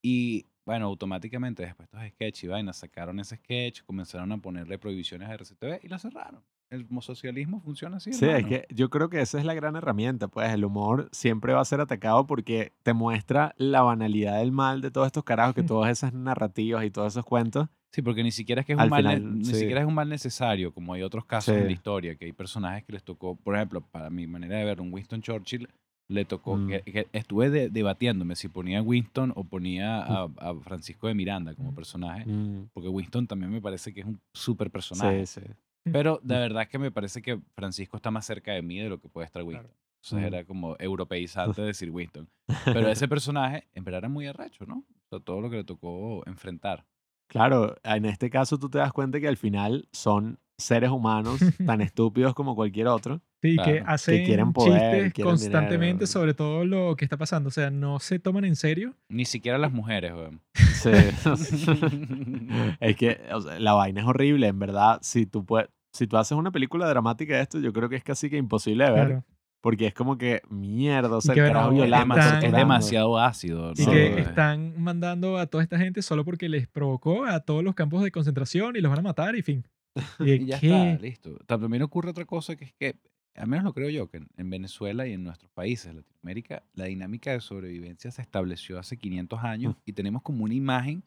Y 0.00 0.46
bueno, 0.64 0.86
automáticamente 0.86 1.64
después 1.64 1.90
de 1.90 1.98
estos 1.98 2.14
sketches 2.14 2.44
y 2.44 2.46
vainas 2.46 2.76
sacaron 2.76 3.18
ese 3.18 3.36
sketch, 3.36 3.82
comenzaron 3.82 4.30
a 4.30 4.38
ponerle 4.38 4.78
prohibiciones 4.78 5.28
a 5.28 5.34
RCTV 5.34 5.80
y 5.82 5.88
la 5.88 5.98
cerraron. 5.98 6.44
El 6.70 6.86
socialismo 7.02 7.60
funciona 7.60 7.96
así. 7.98 8.12
Sí, 8.12 8.26
es 8.26 8.46
que 8.46 8.66
yo 8.70 8.88
creo 8.90 9.10
que 9.10 9.20
esa 9.20 9.38
es 9.38 9.44
la 9.44 9.54
gran 9.54 9.74
herramienta, 9.76 10.28
pues 10.28 10.50
el 10.54 10.64
humor 10.64 11.08
siempre 11.12 11.52
va 11.52 11.60
a 11.60 11.64
ser 11.66 11.80
atacado 11.80 12.26
porque 12.26 12.72
te 12.84 12.92
muestra 12.94 13.54
la 13.58 13.82
banalidad 13.82 14.38
del 14.38 14.52
mal 14.52 14.80
de 14.80 14.90
todos 14.92 15.06
estos 15.08 15.24
carajos, 15.24 15.54
que 15.54 15.62
Mm. 15.62 15.66
todas 15.66 15.90
esas 15.90 16.14
narrativas 16.14 16.84
y 16.84 16.90
todos 16.90 17.12
esos 17.12 17.24
cuentos. 17.24 17.68
Sí, 17.92 18.00
porque 18.02 18.22
ni 18.22 18.30
siquiera 18.30 18.62
es 18.62 18.66
que 18.66 18.72
es 18.72 18.78
Al 18.78 18.86
un 18.86 18.90
mal, 18.90 19.02
final, 19.04 19.38
ni 19.38 19.44
sí. 19.44 19.54
siquiera 19.54 19.82
es 19.82 19.86
un 19.86 19.94
mal 19.94 20.08
necesario, 20.08 20.72
como 20.72 20.94
hay 20.94 21.02
otros 21.02 21.26
casos 21.26 21.54
en 21.54 21.66
la 21.66 21.72
historia, 21.72 22.14
que 22.16 22.24
hay 22.24 22.32
personajes 22.32 22.84
que 22.84 22.92
les 22.92 23.02
tocó, 23.04 23.36
por 23.36 23.54
ejemplo, 23.54 23.82
para 23.82 24.08
mi 24.08 24.26
manera 24.26 24.56
de 24.56 24.64
ver, 24.64 24.80
un 24.80 24.92
Winston 24.92 25.20
Churchill 25.20 25.68
le 26.08 26.24
tocó, 26.24 26.56
Mm. 26.56 26.68
que, 26.68 26.80
que 26.82 27.06
estuve 27.12 27.50
de- 27.50 27.68
debatiéndome 27.68 28.34
si 28.34 28.48
ponía 28.48 28.78
a 28.78 28.82
Winston 28.82 29.32
o 29.36 29.44
ponía 29.44 30.00
a, 30.02 30.24
a 30.38 30.54
Francisco 30.60 31.06
de 31.06 31.14
Miranda 31.14 31.54
como 31.54 31.72
Mm. 31.72 31.74
personaje, 31.74 32.24
Mm, 32.26 32.68
porque 32.72 32.88
Winston 32.88 33.26
también 33.26 33.50
me 33.52 33.60
parece 33.60 33.92
que 33.92 34.00
es 34.00 34.06
un 34.06 34.18
súper 34.34 34.70
personaje. 34.70 35.26
Sí, 35.26 35.40
sí. 35.40 35.46
Pero 35.92 36.18
de 36.22 36.34
verdad 36.38 36.68
que 36.68 36.78
me 36.78 36.90
parece 36.90 37.20
que 37.22 37.40
Francisco 37.54 37.96
está 37.98 38.10
más 38.10 38.24
cerca 38.24 38.52
de 38.52 38.62
mí 38.62 38.78
de 38.78 38.88
lo 38.88 38.98
que 39.00 39.08
puede 39.08 39.26
estar 39.26 39.42
Winston. 39.42 39.70
Entonces 40.02 40.30
Mm. 40.30 40.34
era 40.34 40.44
como 40.44 40.76
europeizante 40.78 41.60
decir 41.62 41.90
Winston. 41.90 42.26
Pero 42.64 42.88
ese 42.88 43.06
personaje 43.08 43.68
en 43.74 43.84
verdad 43.84 43.98
era 43.98 44.08
muy 44.08 44.26
arrecho, 44.26 44.64
¿no? 44.66 44.78
O 44.78 45.08
sea, 45.10 45.20
todo 45.20 45.40
lo 45.42 45.50
que 45.50 45.56
le 45.56 45.64
tocó 45.64 46.22
enfrentar. 46.26 46.84
Claro, 47.32 47.74
en 47.82 48.04
este 48.04 48.28
caso 48.28 48.58
tú 48.58 48.68
te 48.68 48.76
das 48.76 48.92
cuenta 48.92 49.18
que 49.18 49.26
al 49.26 49.38
final 49.38 49.88
son 49.90 50.38
seres 50.58 50.90
humanos 50.90 51.40
tan 51.66 51.80
estúpidos 51.80 52.34
como 52.34 52.54
cualquier 52.54 52.88
otro. 52.88 53.22
Sí, 53.40 53.56
que 53.56 53.78
Claro. 53.78 53.84
hacen 53.88 54.24
quieren 54.26 54.52
poder, 54.52 54.72
chistes 54.72 55.12
quieren 55.14 55.30
constantemente 55.30 55.86
dinero. 56.04 56.06
sobre 56.06 56.34
todo 56.34 56.64
lo 56.66 56.94
que 56.94 57.06
está 57.06 57.16
pasando. 57.16 57.48
O 57.48 57.50
sea, 57.50 57.70
no 57.70 57.98
se 58.00 58.18
toman 58.18 58.44
en 58.44 58.54
serio. 58.54 58.94
Ni 59.08 59.24
siquiera 59.24 59.56
las 59.56 59.72
mujeres, 59.72 60.12
weón. 60.12 60.42
Sí. 60.74 60.90
es 62.80 62.96
que 62.96 63.20
o 63.32 63.40
sea, 63.40 63.58
la 63.58 63.72
vaina 63.72 64.02
es 64.02 64.06
horrible, 64.06 64.46
en 64.48 64.58
verdad. 64.58 64.98
Si 65.02 65.26
tú, 65.26 65.44
puedes, 65.44 65.68
si 65.92 66.06
tú 66.06 66.18
haces 66.18 66.36
una 66.36 66.50
película 66.52 66.86
dramática 66.88 67.34
de 67.36 67.40
esto, 67.42 67.58
yo 67.58 67.72
creo 67.72 67.88
que 67.88 67.96
es 67.96 68.04
casi 68.04 68.30
que 68.30 68.36
imposible 68.36 68.84
de 68.84 68.90
ver. 68.90 69.06
Claro. 69.06 69.24
Porque 69.62 69.86
es 69.86 69.94
como 69.94 70.18
que 70.18 70.42
mierda, 70.50 71.16
o 71.16 71.20
sea, 71.20 71.34
que 71.34 71.40
el 71.40 71.46
bueno, 71.46 71.54
carajo 71.60 71.72
es 71.72 71.78
Es, 71.78 71.82
violando, 71.84 72.14
demasi- 72.16 72.18
demasi- 72.40 72.44
es 72.46 72.52
demasiado 72.52 73.18
ácido. 73.18 73.72
Y 73.76 73.86
que 73.86 74.20
están 74.20 74.74
mandando 74.82 75.38
a 75.38 75.46
toda 75.46 75.62
esta 75.62 75.78
gente 75.78 76.02
solo 76.02 76.24
porque 76.24 76.48
les 76.48 76.66
provocó 76.68 77.24
a 77.24 77.40
todos 77.40 77.62
los 77.62 77.74
campos 77.74 78.02
de 78.02 78.10
concentración 78.10 78.76
y 78.76 78.80
los 78.80 78.90
van 78.90 78.98
a 78.98 79.02
matar 79.02 79.34
y 79.36 79.42
fin. 79.42 79.64
Y, 80.20 80.32
Y 80.32 80.46
ya 80.46 80.58
¿qué? 80.60 80.90
está, 80.92 81.02
listo. 81.02 81.38
También 81.46 81.82
ocurre 81.82 82.10
otra 82.10 82.24
cosa 82.24 82.56
que 82.56 82.64
es 82.64 82.72
que, 82.74 82.96
al 83.36 83.46
menos 83.46 83.64
lo 83.64 83.72
creo 83.72 83.88
yo, 83.88 84.08
que 84.08 84.16
en, 84.18 84.28
en 84.36 84.50
Venezuela 84.50 85.06
y 85.06 85.12
en 85.12 85.22
nuestros 85.22 85.50
países, 85.52 85.94
Latinoamérica, 85.94 86.64
la 86.74 86.86
dinámica 86.86 87.30
de 87.30 87.40
sobrevivencia 87.40 88.10
se 88.10 88.20
estableció 88.20 88.78
hace 88.80 88.96
500 88.96 89.44
años 89.44 89.76
y 89.86 89.92
tenemos 89.92 90.22
como 90.22 90.42
una 90.44 90.54
imagen 90.54 91.04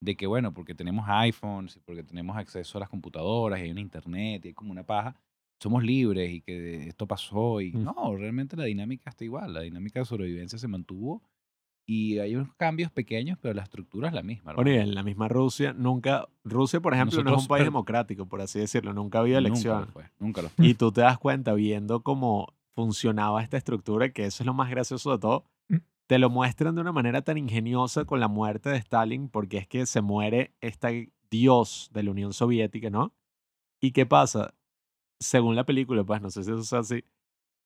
de 0.00 0.14
que, 0.16 0.26
bueno, 0.28 0.54
porque 0.54 0.74
tenemos 0.74 1.06
iPhones 1.08 1.76
y 1.76 1.80
porque 1.80 2.04
tenemos 2.04 2.36
acceso 2.36 2.78
a 2.78 2.80
las 2.80 2.88
computadoras 2.88 3.58
y 3.58 3.62
hay 3.64 3.70
una 3.72 3.80
internet 3.80 4.44
y 4.44 4.48
hay 4.48 4.54
como 4.54 4.70
una 4.70 4.84
paja, 4.84 5.16
somos 5.60 5.82
libres 5.84 6.30
y 6.32 6.40
que 6.42 6.88
esto 6.88 7.06
pasó 7.06 7.60
y 7.60 7.72
Mm. 7.72 7.84
no, 7.84 8.16
realmente 8.16 8.56
la 8.56 8.64
dinámica 8.64 9.10
está 9.10 9.24
igual, 9.24 9.54
la 9.54 9.60
dinámica 9.60 10.00
de 10.00 10.04
sobrevivencia 10.06 10.58
se 10.58 10.68
mantuvo 10.68 11.22
y 11.88 12.18
hay 12.18 12.34
unos 12.34 12.52
cambios 12.56 12.90
pequeños, 12.90 13.38
pero 13.40 13.54
la 13.54 13.62
estructura 13.62 14.08
es 14.08 14.14
la 14.14 14.22
misma. 14.22 14.54
Bueno, 14.54 14.70
y 14.72 14.74
en 14.74 14.94
la 14.94 15.02
misma 15.02 15.28
Rusia, 15.28 15.72
nunca, 15.72 16.26
Rusia, 16.44 16.80
por 16.80 16.94
ejemplo, 16.94 17.16
no 17.18 17.20
es 17.20 17.24
Nosotros, 17.26 17.44
un 17.44 17.48
país 17.48 17.60
pero- 17.60 17.70
democrático, 17.70 18.26
por 18.26 18.40
así 18.40 18.58
decirlo, 18.58 18.92
nunca 18.92 19.18
ha 19.18 19.20
habido 19.22 19.40
Nunca 19.40 19.48
lo 19.48 19.54
elección. 19.54 19.88
fue, 19.92 20.04
nunca 20.18 20.42
lo 20.42 20.48
fue. 20.50 20.66
Y 20.66 20.74
tú 20.74 20.90
te 20.92 21.02
das 21.02 21.16
cuenta 21.18 21.54
viendo 21.54 22.02
cómo 22.02 22.48
funcionaba 22.74 23.42
esta 23.42 23.56
estructura, 23.56 24.10
que 24.12 24.26
eso 24.26 24.42
es 24.42 24.46
lo 24.46 24.52
más 24.54 24.68
gracioso 24.68 25.12
de 25.12 25.18
todo. 25.18 25.44
Mm. 25.68 25.76
Te 26.08 26.18
lo 26.18 26.28
muestran 26.28 26.74
de 26.74 26.80
una 26.82 26.92
manera 26.92 27.22
tan 27.22 27.38
ingeniosa 27.38 28.04
con 28.04 28.20
la 28.20 28.28
muerte 28.28 28.68
de 28.68 28.76
Stalin, 28.76 29.28
porque 29.28 29.56
es 29.58 29.66
que 29.68 29.86
se 29.86 30.02
muere 30.02 30.52
este 30.60 31.12
dios 31.30 31.88
de 31.94 32.02
la 32.02 32.10
Unión 32.10 32.32
Soviética, 32.32 32.90
¿no? 32.90 33.12
¿Y 33.80 33.92
qué 33.92 34.06
pasa? 34.06 34.54
Según 35.20 35.56
la 35.56 35.64
película, 35.64 36.04
pues 36.04 36.20
no 36.20 36.30
sé 36.30 36.44
si 36.44 36.50
eso 36.50 36.60
es 36.60 36.72
así, 36.72 37.04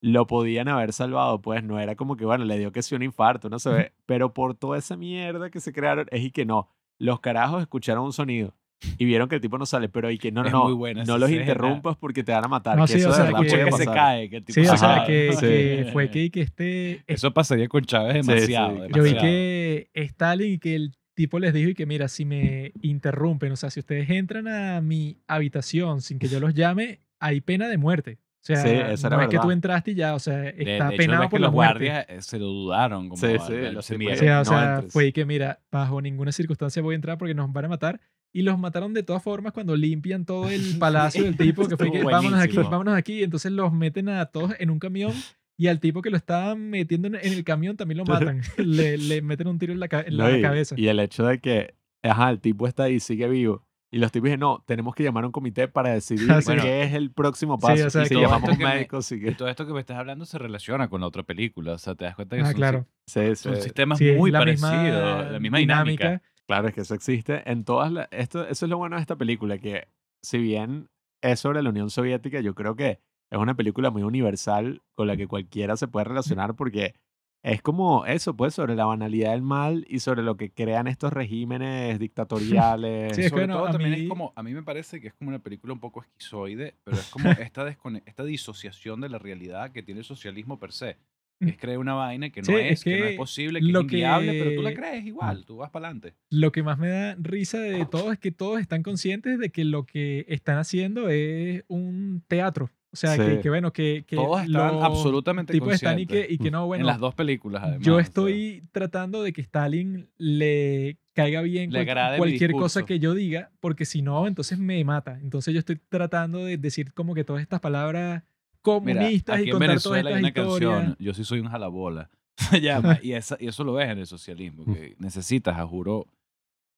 lo 0.02 0.26
podían 0.26 0.68
haber 0.68 0.92
salvado, 0.92 1.40
pues 1.42 1.62
no 1.64 1.78
era 1.80 1.94
como 1.96 2.16
que, 2.16 2.24
bueno, 2.24 2.44
le 2.44 2.58
dio 2.58 2.72
que 2.72 2.82
sí 2.82 2.94
un 2.94 3.02
infarto, 3.02 3.48
no 3.50 3.58
se 3.58 3.70
ve, 3.70 3.92
pero 4.06 4.32
por 4.32 4.54
toda 4.54 4.78
esa 4.78 4.96
mierda 4.96 5.50
que 5.50 5.60
se 5.60 5.72
crearon, 5.72 6.06
es 6.10 6.22
y 6.22 6.30
que 6.30 6.46
no, 6.46 6.68
los 6.98 7.20
carajos 7.20 7.60
escucharon 7.60 8.04
un 8.04 8.12
sonido 8.12 8.54
y 8.96 9.04
vieron 9.04 9.28
que 9.28 9.34
el 9.34 9.40
tipo 9.42 9.58
no 9.58 9.66
sale, 9.66 9.90
pero 9.90 10.10
y 10.10 10.16
que 10.16 10.32
no, 10.32 10.42
no, 10.42 10.64
muy 10.64 10.72
buena 10.72 11.00
no 11.04 11.16
esa 11.16 11.18
los 11.18 11.30
interrumpas 11.30 11.96
porque 11.98 12.22
te 12.24 12.32
van 12.32 12.44
a 12.44 12.48
matar. 12.48 12.78
No, 12.78 12.86
que 12.86 12.92
sí, 12.94 12.98
eso 13.00 13.10
o 13.10 13.12
sea, 13.12 13.26
que- 13.30 13.46
que 13.64 13.72
se 13.72 13.84
cae. 13.84 14.30
Que 14.30 14.36
el 14.38 14.44
tipo 14.44 14.54
Sí, 14.58 14.66
o 14.66 14.70
se 14.70 14.78
sea, 14.78 15.04
que, 15.06 15.32
sí. 15.34 15.40
que 15.40 15.90
fue 15.92 16.10
que, 16.10 16.30
que 16.30 16.40
este... 16.40 17.02
Eso 17.06 17.30
pasaría 17.34 17.68
con 17.68 17.84
Chávez 17.84 18.24
Sí, 18.24 18.32
sí, 18.32 18.32
demasiado. 18.32 18.76
yo 18.88 19.02
vi 19.02 19.10
demasiado. 19.10 19.20
que 19.20 19.90
Stalin 19.92 20.52
y 20.54 20.58
que 20.58 20.74
el 20.76 20.94
tipo 21.14 21.38
les 21.38 21.52
dijo 21.52 21.68
y 21.68 21.74
que 21.74 21.84
mira, 21.84 22.08
si 22.08 22.24
me 22.24 22.72
interrumpen, 22.80 23.52
o 23.52 23.56
sea, 23.56 23.68
si 23.68 23.80
ustedes 23.80 24.08
entran 24.08 24.48
a 24.48 24.80
mi 24.80 25.18
habitación 25.26 26.00
sin 26.00 26.18
que 26.18 26.28
yo 26.28 26.40
los 26.40 26.54
llame, 26.54 27.00
hay 27.20 27.40
pena 27.40 27.68
de 27.68 27.76
muerte. 27.78 28.18
O 28.22 28.42
sea, 28.42 28.56
Sí, 28.56 28.68
eso 28.70 29.06
era 29.08 29.16
no 29.18 29.22
es 29.24 29.28
que 29.28 29.36
tú 29.36 29.42
verdad. 29.42 29.52
entraste 29.52 29.90
y 29.90 29.94
ya, 29.96 30.14
o 30.14 30.18
sea, 30.18 30.36
De- 30.38 30.48
está 30.48 30.88
de 30.88 30.94
hecho, 30.94 30.96
penado 30.96 31.22
que 31.24 31.28
por 31.28 31.40
la 31.40 31.46
los 31.48 31.54
muerte. 31.54 31.72
guardias 31.74 32.06
eh, 32.08 32.22
se 32.22 32.38
lo 32.38 32.46
dudaron. 32.46 33.10
Como 33.10 33.20
Sí, 33.20 33.34
sí, 33.46 33.52
al 33.54 33.82
semillero. 33.82 34.16
O 34.16 34.18
sea, 34.18 34.36
o 34.36 34.38
No 34.38 34.44
sea, 34.46 34.74
entres. 34.76 34.92
fue 34.94 35.12
que 35.12 35.24
mira, 35.26 35.60
bajo 35.70 36.00
ninguna 36.00 36.32
circunstancia 36.32 36.80
voy 36.80 36.94
a 36.94 36.96
entrar 36.96 37.18
porque 37.18 37.34
nos 37.34 37.52
van 37.52 37.66
a 37.66 37.68
matar. 37.68 38.00
Y 38.32 38.42
los 38.42 38.58
mataron 38.58 38.94
de 38.94 39.02
todas 39.02 39.22
formas 39.22 39.52
cuando 39.52 39.76
limpian 39.76 40.24
todo 40.24 40.48
el 40.48 40.60
palacio 40.78 41.24
del 41.24 41.36
tipo, 41.36 41.68
que 41.68 41.76
fue 41.76 41.90
que 41.92 42.02
vámonos 42.02 42.40
aquí, 42.40 42.56
vámonos 42.56 42.94
aquí. 42.96 43.22
Entonces 43.22 43.52
los 43.52 43.72
meten 43.74 44.08
a 44.08 44.24
todos 44.26 44.54
en 44.58 44.70
un 44.70 44.78
camión 44.78 45.12
y 45.58 45.66
al 45.66 45.78
tipo 45.80 46.00
que 46.00 46.08
lo 46.08 46.16
estaban 46.16 46.70
metiendo 46.70 47.08
en, 47.08 47.16
el 47.16 47.44
camión 47.44 47.76
también 47.76 47.98
lo 47.98 48.04
matan. 48.06 48.40
le, 48.56 48.96
le 48.96 49.20
meten 49.20 49.48
un 49.48 49.58
tiro 49.58 49.74
en 49.74 49.80
la, 49.80 49.88
en 50.06 50.16
la 50.16 50.30
No, 50.30 50.36
y, 50.36 50.40
cabeza. 50.40 50.74
y 50.78 50.88
el 50.88 50.98
hecho 51.00 51.26
de 51.26 51.40
que, 51.40 51.74
ajá, 52.02 52.30
el 52.30 52.40
tipo 52.40 52.66
está 52.66 52.84
ahí, 52.84 53.00
sigue 53.00 53.28
vivo. 53.28 53.66
Y 53.92 53.98
los 53.98 54.12
tipos 54.12 54.26
dicen, 54.26 54.40
no, 54.40 54.62
tenemos 54.66 54.94
que 54.94 55.02
llamar 55.02 55.24
a 55.24 55.26
un 55.26 55.32
comité 55.32 55.66
para 55.68 55.90
decidir 55.94 56.30
Ah, 56.30 56.40
sí. 56.40 56.52
qué 56.60 56.82
es 56.84 56.94
el 56.94 57.10
próximo 57.12 57.56
Sí, 57.56 57.66
paso. 57.66 57.86
o 57.86 57.90
sea, 57.90 58.02
y 58.02 58.06
si 58.06 58.14
todo 58.14 58.22
llamamos 58.22 58.48
a 58.50 58.52
esto 58.52 58.52
un 58.52 58.58
que 58.58 58.64
me- 58.64 58.74
médico, 58.74 59.02
sí 59.02 59.20
que... 59.20 59.32
Todo 59.32 59.48
esto 59.48 59.66
que 59.66 59.72
me 59.72 59.80
estás 59.80 59.96
hablando 59.98 60.24
se 60.26 60.38
relaciona 60.38 60.88
con 60.88 61.00
la 61.00 61.06
otra 61.08 61.22
película. 61.24 61.72
O 61.72 61.78
sea, 61.78 61.94
te 61.94 62.04
das 62.04 62.14
cuenta 62.14 62.36
que 62.36 62.42
Ah, 62.42 62.46
son, 62.46 62.54
claro. 62.54 62.86
Sí, 63.06 63.20
sí. 63.28 63.36
son 63.36 63.56
sistemas 63.60 63.98
Sí, 63.98 64.12
muy 64.12 64.30
la 64.30 64.38
parecidos. 64.40 64.72
misma 64.72 65.22
la 65.32 65.40
misma 65.40 65.58
dinámica. 65.58 66.22
Claro, 66.46 66.68
es 66.68 66.74
que 66.74 66.80
eso 66.82 66.94
existe 66.94 67.42
en 67.50 67.64
todas 67.64 67.90
las... 67.92 68.08
Esto, 68.10 68.46
eso 68.46 68.66
es 68.66 68.70
lo 68.70 68.78
bueno 68.78 68.96
de 68.96 69.02
esta 69.02 69.16
película, 69.16 69.58
que 69.58 69.88
si 70.22 70.38
bien 70.38 70.88
es 71.22 71.40
sobre 71.40 71.62
la 71.62 71.70
Unión 71.70 71.90
Soviética, 71.90 72.40
yo 72.40 72.54
creo 72.54 72.76
que 72.76 73.00
es 73.30 73.38
una 73.38 73.54
película 73.54 73.90
muy 73.90 74.02
universal 74.02 74.82
con 74.94 75.06
la 75.06 75.16
que 75.16 75.26
cualquiera 75.28 75.76
se 75.76 75.86
puede 75.88 76.04
relacionar 76.04 76.54
porque 76.56 76.94
es 77.42 77.62
como 77.62 78.04
eso, 78.06 78.36
pues, 78.36 78.54
sobre 78.54 78.74
la 78.74 78.84
banalidad 78.84 79.32
del 79.32 79.42
mal 79.42 79.84
y 79.88 80.00
sobre 80.00 80.22
lo 80.22 80.36
que 80.36 80.50
crean 80.50 80.86
estos 80.86 81.12
regímenes 81.12 81.98
dictatoriales. 81.98 83.14
Sí, 83.14 83.20
es 83.22 83.26
que 83.26 83.28
Sobre 83.30 83.42
bueno, 83.44 83.54
todo 83.54 83.66
a 83.66 83.72
también 83.72 83.92
mí- 83.94 84.02
es 84.02 84.08
como, 84.08 84.32
a 84.36 84.42
mí 84.42 84.52
me 84.54 84.62
parece 84.62 85.00
que 85.00 85.08
es 85.08 85.14
como 85.14 85.30
una 85.30 85.38
película 85.38 85.72
un 85.72 85.80
poco 85.80 86.02
esquizoide, 86.02 86.74
pero 86.84 86.98
es 86.98 87.06
como 87.10 87.30
esta, 87.40 87.68
esta 88.06 88.24
disociación 88.24 89.00
de 89.00 89.08
la 89.08 89.18
realidad 89.18 89.72
que 89.72 89.82
tiene 89.82 90.00
el 90.00 90.04
socialismo 90.04 90.58
per 90.58 90.72
se. 90.72 90.96
que 91.40 91.50
Es 91.50 91.56
creer 91.56 91.78
una 91.78 91.94
vaina 91.94 92.28
que 92.30 92.42
no 92.42 92.46
Sí, 92.46 92.52
es, 92.54 92.72
es 92.72 92.84
que, 92.84 92.90
no 92.90 92.96
que 92.98 93.10
es 93.12 93.16
posible, 93.16 93.60
que 93.60 93.72
lo 93.72 93.78
es 93.80 93.84
inviable, 93.84 94.34
pero 94.34 94.54
tú 94.56 94.62
la 94.62 94.70
que- 94.70 94.76
crees 94.76 95.06
igual, 95.06 95.46
tú 95.46 95.56
vas 95.56 95.70
para 95.70 95.86
adelante. 95.86 96.14
Lo 96.30 96.52
que 96.52 96.62
más 96.62 96.78
me 96.78 96.88
da 96.88 97.14
risa 97.18 97.58
de 97.58 97.86
todo 97.86 98.12
es 98.12 98.18
que 98.18 98.30
todos 98.30 98.60
están 98.60 98.82
conscientes 98.82 99.38
de 99.38 99.48
que 99.50 99.64
lo 99.64 99.86
que 99.86 100.26
están 100.28 100.58
haciendo 100.58 101.08
es 101.08 101.64
un 101.68 102.22
teatro. 102.28 102.68
O 102.92 102.96
sea, 102.96 103.16
que, 103.16 103.36
Sí. 103.36 103.42
que 103.42 103.48
bueno, 103.50 103.72
que, 103.72 104.04
que 104.06 104.16
Todos 104.16 104.42
están 104.42 104.52
los 104.74 104.82
absolutamente 104.82 105.52
tipos 105.52 105.72
están 105.72 105.98
y 106.00 106.06
que, 106.06 106.26
y 106.28 106.38
que 106.38 106.50
no, 106.50 106.66
bueno, 106.66 106.82
en 106.82 106.86
las 106.86 106.98
dos 106.98 107.14
películas, 107.14 107.62
además. 107.62 107.86
yo 107.86 107.94
o 107.94 107.96
sea. 107.98 108.02
estoy 108.02 108.64
tratando 108.72 109.22
de 109.22 109.32
que 109.32 109.40
Stalin 109.42 110.08
le 110.18 110.98
caiga 111.12 111.40
bien 111.42 111.70
Le 111.72 111.84
cual- 111.86 112.16
cualquier 112.16 112.50
cosa 112.52 112.84
que 112.84 112.98
yo 112.98 113.14
diga, 113.14 113.50
porque 113.60 113.84
si 113.84 114.02
no, 114.02 114.26
entonces 114.26 114.58
me 114.58 114.82
mata. 114.84 115.18
Entonces 115.22 115.54
yo 115.54 115.60
estoy 115.60 115.78
tratando 115.88 116.44
de 116.44 116.56
decir 116.58 116.92
como 116.92 117.14
que 117.14 117.22
todas 117.22 117.42
estas 117.42 117.60
palabras 117.60 118.22
Mira, 118.24 118.30
comunistas 118.62 119.36
aquí 119.36 119.44
y 119.44 119.50
en 119.50 119.52
contar 119.52 119.80
todas 119.80 120.02
Venezuela 120.02 120.10
hay 120.10 120.24
estas 120.26 120.44
una 120.44 120.48
historias. 120.54 120.74
canción, 120.80 120.96
Yo 120.98 121.14
sí 121.14 121.24
soy 121.24 121.40
un 121.40 121.48
jalabola. 121.48 122.10
se 122.36 122.60
llama, 122.60 122.98
y, 123.02 123.12
esa, 123.12 123.36
y 123.38 123.46
eso 123.48 123.62
lo 123.64 123.74
ves 123.74 123.88
en 123.90 123.98
el 123.98 124.06
socialismo, 124.06 124.64
que 124.64 124.96
necesitas, 124.98 125.56
a 125.58 125.64
juro, 125.66 126.06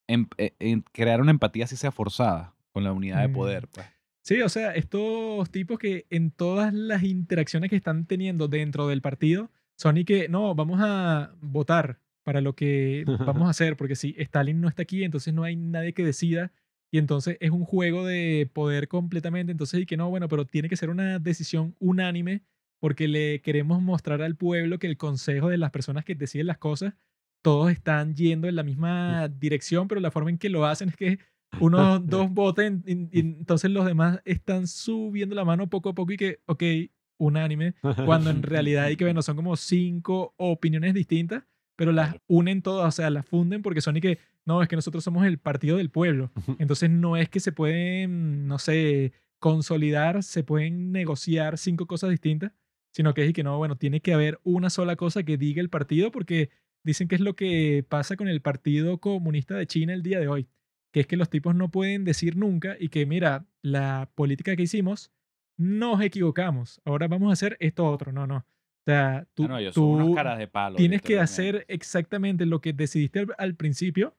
em- 0.07 0.27
eh, 0.37 0.53
en 0.59 0.81
crear 0.91 1.21
una 1.21 1.31
empatía 1.31 1.63
así 1.65 1.75
sea 1.75 1.91
forzada 1.91 2.53
con 2.71 2.83
la 2.83 2.91
unidad 2.91 3.21
de 3.21 3.29
Mm. 3.29 3.33
poder. 3.33 3.67
Pues. 3.69 3.87
Sí, 4.23 4.41
o 4.41 4.47
sea, 4.47 4.73
estos 4.73 5.49
tipos 5.51 5.77
que 5.77 6.07
en 6.09 6.31
todas 6.31 6.73
las 6.73 7.03
interacciones 7.03 7.69
que 7.69 7.75
están 7.75 8.05
teniendo 8.05 8.47
dentro 8.47 8.87
del 8.87 9.01
partido 9.01 9.51
son 9.77 9.97
y 9.97 10.05
que, 10.05 10.29
no, 10.29 10.55
vamos 10.55 10.79
a 10.81 11.35
votar 11.41 11.99
para 12.23 12.39
lo 12.39 12.55
que 12.55 13.03
vamos 13.05 13.47
a 13.47 13.49
hacer, 13.49 13.75
porque 13.75 13.97
si 13.97 14.15
Stalin 14.17 14.61
no 14.61 14.69
está 14.69 14.83
aquí, 14.83 15.03
entonces 15.03 15.33
no 15.33 15.43
hay 15.43 15.57
nadie 15.57 15.93
que 15.93 16.05
decida, 16.05 16.53
y 16.89 16.99
entonces 16.99 17.37
es 17.41 17.51
un 17.51 17.65
juego 17.65 18.05
de 18.05 18.49
poder 18.53 18.87
completamente, 18.87 19.51
entonces 19.51 19.81
y 19.81 19.85
que 19.85 19.97
no, 19.97 20.09
bueno, 20.09 20.29
pero 20.29 20.45
tiene 20.45 20.69
que 20.69 20.77
ser 20.77 20.89
una 20.89 21.19
decisión 21.19 21.75
unánime, 21.79 22.43
porque 22.79 23.09
le 23.09 23.41
queremos 23.41 23.81
mostrar 23.81 24.21
al 24.21 24.37
pueblo 24.37 24.79
que 24.79 24.87
el 24.87 24.95
consejo 24.95 25.49
de 25.49 25.57
las 25.57 25.71
personas 25.71 26.05
que 26.05 26.15
deciden 26.15 26.47
las 26.47 26.59
cosas, 26.59 26.93
todos 27.41 27.71
están 27.71 28.15
yendo 28.15 28.47
en 28.47 28.55
la 28.55 28.63
misma 28.63 29.27
dirección, 29.27 29.89
pero 29.89 29.99
la 29.99 30.11
forma 30.11 30.29
en 30.29 30.37
que 30.37 30.49
lo 30.49 30.65
hacen 30.65 30.89
es 30.89 30.95
que 30.95 31.19
unos 31.59 32.05
dos 32.07 32.31
voten 32.31 32.83
y, 32.85 33.17
y 33.17 33.21
entonces 33.21 33.71
los 33.71 33.85
demás 33.85 34.21
están 34.25 34.67
subiendo 34.67 35.35
la 35.35 35.45
mano 35.45 35.69
poco 35.69 35.89
a 35.89 35.93
poco 35.93 36.11
y 36.11 36.17
que, 36.17 36.39
ok, 36.45 36.63
unánime, 37.17 37.75
cuando 38.05 38.29
en 38.29 38.43
realidad 38.43 38.85
hay 38.85 38.95
que 38.95 39.05
ver, 39.05 39.15
no 39.15 39.21
son 39.21 39.35
como 39.35 39.55
cinco 39.55 40.33
opiniones 40.37 40.93
distintas, 40.93 41.43
pero 41.75 41.91
las 41.91 42.15
unen 42.27 42.61
todas, 42.61 42.87
o 42.87 42.91
sea, 42.95 43.09
las 43.09 43.25
funden 43.25 43.61
porque 43.61 43.81
son 43.81 43.97
y 43.97 44.01
que, 44.01 44.19
no, 44.45 44.61
es 44.61 44.67
que 44.67 44.75
nosotros 44.75 45.03
somos 45.03 45.25
el 45.25 45.37
partido 45.37 45.77
del 45.77 45.89
pueblo. 45.89 46.31
Entonces 46.59 46.89
no 46.89 47.17
es 47.17 47.29
que 47.29 47.39
se 47.39 47.51
pueden, 47.51 48.47
no 48.47 48.59
sé, 48.59 49.13
consolidar, 49.39 50.23
se 50.23 50.43
pueden 50.43 50.91
negociar 50.91 51.57
cinco 51.57 51.87
cosas 51.87 52.09
distintas, 52.09 52.51
sino 52.91 53.13
que 53.13 53.23
es 53.23 53.29
y 53.29 53.33
que 53.33 53.43
no, 53.43 53.57
bueno, 53.57 53.77
tiene 53.77 54.01
que 54.01 54.13
haber 54.13 54.39
una 54.43 54.69
sola 54.69 54.95
cosa 54.95 55.23
que 55.23 55.37
diga 55.37 55.61
el 55.61 55.69
partido 55.69 56.11
porque 56.11 56.49
dicen 56.83 57.07
que 57.07 57.15
es 57.15 57.21
lo 57.21 57.35
que 57.35 57.85
pasa 57.87 58.15
con 58.15 58.27
el 58.27 58.41
Partido 58.41 58.99
Comunista 58.99 59.55
de 59.55 59.65
China 59.65 59.93
el 59.93 60.03
día 60.03 60.19
de 60.19 60.27
hoy, 60.27 60.47
que 60.93 60.99
es 61.01 61.07
que 61.07 61.17
los 61.17 61.29
tipos 61.29 61.55
no 61.55 61.69
pueden 61.69 62.05
decir 62.05 62.37
nunca 62.37 62.77
y 62.79 62.89
que 62.89 63.05
mira, 63.07 63.47
la 63.63 64.11
política 64.13 64.55
que 64.55 64.61
hicimos, 64.63 65.11
nos 65.57 65.99
equivocamos, 66.01 66.79
ahora 66.85 67.07
vamos 67.07 67.31
a 67.31 67.33
hacer 67.33 67.57
esto 67.59 67.85
otro, 67.85 68.11
no, 68.11 68.27
no. 68.27 68.37
O 68.37 68.85
sea, 68.85 69.27
tú, 69.33 69.47
no, 69.47 69.57
tú 69.71 70.13
caras 70.13 70.37
de 70.37 70.47
palo. 70.47 70.77
tienes 70.77 71.01
que 71.01 71.19
hacer 71.19 71.65
exactamente 71.67 72.45
lo 72.45 72.61
que 72.61 72.73
decidiste 72.73 73.21
al, 73.21 73.27
al 73.39 73.55
principio, 73.55 74.15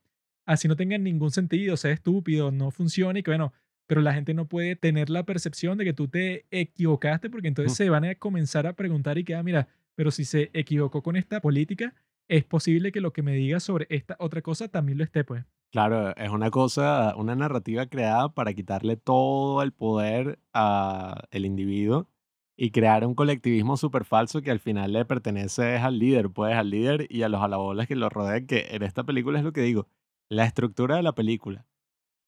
así 0.47 0.67
no 0.67 0.75
tenga 0.75 0.99
ningún 0.99 1.31
sentido, 1.31 1.77
sea 1.77 1.93
estúpido, 1.93 2.51
no 2.51 2.73
funcione 2.73 3.21
y 3.21 3.23
que 3.23 3.31
bueno, 3.31 3.53
pero 3.87 4.01
la 4.01 4.13
gente 4.13 4.35
no 4.35 4.49
puede 4.49 4.75
tener 4.75 5.11
la 5.11 5.25
percepción 5.25 5.79
de 5.79 5.85
que 5.85 5.93
tú 5.93 6.09
te 6.09 6.47
equivocaste 6.51 7.31
porque 7.31 7.49
entonces 7.49 7.73
Ujú. 7.73 7.85
se 7.85 7.91
van 7.91 8.05
a 8.05 8.15
comenzar 8.17 8.67
a 8.67 8.73
preguntar 8.73 9.17
y 9.17 9.25
que, 9.25 9.37
ah, 9.37 9.43
mira, 9.45 9.69
pero 9.95 10.11
si 10.11 10.25
se 10.25 10.51
equivocó 10.55 11.05
con 11.05 11.15
esta 11.15 11.41
política, 11.41 11.95
es 12.27 12.45
posible 12.45 12.91
que 12.91 13.01
lo 13.01 13.13
que 13.13 13.23
me 13.23 13.35
diga 13.35 13.61
sobre 13.61 13.87
esta 13.91 14.17
otra 14.19 14.43
cosa 14.43 14.67
también 14.67 14.99
lo 14.99 15.05
esté, 15.05 15.23
pues. 15.23 15.45
Claro, 15.75 16.15
es 16.17 16.31
una 16.31 16.53
cosa, 16.53 17.15
una 17.17 17.35
narrativa 17.35 17.87
creada 17.87 18.29
para 18.33 18.55
quitarle 18.55 18.97
todo 18.97 19.61
el 19.61 19.73
poder 19.73 20.39
al 20.53 21.45
individuo 21.45 22.09
y 22.57 22.71
crear 22.71 23.05
un 23.05 23.17
colectivismo 23.17 23.77
súper 23.77 24.05
falso 24.05 24.41
que 24.41 24.53
al 24.53 24.61
final 24.61 24.93
le 24.93 25.05
pertenece 25.05 25.77
al 25.79 25.99
líder, 25.99 26.31
pues 26.31 26.55
al 26.55 26.71
líder 26.71 27.09
y 27.11 27.23
a 27.25 27.29
los 27.29 27.43
alabolas 27.43 27.89
que 27.89 27.97
lo 27.97 28.09
rodean, 28.09 28.47
que 28.47 28.69
en 28.71 28.85
esta 28.85 29.03
película 29.03 29.41
es 29.41 29.45
lo 29.45 29.53
que 29.53 29.63
digo, 29.63 29.89
la 30.29 30.45
estructura 30.45 30.95
de 30.95 31.03
la 31.03 31.17
película, 31.17 31.67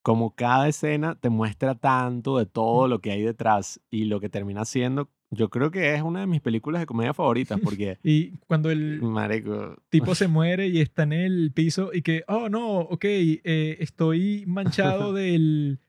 como 0.07 0.37
cada 0.37 0.69
escena 0.69 1.17
te 1.19 1.31
muestra 1.31 1.75
tanto 1.75 2.39
de 2.39 2.47
todo 2.47 2.87
lo 2.87 3.01
que 3.01 3.11
hay 3.11 3.23
detrás 3.23 3.81
y 3.91 4.05
lo 4.05 4.21
que 4.21 4.29
termina 4.29 4.65
siendo, 4.65 5.11
yo 5.33 5.51
creo 5.51 5.73
que 5.73 5.97
es 5.97 6.03
una 6.03 6.21
de 6.21 6.29
mis 6.29 6.41
películas 6.41 6.79
de 6.81 6.87
comedia 6.87 7.13
favoritas 7.13 7.59
porque, 7.61 7.99
Y 8.05 8.37
cuando 8.47 8.71
el 8.71 9.03
marico, 9.03 9.75
tipo 9.89 10.15
se 10.15 10.29
muere 10.29 10.69
y 10.69 10.81
está 10.81 11.03
en 11.03 11.13
el 11.13 11.51
piso 11.53 11.91
y 11.93 12.03
que, 12.03 12.23
oh 12.29 12.49
no, 12.49 12.79
ok, 12.83 13.05
eh, 13.05 13.79
estoy 13.81 14.45
manchado 14.47 15.13
del 15.13 15.81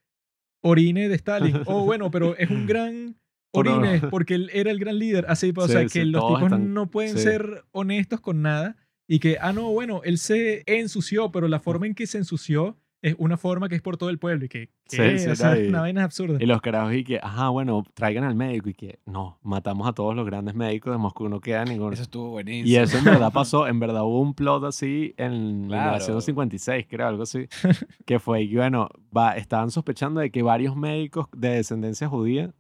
orine 0.62 1.10
de 1.10 1.16
Stalin. 1.16 1.62
Oh, 1.68 1.86
bueno, 1.86 2.10
pero 2.10 2.36
es 2.38 2.50
un 2.50 2.66
gran 2.66 3.18
orine 3.52 4.02
porque 4.10 4.34
él 4.34 4.50
era 4.52 4.72
el 4.72 4.80
gran 4.80 4.98
líder. 4.98 5.26
Así, 5.30 5.54
pues, 5.54 5.66
o 5.66 5.68
Sí, 5.68 5.74
sea, 5.74 5.90
sí, 5.90 6.00
que 6.00 6.06
los 6.06 6.26
tipos 6.26 6.42
están- 6.42 6.74
no 6.74 6.90
pueden 6.90 7.14
sí. 7.18 7.20
ser 7.20 7.66
honestos 7.72 8.20
con 8.20 8.42
nada 8.42 8.78
y 9.08 9.20
que, 9.20 9.38
ah, 9.40 9.54
no, 9.54 9.72
bueno, 9.72 10.02
él 10.04 10.18
se 10.18 10.64
ensució, 10.66 11.32
pero 11.32 11.48
la 11.48 11.60
forma 11.60 11.86
en 11.86 11.94
que 11.94 12.08
se 12.08 12.18
ensució 12.18 12.78
es 13.02 13.16
una 13.20 13.38
forma 13.38 13.70
que 13.70 13.76
es 13.76 13.82
por 13.82 13.96
todo 13.98 14.10
el 14.10 14.18
pueblo 14.18 14.46
y 14.46 14.50
que, 14.50 14.70
Sí, 14.88 14.98
¿qué? 14.98 15.20
sí, 15.20 15.30
O 15.30 15.36
sea, 15.36 15.58
y- 15.60 15.68
una 15.68 15.82
vaina 15.82 16.04
absurda. 16.04 16.38
Y 16.42 16.46
los 16.48 16.62
carajos 16.62 16.94
y 16.96 17.04
que, 17.04 17.20
ajá, 17.22 17.50
bueno, 17.50 17.84
traigan 17.94 18.24
al 18.24 18.36
médico 18.36 18.70
y 18.70 18.74
que, 18.74 19.00
no, 19.06 19.38
matamos 19.44 19.88
a 19.88 19.94
todos 19.94 20.16
los 20.16 20.26
grandes 20.26 20.56
médicos 20.56 20.94
de 20.94 20.98
Moscú, 20.98 21.30
no 21.30 21.40
queda 21.40 21.64
ninguno. 21.66 21.92
Eso 21.94 22.02
estuvo 22.04 22.30
buenísimo. 22.32 22.68
Y 22.68 22.76
eso 22.78 22.98
en 22.98 23.04
verdad 23.06 23.32
pasó, 23.34 23.68
en 23.68 23.80
verdad 23.80 24.04
hubo 24.04 24.20
un 24.22 24.34
plot 24.34 24.64
así 24.64 25.14
en 25.18 25.68
Claro. 25.68 25.92
1956, 25.94 26.86
creo, 26.90 27.08
algo 27.08 27.24
así, 27.24 27.48
que 28.06 28.20
fue 28.20 28.48
que, 28.50 28.56
bueno, 28.58 28.90
va, 29.16 29.38
estaban 29.38 29.70
sospechando 29.72 30.20
de 30.22 30.32
que 30.32 30.42
varios 30.42 30.76
médicos 30.76 31.28
de 31.36 31.50
descendencia 31.50 32.08
judía, 32.10 32.54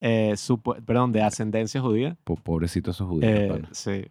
eh, 0.00 0.34
supo- 0.36 0.76
perdón, 0.84 1.12
de 1.12 1.22
ascendencia 1.22 1.80
judía, 1.80 2.16
Po- 2.24 2.36
Pobrecito 2.36 2.90
esos 2.92 3.08
judíos. 3.08 3.32
eh, 3.32 3.62
sí, 3.72 4.04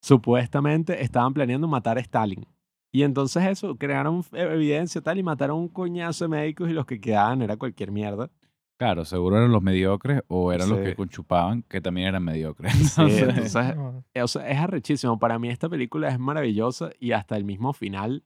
supuestamente 0.00 1.02
estaban 1.02 1.34
planeando 1.34 1.66
matar 1.68 1.98
a 1.98 2.00
Stalin. 2.00 2.46
Y 2.92 3.02
entonces 3.02 3.44
eso, 3.46 3.76
crearon 3.76 4.22
evidencia 4.32 5.00
tal 5.02 5.18
y 5.18 5.22
mataron 5.22 5.58
un 5.58 5.68
coñazo 5.68 6.24
de 6.24 6.28
médicos 6.28 6.70
y 6.70 6.72
los 6.72 6.86
que 6.86 7.00
quedaban 7.00 7.42
era 7.42 7.56
cualquier 7.56 7.90
mierda. 7.92 8.30
Claro, 8.78 9.04
seguro 9.04 9.38
eran 9.38 9.52
los 9.52 9.62
mediocres 9.62 10.22
o 10.28 10.52
eran 10.52 10.68
los 10.68 10.78
Sí. 10.78 10.84
que 10.84 10.94
conchupaban, 10.96 11.62
que 11.62 11.80
también 11.80 12.08
eran 12.08 12.22
mediocres. 12.24 12.72
Sí, 12.94 13.00
Entonces, 13.00 13.28
entonces, 13.28 13.76
No. 13.76 14.04
eh, 14.14 14.22
o 14.22 14.28
sea, 14.28 14.48
es 14.48 14.58
arrechísimo. 14.58 15.18
Para 15.18 15.38
mí 15.38 15.48
esta 15.48 15.68
película 15.68 16.08
es 16.08 16.18
maravillosa 16.18 16.90
y 17.00 17.12
hasta 17.12 17.36
el 17.36 17.44
mismo 17.44 17.72
final, 17.72 18.24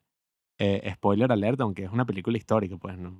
eh, 0.58 0.90
spoiler 0.94 1.30
alert, 1.32 1.60
aunque 1.60 1.84
es 1.84 1.90
una 1.92 2.04
película 2.04 2.36
histórica, 2.36 2.76
pues 2.76 2.98
no. 2.98 3.16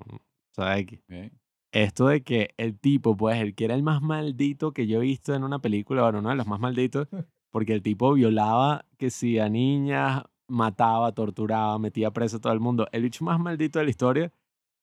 ¿Sabes 0.54 0.86
qué? 0.86 0.96
ok. 1.28 1.32
Esto 1.72 2.08
de 2.08 2.22
que 2.24 2.50
el 2.56 2.76
tipo, 2.78 3.16
pues 3.16 3.40
el 3.40 3.54
que 3.54 3.64
era 3.64 3.74
el 3.76 3.84
más 3.84 4.02
maldito 4.02 4.72
que 4.72 4.88
yo 4.88 4.98
he 4.98 5.02
visto 5.02 5.32
en 5.34 5.44
una 5.44 5.60
película, 5.60 6.02
bueno, 6.02 6.18
uno 6.18 6.30
de 6.30 6.34
los 6.34 6.48
más 6.48 6.58
malditos, 6.58 7.06
porque 7.52 7.72
el 7.74 7.82
tipo 7.82 8.12
violaba 8.12 8.86
que 8.98 9.10
si 9.10 9.38
a 9.38 9.48
niñas, 9.48 10.24
mataba, 10.50 11.12
torturaba, 11.12 11.78
metía 11.78 12.10
preso 12.10 12.36
a 12.36 12.40
todo 12.40 12.52
el 12.52 12.60
mundo. 12.60 12.88
El 12.92 13.02
bicho 13.02 13.24
más 13.24 13.38
maldito 13.40 13.78
de 13.78 13.86
la 13.86 13.90
historia, 13.90 14.32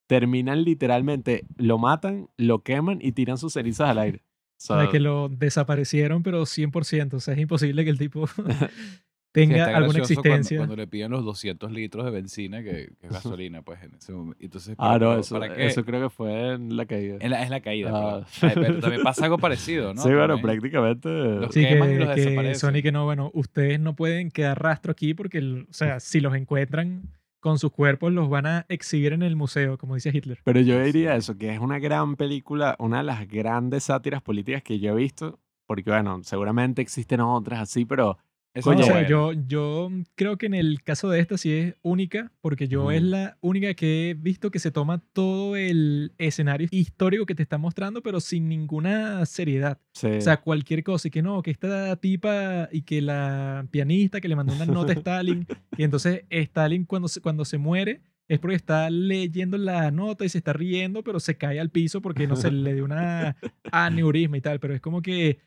terminan 0.08 0.64
literalmente, 0.64 1.46
lo 1.56 1.78
matan, 1.78 2.28
lo 2.36 2.62
queman 2.62 2.98
y 3.00 3.12
tiran 3.12 3.38
sus 3.38 3.52
cenizas 3.52 3.90
al 3.90 3.98
aire. 3.98 4.24
O 4.56 4.60
sea, 4.60 4.76
de 4.76 4.88
que 4.88 4.98
lo 4.98 5.28
desaparecieron, 5.28 6.24
pero 6.24 6.42
100%. 6.42 7.14
O 7.14 7.20
sea, 7.20 7.34
es 7.34 7.40
imposible 7.40 7.84
que 7.84 7.90
el 7.90 7.98
tipo 7.98 8.26
tenga 9.32 9.56
está 9.56 9.76
alguna 9.76 9.98
gracioso 9.98 10.22
cuando- 10.22 10.34
existencia. 10.36 10.56
Cuando, 10.58 10.76
le 10.76 10.86
piden 10.86 11.10
los 11.10 11.24
200 11.24 11.70
litros 11.70 12.04
de 12.04 12.10
benzina, 12.10 12.62
que, 12.62 12.90
que 13.00 13.06
es 13.06 13.12
gasolina, 13.36 13.62
pues 13.62 13.82
en 13.82 13.94
ese 13.94 14.12
momento. 14.12 14.38
Entonces, 14.44 14.74
ah, 14.78 14.94
pero- 14.94 15.14
no, 15.14 15.20
eso, 15.20 15.38
¿para 15.38 15.54
qué? 15.54 15.66
eso 15.66 15.84
creo 15.84 16.02
que 16.08 16.10
fue 16.10 16.54
en 16.54 16.76
la 16.76 16.86
caída. 16.86 17.16
Es 17.20 17.30
la, 17.30 17.42
es 17.42 17.50
la 17.50 17.60
caída, 17.60 17.90
Ah. 17.92 18.24
pero, 18.40 18.50
ay, 18.52 18.58
pero 18.66 18.80
también 18.80 19.02
pasa 19.02 19.24
algo 19.24 19.38
parecido, 19.38 19.94
¿no? 19.94 20.02
sí, 20.02 20.08
bueno, 20.08 20.36
También. 20.36 20.42
prácticamente. 20.42 21.08
Los 21.08 21.54
Sí, 21.54 21.60
queman 21.66 21.90
y 21.90 21.92
que, 21.98 21.98
los 22.04 22.14
que. 22.14 22.54
Sony 22.54 22.82
que 22.82 22.92
no, 22.92 23.04
bueno, 23.04 23.30
ustedes 23.34 23.78
no 23.80 23.94
pueden 23.94 24.30
quedar 24.30 24.60
rastro 24.62 24.92
aquí 24.92 25.14
porque, 25.14 25.38
el- 25.38 25.66
o 25.70 25.72
sea, 25.72 26.00
si 26.00 26.20
los 26.20 26.34
encuentran 26.34 27.02
con 27.40 27.58
sus 27.60 27.70
cuerpos, 27.70 28.12
los 28.12 28.28
van 28.28 28.46
a 28.46 28.66
exhibir 28.68 29.12
en 29.12 29.22
el 29.22 29.36
museo, 29.36 29.78
como 29.78 29.94
dice 29.94 30.10
Hitler. 30.12 30.40
Pero 30.42 30.60
yo 30.60 30.82
diría 30.82 31.14
eso, 31.14 31.36
que 31.38 31.52
es 31.54 31.60
una 31.60 31.78
gran 31.78 32.16
película, 32.16 32.74
una 32.80 32.98
de 32.98 33.04
las 33.04 33.28
grandes 33.28 33.84
sátiras 33.84 34.22
políticas 34.22 34.62
que 34.64 34.80
yo 34.80 34.90
he 34.90 34.96
visto, 34.96 35.38
porque 35.64 35.88
bueno, 35.88 36.20
seguramente 36.24 36.82
existen 36.82 37.20
otras 37.20 37.60
así, 37.60 37.84
pero 37.84 38.18
Eso 38.58 38.72
es 38.72 38.80
o 38.80 38.82
sea, 38.82 38.92
bueno. 38.94 39.08
yo, 39.08 39.32
yo 39.46 39.90
creo 40.14 40.36
que 40.36 40.46
en 40.46 40.54
el 40.54 40.82
caso 40.82 41.08
de 41.08 41.20
esta 41.20 41.38
sí 41.38 41.52
es 41.52 41.74
única, 41.82 42.32
porque 42.40 42.68
yo 42.68 42.90
es 42.90 43.00
Ujú. 43.00 43.10
la 43.10 43.36
única 43.40 43.74
que 43.74 44.10
he 44.10 44.14
visto 44.14 44.50
que 44.50 44.58
se 44.58 44.70
toma 44.70 45.02
todo 45.12 45.56
el 45.56 46.12
escenario 46.18 46.68
histórico 46.70 47.24
que 47.26 47.34
te 47.34 47.42
está 47.42 47.58
mostrando, 47.58 48.02
pero 48.02 48.20
sin 48.20 48.48
ninguna 48.48 49.24
seriedad. 49.26 49.78
sí. 49.92 50.08
O 50.08 50.20
sea, 50.20 50.38
cualquier 50.40 50.82
cosa, 50.82 51.08
y 51.08 51.10
que 51.10 51.22
no, 51.22 51.42
que 51.42 51.50
esta 51.50 51.96
tipa 51.96 52.68
y 52.72 52.82
que 52.82 53.00
la 53.02 53.66
pianista 53.70 54.20
que 54.20 54.28
le 54.28 54.36
mandó 54.36 54.54
una 54.54 54.66
nota 54.66 54.92
a 54.92 54.96
Stalin, 54.96 55.46
y 55.76 55.82
entonces 55.82 56.24
Stalin 56.30 56.84
cuando 56.84 57.08
se, 57.08 57.20
cuando 57.20 57.44
se 57.44 57.58
muere 57.58 58.00
es 58.28 58.38
porque 58.38 58.56
está 58.56 58.90
leyendo 58.90 59.56
la 59.56 59.90
nota 59.90 60.24
y 60.24 60.28
se 60.28 60.38
está 60.38 60.52
riendo, 60.52 61.02
pero 61.02 61.18
se 61.18 61.38
cae 61.38 61.58
al 61.60 61.70
piso 61.70 62.02
porque 62.02 62.26
no 62.26 62.36
se 62.36 62.50
le 62.50 62.74
dio 62.74 62.84
una 62.84 63.36
aneurisma 63.72 64.36
y 64.36 64.40
tal, 64.42 64.60
pero 64.60 64.74
es 64.74 64.80
como 64.82 65.00
que 65.00 65.38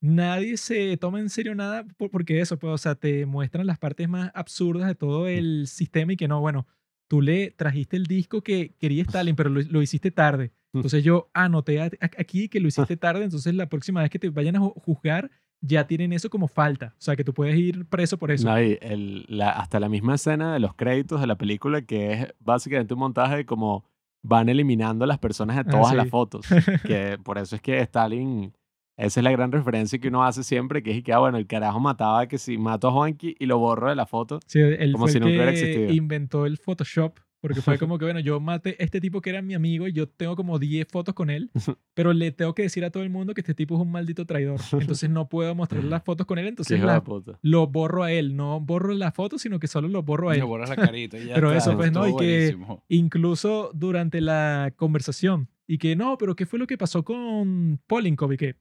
nadie 0.00 0.56
se 0.56 0.96
toma 0.96 1.20
en 1.20 1.28
serio 1.30 1.54
nada 1.54 1.84
por- 1.96 2.10
porque 2.10 2.40
eso, 2.40 2.58
pues, 2.58 2.72
o 2.72 2.78
sea, 2.78 2.94
te 2.94 3.26
muestran 3.26 3.66
las 3.66 3.78
partes 3.78 4.08
más 4.08 4.30
absurdas 4.34 4.88
de 4.88 4.94
todo 4.94 5.26
el 5.28 5.66
sistema 5.66 6.12
y 6.12 6.16
que 6.16 6.28
no, 6.28 6.40
bueno, 6.40 6.66
tú 7.08 7.22
le 7.22 7.50
trajiste 7.52 7.96
el 7.96 8.04
disco 8.06 8.42
que 8.42 8.74
quería 8.78 9.02
Stalin, 9.02 9.36
pero 9.36 9.50
lo, 9.50 9.60
lo 9.62 9.82
hiciste 9.82 10.10
tarde. 10.10 10.52
Entonces 10.74 11.02
yo 11.04 11.30
anoté 11.32 11.80
aquí 11.80 12.48
que 12.48 12.60
lo 12.60 12.68
hiciste 12.68 12.96
tarde, 12.96 13.24
entonces 13.24 13.54
la 13.54 13.68
próxima 13.68 14.02
vez 14.02 14.10
que 14.10 14.18
te 14.18 14.28
vayan 14.28 14.56
a 14.56 14.60
ju- 14.60 14.74
juzgar, 14.76 15.30
ya 15.62 15.86
tienen 15.86 16.12
eso 16.12 16.28
como 16.28 16.48
falta. 16.48 16.94
O 16.98 17.00
sea, 17.00 17.16
que 17.16 17.24
tú 17.24 17.32
puedes 17.32 17.56
ir 17.56 17.86
preso 17.86 18.18
por 18.18 18.30
eso. 18.30 18.46
No, 18.46 18.60
y 18.60 18.78
el- 18.82 19.24
la- 19.28 19.52
hasta 19.52 19.80
la 19.80 19.88
misma 19.88 20.16
escena 20.16 20.52
de 20.52 20.60
los 20.60 20.74
créditos 20.74 21.20
de 21.20 21.26
la 21.26 21.38
película, 21.38 21.80
que 21.82 22.12
es 22.12 22.34
básicamente 22.40 22.92
un 22.92 23.00
montaje 23.00 23.36
de 23.36 23.46
cómo 23.46 23.84
van 24.22 24.48
eliminando 24.50 25.04
a 25.04 25.06
las 25.06 25.18
personas 25.18 25.56
de 25.56 25.62
Ah, 25.62 25.70
todas 25.70 25.90
sí. 25.90 25.96
las 25.96 26.08
fotos. 26.10 26.44
Que 26.84 27.16
por 27.22 27.38
eso 27.38 27.56
es 27.56 27.62
que 27.62 27.78
Stalin, 27.80 28.52
esa 28.96 29.20
es 29.20 29.24
la 29.24 29.30
gran 29.32 29.52
referencia 29.52 29.98
que 29.98 30.08
uno 30.08 30.24
hace 30.24 30.42
siempre, 30.42 30.82
que 30.82 30.90
es 30.96 31.02
que, 31.02 31.12
ah, 31.12 31.18
bueno, 31.18 31.38
el 31.38 31.46
carajo 31.46 31.80
mataba 31.80 32.26
que 32.28 32.38
si 32.38 32.56
mato 32.58 32.88
a 32.88 32.92
Juanqui 32.92 33.36
y 33.38 33.46
lo 33.46 33.58
borro 33.58 33.88
de 33.90 33.94
la 33.96 34.06
foto. 34.06 34.40
Sí, 34.46 34.58
él 34.60 34.92
Como 34.92 35.04
fue 35.04 35.12
si 35.12 35.18
el 35.18 35.24
nunca 35.24 35.34
hubiera 35.36 35.52
que 35.52 35.58
existido. 35.60 35.92
inventó 35.92 36.46
el 36.46 36.56
Photoshop, 36.56 37.18
porque 37.40 37.60
fue 37.60 37.78
como 37.78 37.98
que, 37.98 38.06
bueno, 38.06 38.20
yo 38.20 38.40
maté 38.40 38.70
a 38.80 38.84
este 38.84 39.00
tipo 39.00 39.20
que 39.20 39.28
era 39.30 39.42
mi 39.42 39.52
amigo 39.54 39.86
y 39.86 39.92
yo 39.92 40.08
tengo 40.08 40.34
como 40.34 40.58
10 40.58 40.88
fotos 40.90 41.14
con 41.14 41.28
él, 41.30 41.50
pero 41.94 42.12
le 42.14 42.32
tengo 42.32 42.54
que 42.54 42.62
decir 42.62 42.84
a 42.86 42.90
todo 42.90 43.02
el 43.02 43.10
mundo 43.10 43.34
que 43.34 43.42
este 43.42 43.54
tipo 43.54 43.74
es 43.76 43.82
un 43.82 43.90
maldito 43.92 44.24
traidor. 44.24 44.58
Entonces 44.72 45.10
no 45.10 45.28
puedo 45.28 45.54
mostrar 45.54 45.84
las 45.84 46.02
fotos 46.04 46.26
con 46.26 46.38
él, 46.38 46.46
entonces 46.46 46.80
las- 46.80 47.02
puta. 47.02 47.38
lo 47.42 47.66
borro 47.66 48.02
a 48.02 48.10
él. 48.12 48.34
No 48.34 48.60
borro 48.60 48.94
la 48.94 49.12
foto, 49.12 49.38
sino 49.38 49.58
que 49.60 49.66
solo 49.66 49.88
lo 49.88 50.02
borro 50.02 50.30
a 50.30 50.32
Le 50.32 50.38
él. 50.40 50.46
borras 50.46 50.70
la 50.70 50.76
carita 50.76 51.18
y 51.18 51.26
ya 51.26 51.34
Pero 51.34 51.52
está, 51.52 51.70
eso, 51.70 51.76
pues, 51.76 51.92
¿no? 51.92 52.08
Y 52.08 52.16
que- 52.16 52.52
buenísimo. 52.54 52.82
incluso 52.88 53.70
durante 53.74 54.20
la 54.22 54.72
conversación. 54.74 55.48
Y 55.68 55.78
que 55.78 55.96
no, 55.96 56.16
pero 56.16 56.36
¿qué 56.36 56.46
fue 56.46 56.58
lo 56.60 56.66
que 56.66 56.78
pasó 56.78 57.04
con 57.04 57.80
Polinkov? 57.88 58.32
Y 58.32 58.36
que, 58.36 58.56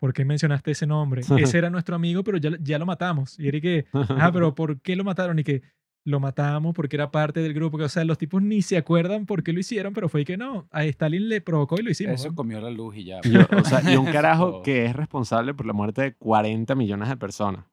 ¿por 0.00 0.12
qué 0.12 0.24
mencionaste 0.24 0.72
ese 0.72 0.86
nombre? 0.86 1.20
Ese 1.54 1.58
era 1.58 1.70
nuestro 1.70 1.94
amigo, 1.94 2.24
pero 2.24 2.38
ya, 2.38 2.50
ya 2.60 2.78
lo 2.78 2.86
matamos. 2.86 3.38
Y 3.38 3.46
era 3.48 3.60
que, 3.60 3.86
ah, 3.92 4.30
pero 4.32 4.54
¿por 4.56 4.80
qué 4.80 4.96
lo 4.96 5.04
mataron? 5.04 5.38
Y 5.38 5.44
que 5.44 5.62
lo 6.06 6.18
matamos 6.18 6.74
porque 6.74 6.96
era 6.96 7.10
parte 7.10 7.40
del 7.40 7.52
grupo. 7.52 7.76
Que, 7.78 7.84
o 7.84 7.88
sea, 7.88 8.04
los 8.04 8.16
tipos 8.18 8.42
ni 8.42 8.62
se 8.62 8.78
acuerdan 8.78 9.26
por 9.26 9.42
qué 9.42 9.52
lo 9.52 9.60
hicieron, 9.60 9.92
pero 9.92 10.08
fue 10.08 10.24
que 10.24 10.36
no, 10.38 10.66
a 10.70 10.84
Stalin 10.86 11.28
le 11.28 11.40
provocó 11.42 11.76
y 11.78 11.82
lo 11.82 11.90
hicimos. 11.90 12.14
Eso 12.24 12.34
comió 12.34 12.60
la 12.60 12.70
luz 12.70 12.96
y 12.96 13.04
ya. 13.04 13.20
Yo- 13.20 13.40
o 13.56 13.64
sea, 13.64 13.82
y 13.92 13.96
un 13.96 14.06
carajo 14.12 14.62
que 14.62 14.86
es 14.86 14.96
responsable 14.96 15.52
por 15.54 15.66
la 15.66 15.74
muerte 15.74 16.00
de 16.02 16.14
40 16.14 16.74
millones 16.74 17.08
de 17.10 17.16
personas. 17.18 17.66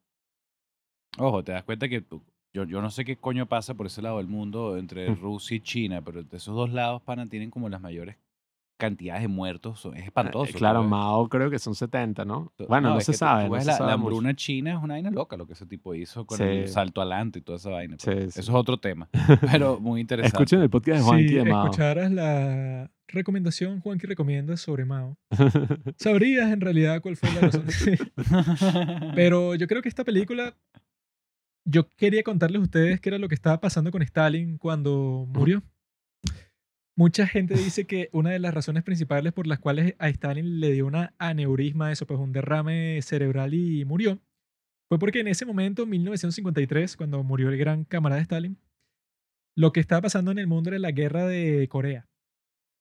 Ojo, 1.17 1.43
te 1.43 1.53
das 1.53 1.63
cuenta 1.63 1.87
que 1.89 2.01
tú- 2.01 2.21
yo, 2.53 2.63
yo 2.65 2.81
no 2.81 2.89
sé 2.89 3.05
qué 3.05 3.15
coño 3.17 3.45
pasa 3.47 3.73
por 3.75 3.85
ese 3.87 4.01
lado 4.01 4.17
del 4.17 4.27
mundo 4.27 4.77
entre 4.77 5.09
Mm. 5.09 5.21
Rusia 5.21 5.55
y 5.57 5.59
China, 5.61 6.01
pero 6.03 6.23
de 6.23 6.37
esos 6.37 6.55
dos 6.55 6.71
lados, 6.71 7.01
pana, 7.03 7.27
tienen 7.27 7.49
como 7.49 7.69
las 7.69 7.81
mayores 7.81 8.17
cantidades 8.77 9.23
de 9.23 9.27
muertos. 9.27 9.79
son- 9.79 9.97
Es 9.97 10.05
espantoso. 10.05 10.51
Eh, 10.51 10.53
claro, 10.53 10.81
ves. 10.81 10.89
Mao 10.89 11.27
creo 11.29 11.49
que 11.49 11.59
son 11.59 11.75
70, 11.75 12.23
¿no? 12.25 12.53
Bueno, 12.69 12.89
no, 12.91 12.97
es 12.99 13.05
se 13.05 13.13
sabe. 13.13 13.49
no 13.49 13.59
se 13.59 13.65
la, 13.65 13.73
sabe 13.73 13.87
la 13.89 13.93
hambruna 13.95 14.35
china 14.35 14.71
es 14.71 14.77
una 14.83 14.93
vaina 14.93 15.09
loca 15.11 15.35
lo 15.37 15.45
que 15.47 15.53
ese 15.53 15.65
tipo 15.65 15.93
hizo 15.95 16.25
con 16.25 16.37
Sí. 16.37 16.43
el 16.43 16.67
salto 16.67 17.01
adelante 17.01 17.39
y 17.39 17.41
toda 17.41 17.57
esa 17.57 17.69
vaina. 17.71 17.97
pues. 18.01 18.15
Sí, 18.17 18.31
sí. 18.31 18.39
Eso 18.39 18.51
es 18.51 18.55
otro 18.57 18.77
tema, 18.79 19.09
pero 19.51 19.79
muy 19.79 19.99
interesante. 20.01 20.35
Escuchen 20.37 20.61
el 20.61 20.69
podcast 20.69 20.99
de 20.99 21.03
Juanqui 21.05 21.27
si 21.29 21.35
de 21.35 21.43
Mao. 21.45 21.65
escucharas 21.65 22.11
la 22.11 22.91
recomendación, 23.09 23.79
Juan, 23.81 23.97
que 23.97 24.05
recomienda 24.07 24.57
sobre 24.57 24.85
Mao, 24.85 25.17
sabrías 25.97 26.51
en 26.51 26.61
realidad 26.61 27.01
cuál 27.01 27.15
fue 27.17 27.29
la 27.33 27.41
razón. 27.41 27.65
Pero 29.15 29.55
yo 29.55 29.67
creo 29.67 29.81
que 29.81 29.89
esta 29.89 30.03
película, 30.03 30.55
yo 31.65 31.87
quería 31.89 32.23
contarles 32.23 32.59
a 32.59 32.63
ustedes 32.63 32.99
qué 33.01 33.09
era 33.09 33.17
lo 33.17 33.27
que 33.27 33.35
estaba 33.35 33.59
pasando 33.59 33.91
con 33.91 34.01
Stalin 34.01 34.57
cuando 34.57 35.25
murió. 35.29 35.63
Mucha 36.97 37.27
gente 37.27 37.53
dice 37.55 37.85
que 37.85 38.09
una 38.11 38.31
de 38.31 38.39
las 38.39 38.53
razones 38.53 38.83
principales 38.83 39.31
por 39.31 39.45
las 39.45 39.59
cuales 39.59 39.93
a 39.99 40.09
Stalin 40.09 40.59
le 40.59 40.71
dio 40.71 40.87
una 40.87 41.13
aneurisma, 41.19 41.91
eso, 41.91 42.07
pues 42.07 42.19
un 42.19 42.31
derrame 42.33 42.99
cerebral 43.03 43.53
y 43.53 43.85
murió, 43.85 44.19
fue 44.89 44.97
porque 44.97 45.19
en 45.19 45.27
ese 45.27 45.45
momento, 45.45 45.85
1953, 45.85 46.97
cuando 46.97 47.21
murió 47.23 47.49
el 47.49 47.57
gran 47.57 47.83
camarada 47.83 48.21
Stalin, 48.21 48.57
lo 49.55 49.71
que 49.73 49.79
estaba 49.79 50.01
pasando 50.01 50.31
en 50.31 50.39
el 50.39 50.47
mundo 50.47 50.69
era 50.71 50.79
la 50.79 50.91
guerra 50.91 51.27
de 51.27 51.67
Corea. 51.69 52.07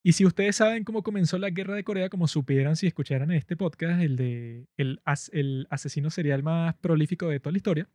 Y 0.03 0.13
si 0.13 0.25
ustedes 0.25 0.57
saben 0.57 0.85
cómo 0.85 1.03
comenzó 1.03 1.37
la 1.37 1.51
guerra 1.51 1.75
de 1.75 1.85
Corea, 1.85 2.09
como 2.09 2.29
supieran 2.29 2.77
si 2.77 2.87
escucharan 2.87 3.31
este 3.33 3.57
podcast, 3.57 4.01
el 4.01 4.17
de 4.17 4.67
el, 4.79 5.01
as- 5.05 5.31
el 5.35 5.67
asesino 5.69 6.11
serial 6.11 6.43
más 6.43 6.75
prolífico 6.77 7.29
de 7.29 7.41
toda 7.41 7.53
la 7.53 7.57
historia, 7.59 7.89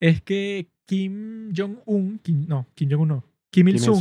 es 0.00 0.20
que 0.20 0.68
Kim 0.84 1.52
Jong-un, 1.56 2.20
no, 2.48 2.66
Kim 2.74 2.90
Jong-un 2.90 3.08
no, 3.08 3.24
Kim 3.50 3.68
Il-sung. 3.68 3.94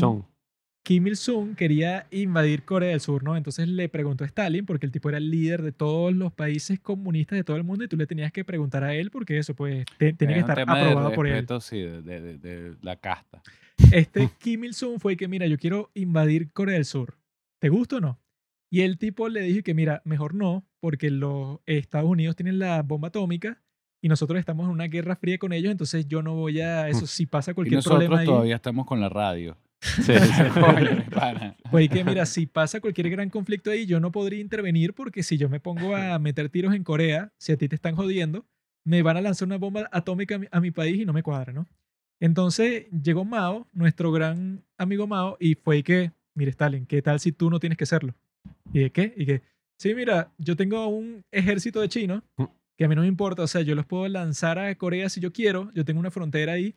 Kim 0.86 1.08
Il-sung 1.08 1.56
quería 1.56 2.06
invadir 2.12 2.64
Corea 2.64 2.90
del 2.92 3.00
Sur, 3.02 3.24
¿no? 3.24 3.36
Entonces 3.36 3.68
le 3.68 3.90
preguntó 3.90 4.24
a 4.24 4.28
Stalin, 4.28 4.68
porque 4.68 4.86
el 4.86 4.92
tipo 4.92 5.10
era 5.10 5.18
el 5.18 5.32
líder 5.32 5.64
de 5.64 5.72
todos 5.72 6.14
los 6.14 6.32
países 6.32 6.80
comunistas 6.80 7.38
de 7.38 7.44
todo 7.44 7.58
el 7.58 7.64
mundo, 7.64 7.84
y 7.84 7.88
tú 7.88 7.98
le 7.98 8.06
tenías 8.06 8.32
que 8.32 8.46
preguntar 8.46 8.84
a 8.84 8.94
él, 8.94 9.10
porque 9.10 9.40
eso, 9.40 9.56
pues, 9.56 9.84
te- 9.98 10.14
tenía 10.14 10.36
que 10.36 10.42
estar 10.42 10.56
de 10.58 10.62
aprobado 10.62 11.12
por 11.16 11.26
él. 11.26 11.48
Sí, 11.60 11.80
de, 11.80 12.02
de- 12.04 12.38
de- 12.38 12.76
la 12.84 12.98
casta. 12.98 13.42
Este 13.92 14.30
Kim 14.40 14.64
Il-sung 14.64 15.00
fue 15.00 15.18
que, 15.18 15.28
mira, 15.28 15.48
yo 15.48 15.58
quiero 15.58 15.90
invadir 15.96 16.52
Corea 16.52 16.76
del 16.76 16.86
Sur. 16.86 17.18
¿Te 17.60 17.70
gusta 17.70 17.96
o 17.96 18.00
no? 18.02 18.20
Y 18.72 18.82
el 18.82 19.00
tipo 19.00 19.28
le 19.28 19.42
dijo 19.42 19.64
que, 19.64 19.74
mira, 19.74 20.04
mejor 20.06 20.36
no, 20.36 20.68
porque 20.80 21.10
los 21.10 21.62
Estados 21.66 22.08
Unidos 22.10 22.36
tienen 22.36 22.60
la 22.60 22.84
bomba 22.84 23.08
atómica 23.08 23.60
y 24.04 24.08
nosotros 24.08 24.38
estamos 24.38 24.66
en 24.66 24.72
una 24.72 24.86
guerra 24.86 25.16
fría 25.16 25.40
con 25.40 25.52
ellos, 25.52 25.72
entonces 25.72 26.08
yo 26.08 26.22
no 26.22 26.36
voy 26.36 26.62
a 26.62 26.88
eso. 26.90 27.08
Si 27.08 27.26
pasa 27.26 27.52
Y 27.52 27.54
cualquier 27.56 27.78
nosotros 27.78 28.04
problema 28.06 28.24
todavía 28.24 28.56
estamos 28.58 28.86
con 28.86 29.02
la 29.02 29.10
radio. 29.10 29.58
Sí, 29.82 30.14
Coño, 30.54 30.92
mi 30.96 31.02
pana. 31.04 31.56
pues 31.72 31.90
que, 31.90 32.04
mira, 32.04 32.26
si 32.26 32.46
pasa 32.46 32.80
cualquier 32.80 33.10
gran 33.10 33.30
conflicto 33.30 33.72
ahí, 33.72 33.86
yo 33.86 34.00
no 34.00 34.12
podría 34.12 34.40
intervenir 34.40 34.94
porque 34.94 35.24
si 35.24 35.38
yo 35.38 35.50
me 35.50 35.60
pongo 35.60 35.96
a 35.96 36.18
meter 36.20 36.50
tiros 36.50 36.74
en 36.74 36.84
Corea, 36.84 37.32
si 37.38 37.52
a 37.52 37.58
ti 37.58 37.68
te 37.68 37.76
están 37.76 37.96
jodiendo, 37.96 38.46
me 38.84 39.02
van 39.02 39.18
a 39.18 39.22
lanzar 39.22 39.48
una 39.48 39.58
bomba 39.58 39.90
atómica 39.92 40.36
a 40.36 40.40
mi, 40.40 40.48
a 40.52 40.60
mi 40.60 40.72
país 40.72 41.02
y 41.02 41.06
no 41.06 41.14
me 41.14 41.24
cuadra, 41.24 41.54
¿no? 41.54 41.68
Entonces 42.20 42.88
llegó 42.92 43.26
Mao, 43.26 43.68
nuestro 43.74 44.12
gran 44.12 44.64
amigo 44.78 45.08
Mao, 45.08 45.38
y 45.40 45.56
fue 45.56 45.84
que, 45.84 46.12
mire 46.34 46.52
Stalin, 46.52 46.86
¿qué 46.86 47.02
tal 47.02 47.20
si 47.20 47.32
tú 47.32 47.50
no 47.50 47.60
tienes 47.60 47.78
que 47.78 47.84
hacerlo? 47.84 48.16
¿Y 48.72 48.80
de 48.80 48.92
qué? 48.92 49.14
Y 49.18 49.26
que, 49.26 49.42
sí, 49.78 49.94
mira, 49.94 50.32
yo 50.38 50.56
tengo 50.56 50.88
un 50.88 51.24
ejército 51.32 51.82
de 51.82 51.90
chinos 51.90 52.24
que 52.78 52.86
a 52.86 52.88
mí 52.88 52.96
no 52.96 53.02
me 53.02 53.08
importa, 53.08 53.44
o 53.44 53.48
sea, 53.48 53.62
yo 53.62 53.76
los 53.76 53.86
puedo 53.86 54.08
lanzar 54.08 54.60
a 54.60 54.74
Corea 54.76 55.10
si 55.10 55.20
yo 55.20 55.32
quiero, 55.32 55.72
yo 55.74 55.86
tengo 55.86 56.00
una 56.00 56.12
frontera 56.12 56.54
ahí, 56.54 56.76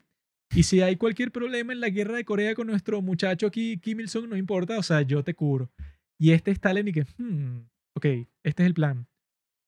y 0.55 0.63
si 0.63 0.81
hay 0.81 0.95
cualquier 0.95 1.31
problema 1.31 1.73
en 1.73 1.79
la 1.79 1.89
guerra 1.89 2.17
de 2.17 2.25
Corea 2.25 2.55
con 2.55 2.67
nuestro 2.67 3.01
muchacho 3.01 3.47
aquí, 3.47 3.77
Kim 3.77 3.99
Il-sung, 3.99 4.27
no 4.27 4.35
importa, 4.35 4.77
o 4.79 4.83
sea, 4.83 5.01
yo 5.01 5.23
te 5.23 5.35
cubro. 5.35 5.71
Y 6.17 6.31
este 6.31 6.51
Stalin 6.51 6.87
y 6.87 6.91
que, 6.91 7.03
hmm, 7.17 7.67
ok, 7.95 8.05
este 8.43 8.63
es 8.63 8.67
el 8.67 8.73
plan. 8.73 9.07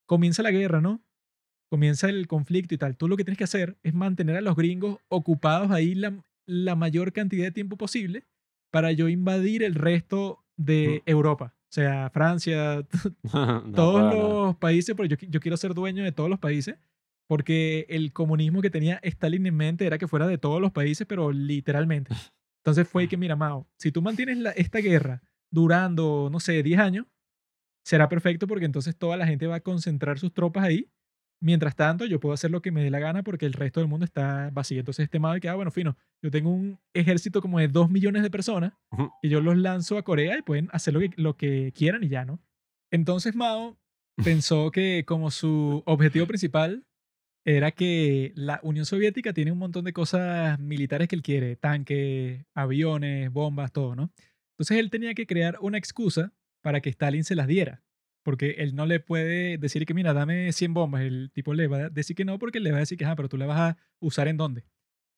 Comienza 0.07 0.43
la 0.43 0.51
guerra, 0.51 0.81
¿no? 0.81 1.03
Comienza 1.69 2.09
el 2.09 2.27
conflicto 2.27 2.73
y 2.73 2.77
tal. 2.77 2.97
Tú 2.97 3.07
lo 3.07 3.15
que 3.15 3.23
tienes 3.23 3.37
que 3.37 3.43
hacer 3.43 3.77
es 3.83 3.93
mantener 3.93 4.35
a 4.35 4.41
los 4.41 4.55
gringos 4.55 4.99
ocupados 5.07 5.71
ahí 5.71 5.95
la, 5.95 6.23
la 6.45 6.75
mayor 6.75 7.13
cantidad 7.13 7.45
de 7.45 7.51
tiempo 7.51 7.77
posible 7.77 8.25
para 8.71 8.91
yo 8.91 9.07
invadir 9.07 9.63
el 9.63 9.75
resto 9.75 10.43
de 10.57 11.03
Europa. 11.05 11.55
O 11.69 11.73
sea, 11.73 12.09
Francia, 12.09 12.85
todos 13.75 14.13
los 14.13 14.57
países, 14.57 14.95
porque 14.95 15.15
yo, 15.15 15.27
yo 15.29 15.39
quiero 15.39 15.55
ser 15.57 15.73
dueño 15.73 16.03
de 16.03 16.11
todos 16.11 16.29
los 16.29 16.39
países 16.39 16.75
porque 17.31 17.85
el 17.87 18.11
comunismo 18.11 18.61
que 18.61 18.69
tenía 18.69 18.99
Stalin 19.03 19.45
en 19.45 19.55
mente 19.55 19.85
era 19.87 19.97
que 19.97 20.05
fuera 20.05 20.27
de 20.27 20.37
todos 20.37 20.59
los 20.59 20.73
países, 20.73 21.07
pero 21.07 21.31
literalmente. 21.31 22.13
Entonces 22.59 22.85
fue 22.85 23.07
que, 23.07 23.15
mira, 23.15 23.37
Mao, 23.37 23.69
si 23.77 23.89
tú 23.89 24.01
mantienes 24.01 24.37
la- 24.39 24.51
esta 24.51 24.79
guerra 24.79 25.21
durando, 25.49 26.27
no 26.29 26.41
sé, 26.41 26.61
10 26.61 26.77
años, 26.81 27.05
será 27.85 28.09
perfecto 28.09 28.47
porque 28.47 28.65
entonces 28.65 28.97
toda 28.97 29.15
la 29.15 29.25
gente 29.25 29.47
va 29.47 29.55
a 29.55 29.59
concentrar 29.61 30.19
sus 30.19 30.33
tropas 30.33 30.65
ahí. 30.65 30.89
Mientras 31.41 31.73
tanto, 31.77 32.05
yo 32.05 32.19
puedo 32.19 32.33
hacer 32.33 32.51
lo 32.51 32.61
que 32.61 32.69
me 32.73 32.83
dé 32.83 32.89
la 32.91 32.99
gana 32.99 33.23
porque 33.23 33.45
el 33.45 33.53
resto 33.53 33.79
del 33.79 33.87
mundo 33.87 34.03
está 34.03 34.49
vacío. 34.51 34.79
Entonces 34.79 35.05
este 35.05 35.17
Mao 35.19 35.39
que, 35.39 35.47
ah, 35.47 35.55
bueno, 35.55 35.71
fino, 35.71 35.95
yo 36.21 36.31
tengo 36.31 36.49
un 36.49 36.79
ejército 36.93 37.41
como 37.41 37.59
de 37.59 37.69
2 37.69 37.89
millones 37.89 38.23
de 38.23 38.29
personas 38.29 38.73
Ujú. 38.91 39.09
y 39.21 39.29
yo 39.29 39.39
los 39.39 39.55
lanzo 39.55 39.97
a 39.97 40.03
Corea 40.03 40.37
y 40.37 40.41
pueden 40.41 40.67
hacer 40.73 40.93
lo 40.93 40.99
que, 40.99 41.11
lo 41.15 41.37
que 41.37 41.71
quieran 41.73 42.03
y 42.03 42.09
ya, 42.09 42.25
¿no? 42.25 42.41
Entonces 42.91 43.35
Mao 43.35 43.77
pensó 44.21 44.69
que 44.69 45.05
como 45.07 45.31
su 45.31 45.81
objetivo 45.85 46.27
principal 46.27 46.85
era 47.45 47.71
que 47.71 48.33
la 48.35 48.59
Unión 48.63 48.85
Soviética 48.85 49.33
tiene 49.33 49.51
un 49.51 49.57
montón 49.57 49.85
de 49.85 49.93
cosas 49.93 50.59
militares 50.59 51.07
que 51.07 51.15
él 51.15 51.23
quiere, 51.23 51.55
tanques, 51.55 52.45
aviones, 52.53 53.31
bombas, 53.31 53.71
todo, 53.71 53.95
¿no? 53.95 54.11
Entonces 54.53 54.77
él 54.77 54.89
tenía 54.89 55.13
que 55.13 55.25
crear 55.25 55.57
una 55.61 55.77
excusa 55.77 56.33
para 56.61 56.81
que 56.81 56.89
Stalin 56.89 57.23
se 57.23 57.35
las 57.35 57.47
diera, 57.47 57.83
porque 58.23 58.51
él 58.59 58.75
no 58.75 58.85
le 58.85 58.99
puede 58.99 59.57
decir 59.57 59.85
que, 59.85 59.93
mira, 59.93 60.13
dame 60.13 60.51
100 60.51 60.73
bombas, 60.73 61.01
el 61.01 61.31
tipo 61.33 61.53
le 61.53 61.67
va 61.67 61.77
a 61.77 61.89
decir 61.89 62.15
que 62.15 62.25
no 62.25 62.37
porque 62.37 62.59
le 62.59 62.71
va 62.71 62.77
a 62.77 62.81
decir 62.81 62.97
que, 62.97 63.05
ah, 63.05 63.15
pero 63.15 63.29
tú 63.29 63.37
la 63.37 63.47
vas 63.47 63.59
a 63.59 63.77
usar 63.99 64.27
en 64.27 64.37
dónde. 64.37 64.65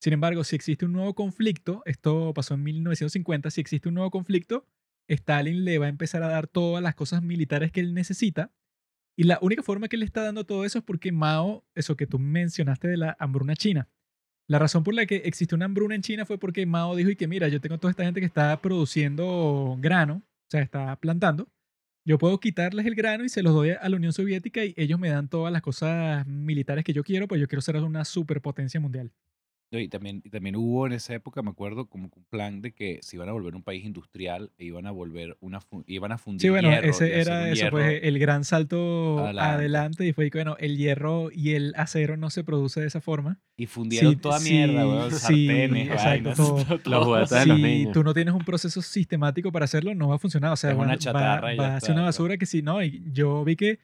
Sin 0.00 0.12
embargo, 0.12 0.44
si 0.44 0.56
existe 0.56 0.84
un 0.86 0.92
nuevo 0.92 1.14
conflicto, 1.14 1.82
esto 1.86 2.32
pasó 2.34 2.54
en 2.54 2.62
1950, 2.62 3.50
si 3.50 3.60
existe 3.60 3.88
un 3.88 3.94
nuevo 3.94 4.10
conflicto, 4.10 4.66
Stalin 5.08 5.64
le 5.64 5.78
va 5.78 5.86
a 5.86 5.90
empezar 5.90 6.22
a 6.22 6.28
dar 6.28 6.46
todas 6.46 6.82
las 6.82 6.94
cosas 6.94 7.22
militares 7.22 7.72
que 7.72 7.80
él 7.80 7.94
necesita. 7.94 8.52
Y 9.16 9.24
la 9.24 9.38
única 9.42 9.62
forma 9.62 9.88
que 9.88 9.96
él 9.96 10.02
está 10.02 10.22
dando 10.22 10.44
todo 10.44 10.64
eso 10.64 10.78
es 10.78 10.84
porque 10.84 11.12
Mao, 11.12 11.64
eso 11.74 11.96
que 11.96 12.06
tú 12.06 12.18
mencionaste 12.18 12.88
de 12.88 12.96
la 12.96 13.16
hambruna 13.18 13.54
china. 13.54 13.88
La 14.46 14.58
razón 14.58 14.84
por 14.84 14.94
la 14.94 15.06
que 15.06 15.16
existe 15.24 15.54
una 15.54 15.64
hambruna 15.64 15.94
en 15.94 16.02
China 16.02 16.26
fue 16.26 16.38
porque 16.38 16.66
Mao 16.66 16.96
dijo 16.96 17.10
y 17.10 17.16
que 17.16 17.28
mira, 17.28 17.48
yo 17.48 17.60
tengo 17.60 17.78
toda 17.78 17.90
esta 17.90 18.04
gente 18.04 18.20
que 18.20 18.26
está 18.26 18.60
produciendo 18.60 19.76
grano, 19.78 20.16
o 20.16 20.50
sea, 20.50 20.60
está 20.60 20.96
plantando. 20.96 21.48
Yo 22.06 22.18
puedo 22.18 22.38
quitarles 22.40 22.84
el 22.84 22.94
grano 22.94 23.24
y 23.24 23.30
se 23.30 23.42
los 23.42 23.54
doy 23.54 23.70
a 23.70 23.88
la 23.88 23.96
Unión 23.96 24.12
Soviética 24.12 24.62
y 24.64 24.74
ellos 24.76 25.00
me 25.00 25.08
dan 25.08 25.28
todas 25.28 25.50
las 25.50 25.62
cosas 25.62 26.26
militares 26.26 26.84
que 26.84 26.92
yo 26.92 27.02
quiero, 27.02 27.26
pues 27.28 27.40
yo 27.40 27.48
quiero 27.48 27.62
ser 27.62 27.76
una 27.76 28.04
superpotencia 28.04 28.78
mundial. 28.80 29.10
Y 29.78 29.88
también, 29.88 30.22
y 30.24 30.30
también 30.30 30.56
hubo 30.56 30.86
en 30.86 30.92
esa 30.92 31.14
época, 31.14 31.42
me 31.42 31.50
acuerdo, 31.50 31.86
como 31.86 32.10
un 32.14 32.24
plan 32.30 32.60
de 32.62 32.72
que 32.72 32.98
se 33.02 33.16
iban 33.16 33.28
a 33.28 33.32
volver 33.32 33.54
un 33.54 33.62
país 33.62 33.84
industrial 33.84 34.50
e 34.58 34.64
iban 34.66 34.86
a 34.86 34.90
volver 34.90 35.36
una 35.40 35.60
iban 35.86 36.12
a 36.12 36.18
fundir 36.18 36.40
Sí, 36.42 36.48
bueno, 36.50 36.70
hierro 36.70 36.88
ese 36.88 37.20
era 37.20 37.48
eso, 37.50 37.66
pues 37.70 38.00
el 38.02 38.18
gran 38.18 38.44
salto 38.44 39.18
Adelante. 39.20 39.40
adelante. 39.54 40.06
y 40.06 40.12
fue 40.12 40.30
que, 40.30 40.38
bueno, 40.38 40.56
el 40.58 40.76
hierro 40.76 41.30
y 41.32 41.52
el 41.54 41.72
acero 41.76 42.16
no 42.16 42.30
se 42.30 42.44
produce 42.44 42.80
de 42.80 42.86
esa 42.86 43.00
forma. 43.00 43.40
y 43.56 43.66
fundieron 43.66 44.12
sí, 44.14 44.16
toda 44.20 44.38
sí, 44.40 44.52
mierda, 44.52 44.86
weón, 44.88 45.10
sí, 45.12 45.18
sartenes, 45.18 45.88
exacto, 45.88 46.08
vainas, 46.08 46.36
todo. 46.36 46.78
todo, 46.78 46.90
Los 47.18 47.30
de 47.30 47.46
los 47.46 47.56
si 47.56 47.62
niños. 47.62 47.92
tú 47.92 48.02
no 48.04 48.14
tienes 48.14 48.34
un 48.34 48.44
proceso 48.44 48.82
sistemático 48.82 49.52
para 49.52 49.64
hacerlo, 49.66 49.94
no 49.94 50.08
va 50.08 50.16
a 50.16 50.18
funcionar. 50.18 50.52
O 50.52 50.56
sea, 50.56 50.70
Es 50.70 50.76
una 50.76 50.86
va- 50.88 50.98
chatarra 50.98 51.54
y 51.54 51.56
ya 51.56 51.62
va, 51.62 51.68
a 51.74 51.76
está, 51.76 51.80
ser 51.86 51.90
una 51.90 51.94
claro. 52.02 52.06
basura 52.06 52.36
que 52.36 52.46
sí, 52.46 52.62
no. 52.62 52.82
Y 52.82 53.02
yo 53.12 53.44
vi 53.44 53.56
que 53.56 53.78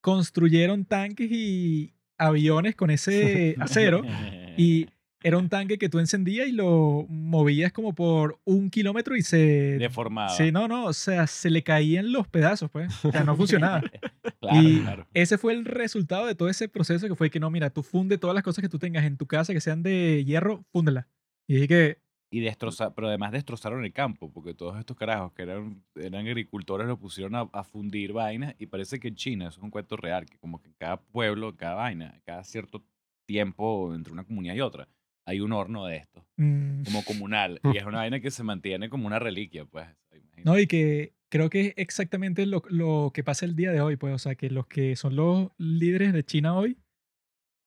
construyeron 0.00 0.84
tanques 0.84 1.30
y 1.30 1.94
aviones 2.18 2.74
con 2.76 2.90
ese 2.90 3.56
acero 3.58 4.02
y 4.56 4.86
era 5.24 5.38
un 5.38 5.48
tanque 5.48 5.78
que 5.78 5.88
tú 5.88 5.98
encendías 5.98 6.46
y 6.46 6.52
lo 6.52 7.06
movías 7.08 7.72
como 7.72 7.94
por 7.94 8.38
un 8.44 8.68
kilómetro 8.68 9.16
y 9.16 9.22
se... 9.22 9.78
deformado. 9.78 10.36
Sí, 10.36 10.52
no, 10.52 10.68
no, 10.68 10.84
o 10.84 10.92
sea, 10.92 11.26
se 11.26 11.48
le 11.48 11.62
caían 11.62 12.12
los 12.12 12.28
pedazos, 12.28 12.70
pues. 12.70 13.02
O 13.02 13.10
sea, 13.10 13.24
no 13.24 13.34
funcionaba. 13.34 13.80
claro, 14.40 14.62
y 14.62 14.80
claro. 14.80 15.06
ese 15.14 15.38
fue 15.38 15.54
el 15.54 15.64
resultado 15.64 16.26
de 16.26 16.34
todo 16.34 16.50
ese 16.50 16.68
proceso 16.68 17.08
que 17.08 17.14
fue 17.14 17.30
que 17.30 17.40
no, 17.40 17.50
mira, 17.50 17.70
tú 17.70 17.82
funde 17.82 18.18
todas 18.18 18.34
las 18.34 18.44
cosas 18.44 18.60
que 18.60 18.68
tú 18.68 18.78
tengas 18.78 19.04
en 19.04 19.16
tu 19.16 19.26
casa 19.26 19.54
que 19.54 19.62
sean 19.62 19.82
de 19.82 20.22
hierro, 20.26 20.66
fúndela. 20.70 21.08
Y 21.48 21.54
dije 21.54 21.68
que, 21.68 21.98
Y 22.30 22.40
destrozar, 22.40 22.92
pero 22.94 23.08
además 23.08 23.32
destrozaron 23.32 23.82
el 23.82 23.94
campo, 23.94 24.30
porque 24.30 24.52
todos 24.52 24.78
estos 24.78 24.94
carajos 24.94 25.32
que 25.32 25.44
eran, 25.44 25.82
eran 25.94 26.26
agricultores 26.26 26.86
lo 26.86 26.98
pusieron 26.98 27.34
a, 27.34 27.48
a 27.54 27.64
fundir 27.64 28.12
vainas 28.12 28.54
y 28.58 28.66
parece 28.66 29.00
que 29.00 29.08
en 29.08 29.14
China, 29.14 29.48
eso 29.48 29.58
es 29.60 29.64
un 29.64 29.70
cuento 29.70 29.96
real, 29.96 30.26
que 30.26 30.36
como 30.36 30.60
que 30.60 30.68
en 30.68 30.74
cada 30.74 31.00
pueblo, 31.00 31.56
cada 31.56 31.76
vaina, 31.76 32.20
cada 32.26 32.44
cierto 32.44 32.84
tiempo 33.24 33.94
entre 33.94 34.12
una 34.12 34.24
comunidad 34.24 34.54
y 34.54 34.60
otra, 34.60 34.86
hay 35.26 35.40
un 35.40 35.52
horno 35.52 35.86
de 35.86 35.96
esto, 35.96 36.26
mm, 36.36 36.82
como 36.84 37.04
comunal, 37.04 37.60
y 37.72 37.76
es 37.76 37.84
una 37.84 37.98
vaina 37.98 38.20
que 38.20 38.30
se 38.30 38.42
mantiene 38.42 38.88
como 38.88 39.06
una 39.06 39.18
reliquia, 39.18 39.64
pues. 39.64 39.86
imagínate. 40.12 40.42
no, 40.44 40.58
y 40.58 40.66
que 40.66 41.12
creo 41.30 41.50
que 41.50 41.66
es 41.68 41.74
exactamente 41.76 42.46
lo, 42.46 42.62
lo 42.68 43.10
que 43.12 43.24
pasa 43.24 43.44
el 43.46 43.56
día 43.56 43.72
de 43.72 43.80
hoy, 43.80 43.96
pues, 43.96 44.14
o 44.14 44.18
sea, 44.18 44.34
que 44.34 44.50
los 44.50 44.66
que 44.66 44.94
son 44.96 45.16
los 45.16 45.50
líderes 45.58 46.12
de 46.12 46.24
China 46.24 46.54
hoy 46.56 46.76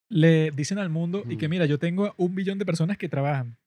le 0.09 0.51
dicen 0.51 0.77
al 0.77 0.89
mundo 0.89 1.23
y 1.29 1.37
que 1.37 1.47
Mm. 1.47 1.51
mira, 1.51 1.65
yo 1.65 1.79
tengo 1.79 2.13
un 2.17 2.33
billón 2.35 2.57
de 2.59 2.65
personas 2.65 2.97
que 2.97 3.09
trabajan. 3.09 3.57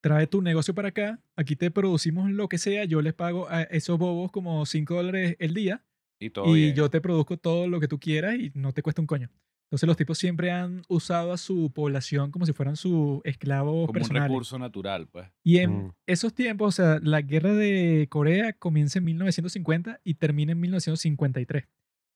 Trae 0.00 0.26
tu 0.28 0.40
negocio 0.42 0.74
para 0.74 0.88
acá, 0.88 1.18
aquí 1.34 1.56
te 1.56 1.70
producimos 1.72 2.30
lo 2.30 2.48
que 2.48 2.58
sea, 2.58 2.84
yo 2.84 3.02
les 3.02 3.14
pago 3.14 3.48
a 3.48 3.62
esos 3.62 3.98
bobos 3.98 4.30
como 4.30 4.64
5 4.66 4.94
dólares 4.94 5.34
el 5.40 5.54
día 5.54 5.82
y 6.20 6.30
todo 6.30 6.56
y 6.56 6.72
yo 6.74 6.88
te 6.90 7.00
produzco 7.00 7.36
todo 7.36 7.66
lo 7.66 7.80
que 7.80 7.88
tú 7.88 7.98
quieras 7.98 8.36
y 8.36 8.52
no 8.54 8.72
te 8.72 8.82
cuesta 8.82 9.00
un 9.02 9.06
coño. 9.08 9.28
Entonces 9.68 9.86
los 9.88 9.96
tipos 9.96 10.16
siempre 10.16 10.52
han 10.52 10.82
usado 10.88 11.32
a 11.32 11.36
su 11.38 11.72
población 11.72 12.30
como 12.30 12.46
si 12.46 12.52
fueran 12.52 12.76
sus 12.76 13.20
esclavos 13.24 13.72
como 13.72 13.86
un 13.86 13.92
personales. 13.92 14.28
recurso 14.28 14.58
natural, 14.60 15.08
pues. 15.08 15.28
Y 15.42 15.58
en 15.58 15.86
Mm. 15.86 15.92
esos 16.06 16.32
tiempos, 16.34 16.68
o 16.68 16.82
sea, 16.82 17.00
la 17.02 17.20
guerra 17.20 17.52
de 17.52 18.06
Corea 18.08 18.52
comienza 18.52 18.98
en 19.00 19.06
1950 19.06 20.00
y 20.04 20.14
termina 20.14 20.52
en 20.52 20.60
1953. 20.60 21.64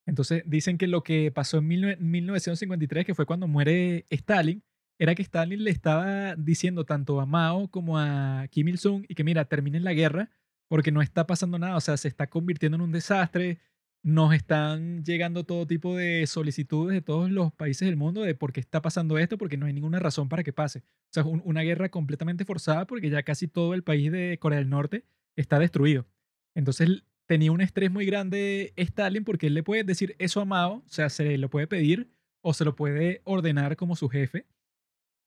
Entonces 0.07 0.45
dicen 0.47 0.79
que 0.79 0.87
lo 0.87 1.03
que 1.03 1.31
pasó 1.33 1.59
en 1.59 1.69
19- 1.69 1.99
1953, 1.99 3.05
que 3.05 3.15
fue 3.15 3.27
cuando 3.27 3.49
muere 3.49 4.07
Stalin, 4.11 4.63
era 4.99 5.15
que 5.15 5.23
Stalin 5.23 5.65
le 5.65 5.71
estaba 5.71 6.37
diciendo 6.37 6.85
tanto 6.85 7.21
a 7.21 7.27
Mao 7.27 7.69
como 7.69 7.99
a 7.99 8.47
Kim 8.51 8.69
Il-sung 8.69 9.05
y 9.09 9.15
que 9.15 9.25
mira, 9.25 9.45
terminen 9.47 9.83
la 9.83 9.93
guerra 9.93 10.31
porque 10.69 10.93
no 10.93 11.03
está 11.03 11.27
pasando 11.27 11.59
nada, 11.59 11.77
o 11.77 11.81
sea, 11.81 11.97
se 11.97 12.07
está 12.07 12.29
convirtiendo 12.29 12.77
en 12.77 12.83
un 12.83 12.93
desastre, 12.93 13.59
nos 14.03 14.33
están 14.35 15.05
llegando 15.05 15.45
todo 15.45 15.67
tipo 15.67 15.95
de 15.97 16.27
solicitudes 16.27 16.95
de 16.95 17.03
todos 17.03 17.31
los 17.31 17.53
países 17.53 17.87
del 17.87 17.97
mundo 17.97 18.23
de 18.23 18.35
por 18.35 18.53
qué 18.53 18.61
está 18.61 18.81
pasando 18.81 19.19
esto, 19.19 19.37
porque 19.39 19.57
no 19.59 19.67
hay 19.67 19.73
ninguna 19.75 19.99
razón 19.99 20.29
para 20.29 20.43
que 20.43 20.53
pase. 20.53 20.81
O 20.81 21.13
sea, 21.13 21.25
un- 21.25 21.43
una 21.45 21.61
guerra 21.63 21.91
completamente 21.91 22.45
forzada 22.45 22.87
porque 22.87 23.11
ya 23.11 23.23
casi 23.23 23.47
todo 23.49 23.75
el 23.75 23.83
país 23.83 24.11
de 24.11 24.39
Corea 24.41 24.59
del 24.59 24.71
Norte 24.71 25.05
está 25.37 25.59
destruido. 25.59 26.07
Entonces 26.55 27.03
tenía 27.27 27.53
un 27.53 27.61
estrés 27.61 27.91
muy 27.91 28.07
grande 28.07 28.73
Stalin 28.77 29.25
porque 29.25 29.49
él 29.49 29.55
le 29.55 29.63
puede 29.63 29.85
decir 29.85 30.17
eso 30.19 30.41
a 30.41 30.45
Mao, 30.45 30.77
o 30.87 30.89
sea, 30.89 31.11
se 31.11 31.37
lo 31.39 31.51
puede 31.51 31.67
pedir 31.67 32.11
o 32.43 32.55
se 32.55 32.65
lo 32.65 32.75
puede 32.75 33.21
ordenar 33.25 33.77
como 33.77 33.97
su 33.97 34.09
jefe. 34.09 34.47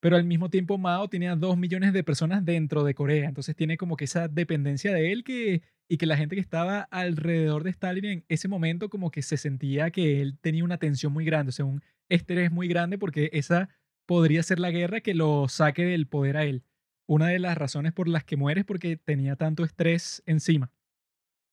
Pero 0.03 0.17
al 0.17 0.25
mismo 0.25 0.49
tiempo 0.49 0.77
Mao 0.77 1.07
tenía 1.07 1.34
dos 1.38 1.57
millones 1.57 1.93
de 1.93 2.03
personas 2.03 2.43
dentro 2.43 2.84
de 2.84 2.93
Corea. 2.93 3.30
Entonces 3.30 3.55
tiene 3.55 3.77
como 3.77 3.95
que 3.95 4.03
esa 4.03 4.27
dependencia 4.27 4.93
de 4.93 5.13
él 5.13 5.23
que, 5.23 5.61
y 5.88 5.95
que 5.95 6.05
la 6.05 6.17
gente 6.17 6.35
que 6.35 6.41
estaba 6.41 6.81
alrededor 6.91 7.63
de 7.63 7.69
Stalin 7.69 8.03
en 8.03 8.25
ese 8.27 8.49
momento 8.49 8.89
como 8.89 9.11
que 9.11 9.21
se 9.21 9.38
sentía 9.38 9.91
que 9.91 10.21
él 10.21 10.38
tenía 10.41 10.65
una 10.65 10.77
tensión 10.77 11.13
muy 11.13 11.23
grande, 11.23 11.51
o 11.51 11.53
sea, 11.53 11.63
un 11.63 11.81
estrés 12.09 12.51
muy 12.51 12.67
grande 12.67 12.97
porque 12.97 13.30
esa 13.31 13.69
podría 14.05 14.43
ser 14.43 14.59
la 14.59 14.71
guerra 14.71 14.99
que 14.99 15.13
lo 15.13 15.47
saque 15.47 15.85
del 15.85 16.05
poder 16.05 16.35
a 16.35 16.43
él. 16.43 16.65
Una 17.07 17.27
de 17.27 17.39
las 17.39 17.57
razones 17.57 17.93
por 17.93 18.09
las 18.09 18.25
que 18.25 18.35
muere 18.35 18.59
es 18.59 18.65
porque 18.65 18.97
tenía 18.97 19.38
tanto 19.38 19.63
estrés 19.63 20.21
encima. 20.25 20.69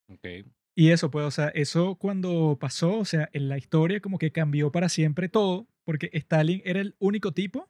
Ok. 0.09 0.27
Y 0.74 0.90
eso, 0.90 1.09
pues, 1.12 1.24
o 1.24 1.31
sea, 1.31 1.51
eso 1.51 1.94
cuando 1.94 2.59
pasó, 2.60 2.98
o 2.98 3.05
sea, 3.05 3.28
en 3.32 3.48
la 3.48 3.59
historia 3.59 4.01
como 4.01 4.18
que 4.18 4.32
cambió 4.32 4.72
para 4.72 4.89
siempre 4.89 5.28
todo, 5.28 5.68
porque 5.85 6.10
Stalin 6.14 6.62
era 6.64 6.81
el 6.81 6.97
único 6.98 7.31
tipo 7.31 7.69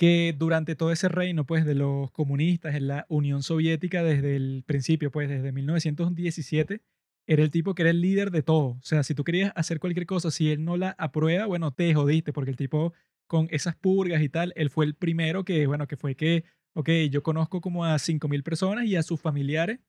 que 0.00 0.34
durante 0.34 0.76
todo 0.76 0.92
ese 0.92 1.10
reino, 1.10 1.44
pues, 1.44 1.66
de 1.66 1.74
los 1.74 2.10
comunistas 2.10 2.74
en 2.74 2.88
la 2.88 3.04
Unión 3.10 3.42
Soviética 3.42 4.02
desde 4.02 4.34
el 4.34 4.64
principio, 4.66 5.10
pues, 5.10 5.28
desde 5.28 5.52
1917, 5.52 6.80
era 7.26 7.42
el 7.42 7.50
tipo 7.50 7.74
que 7.74 7.82
era 7.82 7.90
el 7.90 8.00
líder 8.00 8.30
de 8.30 8.42
todo. 8.42 8.78
O 8.78 8.80
sea, 8.82 9.02
si 9.02 9.14
tú 9.14 9.24
querías 9.24 9.52
hacer 9.56 9.78
cualquier 9.78 10.06
cosa, 10.06 10.30
si 10.30 10.50
él 10.50 10.64
no 10.64 10.78
la 10.78 10.96
aprueba, 10.98 11.44
bueno, 11.44 11.74
te 11.74 11.92
jodiste, 11.92 12.32
porque 12.32 12.50
el 12.50 12.56
tipo 12.56 12.94
con 13.26 13.48
esas 13.50 13.76
purgas 13.76 14.22
y 14.22 14.30
tal, 14.30 14.54
él 14.56 14.70
fue 14.70 14.86
el 14.86 14.94
primero 14.94 15.44
que, 15.44 15.66
bueno, 15.66 15.86
que 15.86 15.98
fue 15.98 16.14
que, 16.16 16.44
ok, 16.72 16.88
yo 17.10 17.22
conozco 17.22 17.60
como 17.60 17.84
a 17.84 17.98
5.000 17.98 18.42
personas 18.42 18.86
y 18.86 18.96
a 18.96 19.02
sus 19.02 19.20
familiares 19.20 19.80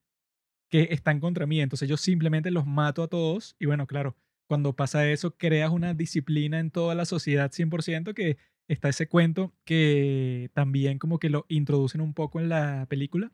que 0.68 0.88
están 0.90 1.20
contra 1.20 1.46
mí, 1.46 1.62
entonces 1.62 1.88
yo 1.88 1.96
simplemente 1.96 2.50
los 2.50 2.66
mato 2.66 3.02
a 3.02 3.08
todos 3.08 3.56
y 3.58 3.64
bueno, 3.64 3.86
claro, 3.86 4.14
cuando 4.46 4.76
pasa 4.76 5.10
eso 5.10 5.36
creas 5.38 5.70
una 5.70 5.94
disciplina 5.94 6.60
en 6.60 6.70
toda 6.70 6.94
la 6.94 7.06
sociedad 7.06 7.50
100% 7.50 8.12
que 8.14 8.36
está 8.72 8.88
ese 8.88 9.06
cuento 9.06 9.52
que 9.64 10.50
también 10.54 10.98
como 10.98 11.18
que 11.18 11.30
lo 11.30 11.44
introducen 11.48 12.00
un 12.00 12.14
poco 12.14 12.40
en 12.40 12.48
la 12.48 12.86
película, 12.88 13.32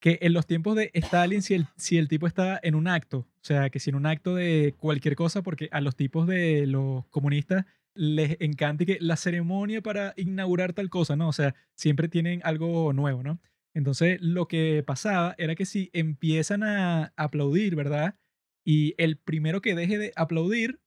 que 0.00 0.18
en 0.22 0.32
los 0.32 0.46
tiempos 0.46 0.76
de 0.76 0.90
Stalin, 0.94 1.42
si 1.42 1.54
el, 1.54 1.66
si 1.76 1.96
el 1.96 2.08
tipo 2.08 2.26
está 2.26 2.58
en 2.62 2.74
un 2.74 2.88
acto, 2.88 3.18
o 3.18 3.44
sea, 3.44 3.70
que 3.70 3.78
si 3.78 3.90
en 3.90 3.96
un 3.96 4.06
acto 4.06 4.34
de 4.34 4.74
cualquier 4.76 5.16
cosa, 5.16 5.42
porque 5.42 5.68
a 5.72 5.80
los 5.80 5.96
tipos 5.96 6.26
de 6.26 6.66
los 6.66 7.06
comunistas 7.08 7.66
les 7.94 8.36
encanta 8.40 8.84
que 8.84 8.98
la 9.00 9.16
ceremonia 9.16 9.82
para 9.82 10.14
inaugurar 10.16 10.72
tal 10.72 10.90
cosa, 10.90 11.16
¿no? 11.16 11.28
O 11.28 11.32
sea, 11.32 11.54
siempre 11.74 12.08
tienen 12.08 12.40
algo 12.44 12.92
nuevo, 12.92 13.22
¿no? 13.22 13.40
Entonces, 13.74 14.20
lo 14.20 14.48
que 14.48 14.82
pasaba 14.86 15.34
era 15.38 15.54
que 15.54 15.66
si 15.66 15.90
empiezan 15.92 16.62
a 16.62 17.12
aplaudir, 17.16 17.74
¿verdad? 17.74 18.16
Y 18.64 18.94
el 18.98 19.16
primero 19.18 19.60
que 19.60 19.74
deje 19.74 19.98
de 19.98 20.12
aplaudir 20.16 20.80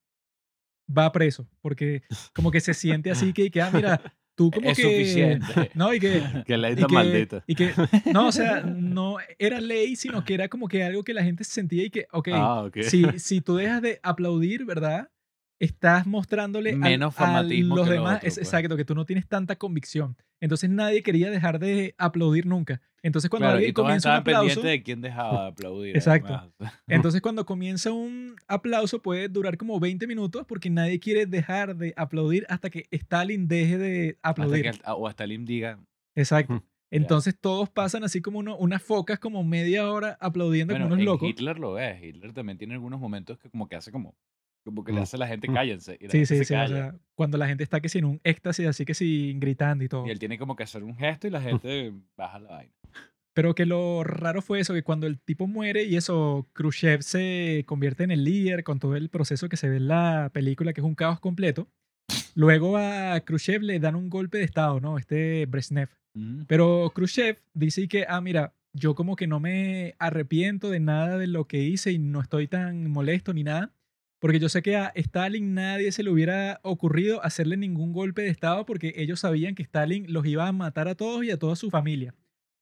va 0.88 1.12
preso, 1.12 1.48
porque 1.62 2.04
como 2.34 2.52
que 2.52 2.60
se 2.62 2.74
siente 2.74 3.12
así 3.12 3.34
que, 3.34 3.50
que 3.50 3.62
ah, 3.62 3.72
mira, 3.74 4.02
tú 4.36 4.52
como 4.52 4.70
es 4.70 4.78
que... 4.78 4.84
suficiente. 4.84 5.72
No, 5.74 5.94
y 5.94 6.00
que... 6.00 6.22
Que 6.46 6.58
ley 6.58 6.76
tan 6.76 6.92
maldita. 6.92 7.44
y 7.48 7.56
que, 7.56 7.72
no, 8.14 8.28
o 8.28 8.32
sea, 8.32 8.62
no 8.62 9.18
era 9.40 9.60
ley, 9.62 9.96
sino 9.96 10.24
que 10.24 10.34
era 10.34 10.48
como 10.50 10.68
que 10.68 10.84
algo 10.84 11.04
que 11.04 11.14
la 11.14 11.24
gente 11.24 11.44
sentía 11.44 11.84
y 11.86 11.90
que, 11.90 12.08
ok, 12.12 12.30
Ah, 12.34 12.64
ok. 12.64 12.78
si, 12.84 13.06
si 13.20 13.42
tú 13.42 13.56
dejas 13.56 13.82
de 13.82 14.00
aplaudir, 14.04 14.66
¿verdad? 14.66 15.10
Estás 15.60 16.06
mostrándole 16.06 16.76
Menos 16.76 17.14
a, 17.16 17.26
fanatismo 17.26 17.76
los 17.78 17.86
que 17.88 17.96
lo 17.96 18.02
demás, 18.02 18.16
otro, 18.18 18.28
es, 18.28 18.36
pues. 18.36 18.48
exacto, 18.48 18.76
que 18.76 18.84
tú 18.84 18.94
no 18.94 19.06
tienes 19.06 19.26
tanta 19.28 19.56
convicción. 19.56 20.18
Entonces 20.42 20.70
nadie 20.70 21.02
quería 21.02 21.30
dejar 21.30 21.60
de 21.60 21.96
aplaudir 21.98 22.46
nunca. 22.46 22.82
Entonces 23.02 23.30
cuando 23.30 23.46
Claro, 23.46 23.58
alguien 23.58 23.74
comienza 23.74 24.10
un 24.10 24.16
aplauso, 24.18 24.40
pendientes 24.48 24.64
de 24.72 24.84
quién 24.84 25.02
dejaba 25.02 25.44
de 25.44 25.48
aplaudir. 25.50 25.96
Exacto. 25.96 26.34
además. 26.34 26.54
entonces 26.88 27.22
cuando 27.22 27.46
comienza 27.46 27.92
un 27.94 28.36
aplauso 28.48 29.02
puede 29.02 29.30
durar 29.30 29.58
como 29.58 29.80
20 29.80 30.08
minutos 30.08 30.46
porque 30.46 30.70
nadie 30.70 31.00
quiere 31.00 31.26
dejar 31.26 31.76
de 31.78 31.94
aplaudir 31.96 32.46
hasta 32.50 32.70
que 32.70 32.88
Stalin 32.92 33.48
deje 33.48 33.78
de 33.78 34.10
Hasta 34.22 34.30
aplaudir. 34.30 34.64
que, 34.64 34.70
hasta- 34.70 34.94
o 34.94 35.08
hasta 35.08 35.26
Lim 35.26 35.46
diga, 35.46 35.80
Exacto. 36.16 36.64
Entonces 36.92 37.38
todos 37.40 37.70
pasan 37.70 38.04
así 38.04 38.22
como 38.22 38.40
uno, 38.40 38.56
unas 38.58 38.82
focas 38.82 39.20
como 39.20 39.44
media 39.44 39.90
hora 39.90 40.18
aplaudiendo 40.22 40.74
bueno, 40.74 40.86
como 40.86 40.96
unos 40.96 41.06
locos. 41.06 41.30
Hitler 41.30 41.60
lo 41.60 41.74
ves. 41.74 42.02
Hitler 42.04 42.32
también 42.34 42.58
tiene 42.58 42.74
algunos 42.76 43.00
momentos 43.00 43.38
que 43.40 43.50
como 43.50 43.68
que 43.68 43.76
hace 43.76 43.92
como, 43.92 44.16
como 44.66 44.84
que 44.84 44.92
le 44.92 45.00
Mm. 45.00 45.04
hace 45.04 45.16
a 45.16 45.20
la 45.20 45.28
gente 45.28 45.48
Mm. 45.50 45.54
cállense. 45.54 45.98
Y 46.02 46.06
la 46.06 46.10
Sí, 46.12 46.18
gente 46.18 46.26
sí, 46.26 46.38
se 46.40 46.46
sí. 46.46 46.54
O 46.54 46.58
calla. 46.58 46.76
sea, 46.76 46.96
cuando 47.14 47.38
la 47.38 47.48
gente 47.48 47.64
está 47.64 47.80
que 47.80 47.88
sin 47.88 48.04
un 48.04 48.20
éxtasis, 48.24 48.68
así 48.68 48.84
que 48.84 48.94
sin 48.96 49.40
gritando 49.40 49.84
y 49.84 49.88
todo. 49.88 50.06
Y 50.08 50.10
él 50.10 50.20
tiene 50.20 50.38
como 50.38 50.56
que 50.58 50.64
hacer 50.64 50.84
un 50.84 50.98
gesto 50.98 51.28
y 51.28 51.30
la 51.30 51.42
gente 51.42 51.94
baja 52.18 52.40
la 52.40 52.50
vaina. 52.50 52.74
Pero 53.34 53.54
que 53.54 53.66
lo 53.66 54.04
raro 54.04 54.42
fue 54.42 54.60
eso, 54.62 54.74
que 54.74 54.82
cuando 54.84 55.08
el 55.08 55.20
tipo 55.20 55.46
muere 55.46 55.84
y 55.84 55.96
eso, 55.98 56.48
Khrushchev 56.54 57.04
se 57.04 57.64
convierte 57.68 58.04
en 58.04 58.12
el 58.12 58.24
líder 58.24 58.64
con 58.64 58.80
todo 58.80 58.96
el 58.96 59.10
proceso 59.10 59.50
que 59.50 59.58
se 59.58 59.70
ve 59.70 59.78
en 59.78 59.88
la 59.90 60.30
película, 60.34 60.74
que 60.74 60.82
es 60.82 60.86
un 60.86 60.96
caos 60.96 61.20
completo. 61.20 61.68
Luego 62.34 62.78
a 62.78 63.20
Khrushchev 63.22 63.62
le 63.62 63.80
dan 63.80 63.96
un 63.96 64.10
golpe 64.10 64.38
de 64.38 64.46
estado, 64.46 64.80
¿no? 64.80 64.98
Este 64.98 65.46
Brezhnev. 65.48 65.90
Ujú. 66.16 66.46
Pero 66.48 66.92
Khrushchev 66.96 67.38
dice 67.54 67.88
que, 67.88 68.06
ah, 68.08 68.22
mira, 68.22 68.54
yo 68.74 68.96
como 68.96 69.16
que 69.16 69.28
no 69.28 69.40
me 69.40 69.96
arrepiento 70.00 70.70
de 70.70 70.80
nada 70.80 71.18
de 71.18 71.28
lo 71.28 71.46
que 71.46 71.62
hice 71.64 71.92
y 71.92 71.98
no 72.00 72.22
estoy 72.22 72.48
tan 72.48 72.90
molesto 72.90 73.34
ni 73.34 73.44
nada, 73.44 73.74
porque 74.26 74.40
yo 74.40 74.50
sé 74.50 74.64
que 74.64 74.76
a 74.76 74.92
Stalin 74.96 75.54
nadie 75.54 75.92
se 75.92 76.02
le 76.02 76.10
hubiera 76.10 76.60
ocurrido 76.64 77.24
hacerle 77.24 77.58
ningún 77.58 77.94
golpe 77.94 78.24
de 78.24 78.30
Estado 78.30 78.66
porque 78.66 78.92
ellos 78.98 79.20
sabían 79.20 79.54
que 79.54 79.62
Stalin 79.62 80.12
los 80.12 80.26
iba 80.26 80.48
a 80.48 80.52
matar 80.52 80.88
a 80.88 80.96
todos 80.96 81.24
y 81.24 81.30
a 81.30 81.38
toda 81.38 81.56
su 81.56 81.70
familia. 81.70 82.16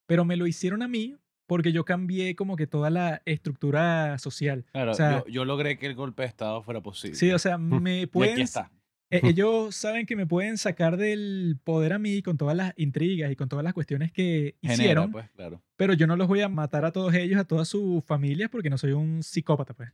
Pero 0.06 0.26
me 0.26 0.36
lo 0.36 0.46
hicieron 0.46 0.82
a 0.82 0.90
mí 0.90 1.16
porque 1.48 1.72
yo 1.72 1.86
cambié 1.86 2.36
como 2.36 2.58
que 2.58 2.68
toda 2.68 2.90
la 2.90 3.22
estructura 3.24 4.18
social. 4.18 4.66
Claro, 4.74 4.92
o 4.92 4.94
sea- 4.94 5.24
yo, 5.26 5.32
yo 5.32 5.46
logré 5.46 5.78
que 5.78 5.86
el 5.86 5.96
golpe 5.96 6.24
de 6.24 6.28
Estado 6.28 6.62
fuera 6.64 6.82
posible. 6.82 7.16
Sí, 7.16 7.32
o 7.32 7.40
sea, 7.40 7.58
me 7.58 8.02
y 8.02 8.06
pueden... 8.08 8.34
aquí 8.34 8.42
está. 8.42 8.70
Eh, 9.10 9.22
ellos 9.24 9.74
saben 9.74 10.06
que 10.06 10.18
me 10.18 10.28
pueden 10.28 10.58
sacar 10.58 10.98
del 10.98 11.58
poder 11.64 11.94
a 11.94 11.98
mí 11.98 12.22
con 12.24 12.38
todas 12.38 12.58
las 12.58 12.74
intrigas 12.76 13.32
y 13.32 13.38
con 13.38 13.48
todas 13.48 13.64
las 13.64 13.74
cuestiones 13.74 14.12
que 14.12 14.58
Genera, 14.62 14.84
hicieron, 14.84 15.12
pues, 15.14 15.30
claro. 15.30 15.62
pero 15.78 15.94
yo 15.94 16.08
no 16.08 16.18
los 16.18 16.28
voy 16.28 16.42
a 16.42 16.50
matar 16.50 16.84
a 16.84 16.92
todos 16.92 17.14
ellos, 17.14 17.40
a 17.40 17.46
todas 17.46 17.70
sus 17.70 18.04
familias, 18.04 18.50
porque 18.50 18.70
no 18.70 18.78
soy 18.78 18.92
un 18.92 19.24
psicópata, 19.24 19.74
pues. 19.74 19.92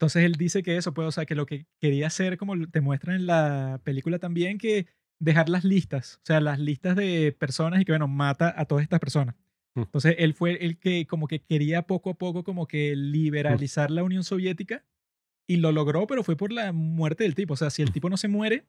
Entonces 0.00 0.24
él 0.24 0.32
dice 0.32 0.62
que 0.62 0.78
eso, 0.78 0.94
pues, 0.94 1.08
o 1.08 1.12
sea, 1.12 1.26
que 1.26 1.34
lo 1.34 1.44
que 1.44 1.66
quería 1.78 2.06
hacer, 2.06 2.38
como 2.38 2.54
te 2.68 2.80
muestran 2.80 3.16
en 3.16 3.26
la 3.26 3.82
película 3.84 4.18
también, 4.18 4.56
que 4.56 4.86
dejar 5.18 5.50
las 5.50 5.62
listas, 5.62 6.16
o 6.22 6.24
sea, 6.24 6.40
las 6.40 6.58
listas 6.58 6.96
de 6.96 7.36
personas 7.38 7.82
y 7.82 7.84
que, 7.84 7.92
bueno, 7.92 8.08
mata 8.08 8.54
a 8.56 8.64
todas 8.64 8.82
estas 8.82 8.98
personas. 8.98 9.34
Hmm. 9.74 9.82
Entonces 9.82 10.14
él 10.16 10.32
fue 10.32 10.64
el 10.64 10.78
que 10.78 11.06
como 11.06 11.28
que 11.28 11.42
quería 11.42 11.82
poco 11.82 12.08
a 12.08 12.14
poco 12.14 12.44
como 12.44 12.66
que 12.66 12.96
liberalizar 12.96 13.90
la 13.90 14.02
Unión 14.02 14.24
Soviética 14.24 14.86
y 15.46 15.56
lo 15.56 15.70
logró, 15.70 16.06
pero 16.06 16.24
fue 16.24 16.34
por 16.34 16.50
la 16.50 16.72
muerte 16.72 17.24
del 17.24 17.34
tipo. 17.34 17.52
O 17.52 17.56
sea, 17.58 17.68
si 17.68 17.82
el 17.82 17.92
tipo 17.92 18.08
no 18.08 18.16
se 18.16 18.28
muere, 18.28 18.64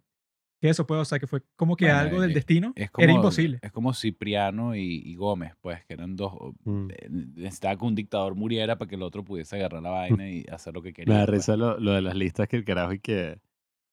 que 0.62 0.70
eso 0.70 0.86
puede, 0.86 1.02
o 1.02 1.06
sea, 1.06 1.18
que 1.20 1.26
fue 1.26 1.42
como 1.56 1.76
que 1.76 1.86
Bueno, 1.86 2.00
algo 2.00 2.22
del 2.22 2.34
destino, 2.34 2.72
Es 2.76 2.92
como, 2.92 3.04
era 3.04 3.14
imposible. 3.14 3.60
Es 3.64 3.72
como 3.72 3.94
Cipriano 3.94 4.76
y, 4.76 5.02
y 5.04 5.16
Gómez, 5.16 5.54
pues, 5.60 5.84
que 5.86 5.96
eran 5.96 6.16
dos. 6.16 6.34
Mm. 6.64 6.90
eh, 6.92 7.08
Necesitaba 7.10 7.76
que 7.76 7.86
un 7.86 7.96
dictador 7.96 8.36
muriera 8.36 8.78
para 8.78 8.88
que 8.88 8.96
el 8.96 9.02
otro 9.02 9.24
pudiese 9.24 9.56
agarrar 9.56 9.82
la 9.82 9.90
vaina 9.90 10.30
y 10.30 10.46
hacer 10.52 10.74
lo 10.74 10.84
que 10.84 10.94
quería. 10.94 11.14
Me 11.14 11.20
da 11.20 11.26
pues. 11.26 11.40
risa 11.40 11.58
lo, 11.58 11.80
lo 11.80 11.94
de 11.94 12.04
las 12.04 12.16
listas 12.16 12.48
que 12.48 12.58
el 12.58 12.64
carajo 12.64 12.94
y 12.94 13.00
que 13.00 13.42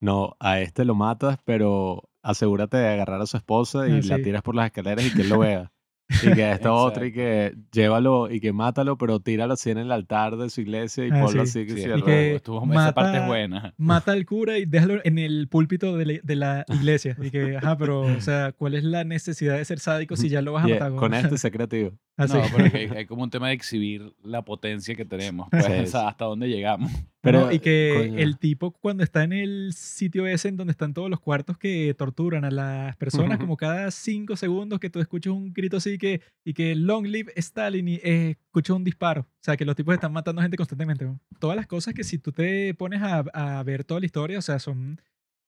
no, 0.00 0.36
a 0.40 0.60
este 0.60 0.84
lo 0.84 0.94
matas, 0.94 1.38
pero 1.44 2.08
asegúrate 2.22 2.76
de 2.76 2.88
agarrar 2.88 3.20
a 3.22 3.26
su 3.26 3.38
esposa 3.38 3.88
y 3.88 3.92
Ah, 3.92 4.00
la 4.04 4.22
tiras 4.22 4.42
por 4.42 4.54
las 4.54 4.66
escaleras 4.66 5.06
y 5.06 5.14
que 5.14 5.22
él 5.22 5.30
lo 5.30 5.38
vea. 5.38 5.72
Y 6.22 6.32
que 6.34 6.50
esta 6.52 6.72
otra 6.72 7.06
y 7.06 7.12
que 7.12 7.54
llévalo 7.70 8.30
y 8.30 8.40
que 8.40 8.52
mátalo, 8.52 8.96
pero 8.96 9.20
tíralo 9.20 9.54
así 9.54 9.70
en 9.70 9.78
el 9.78 9.92
altar 9.92 10.36
de 10.36 10.48
su 10.50 10.62
iglesia 10.62 11.06
y 11.06 11.10
Ah, 11.12 11.20
ponlo 11.24 11.44
sí. 11.46 11.60
así 11.60 11.66
que 11.66 11.72
Sí, 11.82 11.88
Y 11.90 12.02
que- 12.02 12.40
mata- 12.64 12.82
esa 12.86 12.94
parte 12.94 13.18
es 13.18 13.26
buena. 13.26 13.74
Mata 13.76 14.12
al 14.12 14.24
cura 14.24 14.56
y 14.58 14.64
déjalo 14.64 15.00
en 15.04 15.18
el 15.18 15.48
púlpito 15.48 15.96
de 15.96 16.06
la, 16.06 16.12
de 16.22 16.36
la 16.36 16.64
iglesia. 16.68 17.16
Y 17.22 17.30
que, 17.30 17.56
ajá, 17.58 17.76
pero, 17.76 18.00
o 18.00 18.20
sea, 18.20 18.52
¿cuál 18.52 18.74
es 18.74 18.84
la 18.84 19.04
necesidad 19.04 19.56
de 19.58 19.64
ser 19.64 19.80
sádico 19.80 20.16
si 20.16 20.28
ya 20.30 20.40
lo 20.42 20.52
vas 20.54 20.64
a 20.64 20.68
Y, 20.68 20.72
eh, 20.72 20.74
matar? 20.80 20.94
con 20.96 21.12
este 21.14 21.36
sé 21.36 21.50
creativo. 21.50 21.92
Así. 22.18 22.34
No, 22.36 22.42
pero 22.52 22.64
es 22.66 22.72
que 22.72 22.78
hay, 22.78 22.86
hay 22.98 23.06
como 23.06 23.22
un 23.22 23.30
tema 23.30 23.48
de 23.48 23.54
exhibir 23.54 24.12
la 24.22 24.44
potencia 24.44 24.94
que 24.96 25.04
tenemos, 25.04 25.48
pues, 25.50 25.64
Sí, 25.64 25.72
o 25.72 25.86
sea, 25.86 26.08
hasta 26.08 26.24
dónde 26.24 26.48
llegamos. 26.48 26.90
Pero, 27.20 27.46
No, 27.46 27.52
y 27.52 27.60
que 27.60 27.94
coño. 27.96 28.18
el 28.18 28.38
tipo 28.38 28.72
cuando 28.72 29.04
está 29.04 29.22
en 29.22 29.32
el 29.32 29.72
sitio 29.72 30.26
ese 30.26 30.48
en 30.48 30.56
donde 30.56 30.72
están 30.72 30.94
todos 30.94 31.08
los 31.08 31.20
cuartos 31.20 31.56
que 31.58 31.94
torturan 31.96 32.44
a 32.44 32.50
las 32.50 32.96
personas, 32.96 33.38
como 33.38 33.56
cada 33.56 33.90
cinco 33.92 34.36
segundos 34.36 34.80
que 34.80 34.90
tú 34.90 34.98
escuchas 35.00 35.32
un 35.32 35.52
grito 35.52 35.76
así 35.76 35.96
que, 35.96 36.20
y 36.44 36.54
que 36.54 36.74
long 36.74 37.06
live 37.06 37.32
Stalin 37.36 37.86
y 37.88 37.94
eh, 38.02 38.36
escuchas 38.46 38.76
un 38.76 38.84
disparo. 38.84 39.22
O 39.22 39.26
sea, 39.40 39.56
que 39.56 39.64
los 39.64 39.76
tipos 39.76 39.94
están 39.94 40.12
matando 40.12 40.42
gente 40.42 40.56
constantemente. 40.56 41.08
Todas 41.38 41.56
las 41.56 41.68
cosas 41.68 41.94
que 41.94 42.02
si 42.02 42.18
tú 42.18 42.32
te 42.32 42.74
pones 42.74 43.00
a, 43.00 43.18
a 43.32 43.62
ver 43.62 43.84
toda 43.84 44.00
la 44.00 44.06
historia, 44.06 44.38
o 44.38 44.42
sea, 44.42 44.58
son 44.58 45.00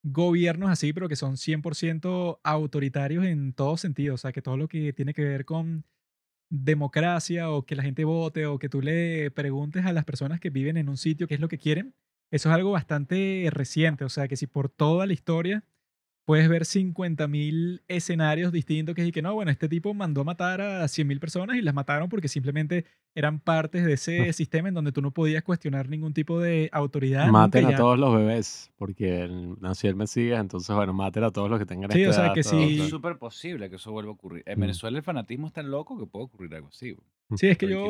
gobiernos 0.03 0.71
así, 0.71 0.93
pero 0.93 1.09
que 1.09 1.17
son 1.17 1.35
100% 1.37 2.39
autoritarios 2.43 3.25
en 3.25 3.53
todo 3.53 3.77
sentido. 3.77 4.15
O 4.15 4.19
sea, 4.19 4.33
que 4.33 4.43
todo 4.43 4.57
lo 4.57 4.69
que 4.69 4.93
tiene 4.93 5.15
que 5.15 5.25
ver 5.25 5.45
con 5.45 5.85
democracia 6.51 7.51
o 7.51 7.65
que 7.65 7.77
la 7.77 7.83
gente 7.83 8.05
vote 8.05 8.47
o 8.47 8.59
que 8.59 8.69
tú 8.69 8.83
le 8.83 9.31
preguntes 9.31 9.87
a 9.87 9.93
las 9.93 10.05
personas 10.05 10.41
que 10.41 10.51
viven 10.51 10.77
en 10.77 10.89
un 10.89 10.97
sitio 10.97 11.29
qué 11.29 11.35
es 11.35 11.41
lo 11.41 11.49
que 11.49 11.59
quieren, 11.59 11.95
eso 12.31 12.49
es 12.49 12.55
algo 12.55 12.73
bastante 12.73 13.49
reciente. 13.51 14.05
O 14.05 14.09
sea, 14.09 14.29
que 14.29 14.37
si 14.37 14.47
por 14.47 14.69
toda 14.69 15.07
la 15.07 15.13
historia 15.13 15.65
puedes 16.31 16.49
ver 16.49 16.65
50.000 16.65 17.83
escenarios 17.89 18.53
distintos 18.53 18.95
que 18.95 19.05
es 19.05 19.11
que 19.13 19.21
no, 19.21 19.35
bueno, 19.35 19.51
este 19.51 19.69
tipo 19.69 19.93
mandó 19.95 20.21
a 20.21 20.25
matar 20.25 20.61
a 20.61 20.87
100.000 20.87 21.19
personas 21.19 21.57
y 21.57 21.61
las 21.61 21.75
mataron 21.75 22.09
porque 22.09 22.29
simplemente 22.29 22.85
eran 23.17 23.41
partes 23.41 23.85
de 23.85 23.95
ese 23.95 24.33
sistema 24.33 24.69
en 24.69 24.75
donde 24.75 24.93
tú 24.93 25.03
no 25.03 25.11
podías 25.11 25.43
cuestionar 25.43 25.89
ningún 25.89 26.15
tipo 26.15 26.39
de 26.39 26.69
autoridad. 26.73 27.29
Maten 27.33 27.67
a 27.67 27.71
ya. 27.73 27.77
todos 27.77 27.99
los 27.99 28.15
bebés, 28.15 28.71
porque 28.77 29.29
nació 29.61 29.91
el 29.91 29.97
Mesías, 29.97 30.41
entonces, 30.41 30.75
bueno, 30.77 30.93
maten 30.93 31.25
a 31.25 31.33
todos 31.33 31.51
los 31.51 31.59
que 31.59 31.67
tengan 31.67 31.91
Sí, 31.91 32.03
esta 32.03 32.11
o 32.11 32.13
sea, 32.13 32.25
edad, 32.27 32.35
que 32.35 32.45
sí- 32.45 32.79
Es 32.81 32.89
súper 32.91 33.19
posible 33.19 33.69
que 33.69 33.75
eso 33.77 33.91
vuelva 33.91 34.11
a 34.13 34.15
ocurrir. 34.15 34.45
En 34.47 34.59
Mm. 34.59 34.61
Venezuela 34.61 34.99
el 34.99 35.03
fanatismo 35.03 35.49
es 35.49 35.53
tan 35.53 35.69
loco 35.69 35.99
que 35.99 36.07
puede 36.07 36.27
ocurrir 36.27 36.55
algo 36.55 36.69
así. 36.69 36.93
güey, 36.93 37.05
Sí, 37.37 37.49
es 37.49 37.59
que 37.59 37.69
yo 37.69 37.83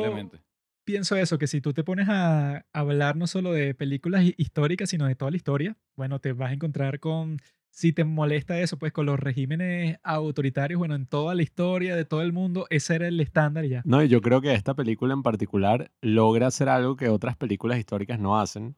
pienso 0.83 1.15
eso, 1.15 1.37
que 1.37 1.45
si 1.45 1.61
tú 1.61 1.73
te 1.73 1.83
pones 1.83 2.07
a 2.09 2.65
hablar 2.73 3.15
no 3.15 3.27
solo 3.27 3.53
de 3.53 3.75
películas 3.75 4.23
hi- 4.23 4.33
históricas, 4.37 4.89
sino 4.89 5.05
de 5.05 5.13
toda 5.15 5.29
la 5.29 5.37
historia, 5.37 5.77
bueno, 5.95 6.17
te 6.19 6.33
vas 6.33 6.49
a 6.49 6.53
encontrar 6.53 6.99
con, 6.99 7.37
si 7.73 7.93
te 7.93 8.03
molesta 8.03 8.59
eso, 8.59 8.77
pues 8.77 8.91
con 8.91 9.05
los 9.05 9.19
regímenes 9.19 9.97
autoritarios, 10.03 10.77
bueno, 10.77 10.93
en 10.95 11.05
toda 11.07 11.33
la 11.35 11.41
historia 11.41 11.95
de 11.95 12.05
todo 12.05 12.21
el 12.21 12.33
mundo, 12.33 12.67
ese 12.69 12.95
era 12.95 13.07
el 13.07 13.19
estándar 13.19 13.65
ya. 13.65 13.81
No, 13.85 14.03
y 14.03 14.07
yo 14.09 14.21
creo 14.21 14.41
que 14.41 14.53
esta 14.53 14.73
película 14.75 15.13
en 15.13 15.23
particular 15.23 15.91
logra 16.01 16.47
hacer 16.47 16.69
algo 16.69 16.95
que 16.95 17.09
otras 17.09 17.37
películas 17.37 17.79
históricas 17.79 18.19
no 18.19 18.39
hacen. 18.39 18.75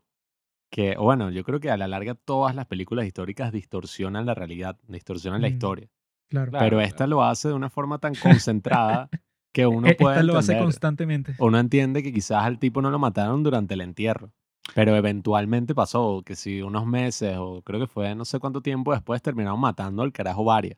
Que, 0.69 0.95
bueno, 0.95 1.29
yo 1.29 1.43
creo 1.43 1.59
que 1.59 1.69
a 1.69 1.77
la 1.77 1.87
larga 1.87 2.15
todas 2.15 2.55
las 2.55 2.65
películas 2.65 3.05
históricas 3.05 3.51
distorsionan 3.51 4.25
la 4.25 4.33
realidad, 4.33 4.77
distorsionan 4.87 5.41
la 5.41 5.49
Mm, 5.49 5.51
historia. 5.53 5.87
Claro. 6.29 6.51
Pero 6.51 6.59
claro. 6.77 6.81
esta 6.81 7.05
lo 7.07 7.23
hace 7.23 7.49
de 7.49 7.53
una 7.53 7.69
forma 7.69 7.99
tan 7.99 8.13
concentrada 8.15 9.09
que 9.51 9.67
uno 9.67 9.87
E- 9.87 9.95
puede 9.95 10.15
Esta 10.15 10.23
lo 10.23 10.37
hace 10.37 10.57
constantemente. 10.57 11.35
Uno 11.37 11.59
entiende 11.59 12.01
que 12.01 12.11
quizás 12.13 12.43
al 12.43 12.57
tipo 12.57 12.81
no 12.81 12.89
lo 12.89 12.97
mataron 12.99 13.43
durante 13.43 13.73
el 13.75 13.81
entierro. 13.81 14.33
Pero 14.75 14.95
eventualmente 14.95 15.75
pasó, 15.75 16.23
que 16.25 16.35
si 16.35 16.61
unos 16.61 16.85
meses 16.85 17.35
o 17.37 17.61
creo 17.63 17.79
que 17.79 17.87
fue 17.87 18.15
no 18.15 18.25
sé 18.25 18.39
cuánto 18.39 18.61
tiempo 18.61 18.93
después 18.93 19.21
terminaron 19.21 19.59
matando 19.59 20.01
al 20.01 20.11
carajo 20.11 20.43
Varia. 20.43 20.77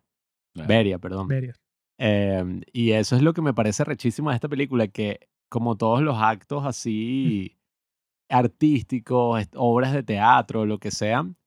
Beria, 0.54 1.00
perdón. 1.00 1.28
Beria. 1.28 1.54
Eh, 1.98 2.62
y 2.74 2.92
eso 2.92 3.16
es 3.16 3.22
lo 3.22 3.34
que 3.34 3.42
me 3.42 3.54
parece 3.54 3.84
rechísimo 3.84 4.30
de 4.30 4.36
esta 4.36 4.50
película, 4.50 4.88
que 4.88 5.30
como 5.50 5.78
todos 5.78 6.02
los 6.02 6.18
actos 6.18 6.66
así 6.66 7.58
artísticos, 8.30 9.48
obras 9.56 9.94
de 9.94 10.04
teatro, 10.04 10.66
lo 10.66 10.80
que 10.80 10.92
sean, 10.92 11.38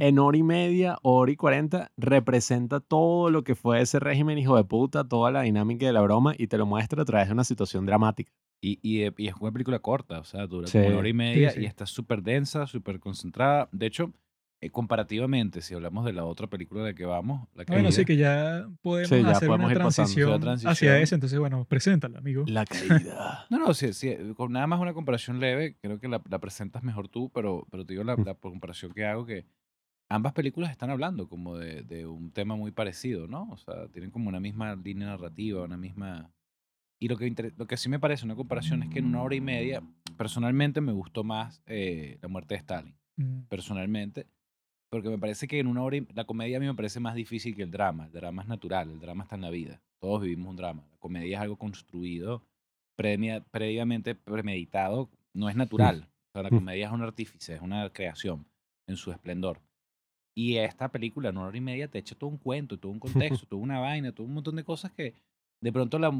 en 0.00 0.18
hora 0.18 0.36
y 0.36 0.42
media, 0.42 0.98
hora 1.02 1.30
y 1.30 1.36
cuarenta, 1.36 1.90
representa 1.96 2.80
todo 2.80 3.30
lo 3.30 3.44
que 3.44 3.54
fue 3.54 3.80
ese 3.80 3.98
régimen 3.98 4.38
hijo 4.38 4.56
de 4.56 4.64
puta, 4.64 5.08
toda 5.08 5.30
la 5.30 5.42
dinámica 5.42 5.86
de 5.86 5.92
la 5.92 6.02
broma 6.02 6.34
y 6.36 6.48
te 6.48 6.58
lo 6.58 6.66
muestra 6.66 7.02
a 7.02 7.04
través 7.04 7.28
de 7.28 7.34
una 7.34 7.44
situación 7.44 7.86
dramática. 7.86 8.32
Y, 8.60 8.78
y, 8.82 9.02
eh, 9.02 9.12
y 9.16 9.28
es 9.28 9.34
una 9.40 9.52
película 9.52 9.78
corta, 9.78 10.18
o 10.18 10.24
sea, 10.24 10.46
dura 10.46 10.66
Sí. 10.66 10.78
como 10.78 10.88
una 10.90 10.98
hora 10.98 11.08
y 11.08 11.12
media 11.12 11.50
sí. 11.50 11.60
y 11.60 11.64
está 11.66 11.86
súper 11.86 12.22
densa, 12.22 12.66
súper 12.66 12.98
concentrada. 12.98 13.68
De 13.70 13.86
hecho, 13.86 14.12
eh, 14.60 14.70
comparativamente, 14.70 15.62
si 15.62 15.74
hablamos 15.74 16.04
de 16.04 16.12
la 16.12 16.24
otra 16.24 16.48
película 16.48 16.82
de 16.82 16.90
la 16.90 16.94
que 16.96 17.04
vamos, 17.04 17.42
la 17.54 17.62
Bueno, 17.64 17.84
Caída, 17.84 17.92
sí, 17.92 18.04
que 18.04 18.16
ya 18.16 18.68
podemos 18.82 19.08
Sí, 19.10 19.22
ya 19.22 19.30
hacer 19.30 19.46
podemos 19.46 19.70
una 19.70 19.84
pasando. 19.84 19.94
transición, 19.94 20.34
Sí, 20.34 20.40
transición. 20.40 20.72
hacia 20.72 20.98
eso. 21.00 21.14
Entonces, 21.14 21.38
bueno, 21.38 21.64
preséntala, 21.66 22.18
amigo. 22.18 22.44
La 22.48 22.64
caída. 23.06 23.46
No, 23.50 23.58
no, 23.60 23.72
sí, 23.74 23.92
sí, 23.92 24.16
con 24.36 24.50
nada 24.52 24.66
más 24.66 24.80
una 24.80 24.92
comparación 24.92 25.38
leve, 25.38 25.76
creo 25.80 26.00
que 26.00 26.08
la, 26.08 26.20
la 26.28 26.40
presentas 26.40 26.82
mejor 26.82 27.08
tú, 27.08 27.30
pero, 27.32 27.64
pero 27.70 27.86
te 27.86 27.92
digo 27.92 28.02
la, 28.02 28.16
Mm. 28.16 28.24
la 28.24 28.34
comparación 28.34 28.90
que 28.92 29.04
hago 29.06 29.24
que 29.24 29.44
ambas 30.10 30.32
películas 30.32 30.72
están 30.72 30.90
hablando 30.90 31.28
como 31.28 31.56
de, 31.56 31.82
de 31.82 32.06
un 32.08 32.32
tema 32.32 32.56
muy 32.56 32.72
parecido, 32.72 33.28
¿no? 33.28 33.48
O 33.52 33.56
sea, 33.56 33.86
tienen 33.92 34.10
como 34.10 34.28
una 34.28 34.40
misma 34.40 34.74
línea 34.74 35.06
narrativa, 35.06 35.62
una 35.62 35.76
misma... 35.76 36.32
Y 37.00 37.08
lo 37.08 37.16
que, 37.16 37.52
lo 37.56 37.66
que 37.66 37.76
sí 37.76 37.88
me 37.88 37.98
parece 38.00 38.24
una 38.24 38.34
comparación 38.34 38.82
es 38.82 38.88
que 38.90 38.98
en 38.98 39.06
una 39.06 39.22
hora 39.22 39.34
y 39.36 39.40
media, 39.40 39.82
personalmente 40.16 40.80
me 40.80 40.92
gustó 40.92 41.22
más 41.24 41.62
eh, 41.66 42.18
La 42.22 42.28
muerte 42.28 42.54
de 42.54 42.58
Stalin, 42.60 42.94
Mm. 43.16 43.42
personalmente, 43.48 44.26
porque 44.90 45.08
me 45.08 45.18
parece 45.18 45.48
que 45.48 45.58
en 45.58 45.66
una 45.66 45.82
hora 45.82 45.96
y- 45.96 46.06
la 46.14 46.24
comedia 46.24 46.56
a 46.56 46.60
mí 46.60 46.66
me 46.66 46.74
parece 46.74 47.00
más 47.00 47.14
difícil 47.16 47.54
que 47.56 47.62
el 47.64 47.70
drama. 47.70 48.06
El 48.06 48.12
drama 48.12 48.42
es 48.42 48.48
natural, 48.48 48.90
el 48.90 49.00
drama 49.00 49.24
está 49.24 49.34
en 49.36 49.42
la 49.42 49.50
vida. 49.50 49.80
Todos 50.00 50.22
vivimos 50.22 50.50
un 50.50 50.56
drama. 50.56 50.86
La 50.90 50.96
comedia 50.98 51.36
es 51.36 51.42
algo 51.42 51.56
construido, 51.56 52.42
premia- 52.96 53.44
previamente 53.50 54.14
premeditado, 54.14 55.10
no 55.34 55.48
es 55.48 55.56
natural. 55.56 56.08
O 56.28 56.32
sea, 56.32 56.42
la 56.44 56.50
Mm. 56.50 56.54
comedia 56.54 56.86
es 56.86 56.92
un 56.92 57.02
artífice, 57.02 57.54
es 57.54 57.60
una 57.60 57.88
creación 57.90 58.46
en 58.86 58.96
su 58.96 59.10
esplendor. 59.12 59.60
Y 60.36 60.56
esta 60.56 60.90
película 60.90 61.30
en 61.30 61.36
una 61.38 61.46
hora 61.48 61.58
y 61.58 61.60
media 61.60 61.88
te 61.88 61.98
echa 61.98 62.14
todo 62.16 62.30
un 62.30 62.38
cuento, 62.38 62.78
todo 62.78 62.92
un 62.92 63.00
contexto, 63.00 63.46
toda 63.48 63.60
una 63.62 63.80
vaina, 63.80 64.12
todo 64.12 64.26
un 64.26 64.34
montón 64.34 64.54
de 64.56 64.62
cosas 64.64 64.92
que 64.92 65.14
de 65.60 65.72
pronto 65.72 65.98
la, 65.98 66.10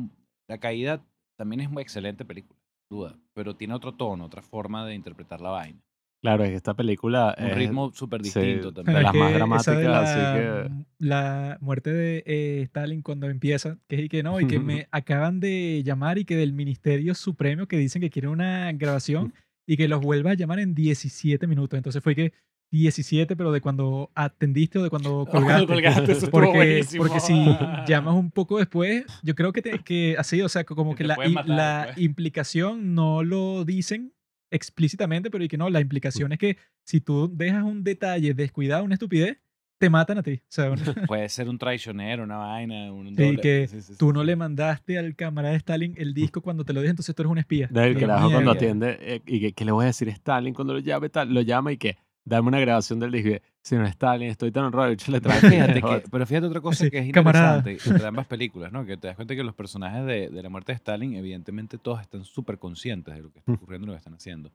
la 0.49 0.59
caída 0.59 1.05
también 1.37 1.61
es 1.61 1.71
muy 1.71 1.83
excelente 1.83 2.25
película, 2.25 2.59
duda, 2.91 3.19
pero 3.35 3.55
tiene 3.55 3.75
otro 3.75 3.95
tono, 3.95 4.25
otra 4.25 4.43
forma 4.43 4.87
de 4.87 4.95
interpretar 4.95 5.41
la 5.41 5.51
vaina. 5.51 5.81
Claro, 6.21 6.43
es 6.43 6.51
que 6.51 6.57
esta 6.57 6.75
película 6.75 7.37
Un 7.39 7.47
es 7.47 7.55
ritmo 7.55 7.93
súper 7.93 8.23
sí, 8.25 8.25
distinto 8.25 8.73
de 8.73 8.83
también. 8.83 8.97
Es 8.97 9.03
las 9.05 9.15
más 9.15 9.29
de 9.29 9.35
dramáticas, 9.35 10.11
así 10.11 10.19
la, 10.19 10.35
que- 10.35 10.85
La 10.99 11.59
muerte 11.61 11.93
de 11.93 12.25
eh, 12.27 12.63
Stalin 12.63 13.03
cuando 13.03 13.31
empieza, 13.31 13.79
que 13.87 13.97
es 13.97 14.03
y 14.03 14.09
que 14.09 14.25
no, 14.25 14.41
y 14.41 14.49
que 14.49 14.59
me 14.59 14.89
acaban 14.91 15.39
de 15.39 15.83
llamar 15.85 16.19
y 16.19 16.25
que 16.25 16.35
del 16.35 16.53
Ministerio 16.53 17.15
Supremo 17.15 17.67
que 17.69 17.79
dicen 17.79 18.01
que 18.03 18.11
quieren 18.11 18.31
una 18.31 18.73
grabación 18.73 19.33
y 19.67 19.77
que 19.77 19.87
los 19.87 20.01
vuelva 20.01 20.33
a 20.33 20.35
llamar 20.35 20.59
en 20.59 20.75
17 20.75 21.47
minutos. 21.47 21.77
Entonces 21.77 22.03
fue 22.03 22.17
que 22.17 22.33
17, 22.71 23.35
pero 23.37 23.51
de 23.53 23.61
cuando 23.61 24.11
atendiste 24.15 24.79
o 24.79 24.83
de 24.83 24.91
cuando 24.91 25.27
colgaste. 25.31 25.67
colgaste, 25.67 26.13
eso 26.13 26.31
porque, 26.31 26.57
buenísimo. 26.57 27.03
porque 27.05 27.21
si 27.21 27.33
llamas 27.87 28.15
un 28.15 28.31
poco 28.31 28.59
después, 28.59 29.05
yo 29.23 29.35
creo 29.35 29.53
que, 29.53 29.63
te- 29.63 29.79
que 29.81 30.17
así, 30.19 30.41
o 30.43 30.49
sea, 30.49 30.65
como 30.65 30.93
Que 30.95 30.99
que 31.05 31.05
la, 31.09 31.17
matar, 31.17 31.49
la 31.49 31.83
pues. 31.95 31.99
implicación 32.05 32.95
no 32.95 33.23
lo 33.23 33.65
dicen 33.65 34.13
explícitamente, 34.51 35.31
pero 35.31 35.45
y 35.45 35.49
que 35.49 35.59
no, 35.59 35.69
la 35.71 35.81
implicación 35.81 36.33
es 36.33 36.39
que 36.39 36.57
si 36.85 37.01
tú 37.01 37.31
dejas 37.35 37.65
un 37.65 37.85
detalle 37.85 38.35
descuidado, 38.35 38.85
una 38.85 38.95
estupidez, 38.95 39.39
te 39.81 39.91
matan 39.91 40.19
a 40.19 40.23
ti. 40.23 40.41
O 40.43 40.47
sea, 40.49 40.71
una- 40.71 40.83
Puede 41.07 41.29
ser 41.29 41.49
un 41.49 41.57
traicionero, 41.59 42.25
una 42.25 42.37
vaina, 42.39 42.93
un 42.93 43.09
Sí, 43.09 43.15
doble- 43.23 43.41
que 43.41 43.69
sí, 43.69 43.81
sí, 43.81 43.93
sí, 43.93 43.99
tú 43.99 44.13
no 44.13 44.25
le 44.25 44.35
mandaste 44.37 44.99
al 44.99 45.15
camarada 45.15 45.53
de 45.53 45.59
Stalin 45.59 45.95
el 45.97 46.15
disco 46.15 46.41
cuando 46.43 46.65
te 46.65 46.73
lo 46.73 46.81
dije, 46.81 46.91
entonces 46.91 47.15
tú 47.15 47.23
eres 47.23 47.31
un 47.31 47.39
espía. 47.39 47.69
Del 47.71 47.97
carajo 47.99 48.31
cuando 48.31 48.51
atiende 48.51 48.97
eh, 49.01 49.23
y 49.27 49.41
que, 49.41 49.53
¿qué 49.53 49.65
le 49.65 49.73
voy 49.73 49.85
a 49.85 49.87
decir 49.87 50.09
a 50.09 50.13
Stalin 50.13 50.53
cuando 50.55 50.75
lo 50.75 50.81
llame 50.81 51.09
tal, 51.11 51.33
lo 51.33 51.41
llama 51.43 51.73
y 51.73 51.77
que 51.77 51.97
dame 52.29 52.49
una 52.49 52.61
grabación 52.61 53.01
del 53.01 53.11
disco. 53.13 53.45
Señor 53.63 53.87
Stalin, 53.87 54.29
estoy 54.31 54.51
tan 54.53 54.65
honrado, 54.65 54.89
de 54.89 54.95
hecho 54.95 55.11
le 55.13 55.21
Pero 55.21 55.35
traje. 55.35 55.51
fíjate, 55.51 55.83
que, 55.83 56.09
pero 56.11 56.27
fíjate 56.27 56.47
otra 56.47 56.61
cosa 56.61 56.85
Sí, 56.85 56.91
que 56.91 56.99
es 56.99 57.13
camarada. 57.13 57.59
interesante 57.59 57.91
entre 57.91 58.07
ambas 58.07 58.27
películas, 58.27 58.73
¿no? 58.73 58.87
Que 58.87 58.97
te 58.97 59.09
das 59.09 59.17
cuenta 59.17 59.35
que 59.37 59.43
los 59.45 59.55
personajes 59.55 60.05
de, 60.07 60.29
de 60.31 60.43
la 60.43 60.49
muerte 60.49 60.73
de 60.73 60.77
Stalin, 60.77 61.15
evidentemente 61.15 61.77
todos 61.79 62.01
están 62.01 62.25
súper 62.25 62.59
conscientes 62.59 63.15
de 63.15 63.23
lo 63.23 63.31
que 63.33 63.41
está 63.41 63.53
Mm. 63.53 63.55
ocurriendo 63.57 63.85
y 63.85 63.89
lo 63.89 63.93
que 63.95 63.99
están 63.99 64.15
haciendo. 64.15 64.53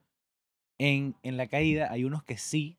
En, 0.80 1.16
en 1.24 1.38
la 1.38 1.48
caída 1.48 1.92
hay 1.92 2.04
unos 2.04 2.24
que 2.24 2.38
sí, 2.38 2.78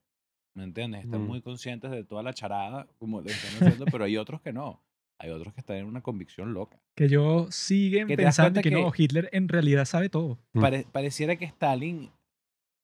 ¿me 0.54 0.64
entiendes? 0.64 1.04
Están 1.04 1.22
Mm. 1.22 1.26
muy 1.26 1.40
conscientes 1.42 1.90
de 1.90 2.04
toda 2.04 2.22
la 2.22 2.32
charada, 2.34 2.86
como 2.98 3.20
lo 3.20 3.26
están 3.28 3.62
haciendo, 3.68 3.84
pero 3.86 4.04
hay 4.04 4.16
otros 4.16 4.40
que 4.40 4.52
no. 4.52 4.80
Hay 5.20 5.30
otros 5.30 5.54
que 5.54 5.60
están 5.60 5.76
en 5.76 5.86
una 5.86 6.00
convicción 6.00 6.52
loca. 6.54 6.76
Que 6.96 7.08
yo 7.08 7.46
siguen 7.50 8.08
Que 8.08 8.16
pensando 8.16 8.54
cuenta 8.54 8.62
que, 8.68 8.70
no, 8.74 8.90
que- 8.90 9.04
Hitler 9.04 9.28
en 9.32 9.48
realidad 9.48 9.84
sabe 9.84 10.08
todo. 10.08 10.38
Pare- 10.52 10.86
pareciera 10.90 11.36
que 11.36 11.44
Stalin, 11.44 12.10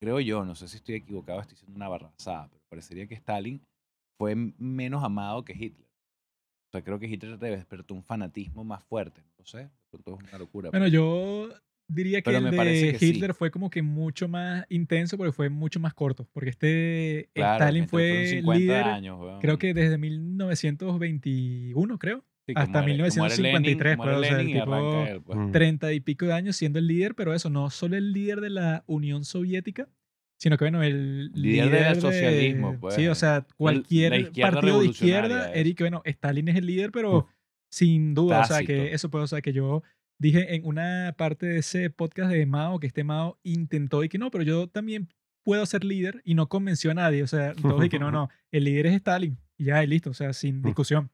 creo 0.00 0.20
yo, 0.20 0.44
no 0.44 0.54
sé 0.54 0.68
si 0.68 0.76
estoy 0.76 0.96
equivocado, 0.96 1.40
estoy 1.40 1.54
diciendo 1.54 1.76
una 1.76 1.88
barrazada, 1.88 2.48
pero 2.48 2.60
parecería 2.70 3.06
que 3.06 3.14
Stalin 3.14 3.60
fue 4.18 4.34
menos 4.34 5.02
amado 5.04 5.44
que 5.44 5.52
Hitler. 5.52 5.86
O 5.86 6.70
sea, 6.72 6.82
creo 6.82 6.98
que 6.98 7.06
Hitler 7.06 7.38
despertó 7.50 7.94
un 7.94 8.02
fanatismo 8.04 8.64
más 8.64 8.82
fuerte. 8.84 9.22
No 9.38 9.44
sé, 9.44 9.68
pronto 9.90 10.18
es 10.22 10.28
una 10.28 10.38
locura. 10.38 10.70
Bueno, 10.70 10.86
pero- 10.86 10.94
yo 10.94 11.48
diría 11.88 12.20
que 12.20 12.30
Pero 12.30 12.38
el 12.38 12.44
de 12.44 12.50
que 12.92 12.98
sí. 13.00 13.06
Hitler 13.06 13.34
fue 13.34 13.50
como 13.50 13.68
que 13.70 13.82
mucho 13.82 14.28
más 14.28 14.64
intenso, 14.68 15.16
porque 15.16 15.32
fue 15.32 15.48
mucho 15.48 15.80
más 15.80 15.92
corto. 15.94 16.28
Porque 16.32 16.50
este 16.50 17.28
Claro, 17.34 17.64
Stalin 17.64 17.82
este 17.82 17.90
fue 17.90 18.26
50 18.26 18.58
líder, 18.60 18.84
años, 18.84 19.20
weón. 19.20 19.40
creo 19.40 19.58
que 19.58 19.74
desde 19.74 19.98
1921, 19.98 21.98
creo. 21.98 22.24
Sí, 22.54 22.60
hasta 22.60 22.82
muere- 22.82 22.96
que 22.96 23.18
muere 23.18 23.36
1953, 23.36 23.96
Lenin, 23.96 23.96
muere 23.96 24.16
pues, 24.16 24.18
o 24.18 24.24
sea, 24.30 24.40
el 24.40 24.46
tipo- 24.46 25.06
él, 25.06 25.22
pues. 25.22 25.38
Mm. 25.38 25.52
Treinta 25.52 25.92
y 25.92 26.00
pico 26.00 26.26
de 26.26 26.32
años 26.32 26.56
siendo 26.56 26.78
el 26.78 26.86
líder, 26.86 27.14
pero 27.14 27.34
eso, 27.34 27.50
no 27.50 27.70
solo 27.70 27.96
el 27.96 28.12
líder 28.12 28.40
de 28.40 28.50
la 28.50 28.84
Unión 28.86 29.24
Soviética, 29.24 29.88
sino 30.38 30.56
que, 30.56 30.64
bueno, 30.64 30.82
el 30.82 31.30
Líder 31.32 31.70
del 31.70 32.00
socialismo, 32.00 32.76
pues. 32.80 32.94
Sí, 32.94 33.06
o 33.08 33.14
sea, 33.14 33.46
cualquier 33.56 34.12
partido 34.40 34.80
de 34.80 34.86
izquierda, 34.86 35.52
Eric, 35.52 35.80
bueno, 35.80 36.02
Stalin 36.04 36.48
es 36.48 36.56
el 36.56 36.66
líder, 36.66 36.92
pero 36.92 37.28
sin 37.70 38.14
duda, 38.14 38.40
o 38.40 38.44
sea, 38.44 38.56
Tácito. 38.56 38.72
que 38.72 38.92
eso 38.94 39.10
puede, 39.10 39.24
o 39.24 39.28
sea, 39.28 39.42
que 39.42 39.52
yo 39.52 39.82
dije 40.18 40.54
en 40.54 40.64
una 40.66 41.14
parte 41.16 41.46
de 41.46 41.58
ese 41.58 41.88
podcast 41.90 42.30
de 42.32 42.44
Mao, 42.46 42.78
que 42.80 42.86
este 42.86 43.04
Mao 43.04 43.38
intentó 43.42 44.02
y 44.04 44.08
que 44.08 44.18
no, 44.18 44.30
pero 44.30 44.42
yo 44.44 44.66
también 44.68 45.08
puedo 45.44 45.64
ser 45.66 45.84
líder 45.84 46.20
y 46.24 46.34
no 46.34 46.48
convenció 46.48 46.90
a 46.90 46.94
nadie, 46.94 47.22
o 47.22 47.26
sea, 47.26 47.54
todos 47.54 47.84
y 47.84 47.88
que 47.88 47.98
no, 47.98 48.10
no, 48.12 48.28
el 48.50 48.64
líder 48.64 48.86
es 48.86 48.94
Stalin, 48.94 49.38
y 49.58 49.64
ya, 49.64 49.84
y 49.84 49.86
listo, 49.86 50.10
o 50.10 50.14
sea, 50.14 50.32
sin 50.32 50.62
discusión. 50.62 51.10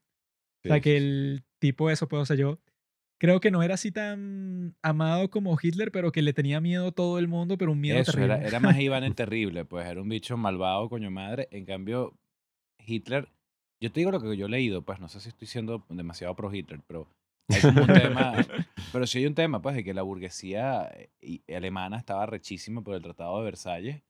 O 0.66 0.72
sea, 0.74 0.80
que 0.80 0.96
el 0.96 1.44
tipo 1.58 1.90
eso, 1.90 2.08
pues, 2.08 2.22
o 2.22 2.26
sea, 2.26 2.36
yo 2.36 2.58
creo 3.18 3.40
que 3.40 3.50
no 3.50 3.62
era 3.62 3.74
así 3.74 3.92
tan 3.92 4.74
amado 4.82 5.30
como 5.30 5.56
Hitler, 5.60 5.90
pero 5.90 6.12
que 6.12 6.22
le 6.22 6.32
tenía 6.32 6.60
miedo 6.60 6.88
a 6.88 6.92
todo 6.92 7.18
el 7.18 7.28
mundo, 7.28 7.56
pero 7.56 7.72
un 7.72 7.80
miedo 7.80 7.98
Eso, 7.98 8.12
terrible. 8.12 8.34
era, 8.34 8.46
era 8.46 8.60
más 8.60 8.78
Iván 8.78 9.04
el 9.04 9.14
Terrible, 9.16 9.64
pues 9.64 9.86
era 9.86 10.00
un 10.02 10.08
bicho 10.08 10.36
malvado, 10.36 10.88
coño 10.88 11.10
madre. 11.10 11.48
En 11.50 11.64
cambio, 11.64 12.14
Hitler, 12.84 13.28
yo 13.80 13.90
te 13.92 14.00
digo 14.00 14.10
lo 14.10 14.20
que 14.20 14.36
yo 14.36 14.46
he 14.46 14.50
leído, 14.50 14.82
pues 14.82 15.00
no 15.00 15.08
sé 15.08 15.20
si 15.20 15.28
estoy 15.28 15.48
siendo 15.48 15.84
demasiado 15.88 16.34
pro 16.34 16.52
Hitler, 16.52 16.80
pero 16.86 17.08
hay 17.48 17.60
como 17.60 17.82
un 17.82 17.86
tema, 17.86 18.34
pero 18.92 19.06
sí 19.06 19.18
hay 19.18 19.26
un 19.26 19.34
tema, 19.34 19.62
pues, 19.62 19.76
de 19.76 19.84
que 19.84 19.94
la 19.94 20.02
burguesía 20.02 20.90
eh, 20.94 21.10
y- 21.20 21.42
alemana 21.54 21.96
estaba 21.98 22.26
rechísima 22.26 22.82
por 22.82 22.94
el 22.94 23.02
Tratado 23.02 23.38
de 23.38 23.44
Versalles. 23.44 24.02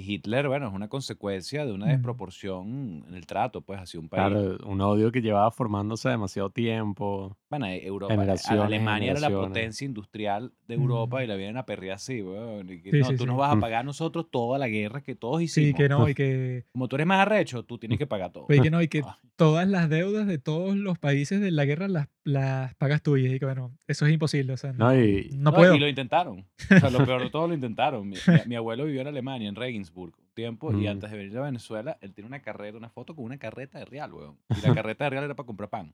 Y 0.00 0.14
Hitler, 0.14 0.48
bueno, 0.48 0.68
es 0.68 0.72
una 0.72 0.88
consecuencia 0.88 1.66
de 1.66 1.72
una 1.72 1.86
desproporción 1.88 3.04
en 3.06 3.14
el 3.14 3.26
trato, 3.26 3.60
pues, 3.60 3.80
hacia 3.80 4.00
un 4.00 4.08
país. 4.08 4.32
Claro, 4.32 4.58
un 4.66 4.80
odio 4.80 5.12
que 5.12 5.20
llevaba 5.20 5.50
formándose 5.50 6.08
demasiado 6.08 6.50
tiempo. 6.50 7.36
Bueno, 7.50 7.66
eh, 7.66 7.84
Europa, 7.84 8.14
eh, 8.14 8.36
Alemania 8.60 9.10
era 9.10 9.18
la 9.20 9.28
potencia 9.30 9.84
industrial 9.84 10.52
de 10.68 10.74
Europa 10.76 11.18
Mm. 11.18 11.22
y 11.22 11.26
la 11.26 11.34
vienen 11.34 11.56
a 11.56 11.66
perrear 11.66 11.96
así, 11.96 12.22
weón. 12.22 12.70
y 12.70 12.80
que, 12.80 12.92
Sí, 12.92 12.98
no, 13.00 13.04
sí, 13.06 13.16
tú 13.16 13.24
sí. 13.24 13.26
nos 13.26 13.36
vas 13.36 13.50
a 13.50 13.56
Mm. 13.56 13.60
pagar 13.60 13.80
a 13.80 13.82
nosotros 13.82 14.26
toda 14.30 14.56
la 14.58 14.68
guerra 14.68 15.02
que 15.02 15.16
todos 15.16 15.42
hicimos. 15.42 15.66
Sí, 15.68 15.74
que 15.74 15.88
no, 15.88 16.08
y 16.08 16.14
que, 16.14 16.64
Como 16.72 16.86
tú 16.86 16.94
eres 16.94 17.08
más 17.08 17.18
arrecho, 17.20 17.64
tú 17.64 17.76
tienes 17.78 17.98
que 17.98 18.06
pagar 18.06 18.30
todo. 18.30 18.46
y 18.50 18.60
que 18.60 18.70
no, 18.70 18.80
y 18.80 18.86
que 18.86 18.98
Ay, 18.98 19.04
todas 19.36 19.66
las 19.68 19.88
deudas 19.90 20.28
de 20.28 20.38
todos 20.38 20.76
los 20.76 20.96
países 21.00 21.40
de 21.40 21.50
la 21.50 21.64
guerra 21.64 21.88
las, 21.88 22.06
las 22.22 22.72
pagas 22.76 23.02
tú. 23.02 23.16
Y 23.16 23.38
que, 23.40 23.44
bueno, 23.44 23.76
eso 23.88 24.06
es 24.06 24.12
imposible, 24.12 24.52
o 24.52 24.56
sea, 24.56 24.72
no, 24.72 24.84
No, 24.92 24.94
y, 25.04 25.30
no 25.32 25.50
no, 25.50 25.56
puedo. 25.56 25.74
Y 25.74 25.80
lo 25.80 25.88
intentaron. 25.88 26.46
O 26.70 26.78
sea, 26.78 26.90
lo 26.90 27.04
peor 27.04 27.22
de 27.24 27.30
todo 27.30 27.48
lo 27.48 27.54
intentaron. 27.54 28.08
Mi, 28.08 28.14
mi- 28.16 28.48
mi 28.48 28.54
abuelo 28.54 28.84
vivió 28.84 29.00
en 29.00 29.08
Alemania, 29.08 29.48
en 29.48 29.56
Regensburg, 29.56 30.14
un 30.16 30.34
tiempo, 30.34 30.70
y 30.72 30.84
Mm. 30.84 30.88
antes 30.88 31.10
de 31.10 31.16
venir 31.16 31.36
a 31.36 31.42
Venezuela, 31.42 31.98
él 32.00 32.14
tiene 32.14 32.28
una 32.28 32.40
carreta, 32.42 32.78
una 32.78 32.90
foto 32.90 33.16
con 33.16 33.24
una 33.24 33.38
carreta 33.38 33.80
de 33.80 33.86
real, 33.86 34.12
weón. 34.14 34.36
Y 34.56 34.64
la 34.64 34.72
carreta 34.72 35.02
de 35.04 35.10
real 35.10 35.24
era 35.24 35.34
para 35.34 35.46
comprar 35.48 35.68
pan. 35.68 35.92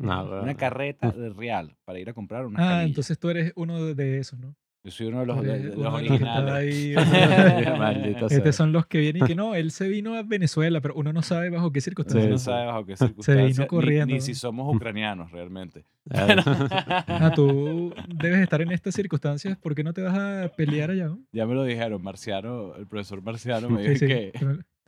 No, 0.00 0.42
Una 0.42 0.54
carreta 0.56 1.10
de 1.12 1.30
real 1.30 1.76
para 1.84 1.98
ir 1.98 2.08
a 2.08 2.12
comprar 2.14 2.46
unas 2.46 2.60
Ah, 2.62 2.68
canillas. 2.70 2.88
entonces 2.88 3.18
tú 3.18 3.30
eres 3.30 3.52
uno 3.56 3.94
de, 3.94 4.18
esos, 4.18 4.38
¿no? 4.38 4.54
Yo 4.82 4.90
soy 4.90 5.08
uno 5.08 5.20
de 5.20 5.26
los, 5.26 5.42
de- 5.42 5.58
de 5.58 5.64
los 5.64 5.76
uno 5.76 5.98
de 5.98 6.02
los 6.08 6.18
que 6.18 6.24
está 6.24 6.38
originales. 6.38 6.74
ahí. 6.74 6.94
Estos 8.30 8.56
son 8.56 8.72
los 8.72 8.86
que 8.86 8.98
vienen 8.98 9.24
y 9.24 9.26
que 9.26 9.34
no, 9.34 9.54
él 9.54 9.70
se 9.72 9.88
vino 9.88 10.14
a 10.14 10.22
Venezuela, 10.22 10.80
pero 10.80 10.94
uno 10.94 11.12
no 11.12 11.20
sabe 11.22 11.50
bajo 11.50 11.70
qué 11.70 11.80
circunstancias. 11.82 12.30
no 12.30 12.38
Sí, 12.38 12.44
sabe 12.44 12.66
bajo 12.66 12.86
qué 12.86 12.96
Se 12.96 13.06
circunstancias. 13.06 13.46
vino 13.48 13.60
ni- 13.62 13.66
corriendo. 13.68 14.14
Ni, 14.14 14.20
si 14.22 14.34
somos 14.34 14.74
ucranianos 14.74 15.30
realmente. 15.32 15.84
Claro. 16.08 16.42
Ah, 16.46 17.30
tú 17.34 17.92
debes 18.08 18.40
estar 18.40 18.62
en 18.62 18.72
estas 18.72 18.94
circunstancias, 18.94 19.58
¿por 19.58 19.74
qué 19.74 19.84
no 19.84 19.92
te 19.92 20.00
vas 20.02 20.16
a 20.16 20.48
pelear 20.56 20.90
allá? 20.90 21.06
no? 21.08 21.20
ya 21.32 21.46
me 21.46 21.54
lo 21.54 21.64
dijeron, 21.64 22.02
Marciano, 22.02 22.74
el 22.76 22.86
profesor 22.86 23.22
Marciano 23.22 23.68
me 23.68 23.82
Sí, 23.82 23.88
dijo 23.88 23.98
sí, 23.98 24.06
que 24.06 24.32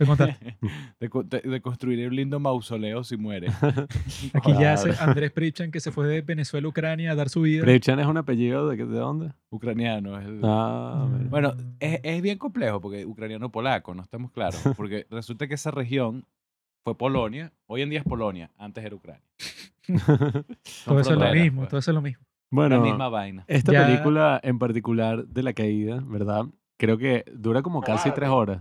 te, 0.16 0.26
te 0.26 0.28
contaste. 0.38 0.56
de, 1.00 1.08
co- 1.08 1.22
de- 1.22 1.40
de 1.40 1.60
construir 1.60 2.08
un 2.08 2.16
lindo 2.16 2.38
mausoleo 2.40 3.04
si 3.04 3.16
muere. 3.16 3.48
Aquí 4.34 4.52
ya 4.58 4.76
se, 4.76 4.90
Andrés 5.02 5.30
Prichan, 5.32 5.70
que 5.70 5.80
se 5.80 5.90
fue 5.92 6.06
de 6.06 6.20
Venezuela 6.22 6.66
a 6.66 6.70
Ucrania 6.70 7.12
a 7.12 7.14
dar 7.14 7.28
su 7.28 7.42
vida. 7.42 7.62
Pripchan 7.62 7.98
es 8.00 8.06
un 8.06 8.16
apellido 8.16 8.68
de, 8.68 8.76
de 8.76 8.84
dónde? 8.84 9.32
Ucraniano. 9.50 10.18
es 10.18 10.26
el- 10.26 10.40
Ah, 10.44 11.06
Mm. 11.08 11.30
Bueno, 11.30 11.54
es, 11.80 12.00
es 12.02 12.22
bien 12.22 12.38
complejo 12.38 12.80
porque 12.80 13.04
ucraniano-polaco, 13.06 13.94
no 13.94 14.02
estamos 14.02 14.30
claros. 14.32 14.60
Porque 14.76 15.06
resulta 15.10 15.46
que 15.48 15.54
esa 15.54 15.70
región 15.70 16.24
fue 16.84 16.96
Polonia, 16.96 17.52
hoy 17.66 17.82
en 17.82 17.90
día 17.90 17.98
es 18.00 18.04
Polonia, 18.04 18.50
antes 18.58 18.84
era 18.84 18.94
Ucrania. 18.96 19.22
Todo 20.84 21.00
eso 21.00 21.12
es 21.12 21.18
lo 21.18 21.32
mismo, 21.32 21.60
pues. 21.62 21.68
todo 21.70 21.80
eso 21.80 21.90
es 21.90 21.94
lo 21.94 22.02
mismo. 22.02 22.24
bueno, 22.50 22.76
La 22.76 22.82
misma 22.82 23.08
vaina. 23.08 23.44
esta 23.48 23.72
Ya- 23.72 23.86
película 23.86 24.40
en 24.42 24.58
particular 24.58 25.26
de 25.26 25.42
la 25.42 25.52
caída, 25.52 26.02
¿verdad? 26.06 26.44
Creo 26.82 26.98
que 26.98 27.24
dura 27.32 27.62
como 27.62 27.80
casi 28.08 28.10
tres 28.10 28.28
horas. 28.28 28.60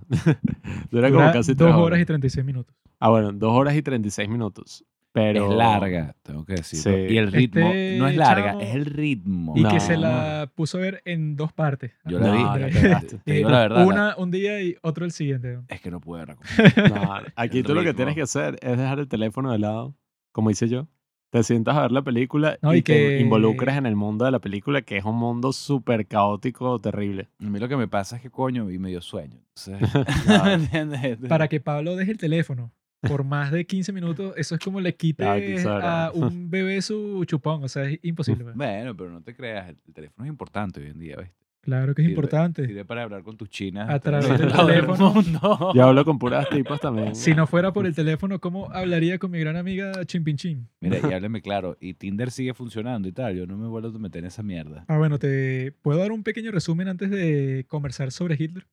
dura, 0.91 1.09
como 1.09 1.32
casi 1.32 1.53
dos 1.56 1.58
tres 1.69 1.74
horas 1.75 2.00
y 2.00 2.06
36 2.06 2.45
minutos. 2.45 2.75
Ah, 3.00 3.09
bueno, 3.09 3.32
dos 3.32 3.51
horas 3.51 3.75
y 3.75 3.82
36 3.82 4.30
minutos. 4.30 4.85
Pero 5.11 5.50
Es 5.51 5.58
larga, 5.58 6.16
tengo 6.24 6.45
que 6.45 6.53
decirlo. 6.53 6.95
Sí. 7.08 7.14
Y 7.14 7.17
el 7.17 7.32
ritmo 7.32 7.67
Este 7.67 7.98
no 7.98 8.08
es 8.08 8.16
larga, 8.16 8.53
chamo- 8.53 8.61
es 8.61 8.75
el 8.75 8.85
ritmo. 8.85 9.53
Y 9.58 9.64
No. 9.64 9.69
que 9.69 9.80
se 9.82 9.98
la 9.98 10.50
puso 10.56 10.77
a 10.77 10.82
ver 10.82 11.01
en 11.03 11.35
dos 11.35 11.51
partes. 11.51 11.91
Yo 12.06 12.19
la 12.19 12.27
No, 12.27 12.33
vi. 12.53 12.59
la 12.61 12.67
pegaste. 12.69 13.17
Te 13.17 13.33
digo 13.33 13.50
la 13.50 13.59
verdad. 13.59 13.80
la- 13.80 13.85
Una 13.88 14.16
un 14.17 14.30
día 14.32 14.61
y 14.61 14.77
otro 14.83 15.03
el 15.03 15.11
siguiente. 15.11 15.59
es 15.67 15.82
que 15.82 15.90
no 15.91 16.00
puedo 16.00 16.24
recomendar. 16.25 16.45
No, 16.95 17.24
aquí 17.35 17.64
tú 17.64 17.74
lo 17.74 17.83
que 17.83 17.93
tienes 17.95 18.14
que 18.16 18.22
hacer 18.22 18.58
es 18.61 18.77
dejar 18.77 19.00
el 19.00 19.08
teléfono 19.09 19.51
de 19.51 19.58
lado, 19.59 19.95
como 20.32 20.50
hice 20.51 20.69
yo. 20.69 20.88
Te 21.32 21.43
sientas 21.43 21.76
a 21.77 21.82
ver 21.84 21.92
la 21.92 22.01
película 22.01 22.60
No, 22.61 22.74
y, 22.76 22.80
y 22.80 22.82
te 22.82 22.93
que- 22.93 23.19
involucres 23.19 23.76
en 23.77 23.85
el 23.85 23.95
mundo 23.95 24.26
de 24.26 24.32
la 24.32 24.40
película, 24.40 24.82
que 24.82 24.98
es 24.98 25.06
un 25.06 25.16
mundo 25.16 25.53
súper 25.53 26.06
caótico, 26.06 26.77
terrible. 26.80 27.30
A 27.40 27.45
mí 27.45 27.58
lo 27.58 27.68
que 27.69 27.77
me 27.77 27.88
pasa 27.88 28.18
es 28.18 28.22
que 28.22 28.30
coño, 28.30 28.69
y 28.69 28.77
me 28.77 28.90
dio 28.90 29.01
sueño. 29.01 29.40
Entonces, 29.56 29.80
Claro. 30.26 30.51
¿entiendes? 30.51 31.18
Para 31.27 31.48
que 31.48 31.60
Pablo 31.60 31.95
deje 31.95 32.11
el 32.11 32.18
teléfono 32.18 32.72
por 33.08 33.24
más 33.24 33.51
de 33.51 33.66
15 33.66 33.92
minutos, 33.93 34.34
eso 34.38 34.53
es 34.56 34.61
como 34.61 34.80
le 34.80 34.93
quite 34.95 35.24
Ah, 35.68 36.08
a 36.08 36.11
un 36.14 36.51
bebé 36.51 36.82
su 36.84 37.24
chupón. 37.26 37.64
O 37.64 37.68
sea, 37.68 37.84
es 37.85 37.98
imposible. 38.03 38.43
pues. 38.43 38.56
Bueno, 38.56 38.95
pero 38.95 39.10
no 39.10 39.22
te 39.24 39.34
creas, 39.35 39.69
el, 39.69 39.77
el 39.88 39.93
teléfono 39.93 40.26
es 40.26 40.30
importante 40.30 40.82
hoy 40.82 40.88
en 40.90 41.00
día, 41.00 41.16
¿ves? 41.18 41.30
Claro 41.61 41.93
que 41.93 42.01
es 42.01 42.07
Sirve- 42.07 42.11
importante. 42.11 42.65
Sirve 42.65 42.85
para 42.85 43.03
hablar 43.03 43.22
con 43.22 43.38
tus 43.38 43.48
chinas. 43.49 43.88
A 43.88 43.99
través 43.99 44.27
del 44.38 44.51
teléfono. 44.51 45.14
mundo. 45.14 45.72
Yo 45.75 45.83
hablo 45.85 46.03
con 46.03 46.17
puras 46.17 46.49
tipas 46.49 46.80
también. 46.80 47.15
Si 47.15 47.35
no 47.35 47.45
fuera 47.45 47.72
por 47.72 47.85
el 47.85 47.93
teléfono, 47.93 48.40
¿cómo 48.40 48.72
hablaría 48.72 49.19
con 49.19 49.30
mi 49.30 49.40
gran 49.40 49.56
amiga 49.56 49.91
Chimpinchín? 50.06 50.67
Mira, 50.80 50.98
y 50.98 51.01
hábleme 51.14 51.41
claro, 51.41 51.77
y 51.80 51.93
Tinder 51.93 52.31
sigue 52.31 52.56
funcionando 52.56 53.07
y 53.07 53.11
tal, 53.11 53.35
yo 53.35 53.45
no 53.45 53.57
me 53.57 53.67
vuelvo 53.67 53.90
a 53.90 53.99
meter 53.99 54.19
en 54.19 54.25
esa 54.25 54.41
mierda. 54.41 54.85
Ah, 54.88 54.98
bueno, 54.98 55.19
te 55.19 55.72
puedo 55.83 55.99
dar 55.99 56.11
un 56.11 56.23
pequeño 56.23 56.51
resumen 56.51 56.88
antes 56.88 57.11
de 57.11 57.65
conversar 57.67 58.11
sobre 58.11 58.35
Hitler. 58.43 58.65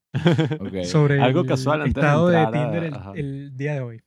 Sobre 0.84 1.20
Algo 1.20 1.42
el 1.42 1.46
casual 1.46 1.82
antes 1.82 1.94
de 1.94 2.00
estado 2.00 2.28
de, 2.28 2.36
a- 2.38 2.50
Tinder 2.50 2.84
el- 2.84 2.94
el, 3.18 3.56
día 3.56 3.74
de 3.74 3.80
hoy. 3.80 4.00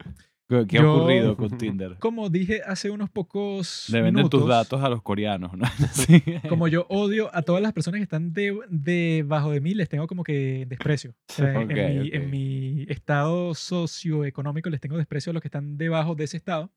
¿Qué, 0.60 0.68
qué 0.68 0.78
ha 0.80 0.82
yo- 0.82 0.96
ocurrido 0.98 1.38
con 1.38 1.58
Tinder? 1.58 1.96
Como 2.00 2.30
dije 2.30 2.62
hace 2.66 2.90
unos 2.92 3.10
pocos 3.10 3.88
Le 3.90 4.00
venden 4.02 4.16
minutos, 4.16 4.42
tus 4.42 4.50
datos 4.50 4.84
a 4.84 4.90
los 4.90 5.02
coreanos, 5.02 5.54
¿no? 5.58 5.66
Sí. 5.94 6.22
como 6.50 6.68
yo 6.68 6.86
odio 6.90 7.34
a 7.34 7.42
todas 7.42 7.62
las 7.62 7.72
personas 7.74 8.00
que 8.00 8.04
están 8.04 8.34
de- 8.34 8.58
debajo 8.70 9.52
de 9.52 9.62
mí, 9.62 9.74
les 9.74 9.88
tengo 9.90 10.08
como 10.08 10.24
que 10.24 10.66
desprecio. 10.68 11.12
O 11.30 11.34
sea, 11.34 11.62
en- 11.62 11.68
mi, 11.68 11.74
ok. 11.74 12.14
en 12.14 12.30
mi 12.30 12.86
estado 12.90 13.54
socioeconómico 13.56 14.70
les 14.70 14.82
tengo 14.82 14.98
desprecio 14.98 15.30
a 15.30 15.34
los 15.34 15.42
que 15.42 15.48
están 15.48 15.78
debajo 15.78 16.16
de 16.16 16.26
ese 16.26 16.38
estado 16.38 16.72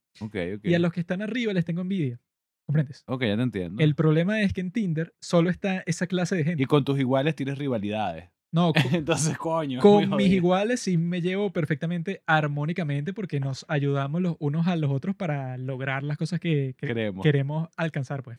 y 0.63 0.75
a 0.75 0.79
los 0.79 0.93
que 0.93 1.01
están 1.01 1.23
arriba 1.23 1.53
les 1.53 1.65
tengo 1.65 1.81
envidia. 1.81 2.21
¿Comprendes? 2.67 3.05
Ok, 3.07 3.23
ya 3.25 3.37
te 3.37 3.43
entiendo. 3.43 3.83
El 3.83 3.95
problema 3.95 4.41
es 4.41 4.55
que 4.55 4.63
en 4.63 4.71
Tinder 4.71 5.13
solo 5.21 5.51
está 5.51 5.83
esa 5.87 6.07
clase 6.07 6.35
de 6.37 6.45
gente. 6.45 6.63
Y 6.63 6.67
con 6.67 6.83
tus 6.85 6.99
iguales 6.99 7.35
tienes 7.35 7.59
rivalidades. 7.59 8.31
No, 8.55 8.73
Entonces, 8.93 9.37
coño. 9.37 9.81
con 9.81 10.15
mis 10.17 10.31
iguales 10.31 10.79
sí 10.81 10.97
me 10.97 11.21
llevo 11.21 11.53
perfectamente 11.53 12.23
armónicamente 12.25 13.13
porque 13.13 13.41
nos 13.41 13.67
ayudamos 13.69 14.23
los 14.23 14.37
unos 14.39 14.69
a 14.69 14.77
los 14.77 14.93
otros 14.93 15.17
para 15.17 15.59
lograr 15.59 16.05
las 16.05 16.17
cosas 16.17 16.39
que, 16.39 16.75
que 16.79 16.87
Creemos. 16.87 17.23
queremos 17.25 17.69
alcanzar, 17.77 18.23
pues. 18.23 18.39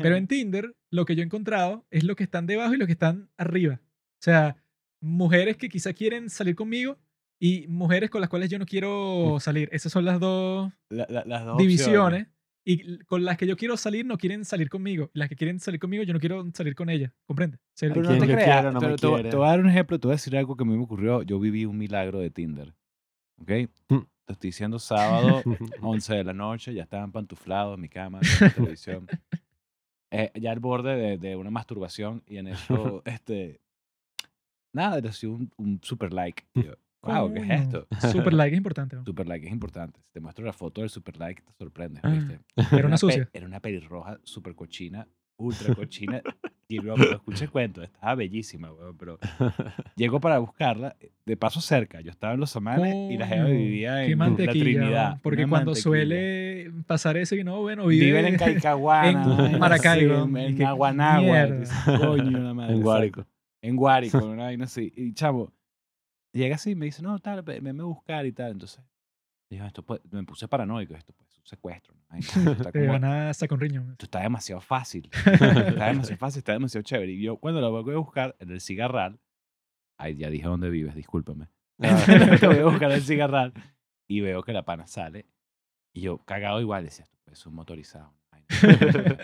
Pero 0.00 0.14
en 0.14 0.28
Tinder, 0.28 0.76
lo 0.92 1.04
que 1.04 1.16
yo 1.16 1.22
he 1.22 1.24
encontrado 1.26 1.84
es 1.90 2.04
lo 2.04 2.14
que 2.14 2.22
están 2.22 2.46
debajo 2.46 2.72
y 2.74 2.76
lo 2.78 2.86
que 2.86 2.92
están 2.92 3.30
arriba. 3.36 3.80
O 3.82 4.22
sea, 4.22 4.56
mujeres 5.00 5.56
que 5.56 5.68
quizá 5.68 5.92
quieren 5.92 6.30
salir 6.30 6.54
conmigo 6.54 6.96
y 7.40 7.66
mujeres 7.68 8.10
con 8.10 8.20
las 8.20 8.30
cuales 8.30 8.50
yo 8.50 8.58
no 8.60 8.66
quiero 8.66 9.38
salir. 9.40 9.68
Esas 9.72 9.90
son 9.92 10.04
las 10.04 10.20
dos 10.20 10.72
La- 10.88 11.06
la- 11.08 11.24
las 11.24 11.44
dos 11.44 11.58
divisiones. 11.58 12.28
Y 12.70 12.98
con 13.06 13.24
las 13.24 13.38
que 13.38 13.46
yo 13.46 13.56
quiero 13.56 13.78
salir 13.78 14.04
no 14.04 14.18
quieren 14.18 14.44
salir 14.44 14.68
conmigo. 14.68 15.10
Las 15.14 15.28
que 15.30 15.36
quieren 15.36 15.58
salir 15.58 15.80
conmigo 15.80 16.02
yo 16.02 16.12
no 16.12 16.20
quiero 16.20 16.44
salir 16.52 16.74
con 16.74 16.90
ellas. 16.90 17.12
¿Comprende? 17.24 17.56
O 17.56 17.60
sea, 17.72 17.88
Pero 17.94 18.08
¿A 18.10 18.12
no 18.12 18.18
te 18.18 18.26
creas. 18.26 18.44
quiero, 18.44 18.72
no 18.72 18.80
me 18.80 18.88
te, 18.88 18.96
te 18.96 19.06
voy- 19.36 19.46
a 19.46 19.50
dar 19.50 19.60
un 19.60 19.70
ejemplo, 19.70 19.98
te 19.98 20.06
voy 20.06 20.12
a 20.12 20.16
decir 20.16 20.36
algo 20.36 20.54
que 20.54 20.64
a 20.64 20.66
mí 20.66 20.76
me 20.76 20.82
ocurrió. 20.84 21.22
Yo 21.22 21.40
viví 21.40 21.64
un 21.64 21.78
milagro 21.78 22.18
de 22.20 22.28
Tinder. 22.30 22.74
¿Ok? 23.40 23.50
Mm. 23.88 23.98
Te 24.26 24.32
estoy 24.34 24.48
diciendo 24.48 24.78
sábado, 24.78 25.42
11 25.80 26.14
de 26.16 26.24
la 26.24 26.34
noche, 26.34 26.74
ya 26.74 26.82
estaban 26.82 27.10
pantuflados 27.10 27.76
en 27.76 27.80
mi 27.80 27.88
cama, 27.88 28.20
en 28.20 28.28
la 28.46 28.50
televisión. 28.54 29.06
Eh, 30.10 30.30
ya 30.34 30.52
al 30.52 30.60
borde 30.60 30.96
de, 30.96 31.16
de 31.16 31.36
una 31.36 31.50
masturbación 31.50 32.22
y 32.26 32.36
en 32.36 32.48
eso, 32.48 33.02
este. 33.06 33.60
Nada, 34.74 35.00
recibí 35.00 35.32
un, 35.32 35.50
un 35.56 35.80
super 35.82 36.12
like. 36.12 36.44
Yo, 36.54 36.74
wow, 37.08 37.32
¿qué 37.32 37.40
es 37.40 37.50
esto? 37.62 37.86
Super 38.12 38.32
like 38.34 38.54
es 38.54 38.58
importante. 38.58 38.96
¿no? 38.96 39.04
Super 39.04 39.26
like 39.26 39.46
es 39.46 39.52
importante. 39.52 40.00
Si 40.06 40.12
te 40.12 40.20
muestro 40.20 40.44
la 40.44 40.52
foto 40.52 40.80
del 40.80 40.90
super 40.90 41.16
like, 41.18 41.42
te 41.42 41.52
sorprendes, 41.52 42.02
Ah. 42.04 42.10
¿viste? 42.10 42.38
Era 42.76 42.86
una 42.86 42.96
sucia. 42.98 43.28
Era 43.32 43.46
una 43.46 43.60
pelirroja 43.60 44.18
súper 44.24 44.54
cochina, 44.54 45.06
ultra 45.36 45.74
cochina. 45.74 46.22
y 46.70 46.78
luego, 46.80 46.98
pero 46.98 47.12
escuché 47.16 47.44
el 47.46 47.50
cuento, 47.50 47.82
estaba 47.82 48.14
bellísima, 48.14 48.70
weón, 48.70 48.96
pero 48.98 49.18
llego 49.96 50.20
para 50.20 50.38
buscarla, 50.38 50.96
de 51.24 51.36
paso 51.36 51.60
cerca. 51.62 52.00
Yo 52.02 52.10
estaba 52.10 52.34
en 52.34 52.40
Los 52.40 52.50
Samanes 52.50 53.10
y 53.10 53.16
la 53.16 53.26
jeva 53.26 53.46
vivía 53.48 54.04
en 54.04 54.18
la 54.18 54.34
Trinidad. 54.36 55.20
Porque 55.22 55.46
cuando 55.46 55.74
suele 55.74 56.70
pasar 56.86 57.16
eso 57.16 57.34
y 57.36 57.42
no, 57.44 57.60
bueno, 57.62 57.86
vive, 57.86 58.06
Viven 58.06 58.26
en 58.26 58.36
Caicahuana. 58.36 59.48
en 59.50 59.58
Maracaibo, 59.58 60.28
En 60.38 60.56
que 60.56 60.64
Aguanagua. 60.64 61.48
Coño, 62.00 62.38
la 62.38 62.52
madre. 62.54 62.74
en. 62.74 62.82
Guárico. 62.82 63.26
En 63.62 63.74
Guárico, 63.76 64.18
una 64.24 64.44
vaina 64.44 64.64
así. 64.66 64.92
Y 64.94 65.12
chavo, 65.14 65.52
llega 66.32 66.56
así 66.56 66.70
y 66.70 66.74
me 66.74 66.86
dice, 66.86 67.02
no, 67.02 67.18
tal, 67.18 67.42
ve- 67.42 67.60
venme 67.60 67.82
a 67.82 67.86
buscar 67.86 68.26
y 68.26 68.32
tal. 68.32 68.52
Entonces, 68.52 68.82
digo, 69.50 69.64
esto 69.66 69.82
puede- 69.82 70.02
me 70.10 70.24
puse 70.24 70.46
paranoico, 70.48 70.94
esto 70.94 71.12
puede 71.12 71.30
ser 71.30 71.40
un 71.40 71.46
secuestro. 71.46 71.94
¿no? 71.94 72.02
Ay, 72.08 72.20
esto 72.20 72.38
está 72.52 72.72
te 72.72 72.80
como- 72.80 72.92
van 72.92 73.04
a 73.04 73.34
sacar 73.34 73.54
un 73.54 73.60
riñón. 73.60 73.90
esto 73.92 74.06
está 74.06 74.20
demasiado 74.20 74.60
fácil. 74.60 75.10
está 75.12 75.86
demasiado 75.88 76.16
fácil, 76.18 76.38
está 76.38 76.52
demasiado 76.52 76.82
chévere. 76.82 77.12
Y 77.12 77.22
yo 77.22 77.36
cuando 77.38 77.60
lo 77.60 77.70
voy 77.82 77.94
a 77.94 77.98
buscar 77.98 78.36
en 78.40 78.50
el 78.50 78.60
cigarral, 78.60 79.18
ay, 79.98 80.14
ya 80.16 80.30
dije 80.30 80.46
dónde 80.46 80.70
vives, 80.70 80.94
discúlpame. 80.94 81.48
Te 82.40 82.46
voy 82.46 82.58
a 82.58 82.64
buscar 82.64 82.90
el 82.92 83.02
cigarral 83.02 83.52
y 84.08 84.20
veo 84.20 84.42
que 84.42 84.52
la 84.52 84.64
pana 84.64 84.86
sale. 84.86 85.26
Y 85.94 86.00
yo, 86.02 86.18
cagado 86.18 86.60
igual, 86.60 86.84
decía, 86.84 87.04
esto 87.04 87.32
es 87.32 87.46
un 87.46 87.54
motorizado. 87.54 88.12
Ay, 88.30 88.44
no. 88.50 89.16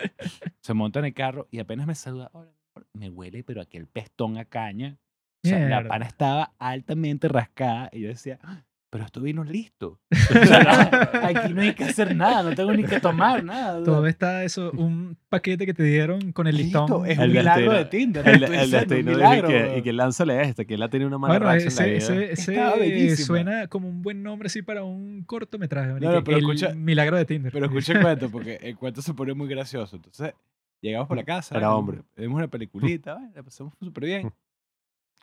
Se 0.61 0.73
monta 0.73 0.99
en 0.99 1.05
el 1.05 1.13
carro 1.13 1.47
y 1.51 1.59
apenas 1.59 1.85
me 1.87 1.95
saluda, 1.95 2.29
hola, 2.33 2.51
mi 2.51 2.57
amor", 2.75 2.87
me 2.93 3.09
huele, 3.09 3.43
pero 3.43 3.61
aquel 3.61 3.87
pestón 3.87 4.37
a 4.37 4.45
caña. 4.45 4.97
O 5.45 5.57
sea, 5.57 5.81
la 5.81 5.87
pana 5.87 6.05
estaba 6.05 6.53
altamente 6.59 7.27
rascada 7.27 7.89
y 7.91 8.01
yo 8.01 8.07
decía, 8.09 8.39
"Ah, 8.43 8.63
pero 8.89 9.03
esto 9.03 9.19
vino 9.19 9.43
listo. 9.43 9.99
O 10.41 10.45
sea, 10.45 10.63
no, 10.63 11.27
aquí 11.27 11.53
no 11.53 11.61
hay 11.61 11.73
que 11.73 11.83
hacer 11.83 12.15
nada, 12.15 12.43
no 12.43 12.55
tengo 12.55 12.71
ni 12.71 12.83
que 12.85 12.99
tomar 13.01 13.43
nada. 13.43 13.83
Todo 13.83 14.07
está 14.07 14.43
eso, 14.45 14.71
un 14.71 15.17
paquete 15.27 15.65
que 15.65 15.73
te 15.73 15.83
dieron 15.83 16.31
con 16.31 16.47
el 16.47 16.55
Listo, 16.55 16.81
listón. 16.83 17.05
es 17.05 17.17
El 17.19 17.29
un 17.31 17.35
milagro 17.35 17.73
de 17.73 17.85
Tinder. 17.85 18.27
El, 18.27 18.43
el 18.43 18.71
destino 18.71 19.11
milagro, 19.11 19.47
que, 19.49 19.77
y 19.77 19.81
que 19.81 19.91
lánzale 19.91 20.41
este, 20.43 20.65
que 20.65 20.75
él 20.75 20.83
ha 20.83 20.89
tenido 20.89 21.09
una 21.09 21.17
mala 21.17 21.33
Bueno, 21.33 21.45
racha 21.47 21.61
en 21.63 21.67
ese, 21.67 21.81
la 21.81 21.87
vida. 21.87 21.97
ese, 22.31 23.03
ese 23.11 23.23
suena 23.23 23.67
como 23.67 23.89
un 23.89 24.01
buen 24.01 24.23
nombre 24.23 24.47
así 24.47 24.61
para 24.61 24.83
un 24.85 25.23
cortometraje. 25.25 25.99
No, 25.99 26.11
no, 26.13 26.23
pero 26.23 26.37
el 26.37 26.43
escucha- 26.43 26.73
milagro 26.73 27.17
de 27.17 27.25
Tinder. 27.25 27.51
Pero 27.51 27.65
escucha 27.65 27.91
el 27.93 28.01
cuento, 28.01 28.29
porque 28.29 28.59
el 28.61 28.77
cuento 28.77 29.01
se 29.01 29.13
pone 29.13 29.33
muy 29.33 29.49
gracioso. 29.49 29.97
Entonces, 29.97 30.33
llegamos 30.81 31.07
por 31.09 31.17
la 31.17 31.23
casa. 31.25 31.57
Era 31.57 31.75
hombre. 31.75 32.01
Vemos 32.15 32.37
una 32.37 32.47
peliculita, 32.47 33.17
la 33.35 33.43
pasamos 33.43 33.73
súper 33.81 34.05
bien. 34.05 34.31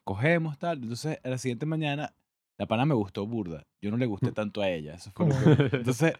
Cogemos, 0.04 0.58
tal. 0.58 0.82
Entonces, 0.82 1.18
a 1.22 1.28
la 1.28 1.38
siguiente 1.38 1.66
mañana, 1.66 2.14
la 2.58 2.66
pana 2.66 2.84
me 2.84 2.94
gustó 2.94 3.26
burda. 3.26 3.64
Yo 3.80 3.90
no 3.90 3.96
le 3.96 4.06
gusté 4.06 4.32
tanto 4.32 4.60
a 4.62 4.68
ella. 4.68 4.94
Eso 4.94 5.10
fue 5.14 5.26
lo 5.28 5.34
que- 5.34 5.76
Entonces, 5.76 6.14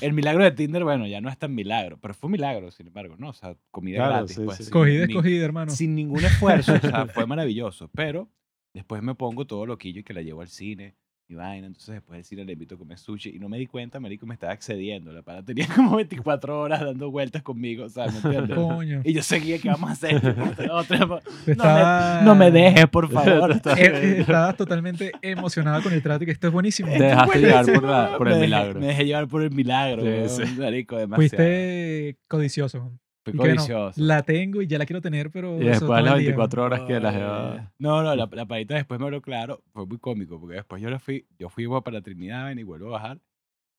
el 0.00 0.12
milagro 0.12 0.42
de 0.44 0.50
Tinder, 0.52 0.84
bueno, 0.84 1.06
ya 1.06 1.20
no 1.20 1.28
es 1.28 1.38
tan 1.38 1.54
milagro. 1.54 1.98
Pero 2.00 2.14
fue 2.14 2.28
un 2.28 2.32
milagro, 2.32 2.70
sin 2.70 2.86
embargo, 2.88 3.16
¿no? 3.18 3.30
O 3.30 3.32
sea, 3.32 3.56
comida 3.70 3.98
Claro, 3.98 4.12
gratis. 4.16 4.36
sí, 4.36 4.42
pues, 4.44 4.56
sí. 4.58 4.64
sin 4.64 4.72
ni- 4.84 5.02
escogida, 5.02 5.44
hermano. 5.44 5.70
Sin 5.72 5.94
ningún 5.94 6.24
esfuerzo. 6.24 6.74
o 6.74 6.78
sea, 6.78 7.06
fue 7.06 7.26
maravilloso. 7.26 7.88
Pero 7.94 8.28
después 8.74 9.02
me 9.02 9.14
pongo 9.14 9.46
todo 9.46 9.64
loquillo 9.66 10.00
y 10.00 10.04
que 10.04 10.14
la 10.14 10.22
llevo 10.22 10.40
al 10.42 10.48
cine 10.48 10.94
y 11.28 11.34
vaina. 11.34 11.66
Entonces 11.66 11.94
después 11.94 12.18
del 12.18 12.24
cine 12.24 12.44
le 12.44 12.52
invito 12.52 12.76
a 12.76 12.78
comer 12.78 12.98
sushi 12.98 13.30
y 13.36 13.38
no 13.38 13.48
me 13.48 13.58
di 13.58 13.66
cuenta, 13.66 13.98
marico, 13.98 14.26
me 14.26 14.34
estaba 14.34 14.52
excediendo. 14.52 15.12
La 15.12 15.22
pana 15.22 15.44
tenía 15.44 15.66
como 15.74 15.96
24 15.96 16.60
horas 16.60 16.80
dando 16.82 17.10
vueltas 17.10 17.42
conmigo, 17.42 17.84
o 17.84 17.88
sea, 17.88 18.06
¿me 18.06 18.16
entiendes? 18.24 18.56
Coño. 18.56 19.00
Y 19.04 19.12
yo 19.12 19.22
seguía, 19.22 19.58
¿qué 19.58 19.68
vamos 19.68 19.90
a 19.90 19.92
hacer? 19.94 20.22
No, 20.66 20.80
Estaba- 20.80 22.18
me, 22.20 22.24
no 22.24 22.34
me 22.34 22.50
dejes, 22.50 22.86
por 22.88 23.10
favor. 23.10 23.52
Eh, 23.52 23.60
eh, 23.76 24.16
Estabas 24.20 24.56
totalmente 24.56 25.12
emocionada 25.22 25.82
con 25.82 25.92
el 25.92 26.02
trato 26.02 26.22
y 26.24 26.26
que 26.26 26.32
esto 26.32 26.46
es 26.46 26.52
buenísimo. 26.52 26.92
Te 26.92 27.02
dejaste 27.04 27.38
llevar 27.40 27.64
por, 27.64 27.74
Buenísimo, 27.80 27.90
la- 27.92 28.18
por 28.18 28.26
me 28.28 28.32
el 28.32 28.36
dejé- 28.38 28.44
milagro. 28.46 28.80
Me 28.80 28.86
dejé 28.86 29.04
llevar 29.04 29.28
por 29.28 29.42
el 29.42 29.50
milagro, 29.50 30.02
Sí, 30.02 30.08
weón, 30.08 30.28
sí. 30.28 30.42
marico, 30.60 30.96
demasiado. 30.96 31.16
Fuiste 31.16 32.16
codicioso. 32.28 32.92
Y 33.26 33.38
que 33.38 33.54
no, 33.54 33.92
la 33.96 34.22
tengo 34.22 34.62
y 34.62 34.66
ya 34.66 34.78
la 34.78 34.86
quiero 34.86 35.00
tener, 35.00 35.30
pero. 35.30 35.56
Y 35.56 35.64
después 35.64 35.80
de 35.80 35.86
todo 35.86 36.00
las 36.00 36.12
el 36.14 36.18
día. 36.20 36.28
24 36.28 36.62
horas 36.64 36.80
que 36.82 37.00
la 37.00 37.08
Ay, 37.08 37.14
jeva... 37.16 37.72
No, 37.78 38.02
no, 38.02 38.14
la, 38.14 38.28
la 38.30 38.46
parita 38.46 38.74
después 38.74 39.00
me 39.00 39.06
habló 39.06 39.20
claro, 39.20 39.62
fue 39.72 39.86
muy 39.86 39.98
cómico, 39.98 40.40
porque 40.40 40.56
después 40.56 40.80
yo 40.80 40.90
la 40.90 40.98
fui, 40.98 41.26
yo 41.38 41.48
fui 41.48 41.64
igual 41.64 41.82
para 41.82 41.98
la 41.98 42.02
Trinidad 42.02 42.54
y 42.56 42.62
vuelvo 42.62 42.88
a 42.88 43.00
bajar 43.00 43.18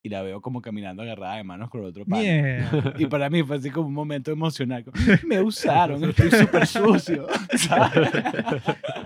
y 0.03 0.09
la 0.09 0.21
veo 0.21 0.41
como 0.41 0.61
caminando 0.61 1.01
agarrada 1.03 1.35
de 1.35 1.43
manos 1.43 1.69
con 1.69 1.81
el 1.81 1.87
otro 1.87 2.05
pana. 2.05 2.21
Mierda. 2.21 2.93
Y 2.97 3.07
para 3.07 3.29
mí 3.29 3.43
fue 3.43 3.57
así 3.57 3.71
como 3.71 3.87
un 3.87 3.93
momento 3.93 4.31
emocional. 4.31 4.83
como, 4.85 4.95
me 5.27 5.41
usaron, 5.41 6.03
estoy 6.03 6.31
súper 6.31 6.65
sucio. 6.65 7.27
¿sabes? 7.57 8.09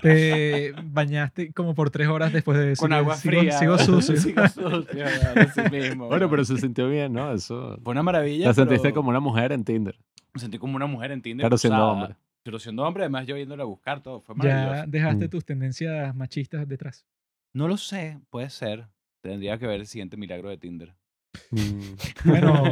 Te 0.01 0.73
bañaste 0.83 1.51
como 1.53 1.73
por 1.73 1.89
tres 1.89 2.07
horas 2.07 2.31
después 2.31 2.57
de 2.57 2.73
eso. 2.73 2.81
Con 2.81 2.93
agua 2.93 3.15
Sigo- 3.15 3.39
fría. 3.39 3.51
Sigo 3.57 3.77
sucio. 3.77 4.17
Sigo 4.17 4.47
sucio, 4.47 4.85
weón, 4.93 5.39
así 5.39 5.61
mismo. 5.71 6.07
Bueno, 6.07 6.29
pero 6.29 6.45
se 6.45 6.57
sintió 6.57 6.87
bien, 6.89 7.13
¿no? 7.13 7.33
Eso... 7.33 7.79
Fue 7.83 7.91
una 7.91 8.03
maravilla. 8.03 8.49
Te 8.49 8.53
sentiste 8.53 8.89
pero 8.89 8.95
como 8.95 9.09
una 9.09 9.19
mujer 9.19 9.51
en 9.53 9.63
Tinder. 9.63 9.97
Me 10.33 10.39
sentí 10.41 10.57
como 10.57 10.75
una 10.75 10.85
mujer 10.87 11.11
en 11.11 11.21
Tinder. 11.21 11.43
Claro, 11.43 11.57
siendo 11.57 11.77
usada, 11.77 11.91
hombre. 11.91 12.15
Pero 12.43 12.57
siendo 12.59 12.83
hombre, 12.83 13.03
además 13.03 13.27
yo 13.27 13.37
yéndole 13.37 13.61
a 13.61 13.65
buscar 13.65 14.01
todo. 14.01 14.21
Fue 14.21 14.35
Ya 14.41 14.43
maravilloso. 14.55 14.89
dejaste 14.91 15.25
Mm. 15.25 15.29
tus 15.29 15.45
tendencias 15.45 16.15
machistas 16.15 16.67
detrás. 16.67 17.05
No 17.53 17.67
lo 17.67 17.77
sé, 17.77 18.19
puede 18.29 18.49
ser. 18.49 18.87
Tendría 19.23 19.57
que 19.59 19.67
ver 19.67 19.81
el 19.81 19.87
siguiente 19.87 20.17
milagro 20.17 20.49
de 20.49 20.57
Tinder. 20.57 20.95
Mm. 21.51 21.79
Bueno, 22.25 22.63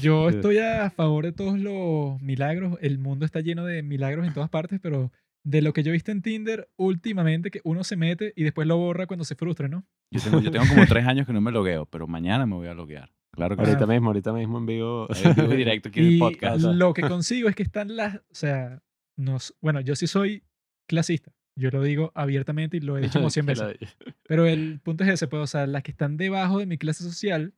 yo 0.00 0.28
estoy 0.28 0.58
a 0.58 0.90
favor 0.90 1.24
de 1.24 1.32
todos 1.32 1.58
los 1.58 2.20
milagros. 2.22 2.78
El 2.80 2.98
mundo 2.98 3.24
está 3.24 3.40
lleno 3.40 3.64
de 3.64 3.82
milagros 3.82 4.26
en 4.26 4.34
todas 4.34 4.50
partes, 4.50 4.78
pero 4.80 5.10
de 5.44 5.62
lo 5.62 5.72
que 5.72 5.82
yo 5.82 5.90
he 5.90 5.92
visto 5.92 6.10
en 6.12 6.22
Tinder 6.22 6.68
últimamente, 6.76 7.50
que 7.50 7.60
uno 7.64 7.82
se 7.84 7.96
mete 7.96 8.32
y 8.36 8.42
después 8.44 8.66
lo 8.68 8.76
borra 8.76 9.06
cuando 9.06 9.24
se 9.24 9.36
frustra, 9.36 9.68
¿no? 9.68 9.84
Yo 10.10 10.20
tengo, 10.20 10.40
yo 10.40 10.50
tengo 10.50 10.66
como 10.68 10.86
tres 10.86 11.06
años 11.06 11.26
que 11.26 11.32
no 11.32 11.40
me 11.40 11.50
logueo, 11.52 11.86
pero 11.86 12.06
mañana 12.06 12.46
me 12.46 12.54
voy 12.56 12.68
a 12.68 12.74
loguear. 12.74 13.10
Claro 13.36 13.56
que 13.56 13.64
sí. 13.64 13.70
Ahorita 13.70 13.86
mismo, 13.86 14.08
ahorita 14.08 14.32
mismo 14.32 14.58
en 14.58 14.66
vivo. 14.66 15.08
En 15.24 15.34
vivo 15.34 15.48
directo 15.54 15.88
aquí 15.90 16.00
en 16.00 16.06
el 16.06 16.18
podcast. 16.18 16.64
lo 16.64 16.94
que 16.94 17.02
consigo 17.02 17.48
es 17.48 17.54
que 17.54 17.62
están 17.62 17.94
las, 17.94 18.16
o 18.16 18.34
sea, 18.34 18.82
nos, 19.16 19.54
bueno, 19.60 19.80
yo 19.80 19.94
sí 19.94 20.06
soy 20.06 20.42
clasista. 20.88 21.32
Yo 21.58 21.70
lo 21.70 21.82
digo 21.82 22.12
abiertamente 22.14 22.76
y 22.76 22.80
lo 22.80 22.98
he 22.98 23.02
dicho 23.02 23.18
como 23.18 23.30
100 23.30 23.46
Que 23.46 23.52
veces. 23.52 23.96
Pero 24.26 24.46
el 24.46 24.80
punto 24.80 25.04
es 25.04 25.10
ese, 25.10 25.28
pues, 25.28 25.42
o 25.42 25.46
sea, 25.46 25.66
las 25.66 25.82
que 25.82 25.90
están 25.90 26.16
debajo 26.16 26.58
de 26.58 26.66
mi 26.66 26.78
clase 26.78 27.04
social, 27.04 27.54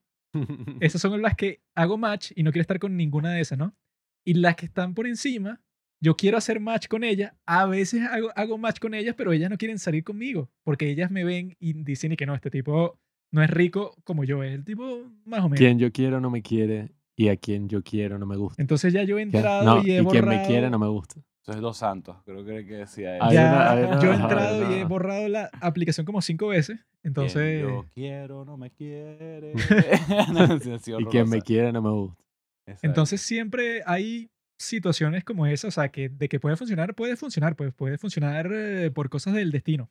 esas 0.81 1.01
son 1.01 1.21
las 1.23 1.35
que 1.35 1.63
hago 1.75 1.97
match 1.97 2.33
y 2.37 2.43
no 2.43 2.53
quiero 2.53 2.63
estar 2.63 2.79
con 2.79 2.97
ninguna 2.97 3.33
de 3.33 3.41
esas, 3.41 3.59
¿no? 3.59 3.75
Y 4.25 4.35
las 4.35 4.57
que 4.57 4.67
están 4.67 4.95
por 4.95 5.07
encima, 5.07 5.61
yo 6.01 6.17
quiero 6.17 6.37
hacer 6.37 6.61
match 6.61 6.87
con 6.87 7.03
ellas. 7.03 7.33
A 7.47 7.67
veces 7.67 8.03
hago, 8.03 8.31
hago 8.37 8.59
match 8.59 8.79
con 8.79 8.95
ellas, 8.95 9.15
pero 9.17 9.33
ellas 9.33 9.51
no 9.51 9.59
quieren 9.59 9.79
salir 9.79 10.05
conmigo 10.05 10.51
porque 10.65 10.91
ellas 10.91 11.11
me 11.11 11.25
ven 11.25 11.57
y 11.59 11.73
dicen 11.73 12.13
y 12.13 12.17
que 12.17 12.27
no, 12.27 12.35
este 12.35 12.51
tipo 12.51 13.01
no 13.31 13.43
es 13.43 13.51
rico 13.51 13.95
como 14.05 14.25
yo, 14.25 14.43
es 14.43 14.53
el 14.55 14.65
tipo 14.65 15.03
más 15.25 15.41
o 15.41 15.45
menos. 15.45 15.59
Quien 15.59 15.79
yo 15.79 15.93
quiero 15.93 16.21
no 16.21 16.31
me 16.31 16.43
quiere 16.43 16.93
y 17.17 17.29
a 17.29 17.37
quien 17.37 17.69
yo 17.69 17.83
quiero 17.83 18.19
no 18.19 18.27
me 18.27 18.37
gusta. 18.37 18.61
Entonces 18.63 18.93
ya 18.93 19.03
yo 19.05 19.19
he 19.19 19.23
entrado 19.23 19.65
No, 19.65 19.83
y 19.83 19.91
he 19.93 19.99
y 19.99 20.01
borrado. 20.01 20.11
quien 20.11 20.41
me 20.41 20.47
quiere 20.47 20.71
no 20.71 20.79
me 20.79 20.89
gusta. 20.89 21.21
Eso 21.43 21.53
es 21.57 21.61
Dos 21.63 21.79
Santos, 21.79 22.17
creo 22.27 22.45
que 22.45 22.53
decía 22.63 23.17
eso. 23.17 23.25
Hay 23.25 23.35
ya, 23.35 23.75
una- 23.81 23.89
una- 23.89 24.03
yo 24.03 24.13
he 24.13 24.15
entrado 24.17 24.71
y 24.71 24.75
he 24.81 24.85
borrado 24.85 25.29
la 25.29 25.51
aplicación 25.61 26.05
como 26.05 26.21
cinco 26.21 26.49
veces. 26.49 26.79
Entonces, 27.03 27.61
Quien 27.63 27.69
yo 27.75 27.87
quiero, 27.95 28.45
no 28.45 28.57
me 28.59 28.71
quiere. 28.71 29.53
No, 30.33 30.59
sí, 30.61 30.79
sido 30.81 31.01
Y 31.01 31.07
quien 31.07 31.29
me 31.29 31.41
quiere 31.41 31.73
no 31.73 31.81
me 31.83 31.91
gusta. 31.91 32.23
Exacto. 32.67 32.87
entonces 32.87 33.23
siempre 33.23 33.83
hay 33.87 34.31
situaciones 34.61 35.25
como 35.25 35.47
esa, 35.47 35.69
o 35.69 35.71
sea, 35.71 35.89
que 35.89 36.09
de 36.11 36.29
que 36.29 36.39
puede 36.41 36.57
funcionar, 36.57 36.95
puede 36.95 37.17
funcionar, 37.17 37.57
pues 37.57 37.73
puede 37.73 37.97
funcionar 37.97 38.51
eh, 38.53 38.91
por 38.91 39.09
cosas 39.09 39.33
del 39.33 39.51
destino. 39.53 39.91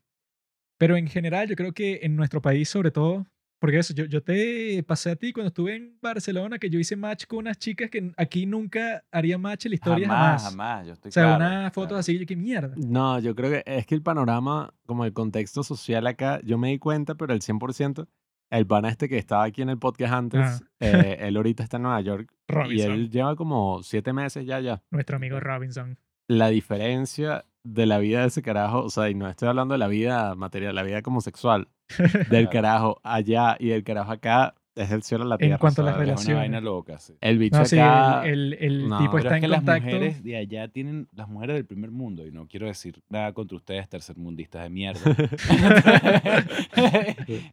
Pero 0.78 0.96
en 0.98 1.08
general, 1.08 1.48
yo 1.48 1.56
creo 1.56 1.74
que 1.74 2.00
en 2.04 2.16
nuestro 2.16 2.42
país, 2.42 2.70
sobre 2.70 2.92
todo, 2.92 3.26
porque 3.60 3.80
eso, 3.80 3.94
yo, 3.96 4.06
yo 4.06 4.22
te 4.22 4.84
pasé 4.84 5.10
a 5.10 5.16
ti 5.16 5.34
cuando 5.34 5.48
estuve 5.48 5.76
en 5.76 5.98
Barcelona, 6.00 6.60
que 6.60 6.70
yo 6.70 6.78
hice 6.80 6.96
match 6.96 7.26
con 7.26 7.40
unas 7.40 7.58
chicas 7.58 7.90
que 7.90 8.12
aquí 8.16 8.46
nunca 8.46 9.04
haría 9.12 9.40
match 9.40 9.66
en 9.66 9.72
la 9.72 9.76
historia 9.76 10.08
jamás, 10.08 10.44
jamás. 10.44 10.52
jamás. 10.52 10.88
Yo 10.88 10.94
estoy 10.94 11.10
O 11.10 11.12
sea, 11.12 11.24
claro, 11.24 11.38
unas 11.38 11.74
fotos 11.74 11.88
claro. 11.90 12.00
así, 12.02 12.20
yo 12.20 12.26
qué 12.28 12.36
mierda. 12.36 12.76
No, 12.78 13.20
yo 13.20 13.34
creo 13.36 13.50
que 13.50 13.64
es 13.66 13.88
que 13.88 13.96
el 13.96 14.04
panorama, 14.04 14.72
como 14.86 15.06
el 15.06 15.14
contexto 15.14 15.64
social 15.64 16.06
acá, 16.06 16.40
yo 16.44 16.60
me 16.60 16.70
di 16.70 16.78
cuenta, 16.78 17.16
pero 17.16 17.34
el 17.34 17.42
100%, 17.42 18.08
el 18.52 18.68
pana 18.68 18.90
este 18.90 19.10
que 19.10 19.18
estaba 19.18 19.44
aquí 19.46 19.64
en 19.64 19.70
el 19.70 19.80
podcast 19.80 20.14
antes, 20.14 20.40
Ah. 20.44 20.60
eh, 20.80 21.18
él 21.22 21.36
ahorita 21.38 21.64
está 21.64 21.78
en 21.78 21.84
Nueva 21.84 22.02
York 22.02 22.32
y 22.48 22.54
Robinson, 22.54 22.92
él 22.92 23.10
lleva 23.10 23.36
como 23.36 23.82
siete 23.82 24.14
meses 24.14 24.46
ya, 24.46 24.60
ya. 24.60 24.84
nuestro 24.92 25.16
amigo 25.16 25.40
Robinson. 25.40 25.98
La 26.30 26.50
diferencia 26.50 27.44
de 27.74 27.86
la 27.86 27.98
vida 28.00 28.22
de 28.22 28.28
ese 28.28 28.42
carajo, 28.42 28.84
o 28.84 28.90
sea, 28.90 29.10
y 29.10 29.16
no 29.16 29.28
estoy 29.30 29.48
hablando 29.50 29.74
de 29.74 29.78
la 29.80 29.88
vida 29.88 30.36
material, 30.36 30.76
la 30.76 30.84
vida 30.84 31.02
como 31.02 31.22
sexual, 31.22 31.68
del 32.30 32.50
carajo 32.50 33.00
allá 33.04 33.56
y 33.60 33.70
del 33.70 33.84
carajo 33.84 34.12
acá, 34.12 34.56
es 34.76 34.92
el 34.92 35.02
cielo 35.02 35.24
a 35.24 35.28
la 35.28 35.36
En 35.36 35.40
tierra. 35.40 35.58
cuanto 35.58 35.82
a 35.82 35.86
las 35.86 35.96
¿sabes? 35.96 36.08
Es 36.08 36.12
una 36.12 36.16
relaciones. 36.18 36.42
vaina 36.44 36.62
loca, 36.62 37.00
sí. 37.00 37.14
El 37.20 37.40
bicho 37.40 37.58
No, 37.58 37.66
sí, 37.66 37.80
acá... 37.80 38.28
el, 38.28 38.54
el- 38.54 38.64
el 38.84 38.90
no. 38.90 39.00
tipo 39.00 39.18
está 39.18 39.36
es 39.36 39.40
que 39.42 39.46
en 39.46 39.52
las 39.52 39.60
contacto. 39.62 39.86
mujeres 39.86 40.24
de 40.24 40.38
allá 40.38 40.68
tienen, 40.68 41.08
las 41.16 41.28
mujeres 41.28 41.56
del 41.56 41.66
primer 41.66 41.90
mundo, 41.90 42.28
y 42.28 42.32
no 42.32 42.48
quiero 42.48 42.68
decir 42.68 43.02
nada 43.10 43.34
contra 43.34 43.58
ustedes, 43.58 43.90
tercermundistas 43.90 44.62
de 44.64 44.70
mierda. 44.70 45.02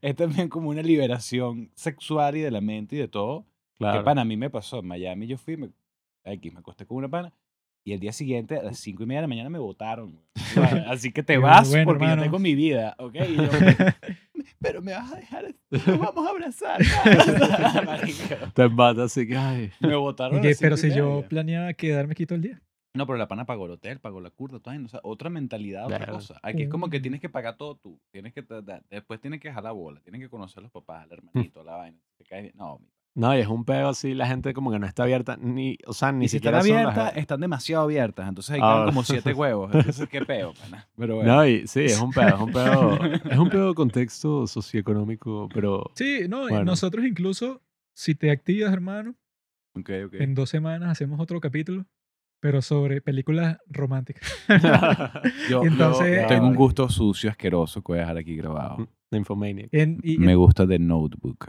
es 0.03 0.17
también 0.17 0.49
como 0.49 0.71
una 0.71 0.83
liberación 0.83 1.71
sexual 1.75 2.37
y 2.37 2.41
de 2.41 2.51
la 2.51 2.61
mente 2.61 2.97
y 2.97 2.99
de 2.99 3.09
todo. 3.09 3.47
claro. 3.79 4.01
Que 4.01 4.05
pana, 4.05 4.23
a 4.23 4.25
mí 4.25 4.37
me 4.37 4.51
pasó. 4.51 4.81
En 4.81 4.87
Miami 4.87 5.27
yo 5.27 5.37
fui, 5.39 5.57
me, 5.57 5.71
X, 6.25 6.53
me 6.53 6.61
acosté 6.61 6.87
con 6.87 6.99
una 6.99 7.09
pana. 7.09 7.33
Y 7.87 7.93
el 7.93 8.01
día 8.01 8.13
siguiente, 8.13 8.57
a 8.57 8.63
las 8.63 8.79
cinco 8.79 9.03
y 9.03 9.07
media 9.07 9.19
de 9.21 9.25
la 9.25 9.29
mañana, 9.29 9.51
me 9.51 9.59
votaron. 9.59 10.19
Así 10.89 11.13
que 11.13 11.23
te 11.23 11.37
vas 11.37 11.69
bueno, 11.69 11.85
porque 11.85 12.05
hermano. 12.05 12.23
yo 12.23 12.27
tengo 12.27 12.39
mi 12.39 12.55
vida, 12.55 12.95
¿ok? 12.99 13.15
Y 13.29 13.37
yo, 13.37 13.43
pero 14.61 14.81
me 14.81 14.93
vas 14.93 15.13
a 15.13 15.17
dejar, 15.17 15.55
nos 15.71 15.87
vamos 15.99 16.27
a 16.27 16.31
abrazar. 16.31 16.81
Te 18.55 18.69
mata 18.69 19.05
así 19.05 19.27
que, 19.27 19.37
ay... 19.37 19.71
me 19.81 19.95
votaron. 19.97 20.41
Pero 20.61 20.77
si 20.77 20.93
yo 20.93 21.25
planeaba 21.29 21.73
quedarme 21.75 22.13
aquí 22.13 22.25
todo 22.27 22.37
el 22.37 22.43
día. 22.43 22.61
No, 22.97 23.07
pero 23.07 23.19
la 23.19 23.27
pana 23.27 23.45
pagó 23.45 23.67
el 23.67 23.73
hotel, 23.73 23.99
pagó 23.99 24.21
la 24.21 24.31
curda, 24.31 24.61
todo, 24.61 24.73
o 24.85 24.89
sea, 24.89 25.01
otra 25.03 25.29
mentalidad, 25.29 25.87
otra 25.87 26.07
cosa. 26.07 26.39
Aquí 26.45 26.63
es 26.63 26.69
como 26.69 26.89
que 26.89 27.01
Mm. 27.01 27.03
tienes 27.03 27.21
que 27.21 27.29
pagar 27.29 27.57
todo 27.57 27.75
tú. 27.77 28.01
Tienes 28.13 28.33
que, 28.33 28.45
después 28.89 29.21
tienes 29.21 29.41
que 29.41 29.49
dejar 29.49 29.65
la 29.65 29.73
bola, 29.73 30.01
tienes 30.01 30.21
que 30.21 30.29
conocer 30.29 30.61
a 30.61 30.63
los 30.63 30.71
papás, 30.71 31.03
al 31.03 31.13
hermanito, 31.13 31.61
a 31.61 31.65
la 31.65 31.75
vaina. 31.77 31.99
Te 32.17 32.25
caes 32.25 32.45
bien. 32.45 32.55
No, 32.57 32.79
mi- 32.79 32.89
No, 33.17 33.37
y 33.37 33.41
es 33.41 33.47
un 33.47 33.65
pedo 33.65 33.89
así, 33.91 34.13
la 34.13 34.27
gente 34.27 34.53
como 34.55 34.73
que 34.73 34.79
no 34.81 34.87
está 34.87 35.05
abierta, 35.05 35.37
ni, 35.41 35.79
o 35.87 35.93
sea, 35.93 36.11
ni 36.11 36.25
y 36.25 36.29
si 36.29 36.39
están 36.39 36.61
siquiera 36.63 36.83
las- 36.85 36.97
abiertas, 36.99 37.17
están 37.17 37.41
demasiado 37.41 37.85
abiertas. 37.85 38.29
Entonces 38.29 38.57
Ah. 38.61 38.73
quedan 38.75 38.85
como 38.87 39.05
siete 39.05 39.33
huevos. 39.33 39.73
Entonces, 39.73 40.09
qué 40.09 40.23
peo, 40.23 40.53
pana. 40.55 40.89
Pero 40.97 41.17
bueno. 41.17 41.37
No, 41.37 41.47
y 41.47 41.67
sí, 41.69 41.85
es 41.85 42.01
un 42.01 42.11
pedo, 42.13 42.29
es 42.35 42.41
un 42.41 42.53
pedo, 42.53 42.99
es 43.31 43.39
un 43.39 43.49
de 43.51 43.75
contexto 43.75 44.47
socioeconómico, 44.49 45.49
pero 45.55 45.91
Sí, 45.95 46.23
no, 46.29 46.47
y 46.49 46.51
Bueno. 46.51 46.65
nosotros 46.65 47.05
incluso, 47.07 47.63
si 47.95 48.17
te 48.17 48.33
activas, 48.33 48.73
hermano, 48.73 49.15
Ok, 49.77 49.91
ok. 50.07 50.15
en 50.15 50.35
dos 50.35 50.51
semanas 50.51 50.91
hacemos 50.91 51.21
otro 51.21 51.41
capítulo, 51.41 51.87
pero 52.41 52.63
sobre 52.63 53.01
películas 53.01 53.59
románticas. 53.69 54.29
Yo, 55.49 55.63
entonces- 55.63 56.23
yo 56.23 56.27
tengo 56.27 56.49
un 56.49 56.55
gusto 56.57 56.89
sucio, 56.89 57.31
asqueroso 57.31 57.81
que 57.81 57.93
voy 57.93 57.99
a 57.99 58.01
dejar 58.03 58.19
aquí 58.19 58.35
grabado. 58.37 58.89
Nymphomaniac. 59.13 59.69
En- 59.73 60.01
y 60.03 60.19
Me 60.19 60.35
gusta 60.35 60.67
The 60.67 60.79
Notebook. 60.81 61.49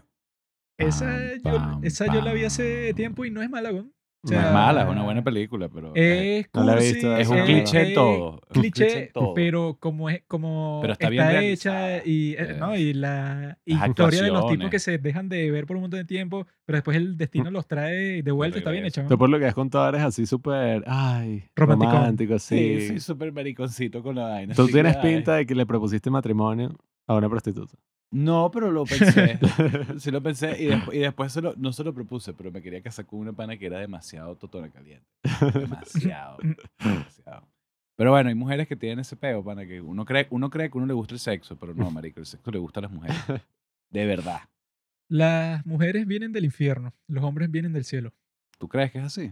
Esa, 0.78 1.06
Pam, 1.06 1.54
yo, 1.54 1.60
pam, 1.60 1.80
esa 1.84 2.14
yo 2.14 2.22
la 2.22 2.34
vi 2.34 2.44
hace 2.46 2.94
tiempo 2.94 3.26
y 3.26 3.32
no 3.32 3.42
es 3.42 3.50
mala, 3.50 3.72
weón. 3.72 3.92
O 4.24 4.28
No 4.32 4.38
es 4.38 4.42
sea, 4.44 4.52
mala, 4.54 4.82
es 4.82 4.90
una 4.90 5.04
buena 5.04 5.24
película, 5.24 5.70
pero 5.70 5.92
eh, 5.96 6.40
Es 6.40 6.48
No 6.52 6.64
la 6.64 6.72
he 6.74 6.76
cursi, 6.78 6.94
visto, 6.94 7.16
es 7.18 7.28
un 7.30 7.42
cliché 7.46 7.82
es 7.90 7.94
todo. 7.94 8.42
cliché, 8.52 9.12
todo. 9.14 9.34
pero 9.36 9.78
como 9.80 10.10
es 10.10 10.24
como 10.28 10.80
Pero 10.82 10.94
está 10.94 11.10
bien 11.10 11.28
hecha 11.44 12.04
y 12.04 12.32
eh, 12.32 12.38
Eh, 12.40 12.58
no 12.60 12.76
y 12.76 12.94
la 12.94 13.60
historia 13.66 14.24
de 14.24 14.32
los 14.32 14.48
tipos 14.50 14.72
que 14.72 14.80
se 14.80 14.98
dejan 14.98 15.30
de 15.30 15.52
ver 15.52 15.68
por 15.68 15.76
un 15.76 15.84
montón 15.84 16.00
de 16.00 16.06
tiempo 16.06 16.48
pero 16.66 16.78
después 16.78 16.98
el 16.98 17.18
destino 17.18 17.52
los 17.52 17.68
trae 17.68 18.24
de 18.24 18.32
vuelta 18.32 18.58
está 18.58 18.72
bien 18.72 18.86
hecha 18.86 19.04
Tú 19.04 19.10
¿no? 19.14 19.18
por 19.20 19.30
lo 19.30 19.38
que 19.38 19.46
has 19.46 19.54
contado 19.54 19.88
eres 19.90 20.02
así 20.02 20.26
súper, 20.26 20.84
ay, 20.88 21.44
romántico, 21.56 22.34
así. 22.34 22.80
Sí, 22.80 22.88
soy 22.88 23.00
súper 23.02 23.32
mariconcito 23.32 24.02
con 24.02 24.16
la 24.16 24.24
vaina. 24.24 24.56
Tú 24.56 24.64
así 24.64 24.72
que, 24.72 24.74
tienes 24.74 24.98
ay. 24.98 25.14
pinta 25.14 25.36
de 25.36 25.46
que 25.46 25.54
le 25.54 25.68
propusiste 25.68 26.10
matrimonio 26.10 26.76
a 27.06 27.14
una 27.16 27.30
prostituta. 27.30 27.78
No, 28.12 28.50
pero 28.52 28.72
lo 28.72 28.86
pensé. 28.86 29.40
sí 30.00 30.12
lo 30.12 30.22
pensé 30.24 30.62
y, 30.62 30.68
despu- 30.70 30.94
y 30.94 31.00
después 31.00 31.32
se 31.34 31.42
lo- 31.42 31.56
no 31.58 31.74
se 31.74 31.84
lo 31.84 31.94
propuse, 31.94 32.34
pero 32.34 32.52
me 32.52 32.62
quería 32.62 32.82
casar 32.82 33.06
con 33.06 33.20
una 33.20 33.34
pana 33.34 33.58
que 33.58 33.66
era 33.66 33.80
demasiado 33.80 34.36
totona 34.38 34.70
caliente. 34.70 35.06
Demasiado. 35.54 36.38
demasiado. 36.84 37.48
Pero 37.98 38.12
bueno, 38.12 38.30
hay 38.30 38.36
mujeres 38.36 38.68
que 38.68 38.76
tienen 38.76 39.00
ese 39.00 39.16
peo, 39.16 39.44
pana, 39.44 39.66
que 39.66 39.82
uno 39.82 40.06
cree, 40.06 40.28
uno 40.30 40.50
cree 40.50 40.70
que 40.70 40.78
uno 40.78 40.86
le 40.88 40.94
gusta 40.94 41.14
el 41.14 41.20
sexo, 41.20 41.58
pero 41.58 41.74
no, 41.74 41.90
marico, 41.92 42.20
el 42.20 42.26
sexo 42.26 42.52
le 42.52 42.60
gusta 42.60 42.80
a 42.80 42.84
las 42.84 42.92
mujeres. 42.92 43.18
De 43.90 44.06
verdad. 44.06 44.42
las 45.10 45.66
mujeres 45.66 46.06
vienen 46.08 46.32
del 46.32 46.46
infierno 46.46 46.94
los 47.08 47.24
hombres 47.24 47.50
vienen 47.52 47.72
del 47.72 47.86
cielo 47.86 48.12
¿Tú 48.58 48.68
crees 48.68 48.92
que 48.92 48.98
es 48.98 49.04
así? 49.06 49.32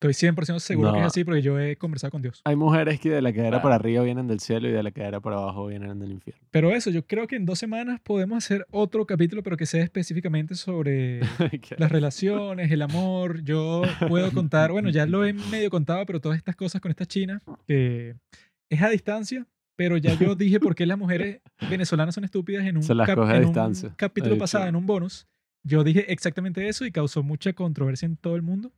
Estoy 0.00 0.14
100% 0.14 0.58
seguro 0.60 0.92
que 0.92 0.98
es 0.98 1.02
No. 1.02 1.06
así 1.08 1.24
porque 1.24 1.42
yo 1.42 1.60
he 1.60 1.76
conversado 1.76 2.10
con 2.10 2.22
Dios 2.22 2.40
Hay 2.44 2.56
mujeres 2.56 2.98
que 3.00 3.10
de 3.10 3.20
la 3.20 3.32
cadera 3.32 3.50
Claro. 3.50 3.62
para 3.62 3.74
arriba 3.74 4.02
vienen 4.02 4.26
del 4.26 4.40
cielo 4.40 4.68
y 4.68 4.72
de 4.72 4.82
la 4.82 4.90
cadera 4.92 5.20
para 5.20 5.36
abajo 5.36 5.66
vienen 5.66 5.98
del 5.98 6.12
infierno. 6.12 6.42
pero 6.50 6.70
eso 6.74 6.90
yo 6.90 7.06
creo 7.06 7.26
que 7.26 7.36
en 7.36 7.44
dos 7.44 7.58
semanas 7.58 8.00
podemos 8.02 8.38
hacer 8.38 8.66
otro 8.70 9.04
capítulo 9.06 9.42
pero 9.42 9.56
que 9.58 9.66
sea 9.66 9.82
específicamente 9.84 10.54
sobre 10.54 11.20
las 11.78 11.92
relaciones, 11.92 12.70
el 12.72 12.82
amor. 12.82 13.42
Yo 13.44 13.82
puedo 14.08 14.30
contar, 14.48 14.72
bueno, 14.72 14.88
ya 14.90 15.04
lo 15.06 15.24
he 15.24 15.32
medio 15.34 15.68
contado, 15.70 16.06
pero 16.06 16.20
todas 16.20 16.38
estas 16.38 16.56
cosas 16.56 16.80
con 16.80 16.90
esta 16.90 17.04
china, 17.06 17.42
que 17.66 18.14
es 18.70 18.80
a 18.82 18.88
distancia, 18.88 19.46
pero 19.76 19.96
ya 19.96 20.14
yo 20.18 20.34
dije 20.34 20.60
por 20.60 20.74
qué 20.74 20.86
las 20.86 20.96
mujeres 20.98 21.40
venezolanas 21.68 22.14
son 22.14 22.24
estúpidas 22.24 22.64
en 22.66 22.76
un, 22.78 22.82
Se 22.82 22.94
las 22.94 23.06
cap- 23.06 23.16
coge 23.18 23.32
a 23.32 23.36
en 23.36 23.40
un 23.42 23.46
distancia. 23.48 23.92
capítulo 23.96 24.34
He 24.34 24.38
pasado, 24.38 24.66
en 24.66 24.76
un 24.76 24.86
bonus. 24.86 25.26
Yo 25.62 25.84
dije 25.84 26.10
exactamente 26.12 26.66
eso 26.68 26.84
y 26.86 26.90
causó 26.92 27.22
mucha 27.22 27.52
controversia 27.52 28.06
en 28.06 28.16
todo 28.16 28.36
el 28.36 28.42
mundo. 28.42 28.72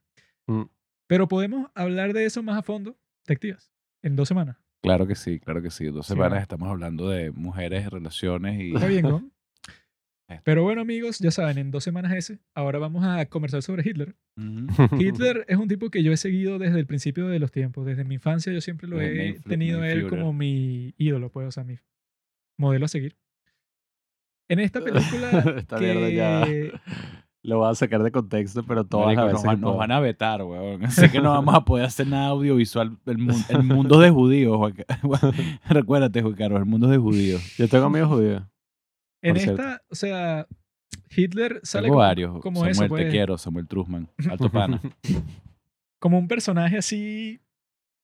Mm. 0.49 0.63
Pero 1.13 1.29
podemos 1.29 1.71
hablar 1.75 2.15
de 2.15 2.25
eso 2.25 2.43
más 2.43 2.57
a 2.57 2.63
fondo, 2.63 2.97
¿te 3.27 3.35
activas? 3.35 3.71
En 4.01 4.17
dos 4.17 4.29
semanas. 4.29 4.57
Claro 4.83 5.07
que 5.07 5.15
sí, 5.15 5.41
claro 5.41 5.61
que 5.61 5.69
sí. 5.71 5.85
Dos 5.85 6.07
Sí, 6.07 6.15
semanas 6.15 6.39
¿no? 6.39 6.41
estamos 6.41 6.71
hablando 6.71 7.11
de 7.11 7.31
mujeres, 7.33 7.91
relaciones 7.91 8.59
y... 8.59 8.75
Está 8.75 8.87
bien, 8.87 9.03
¿no? 9.03 9.31
Pero 10.45 10.63
bueno, 10.63 10.81
amigos, 10.81 11.19
ya 11.19 11.31
saben, 11.31 11.59
en 11.59 11.71
dos 11.71 11.85
semanas 11.85 12.15
ese, 12.15 12.39
ahora 12.55 12.79
vamos 12.79 13.05
a 13.05 13.27
conversar 13.27 13.61
sobre 13.61 13.87
Hitler. 13.87 14.17
Ujú. 14.39 14.67
Hitler 14.99 15.45
es 15.49 15.59
un 15.59 15.69
tipo 15.69 15.91
que 15.91 16.03
yo 16.03 16.13
he 16.15 16.17
seguido 16.17 16.59
desde 16.59 16.79
el 16.81 16.87
principio 16.87 17.29
de 17.29 17.39
los 17.39 17.53
tiempos. 17.53 17.85
Desde 17.85 18.05
mi 18.05 18.15
infancia 18.15 18.51
yo 18.51 18.63
siempre 18.63 18.89
lo 18.89 18.99
he 18.99 19.39
tenido 19.47 19.85
él 19.85 20.09
como 20.09 20.33
mi 20.33 20.95
ídolo, 20.97 21.29
pues, 21.31 21.47
o 21.47 21.51
sea, 21.51 21.63
mi 21.63 21.77
modelo 22.57 22.87
a 22.87 22.89
seguir. 22.89 23.19
En 24.49 24.61
esta 24.61 24.81
película 24.85 25.57
Esta 25.59 25.79
mierda 25.79 26.09
ya 26.09 26.47
que... 26.47 26.73
lo 27.45 27.59
voy 27.59 27.71
a 27.71 27.75
sacar 27.75 28.03
de 28.03 28.13
contexto, 28.13 28.63
pero 28.63 28.85
todas 28.85 29.07
Marico, 29.07 29.25
las 29.25 29.33
veces 29.35 29.51
que 29.51 29.57
nos 29.57 29.77
van 29.77 29.91
a 29.93 30.01
vetar, 30.01 30.43
weón. 30.43 30.91
Sé 30.91 31.11
que 31.11 31.21
no 31.21 31.31
vamos 31.31 31.55
a 31.55 31.65
poder 31.65 31.87
hacer 31.87 32.07
nada 32.07 32.27
audiovisual. 32.29 32.97
El, 33.07 33.19
mu- 33.19 33.45
el 33.49 33.63
mundo 33.65 33.99
de 33.99 34.11
judíos, 34.11 34.57
Juan 34.57 34.75
Recuérdate, 35.69 36.23
Juan 36.23 36.35
Carlos, 36.35 36.61
el 36.61 36.67
mundo 36.67 36.87
de 36.89 36.99
judíos. 36.99 37.57
Yo 37.57 37.69
tengo 37.69 37.87
amigos 37.87 38.09
judíos. 38.09 38.43
En 39.23 39.37
cierto. 39.37 39.63
esta, 39.63 39.83
o 39.91 39.95
sea, 39.95 40.47
Hitler 41.17 41.61
sale 41.63 41.85
Tengo 41.87 41.95
como, 41.95 42.07
varios. 42.07 42.41
como 42.41 42.57
Samuel, 42.61 42.71
eso, 42.73 42.83
te 42.83 42.89
pues, 42.89 43.11
quiero, 43.11 43.39
Samuel 43.39 43.67
Trusman. 43.69 44.09
Alto 44.31 44.51
pana. 44.51 44.81
como 45.99 46.19
un 46.19 46.29
personaje 46.29 46.79
así 46.79 47.41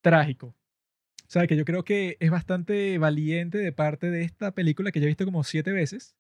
trágico. 0.00 0.49
O 0.49 1.31
sea, 1.31 1.47
que 1.47 1.57
yo 1.57 1.65
creo 1.65 1.84
que 1.84 2.17
es 2.20 2.31
bastante 2.31 2.97
valiente 2.99 3.58
de 3.58 3.73
parte 3.73 4.10
de 4.10 4.23
esta 4.23 4.52
película 4.52 4.91
que 4.91 5.00
yo 5.00 5.05
he 5.05 5.08
visto 5.08 5.25
como 5.26 5.44
siete 5.44 5.73
veces, 5.73 6.17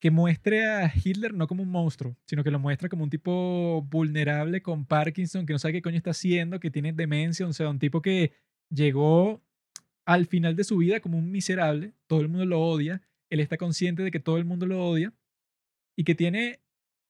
que 0.00 0.10
muestre 0.10 0.66
a 0.66 0.92
Hitler 0.92 1.34
no 1.34 1.46
como 1.46 1.62
un 1.62 1.70
monstruo, 1.70 2.16
sino 2.24 2.42
que 2.42 2.50
lo 2.50 2.58
muestra 2.58 2.88
como 2.88 3.04
un 3.04 3.10
tipo 3.10 3.82
vulnerable 3.90 4.62
con 4.62 4.86
Parkinson, 4.86 5.44
que 5.44 5.52
no 5.52 5.58
sabe 5.58 5.74
qué 5.74 5.82
coño 5.82 5.96
está 5.96 6.10
haciendo, 6.10 6.58
que 6.58 6.70
tiene 6.70 6.92
demencia, 6.92 7.46
o 7.46 7.52
sea, 7.52 7.68
un 7.68 7.78
tipo 7.78 8.00
que 8.00 8.32
llegó 8.70 9.42
al 10.06 10.26
final 10.26 10.56
de 10.56 10.64
su 10.64 10.78
vida 10.78 11.00
como 11.00 11.18
un 11.18 11.30
miserable, 11.30 11.92
todo 12.06 12.20
el 12.22 12.28
mundo 12.28 12.46
lo 12.46 12.60
odia, 12.62 13.02
él 13.28 13.40
está 13.40 13.58
consciente 13.58 14.02
de 14.02 14.10
que 14.10 14.20
todo 14.20 14.38
el 14.38 14.44
mundo 14.46 14.66
lo 14.66 14.82
odia 14.84 15.12
y 15.96 16.04
que 16.04 16.14
tiene 16.14 16.60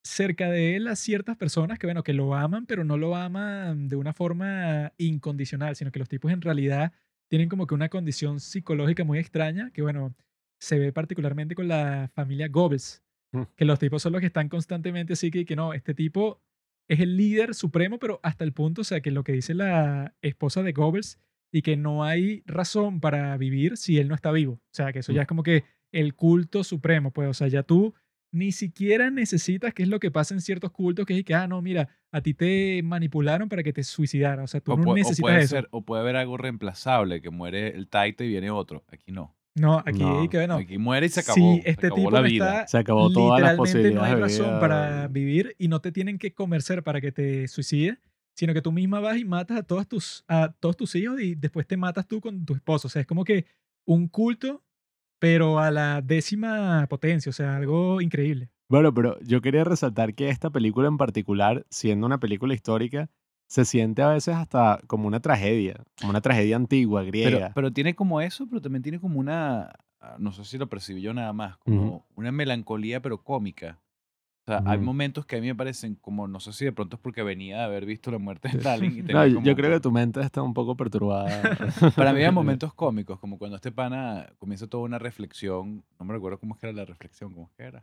cerca 0.03 0.51
de 0.51 0.77
él 0.77 0.89
a 0.89 0.97
ciertas 0.97 1.37
personas 1.37 1.79
que, 1.79 1.87
bueno, 1.87 2.03
que 2.03 2.13
lo 2.13 2.35
aman, 2.35 2.67
pero 2.67 2.85
no 2.85 2.97
lo 2.97 3.15
aman 3.15 3.89
de 3.89 3.97
una 3.97 4.13
forma 4.13 4.93
incondicional, 4.99 5.77
sino 5.77 5.93
que 5.93 5.99
los 5.99 6.09
tipos 6.09 6.33
en 6.33 6.41
realidad 6.41 6.93
tienen 7.29 7.49
como 7.49 7.67
que 7.67 7.75
una 7.75 7.89
condición 7.89 8.41
psicológica 8.41 9.05
muy 9.05 9.19
extraña, 9.19 9.71
que, 9.73 9.83
bueno, 9.83 10.15
se 10.61 10.79
ve 10.79 10.93
particularmente 10.93 11.55
con 11.55 11.69
la 11.69 12.11
familia 12.15 12.49
Goebbels, 12.49 13.03
Mm. 13.33 13.43
que 13.57 13.65
los 13.65 13.79
tipos 13.79 14.03
son 14.03 14.13
los 14.13 14.21
que 14.21 14.27
están 14.27 14.49
constantemente 14.49 15.13
así 15.13 15.31
que, 15.31 15.45
que 15.45 15.55
no, 15.57 15.73
este 15.73 15.95
tipo 15.95 16.43
es 16.89 16.99
el 17.01 17.17
líder 17.17 17.55
supremo, 17.55 17.99
pero 18.01 18.19
hasta 18.25 18.43
el 18.45 18.53
punto, 18.53 18.81
o 18.81 18.85
sea, 18.85 19.01
que 19.01 19.13
lo 19.13 19.23
que 19.23 19.33
dice 19.33 19.55
la 19.55 20.15
esposa 20.21 20.63
de 20.65 20.73
Goebbels 20.73 21.19
y 21.53 21.63
que 21.63 21.77
no 21.77 22.03
hay 22.05 22.43
razón 22.47 23.01
para 23.01 23.37
vivir 23.37 23.77
si 23.77 23.99
él 23.99 24.09
no 24.09 24.15
está 24.17 24.33
vivo. 24.33 24.55
O 24.55 24.61
sea, 24.73 24.93
que 24.93 24.99
eso 25.01 25.13
ya 25.13 25.21
Mm. 25.21 25.23
es 25.23 25.29
como 25.29 25.43
que 25.45 25.65
el 25.93 26.15
culto 26.15 26.65
supremo, 26.65 27.13
pues, 27.13 27.29
o 27.29 27.35
sea, 27.35 27.47
ya 27.49 27.63
tú 27.63 27.95
ni 28.33 28.51
siquiera 28.53 29.11
necesitas, 29.11 29.75
que 29.75 29.83
es 29.85 29.89
lo 29.89 29.99
que 30.01 30.11
pasa 30.11 30.35
en 30.35 30.41
ciertos 30.41 30.71
cultos, 30.73 31.05
que 31.07 31.17
es 31.19 31.25
que, 31.25 31.35
ah, 31.35 31.47
no, 31.49 31.61
mira, 31.63 31.89
a 32.13 32.21
ti 32.21 32.33
te 32.35 32.81
manipularon 32.85 33.49
para 33.49 33.63
que 33.65 33.73
te 33.73 33.83
suicidaras. 33.85 34.45
O 34.45 34.47
sea, 34.49 34.61
tú 34.61 34.73
O, 34.73 34.77
no 34.77 34.83
pu- 34.85 34.91
o 34.91 34.95
necesitas 34.95 35.21
puede 35.21 35.39
eso. 35.43 35.57
ser, 35.57 35.69
o 35.73 35.85
puede 35.85 36.03
haber 36.03 36.17
algo 36.17 36.37
reemplazable, 36.37 37.21
que 37.23 37.31
muere 37.31 37.69
el 37.77 37.89
taito 37.89 38.23
y 38.25 38.29
viene 38.29 38.51
otro. 38.51 38.85
Aquí 38.89 39.11
no. 39.13 39.37
No, 39.57 39.79
aquí 39.85 39.99
No, 39.99 40.29
que 40.29 40.37
bueno. 40.39 40.55
Aquí 40.55 40.79
muere 40.79 41.07
y 41.07 41.09
se 41.09 41.21
acabó. 41.21 41.37
se 41.37 41.69
este 41.71 41.87
acabó 41.89 41.97
tipo 41.97 42.11
la 42.11 42.21
no 42.21 42.27
vida. 42.29 42.51
está, 42.61 42.67
Se 42.69 42.79
acabó 42.79 43.13
todas 43.13 43.41
las 43.41 43.59
literalmente 43.59 43.95
no 43.95 44.03
hay 44.05 44.15
razón 44.15 44.47
vida. 44.47 44.61
para 44.61 45.09
vivir 45.09 45.55
y 45.59 45.69
no 45.69 45.81
te 45.81 45.91
tienen 45.93 46.19
que 46.19 46.33
convencer 46.33 46.83
para 46.83 47.01
que 47.01 47.11
te 47.13 47.49
suicides, 47.49 47.99
sino 48.37 48.55
que 48.55 48.63
tú 48.63 48.71
misma 48.73 49.01
vas 49.01 49.19
y 49.19 49.25
matas 49.25 49.59
a 49.59 49.63
todos 49.65 49.89
tus, 49.89 50.25
a 50.29 50.53
todos 50.61 50.77
tus 50.77 50.95
hijos 50.95 51.21
y 51.21 51.35
después 51.35 51.67
te 51.67 51.77
matas 51.77 52.07
tú 52.07 52.21
con 52.21 52.45
tu 52.45 52.55
esposo. 52.55 52.87
O 52.89 52.91
sea, 52.91 53.01
es 53.01 53.07
como 53.07 53.25
que 53.25 53.45
un 53.87 54.07
culto, 54.09 54.63
pero 55.19 55.59
a 55.59 55.71
la 55.71 56.01
décima 56.01 56.87
potencia. 56.89 57.31
O 57.31 57.33
sea, 57.33 57.57
algo 57.57 58.01
increíble. 58.01 58.51
Bueno, 58.69 58.95
pero 58.95 59.19
yo 59.23 59.41
quería 59.41 59.65
resaltar 59.65 60.15
que 60.15 60.29
esta 60.29 60.51
película 60.51 60.87
en 60.87 60.97
particular, 60.97 61.67
siendo 61.71 62.07
una 62.07 62.19
película 62.21 62.55
histórica, 62.55 63.11
se 63.51 63.65
siente 63.65 64.01
a 64.01 64.11
veces 64.11 64.37
hasta 64.37 64.79
como 64.87 65.09
una 65.09 65.19
tragedia, 65.19 65.75
como 65.99 66.11
una 66.11 66.21
tragedia 66.21 66.55
antigua, 66.55 67.01
Pero, 67.01 67.09
griega. 67.09 67.51
pero 67.53 67.73
tiene 67.73 67.97
como 67.97 68.21
eso, 68.21 68.47
pero 68.49 68.63
también 68.63 68.81
tiene 68.85 69.01
como 69.01 69.19
una, 69.19 69.73
ah, 70.01 70.15
no 70.21 70.31
sé 70.31 70.45
si 70.45 70.57
lo 70.57 70.69
percibí 70.69 71.03
yo 71.03 71.13
nada 71.13 71.33
más, 71.33 71.57
como 71.59 72.07
una 72.15 72.31
melancolía 72.31 73.03
pero 73.03 73.25
cómica. 73.25 73.81
O 74.47 74.53
sea, 74.53 74.63
hay 74.65 74.77
Ujú. 74.77 74.85
momentos 74.87 75.27
que 75.27 75.37
a 75.37 75.41
mí 75.41 75.49
me 75.49 75.55
parecen 75.57 75.97
como, 75.97 76.29
no 76.29 76.39
sé 76.39 76.53
si 76.53 76.65
de 76.65 76.71
pronto 76.73 76.95
es 76.95 77.03
porque 77.03 77.25
venía 77.25 77.59
de 77.59 77.65
haber 77.65 77.87
visto 77.87 78.13
la 78.13 78.19
muerte 78.19 78.49
de 78.51 78.59
Stalin. 78.61 78.97
Y 78.99 79.03
No, 79.13 79.27
yo, 79.27 79.35
como 79.35 79.47
yo 79.49 79.57
creo 79.57 79.73
que 79.73 79.81
tu 79.81 79.91
mente 79.91 80.21
está 80.21 80.43
un 80.43 80.55
poco 80.55 80.77
perturbada. 80.77 81.57
Para 81.97 82.13
mí 82.13 82.23
hay 82.23 82.31
momentos 82.33 82.73
cómicos, 82.73 83.19
como 83.19 83.37
cuando 83.37 83.57
este 83.57 83.73
pana 83.73 84.29
comienza 84.39 84.69
toda 84.69 84.85
una 84.85 85.01
reflexión, 85.01 85.83
no 85.99 86.07
me 86.07 86.15
recuerdo 86.15 86.39
cómo 86.39 86.55
es 86.55 86.61
que 86.61 86.69
era 86.69 86.77
la 86.77 86.85
reflexión, 86.85 87.35
cómo 87.35 87.47
es 87.49 87.53
que 87.57 87.65
era. 87.65 87.83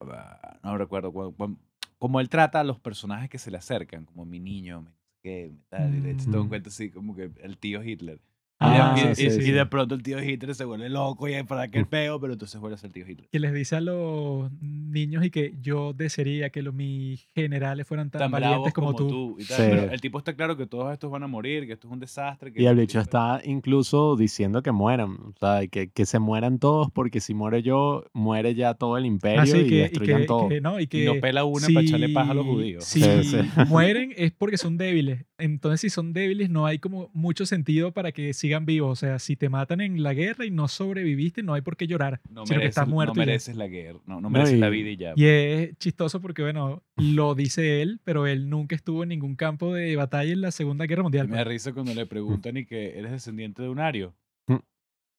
Ah, 0.00 0.58
No 0.62 0.72
me 0.72 0.78
recuerdo, 0.78 1.12
cu- 1.12 1.34
cu- 1.36 1.58
como 2.04 2.20
él 2.20 2.28
trata 2.28 2.60
a 2.60 2.64
los 2.64 2.78
personajes 2.78 3.30
que 3.30 3.38
se 3.38 3.50
le 3.50 3.56
acercan, 3.56 4.04
como 4.04 4.26
mi 4.26 4.38
niño, 4.38 4.82
mi 4.82 5.48
mi 5.50 5.62
tal, 5.70 5.94
y 5.94 6.00
le 6.02 6.10
echa 6.10 6.28
todo 6.30 6.42
un 6.42 6.48
Mm. 6.48 6.50
cuento 6.50 6.68
así, 6.68 6.90
como 6.90 7.16
que 7.16 7.30
el 7.38 7.56
tío 7.56 7.82
Hitler. 7.82 8.20
Y 8.60 8.66
Ah, 8.66 8.94
de- 8.96 9.12
y, 9.12 9.14
sí, 9.16 9.26
y- 9.26 9.30
sí, 9.30 9.38
y 9.40 9.42
sí. 9.46 9.50
de 9.50 9.66
pronto 9.66 9.94
el 9.96 10.02
tío 10.02 10.22
Hitler 10.22 10.54
se 10.54 10.64
vuelve 10.64 10.88
loco 10.88 11.28
y 11.28 11.34
hay 11.34 11.42
para 11.42 11.62
aquel 11.62 11.86
peo, 11.86 12.20
pero 12.20 12.34
entonces 12.34 12.58
vuelve 12.60 12.76
a 12.76 12.78
ser 12.78 12.86
el 12.88 12.92
tío 12.94 13.04
Hitler. 13.06 13.28
Que 13.30 13.40
les 13.40 13.52
dice 13.52 13.76
a 13.76 13.80
los 13.80 14.50
niños 14.62 15.24
y 15.24 15.30
que 15.30 15.54
yo 15.60 15.92
desearía 15.92 16.50
que 16.50 16.62
los, 16.62 16.72
mis 16.72 17.26
generales 17.34 17.86
fueran 17.86 18.10
tan, 18.10 18.20
Tan 18.20 18.30
valientes 18.30 18.72
como, 18.72 18.94
como, 18.94 18.96
tú. 18.98 19.08
tú. 19.08 19.36
y 19.40 19.44
tal. 19.44 19.56
Sí. 19.56 19.62
Pero 19.68 19.92
el 19.92 20.00
tipo 20.00 20.18
está 20.18 20.34
claro 20.34 20.56
que 20.56 20.66
todos 20.66 20.92
estos 20.92 21.10
van 21.10 21.24
a 21.24 21.26
morir, 21.26 21.66
que 21.66 21.72
esto 21.72 21.88
es 21.88 21.92
un 21.92 21.98
desastre. 21.98 22.52
Que 22.52 22.62
Y 22.62 22.66
el 22.66 22.76
bicho 22.76 23.00
está 23.00 23.40
incluso 23.44 24.14
diciendo 24.16 24.62
que 24.62 24.70
mueran, 24.72 25.10
o 25.20 25.34
sea, 25.40 25.66
que, 25.66 25.90
que 25.90 26.06
se 26.06 26.20
mueran 26.20 26.58
todos 26.60 26.90
porque 26.92 27.20
si 27.20 27.34
muero 27.34 27.58
yo, 27.58 28.04
muere 28.12 28.54
ya 28.54 28.74
todo 28.74 28.96
el 28.98 29.04
imperio 29.04 29.42
Así 29.42 29.56
y 29.58 29.60
Ah, 29.60 29.68
que, 29.68 29.74
y 29.74 29.78
destruyan 29.78 30.20
que, 30.20 30.26
todo. 30.26 30.48
que 30.48 30.60
no, 30.60 30.78
y 30.78 30.86
que 30.86 31.02
Y 31.02 31.06
no 31.06 31.14
pela 31.20 31.44
una 31.44 31.66
para 31.66 31.80
echarle 31.80 32.08
paja 32.10 32.30
a 32.30 32.34
los 32.34 32.46
judíos. 32.46 32.84
Si 32.84 33.00
Sí, 33.02 33.08
sí. 33.24 33.36
mueren 33.68 34.12
es 34.16 34.30
porque 34.30 34.56
son 34.58 34.76
débiles. 34.78 35.24
Entonces, 35.38 35.80
si 35.80 35.90
son 35.90 36.12
débiles, 36.12 36.48
no 36.50 36.64
hay 36.66 36.78
como 36.78 37.10
mucho 37.12 37.44
sentido 37.46 37.92
para 37.92 38.12
que 38.12 38.32
sigan 38.32 38.53
vivos. 38.60 38.90
O 38.92 38.96
sea, 38.96 39.18
si 39.18 39.36
te 39.36 39.48
matan 39.48 39.80
en 39.80 40.02
la 40.02 40.14
guerra 40.14 40.44
y 40.46 40.50
no 40.50 40.68
sobreviviste, 40.68 41.42
no 41.42 41.54
hay 41.54 41.60
por 41.62 41.76
qué 41.76 41.86
llorar. 41.86 42.20
No 42.30 42.46
sino 42.46 42.60
que 42.60 42.66
estás 42.66 42.86
mereces, 42.86 42.88
no 42.88 42.94
muerto. 42.94 43.12
y 43.12 43.16
ya. 43.16 43.26
mereces 43.26 43.56
la 43.56 43.66
guerra, 43.66 43.98
no, 44.06 44.14
no 44.16 44.20
No, 44.22 44.30
mereces 44.30 44.58
la 44.58 44.68
y- 44.68 44.70
vida 44.70 44.90
y 44.90 44.96
ya. 44.96 45.12
Y 45.16 45.24
es 45.26 45.78
chistoso 45.78 46.20
porque, 46.20 46.42
bueno, 46.42 46.82
lo 46.96 47.34
dice 47.34 47.82
él, 47.82 48.00
pero 48.04 48.26
él 48.26 48.48
nunca 48.48 48.74
estuvo 48.76 49.02
en 49.02 49.08
ningún 49.10 49.34
campo 49.36 49.74
de 49.74 49.96
batalla 49.96 50.32
en 50.32 50.40
la 50.40 50.50
Segunda 50.52 50.86
Guerra 50.86 51.02
Mundial. 51.02 51.28
Me 51.28 51.36
da 51.38 51.44
risa 51.44 51.72
cuando 51.72 51.92
le 51.94 52.06
preguntan 52.06 52.56
y 52.56 52.64
que 52.66 52.98
eres 52.98 53.10
descendiente 53.12 53.62
de 53.62 53.68
un 53.68 53.80
ario. 53.80 54.14
Mm. 54.46 54.54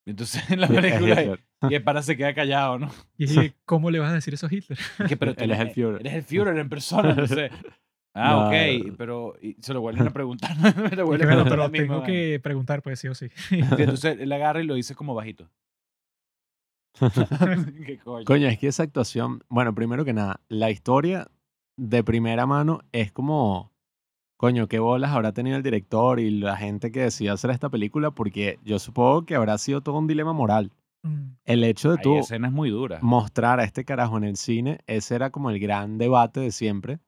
Y 0.05 0.09
Entonces 0.11 0.49
en 0.51 0.61
la 0.61 0.67
Y 0.71 0.75
es 0.75 0.81
película 0.81 1.39
y 1.69 1.73
el 1.73 1.83
pana 1.83 2.01
se 2.03 2.15
queda 2.15 2.33
callado, 2.35 2.77
¿no? 2.77 2.91
Y 3.17 3.25
dije, 3.25 3.53
¿cómo 3.65 3.89
le 3.89 3.97
vas 3.99 4.11
a 4.11 4.15
decir 4.15 4.33
eso 4.35 4.45
a 4.45 4.53
Hitler? 4.53 4.77
Que, 5.07 5.17
pero 5.17 5.33
tú 5.33 5.43
Él 5.43 5.51
es 5.51 5.57
el 5.59 5.65
eres- 5.67 5.73
Führer. 5.73 5.99
Eres 6.01 6.13
el 6.13 6.23
Führer 6.23 6.57
en 6.57 6.69
persona, 6.69 7.13
no 7.15 7.25
sé. 7.27 7.49
Ah, 8.17 8.31
No. 8.31 8.47
ok, 8.47 8.95
pero 8.97 9.33
se 9.59 9.73
lo 9.73 9.81
vuelven 9.81 10.07
a 10.07 10.13
preguntar. 10.13 10.51
me 10.89 10.95
lo 10.95 11.05
vuelven 11.05 11.27
a 11.29 11.43
preguntar 11.43 11.69
pero 11.71 11.71
tengo 11.71 12.03
que 12.03 12.39
preguntar, 12.41 12.81
pues 12.81 12.99
sí 12.99 13.07
o 13.09 13.13
sí. 13.13 13.27
Y 13.51 13.59
entonces 13.81 14.17
él 14.19 14.31
agarra 14.31 14.61
y 14.63 14.65
lo 14.65 14.75
dice 14.75 14.95
como 14.95 15.13
bajito. 15.13 15.49
¿Qué 17.85 17.99
coño? 18.03 18.25
Coño, 18.25 18.47
es 18.47 18.57
que 18.57 18.67
esa 18.67 18.83
actuación, 18.83 19.43
bueno, 19.49 19.75
primero 19.75 20.05
que 20.05 20.13
nada, 20.13 20.39
la 20.47 20.71
historia 20.71 21.27
de 21.77 22.03
primera 22.03 22.45
mano 22.45 22.79
es 22.93 23.11
como, 23.11 23.73
coño, 24.37 24.67
qué 24.67 24.79
bolas 24.79 25.11
habrá 25.11 25.33
tenido 25.33 25.57
el 25.57 25.63
director 25.63 26.19
y 26.21 26.29
la 26.31 26.55
gente 26.55 26.91
que 26.91 27.01
decidió 27.01 27.33
hacer 27.33 27.51
esta 27.51 27.69
película, 27.69 28.11
porque 28.11 28.59
yo 28.63 28.79
supongo 28.79 29.25
que 29.25 29.35
habrá 29.35 29.57
sido 29.57 29.81
todo 29.81 29.97
un 29.97 30.07
dilema 30.07 30.31
moral. 30.31 30.71
Mm. 31.03 31.31
El 31.43 31.63
hecho 31.65 31.89
de 31.89 31.97
Hay 31.97 32.03
tú 32.03 32.17
escenas 32.19 32.53
muy 32.53 32.69
duras. 32.69 33.03
mostrar 33.03 33.59
a 33.59 33.65
este 33.65 33.83
carajo 33.83 34.17
en 34.17 34.23
el 34.23 34.37
cine, 34.37 34.79
ese 34.87 35.15
era 35.15 35.31
como 35.31 35.49
el 35.49 35.59
gran 35.59 35.97
debate 35.97 36.39
de 36.39 36.51
siempre, 36.51 36.99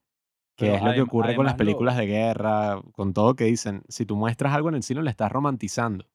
que 0.58 0.66
Pero 0.66 0.76
es 0.78 0.84
lo 0.84 0.94
que 0.94 1.02
ocurre 1.02 1.36
con 1.36 1.46
las 1.46 1.54
además 1.54 1.54
lo- 1.54 1.58
películas 1.58 1.98
de 1.98 2.06
guerra, 2.08 2.82
con 2.92 3.14
todo 3.14 3.36
que 3.36 3.46
dicen, 3.46 3.84
si 3.88 4.06
tú 4.06 4.16
muestras 4.18 4.54
algo 4.54 4.68
en 4.70 4.76
el 4.76 4.84
cine, 4.84 5.02
lo 5.04 5.10
estás 5.10 5.32
romantizando. 5.32 6.06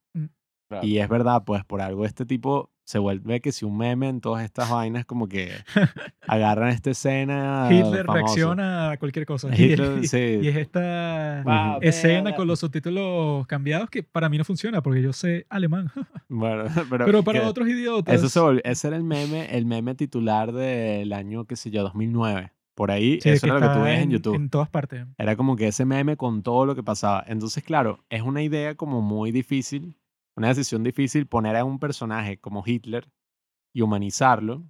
Claro. 0.69 0.87
Y 0.87 0.99
es 0.99 1.09
verdad, 1.09 1.45
pues 1.45 1.65
por 1.65 1.81
algo 1.83 2.05
este 2.07 2.25
tipo 2.27 2.71
se 2.85 2.99
vuelve 2.99 3.41
que 3.41 3.53
si 3.53 3.65
un 3.65 3.77
meme 3.77 4.09
en 4.09 4.21
todas 4.23 4.43
estas 4.43 4.71
vainas 4.71 5.05
como 5.05 5.29
que 5.29 5.53
agarran 6.27 6.71
esta 6.71 6.91
escena 6.91 7.69
Hitler 7.71 8.07
famosa. 8.07 8.13
reacciona 8.13 8.91
a 8.93 8.97
cualquier 8.97 9.27
cosa. 9.27 9.49
Hitler, 9.57 9.99
y, 10.03 10.09
sí. 10.09 10.39
y 10.43 10.49
es 10.49 10.57
esta 10.57 11.45
Va, 11.47 11.79
escena 11.83 12.23
verga. 12.25 12.37
con 12.37 12.49
los 12.49 12.59
subtítulos 12.61 13.47
cambiados 13.47 13.91
que 13.91 14.03
para 14.03 14.29
mí 14.29 14.39
no 14.39 14.45
funciona 14.45 14.83
porque 14.83 15.03
yo 15.03 15.13
sé 15.13 15.47
alemán. 15.51 15.91
Bueno, 16.29 16.65
pero, 16.89 17.05
Pero 17.05 17.23
para 17.23 17.41
que 17.41 17.47
otros 17.47 17.69
idiotas. 17.69 18.15
eso 18.15 18.29
se 18.31 18.41
volvió- 18.41 18.63
ese 18.65 18.89
era 18.89 18.97
el 18.97 19.05
meme, 19.05 19.55
el 19.57 19.67
meme 19.67 19.95
titular 19.95 20.51
del 20.53 21.13
año, 21.13 21.45
qué 21.45 21.57
sé 21.57 21.71
yo, 21.71 21.83
2009. 21.83 22.51
Por 22.75 22.91
ahí, 22.91 23.21
sí, 23.21 23.29
eso 23.29 23.47
era 23.47 23.59
lo 23.59 23.69
que 23.69 23.75
tú 23.75 23.83
ves 23.83 24.01
en 24.01 24.11
YouTube. 24.11 24.35
En 24.35 24.49
todas 24.49 24.69
partes. 24.69 25.07
Era 25.19 25.37
como 25.37 25.57
que 25.57 25.69
ese 25.69 25.85
meme 25.85 26.17
con 26.17 26.43
todo 26.43 26.65
lo 26.65 26.75
que 26.75 26.83
pasaba. 26.83 27.23
Entonces, 27.27 27.63
claro, 27.63 28.05
es 28.09 28.23
una 28.23 28.43
idea 28.43 28.75
como 28.77 29.03
muy 29.03 29.31
difícil, 29.31 29.99
una 30.37 30.49
decisión 30.49 30.83
difícil 30.83 31.27
poner 31.27 31.57
a 31.57 31.65
un 31.65 31.79
personaje 31.79 32.39
como 32.39 32.63
Hitler 32.65 33.11
y 33.75 33.83
humanizarlo. 33.83 34.65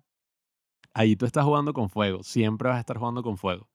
Ahí 0.95 1.17
tú 1.17 1.27
estás 1.27 1.45
jugando 1.45 1.73
con 1.73 1.89
fuego, 1.89 2.23
siempre 2.23 2.69
vas 2.69 2.77
a 2.77 2.81
estar 2.81 2.99
jugando 2.99 3.23
con 3.23 3.39
fuego. 3.39 3.69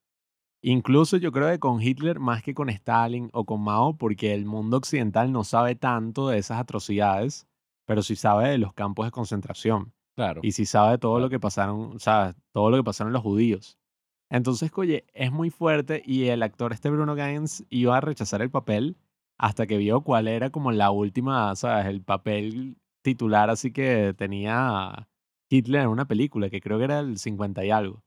Incluso 0.61 1.17
yo 1.17 1.31
creo 1.31 1.49
que 1.49 1.59
con 1.59 1.81
Hitler 1.81 2.19
más 2.19 2.43
que 2.43 2.53
con 2.53 2.69
Stalin 2.69 3.29
o 3.31 3.45
con 3.45 3.61
Mao, 3.63 3.97
porque 3.97 4.33
el 4.33 4.45
mundo 4.45 4.77
occidental 4.77 5.31
no 5.31 5.43
sabe 5.43 5.75
tanto 5.75 6.27
de 6.27 6.39
esas 6.39 6.59
atrocidades, 6.59 7.47
pero 7.85 8.01
sí 8.01 8.15
sabe 8.15 8.49
de 8.49 8.57
los 8.57 8.73
campos 8.73 9.05
de 9.05 9.11
concentración. 9.11 9.93
Claro. 10.15 10.41
Y 10.43 10.51
sí 10.51 10.65
sabe 10.65 10.91
de 10.91 10.97
todo 10.97 11.19
lo 11.19 11.29
que 11.29 11.39
pasaron, 11.39 11.95
o 11.95 11.99
sea, 11.99 12.35
todo 12.51 12.71
lo 12.71 12.77
que 12.77 12.83
pasaron 12.83 13.13
los 13.13 13.21
judíos. 13.21 13.77
Entonces, 14.29 14.71
oye, 14.75 15.05
es 15.13 15.31
muy 15.31 15.49
fuerte 15.49 16.01
y 16.05 16.25
el 16.25 16.43
actor 16.43 16.73
este 16.73 16.89
Bruno 16.89 17.15
Gaines 17.15 17.65
iba 17.69 17.97
a 17.97 18.01
rechazar 18.01 18.41
el 18.41 18.49
papel 18.49 18.97
hasta 19.37 19.67
que 19.67 19.77
vio 19.77 20.01
cuál 20.01 20.27
era 20.27 20.49
como 20.49 20.71
la 20.71 20.91
última, 20.91 21.55
¿sabes? 21.55 21.85
El 21.85 22.01
papel 22.01 22.77
titular 23.01 23.49
así 23.49 23.71
que 23.71 24.13
tenía 24.17 25.07
Hitler 25.49 25.83
en 25.83 25.89
una 25.89 26.07
película, 26.07 26.49
que 26.49 26.59
creo 26.59 26.77
que 26.77 26.85
era 26.85 26.99
el 26.99 27.17
50 27.17 27.63
y 27.63 27.71
algo. 27.71 28.03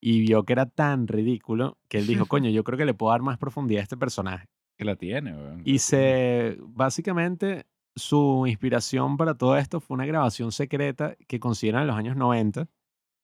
Y 0.00 0.20
vio 0.20 0.44
que 0.44 0.54
era 0.54 0.66
tan 0.66 1.06
ridículo 1.06 1.78
que 1.88 1.98
él 1.98 2.06
dijo, 2.06 2.26
coño, 2.26 2.50
yo 2.50 2.64
creo 2.64 2.78
que 2.78 2.86
le 2.86 2.94
puedo 2.94 3.12
dar 3.12 3.22
más 3.22 3.38
profundidad 3.38 3.80
a 3.80 3.82
este 3.84 3.96
personaje. 3.96 4.46
Que 4.76 4.84
la 4.84 4.96
tiene, 4.96 5.34
weón, 5.34 5.62
Y 5.64 5.78
se, 5.78 6.56
básicamente, 6.60 7.66
su 7.94 8.46
inspiración 8.46 9.18
para 9.18 9.34
todo 9.34 9.56
esto 9.58 9.80
fue 9.80 9.94
una 9.94 10.06
grabación 10.06 10.52
secreta 10.52 11.16
que 11.28 11.38
consiguieron 11.38 11.82
en 11.82 11.88
los 11.88 11.96
años 11.96 12.16
90 12.16 12.66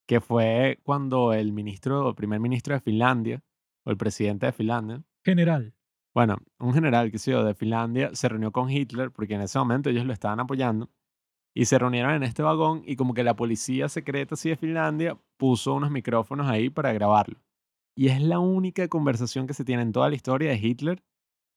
que 0.07 0.21
fue 0.21 0.79
cuando 0.83 1.33
el 1.33 1.51
ministro, 1.51 2.09
el 2.09 2.15
primer 2.15 2.39
ministro 2.39 2.73
de 2.73 2.79
Finlandia, 2.79 3.43
o 3.85 3.91
el 3.91 3.97
presidente 3.97 4.45
de 4.47 4.51
Finlandia, 4.53 5.03
General. 5.23 5.73
bueno, 6.15 6.37
un 6.59 6.73
general 6.73 7.11
que 7.11 7.19
sé 7.19 7.31
yo, 7.31 7.43
de 7.43 7.53
Finlandia, 7.53 8.09
se 8.13 8.29
reunió 8.29 8.51
con 8.51 8.69
Hitler, 8.69 9.11
porque 9.11 9.35
en 9.35 9.41
ese 9.41 9.59
momento 9.59 9.89
ellos 9.89 10.05
lo 10.05 10.13
estaban 10.13 10.39
apoyando, 10.39 10.89
y 11.53 11.65
se 11.65 11.77
reunieron 11.77 12.13
en 12.13 12.23
este 12.23 12.41
vagón, 12.41 12.83
y 12.85 12.95
como 12.95 13.13
que 13.13 13.23
la 13.23 13.35
policía 13.35 13.89
secreta 13.89 14.35
así 14.35 14.49
de 14.49 14.55
Finlandia 14.55 15.17
puso 15.37 15.73
unos 15.73 15.91
micrófonos 15.91 16.47
ahí 16.47 16.69
para 16.69 16.93
grabarlo. 16.93 17.39
Y 17.95 18.09
es 18.09 18.21
la 18.21 18.39
única 18.39 18.87
conversación 18.87 19.47
que 19.47 19.55
se 19.55 19.65
tiene 19.65 19.81
en 19.81 19.91
toda 19.91 20.09
la 20.09 20.15
historia 20.15 20.51
de 20.51 20.57
Hitler 20.57 21.03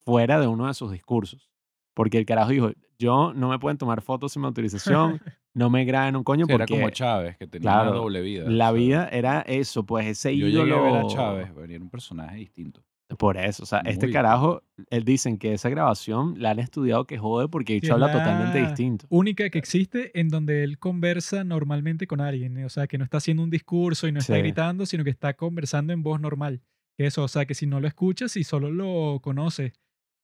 fuera 0.05 0.41
de 0.41 0.47
uno 0.47 0.67
de 0.67 0.75
sus 0.75 0.91
discursos. 0.91 1.51
Porque 1.95 2.17
el 2.17 2.25
carajo 2.25 2.51
dijo, 2.51 2.71
yo 2.99 3.35
no 3.35 3.51
me 3.51 3.59
pueden 3.59 3.77
tomar 3.77 4.01
fotos 4.01 4.33
sin 4.33 4.41
mi 4.43 4.47
autorización, 4.47 5.21
no 5.55 5.71
me 5.71 5.85
graben 5.85 6.17
un 6.17 6.25
coño 6.25 6.47
Sí, 6.47 6.53
era 6.53 6.65
porque 6.67 6.75
como 6.81 6.91
Chávez, 6.91 7.37
que 7.37 7.47
tenía 7.47 7.63
claro, 7.71 7.91
una 7.91 7.99
doble 8.01 8.21
vida. 8.23 8.45
la 8.49 8.71
o 8.71 8.73
sea, 8.75 8.81
vida 8.81 9.09
era 9.11 9.41
eso, 9.43 9.85
pues 9.85 10.07
ese 10.07 10.37
Yo 10.37 10.47
llegué 10.47 10.61
a 10.63 10.67
ídolo. 10.67 10.83
ver 10.85 10.97
a 10.97 11.07
Chávez, 11.07 11.55
venía 11.55 11.79
un 11.79 11.91
personaje 11.91 12.37
distinto. 12.37 12.83
Por 13.19 13.37
eso, 13.37 13.65
o 13.65 13.67
sea, 13.67 13.81
este 13.81 14.09
carajo, 14.13 14.63
él 14.89 15.05
dicen 15.05 15.37
que 15.37 15.53
esa 15.53 15.69
grabación 15.69 16.35
la 16.39 16.51
han 16.51 16.61
estudiado 16.61 17.07
que 17.09 17.19
jode 17.19 17.49
porque 17.49 17.77
es 17.83 17.91
habla 17.91 18.13
totalmente 18.13 18.61
distinto. 18.61 19.07
Única 19.09 19.51
que 19.51 19.59
existe 19.59 20.17
en 20.19 20.29
donde 20.29 20.63
él 20.63 20.79
conversa 20.79 21.43
normalmente 21.43 22.07
con 22.07 22.21
alguien. 22.21 22.65
O 22.65 22.69
sea, 22.69 22.87
que 22.87 22.99
no 22.99 23.05
está 23.05 23.17
haciendo 23.17 23.43
un 23.43 23.51
discurso 23.51 24.07
y 24.07 24.13
no 24.13 24.21
está 24.21 24.35
Sí. 24.37 24.41
gritando, 24.41 24.87
sino 24.87 25.03
que 25.03 25.11
está 25.11 25.35
conversando 25.35 25.93
en 25.93 26.05
voz 26.05 26.21
normal. 26.21 26.63
Eso, 26.99 27.25
o 27.25 27.29
sea, 27.29 27.47
que 27.47 27.55
si 27.55 27.67
no 27.67 27.81
lo 27.81 27.89
escuchas 27.89 28.37
y 28.37 28.45
solo 28.45 28.71
lo 28.71 29.19
conoces 29.21 29.73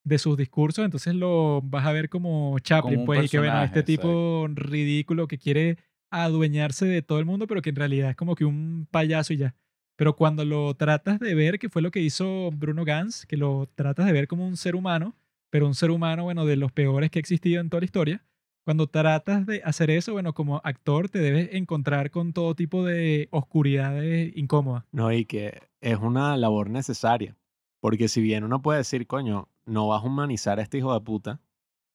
de 0.07 0.17
sus 0.17 0.37
discursos, 0.37 0.85
entonces 0.85 1.13
lo 1.13 1.61
vas 1.61 1.85
a 1.85 1.91
ver 1.91 2.09
como 2.09 2.57
Chaplin, 2.59 3.05
pues, 3.05 3.25
y 3.25 3.29
que 3.29 3.39
bueno, 3.39 3.61
este 3.61 3.83
tipo 3.83 4.47
ridículo 4.49 5.27
que 5.27 5.37
quiere 5.37 5.77
adueñarse 6.09 6.85
de 6.85 7.01
todo 7.01 7.19
el 7.19 7.25
mundo, 7.25 7.47
pero 7.47 7.61
que 7.61 7.71
en 7.71 7.75
realidad 7.75 8.11
es 8.11 8.15
como 8.15 8.35
que 8.35 8.45
un 8.45 8.87
payaso 8.89 9.33
y 9.33 9.37
ya. 9.37 9.55
Pero 9.97 10.15
cuando 10.15 10.45
lo 10.45 10.73
tratas 10.75 11.19
de 11.19 11.35
ver, 11.35 11.59
que 11.59 11.69
fue 11.69 11.81
lo 11.81 11.91
que 11.91 11.99
hizo 11.99 12.51
Bruno 12.51 12.85
Gans, 12.85 13.25
que 13.25 13.35
lo 13.35 13.67
tratas 13.75 14.05
de 14.05 14.13
ver 14.13 14.27
como 14.27 14.47
un 14.47 14.55
ser 14.55 14.75
humano, 14.75 15.15
pero 15.49 15.67
un 15.67 15.75
ser 15.75 15.91
humano, 15.91 16.23
bueno, 16.23 16.45
de 16.45 16.55
los 16.55 16.71
peores 16.71 17.11
que 17.11 17.19
ha 17.19 17.21
existido 17.21 17.59
en 17.59 17.69
toda 17.69 17.81
la 17.81 17.85
historia, 17.85 18.23
cuando 18.63 18.87
tratas 18.87 19.45
de 19.45 19.61
hacer 19.63 19.89
eso, 19.89 20.13
bueno, 20.13 20.33
como 20.33 20.61
actor 20.63 21.09
te 21.09 21.19
debes 21.19 21.49
encontrar 21.53 22.11
con 22.11 22.31
todo 22.31 22.53
tipo 22.53 22.85
de 22.85 23.27
oscuridades 23.31 24.31
incómodas. 24.35 24.83
No, 24.91 25.11
y 25.11 25.25
que 25.25 25.61
es 25.81 25.97
una 25.97 26.37
labor 26.37 26.69
necesaria. 26.69 27.35
Porque 27.79 28.07
si 28.07 28.21
bien 28.21 28.43
uno 28.43 28.61
puede 28.61 28.79
decir, 28.79 29.07
coño, 29.07 29.49
no 29.65 29.87
vas 29.87 30.03
a 30.03 30.07
humanizar 30.07 30.59
a 30.59 30.63
este 30.63 30.79
hijo 30.79 30.93
de 30.93 31.01
puta, 31.01 31.41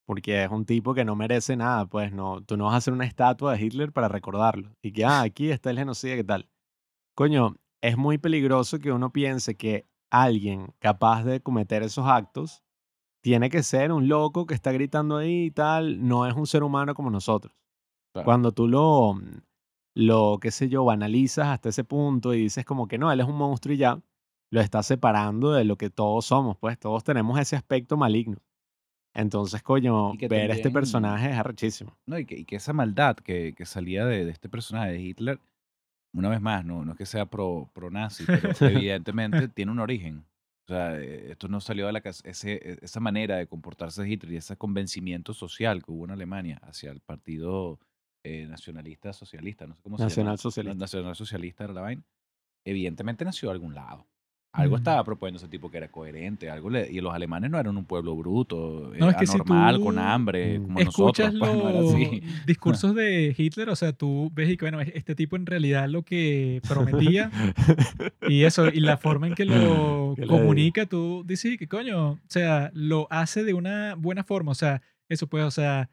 porque 0.06 0.44
es 0.44 0.50
un 0.50 0.64
tipo 0.64 0.94
que 0.94 1.04
no 1.04 1.16
merece 1.16 1.56
nada, 1.56 1.86
pues 1.86 2.12
no, 2.12 2.42
tú 2.42 2.56
no 2.56 2.64
vas 2.64 2.74
a 2.74 2.76
hacer 2.78 2.92
una 2.92 3.06
estatua 3.06 3.52
de 3.52 3.64
Hitler 3.64 3.92
para 3.92 4.08
recordarlo. 4.08 4.74
Y 4.82 4.92
que, 4.92 5.04
ah, 5.04 5.22
aquí 5.22 5.50
está 5.50 5.70
el 5.70 5.78
genocidio, 5.78 6.16
¿qué 6.16 6.24
tal? 6.24 6.48
Coño, 7.14 7.56
es 7.80 7.96
muy 7.96 8.18
peligroso 8.18 8.78
que 8.78 8.92
uno 8.92 9.12
piense 9.12 9.56
que 9.56 9.86
alguien 10.10 10.74
capaz 10.78 11.24
de 11.24 11.40
cometer 11.40 11.82
esos 11.82 12.06
actos 12.06 12.62
tiene 13.22 13.50
que 13.50 13.62
ser 13.62 13.92
un 13.92 14.08
loco 14.08 14.46
que 14.46 14.54
está 14.54 14.72
gritando 14.72 15.16
ahí 15.16 15.46
y 15.46 15.50
tal, 15.50 16.06
no 16.06 16.26
es 16.26 16.34
un 16.34 16.46
ser 16.46 16.62
humano 16.62 16.94
como 16.94 17.10
nosotros. 17.10 17.54
Claro. 18.12 18.24
Cuando 18.24 18.52
tú 18.52 18.68
lo, 18.68 19.14
lo, 19.94 20.38
qué 20.40 20.50
sé 20.50 20.68
yo, 20.68 20.84
banalizas 20.84 21.48
hasta 21.48 21.68
ese 21.70 21.84
punto 21.84 22.34
y 22.34 22.42
dices 22.42 22.64
como 22.64 22.88
que 22.88 22.98
no, 22.98 23.10
él 23.10 23.20
es 23.20 23.26
un 23.26 23.36
monstruo 23.36 23.74
y 23.74 23.78
ya, 23.78 24.02
lo 24.52 24.60
estás 24.60 24.86
separando 24.86 25.52
de 25.52 25.64
lo 25.64 25.76
que 25.76 25.88
todos 25.88 26.26
somos, 26.26 26.58
pues 26.58 26.78
todos 26.78 27.02
tenemos 27.02 27.40
ese 27.40 27.56
aspecto 27.56 27.96
maligno. 27.96 28.36
Entonces, 29.14 29.62
coño, 29.62 30.12
ver 30.28 30.50
este 30.50 30.70
personaje 30.70 31.30
es 31.30 31.36
arrechísimo. 31.36 31.96
No, 32.06 32.18
y 32.18 32.26
que, 32.26 32.36
y 32.38 32.44
que 32.44 32.56
esa 32.56 32.72
maldad 32.74 33.16
que, 33.16 33.54
que 33.54 33.64
salía 33.64 34.04
de, 34.04 34.26
de 34.26 34.30
este 34.30 34.48
personaje 34.50 34.92
de 34.92 35.00
Hitler, 35.00 35.40
una 36.14 36.28
vez 36.28 36.42
más, 36.42 36.64
no, 36.66 36.84
no 36.84 36.92
es 36.92 36.98
que 36.98 37.06
sea 37.06 37.24
pro, 37.26 37.70
pro 37.72 37.90
nazi, 37.90 38.24
pero 38.26 38.50
evidentemente 38.60 39.48
tiene 39.48 39.72
un 39.72 39.80
origen. 39.80 40.26
O 40.66 40.68
sea, 40.68 40.98
eh, 41.00 41.32
esto 41.32 41.48
no 41.48 41.60
salió 41.62 41.86
de 41.86 41.92
la 41.92 42.02
casa, 42.02 42.22
ese, 42.28 42.52
e- 42.52 42.78
esa 42.82 43.00
manera 43.00 43.36
de 43.36 43.46
comportarse 43.46 44.02
de 44.02 44.10
Hitler 44.10 44.32
y 44.34 44.36
ese 44.36 44.56
convencimiento 44.58 45.32
social 45.32 45.82
que 45.82 45.90
hubo 45.90 46.04
en 46.04 46.10
Alemania 46.10 46.58
hacia 46.62 46.90
el 46.90 47.00
partido 47.00 47.80
eh, 48.22 48.46
nacionalista 48.46 49.14
socialista, 49.14 49.66
no 49.66 49.74
sé 49.74 49.82
cómo 49.82 49.96
se 49.96 50.02
llama. 50.02 50.08
Nacional 50.10 50.38
socialista. 50.38 50.78
Nacional 50.78 51.16
socialista 51.16 51.64
era 51.64 51.72
la 51.72 51.80
vaina. 51.80 52.02
Evidentemente 52.64 53.24
nació 53.24 53.48
de 53.48 53.54
algún 53.54 53.74
lado. 53.74 54.06
Algo 54.54 54.74
Mm. 54.76 54.78
estaba 54.80 55.02
proponiendo 55.02 55.38
ese 55.38 55.48
tipo 55.48 55.70
que 55.70 55.78
era 55.78 55.88
coherente, 55.88 56.50
algo 56.50 56.68
le- 56.68 56.90
y 56.92 57.00
los 57.00 57.14
alemanes 57.14 57.50
no 57.50 57.58
eran 57.58 57.74
un 57.74 57.86
pueblo 57.86 58.14
bruto, 58.14 58.92
No, 58.98 59.08
eh, 59.08 59.10
es 59.12 59.16
que 59.16 59.26
si 59.26 59.38
tú 59.38 59.44
con 59.82 59.98
hambre, 59.98 60.60
como 60.60 60.78
Escuchas 60.78 61.32
nosotros, 61.32 61.38
pues 61.40 61.64
no 61.64 61.68
era 61.70 61.80
los 61.80 61.94
así. 61.94 62.22
discursos 62.46 62.94
de 62.94 63.34
Hitler, 63.36 63.70
o 63.70 63.76
sea, 63.76 63.94
tú 63.94 64.30
ves 64.34 64.50
y 64.50 64.58
que, 64.58 64.64
bueno, 64.66 64.80
este 64.82 65.14
tipo 65.14 65.36
en 65.36 65.46
realidad 65.46 65.88
lo 65.88 66.02
que 66.02 66.60
prometía 66.68 67.30
y 68.28 68.42
eso, 68.44 68.68
y 68.68 68.80
la 68.80 68.98
forma 68.98 69.26
en 69.28 69.34
que 69.34 69.46
lo 69.46 70.14
comunica, 70.28 70.84
tú 70.84 71.24
dices 71.26 71.56
que 71.58 71.66
coño, 71.66 72.10
o 72.12 72.18
sea, 72.28 72.70
lo 72.74 73.06
hace 73.10 73.44
de 73.44 73.54
una 73.54 73.94
buena 73.96 74.22
forma, 74.22 74.52
o 74.52 74.54
sea, 74.54 74.82
eso 75.08 75.26
pues, 75.28 75.44
o 75.44 75.50
sea, 75.50 75.88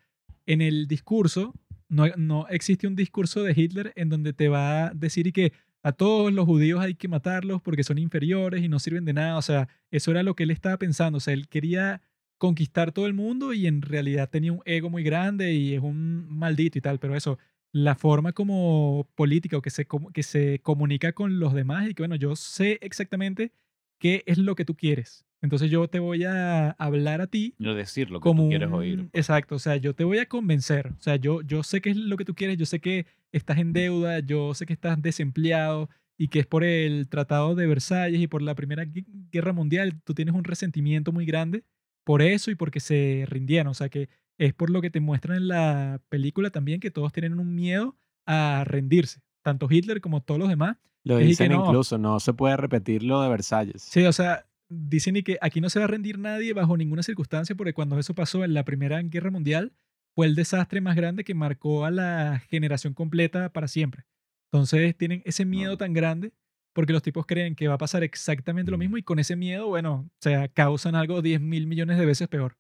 en 0.46 0.62
el 0.62 0.88
discurso, 0.88 1.54
no, 1.88 2.08
no 2.18 2.46
existe 2.50 2.88
un 2.88 2.96
discurso 2.98 3.42
de 3.42 3.54
Hitler 3.56 3.94
en 3.96 4.10
donde 4.10 4.34
te 4.34 4.50
va 4.50 4.88
a 4.88 4.90
decir 4.94 5.28
y 5.28 5.32
que 5.32 5.54
a 5.84 5.92
todos 5.94 6.34
los 6.34 6.46
judíos 6.46 6.82
hay 6.82 6.96
que 6.96 7.08
matarlos 7.08 7.62
porque 7.62 7.84
son 7.84 7.98
inferiores 7.98 8.64
y 8.64 8.70
no 8.70 8.80
sirven 8.80 9.06
de 9.06 9.14
nada, 9.14 9.38
o 9.38 9.42
sea, 9.42 9.68
eso 9.92 10.12
era 10.12 10.24
lo 10.24 10.36
que 10.36 10.44
él 10.44 10.52
estaba 10.52 10.78
pensando, 10.78 11.18
o 11.18 11.20
sea, 11.22 11.34
él 11.34 11.48
quería 11.48 12.02
conquistar 12.38 12.92
todo 12.92 13.06
el 13.08 13.14
mundo 13.14 13.54
y 13.54 13.68
en 13.68 13.82
realidad 13.82 14.30
tenía 14.30 14.54
un 14.54 14.62
ego 14.66 14.90
muy 14.90 15.04
grande 15.04 15.54
y 15.54 15.74
es 15.76 15.82
un 15.82 16.28
maldito 16.30 16.78
y 16.78 16.82
tal, 16.82 17.00
pero 17.00 17.16
eso, 17.16 17.38
la 17.72 17.96
forma 17.96 18.34
como 18.34 19.08
política 19.16 19.58
o 19.58 19.62
que 19.62 19.70
se, 19.70 19.88
que 20.14 20.24
se 20.24 20.60
comunica 20.60 21.14
con 21.14 21.40
los 21.40 21.54
demás 21.54 21.90
y 21.90 21.94
que 21.94 22.02
bueno, 22.04 22.16
yo 22.16 22.36
sé 22.36 22.80
exactamente 22.82 23.52
qué 24.00 24.24
es 24.26 24.38
lo 24.38 24.56
que 24.56 24.66
tú 24.66 24.76
quieres. 24.76 25.26
Entonces 25.42 25.72
yo 25.72 25.88
te 25.88 26.00
voy 26.00 26.26
a 26.26 26.72
hablar 26.72 27.22
a 27.22 27.28
ti 27.28 27.56
No 27.60 27.74
decir 27.74 28.12
lo 28.12 28.20
que 28.20 28.24
como 28.24 28.44
tú 28.44 28.50
quieres 28.50 28.70
oír. 28.72 28.98
pues. 28.98 29.10
Exacto, 29.14 29.56
o 29.56 29.60
sea, 29.60 29.78
yo 29.78 29.94
te 29.96 30.04
voy 30.04 30.18
a 30.20 30.28
convencer. 30.28 30.88
O 30.98 31.02
sea, 31.02 31.16
yo, 31.16 31.42
yo 31.42 31.64
sé 31.64 31.80
qué 31.82 31.92
es 31.92 31.98
lo 31.98 32.18
que 32.18 32.26
tú 32.26 32.36
quieres, 32.36 32.58
yo 32.58 32.66
sé 32.66 32.80
que 32.82 33.06
estás 33.32 33.58
en 33.58 33.72
deuda, 33.74 34.20
yo 34.20 34.54
sé 34.54 34.66
que 34.66 34.74
estás 34.74 35.02
desempleado 35.02 35.90
y 36.18 36.28
que 36.28 36.40
es 36.40 36.46
por 36.48 36.64
el 36.66 37.08
Tratado 37.08 37.56
de 37.56 37.68
Versalles 37.68 38.20
y 38.20 38.28
por 38.28 38.42
la 38.42 38.54
Primera 38.56 38.84
Gue- 38.84 39.06
Guerra 39.32 39.54
Mundial, 39.54 40.02
tú 40.04 40.14
tienes 40.14 40.36
un 40.36 40.44
resentimiento 40.44 41.12
muy 41.14 41.26
grande 41.26 41.64
por 42.04 42.22
eso 42.22 42.52
y 42.52 42.56
porque 42.56 42.80
se 42.82 43.26
rindieron. 43.30 43.68
O 43.68 43.74
sea, 43.74 43.88
que 43.90 44.10
es 44.38 44.54
por 44.54 44.70
lo 44.70 44.82
que 44.82 44.90
te 44.90 45.00
muestran 45.00 45.38
en 45.38 45.48
la 45.48 46.02
película 46.10 46.50
también 46.50 46.80
que 46.82 46.92
todos 46.92 47.14
tienen 47.14 47.40
un 47.40 47.56
miedo 47.56 47.96
a 48.26 48.64
rendirse, 48.66 49.22
tanto 49.42 49.68
Hitler 49.70 50.02
como 50.02 50.22
todos 50.22 50.40
los 50.40 50.50
demás. 50.50 50.78
Lo 51.06 51.18
que 51.18 51.24
dicen 51.24 51.52
no. 51.54 51.66
incluso, 51.66 51.98
no 51.98 52.20
se 52.20 52.34
puede 52.34 52.58
repetir 52.58 53.04
lo 53.04 53.22
de 53.22 53.30
Versalles. 53.30 53.82
Sí, 53.82 54.04
o 54.06 54.12
sea, 54.12 54.46
dicen 54.70 55.16
y 55.18 55.24
que 55.24 55.38
aquí 55.42 55.62
no 55.62 55.70
se 55.70 55.80
va 55.80 55.86
a 55.86 55.88
rendir 55.88 56.20
nadie 56.20 56.54
bajo 56.54 56.78
ninguna 56.78 57.04
circunstancia 57.04 57.56
porque 57.56 57.74
cuando 57.74 57.98
eso 58.00 58.14
pasó 58.14 58.44
en 58.44 58.54
la 58.54 58.64
Primera 58.66 59.02
Guerra 59.02 59.32
Mundial 59.32 59.74
fue 60.16 60.28
el 60.28 60.36
desastre 60.36 60.82
más 60.82 60.96
grande 60.96 61.24
que 61.24 61.34
marcó 61.34 61.86
a 61.86 61.92
la 61.92 62.40
generación 62.50 62.94
completa 62.94 63.52
para 63.52 63.68
siempre. 63.68 64.06
Entonces 64.52 64.96
tienen 64.98 65.22
ese 65.26 65.46
miedo 65.46 65.78
tan 65.78 65.94
grande 65.94 66.34
porque 66.74 66.94
los 66.94 67.02
tipos 67.02 67.26
creen 67.26 67.56
que 67.56 67.68
va 67.68 67.76
a 67.76 67.78
pasar 67.80 68.04
exactamente 68.04 68.72
lo 68.72 68.78
Mm. 68.78 68.80
mismo 68.80 68.98
y 68.98 69.04
con 69.04 69.20
ese 69.20 69.36
miedo, 69.36 69.68
bueno, 69.68 70.08
o 70.08 70.12
sea, 70.22 70.48
causan 70.48 70.96
algo 70.96 71.22
10 71.22 71.42
mil 71.42 71.68
millones 71.68 71.98
de 71.98 72.06
veces 72.06 72.28
peor. 72.28 72.58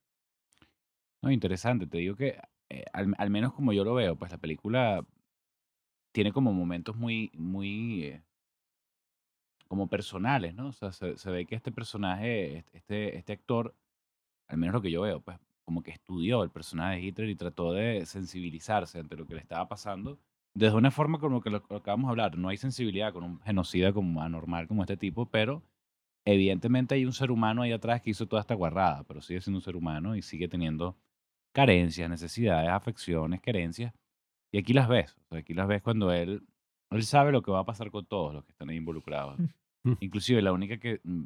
No, 1.22 1.32
interesante. 1.32 1.86
Te 1.88 1.98
digo 2.00 2.16
que, 2.16 2.40
eh, 2.70 2.86
al, 2.94 3.14
al 3.18 3.30
menos 3.30 3.54
como 3.54 3.74
yo 3.74 3.84
lo 3.84 3.94
veo, 3.94 4.16
pues 4.16 4.32
la 4.32 4.38
película 4.38 5.06
tiene 6.12 6.32
como 6.32 6.54
momentos 6.54 6.96
muy, 6.96 7.32
muy, 7.36 8.04
eh, 8.06 8.24
como 9.70 9.88
personales, 9.88 10.54
¿no? 10.56 10.70
O 10.70 10.74
sea, 10.74 10.92
se, 10.92 11.18
se 11.18 11.32
ve 11.32 11.46
que 11.46 11.56
este 11.56 11.72
personaje, 11.72 12.66
este, 12.74 13.18
este 13.18 13.34
actor, 13.34 13.76
al 14.48 14.58
menos 14.58 14.74
lo 14.74 14.82
que 14.82 14.92
yo 14.92 15.02
veo, 15.02 15.22
pues 15.22 15.40
como 15.64 15.84
que 15.84 15.92
estudió 15.92 16.44
el 16.44 16.50
personaje 16.50 16.96
de 16.96 17.02
Hitler 17.04 17.30
y 17.30 17.36
trató 17.36 17.74
de 17.74 18.06
sensibilizarse 18.06 19.00
ante 19.00 19.16
lo 19.16 19.28
que 19.28 19.36
le 19.36 19.42
estaba 19.42 19.68
pasando. 19.68 20.20
Desde 20.56 20.76
una 20.76 20.92
forma 20.92 21.20
como 21.20 21.42
que 21.42 21.52
lo, 21.52 21.64
lo 21.70 21.78
acabamos 21.78 22.08
de 22.08 22.12
hablar, 22.12 22.38
no 22.38 22.50
hay 22.50 22.58
sensibilidad 22.58 23.14
con 23.14 23.24
un 23.24 23.40
genocida 23.42 23.94
como 23.94 24.22
anormal 24.24 24.68
como 24.68 24.82
este 24.82 24.98
tipo, 24.98 25.28
pero 25.28 25.62
evidentemente 26.26 26.96
hay 26.96 27.06
un 27.06 27.14
ser 27.14 27.30
humano 27.32 27.62
ahí 27.62 27.72
atrás 27.72 28.02
que 28.02 28.10
hizo 28.10 28.28
toda 28.28 28.42
esta 28.42 28.56
guarrada, 28.56 29.04
pero 29.04 29.22
sigue 29.22 29.42
siendo 29.42 29.60
un 29.60 29.64
ser 29.64 29.76
humano 29.76 30.16
y 30.16 30.24
sigue 30.24 30.48
teniendo 30.48 30.98
carencias, 31.54 32.10
necesidades, 32.10 32.70
afecciones, 32.70 33.42
querencias. 33.42 33.94
Y 34.52 34.58
aquí 34.58 34.74
las 34.74 34.88
ves. 34.88 35.16
O 35.26 35.28
sea, 35.30 35.40
aquí 35.40 35.54
las 35.54 35.68
ves 35.68 35.82
cuando 35.82 36.12
él, 36.12 36.44
él 36.92 37.03
sabe 37.03 37.32
lo 37.32 37.42
que 37.42 37.51
va 37.51 37.59
a 37.59 37.66
pasar 37.66 37.92
con 37.92 38.06
todos 38.06 38.34
los 38.34 38.43
que 38.45 38.51
están 38.51 38.69
ahí 38.69 38.77
involucrados. 38.77 39.40
Mm. 39.84 39.93
Inclusive 40.00 40.42
la 40.42 40.51
única 40.51 40.77
que 40.77 41.00
mm, 41.03 41.26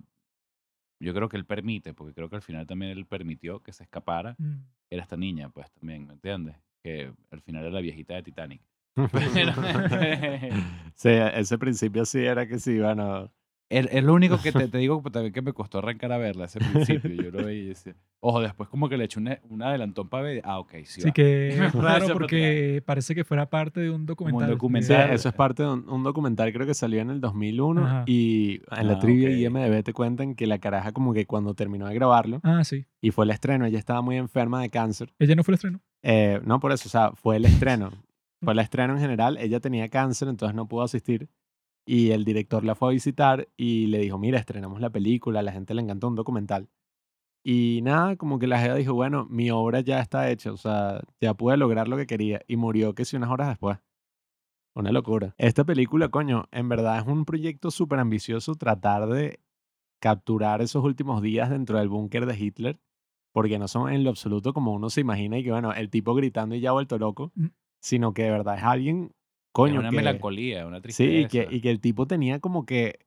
yo 0.99 1.13
creo 1.13 1.27
que 1.29 1.37
él 1.37 1.45
permite, 1.45 1.93
porque 1.93 2.13
creo 2.13 2.29
que 2.29 2.35
al 2.37 2.41
final 2.41 2.65
también 2.67 2.91
él 2.91 3.05
permitió 3.05 3.61
que 3.61 3.73
se 3.73 3.83
escapara, 3.83 4.35
Mm. 4.37 4.61
era 4.89 5.03
esta 5.03 5.17
niña, 5.17 5.49
pues 5.49 5.71
también, 5.71 6.05
¿me 6.07 6.13
entiendes? 6.13 6.55
Que 6.81 7.13
al 7.31 7.41
final 7.41 7.63
era 7.63 7.71
la 7.73 7.81
viejita 7.81 8.13
de 8.15 8.23
Titanic. 8.23 8.61
sí, 10.95 11.09
ese 11.09 11.57
principio 11.57 12.05
sí 12.05 12.19
era 12.19 12.47
que 12.47 12.59
sí, 12.59 12.79
bueno, 12.79 13.31
Es, 13.77 13.87
es 13.91 14.03
lo 14.03 14.13
único 14.13 14.39
que 14.41 14.51
te, 14.51 14.67
te 14.69 14.77
digo 14.77 15.01
también 15.11 15.33
que 15.33 15.41
me 15.41 15.53
costó 15.53 15.79
arrancar 15.79 16.11
a 16.11 16.17
verla 16.17 16.45
ese 16.45 16.59
principio. 16.59 17.11
Yo 17.11 17.31
lo 17.31 17.43
veía 17.45 17.63
y 17.63 17.65
decía, 17.67 17.95
ojo, 18.19 18.39
después 18.41 18.69
como 18.69 18.89
que 18.89 18.97
le 18.97 19.05
eché 19.05 19.19
un, 19.19 19.29
un 19.49 19.61
adelantón 19.63 20.09
para 20.09 20.23
ver. 20.23 20.41
Ah, 20.45 20.59
ok, 20.59 20.71
sí. 20.85 21.01
Sí, 21.01 21.07
va. 21.07 21.11
que 21.13 21.49
es 21.65 21.73
raro 21.73 22.07
por 22.07 22.13
porque 22.13 22.81
parece 22.85 23.15
que 23.15 23.23
fuera 23.23 23.49
parte 23.49 23.79
de 23.81 23.89
un 23.89 24.05
documental. 24.05 24.47
Sí, 24.47 24.51
documental. 24.51 25.09
eso 25.11 25.29
es 25.29 25.35
parte 25.35 25.63
de 25.63 25.69
un, 25.71 25.89
un 25.89 26.03
documental, 26.03 26.51
creo 26.53 26.65
que 26.67 26.73
salió 26.73 27.01
en 27.01 27.09
el 27.09 27.19
2001 27.21 27.85
Ajá. 27.85 28.03
y 28.07 28.61
en 28.77 28.87
la 28.87 28.93
Ah, 28.93 28.99
trivia 28.99 29.29
ok. 29.29 29.35
IMDB 29.55 29.83
te 29.83 29.93
cuentan 29.93 30.35
que 30.35 30.47
la 30.47 30.59
caraja 30.59 30.91
como 30.91 31.13
que 31.13 31.25
cuando 31.25 31.53
terminó 31.53 31.87
de 31.87 31.95
grabarlo 31.95 32.39
Ah, 32.43 32.63
sí. 32.63 32.85
y 33.01 33.11
fue 33.11 33.25
el 33.25 33.31
estreno, 33.31 33.65
ella 33.65 33.79
estaba 33.79 34.01
muy 34.01 34.17
enferma 34.17 34.61
de 34.61 34.69
cáncer. 34.69 35.13
Ella 35.19 35.35
no 35.35 35.43
fue 35.43 35.53
el 35.53 35.55
estreno. 35.55 35.79
Eh, 36.01 36.39
no 36.45 36.59
por 36.59 36.71
eso, 36.73 36.87
o 36.87 36.91
sea, 36.91 37.11
fue 37.13 37.37
el 37.37 37.45
estreno. 37.45 37.91
Fue 38.43 38.51
el 38.51 38.59
estreno 38.59 38.91
en 38.95 38.99
general, 38.99 39.37
ella 39.39 39.61
tenía 39.61 39.87
cáncer, 39.87 40.27
entonces 40.27 40.53
no 40.53 40.67
pudo 40.67 40.81
asistir. 40.83 41.29
Y 41.85 42.11
el 42.11 42.23
director 42.23 42.63
la 42.63 42.75
fue 42.75 42.89
a 42.89 42.91
visitar 42.91 43.49
y 43.57 43.87
le 43.87 43.99
dijo, 43.99 44.17
mira, 44.17 44.39
estrenamos 44.39 44.79
la 44.79 44.89
película, 44.89 45.39
a 45.39 45.43
la 45.43 45.51
gente 45.51 45.73
le 45.73 45.81
encantó 45.81 46.07
un 46.07 46.15
documental. 46.15 46.69
Y 47.45 47.81
nada, 47.83 48.15
como 48.15 48.39
que 48.39 48.47
la 48.47 48.59
jefa 48.59 48.75
dijo, 48.75 48.93
bueno, 48.93 49.25
mi 49.29 49.51
obra 49.51 49.81
ya 49.81 49.99
está 49.99 50.29
hecha, 50.31 50.53
o 50.53 50.57
sea, 50.57 51.01
ya 51.19 51.33
pude 51.33 51.57
lograr 51.57 51.89
lo 51.89 51.97
que 51.97 52.07
quería. 52.07 52.41
Y 52.47 52.55
murió 52.55 52.95
que 52.95 53.03
si 53.03 53.17
unas 53.17 53.29
horas 53.31 53.49
después. 53.49 53.79
Una 54.75 54.91
locura. 54.91 55.35
Esta 55.37 55.65
película, 55.65 56.07
coño, 56.09 56.45
en 56.51 56.69
verdad 56.69 56.99
es 56.99 57.05
un 57.05 57.25
proyecto 57.25 57.69
súper 57.69 57.99
ambicioso 57.99 58.55
tratar 58.55 59.07
de 59.07 59.39
capturar 59.99 60.61
esos 60.61 60.83
últimos 60.83 61.21
días 61.21 61.49
dentro 61.49 61.77
del 61.77 61.89
búnker 61.89 62.25
de 62.25 62.37
Hitler, 62.37 62.79
porque 63.33 63.59
no 63.59 63.67
son 63.67 63.91
en 63.91 64.03
lo 64.03 64.09
absoluto 64.09 64.53
como 64.53 64.73
uno 64.73 64.89
se 64.89 65.01
imagina 65.01 65.37
y 65.37 65.43
que, 65.43 65.51
bueno, 65.51 65.73
el 65.73 65.89
tipo 65.89 66.15
gritando 66.15 66.55
y 66.55 66.61
ya 66.61 66.71
vuelto 66.71 66.97
loco, 66.97 67.31
Mm. 67.35 67.47
sino 67.81 68.13
que 68.13 68.23
de 68.23 68.31
verdad 68.31 68.57
es 68.57 68.63
alguien, 68.63 69.13
Es 69.53 69.55
coño, 69.55 69.79
una 69.81 69.89
que- 69.91 69.95
melancolía, 69.97 70.65
una 70.65 70.77
Sí, 70.77 70.81
tristeza. 70.81 71.19
y 71.19 71.27
que, 71.27 71.47
y 71.55 71.61
que 71.61 71.69
el 71.69 71.79
tipo 71.79 72.07
tenía 72.07 72.39
como 72.39 72.65
que 72.65 72.99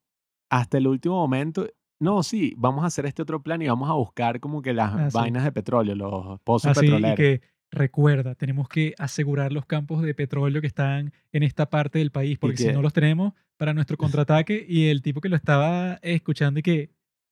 hasta 0.48 0.78
el 0.78 0.86
último 0.86 1.16
momento, 1.16 1.66
no, 1.98 2.22
sí, 2.22 2.54
vamos 2.56 2.84
a 2.84 2.86
hacer 2.86 3.04
este 3.06 3.22
otro 3.22 3.42
plan 3.42 3.60
y 3.62 3.66
vamos 3.68 3.90
a 3.90 3.94
buscar 3.94 4.38
como 4.38 4.62
que 4.62 4.72
las 4.72 4.94
Ah, 4.94 5.10
sí. 5.10 5.14
vainas 5.16 5.42
de 5.44 5.50
petróleo, 5.52 5.94
los 5.96 6.40
pozos 6.42 6.70
Así, 6.70 6.86
y 6.86 6.88
petroleros. 6.88 7.16
que 7.16 7.40
recuerda, 7.72 8.34
tenemos 8.36 8.68
que 8.68 8.94
asegurar 8.98 9.52
los 9.52 9.66
campos 9.66 10.02
de 10.02 10.14
petróleo 10.14 10.60
que 10.60 10.68
están 10.68 11.12
en 11.32 11.42
esta 11.42 11.68
parte 11.68 11.98
del 11.98 12.12
país, 12.12 12.38
porque 12.38 12.56
si 12.58 12.72
no 12.72 12.80
los 12.80 12.92
tenemos 12.92 13.32
para 13.56 13.74
nuestro 13.74 13.96
contraataque, 14.24 14.64
y 14.68 14.86
el 14.88 15.02
tipo 15.02 15.20
que 15.20 15.28
lo 15.28 15.36
estaba 15.36 15.94
escuchando 16.02 16.60
y 16.60 16.62
que 16.62 16.90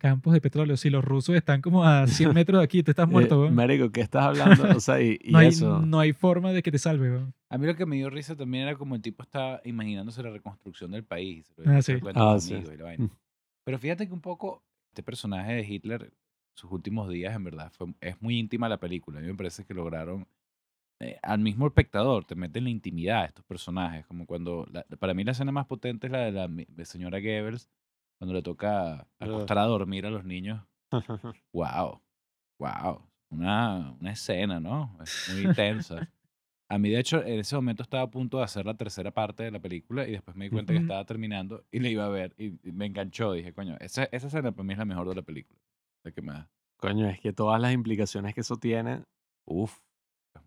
campos 0.09 0.35
de 0.35 0.41
petróleo, 0.43 0.77
si 0.77 0.91
los 0.91 1.03
rusos 1.05 1.35
están 1.35 1.63
como 1.63 1.83
a 1.85 2.07
100 2.07 2.33
metros 2.35 2.59
de 2.61 2.65
aquí, 2.65 2.83
tú 2.83 2.91
estás 2.91 3.09
Eh, 3.09 3.11
muerto, 3.11 3.41
weón. 3.41 3.55
marico, 3.55 3.91
¿qué 3.91 4.03
estás 4.03 4.25
hablando? 4.25 4.77
O 4.77 4.81
sea, 4.81 5.01
y, 5.01 5.19
y 5.23 5.31
no, 5.33 5.39
hay, 5.39 5.49
eso. 5.49 5.81
no 5.81 5.99
hay 6.01 6.13
forma 6.13 6.53
de 6.53 6.63
que 6.63 6.71
te 6.71 6.79
salve, 6.79 7.11
weón. 7.11 7.33
A 7.49 7.57
mí 7.57 7.67
lo 7.67 7.75
que 7.75 7.87
me 7.87 7.97
dio 7.97 8.11
risa 8.11 8.37
también 8.37 8.65
era 8.69 8.77
como 8.77 8.95
el 8.97 9.01
tipo 9.03 9.23
estaba 9.23 9.61
imaginándose 9.65 10.23
la 10.23 10.31
reconstrucción 10.31 10.91
del 10.91 11.05
país. 11.05 11.47
se 11.57 11.63
lo 11.63 11.71
Ah, 11.73 11.81
sí. 11.83 11.93
a 11.93 12.33
Ah, 12.35 12.39
sí. 12.41 12.55
y 12.55 12.77
la 12.77 12.85
vaina. 12.85 13.09
Pero 13.65 13.79
fíjate 13.79 14.07
que 14.07 14.13
un 14.13 14.21
poco 14.21 14.63
este 14.93 15.03
personaje 15.03 15.55
de 15.55 15.63
Hitler, 15.67 16.13
sus 16.55 16.71
últimos 16.71 17.09
días, 17.09 17.35
en 17.35 17.45
verdad, 17.45 17.73
fue, 17.75 17.87
es 18.01 18.21
muy 18.21 18.39
íntima 18.39 18.69
la 18.69 18.79
película. 18.79 19.19
A 19.19 19.23
mí 19.23 19.29
me 19.29 19.35
parece 19.35 19.65
que 19.65 19.73
lograron 19.75 20.27
eh, 21.01 21.19
al 21.23 21.39
mismo 21.41 21.67
espectador, 21.67 22.25
te 22.25 22.35
meten 22.35 22.65
la 22.65 22.71
intimidad 22.71 23.23
a 23.23 23.25
estos 23.25 23.45
personajes. 23.45 24.07
Como 24.07 24.27
cuando, 24.27 24.67
la- 24.71 24.85
para 24.99 25.15
mí 25.15 25.25
la 25.25 25.33
escena 25.33 25.51
más 25.51 25.67
potente 25.67 26.07
es 26.09 26.13
la 26.13 26.19
de 26.19 26.33
la 26.33 26.47
de 26.49 26.85
señora 26.85 27.19
Goebbels, 27.21 27.69
cuando 28.25 28.33
le 28.35 28.43
toca 28.43 29.07
acostar 29.21 29.59
a 29.59 29.65
dormir 29.65 30.07
a 30.07 30.11
los 30.11 30.25
niños. 30.25 30.67
Wow, 31.53 32.01
wow. 32.59 33.03
Una, 33.31 33.95
una 34.01 34.13
escena, 34.13 34.61
¿no? 34.61 34.97
Es 35.03 35.29
muy 35.29 35.43
intensa. 35.43 36.09
A 36.71 36.79
mí, 36.79 36.89
de 36.89 36.99
hecho, 37.01 37.23
en 37.23 37.41
ese 37.41 37.55
momento 37.55 37.83
estaba 37.83 38.05
a 38.05 38.11
punto 38.11 38.39
de 38.39 38.45
hacer 38.45 38.65
la 38.65 38.75
tercera 38.75 39.11
parte 39.11 39.43
de 39.43 39.51
la 39.51 39.61
película 39.61 40.09
y 40.09 40.13
después 40.13 40.37
me 40.37 40.47
di 40.47 40.51
cuenta 40.51 40.73
que 40.73 40.79
Ujú. 40.79 40.85
estaba 40.85 41.05
terminando 41.05 41.65
y 41.71 41.81
le 41.81 41.91
iba 41.91 42.07
a 42.07 42.09
ver 42.09 42.35
y, 42.39 42.59
y 42.67 42.73
me 42.73 42.87
enganchó. 42.87 43.33
Dije, 43.33 43.53
coño, 43.53 43.77
esa, 43.79 44.05
esa 44.05 44.29
escena 44.29 44.53
para 44.53 44.65
mí 44.65 44.73
es 44.73 44.79
la 44.79 44.87
mejor 44.87 45.07
de 45.09 45.17
la 45.17 45.23
película. 45.23 45.61
La 46.03 46.11
que 46.11 46.23
más. 46.23 46.49
Coño, 46.79 47.07
es 47.09 47.21
que 47.21 47.35
todas 47.35 47.61
las 47.61 47.75
implicaciones 47.75 48.35
que 48.35 48.41
eso 48.41 48.57
tiene. 48.57 49.05
Uf, 49.45 49.79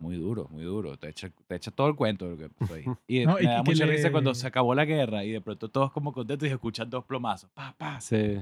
muy 0.00 0.16
duro, 0.16 0.48
muy 0.50 0.64
duro. 0.64 0.96
Te 0.96 1.08
echa, 1.08 1.30
te 1.46 1.54
echa 1.56 1.70
todo 1.70 1.88
el 1.88 1.96
cuento 1.96 2.24
de 2.26 2.30
lo 2.32 2.36
que 2.36 2.48
pasó 2.48 2.74
ahí. 2.74 2.84
Y 3.06 3.24
No, 3.26 3.34
me 3.34 3.42
y 3.42 3.46
da 3.46 3.62
que 3.62 3.70
mucha 3.70 3.86
le- 3.86 3.92
risa 3.92 4.10
cuando 4.10 4.34
se 4.34 4.46
acabó 4.46 4.74
la 4.74 4.84
guerra 4.84 5.24
y 5.24 5.30
de 5.30 5.40
pronto 5.40 5.68
todos 5.70 5.92
como 5.92 6.12
contentos 6.12 6.48
y 6.48 6.52
escuchan 6.52 6.88
dos 6.90 7.04
plomazos. 7.04 7.50
Pa, 7.50 7.74
pa. 7.76 8.00
Sí. 8.00 8.38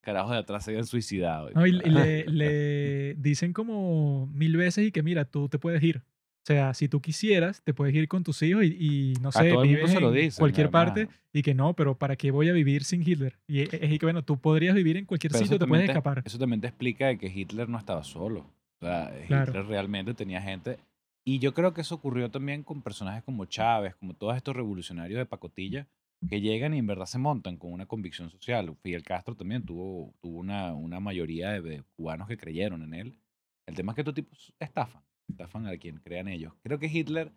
Carajos 0.00 0.32
de 0.32 0.38
atrás 0.38 0.64
se 0.64 0.70
habían 0.72 0.86
suicidado. 0.86 1.50
No, 1.54 1.66
y, 1.66 1.72
le, 1.72 2.24
le 2.26 3.14
dicen 3.14 3.52
como 3.52 4.26
mil 4.28 4.56
veces 4.56 4.86
y 4.88 4.92
que 4.92 5.02
mira, 5.02 5.24
tú 5.24 5.48
te 5.48 5.58
puedes 5.58 5.82
ir. 5.82 5.98
O 5.98 6.44
sea, 6.44 6.74
si 6.74 6.88
tú 6.88 7.00
quisieras, 7.00 7.62
te 7.62 7.72
puedes 7.72 7.94
ir 7.94 8.08
con 8.08 8.24
tus 8.24 8.42
hijos 8.42 8.64
y, 8.64 8.66
y, 8.66 9.12
no 9.22 9.30
sé, 9.30 9.56
vives 9.58 9.94
en 9.94 10.12
dicen, 10.12 10.40
cualquier 10.40 10.70
parte 10.70 11.08
y 11.32 11.42
que 11.42 11.54
no, 11.54 11.76
pero 11.76 11.96
¿para 11.96 12.16
qué 12.16 12.32
voy 12.32 12.48
a 12.48 12.52
vivir 12.52 12.82
sin 12.82 13.08
Hitler? 13.08 13.38
Y 13.46 13.60
es, 13.60 13.72
es 13.72 13.96
que, 13.96 14.04
bueno, 14.04 14.24
tú 14.24 14.40
podrías 14.40 14.74
vivir 14.74 14.96
en 14.96 15.04
cualquier 15.04 15.30
Pero 15.30 15.44
sitio, 15.44 15.60
te 15.60 15.68
puedes 15.68 15.88
escapar. 15.88 16.20
Eso 16.24 16.38
también 16.40 16.60
te 16.60 16.66
explica 16.66 17.16
que 17.16 17.28
Hitler 17.28 17.68
no 17.68 17.78
estaba 17.78 18.02
solo. 18.02 18.50
O 18.82 18.86
sea, 18.86 19.12
Claro. 19.26 19.50
Hitler 19.50 19.66
realmente 19.66 20.14
tenía 20.14 20.42
gente. 20.42 20.78
Y 21.24 21.38
yo 21.38 21.54
creo 21.54 21.72
que 21.72 21.82
eso 21.82 21.94
ocurrió 21.94 22.30
también 22.30 22.64
con 22.64 22.82
personajes 22.82 23.22
como 23.22 23.44
Chávez, 23.44 23.94
como 23.94 24.14
todos 24.14 24.36
estos 24.36 24.56
revolucionarios 24.56 25.18
de 25.18 25.26
pacotilla, 25.26 25.86
que 26.28 26.40
llegan 26.40 26.74
y 26.74 26.78
en 26.78 26.86
verdad 26.86 27.06
se 27.06 27.18
montan 27.18 27.56
con 27.56 27.72
una 27.72 27.86
convicción 27.86 28.28
social. 28.30 28.76
Fidel 28.82 29.04
Castro 29.04 29.36
también 29.36 29.64
tuvo, 29.64 30.14
tuvo 30.20 30.38
una, 30.38 30.74
una 30.74 30.98
mayoría 31.00 31.50
de, 31.50 31.60
de 31.60 31.84
cubanos 31.96 32.26
que 32.28 32.36
creyeron 32.36 32.82
en 32.82 32.94
él. 32.94 33.18
El 33.66 33.76
tema 33.76 33.92
es 33.92 33.94
que 33.94 34.00
estos 34.00 34.14
tipos 34.14 34.52
estafan, 34.58 35.02
estafan 35.28 35.66
a 35.68 35.76
quien 35.78 35.98
crean 35.98 36.26
ellos. 36.28 36.52
Creo 36.62 36.78
que 36.80 36.86
Hitler, 36.86 37.32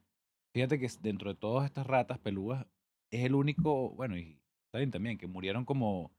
fíjate 0.53 0.79
que 0.79 0.89
dentro 1.01 1.31
de 1.33 1.39
todas 1.39 1.65
estas 1.65 1.85
ratas 1.85 2.17
peludas, 2.17 2.65
es 3.11 3.23
el 3.23 3.35
único, 3.35 3.91
bueno, 3.91 4.17
y 4.17 4.39
Stalin 4.67 4.91
también, 4.91 5.17
que 5.17 5.27
murieron 5.27 5.63
como 5.63 6.11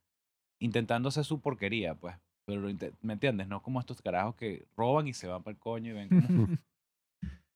intentando 0.61 1.09
hacer 1.09 1.25
su 1.25 1.41
porquería, 1.41 1.97
pues. 1.97 2.15
Pero, 2.47 2.68
¿me 3.02 3.12
entiendes? 3.12 3.49
No 3.49 3.60
como 3.60 3.81
estos 3.81 4.00
carajos 4.00 4.36
que 4.36 4.66
roban 4.76 5.08
y 5.08 5.12
se 5.12 5.26
van 5.26 5.42
para 5.42 5.52
el 5.55 5.58
coño 5.58 5.91
y 5.91 5.94
ven 5.94 6.08
como... 6.08 6.49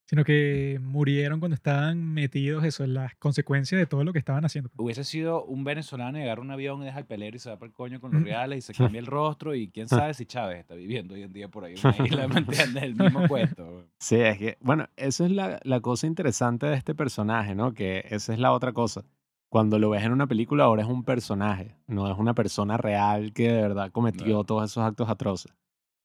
Sino 0.07 0.25
que 0.25 0.81
murieron 0.83 1.39
cuando 1.39 1.55
estaban 1.55 2.05
metidos 2.05 2.65
eso, 2.65 2.83
en 2.83 2.95
las 2.95 3.15
consecuencias 3.15 3.79
de 3.79 3.87
todo 3.87 4.03
lo 4.03 4.13
que 4.13 4.19
estaban 4.19 4.45
haciendo. 4.45 4.69
pues. 4.69 4.83
Hubiese 4.85 5.05
sido 5.05 5.45
un 5.45 5.63
venezolano 5.63 6.19
y 6.19 6.23
agarra 6.23 6.43
un 6.43 6.51
avión 6.51 6.83
y 6.83 6.87
deja 6.87 6.99
el 6.99 7.05
pelero 7.05 7.37
y 7.37 7.39
se 7.39 7.49
va 7.49 7.61
para 7.61 7.69
el 7.69 7.73
coño 7.73 8.01
con 8.01 8.11
los 8.11 8.25
reales 8.25 8.59
y 8.59 8.63
se 8.63 8.75
cambia 8.75 8.99
el 8.99 9.07
rostro 9.07 9.55
y 9.55 9.69
quién 9.69 9.87
sabe 9.87 10.13
si 10.15 10.27
Chávez 10.27 10.59
está 10.59 10.75
viviendo 10.75 11.15
hoy 11.15 11.23
en 11.23 11.33
día 11.33 11.47
por 11.47 11.65
ahí 11.65 11.75
en 11.77 11.87
una 11.87 12.07
isla, 12.09 12.27
¿me 12.27 12.39
entiendes? 12.41 12.83
El 12.83 12.97
mismo 12.97 13.29
cuento. 13.29 13.87
Sí, 14.01 14.17
es 14.17 14.37
que, 14.37 14.59
bueno, 14.61 14.89
eso 14.97 15.25
es 15.25 15.31
la, 15.31 15.61
la 15.63 15.79
cosa 15.79 16.09
interesante 16.09 16.67
de 16.67 16.75
este 16.75 16.97
personaje, 16.97 17.55
¿no? 17.55 17.73
Que 17.73 18.05
esa 18.11 18.33
es 18.33 18.41
la 18.41 18.51
otra 18.51 18.73
cosa. 18.73 19.05
Cuando 19.51 19.81
lo 19.81 19.91
ves 19.91 20.05
en 20.05 20.13
una 20.13 20.29
película, 20.29 20.65
ahora 20.65 20.83
es 20.83 20.89
un 20.89 21.03
personaje, 21.03 21.77
no 21.89 22.09
es 22.09 22.17
una 22.17 22.35
persona 22.35 22.77
real 22.77 23.33
que 23.33 23.51
de 23.51 23.61
verdad 23.61 23.91
cometió 23.91 24.45
todos 24.45 24.71
esos 24.71 24.85
actos 24.85 25.11
atroces. 25.11 25.53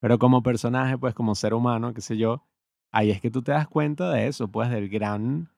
Pero 0.00 0.18
como 0.18 0.42
personaje, 0.42 0.98
pues 0.98 1.14
como 1.14 1.36
ser 1.36 1.54
humano, 1.54 1.94
qué 1.94 2.00
sé 2.00 2.16
yo, 2.16 2.42
ahí 2.90 3.12
es 3.12 3.20
que 3.20 3.30
tú 3.30 3.42
te 3.42 3.52
das 3.52 3.68
cuenta 3.68 4.10
de 4.10 4.26
eso, 4.26 4.48
pues 4.48 4.68
del 4.70 4.88
gran 4.88 5.48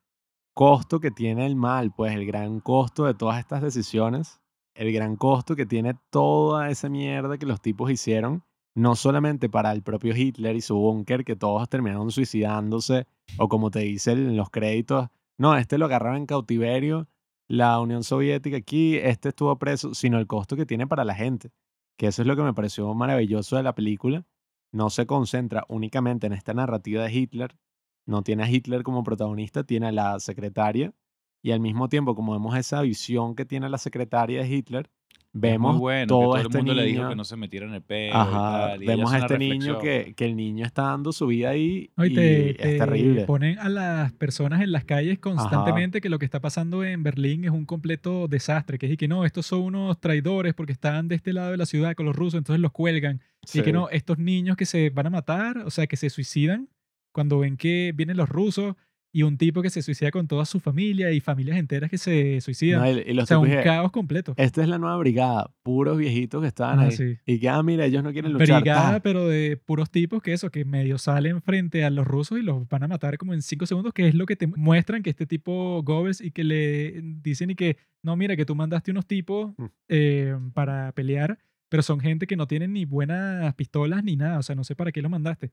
costo 0.53 1.01
que 1.01 1.11
tiene 1.11 1.47
el 1.47 1.57
mal, 1.57 1.91
pues 1.95 2.13
el 2.15 2.27
gran 2.27 2.61
costo 2.61 3.07
de 3.07 3.15
todas 3.15 3.39
estas 3.39 3.63
decisiones, 3.63 4.39
el 4.75 4.93
gran 4.93 5.17
costo 5.17 5.57
que 5.57 5.65
tiene 5.65 5.95
toda 6.11 6.69
esa 6.69 6.91
mierda 6.91 7.39
que 7.39 7.47
los 7.47 7.63
tipos 7.63 7.91
hicieron, 7.91 8.45
no 8.75 8.97
solamente 8.97 9.49
para 9.49 9.73
el 9.73 9.83
propio 9.83 10.15
Hitler 10.15 10.57
y 10.57 10.61
su 10.61 10.77
búnker, 10.77 11.25
que 11.25 11.37
todos 11.37 11.67
terminaron 11.71 12.11
suicidándose, 12.11 13.07
o 13.39 13.49
como 13.49 13.71
te 13.71 13.81
dicen 13.81 14.19
en 14.19 14.37
los 14.37 14.51
créditos, 14.51 15.09
no, 15.39 15.57
este 15.57 15.79
lo 15.79 15.87
agarraron 15.87 16.19
en 16.19 16.27
cautiverio, 16.27 17.09
la 17.49 17.81
Unión 17.81 18.05
Soviética 18.05 18.59
aquí, 18.59 18.97
este 18.97 19.31
estuvo 19.31 19.59
preso, 19.59 19.95
sino 19.95 20.19
el 20.19 20.27
costo 20.27 20.57
que 20.57 20.67
tiene 20.67 20.87
para 20.87 21.05
la 21.05 21.15
gente, 21.15 21.51
que 21.97 22.07
eso 22.07 22.23
es 22.23 22.29
lo 22.29 22.37
que 22.37 22.43
me 22.43 22.55
pareció 22.55 22.93
maravilloso 22.95 23.57
de 23.57 23.63
la 23.63 23.75
película, 23.75 24.27
no 24.71 24.91
se 24.91 25.07
concentra 25.07 25.65
únicamente 25.69 26.27
en 26.27 26.35
esta 26.35 26.53
narrativa 26.53 27.03
de 27.05 27.13
Hitler, 27.13 27.59
no 28.07 28.23
tiene 28.23 28.45
a 28.45 28.51
Hitler 28.51 28.83
como 28.83 29.03
protagonista, 29.03 29.65
tiene 29.65 29.89
a 29.89 29.93
la 29.93 30.21
secretaria, 30.21 30.95
y 31.43 31.53
al 31.53 31.61
mismo 31.61 31.89
tiempo, 31.89 32.15
como 32.15 32.33
vemos 32.33 32.57
esa 32.57 32.83
visión 32.83 33.35
que 33.35 33.47
tiene 33.47 33.69
la 33.69 33.79
secretaria 33.79 34.43
de 34.43 34.49
Hitler, 34.49 34.91
vemos 35.33 35.73
muy 35.73 35.81
bueno, 35.81 36.19
que 36.19 36.25
todo, 36.25 36.25
todo 36.25 36.37
el 36.37 36.43
este 36.43 36.59
mundo 36.59 36.73
niño, 36.73 36.83
le 36.83 36.89
dijo 36.89 37.09
que 37.09 37.17
no 37.17 37.25
se 37.25 37.37
metiera 37.37 37.67
en 37.67 37.75
el 37.75 37.83
pelo 37.83 38.07
y 38.07 38.11
Ajá, 38.17 38.69
tal, 38.71 38.83
y 38.83 38.91
ella 38.91 38.97
vemos 38.97 39.13
a 39.13 39.19
este 39.19 39.39
niño 39.39 39.79
que, 39.79 40.15
que 40.17 40.25
el 40.27 40.37
niño 40.37 40.65
está 40.67 40.83
dando 40.83 41.13
su 41.13 41.27
vida 41.27 41.51
ahí 41.51 41.91
No, 41.97 42.05
y 42.07 42.09
y 42.09 42.15
te, 42.15 42.51
es 42.51 42.57
te 42.57 42.79
terrible. 42.79 43.25
ponen 43.27 43.59
a 43.59 43.69
las 43.69 44.13
personas 44.15 44.63
en 44.63 44.73
las 44.73 44.85
calles 44.85 45.19
constantemente 45.19 46.01
que 46.01 46.09
lo 46.09 46.19
que 46.19 46.25
está 46.25 46.41
pasando 46.41 46.83
en 46.85 47.03
Berlín 47.03 47.45
es 47.45 47.51
un 47.51 47.67
completo 47.67 48.27
desastre, 48.29 48.79
que 48.79 48.87
es 48.87 48.93
y 48.93 48.97
que 48.97 49.09
no, 49.09 49.25
estos 49.25 49.47
son 49.47 49.61
unos 49.63 50.01
traidores 50.01 50.55
porque 50.55 50.73
están 50.73 51.09
de 51.09 51.15
este 51.17 51.33
lado 51.33 51.51
de 51.53 51.57
la 51.59 51.67
ciudad 51.67 51.95
con 51.95 52.07
los 52.07 52.17
rusos, 52.17 52.39
entonces 52.39 52.61
los 52.61 52.73
cuelgan. 52.73 53.21
Y 53.53 53.63
que 53.63 53.65
Sí. 53.67 53.73
no, 53.73 53.89
estos 53.91 54.19
niños 54.19 54.57
que 54.57 54.67
se 54.67 54.91
van 54.91 55.07
a 55.07 55.11
matar, 55.11 55.59
o 55.59 55.71
sea, 55.71 55.87
que 55.87 55.97
se 55.97 56.11
suicidan 56.11 56.69
cuando 57.13 57.39
ven 57.39 57.57
que 57.57 57.93
vienen 57.95 58.17
los 58.17 58.29
rusos 58.29 58.75
y 59.11 59.23
un 59.23 59.39
tipo 59.39 59.63
que 59.63 59.71
se 59.71 59.81
suicida 59.83 60.11
con 60.11 60.29
toda 60.29 60.45
su 60.45 60.61
familia 60.61 61.11
y 61.13 61.21
familias 61.21 61.57
enteras 61.59 61.91
que 61.91 61.97
se 61.99 62.41
suicidan. 62.43 62.83
No, 62.83 62.91
y, 62.91 63.05
y 63.11 63.13
los 63.15 63.25
o 63.25 63.27
sea, 63.27 63.39
un 63.39 63.49
que, 63.49 63.63
caos 63.63 63.91
completo. 63.91 64.35
esta 64.37 64.63
es 64.63 64.69
la 64.69 64.79
nueva 64.79 64.97
brigada, 64.99 65.51
puros 65.63 65.97
viejitos 65.97 66.43
que 66.43 66.49
estaban 66.49 66.79
Ah, 66.79 66.83
ahí. 66.85 66.93
sí. 66.93 67.17
Y 67.27 67.41
que, 67.41 67.49
ah, 67.49 67.63
mira, 67.63 67.87
ellos 67.87 68.05
no 68.05 68.13
quieren 68.13 68.33
luchar. 68.33 68.61
Brigada, 68.63 68.93
ta. 68.93 69.01
pero 69.01 69.27
de 69.27 69.57
puros 69.57 69.91
tipos 69.91 70.23
que 70.23 70.33
eso, 70.35 70.51
que 70.51 70.65
medio 70.65 70.99
salen 70.99 71.41
frente 71.41 71.85
a 71.85 71.91
los 71.91 72.07
rusos 72.07 72.39
y 72.39 72.43
los 72.43 72.69
van 72.69 72.83
a 72.83 72.89
matar 72.89 73.17
como 73.19 73.33
en 73.35 73.41
cinco 73.43 73.65
segundos, 73.67 73.93
que 73.95 74.09
es 74.09 74.15
lo 74.15 74.27
que 74.27 74.37
te 74.37 74.47
muestran 74.47 75.03
que 75.03 75.11
este 75.11 75.27
tipo 75.27 75.83
Goebbels 75.83 76.21
y 76.21 76.31
que 76.31 76.45
le 76.45 77.01
dicen 77.03 77.51
y 77.51 77.55
que, 77.55 77.79
no, 78.03 78.15
mira, 78.17 78.37
que 78.37 78.45
tú 78.45 78.55
mandaste 78.55 78.91
unos 78.91 79.07
tipos 79.07 79.53
Mm. 79.57 79.65
eh, 79.89 80.37
para 80.53 80.93
pelear, 80.93 81.39
pero 81.71 81.83
son 81.83 82.01
gente 82.01 82.27
que 82.27 82.37
no 82.37 82.47
tienen 82.47 82.73
ni 82.75 82.85
buenas 82.85 83.55
pistolas 83.55 84.05
ni 84.05 84.17
nada, 84.17 84.39
o 84.39 84.43
sea, 84.43 84.55
no 84.55 84.65
sé 84.65 84.75
para 84.77 84.93
qué 84.93 85.01
los 85.03 85.11
mandaste. 85.11 85.51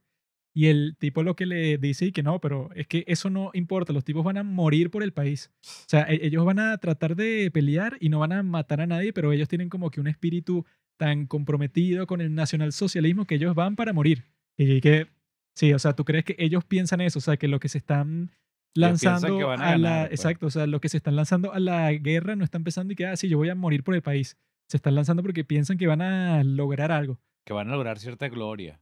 Y 0.56 0.68
el 0.68 0.96
tipo 0.98 1.22
lo 1.22 1.36
que 1.36 1.44
le 1.44 1.76
dice 1.76 2.06
y 2.06 2.12
que 2.12 2.22
no, 2.22 2.40
pero 2.40 2.70
es 2.74 2.86
que 2.86 3.04
eso 3.08 3.28
no 3.28 3.50
importa, 3.52 3.92
los 3.92 4.04
tipos 4.04 4.24
van 4.24 4.38
a 4.38 4.42
morir 4.42 4.90
por 4.90 5.02
el 5.02 5.12
país. 5.12 5.50
O 5.62 5.84
sea, 5.86 6.04
e- 6.04 6.26
ellos 6.26 6.46
van 6.46 6.58
a 6.58 6.78
tratar 6.78 7.14
de 7.14 7.50
pelear 7.52 7.98
y 8.00 8.08
no 8.08 8.20
van 8.20 8.32
a 8.32 8.42
matar 8.42 8.80
a 8.80 8.86
nadie, 8.86 9.12
pero 9.12 9.34
ellos 9.34 9.48
tienen 9.50 9.68
como 9.68 9.90
que 9.90 10.00
un 10.00 10.06
espíritu 10.06 10.64
tan 10.96 11.26
comprometido 11.26 12.06
con 12.06 12.22
el 12.22 12.34
nacionalsocialismo 12.34 13.26
que 13.26 13.34
ellos 13.34 13.54
van 13.54 13.76
para 13.76 13.92
morir. 13.92 14.24
Y 14.56 14.80
que, 14.80 15.08
sí, 15.54 15.74
o 15.74 15.78
sea, 15.78 15.92
tú 15.92 16.06
crees 16.06 16.24
que 16.24 16.36
ellos 16.38 16.64
piensan 16.64 17.02
eso, 17.02 17.18
o 17.18 17.22
sea, 17.22 17.36
que 17.36 17.48
lo 17.48 17.60
que 17.60 17.68
se 17.68 17.76
están 17.76 18.30
lanzando 18.74 19.36
que 19.36 19.44
van 19.44 19.60
a 19.60 19.72
a, 19.72 19.76
la... 19.76 20.06
pues. 20.08 20.20
Exacto, 20.20 20.46
o 20.46 20.50
sea, 20.50 20.66
lo 20.66 20.80
que 20.80 20.88
se 20.88 20.96
están 20.96 21.16
lanzando 21.16 21.52
a 21.52 21.60
la 21.60 21.92
guerra 21.92 22.34
no 22.34 22.44
están 22.44 22.64
pensando 22.64 22.94
y 22.94 22.96
que, 22.96 23.04
ah, 23.04 23.16
sí, 23.18 23.28
yo 23.28 23.36
voy 23.36 23.50
a 23.50 23.54
morir 23.54 23.84
por 23.84 23.94
el 23.94 24.00
país. 24.00 24.38
Se 24.70 24.78
están 24.78 24.94
lanzando 24.94 25.22
porque 25.22 25.44
piensan 25.44 25.76
que 25.76 25.86
van 25.86 26.00
a 26.00 26.42
lograr 26.44 26.92
algo. 26.92 27.20
Que 27.44 27.52
van 27.52 27.68
a 27.68 27.72
lograr 27.72 27.98
cierta 27.98 28.30
gloria. 28.30 28.80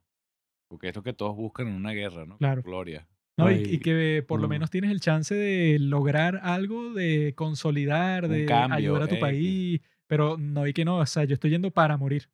Porque 0.69 0.89
es 0.89 0.97
lo 0.97 1.03
que 1.03 1.13
todos 1.13 1.37
buscan 1.37 1.69
en 1.69 1.75
una 1.75 1.93
guerra, 1.93 2.27
¿no? 2.27 2.39
Claro. 2.39 2.63
Gloria. 2.63 3.07
¿no? 3.37 3.51
Y, 3.51 3.79
que 3.81 4.25
por 4.27 4.41
lo 4.41 4.49
menos 4.49 4.71
tienes 4.71 4.91
el 4.91 5.01
chance 5.01 5.35
de 5.35 5.79
lograr 5.81 6.41
algo, 6.43 6.93
de 6.93 7.35
consolidar, 7.35 8.29
de 8.29 8.47
cambio, 8.47 8.77
ayudar 8.77 9.03
a 9.03 9.09
tu 9.09 9.19
país, 9.19 9.81
pero 10.07 10.37
no, 10.39 10.67
y 10.67 10.73
que 10.73 10.85
no, 10.85 10.99
o 10.99 11.07
sea, 11.07 11.25
yo 11.25 11.35
estoy 11.35 11.51
yendo 11.51 11.73
para 11.73 11.97
morir. 11.97 12.29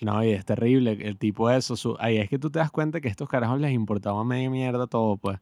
No, 0.00 0.22
y 0.24 0.30
es 0.30 0.44
terrible. 0.44 0.92
El 1.00 1.18
tipo 1.18 1.50
eso. 1.50 1.76
Su... 1.76 1.96
Ahí 1.98 2.18
es 2.18 2.28
que 2.28 2.38
tú 2.38 2.50
te 2.50 2.58
das 2.58 2.70
cuenta 2.70 3.00
que 3.00 3.08
a 3.08 3.10
estos 3.10 3.28
carajos 3.28 3.60
les 3.60 3.72
importaba 3.72 4.24
media 4.24 4.50
mierda 4.50 4.86
todo, 4.86 5.16
pues. 5.16 5.38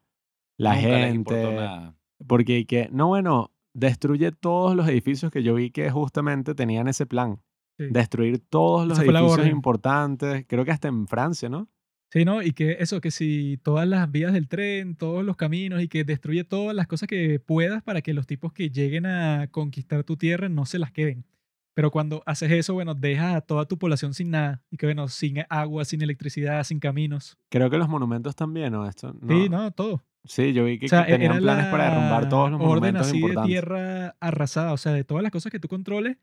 La 0.57 0.77
Nunca 0.77 0.89
les 0.89 1.15
importó 1.15 1.47
gente. 1.49 1.61
nada. 1.61 1.97
Porque 2.27 2.65
que, 2.65 2.89
no, 2.93 3.09
bueno, 3.09 3.53
destruye 3.75 4.33
todos 4.33 4.77
los 4.77 4.89
edificios 4.89 5.33
que 5.33 5.43
yo 5.43 5.55
vi 5.55 5.71
que 5.71 5.91
justamente 5.91 6.55
tenían 6.55 6.89
ese 6.89 7.07
plan. 7.07 7.41
Sí. 7.77 7.87
Destruir 7.91 8.39
todos 8.39 8.87
los 8.87 8.99
edificios 8.99 9.49
importantes. 9.49 10.45
Creo 10.47 10.65
que 10.65 10.71
hasta 10.71 10.89
en 10.89 11.09
Francia, 11.09 11.49
¿no? 11.49 11.69
Sí, 12.15 12.25
¿no? 12.25 12.43
Y 12.43 12.53
que 12.53 12.77
eso, 12.79 13.01
que 13.01 13.11
si 13.11 13.59
todas 13.65 13.89
las 13.89 14.09
vías 14.09 14.33
del 14.33 14.47
tren, 14.47 14.95
todos 14.95 15.25
los 15.25 15.35
caminos 15.37 15.83
y 15.83 15.89
que 15.89 16.05
destruye 16.05 16.45
todas 16.45 16.73
las 16.73 16.87
cosas 16.87 17.09
que 17.09 17.41
puedas 17.41 17.83
para 17.83 18.03
que 18.03 18.15
los 18.15 18.25
tipos 18.29 18.53
que 18.53 18.71
lleguen 18.71 19.05
a 19.05 19.49
conquistar 19.51 20.05
tu 20.05 20.17
tierra 20.17 20.49
no 20.49 20.65
se 20.65 20.79
las 20.79 20.93
queden. 20.93 21.25
Pero 21.75 21.91
cuando 21.91 22.23
haces 22.25 22.53
eso, 22.53 22.73
bueno, 22.73 22.95
dejas 22.95 23.35
a 23.35 23.41
toda 23.41 23.65
tu 23.67 23.79
población 23.81 24.15
sin 24.15 24.31
nada. 24.31 24.63
Y 24.71 24.77
que, 24.77 24.87
bueno, 24.87 25.09
sin 25.09 25.39
agua, 25.49 25.85
sin 25.85 26.03
electricidad, 26.03 26.63
sin 26.63 26.79
caminos. 26.79 27.37
Creo 27.49 27.69
que 27.69 27.79
los 27.79 27.89
monumentos 27.89 28.37
también, 28.37 28.73
¿no? 28.73 28.89
Esto, 28.89 29.13
Sí, 29.27 29.49
no, 29.49 29.73
todo. 29.73 30.05
Sí, 30.23 30.53
yo 30.53 30.67
vi 30.67 30.79
que, 30.79 30.87
O 30.87 30.89
sea, 30.89 31.07
que 31.07 31.15
tenían 31.15 31.39
planes 31.41 31.67
para 31.67 31.91
derrumbar 31.91 32.29
todos 32.29 32.49
los 32.53 32.61
orden 32.61 32.69
monumentos 32.69 33.09
así 33.09 33.15
de 33.15 33.19
importantes. 33.19 33.51
tierra 33.51 34.17
arrasada. 34.21 34.73
O 34.73 34.77
sea, 34.77 34.93
de 34.93 35.03
todas 35.03 35.25
las 35.25 35.33
cosas 35.33 35.51
que 35.51 35.59
tú 35.59 35.67
controles, 35.67 36.17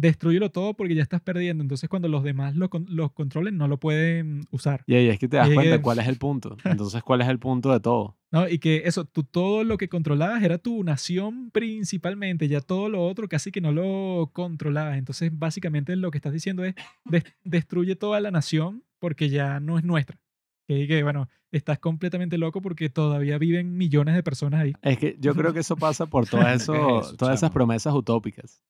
destruyelo 0.00 0.50
todo 0.50 0.74
porque 0.74 0.94
ya 0.94 1.02
estás 1.02 1.20
perdiendo. 1.20 1.62
Entonces, 1.62 1.88
cuando 1.88 2.08
los 2.08 2.22
demás 2.22 2.54
lo 2.56 2.70
los 2.88 3.12
controlen, 3.12 3.56
no 3.56 3.66
lo 3.68 3.78
pueden 3.78 4.46
usar. 4.50 4.82
Y 4.86 4.94
ahí 4.94 5.08
es 5.08 5.18
que 5.18 5.28
te 5.28 5.36
das 5.36 5.50
Y 5.50 5.54
cuenta 5.54 5.76
que- 5.76 5.82
cuál 5.82 5.98
es 5.98 6.08
el 6.08 6.16
punto. 6.18 6.56
Entonces, 6.64 7.02
¿cuál 7.02 7.20
es 7.20 7.28
el 7.28 7.38
punto 7.38 7.72
de 7.72 7.80
todo? 7.80 8.16
¿no? 8.30 8.46
Y 8.48 8.58
que 8.58 8.82
eso, 8.84 9.04
tú 9.06 9.24
todo 9.24 9.64
lo 9.64 9.78
que 9.78 9.88
controlabas 9.88 10.42
era 10.42 10.58
tu 10.58 10.84
nación 10.84 11.50
principalmente, 11.50 12.46
ya 12.46 12.60
todo 12.60 12.88
lo 12.90 13.02
otro 13.06 13.26
casi 13.28 13.50
que 13.50 13.60
no 13.60 13.72
lo 13.72 14.30
controlabas. 14.34 14.98
Entonces, 14.98 15.30
básicamente 15.32 15.96
lo 15.96 16.10
que 16.10 16.18
estás 16.18 16.32
diciendo 16.32 16.62
es, 16.64 16.74
des- 17.06 17.24
destruye 17.44 17.96
toda 17.96 18.20
la 18.20 18.30
nación 18.30 18.84
porque 18.98 19.28
ya 19.30 19.60
no 19.60 19.78
es 19.78 19.84
nuestra. 19.84 20.20
Que, 20.66 20.86
que, 20.86 21.02
bueno, 21.02 21.30
estás 21.50 21.78
completamente 21.78 22.36
loco 22.36 22.60
porque 22.60 22.90
todavía 22.90 23.38
viven 23.38 23.78
millones 23.78 24.14
de 24.14 24.22
personas 24.22 24.60
ahí. 24.60 24.74
Es 24.82 24.98
que 24.98 25.16
yo 25.18 25.34
creo 25.34 25.52
que 25.54 25.60
eso 25.60 25.76
pasa 25.76 26.04
por 26.06 26.28
todas, 26.28 26.60
eso, 26.62 26.72
¿Qué 26.74 26.78
es 26.98 27.06
eso, 27.06 27.16
todas 27.16 27.34
esas 27.38 27.50
promesas 27.50 27.94
utópicas. 27.94 28.60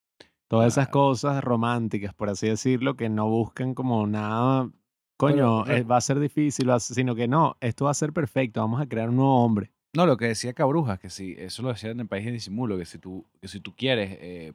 Todas 0.49 0.73
esas 0.73 0.89
cosas 0.89 1.45
románticas, 1.45 2.15
por 2.15 2.31
así 2.31 2.49
decirlo, 2.49 2.97
que 2.97 3.11
no 3.11 3.29
buscan 3.29 3.75
como 3.75 4.07
nada, 4.07 4.71
coño, 5.19 5.67
eh, 5.67 5.83
va 5.83 5.99
a 5.99 6.01
ser 6.01 6.19
difícil, 6.19 6.71
sino 6.81 7.15
que 7.15 7.29
no, 7.29 7.57
esto 7.61 7.85
va 7.85 7.91
a 7.91 7.95
ser 7.95 8.15
perfecto, 8.15 8.61
vamos 8.61 8.81
a 8.81 8.87
crear 8.87 9.11
un 9.11 9.17
nuevo 9.17 9.45
hombre. 9.45 9.71
No, 9.95 10.07
lo 10.07 10.17
que 10.17 10.27
decía 10.27 10.55
Cabrujas, 10.55 10.99
que 10.99 11.11
si, 11.11 11.33
eso 11.39 11.63
lo 11.63 11.69
decía 11.69 11.91
en 11.91 12.01
el 12.01 12.09
país 12.09 12.25
de 12.25 12.33
disimulo, 12.33 12.79
que 12.79 12.87
si 12.87 12.99
tú, 12.99 13.27
que 13.41 13.49
si 13.49 13.61
tú 13.61 13.75
quieres 13.75 14.17
eh, 14.21 14.53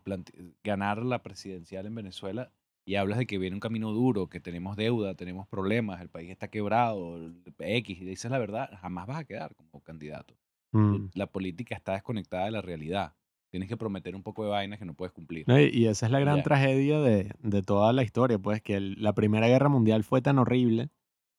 ganar 0.64 1.04
la 1.04 1.22
presidencial 1.22 1.86
en 1.86 1.94
Venezuela 1.94 2.52
y 2.86 2.96
hablas 2.96 3.18
de 3.20 3.28
que 3.28 3.38
viene 3.38 3.56
un 3.56 3.60
camino 3.60 3.92
duro, 3.92 4.28
que 4.30 4.40
tenemos 4.40 4.76
deuda, 4.76 5.16
tenemos 5.16 5.48
problemas, 5.48 6.02
el 6.02 6.10
país 6.10 6.32
está 6.32 6.48
quebrado, 6.50 7.18
el 7.18 7.36
X, 7.58 8.02
y 8.02 8.06
dices 8.06 8.32
la 8.32 8.40
verdad, 8.40 8.70
jamás 8.82 9.08
vas 9.08 9.20
a 9.20 9.24
quedar 9.26 9.56
como 9.56 9.84
candidato. 9.84 10.36
Mm. 10.72 11.10
La 11.14 11.28
política 11.28 11.76
está 11.76 11.94
desconectada 11.94 12.46
de 12.46 12.52
la 12.52 12.62
realidad. 12.62 13.14
Tienes 13.53 13.69
que 13.69 13.77
prometer 13.77 14.15
un 14.15 14.23
poco 14.23 14.43
de 14.43 14.49
vainas 14.49 14.80
que 14.80 14.85
no 14.85 14.95
puedes 14.95 15.11
cumplir. 15.14 15.43
No, 15.48 15.59
y, 15.59 15.65
y 15.65 15.85
esa 15.85 16.07
es 16.07 16.11
la 16.11 16.19
gran 16.19 16.38
tragedia 16.41 16.99
de, 16.99 17.32
de 17.43 17.61
toda 17.61 17.93
la 17.93 18.01
historia, 18.01 18.40
pues 18.40 18.64
que 18.64 18.73
el- 18.77 18.95
la 18.99 19.14
Primera 19.14 19.48
Guerra 19.48 19.69
Mundial 19.69 20.03
fue 20.03 20.23
tan 20.23 20.40
horrible, 20.40 20.90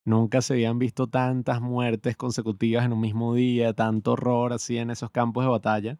nunca 0.04 0.40
se 0.40 0.52
habían 0.52 0.78
visto 0.78 1.08
tantas 1.08 1.60
muertes 1.60 2.16
consecutivas 2.16 2.84
en 2.84 2.92
un 2.92 3.00
mismo 3.00 3.34
día, 3.34 3.72
tanto 3.72 4.12
horror 4.12 4.52
así 4.52 4.78
en 4.78 4.90
esos 4.90 5.10
campos 5.10 5.42
de 5.44 5.50
batalla, 5.50 5.98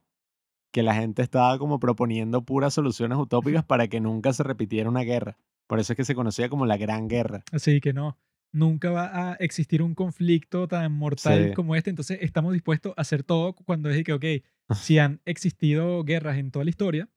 que 0.73 0.85
la 0.85 0.95
gente 0.95 1.21
estaba 1.23 1.59
como 1.59 1.81
proponiendo 1.81 2.43
puras 2.43 2.75
soluciones 2.75 3.19
utópicas 3.19 3.65
para 3.65 3.89
que 3.89 4.01
nunca 4.01 4.33
se 4.33 4.45
repitiera 4.45 4.89
una 4.89 5.01
guerra. 5.01 5.37
Por 5.67 5.81
eso 5.81 5.95
es 5.95 5.97
que 5.97 6.05
se 6.05 6.15
conocía 6.15 6.49
como 6.49 6.65
la 6.65 6.77
Gran 6.77 7.09
Guerra. 7.09 7.43
Así 7.51 7.81
que 7.81 7.93
no, 7.93 8.17
nunca 8.55 8.91
va 8.91 9.33
a 9.33 9.35
existir 9.35 9.83
un 9.83 9.95
conflicto 9.95 10.69
tan 10.69 10.93
mortal 10.93 11.49
Sí. 11.49 11.55
como 11.55 11.75
este. 11.77 11.91
Entonces 11.91 12.19
estamos 12.23 12.53
dispuestos 12.53 12.95
a 12.97 13.01
hacer 13.03 13.23
todo 13.23 13.55
cuando 13.55 13.91
es 13.91 13.97
de 13.97 14.05
que, 14.05 14.13
ok, 14.13 14.25
si 14.75 14.99
han 14.99 15.21
existido 15.25 16.05
guerras 16.05 16.39
en 16.39 16.51
toda 16.51 16.65
la 16.65 16.71
historia, 16.71 17.09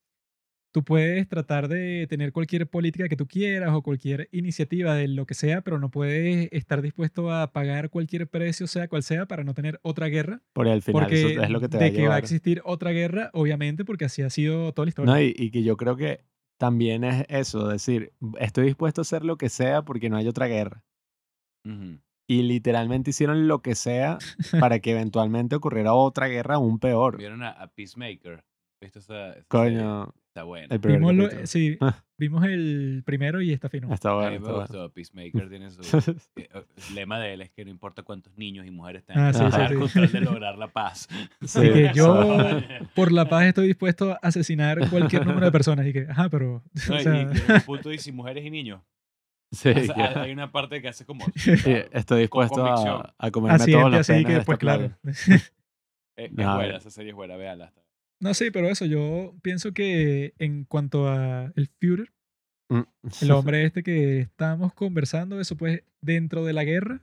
tú 0.74 0.84
puedes 0.84 1.28
tratar 1.28 1.68
de 1.70 2.06
tener 2.08 2.32
cualquier 2.32 2.68
política 2.70 3.08
que 3.08 3.16
tú 3.16 3.28
quieras 3.28 3.72
o 3.74 3.82
cualquier 3.82 4.28
iniciativa 4.32 4.96
de 4.96 5.08
lo 5.08 5.26
que 5.26 5.34
sea, 5.34 5.62
pero 5.62 5.80
no 5.80 5.90
puedes 5.90 6.50
estar 6.52 6.82
dispuesto 6.82 7.32
a 7.32 7.52
pagar 7.54 7.90
cualquier 7.90 8.28
precio, 8.28 8.68
sea 8.68 8.88
cual 8.88 9.04
sea, 9.04 9.28
para 9.28 9.44
no 9.44 9.54
tener 9.54 9.80
otra 9.82 10.08
guerra. 10.08 10.42
Porque 10.54 10.72
al 10.72 10.82
final 10.82 11.04
Porque 11.04 11.32
eso 11.32 11.42
es 11.42 11.50
lo 11.50 11.60
que 11.60 11.70
te 11.70 11.78
va 11.78 11.84
de 11.84 11.90
a 11.90 11.94
que 11.94 12.08
va 12.08 12.16
a 12.16 12.20
existir 12.20 12.62
otra 12.66 12.92
guerra, 12.92 13.30
obviamente, 13.34 13.86
porque 13.86 14.06
así 14.06 14.22
ha 14.22 14.30
sido 14.30 14.74
toda 14.74 14.86
la 14.86 14.90
historia. 14.90 15.14
No, 15.14 15.22
y, 15.22 15.34
y 15.36 15.52
que 15.52 15.64
yo 15.64 15.78
creo 15.78 15.96
que 15.96 16.26
también 16.58 17.04
es 17.04 17.26
eso, 17.30 17.68
decir, 17.68 18.14
estoy 18.40 18.66
dispuesto 18.66 19.02
a 19.02 19.04
hacer 19.04 19.24
lo 19.24 19.38
que 19.38 19.50
sea 19.50 19.84
porque 19.84 20.10
no 20.10 20.18
hay 20.18 20.28
otra 20.28 20.48
guerra. 20.48 20.84
Ujú. 21.66 22.00
Y 22.30 22.42
literalmente 22.44 23.12
hicieron 23.12 23.48
lo 23.48 23.62
que 23.62 23.74
sea 23.76 24.18
para 24.60 24.80
que 24.80 24.92
eventualmente 24.92 25.56
ocurriera 25.56 25.94
otra 25.94 26.28
guerra 26.28 26.56
aún 26.56 26.78
peor. 26.80 27.18
Vieron 27.18 27.42
a, 27.44 27.52
a 27.52 27.68
Peacemaker. 27.68 28.44
¿Viste 28.82 29.00
esa, 29.00 29.30
esa 29.30 29.34
serie? 29.34 29.46
Coño, 29.48 30.14
Está 30.28 30.44
buena. 30.44 30.68
el 30.76 30.80
Vimos, 30.80 31.16
lo- 31.16 31.24
capítulo. 31.24 31.48
sí, 31.48 31.78
Ah. 31.82 32.04
vimos 32.18 32.44
el 32.44 33.02
primero 33.06 33.42
y 33.42 33.52
está 33.54 33.70
fino. 33.70 33.92
Está 33.92 34.10
A 34.12 34.14
bueno, 34.16 34.32
mí 34.32 34.40
me 34.40 34.46
está 34.62 34.74
bueno. 34.78 34.90
Peacemaker 34.92 35.50
tiene 35.50 35.72
su... 35.72 35.82
eh, 36.36 36.50
El 36.90 36.96
lema 36.96 37.18
de 37.20 37.34
él 37.34 37.42
es 37.42 37.50
que 37.50 37.64
no 37.66 37.72
importa 37.72 38.04
cuántos 38.04 38.38
niños 38.38 38.68
y 38.68 38.72
mujeres 38.72 39.04
Ah, 39.08 39.32
tengan 39.32 39.34
sí, 39.34 39.40
que 39.40 39.52
sí, 39.52 39.68
sí. 39.74 39.76
con 39.80 39.90
tal 40.04 40.12
de 40.12 40.22
lograr 40.22 40.58
la 40.60 40.68
paz. 40.68 41.08
Sí, 41.44 41.60
Y 41.64 41.72
que 41.74 41.92
yo, 41.96 42.38
por 42.94 43.12
la 43.14 43.28
paz, 43.28 43.46
estoy 43.46 43.68
dispuesto 43.68 44.12
a 44.12 44.16
asesinar 44.22 44.88
cualquier 44.92 45.26
número 45.26 45.46
de 45.48 45.52
personas. 45.52 45.88
Y 45.88 45.94
que, 45.94 46.06
ajá, 46.10 46.30
pero. 46.30 46.62
No, 46.90 46.96
o 46.96 47.00
y- 47.00 47.04
sea, 47.04 47.22
y 47.22 47.26
un 47.26 47.62
punto 47.66 47.90
dice 47.90 48.12
mujeres 48.12 48.46
y 48.46 48.52
niños. 48.52 48.82
Sí, 49.52 49.70
O 49.70 49.84
sea, 49.86 49.96
que- 50.14 50.20
hay 50.20 50.32
una 50.32 50.52
parte 50.52 50.82
que 50.82 50.90
hace 50.90 51.06
como... 51.06 51.26
sí, 51.36 51.52
estoy 51.92 52.22
dispuesto 52.22 52.66
a, 52.66 53.16
a 53.18 53.32
comerme 53.32 53.56
así, 53.56 53.72
todos 53.72 53.92
los 53.92 54.00
así 54.10 54.26
que, 54.26 54.34
de 54.34 54.42
pues 54.42 54.56
este 54.56 54.58
claro. 54.58 54.98
Es 56.18 56.32
No, 56.34 56.56
buena, 56.56 56.78
esa 56.78 56.90
serie 56.90 57.12
es 57.12 57.16
buena, 57.16 57.38
véala. 57.38 57.74
No, 58.20 58.34
sí, 58.34 58.50
pero 58.52 58.68
eso, 58.68 58.86
yo 58.86 59.36
pienso 59.44 59.74
que 59.74 60.34
en 60.40 60.64
cuanto 60.66 61.08
a 61.08 61.52
el 61.56 61.68
Führer, 61.80 62.12
Mm. 62.70 62.82
el 63.22 63.32
hombre 63.32 63.64
este 63.64 63.82
que 63.82 64.20
estábamos 64.20 64.74
conversando, 64.74 65.40
eso 65.40 65.56
pues 65.56 65.84
dentro 66.02 66.44
de 66.44 66.52
la 66.52 66.66
guerra, 66.66 67.02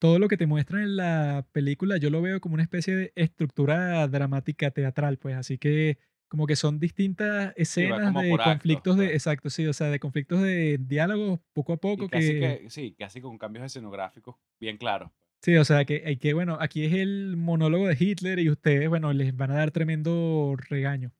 todo 0.00 0.18
lo 0.18 0.28
que 0.28 0.38
te 0.38 0.46
muestran 0.46 0.80
en 0.82 0.96
la 0.96 1.46
película 1.52 1.98
yo 1.98 2.08
lo 2.08 2.22
veo 2.22 2.40
como 2.40 2.54
una 2.54 2.62
especie 2.62 2.96
de 2.96 3.12
estructura 3.14 4.08
dramática 4.08 4.70
teatral, 4.70 5.18
pues 5.18 5.36
así 5.36 5.58
que 5.58 5.98
como 6.34 6.48
que 6.48 6.56
son 6.56 6.80
distintas 6.80 7.52
escenas 7.54 8.00
como 8.00 8.20
de 8.20 8.30
por 8.30 8.40
actos, 8.40 8.54
conflictos 8.54 8.96
de, 8.96 9.04
pues. 9.04 9.14
exacto, 9.14 9.50
sí, 9.50 9.68
o 9.68 9.72
sea, 9.72 9.86
de 9.86 10.00
conflictos 10.00 10.42
de 10.42 10.78
diálogos 10.80 11.38
poco 11.52 11.74
a 11.74 11.76
poco 11.76 12.06
Y 12.06 12.08
casi 12.08 12.32
que, 12.32 12.58
que, 12.62 12.70
sí, 12.70 12.96
casi 12.98 13.20
con 13.20 13.38
cambios 13.38 13.64
escenográficos 13.64 14.34
bien 14.58 14.76
claros. 14.76 15.12
sí, 15.42 15.56
o 15.56 15.64
sea, 15.64 15.84
que, 15.84 16.02
hay 16.04 16.16
que 16.16 16.34
bueno, 16.34 16.58
aquí 16.60 16.86
es 16.86 16.92
el 16.92 17.36
monólogo 17.36 17.86
de 17.86 17.96
Hitler 17.96 18.40
y 18.40 18.50
ustedes, 18.50 18.88
bueno, 18.88 19.12
les 19.12 19.36
van 19.36 19.52
a 19.52 19.58
dar 19.58 19.70
tremendo 19.70 20.56
regaño. 20.68 21.12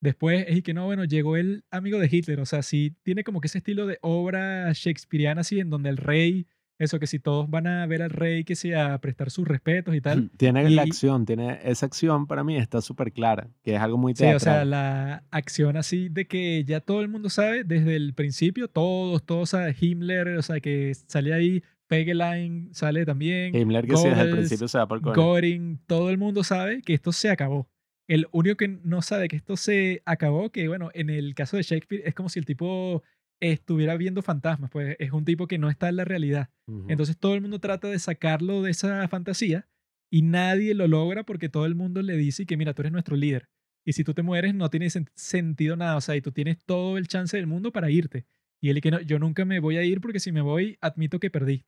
Después 0.00 0.46
es 0.48 0.56
y 0.56 0.62
que 0.62 0.72
no, 0.72 0.86
bueno, 0.86 1.04
llegó 1.04 1.36
el 1.36 1.66
amigo 1.70 1.98
de 1.98 2.08
Hitler, 2.10 2.40
o 2.40 2.46
sea, 2.46 2.62
sí 2.62 2.96
tiene 3.02 3.24
como 3.24 3.42
que 3.42 3.48
ese 3.48 3.58
estilo 3.58 3.86
de 3.86 3.98
obra 4.00 4.72
shakespeariana 4.72 5.42
así, 5.42 5.60
en 5.60 5.68
donde 5.68 5.90
el 5.90 5.98
rey 5.98 6.46
eso, 6.78 6.98
que 6.98 7.06
si 7.06 7.18
todos 7.18 7.48
van 7.48 7.66
a 7.66 7.86
ver 7.86 8.02
al 8.02 8.10
rey, 8.10 8.44
que 8.44 8.56
sea 8.56 8.94
a 8.94 8.98
prestar 9.00 9.30
sus 9.30 9.46
respetos 9.46 9.94
y 9.94 10.00
tal. 10.00 10.30
Tiene 10.36 10.68
la 10.70 10.82
acción, 10.82 11.24
tiene 11.26 11.60
esa 11.62 11.86
acción 11.86 12.26
para 12.26 12.42
mí 12.44 12.56
está 12.56 12.80
súper 12.80 13.12
clara, 13.12 13.48
que 13.62 13.74
es 13.76 13.80
algo 13.80 13.98
muy 13.98 14.14
Sí, 14.14 14.24
o 14.24 14.38
sea, 14.40 14.64
teatral. 14.64 14.70
la 14.70 15.24
acción 15.30 15.76
así 15.76 16.08
de 16.08 16.26
que 16.26 16.64
ya 16.64 16.80
todo 16.80 17.00
el 17.02 17.08
mundo 17.08 17.30
sabe 17.30 17.64
desde 17.64 17.94
el 17.96 18.14
principio, 18.14 18.68
todos, 18.68 19.24
todos, 19.24 19.50
sea, 19.50 19.72
Himmler, 19.78 20.28
o 20.38 20.42
sea, 20.42 20.60
que 20.60 20.92
sale 21.06 21.32
ahí, 21.34 21.62
Pegelein 21.86 22.70
sale 22.72 23.04
también, 23.04 23.54
Himmler 23.54 23.86
que 23.86 23.96
sí 23.96 24.08
desde 24.08 24.22
el 24.22 24.28
Goebbels, 24.28 24.48
principio 24.48 24.68
se 24.68 24.78
va 24.78 24.88
por 24.88 25.00
coño. 25.02 25.14
Göring, 25.14 25.78
todo 25.86 26.10
el 26.10 26.18
mundo 26.18 26.42
sabe 26.42 26.82
que 26.82 26.94
esto 26.94 27.12
se 27.12 27.30
acabó. 27.30 27.68
El 28.08 28.26
único 28.32 28.56
que 28.56 28.68
no 28.68 29.00
sabe 29.00 29.28
que 29.28 29.36
esto 29.36 29.56
se 29.56 30.02
acabó, 30.04 30.50
que 30.50 30.66
bueno, 30.68 30.90
en 30.94 31.08
el 31.10 31.34
caso 31.34 31.56
de 31.56 31.62
Shakespeare 31.62 32.02
es 32.04 32.14
como 32.14 32.28
si 32.28 32.38
el 32.40 32.44
tipo 32.46 33.02
estuviera 33.50 33.96
viendo 33.96 34.22
fantasmas, 34.22 34.70
pues 34.70 34.96
es 34.98 35.12
un 35.12 35.24
tipo 35.24 35.46
que 35.48 35.58
no 35.58 35.68
está 35.68 35.88
en 35.88 35.96
la 35.96 36.04
realidad. 36.04 36.50
Entonces 36.88 37.18
todo 37.18 37.34
el 37.34 37.40
mundo 37.40 37.58
trata 37.58 37.88
de 37.88 37.98
sacarlo 37.98 38.62
de 38.62 38.70
esa 38.70 39.06
fantasía 39.08 39.68
y 40.10 40.22
nadie 40.22 40.74
lo 40.74 40.86
logra 40.88 41.24
porque 41.24 41.48
todo 41.48 41.66
el 41.66 41.74
mundo 41.74 42.02
le 42.02 42.16
dice 42.16 42.46
que 42.46 42.56
mira, 42.56 42.72
tú 42.74 42.82
eres 42.82 42.92
nuestro 42.92 43.16
líder. 43.16 43.48
Y 43.84 43.94
si 43.94 44.04
tú 44.04 44.14
te 44.14 44.22
mueres 44.22 44.54
no 44.54 44.70
tiene 44.70 44.86
sen- 44.86 45.10
sentido 45.14 45.74
nada, 45.76 45.96
o 45.96 46.00
sea, 46.00 46.14
y 46.16 46.20
tú 46.22 46.30
tienes 46.32 46.58
todo 46.64 46.98
el 46.98 47.08
chance 47.08 47.36
del 47.36 47.46
mundo 47.48 47.72
para 47.72 47.90
irte. 47.90 48.26
Y 48.60 48.68
él 48.70 48.78
y 48.78 48.80
que 48.80 48.90
no, 48.92 49.00
yo 49.00 49.18
nunca 49.18 49.44
me 49.44 49.58
voy 49.58 49.76
a 49.76 49.82
ir 49.84 50.00
porque 50.00 50.20
si 50.20 50.30
me 50.30 50.40
voy 50.40 50.78
admito 50.80 51.18
que 51.18 51.30
perdí. 51.30 51.64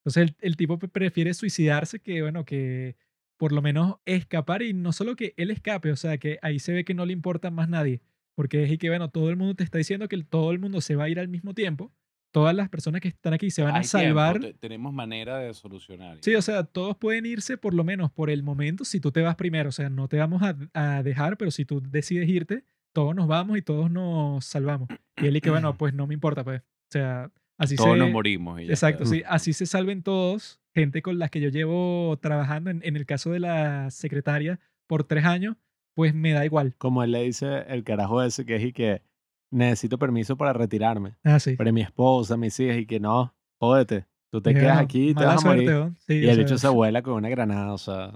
Entonces 0.00 0.22
el, 0.30 0.36
el 0.40 0.56
tipo 0.56 0.78
pre- 0.78 0.88
prefiere 0.88 1.32
suicidarse 1.34 2.00
que, 2.00 2.22
bueno, 2.22 2.44
que 2.44 2.96
por 3.38 3.52
lo 3.52 3.62
menos 3.62 3.96
escapar 4.04 4.62
y 4.62 4.72
no 4.74 4.92
solo 4.92 5.14
que 5.16 5.34
él 5.36 5.50
escape, 5.50 5.92
o 5.92 5.96
sea, 5.96 6.18
que 6.18 6.38
ahí 6.42 6.58
se 6.58 6.72
ve 6.72 6.84
que 6.84 6.94
no 6.94 7.06
le 7.06 7.12
importa 7.12 7.50
más 7.50 7.68
nadie. 7.68 8.00
Porque 8.34 8.64
es 8.64 8.70
y 8.72 8.78
que, 8.78 8.88
bueno, 8.88 9.08
todo 9.10 9.30
el 9.30 9.36
mundo 9.36 9.54
te 9.54 9.64
está 9.64 9.78
diciendo 9.78 10.08
que 10.08 10.22
todo 10.24 10.50
el 10.52 10.58
mundo 10.58 10.80
se 10.80 10.96
va 10.96 11.04
a 11.04 11.08
ir 11.08 11.18
al 11.20 11.28
mismo 11.28 11.54
tiempo. 11.54 11.92
Todas 12.32 12.54
las 12.56 12.68
personas 12.68 13.00
que 13.00 13.06
están 13.08 13.32
aquí 13.32 13.48
se 13.50 13.62
van 13.62 13.74
a 13.74 13.78
Hay 13.78 13.82
tiempo, 13.86 13.98
salvar. 13.98 14.40
te- 14.40 14.54
tenemos 14.54 14.92
manera 14.92 15.38
de 15.38 15.54
solucionar. 15.54 16.18
Sí, 16.20 16.34
o 16.34 16.42
sea, 16.42 16.64
todos 16.64 16.96
pueden 16.96 17.26
irse 17.26 17.56
por 17.56 17.74
lo 17.74 17.84
menos 17.84 18.10
por 18.10 18.28
el 18.28 18.42
momento 18.42 18.84
si 18.84 18.98
tú 18.98 19.12
te 19.12 19.22
vas 19.22 19.36
primero. 19.36 19.68
O 19.68 19.72
sea, 19.72 19.88
no 19.88 20.08
te 20.08 20.16
vamos 20.18 20.42
a, 20.42 20.56
a 20.74 21.02
dejar, 21.04 21.36
pero 21.36 21.52
si 21.52 21.64
tú 21.64 21.80
decides 21.80 22.28
irte, 22.28 22.64
todos 22.92 23.14
nos 23.14 23.28
vamos 23.28 23.56
y 23.56 23.62
todos 23.62 23.88
nos 23.88 24.44
salvamos. 24.44 24.88
Y 25.16 25.26
él 25.26 25.36
y 25.36 25.40
que, 25.40 25.50
bueno, 25.50 25.76
pues 25.78 25.94
no 25.94 26.08
me 26.08 26.14
importa, 26.14 26.42
pues. 26.42 26.60
O 26.60 26.90
sea, 26.90 27.30
así 27.56 27.76
Todos 27.76 27.92
se... 27.92 27.98
nos 27.98 28.10
morimos. 28.10 28.60
y 28.60 28.64
Exacto, 28.64 29.04
está. 29.04 29.14
sí. 29.14 29.22
Así 29.28 29.52
se 29.52 29.66
salven 29.66 30.02
todos. 30.02 30.60
Gente 30.74 31.02
con 31.02 31.20
las 31.20 31.30
que 31.30 31.40
yo 31.40 31.50
llevo 31.50 32.18
trabajando, 32.20 32.68
en, 32.70 32.80
en 32.84 32.96
el 32.96 33.06
caso 33.06 33.30
de 33.30 33.38
la 33.38 33.92
secretaria, 33.92 34.58
por 34.88 35.04
tres 35.04 35.24
años, 35.24 35.56
pues 35.94 36.14
me 36.14 36.32
da 36.32 36.44
igual. 36.44 36.74
Como 36.78 37.02
él 37.02 37.12
le 37.12 37.22
dice 37.22 37.64
el 37.68 37.84
carajo 37.84 38.22
ese 38.22 38.44
que 38.44 38.56
es 38.56 38.64
y 38.64 38.72
que 38.72 39.02
necesito 39.50 39.98
permiso 39.98 40.36
para 40.36 40.52
retirarme. 40.52 41.16
Ah, 41.24 41.38
sí. 41.38 41.54
Pero 41.56 41.72
mi 41.72 41.80
esposa, 41.82 42.36
mis 42.36 42.58
hijas 42.60 42.78
y 42.78 42.86
que 42.86 43.00
no, 43.00 43.34
jódete. 43.58 44.06
Tú 44.30 44.42
te 44.42 44.50
Y 44.50 44.54
quedas 44.54 44.78
aquí 44.78 45.10
y 45.10 45.14
te 45.14 45.24
vas 45.24 45.44
a 45.44 45.48
morir. 45.48 45.70
Sí, 46.00 46.14
Y 46.14 46.24
el 46.28 46.34
sea, 46.34 46.44
bicho 46.44 46.58
se 46.58 46.68
vuela 46.68 47.02
con 47.02 47.14
una 47.14 47.28
granada, 47.28 47.72
o 47.72 47.78
sea, 47.78 48.10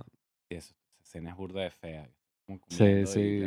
Sí, 0.48 0.56
eso, 0.56 0.74
esa 0.94 1.02
escena 1.02 1.30
es 1.30 1.36
burda 1.36 1.62
de 1.62 1.70
fea. 1.70 2.10
Como 2.46 2.58
Sí, 2.68 2.84
y 2.84 3.06
sí. 3.06 3.40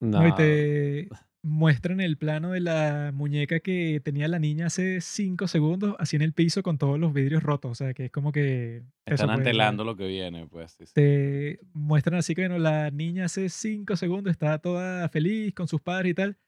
no. 0.00 0.20
No, 0.20 0.28
y 0.28 0.34
te 0.34 1.08
muestran 1.42 2.00
el 2.00 2.16
plano 2.16 2.52
de 2.52 2.60
la 2.60 3.10
muñeca 3.12 3.60
que 3.60 4.00
tenía 4.02 4.28
la 4.28 4.38
niña 4.38 4.66
hace 4.66 5.00
cinco 5.00 5.48
segundos, 5.48 5.96
así 5.98 6.16
en 6.16 6.22
el 6.22 6.32
piso 6.32 6.62
con 6.62 6.78
todos 6.78 6.98
los 6.98 7.12
vidrios 7.12 7.42
rotos. 7.42 7.72
O 7.72 7.74
sea, 7.74 7.94
que 7.94 8.06
es 8.06 8.10
como 8.12 8.32
que... 8.32 8.84
eso, 9.04 9.24
Están 9.24 9.30
antelando 9.30 9.84
lo 9.84 9.96
que 9.96 10.06
viene, 10.06 10.46
pues. 10.46 10.72
sí, 10.72 10.86
sí. 10.86 10.92
Te 10.94 11.60
muestran 11.72 12.18
así 12.18 12.34
que, 12.34 12.42
bueno, 12.42 12.58
la 12.58 12.90
niña 12.90 13.24
hace 13.24 13.48
cinco 13.48 13.96
segundos 13.96 14.30
está 14.30 14.58
toda 14.58 15.08
feliz 15.08 15.52
con 15.54 15.66
sus 15.66 15.80
padres 15.80 16.12
y 16.12 16.14
tal. 16.14 16.38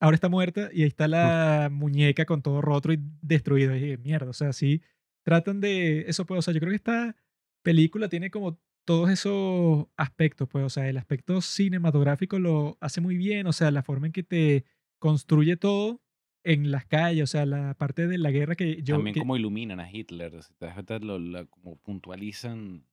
Ahora 0.00 0.14
está 0.14 0.28
muerta 0.28 0.70
y 0.72 0.82
ahí 0.82 0.88
está 0.88 1.08
la 1.08 1.68
muñeca 1.70 2.24
con 2.24 2.42
todo 2.42 2.60
roto 2.60 2.92
y 2.92 3.00
destruido. 3.22 3.76
Y 3.76 3.96
mierda, 3.98 4.30
o 4.30 4.34
sea, 4.34 4.52
sí 4.52 4.82
tratan 5.24 5.60
de... 5.60 6.04
Eso 6.06 6.26
pues, 6.26 6.38
o 6.38 6.42
sea, 6.42 6.54
yo 6.54 6.60
creo 6.60 6.70
que 6.70 6.76
esta 6.76 7.16
película 7.62 8.08
tiene 8.08 8.30
como 8.30 8.60
todos 8.84 9.10
esos 9.10 9.86
aspectos, 9.96 10.48
pues, 10.48 10.64
o 10.64 10.68
sea, 10.68 10.88
el 10.88 10.96
aspecto 10.98 11.40
cinematográfico 11.40 12.38
lo 12.38 12.76
hace 12.80 13.00
muy 13.00 13.16
bien, 13.16 13.46
o 13.46 13.52
sea, 13.52 13.70
la 13.70 13.82
forma 13.82 14.06
en 14.06 14.12
que 14.12 14.22
te 14.22 14.64
construye 14.98 15.56
todo 15.56 16.00
en 16.44 16.70
las 16.70 16.84
calles, 16.86 17.22
o 17.24 17.26
sea, 17.26 17.46
la 17.46 17.74
parte 17.74 18.06
de 18.06 18.18
la 18.18 18.30
guerra 18.30 18.54
que 18.54 18.82
yo... 18.82 18.96
También 18.96 19.14
que- 19.14 19.20
como 19.20 19.36
iluminan 19.36 19.80
a 19.80 19.90
Hitler. 19.90 20.30
Das 20.32 20.52
cuenta, 20.74 20.98
lo, 20.98 21.18
la- 21.18 21.46
como 21.46 21.76
puntualizan. 21.76 22.84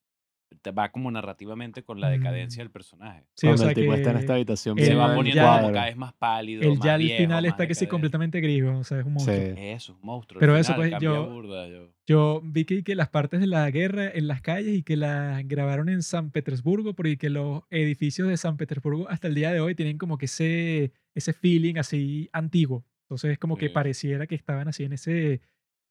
Te 0.62 0.72
va 0.72 0.92
como 0.92 1.10
narrativamente 1.12 1.84
con 1.84 2.00
la 2.02 2.10
decadencia 2.10 2.62
Mm. 2.62 2.66
del 2.66 2.72
personaje. 2.72 3.26
sí, 3.36 3.48
o 3.48 3.50
Cuando 3.50 3.58
sea, 3.64 3.70
el 3.70 3.76
tipo 3.76 3.94
está 3.94 4.10
en 4.12 4.16
que 4.18 4.22
esta 4.22 4.34
habitación 4.34 4.78
Se 4.78 4.94
va 4.96 5.16
poniendo 5.16 5.42
ya- 5.42 5.62
como 5.62 5.74
cada 5.74 5.86
vez 5.86 5.96
más 5.98 6.14
pálido. 6.14 6.62
el 6.64 6.78
más 6.78 6.80
ya 6.86 6.94
al 6.96 7.02
viejo, 7.02 7.18
final 7.24 7.46
está 7.46 7.68
que 7.68 7.76
sí 7.76 7.88
completamente 7.88 8.42
gris, 8.42 8.64
o 8.64 8.84
sea, 8.84 9.00
es 9.00 9.06
un 9.06 9.14
monstruo. 9.14 9.38
Sí. 9.38 9.54
Eso, 9.58 9.94
un 9.94 10.02
monstruo. 10.02 10.40
Pero 10.40 10.54
al 10.54 10.60
eso, 10.60 10.74
final 10.76 10.90
pues, 10.92 11.02
yo- 11.02 11.30
burda, 11.30 11.68
yo- 11.70 11.94
Yo 12.08 12.42
vi 12.44 12.66
que, 12.66 12.84
que 12.84 12.96
las 12.96 13.08
partes 13.10 13.40
de 13.40 13.48
la 13.48 13.70
guerra 13.72 14.10
en 14.10 14.28
las 14.28 14.42
calles 14.42 14.76
y 14.78 14.84
que 14.84 14.98
las 14.98 15.48
grabaron 15.48 15.88
en 15.88 16.02
San 16.04 16.32
Petersburgo, 16.32 16.94
porque 16.94 17.18
que 17.18 17.30
los 17.30 17.64
edificios 17.70 18.28
de 18.28 18.36
San 18.36 18.58
Petersburgo 18.58 19.08
hasta 19.10 19.28
el 19.30 19.36
día 19.36 19.54
de 19.54 19.62
hoy 19.62 19.76
tienen 19.76 19.98
como 19.98 20.18
que 20.18 20.26
ese, 20.26 20.92
ese 21.16 21.32
feeling 21.32 21.76
así 21.78 22.30
antiguo. 22.34 22.84
Entonces 23.04 23.32
es 23.32 23.38
como 23.40 23.56
que 23.56 23.68
Sí. 23.68 23.74
pareciera 23.74 24.28
que 24.28 24.36
estaban 24.36 24.68
así 24.68 24.84
en 24.84 24.94
ese 24.94 25.42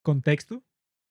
contexto. 0.03 0.63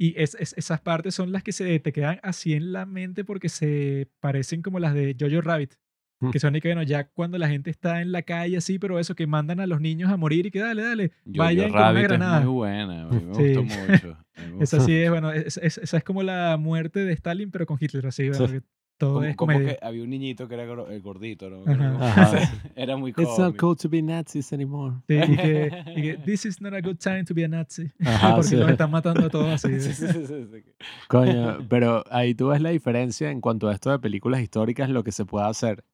Y 0.01 0.13
es, 0.19 0.35
es- 0.39 0.53
esas 0.57 0.79
partes 0.81 1.13
son 1.13 1.31
las 1.33 1.43
que 1.43 1.51
se 1.51 1.77
te 1.79 1.91
quedan 1.91 2.19
así 2.23 2.53
en 2.53 2.71
la 2.71 2.85
mente 2.85 3.25
porque 3.25 3.49
se 3.49 4.07
parecen 4.21 4.61
como 4.61 4.79
las 4.79 4.93
de 4.93 5.15
Jojo 5.19 5.41
Rabbit. 5.41 5.73
Mm. 6.21 6.31
Que 6.31 6.39
son 6.39 6.55
y 6.55 6.61
que, 6.61 6.67
bueno, 6.69 6.83
ya 6.83 7.05
cuando 7.09 7.37
la 7.37 7.47
gente 7.47 7.69
está 7.69 8.01
en 8.01 8.11
la 8.11 8.21
calle 8.23 8.57
así, 8.57 8.77
pero 8.79 8.99
eso, 8.99 9.15
que 9.15 9.25
mandan 9.27 9.59
a 9.61 9.67
los 9.67 9.79
niños 9.79 10.09
a 10.11 10.17
morir 10.17 10.45
y 10.45 10.51
que 10.51 10.59
dale, 10.59 10.83
dale, 10.83 11.11
Jojo 11.25 11.37
vayan 11.37 11.71
con 11.71 11.79
una 11.81 11.91
granada. 12.01 12.39
Es 12.39 12.45
muy 12.45 12.53
buena, 12.53 13.07
me 13.07 13.19
Sí. 13.35 13.53
gustó 13.55 13.63
mucho. 13.63 14.17
Esa 14.61 14.79
sí 14.81 14.93
es, 14.97 15.09
bueno, 15.09 15.31
es- 15.31 15.57
es- 15.57 15.77
esa 15.77 15.97
es 15.97 16.03
como 16.03 16.23
la 16.23 16.57
muerte 16.57 16.99
de 17.05 17.13
Stalin, 17.13 17.51
pero 17.51 17.65
con 17.65 17.77
Hitler, 17.79 18.07
así, 18.07 18.23
que 18.31 18.61
todo 18.99 19.13
Como, 19.13 19.25
es 19.25 19.35
como 19.37 19.57
que 19.57 19.79
había 19.81 20.03
un 20.03 20.09
niñito 20.09 20.47
que 20.47 20.55
era 20.55 20.63
el 20.63 21.01
gordito, 21.01 21.49
¿no? 21.49 21.63
Ajá. 21.99 22.51
Era 22.75 22.97
muy 22.97 23.11
It's 23.11 23.19
not 23.19 23.37
cómico. 23.37 23.67
Cool 23.67 23.77
to 23.77 23.89
be 23.89 24.01
Nazis 24.01 24.51
anymore. 24.51 24.97
Sí, 25.07 25.15
y, 25.15 25.37
que, 25.37 25.83
y 25.95 26.01
que, 26.01 26.17
this 26.25 26.45
is 26.45 26.61
not 26.61 26.73
a 26.73 26.81
good 26.81 26.97
time 26.97 27.23
to 27.23 27.33
be 27.33 27.45
a 27.45 27.47
Nazi. 27.47 27.89
Ajá, 28.05 28.35
Porque 28.35 28.49
sí. 28.49 28.55
nos 28.57 28.69
están 28.69 28.91
matando 28.91 29.25
a 29.25 29.29
todos 29.29 29.47
así. 29.47 29.79
Sí, 29.79 29.93
sí, 29.93 30.07
sí, 30.07 30.27
sí, 30.27 30.47
sí. 30.51 30.63
Coño, 31.07 31.65
pero 31.69 32.03
ahí 32.11 32.35
tú 32.35 32.49
ves 32.49 32.61
la 32.61 32.71
diferencia 32.71 33.31
en 33.31 33.39
cuanto 33.39 33.69
a 33.69 33.73
esto 33.73 33.89
de 33.89 33.99
películas 33.99 34.41
históricas, 34.41 34.89
lo 34.89 35.03
que 35.03 35.13
se 35.13 35.25
puede 35.25 35.47
hacer. 35.47 35.85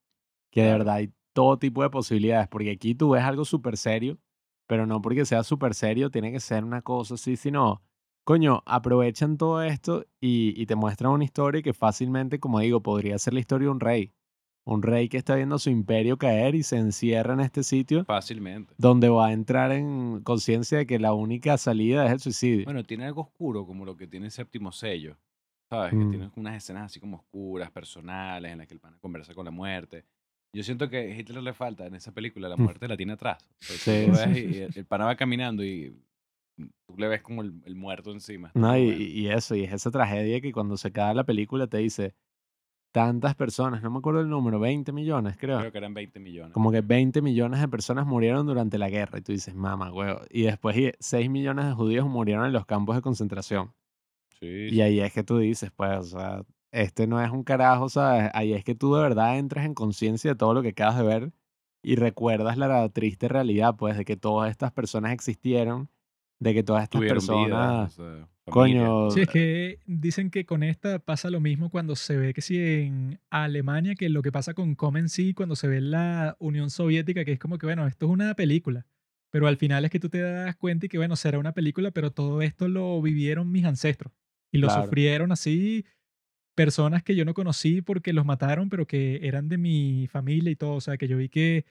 Que 0.50 0.64
de 0.64 0.72
verdad 0.72 0.96
hay 0.96 1.14
todo 1.34 1.60
tipo 1.60 1.84
de 1.84 1.92
posibilidades, 1.92 2.48
porque 2.48 2.72
aquí 2.72 2.96
tú 2.96 3.12
ves 3.12 3.24
algo 3.24 3.46
súper 3.46 3.78
serio, 3.78 4.18
pero 4.68 4.88
no 4.88 5.02
porque 5.02 5.26
sea 5.26 5.44
súper 5.44 5.76
serio 5.76 6.10
tiene 6.10 6.32
que 6.32 6.40
ser 6.40 6.64
una 6.64 6.82
cosa 6.82 7.14
así, 7.14 7.36
sino, 7.36 7.84
coño, 8.26 8.62
aprovechan 8.66 9.38
todo 9.38 9.62
esto 9.64 10.06
y, 10.20 10.54
y 10.62 10.66
te 10.66 10.76
muestran 10.76 11.12
una 11.14 11.24
historia 11.24 11.62
que 11.62 11.74
fácilmente, 11.74 12.40
como 12.40 12.60
digo, 12.60 12.82
podría 12.82 13.18
ser 13.18 13.34
la 13.34 13.40
historia 13.40 13.68
de 13.68 13.72
un 13.72 13.80
rey. 13.80 14.12
Un 14.68 14.82
rey 14.82 15.08
que 15.10 15.18
está 15.18 15.36
viendo 15.36 15.60
su 15.60 15.70
imperio 15.70 16.18
caer 16.18 16.56
y 16.56 16.64
se 16.64 16.78
encierra 16.78 17.36
en 17.36 17.40
este 17.42 17.64
sitio 17.64 18.04
Fácilmente. 18.04 18.74
donde 18.80 19.10
va 19.10 19.28
a 19.28 19.32
entrar 19.32 19.72
en 19.72 20.22
conciencia 20.24 20.80
de 20.80 20.88
que 20.88 20.98
la 20.98 21.14
única 21.14 21.56
salida 21.60 22.04
es 22.08 22.12
el 22.14 22.20
suicidio. 22.20 22.66
Bueno, 22.66 22.84
tiene 22.84 23.06
algo 23.06 23.22
oscuro 23.22 23.66
como 23.68 23.86
lo 23.86 23.96
que 23.96 24.08
tiene 24.08 24.26
el 24.26 24.32
séptimo 24.32 24.72
sello. 24.72 25.18
¿Sabes? 25.70 25.92
Que 25.92 25.98
Mm. 25.98 26.10
tiene 26.10 26.32
unas 26.36 26.56
escenas 26.58 26.84
así 26.86 27.00
como 27.00 27.18
oscuras, 27.18 27.70
personales, 27.72 28.52
en 28.52 28.58
las 28.60 28.68
que 28.68 28.74
el 28.74 28.80
pana 28.80 28.98
conversa 29.00 29.34
con 29.36 29.46
la 29.46 29.52
muerte. 29.52 30.04
Yo 30.54 30.64
siento 30.64 30.90
que 30.90 30.98
a 30.98 31.16
Hitler 31.20 31.44
le 31.44 31.54
falta 31.54 31.86
en 31.86 31.94
esa 31.96 32.12
película, 32.12 32.50
la 32.50 32.56
Mm. 32.58 32.62
muerte 32.64 32.88
la 32.88 32.98
tiene 32.98 33.14
atrás. 33.14 33.38
Sí. 33.60 33.92
y 33.92 34.58
el, 34.62 34.72
el 34.76 34.86
pana 34.86 35.06
va 35.06 35.16
caminando 35.16 35.64
y 35.64 35.96
tú 36.58 36.98
le 36.98 37.08
ves 37.08 37.22
como 37.22 37.42
el, 37.42 37.62
el 37.66 37.76
muerto 37.76 38.12
encima. 38.12 38.52
No, 38.54 38.78
y, 38.78 38.92
y 38.92 39.30
eso, 39.30 39.56
y 39.56 39.64
es 39.64 39.74
esa 39.74 39.92
tragedia 39.92 40.42
que 40.42 40.52
cuando 40.52 40.78
se 40.78 40.90
acaba 40.90 41.14
la 41.14 41.24
película 41.24 41.68
te 41.68 41.78
dice 41.78 42.16
tantas 42.96 43.36
personas, 43.36 43.84
no 43.84 43.92
me 43.92 43.98
acuerdo 43.98 44.22
el 44.22 44.30
número, 44.30 44.58
20 44.58 44.94
millones 44.94 45.36
creo. 45.38 45.60
Creo 45.60 45.72
que 45.74 45.78
eran 45.80 45.94
20 45.94 46.18
millones. 46.22 46.54
Como 46.54 46.72
que 46.72 46.80
20 46.80 47.22
millones 47.22 47.60
de 47.60 47.68
personas 47.68 48.06
murieron 48.08 48.46
durante 48.46 48.78
la 48.78 48.90
guerra 48.90 49.20
y 49.20 49.22
tú 49.22 49.34
dices, 49.34 49.54
mamá, 49.54 49.92
huevo. 49.92 50.22
Y 50.30 50.44
después 50.44 50.78
y 50.78 50.94
6 50.98 51.30
millones 51.30 51.66
de 51.66 51.74
judíos 51.74 52.08
murieron 52.08 52.46
en 52.46 52.54
los 52.54 52.66
campos 52.66 52.96
de 52.96 53.02
concentración. 53.02 53.74
Sí, 54.40 54.70
Y 54.72 54.80
ahí 54.80 55.02
es 55.02 55.12
que 55.12 55.24
tú 55.26 55.40
dices, 55.40 55.72
pues, 55.76 55.98
o 55.98 56.04
sea, 56.04 56.46
este 56.72 57.06
no 57.06 57.22
es 57.22 57.30
un 57.32 57.44
carajo, 57.44 57.90
¿sabes? 57.90 58.32
Ahí 58.34 58.54
es 58.54 58.64
que 58.64 58.76
tú 58.76 58.96
de 58.96 59.02
verdad 59.02 59.38
entras 59.38 59.66
en 59.66 59.74
conciencia 59.74 60.32
de 60.32 60.36
todo 60.36 60.54
lo 60.54 60.62
que 60.62 60.70
acabas 60.70 60.98
de 60.98 61.04
ver 61.04 61.34
y 61.84 61.98
recuerdas 61.98 62.58
la 62.58 62.88
triste 62.88 63.28
realidad, 63.28 63.76
pues, 63.78 63.98
de 63.98 64.06
que 64.06 64.16
todas 64.16 64.50
estas 64.52 64.72
personas 64.72 65.12
existieron, 65.12 65.90
de 66.40 66.54
que 66.54 66.64
todas 66.64 66.84
estas 66.84 67.00
tuvieron 67.00 67.18
personas, 67.18 67.48
vida. 67.48 67.84
o 67.86 67.90
sea, 67.90 68.28
familia. 68.46 68.90
coño, 68.90 69.12
Sí, 69.12 69.22
es 69.22 69.30
que 69.30 69.80
dicen 69.86 70.30
que 70.30 70.46
con 70.46 70.64
esta 70.64 71.00
pasa 71.00 71.30
lo 71.30 71.40
mismo 71.40 71.70
cuando 71.70 71.96
se 71.96 72.18
ve 72.18 72.34
que 72.34 72.42
sí 72.42 72.58
en 72.60 73.20
Alemania, 73.30 73.96
que 73.96 74.10
lo 74.10 74.22
que 74.22 74.32
pasa 74.32 74.54
con 74.54 74.76
Comen 74.76 75.10
sí, 75.10 75.34
cuando 75.34 75.56
se 75.56 75.68
ve 75.68 75.82
la 75.82 76.36
Unión 76.40 76.70
Soviética, 76.70 77.26
que 77.26 77.32
es 77.34 77.40
como 77.40 77.58
que, 77.58 77.66
bueno, 77.66 77.88
esto 77.88 78.06
es 78.08 78.12
una 78.12 78.34
película. 78.36 78.86
Pero 79.32 79.48
al 79.48 79.58
final 79.58 79.84
es 79.86 79.92
que 79.92 80.00
tú 80.00 80.08
te 80.10 80.20
das 80.22 80.56
cuenta 80.56 80.86
y 80.86 80.90
que, 80.90 80.98
bueno, 80.98 81.16
será 81.16 81.40
una 81.40 81.52
película, 81.54 81.92
pero 81.92 82.12
todo 82.12 82.42
esto 82.42 82.68
lo 82.70 83.02
vivieron 83.02 83.52
mis 83.52 83.66
ancestros. 83.66 84.14
Y 84.52 84.60
lo 84.60 84.68
Claro. 84.68 84.84
sufrieron 84.84 85.32
así 85.32 85.86
personas 86.56 87.04
que 87.04 87.16
yo 87.16 87.26
no 87.26 87.34
conocí 87.34 87.82
porque 87.82 88.14
los 88.14 88.26
mataron, 88.26 88.70
pero 88.70 88.88
que 88.88 89.20
eran 89.28 89.50
de 89.50 89.58
mi 89.58 90.08
familia 90.08 90.52
y 90.52 90.56
todo. 90.56 90.76
O 90.76 90.82
sea, 90.82 90.98
que 90.98 91.08
yo 91.08 91.18
vi 91.18 91.30
que 91.30 91.66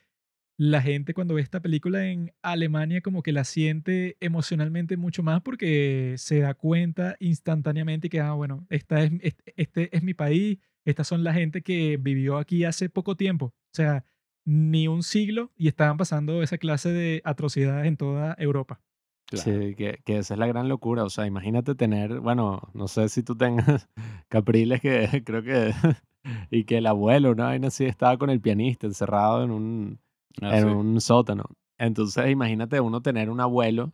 la 0.57 0.81
gente 0.81 1.15
cuando 1.15 1.35
ve 1.35 1.43
esta 1.43 1.61
película 1.61 2.07
en 2.07 2.33
Alemania 2.43 3.01
como 3.01 3.23
que 3.23 3.33
la 3.33 3.45
siente 3.45 4.17
emocionalmente 4.21 4.97
mucho 4.97 5.23
más 5.23 5.43
porque 5.43 6.15
se 6.19 6.41
da 6.41 6.55
cuenta 6.55 7.17
instantáneamente 7.19 8.09
que, 8.09 8.21
ah, 8.21 8.33
bueno, 8.33 8.67
esta 8.71 9.03
es, 9.03 9.13
este, 9.21 9.55
este 9.57 9.97
es 9.97 10.03
mi 10.03 10.15
país, 10.15 10.59
estas 10.85 11.09
son 11.09 11.25
la 11.25 11.35
gente 11.35 11.63
que 11.63 11.97
vivió 11.97 12.39
aquí 12.39 12.65
hace 12.65 12.89
poco 12.89 13.17
tiempo. 13.17 13.47
O 13.47 13.75
sea, 13.75 14.05
ni 14.45 14.87
un 14.89 15.03
siglo 15.03 15.51
y 15.57 15.69
estaban 15.69 15.97
pasando 15.97 16.43
esa 16.43 16.59
clase 16.59 16.93
de 16.93 17.23
atrocidades 17.25 17.87
en 17.87 17.97
toda 17.97 18.37
Europa. 18.39 18.81
Claro. 19.27 19.45
Sí, 19.45 19.75
que, 19.75 20.01
que 20.05 20.19
esa 20.19 20.35
es 20.35 20.41
la 20.41 20.47
gran 20.47 20.69
locura. 20.69 21.03
O 21.03 21.11
sea, 21.11 21.27
imagínate 21.27 21.75
tener, 21.75 22.21
bueno, 22.21 22.71
no 22.75 22.89
sé 22.89 23.09
si 23.09 23.23
tú 23.23 23.37
tengas 23.37 23.89
Capriles 24.29 24.81
que 24.81 25.09
creo 25.25 25.43
que, 25.43 25.73
y 26.51 26.65
que 26.65 26.79
el 26.79 26.87
abuelo, 26.87 27.33
una 27.33 27.47
vaina 27.47 27.69
así, 27.69 27.87
estaba 27.87 28.19
con 28.19 28.31
el 28.31 28.41
pianista 28.41 28.87
encerrado 28.87 29.43
en 29.43 29.51
un, 29.51 29.99
Ah, 30.41 30.57
en 30.59 30.63
sí. 30.65 30.69
un 30.69 31.01
sótano. 31.01 31.45
Entonces, 31.79 32.31
imagínate 32.31 32.81
uno 32.81 33.03
tener 33.03 33.31
un 33.31 33.41
abuelo 33.41 33.93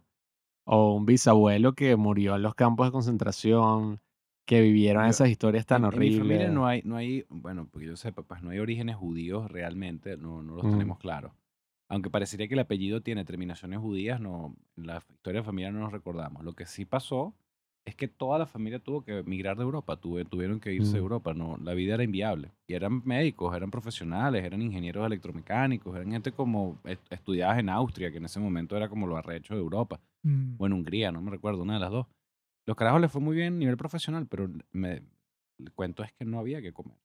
o 0.65 0.94
un 0.94 1.07
bisabuelo 1.07 1.75
que 1.75 1.97
murió 1.97 2.36
en 2.36 2.43
los 2.43 2.55
campos 2.55 2.86
de 2.86 2.93
concentración, 2.93 4.01
que 4.47 4.60
vivieron 4.60 5.05
Yo- 5.05 5.10
esas 5.10 5.28
historias 5.28 5.67
tan 5.67 5.83
en, 5.83 5.85
en 5.85 5.91
mi 5.91 5.97
horribles. 5.97 6.19
familia 6.19 6.51
no 6.51 6.67
hay, 6.67 6.83
no 6.85 6.97
hay, 6.97 7.25
bueno, 7.28 7.69
porque 7.70 7.86
yo 7.86 7.97
sepa, 7.97 8.23
pues 8.23 8.43
no 8.43 8.51
hay 8.51 8.59
orígenes 8.59 8.97
judíos 8.97 9.51
realmente, 9.51 10.17
no, 10.17 10.43
no 10.43 10.57
los 10.57 10.67
Mm. 10.67 10.70
tenemos 10.73 10.99
claros. 10.99 11.33
Aunque 11.89 12.10
parecería 12.10 12.47
que 12.49 12.55
el 12.55 12.60
apellido 12.60 13.01
tiene 13.02 13.25
terminaciones 13.25 13.81
judías, 13.81 14.20
no, 14.20 14.55
en 14.77 14.86
la 14.86 15.02
historia 15.10 15.41
de 15.41 15.44
familia 15.44 15.73
no 15.73 15.81
nos 15.81 15.93
recordamos. 15.93 16.44
Lo 16.44 16.52
que 16.55 16.67
sí 16.67 16.85
pasó 16.85 17.35
es 17.84 17.94
que 17.97 18.09
toda 18.09 18.39
la 18.39 18.47
familia 18.47 18.78
tuvo 18.78 19.02
que 19.02 19.18
emigrar 19.18 19.57
de 19.57 19.62
Europa, 19.65 19.97
tuve- 19.97 20.25
tuvieron 20.25 20.60
que 20.60 20.73
irse 20.73 20.92
de 20.92 20.99
Mm. 21.00 21.02
Europa, 21.02 21.34
no, 21.34 21.57
la 21.59 21.75
vida 21.75 21.94
era 21.94 22.05
inviable. 22.05 22.52
Y 22.68 22.75
eran 22.75 23.02
médicos, 23.05 23.57
eran 23.57 23.70
profesionales, 23.70 24.44
eran 24.44 24.62
ingenieros 24.62 25.05
electromecánicos, 25.07 25.94
eran 25.97 26.12
gente 26.12 26.33
como 26.33 26.78
est- 26.84 27.10
estudiadas 27.12 27.59
en 27.59 27.68
Austria, 27.70 28.10
que 28.10 28.18
en 28.18 28.26
ese 28.26 28.39
momento 28.41 28.76
era 28.76 28.89
como 28.89 29.07
lo 29.07 29.17
arrecho 29.17 29.55
de 29.55 29.60
Europa 29.60 30.00
Mm, 30.23 30.57
o 30.59 30.67
en 30.67 30.73
Hungría, 30.75 31.10
no 31.10 31.23
me 31.23 31.31
recuerdo, 31.31 31.62
una 31.62 31.75
de 31.75 31.81
las 31.81 31.91
dos. 31.91 32.07
Los 32.67 32.76
carajos 32.76 33.00
les 33.00 33.10
fue 33.10 33.20
muy 33.23 33.34
bien 33.34 33.55
a 33.55 33.57
nivel 33.57 33.76
profesional, 33.78 34.26
pero 34.28 34.49
me, 34.73 35.02
el 35.59 35.73
cuento 35.75 36.02
es 36.02 36.12
que 36.12 36.25
no 36.26 36.39
había 36.39 36.60
que 36.62 36.73
comer. 36.73 36.99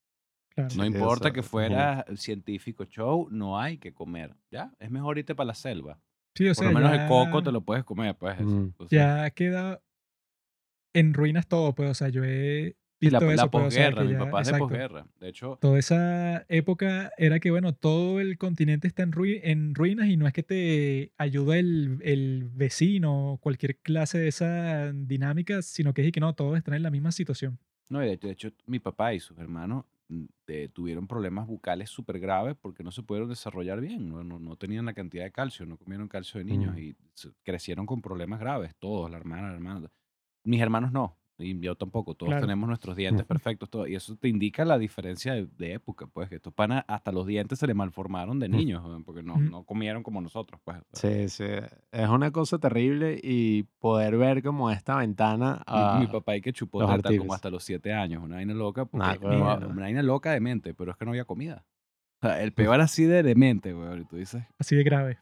claro. 0.50 0.76
No 0.76 0.84
Sí, 0.84 0.88
importa 0.88 1.30
eso, 1.30 1.34
que 1.34 1.42
fuera 1.44 2.06
científico 2.18 2.84
show, 2.86 3.28
no 3.32 3.58
hay 3.60 3.78
que 3.78 3.94
comer. 3.94 4.36
¿Ya? 4.52 4.74
Es 4.80 4.92
mejor 4.92 5.18
irte 5.18 5.34
para 5.36 5.48
la 5.48 5.56
selva. 5.56 6.00
Sí, 6.36 6.50
o 6.50 6.54
Por 6.54 6.66
sea, 6.66 6.68
lo 6.68 6.74
menos 6.80 6.92
ya, 6.92 7.04
el 7.04 7.08
coco 7.08 7.42
te 7.42 7.52
lo 7.54 7.62
puedes 7.62 7.86
comer, 7.86 8.16
pues. 8.18 8.38
eso. 8.40 8.45
Mm. 8.50 8.74
O 8.78 8.90
sea, 8.90 9.24
ya 9.26 9.30
queda 9.32 9.82
en 10.95 11.14
ruinas 11.14 11.48
todo, 11.48 11.75
pues, 11.75 11.90
o 11.91 11.93
sea, 11.93 12.09
yo 12.09 12.24
he 12.24 12.77
sí, 12.99 13.09
la, 13.09 13.19
visto 13.19 13.33
la 13.33 13.45
eso, 13.45 13.51
pues, 13.51 13.65
o 13.65 13.72
sea, 13.72 13.91
posguerra, 13.91 14.03
mi 14.03 14.15
papá 14.15 14.41
es 14.41 14.48
de 14.48 14.53
posguerra. 14.56 15.07
De 15.19 15.30
hecho, 15.30 15.57
Toda 15.61 15.80
esa 15.80 16.45
época 16.49 17.11
era 17.17 17.40
que, 17.40 17.51
bueno, 17.51 17.74
todo 17.75 18.19
el 18.19 18.38
continente 18.38 18.88
está 18.88 19.03
en, 19.03 19.11
en 19.43 19.75
ruinas 19.75 20.07
y 20.07 20.17
no 20.17 20.27
es 20.27 20.33
que 20.33 20.43
te 20.43 21.11
ayuda 21.17 21.57
el, 21.57 21.99
el 22.03 22.45
vecino 22.53 23.33
o 23.33 23.38
cualquier 23.38 23.77
clase 23.80 24.17
de 24.19 24.27
esa 24.30 24.91
dinámica, 24.93 25.61
sino 25.61 25.93
que 25.93 26.06
es 26.06 26.11
que 26.11 26.19
no, 26.19 26.33
todos 26.35 26.57
están 26.57 26.74
en 26.75 26.83
la 26.83 26.91
misma 26.91 27.11
situación. 27.11 27.59
no, 27.90 28.03
y 28.03 28.07
de 28.07 28.14
hecho, 28.14 28.27
de 28.27 28.33
hecho, 28.33 28.51
mi 28.65 28.80
papá 28.80 29.14
y 29.14 29.19
sus 29.19 29.38
hermanos 29.38 29.85
mm, 30.07 30.25
eh, 30.48 30.69
tuvieron 30.74 31.07
problemas 31.07 31.48
bucales 31.48 31.90
súper 31.90 32.19
graves 32.19 32.56
porque 32.59 32.83
no 32.83 32.91
se 32.91 33.03
pudieron 33.03 33.30
desarrollar 33.30 33.80
bien. 33.82 34.09
No, 34.09 34.24
no, 34.24 34.40
no 34.40 34.56
tenían 34.56 34.85
la 34.85 34.93
cantidad 34.93 35.24
de 35.24 35.32
calcio, 35.32 35.65
no 35.65 35.77
comieron 35.77 36.07
calcio 36.07 36.40
de 36.40 36.45
niños 36.45 36.75
Mm. 36.75 36.80
y 36.80 36.95
crecieron 37.43 37.85
con 37.85 38.01
problemas 38.01 38.40
graves, 38.40 38.74
todos, 38.80 39.09
la 39.11 39.17
hermana, 39.17 39.49
la 39.49 39.53
hermana. 39.56 39.91
Mis 40.45 40.61
hermanos 40.61 40.91
no, 40.93 41.17
y 41.38 41.59
yo 41.59 41.75
tampoco, 41.75 42.14
todos 42.15 42.30
Claro. 42.30 42.41
tenemos 42.45 42.67
nuestros 42.69 42.95
dientes 42.95 43.25
perfectos, 43.25 43.69
todo, 43.69 43.88
y 43.88 43.95
eso 43.95 44.15
te 44.15 44.30
indica 44.30 44.64
la 44.64 44.77
diferencia 44.77 45.33
de, 45.33 45.48
de 45.57 45.74
época, 45.74 46.07
pues, 46.07 46.30
que 46.30 46.35
estos 46.35 46.53
panas 46.53 46.85
hasta 46.88 47.11
los 47.11 47.25
dientes 47.27 47.59
se 47.59 47.67
le 47.67 47.74
malformaron 47.74 48.40
de 48.40 48.48
niños, 48.48 48.82
porque 49.03 49.22
no, 49.22 49.38
no 49.40 49.64
comieron 49.65 50.01
como 50.01 50.22
nosotros, 50.22 50.61
pues. 50.64 50.77
Sí, 50.93 51.27
sí. 51.27 51.43
Es 51.91 52.07
una 52.07 52.32
cosa 52.32 52.57
terrible 52.57 53.19
y 53.22 53.64
poder 53.80 54.15
ver 54.17 54.41
como 54.43 54.72
esta 54.72 54.95
ventana 54.95 55.61
Mi- 55.99 56.07
papá 56.07 56.38
y 56.38 56.41
que 56.41 56.53
chupó 56.53 56.85
teta 56.85 57.09
como 57.17 57.33
hasta 57.33 57.49
los 57.49 57.64
siete 57.65 57.91
años, 57.91 58.24
una 58.24 58.35
vaina 58.35 58.53
loca, 58.53 58.85
porque 58.85 59.06
Nah, 59.06 59.15
no- 59.15 59.27
huevona. 59.27 59.67
una 59.67 59.82
vaina 59.82 60.03
loca 60.03 60.32
de 60.32 60.40
mente, 60.40 60.74
pero 60.74 60.91
es 60.91 60.98
que 60.98 61.03
no 61.06 61.11
había 61.11 61.25
comida. 61.25 61.65
O 62.22 62.27
sea, 62.27 62.41
el 62.41 62.53
peor 62.53 62.80
así 62.80 63.03
de 63.03 63.24
demente, 63.24 63.74
güey, 63.74 64.01
y 64.01 64.06
tú 64.06 64.15
dices, 64.15 64.43
Así 64.57 64.75
de 64.75 64.83
grave. 64.83 65.17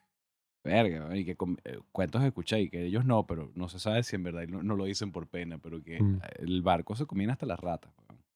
Verga, 0.64 1.16
y 1.18 1.26
que 1.26 1.32
eh, 1.66 1.80
cuentos 1.92 2.24
escuché 2.24 2.62
y 2.62 2.70
que 2.70 2.86
ellos 2.86 3.06
no, 3.06 3.26
pero 3.28 3.52
no 3.56 3.68
se 3.70 3.80
sabe 3.80 4.04
si 4.04 4.16
en 4.16 4.24
verdad 4.24 4.48
no, 4.48 4.64
no 4.64 4.76
lo 4.76 4.86
dicen 4.86 5.12
por 5.12 5.28
pena, 5.28 5.58
pero 5.58 5.82
que 5.84 6.02
Mm. 6.02 6.20
el 6.40 6.62
barco 6.62 6.96
se 6.96 7.06
comían 7.06 7.32
hasta 7.32 7.46
las 7.46 7.60
ratas. 7.60 7.92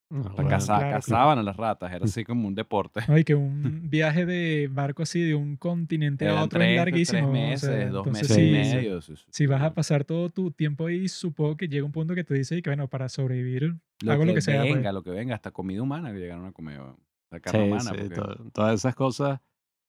No, 0.09 0.21
O 0.21 0.23
sea, 0.23 0.31
bueno. 0.31 0.49
caza- 0.49 0.77
claro, 0.77 0.91
cazaban 0.95 1.37
a 1.39 1.43
las 1.43 1.57
ratas, 1.57 1.91
era 1.91 2.05
así 2.05 2.23
como 2.23 2.47
un 2.47 2.55
deporte. 2.55 3.01
¿no? 3.09 3.17
Y 3.17 3.25
que 3.25 3.35
un 3.35 3.89
viaje 3.89 4.25
de 4.25 4.69
barco 4.71 5.03
así 5.03 5.19
de 5.21 5.35
un 5.35 5.57
continente 5.57 6.25
a 6.25 6.29
Eran 6.31 6.43
otro 6.43 6.59
tres, 6.59 6.69
es 6.69 6.75
tres 6.75 6.77
larguísimo. 6.85 7.27
o 7.27 7.31
meses, 7.33 7.59
sea, 7.69 7.89
dos 7.89 8.07
entonces 8.07 8.29
meses 8.29 8.35
sí, 8.35 8.41
y 8.41 8.51
medio. 8.79 9.01
sí, 9.01 9.13
Si 9.29 9.45
vas 9.47 9.61
a 9.61 9.73
pasar 9.73 10.05
todo 10.05 10.29
tu 10.29 10.51
tiempo 10.51 10.85
ahí, 10.87 11.09
supongo 11.09 11.57
que 11.57 11.67
llega 11.67 11.85
un 11.85 11.91
punto 11.91 12.15
que 12.15 12.23
tú 12.23 12.33
dices 12.33 12.61
que, 12.61 12.69
bueno, 12.69 12.87
para 12.87 13.09
sobrevivir, 13.09 13.75
lo 14.01 14.11
hago 14.13 14.21
que 14.21 14.27
lo 14.27 14.33
que 14.33 14.41
sea. 14.41 14.61
pues. 14.61 14.75
venga, 14.75 14.91
lo 14.93 15.03
que 15.03 15.11
venga, 15.11 15.35
hasta 15.35 15.51
comida 15.51 15.81
humana 15.81 16.11
que 16.13 16.19
llegaron 16.19 16.45
a 16.45 16.51
comer. 16.53 16.79
O 16.79 16.97
sea, 17.29 17.39
carne 17.41 17.59
Sí, 17.65 17.65
humana. 17.71 17.89
porque- 17.91 18.15
to- 18.15 18.49
todas 18.53 18.75
esas 18.79 18.95
cosas, 18.95 19.41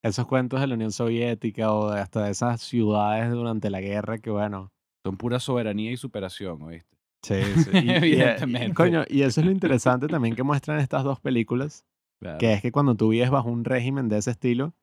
esos 0.08 0.26
cuentos 0.26 0.60
de 0.60 0.66
la 0.66 0.74
Unión 0.74 0.92
Soviética 0.92 1.72
o 1.72 1.88
hasta 1.90 2.24
de 2.24 2.30
esas 2.30 2.60
ciudades 2.60 3.30
durante 3.32 3.70
la 3.70 3.80
guerra 3.80 4.18
que 4.18 4.30
bueno, 4.30 4.72
Son 5.04 5.16
pura 5.16 5.38
soberanía 5.40 5.90
y 5.92 5.96
superación, 5.96 6.60
¿oíste? 6.62 6.96
sí, 7.22 7.34
sí. 7.64 7.70
Y, 7.72 7.76
y- 7.78 7.90
y- 7.90 7.96
Evidentemente. 7.96 8.74
coño, 8.74 9.04
y 9.08 9.22
eso 9.22 9.40
es 9.40 9.46
lo 9.46 9.52
interesante 9.58 10.06
también 10.08 10.34
que 10.36 10.42
muestran 10.42 10.78
estas 10.80 11.04
dos 11.04 11.20
películas, 11.20 11.84
Claro. 12.20 12.38
que 12.38 12.52
es 12.52 12.62
que 12.62 12.72
cuando 12.72 12.94
tú 12.96 13.10
vives 13.10 13.30
bajo 13.30 13.48
un 13.48 13.64
régimen 13.64 14.08
de 14.08 14.18
ese 14.18 14.32
estilo, 14.32 14.74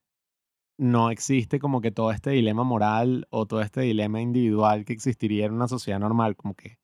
no 0.77 1.09
existe 1.09 1.59
como 1.59 1.81
que 1.81 1.91
todo 1.91 2.11
este 2.11 2.31
dilema 2.31 2.63
moral 2.63 3.27
o 3.29 3.45
todo 3.45 3.61
este 3.61 3.81
dilema 3.81 4.21
individual 4.21 4.83
que 4.85 4.93
existiría 4.93 5.45
en 5.45 5.53
una 5.53 5.67
sociedad 5.67 5.99
normal, 5.99 6.35
como 6.35 6.53
que, 6.53 6.79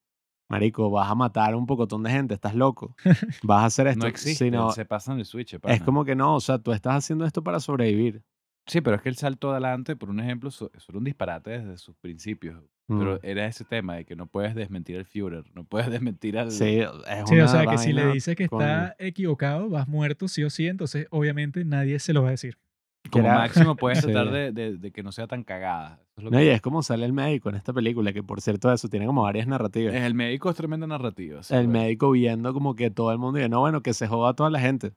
marico, 0.49 0.89
vas 0.89 1.09
a 1.09 1.15
matar 1.15 1.53
a 1.53 1.57
un 1.57 1.65
pocotón 1.65 2.03
de 2.03 2.11
gente, 2.11 2.33
estás 2.33 2.55
loco, 2.55 2.95
vas 3.43 3.63
a 3.63 3.65
hacer 3.65 3.87
esto, 3.87 3.99
No 4.03 4.07
existe, 4.07 4.45
sino 4.45 4.71
se 4.71 4.85
pasan 4.85 5.19
el 5.19 5.25
switch. 5.25 5.53
es 5.55 5.59
pana. 5.59 5.85
como 5.85 6.03
que 6.05 6.15
no, 6.15 6.35
o 6.35 6.39
sea, 6.41 6.57
tú 6.59 6.71
estás 6.71 6.95
haciendo 6.95 7.25
esto 7.25 7.43
para 7.43 7.59
sobrevivir. 7.59 8.23
Sí, 8.71 8.79
pero 8.79 8.95
es 8.95 9.01
que 9.01 9.09
el 9.09 9.15
salto 9.17 9.51
adelante, 9.51 9.97
por 9.97 10.09
un 10.09 10.21
ejemplo, 10.21 10.47
eso, 10.47 10.71
era 10.87 10.97
un 10.97 11.03
disparate 11.03 11.51
desde 11.59 11.77
sus 11.77 11.93
principios. 11.97 12.63
Pero 12.87 13.15
Mm. 13.15 13.19
era 13.23 13.45
ese 13.45 13.65
tema 13.65 13.95
de 13.95 14.05
que 14.05 14.15
no 14.15 14.27
puedes 14.27 14.55
desmentir 14.55 14.95
al 14.97 15.05
Führer, 15.05 15.43
no 15.53 15.65
puedes 15.65 15.89
desmentir 15.91 16.37
al... 16.37 16.51
Sí, 16.51 16.79
es 16.79 16.89
Sí, 17.27 17.39
o 17.39 17.47
sea, 17.49 17.65
que 17.65 17.77
si 17.77 17.91
le 17.91 18.07
dices 18.13 18.35
que 18.37 18.47
con- 18.47 18.61
está 18.61 18.95
equivocado, 18.97 19.69
vas 19.69 19.87
muerto 19.89 20.27
sí 20.29 20.43
o 20.45 20.49
sí, 20.49 20.67
entonces 20.67 21.05
obviamente 21.09 21.65
nadie 21.65 21.99
se 21.99 22.13
lo 22.13 22.21
va 22.21 22.29
a 22.29 22.31
decir. 22.31 22.57
Como 23.09 23.25
era- 23.25 23.39
máximo 23.39 23.75
puedes 23.77 23.99
Sí. 23.99 24.05
tratar 24.11 24.31
de, 24.31 24.51
de- 24.53 24.77
de 24.77 24.91
que 24.91 25.03
no 25.03 25.11
sea 25.11 25.27
tan 25.27 25.43
cagada. 25.43 25.99
Es 26.17 26.23
No, 26.23 26.29
que- 26.31 26.45
y 26.45 26.49
es 26.49 26.61
como 26.61 26.81
sale 26.83 27.05
el 27.05 27.13
médico 27.13 27.49
en 27.49 27.55
esta 27.55 27.73
película, 27.73 28.13
que 28.13 28.23
por 28.23 28.39
cierto 28.41 28.71
eso 28.71 28.87
tiene 28.87 29.05
como 29.05 29.23
varias 29.23 29.47
narrativas. 29.47 29.93
El 29.95 30.13
médico 30.13 30.49
es 30.49 30.55
tremenda 30.55 30.87
narrativa. 30.87 31.41
el 31.49 31.67
médico 31.67 32.11
viendo 32.11 32.53
como 32.53 32.75
que 32.75 32.89
todo 32.89 33.11
el 33.11 33.17
mundo 33.17 33.37
dice, 33.37 33.49
no, 33.49 33.59
bueno, 33.59 33.81
que 33.81 33.93
se 33.93 34.07
joda 34.07 34.29
a 34.29 34.33
toda 34.33 34.49
la 34.49 34.59
gente. 34.59 34.93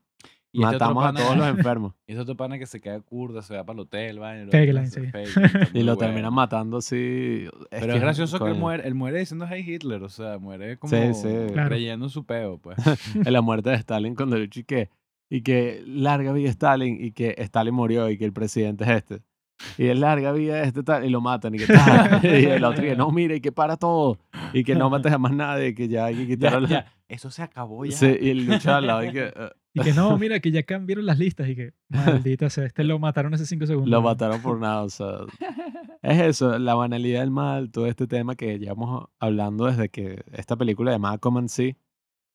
Y 0.57 0.63
este 0.63 0.73
Matamos 0.73 1.05
a 1.05 1.13
todos 1.13 1.35
los 1.37 1.47
enfermos. 1.57 1.93
Y 2.07 2.13
ese 2.13 2.21
otro 2.21 2.37
pana 2.37 2.57
que 2.57 2.65
se 2.65 2.79
queda 2.79 2.99
kurda, 3.01 3.41
se 3.41 3.55
va 3.55 3.65
para 3.65 3.75
el 3.75 3.79
hotel, 3.81 4.21
va, 4.21 4.37
y 4.37 4.45
lo- 4.45 4.85
sí. 4.87 5.01
Y 5.73 5.79
lo 5.83 5.95
bueno. 5.95 5.97
terminan 5.97 6.33
matando 6.33 6.77
así. 6.77 7.45
Pero 7.69 7.93
es, 7.93 8.01
gracioso 8.01 8.39
que 8.39 8.51
él 8.51 8.55
muere, 8.55 8.87
él 8.87 8.95
muere 8.95 9.19
diciendo 9.19 9.45
Hey 9.49 9.65
Hitler, 9.67 10.01
o 10.03 10.09
sea, 10.09 10.37
muere 10.37 10.77
como 10.77 10.91
Sí, 10.95 11.13
sí. 11.13 11.27
Claro. 11.51 11.69
creyendo 11.69 12.05
en 12.05 12.09
su 12.09 12.25
peo, 12.25 12.57
pues. 12.59 12.77
En 13.27 13.33
la 13.33 13.41
muerte 13.41 13.69
de 13.71 13.75
Stalin 13.75 14.15
con 14.15 14.29
Delucci 14.29 14.63
que 14.63 14.89
y 15.29 15.41
que 15.41 15.83
larga 15.87 16.31
vida 16.31 16.49
Stalin 16.51 17.03
y 17.03 17.11
que 17.11 17.33
Stalin 17.37 17.73
murió 17.73 18.09
y 18.09 18.17
que 18.17 18.25
el 18.25 18.31
presidente 18.33 18.83
es 18.85 18.89
este. 18.91 19.21
Y 19.77 19.87
es 19.87 19.97
larga 19.97 20.31
vida 20.33 20.61
este 20.63 20.83
tal 20.83 21.03
y 21.05 21.09
lo 21.09 21.19
matan 21.21 21.55
y 21.55 21.57
que 21.59 21.67
tal. 21.67 22.19
y 22.23 22.45
el 22.45 22.63
otro 22.63 22.83
que 22.83 22.95
no, 22.95 23.09
mire, 23.11 23.37
y 23.37 23.41
que 23.41 23.51
para 23.51 23.75
todo 23.77 24.19
y 24.53 24.63
que 24.63 24.75
no 24.75 24.89
mates 24.89 25.11
a 25.11 25.17
más 25.17 25.33
nadie, 25.33 25.73
que 25.73 25.87
ya 25.87 26.05
hay 26.05 26.15
que 26.15 26.27
quitarlo. 26.27 26.67
eso 27.07 27.29
se 27.31 27.41
acabó 27.41 27.83
ya. 27.85 27.91
Sí, 27.95 28.15
y 28.21 28.29
el 28.29 28.45
luchador 28.45 28.77
al 28.79 28.87
lado 28.87 29.03
y 29.05 29.11
que 29.11 29.23
eh, 29.35 29.49
Y 29.75 29.81
que 29.81 29.93
no, 29.93 30.17
mira, 30.17 30.39
que 30.39 30.51
ya 30.51 30.63
cambiaron 30.63 31.05
las 31.05 31.19
listas 31.19 31.49
y 31.49 31.55
que, 31.55 31.73
maldita 31.89 32.49
sea, 32.49 32.65
este 32.65 32.85
lo 32.85 32.97
mataron 32.97 33.33
hace 33.33 33.45
cinco 33.45 33.65
segundos. 33.67 33.91
lo 33.91 34.01
mataron 34.01 34.41
por 34.41 34.57
nada. 34.57 34.83
O 34.83 34.89
sea, 34.89 35.17
es 36.01 36.21
eso, 36.21 36.57
la 36.57 36.75
banalidad 36.75 37.19
del 37.19 37.31
mal, 37.31 37.71
todo 37.71 37.85
este 37.87 38.07
tema 38.07 38.35
que 38.35 38.57
llevamos 38.57 39.09
hablando 39.19 39.65
desde 39.65 39.89
que 39.89 40.23
esta 40.31 40.55
película 40.55 40.91
llamada 40.91 41.17
Come 41.17 41.39
and 41.39 41.49
See. 41.49 41.75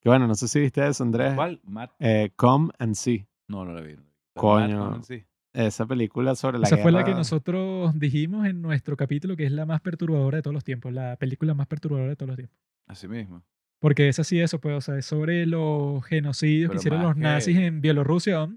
Que 0.01 0.09
bueno, 0.09 0.27
no 0.27 0.35
sé 0.35 0.47
si 0.47 0.59
viste 0.59 0.87
eso, 0.87 1.03
Andrés. 1.03 1.33
¿Cuál? 1.33 1.59
Matt. 1.63 1.91
Eh, 1.99 2.31
Come 2.35 2.71
and 2.77 2.93
See. 2.93 3.25
No, 3.47 3.65
no 3.65 3.73
la 3.73 3.81
vi. 3.81 3.95
Coño. 4.35 4.91
Matt. 4.91 5.11
Esa 5.53 5.85
película 5.85 6.35
sobre 6.35 6.59
la 6.59 6.67
Esa 6.67 6.77
fue 6.77 6.91
la 6.91 7.03
que 7.03 7.13
nosotros 7.13 7.97
dijimos 7.99 8.45
en 8.45 8.61
nuestro 8.61 8.95
capítulo 8.95 9.35
que 9.35 9.45
es 9.45 9.51
la 9.51 9.65
más 9.65 9.81
perturbadora 9.81 10.37
de 10.37 10.43
todos 10.43 10.53
los 10.53 10.63
tiempos, 10.63 10.93
la 10.93 11.17
película 11.17 11.53
más 11.53 11.67
perturbadora 11.67 12.09
de 12.09 12.15
todos 12.15 12.29
los 12.29 12.37
tiempos. 12.37 12.57
Así 12.87 13.07
mismo. 13.07 13.43
Porque 13.81 14.07
es 14.07 14.19
así 14.19 14.39
eso, 14.39 14.61
pues, 14.61 14.75
o 14.75 14.81
sea, 14.81 14.97
es 14.97 15.05
sobre 15.05 15.45
los 15.47 16.05
genocidios 16.05 16.69
que 16.69 16.73
Pero 16.73 16.79
hicieron 16.79 16.99
más 16.99 17.07
los 17.07 17.15
que- 17.15 17.21
nazis 17.21 17.57
en 17.57 17.81
Bielorrusia. 17.81 18.47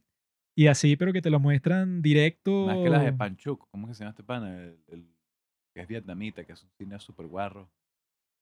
Y 0.57 0.69
así, 0.69 0.95
pero 0.97 1.13
que 1.13 1.23
te 1.23 1.31
lo 1.31 1.41
muestran 1.41 2.01
directo. 2.03 2.67
Más 2.67 2.77
que 2.77 2.91
las 2.91 3.03
de 3.05 3.13
Panchuk. 3.13 3.67
¿Cómo 3.71 3.89
que 3.89 3.95
se 3.95 4.01
llama 4.01 4.11
este 4.11 4.23
pana? 4.23 4.55
El, 4.63 4.79
el- 4.89 5.09
que 5.75 5.81
es 5.81 5.89
vietnamita, 5.89 6.45
que 6.45 6.53
es 6.53 6.63
un 6.63 6.71
cine 6.79 7.01
súper 7.01 7.27
guarro. 7.27 7.69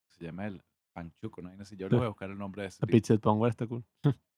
Se 0.09 0.23
llama 0.25 0.45
el 0.45 0.61
Panchuk, 0.93 1.41
¿no? 1.41 1.55
No 1.55 1.65
sé, 1.65 1.75
yo 1.75 1.89
le 1.89 1.97
voy 1.97 2.05
a 2.05 2.09
buscar 2.15 2.29
el 2.29 2.37
nombre 2.37 2.61
de 2.63 2.67
ese. 2.69 2.85
Pitched 2.87 3.19
Power 3.19 3.49
está 3.49 3.65
cool. 3.67 3.83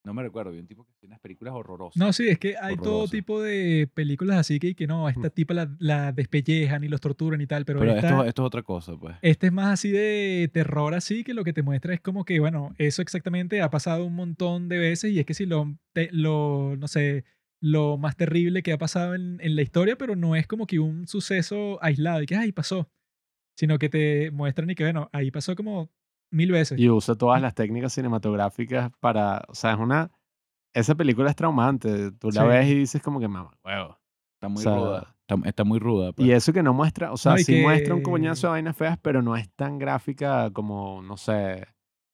No 0.04 0.14
me 0.14 0.22
recuerdo, 0.22 0.52
vi 0.52 0.60
un 0.60 0.68
tipo 0.68 0.86
que 0.86 0.92
hacía 0.92 1.08
unas 1.08 1.20
películas 1.20 1.56
horrorosas. 1.56 1.98
No, 2.00 2.14
sí, 2.14 2.28
es 2.30 2.38
que 2.38 2.56
hay 2.62 2.76
todo 2.78 2.90
Horroroso. 2.94 3.12
tipo 3.12 3.42
de 3.42 3.90
películas 3.94 4.38
así 4.38 4.60
que, 4.60 4.76
que 4.76 4.86
no, 4.86 5.08
a 5.08 5.12
esta 5.12 5.32
tipa 5.32 5.56
la, 5.56 5.76
la 5.80 6.12
despellejan 6.12 6.84
y 6.84 6.88
los 6.90 7.02
torturan 7.02 7.42
y 7.42 7.48
tal, 7.48 7.66
pero, 7.66 7.80
pero 7.80 7.92
esta, 7.96 8.10
esto, 8.10 8.24
esto 8.24 8.42
es 8.44 8.46
otra 8.46 8.62
cosa, 8.62 8.96
pues. 8.98 9.16
este 9.24 9.48
es 9.48 9.54
más 9.54 9.74
así 9.74 9.90
de 9.90 10.48
terror 10.54 10.94
así 10.94 11.24
que 11.24 11.34
lo 11.34 11.44
que 11.44 11.54
te 11.54 11.64
muestra 11.64 11.92
es 11.96 12.02
como 12.02 12.24
que, 12.24 12.40
bueno, 12.40 12.76
eso 12.78 13.02
exactamente 13.02 13.62
ha 13.64 13.72
pasado 13.72 14.06
un 14.06 14.14
montón 14.14 14.70
de 14.70 14.78
veces 14.78 15.12
y 15.12 15.20
es 15.20 15.26
que 15.26 15.34
si 15.34 15.48
lo, 15.48 15.76
te- 15.92 16.10
lo 16.12 16.76
no 16.78 16.88
sé, 16.88 17.26
lo 17.60 17.98
más 17.98 18.16
terrible 18.16 18.62
que 18.62 18.74
ha 18.74 18.78
pasado 18.78 19.16
en, 19.16 19.40
en 19.42 19.56
la 19.56 19.64
historia, 19.64 19.98
pero 19.98 20.16
no 20.16 20.36
es 20.36 20.46
como 20.46 20.68
que 20.68 20.78
un 20.78 21.08
suceso 21.08 21.80
aislado 21.84 22.22
y 22.22 22.28
que, 22.28 22.36
ay, 22.36 22.52
pasó, 22.52 22.92
sino 23.58 23.80
que 23.80 23.90
te 23.90 24.30
muestran 24.30 24.70
y 24.70 24.76
que, 24.76 24.84
bueno, 24.84 25.10
ahí 25.14 25.32
pasó 25.32 25.56
como 25.56 25.90
mil 26.36 26.52
veces. 26.52 26.80
Y 26.80 26.90
usa 26.90 27.16
todas 27.16 27.42
las 27.42 27.56
técnicas 27.56 27.94
cinematográficas 27.94 28.92
para, 29.00 29.44
o 29.48 29.56
sea, 29.56 29.72
es 29.74 29.80
una, 29.80 30.12
esa 30.74 30.96
película 30.96 31.30
es 31.30 31.36
traumante, 31.36 32.12
tú 32.14 32.30
la 32.32 32.42
Sí. 32.42 32.48
ves 32.48 32.68
y 32.68 32.76
dices 32.76 33.02
como 33.02 33.20
que 33.20 33.28
mamá, 33.28 33.52
huevo. 33.64 33.98
Está 34.36 34.50
muy 34.50 34.60
o 34.60 34.64
sea, 34.64 34.76
ruda. 34.76 35.16
Está, 35.28 35.50
está 35.50 35.64
muy 35.64 35.80
ruda. 35.80 36.12
pues. 36.14 36.28
Y 36.28 36.32
eso 36.32 36.52
que 36.54 36.62
no 36.62 36.74
muestra, 36.74 37.12
o 37.12 37.18
sea, 37.18 37.32
No, 37.34 37.38
sí 37.40 37.62
muestra 37.62 37.96
un 37.96 38.02
coñazo 38.02 38.48
de 38.48 38.52
vainas 38.52 38.76
feas, 38.78 38.98
pero 39.02 39.22
no 39.22 39.36
es 39.36 39.50
tan 39.56 39.80
gráfica 39.80 40.52
como, 40.52 41.02
no 41.02 41.18
sé, 41.18 41.66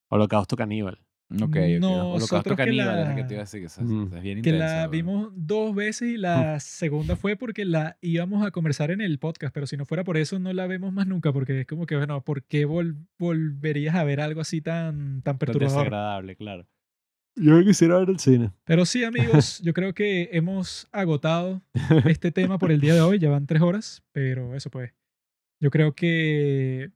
Holocausto 0.09 0.55
Caníbal. 0.55 0.99
Ok, 1.33 1.41
ok. 1.43 1.55
Nosotros 1.79 2.15
Holocausto 2.15 2.49
que 2.51 2.55
caníbal 2.55 3.03
la- 3.09 3.15
que 3.15 3.23
te 3.23 3.33
iba 3.35 3.41
a 3.41 3.45
decir, 3.45 3.59
que 3.61 3.65
esa- 3.67 3.81
Mm. 3.83 4.13
es 4.15 4.21
bien 4.21 4.41
que 4.41 4.51
la 4.51 4.87
vimos 4.87 5.29
dos 5.35 5.73
veces 5.73 6.09
y 6.09 6.17
la 6.17 6.59
segunda 6.59 7.15
fue 7.15 7.35
porque 7.37 7.63
la 7.65 7.97
íbamos 8.01 8.45
a 8.45 8.51
conversar 8.51 8.91
en 8.91 8.99
el 9.01 9.17
podcast, 9.19 9.53
pero 9.53 9.65
si 9.67 9.77
no 9.77 9.85
fuera 9.85 10.03
por 10.03 10.17
eso 10.17 10.39
no 10.39 10.51
la 10.51 10.67
vemos 10.67 10.91
más 10.91 11.07
nunca, 11.07 11.31
porque 11.31 11.61
es 11.61 11.67
como 11.67 11.85
que, 11.85 11.95
bueno, 11.95 12.21
¿por 12.23 12.43
qué 12.43 12.67
vol- 12.67 12.97
volverías 13.17 13.95
a 13.95 14.03
ver 14.03 14.19
algo 14.19 14.41
así 14.41 14.61
tan, 14.61 15.21
tan 15.21 15.23
Tan 15.23 15.37
perturbador? 15.37 15.69
desagradable, 15.85 16.35
claro. 16.35 16.67
Yo 17.37 17.63
quisiera 17.63 17.97
ver 17.99 18.09
el 18.09 18.19
cine. 18.19 18.51
Pero 18.65 18.85
sí, 18.85 19.05
amigos, 19.05 19.13
yo 19.63 19.73
creo 19.73 19.93
que 19.93 20.29
hemos 20.33 20.89
agotado 20.91 21.61
este 22.05 22.33
tema 22.33 22.57
por 22.57 22.73
el 22.73 22.81
día 22.81 22.93
de 22.93 22.99
hoy, 23.01 23.19
ya 23.19 23.29
van 23.29 23.47
tres 23.47 23.61
horas, 23.61 24.03
pero 24.11 24.53
eso 24.53 24.69
pues, 24.69 24.91
yo 25.61 25.69
creo 25.71 25.93
que 25.95 26.91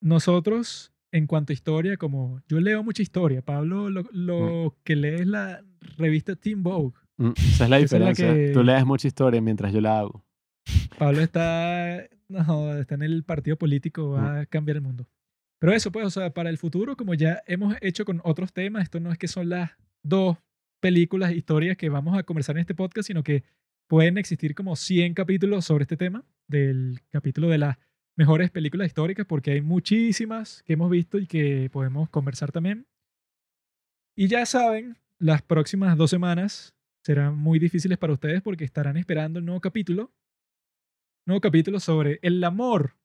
nosotros, 0.00 0.91
en 1.12 1.26
cuanto 1.26 1.52
a 1.52 1.54
historia, 1.54 1.96
como 1.96 2.40
yo 2.48 2.58
leo 2.60 2.82
mucha 2.82 3.02
historia, 3.02 3.42
Pablo 3.42 3.90
lo, 3.90 4.02
lo 4.12 4.76
que 4.82 4.96
lee 4.96 5.08
es 5.20 5.26
la 5.26 5.62
revista 5.98 6.34
Teen 6.34 6.62
Vogue. 6.62 6.94
Mm, 7.18 7.32
Esa 7.36 7.64
es 7.64 7.70
la 7.70 7.78
Esa 7.80 7.96
es 7.96 8.00
la 8.02 8.08
diferencia. 8.10 8.34
que- 8.34 8.52
Tú 8.52 8.62
lees 8.64 8.84
mucha 8.86 9.06
historia 9.06 9.40
mientras 9.40 9.72
yo 9.72 9.80
la 9.80 9.98
hago. 10.00 10.24
Pablo 10.98 11.20
está, 11.20 12.02
no, 12.28 12.74
está 12.78 12.94
en 12.94 13.02
el 13.02 13.24
partido 13.24 13.56
político, 13.56 14.10
va 14.10 14.40
a 14.40 14.46
cambiar 14.46 14.76
el 14.76 14.82
mundo. 14.82 15.06
Pero 15.60 15.72
eso, 15.72 15.92
pues, 15.92 16.06
o 16.06 16.10
sea, 16.10 16.30
para 16.32 16.50
el 16.50 16.58
futuro, 16.58 16.96
como 16.96 17.14
ya 17.14 17.42
hemos 17.46 17.76
hecho 17.80 18.04
con 18.04 18.20
otros 18.24 18.52
temas, 18.52 18.82
esto 18.84 18.98
no 19.00 19.12
es 19.12 19.18
que 19.18 19.28
son 19.28 19.48
las 19.48 19.70
dos 20.02 20.38
películas, 20.80 21.32
historias 21.32 21.76
que 21.76 21.88
vamos 21.88 22.18
a 22.18 22.22
conversar 22.24 22.56
en 22.56 22.60
este 22.62 22.74
podcast, 22.74 23.06
sino 23.06 23.22
que 23.22 23.44
pueden 23.88 24.18
existir 24.18 24.54
como 24.54 24.74
100 24.74 25.14
capítulos 25.14 25.64
sobre 25.64 25.82
este 25.82 25.96
tema, 25.96 26.24
del 26.48 27.00
capítulo 27.10 27.48
de 27.48 27.58
las 27.58 27.78
mejores 28.16 28.50
películas 28.50 28.86
históricas, 28.86 29.26
porque 29.26 29.52
hay 29.52 29.60
muchísimas 29.62 30.62
que 30.64 30.74
hemos 30.74 30.90
visto 30.90 31.18
y 31.18 31.26
que 31.26 31.70
podemos 31.72 32.08
conversar 32.10 32.52
también. 32.52 32.86
Y 34.16 34.28
ya 34.28 34.44
saben, 34.46 34.98
las 35.18 35.42
próximas 35.42 35.96
dos 35.96 36.10
semanas 36.10 36.74
serán 37.02 37.36
muy 37.36 37.58
difíciles 37.58 37.98
para 37.98 38.12
ustedes 38.12 38.42
porque 38.42 38.64
estarán 38.64 38.96
esperando 38.96 39.38
el 39.38 39.44
nuevo 39.44 39.60
capítulo 39.60 40.12
nuevo 41.26 41.40
capítulo 41.40 41.80
sobre 41.80 42.18
el 42.22 42.42
amor 42.42 42.96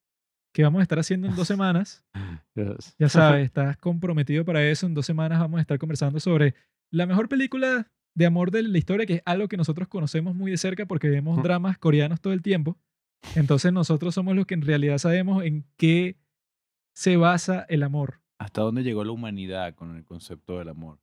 que 0.53 0.63
vamos 0.63 0.79
a 0.79 0.83
estar 0.83 0.99
haciendo 0.99 1.27
en 1.27 1.35
dos 1.35 1.47
semanas. 1.47 2.03
Yes. 2.55 2.95
Ya 2.97 3.09
sabes, 3.09 3.45
estás 3.45 3.77
comprometido 3.77 4.45
para 4.45 4.63
eso. 4.67 4.87
En 4.87 4.93
dos 4.93 5.05
semanas 5.05 5.39
vamos 5.39 5.59
a 5.59 5.61
estar 5.61 5.77
conversando 5.77 6.19
sobre 6.19 6.55
la 6.91 7.05
mejor 7.05 7.29
película 7.29 7.91
de 8.15 8.25
amor 8.25 8.49
de 8.49 8.63
la 8.63 8.77
historia, 8.77 9.05
que 9.05 9.15
es 9.15 9.21
algo 9.25 9.47
que 9.47 9.57
nosotros 9.57 9.87
conocemos 9.87 10.33
muy 10.33 10.49
de 10.49 10.57
cerca 10.57 10.85
porque 10.87 11.09
vemos 11.09 11.43
dramas 11.43 11.77
coreanos 11.77 12.19
todo 12.19 12.33
el 12.33 12.41
tiempo. 12.41 12.77
Entonces 13.35 13.71
nosotros 13.73 14.13
somos 14.15 14.35
los 14.35 14.45
que 14.45 14.53
en 14.55 14.61
realidad 14.61 14.97
sabemos 14.97 15.43
en 15.43 15.65
qué 15.77 16.17
se 16.95 17.17
basa 17.17 17.65
el 17.69 17.83
amor. 17.83 18.21
¿Hasta 18.39 18.61
dónde 18.61 18.83
llegó 18.83 19.03
la 19.03 19.11
humanidad 19.11 19.73
con 19.75 19.95
el 19.95 20.03
concepto 20.03 20.59
del 20.59 20.69
amor? 20.69 20.99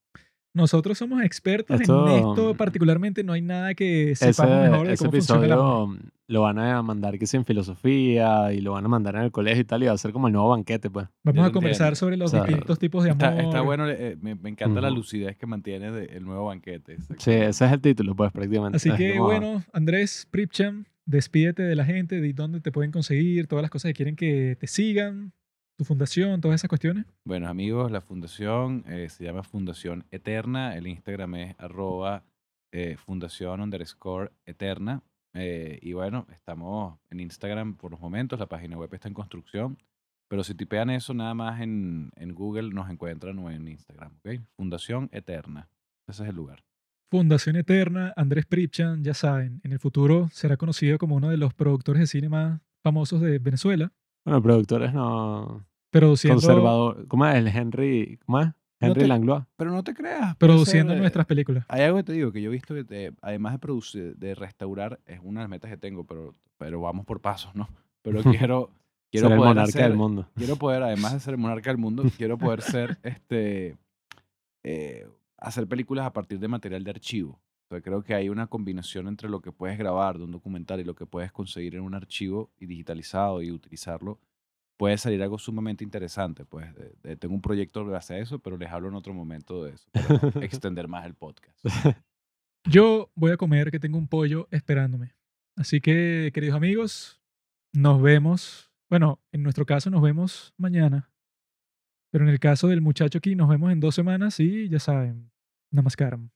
Nosotros 0.57 0.97
somos 0.99 1.21
expertos 1.25 1.81
Esto- 1.81 2.09
en 2.09 2.15
esto 2.29 2.55
particularmente. 2.57 3.25
No 3.25 3.33
hay 3.33 3.43
nada 3.43 3.75
que 3.75 4.15
sepamos 4.15 4.55
Ese, 4.61 4.71
mejor 4.71 4.87
de 4.87 4.93
ese 4.93 5.05
cómo 5.05 5.11
funciona 5.13 5.45
el 5.47 5.53
amor. 5.53 5.89
episodio 5.95 6.11
lo 6.27 6.41
van 6.41 6.59
a 6.59 6.81
mandar 6.83 7.19
que 7.19 7.27
sí 7.27 7.37
en 7.37 7.45
filosofía 7.45 8.51
y 8.53 8.61
lo 8.61 8.73
van 8.73 8.85
a 8.85 8.89
mandar 8.89 9.17
en 9.17 9.23
el 9.23 9.31
colegio 9.33 9.61
y 9.61 9.65
tal 9.65 9.83
y 9.83 9.87
va 9.87 9.93
a 9.93 9.99
ser 9.99 10.13
como 10.13 10.29
el 10.29 10.33
nuevo 10.33 10.49
banquete, 10.51 10.89
pues. 10.91 11.07
Vamos 11.25 11.43
Yo 11.43 11.49
a 11.49 11.53
conversar 11.53 11.89
entiendo. 11.89 11.97
sobre 11.97 12.17
los 12.17 12.33
O 12.33 12.37
sea, 12.37 12.45
distintos 12.47 12.79
tipos 12.79 13.05
de 13.05 13.11
amor. 13.11 13.25
Está, 13.29 13.43
está 13.43 13.61
bueno, 13.63 13.89
eh, 13.91 14.17
me, 14.21 14.35
me 14.37 14.49
encanta 14.49 14.81
la 14.81 14.91
lucidez 14.91 15.37
que 15.37 15.45
mantiene 15.47 15.91
de- 15.91 16.07
el 16.17 16.25
nuevo 16.25 16.47
banquete. 16.47 16.97
Sí, 17.19 17.33
ese 17.33 17.67
es 17.67 17.73
el 17.73 17.81
título, 17.81 18.15
pues, 18.15 18.33
prácticamente. 18.33 18.77
Así 18.77 18.89
Es 18.91 18.95
que 18.95 19.13
como- 19.17 19.25
bueno, 19.25 19.65
Andrés 19.73 20.27
Pripcham, 20.31 20.85
despídete 21.07 21.63
de 21.63 21.77
la 21.77 21.85
gente, 21.85 22.21
de 22.21 22.33
dónde 22.33 22.61
te 22.61 22.73
pueden 22.73 22.93
conseguir, 22.93 23.47
todas 23.47 23.63
las 23.63 23.71
cosas 23.71 23.91
que 23.91 23.95
quieren 23.95 24.17
que 24.17 24.57
te 24.59 24.67
sigan, 24.67 25.33
tu 25.77 25.85
fundación, 25.85 26.41
todas 26.41 26.61
esas 26.61 26.69
cuestiones. 26.69 27.05
Bueno, 27.25 27.49
amigos, 27.49 27.91
la 27.91 28.01
fundación 28.01 28.85
eh, 28.87 29.09
se 29.09 29.25
llama 29.25 29.43
Fundación 29.43 30.05
Eterna. 30.11 30.77
El 30.77 30.87
Instagram 30.87 31.35
es 31.37 31.57
arroba 31.59 32.25
eh, 32.73 32.97
fundación 32.97 33.61
underscore 33.61 34.31
eterna. 34.47 35.03
Eh, 35.35 35.79
y 35.83 35.93
bueno, 35.93 36.27
estamos 36.31 36.99
en 37.11 37.21
Instagram 37.21 37.77
por 37.77 37.91
los 37.91 38.01
momentos. 38.01 38.39
La 38.39 38.47
página 38.47 38.77
web 38.77 38.93
está 38.95 39.09
en 39.09 39.15
construcción. 39.15 39.79
Pero 40.29 40.43
si 40.43 40.55
tipean 40.55 40.91
eso 40.91 41.13
nada 41.13 41.35
más 41.35 41.61
en, 41.61 42.11
en 42.17 42.35
Google, 42.35 42.71
nos 42.71 42.89
encuentran 42.89 43.39
o 43.39 43.51
en 43.51 43.69
Instagram. 43.69 44.13
¿ok? 44.25 44.41
Fundación 44.57 45.09
Eterna. 45.13 45.69
Ese 46.07 46.23
es 46.23 46.29
el 46.29 46.37
lugar. 46.37 46.65
Fundación 47.19 47.55
Eterna, 47.55 48.13
Andrés 48.17 48.45
Pripcham, 48.45 49.05
ya 49.05 49.15
saben, 49.15 49.61
en 49.63 49.71
el 49.71 49.79
futuro 49.79 50.29
será 50.33 50.57
conocido 50.57 50.99
como 50.99 51.15
uno 51.15 51.29
de 51.29 51.37
los 51.37 51.55
productores 51.55 52.01
de 52.01 52.07
cine 52.09 52.29
más 52.29 52.61
famosos 52.83 53.21
de 53.21 53.39
Venezuela, 53.39 53.93
Bueno, 54.25 54.43
productores 54.43 54.93
no... 54.93 55.65
produciendo, 55.91 56.41
Conservador. 56.43 57.07
¿Cómo 57.07 57.25
es? 57.29 57.37
El 57.37 57.47
Henry... 57.47 58.19
¿Cómo 58.27 58.41
es? 58.41 58.47
No 58.49 58.89
Henry 58.89 59.03
te- 59.03 59.07
Langlois. 59.07 59.45
Pero 59.55 59.71
no 59.71 59.85
te 59.85 59.95
creas. 59.95 60.35
produciendo 60.39 60.91
ser, 60.91 60.99
eh, 60.99 61.01
nuestras 61.03 61.25
películas. 61.27 61.65
Hay 61.69 61.83
algo 61.83 61.99
que 61.99 62.03
te 62.03 62.13
digo, 62.15 62.33
que 62.33 62.43
yo 62.43 62.51
he 62.51 62.53
visto 62.53 62.75
que 62.75 62.83
te- 62.83 63.13
además 63.23 63.53
de 63.53 63.59
producir, 63.61 64.17
de 64.17 64.35
restaurar, 64.35 64.99
es 65.07 65.21
una 65.23 65.39
de 65.39 65.45
las 65.45 65.51
metas 65.51 65.71
que 65.71 65.77
tengo, 65.77 66.03
pero, 66.03 66.33
pero 66.59 66.81
vamos 66.81 67.07
por 67.07 67.21
pasos, 67.21 67.55
¿no? 67.55 67.69
Pero 68.03 68.23
quiero, 68.49 68.71
quiero 69.13 69.29
Ser 69.29 69.33
el 69.35 69.39
poder 69.39 69.55
monarca 69.55 69.69
hacer, 69.69 69.83
del 69.89 69.97
mundo. 69.97 70.29
quiero 70.35 70.57
poder, 70.57 70.83
además 70.83 71.13
de 71.13 71.21
ser 71.21 71.35
el 71.35 71.39
monarca 71.41 71.71
del 71.71 71.79
mundo, 71.79 72.03
quiero 72.17 72.37
poder 72.39 72.61
ser, 72.61 72.99
este, 73.05 73.77
eh, 74.65 75.07
hacer 75.45 75.67
películas 75.69 76.07
a 76.07 76.13
partir 76.13 76.39
de 76.39 76.49
material 76.49 76.83
de 76.85 76.91
archivo. 76.91 77.41
O 77.65 77.69
sea, 77.69 77.81
creo 77.81 78.03
que 78.03 78.15
hay 78.15 78.29
una 78.29 78.47
combinación 78.47 79.09
entre 79.09 79.29
lo 79.29 79.41
que 79.41 79.51
puedes 79.53 79.79
grabar 79.79 80.19
de 80.19 80.25
un 80.25 80.33
documental 80.33 80.81
y 80.81 80.85
lo 80.85 80.95
que 80.95 81.07
puedes 81.07 81.33
conseguir 81.33 81.75
en 81.77 81.83
un 81.83 81.95
archivo 81.95 82.51
y 82.59 82.67
digitalizado 82.67 83.41
y 83.43 83.51
utilizarlo. 83.51 84.21
Puede 84.77 84.99
salir 84.99 85.23
algo 85.23 85.39
sumamente 85.39 85.85
interesante. 85.85 86.45
Pues 86.45 86.75
de- 86.75 86.95
de- 87.03 87.17
tengo 87.17 87.35
un 87.35 87.41
proyecto 87.41 87.85
base 87.87 88.15
a 88.15 88.19
eso, 88.19 88.39
pero 88.41 88.57
les 88.59 88.71
hablo 88.71 88.89
en 88.89 88.95
otro 88.95 89.15
momento 89.15 89.65
de 89.65 89.73
eso. 89.73 89.89
Para 89.93 90.07
extender 90.45 90.89
más 90.89 91.07
el 91.07 91.15
podcast. 91.15 91.59
Yo 92.69 93.11
voy 93.15 93.31
a 93.33 93.37
comer 93.37 93.71
que 93.71 93.79
tengo 93.81 93.99
un 93.99 94.09
pollo 94.09 94.49
esperándome. 94.51 95.15
Así 95.57 95.81
que, 95.81 96.31
queridos 96.35 96.57
amigos, 96.57 97.21
nos 97.73 98.01
vemos. 98.03 98.71
Bueno, 98.91 99.21
en 99.33 99.43
nuestro 99.43 99.67
caso 99.67 99.91
nos 99.91 100.03
vemos 100.03 100.55
mañana. 100.57 101.11
Pero 102.11 102.25
en 102.25 102.31
el 102.31 102.39
caso 102.41 102.69
del 102.69 102.81
muchacho 102.81 103.19
aquí, 103.19 103.35
nos 103.35 103.49
vemos 103.49 103.73
en 103.73 103.81
dos 103.81 103.95
semanas 103.95 104.39
y 104.41 104.69
ya 104.69 104.79
saben, 104.79 105.31
namaskaram. 105.71 106.31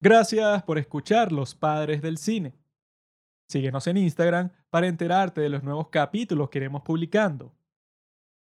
Gracias 0.00 0.62
por 0.64 0.78
escuchar 0.78 1.32
Los 1.32 1.54
Padres 1.54 2.02
del 2.02 2.18
Cine. 2.18 2.54
Síguenos 3.48 3.86
en 3.86 3.96
Instagram 3.96 4.50
para 4.70 4.88
enterarte 4.88 5.40
de 5.40 5.48
los 5.48 5.62
nuevos 5.62 5.88
capítulos 5.88 6.50
que 6.50 6.58
iremos 6.58 6.82
publicando. 6.82 7.54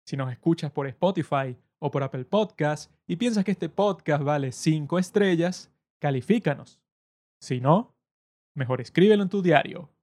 Si 0.06 0.16
nos 0.16 0.32
escuchas 0.32 0.70
por 0.72 0.86
Spotify 0.86 1.56
o 1.78 1.90
por 1.90 2.02
Apple 2.02 2.24
Podcast 2.24 2.92
y 3.06 3.16
piensas 3.16 3.44
que 3.44 3.52
este 3.52 3.68
podcast 3.68 4.24
vale 4.24 4.52
5 4.52 4.98
estrellas, 4.98 5.70
califícanos. 6.00 6.80
Si 7.40 7.60
no, 7.60 7.94
mejor 8.54 8.80
escríbelo 8.80 9.22
en 9.22 9.28
tu 9.28 9.42
diario. 9.42 9.93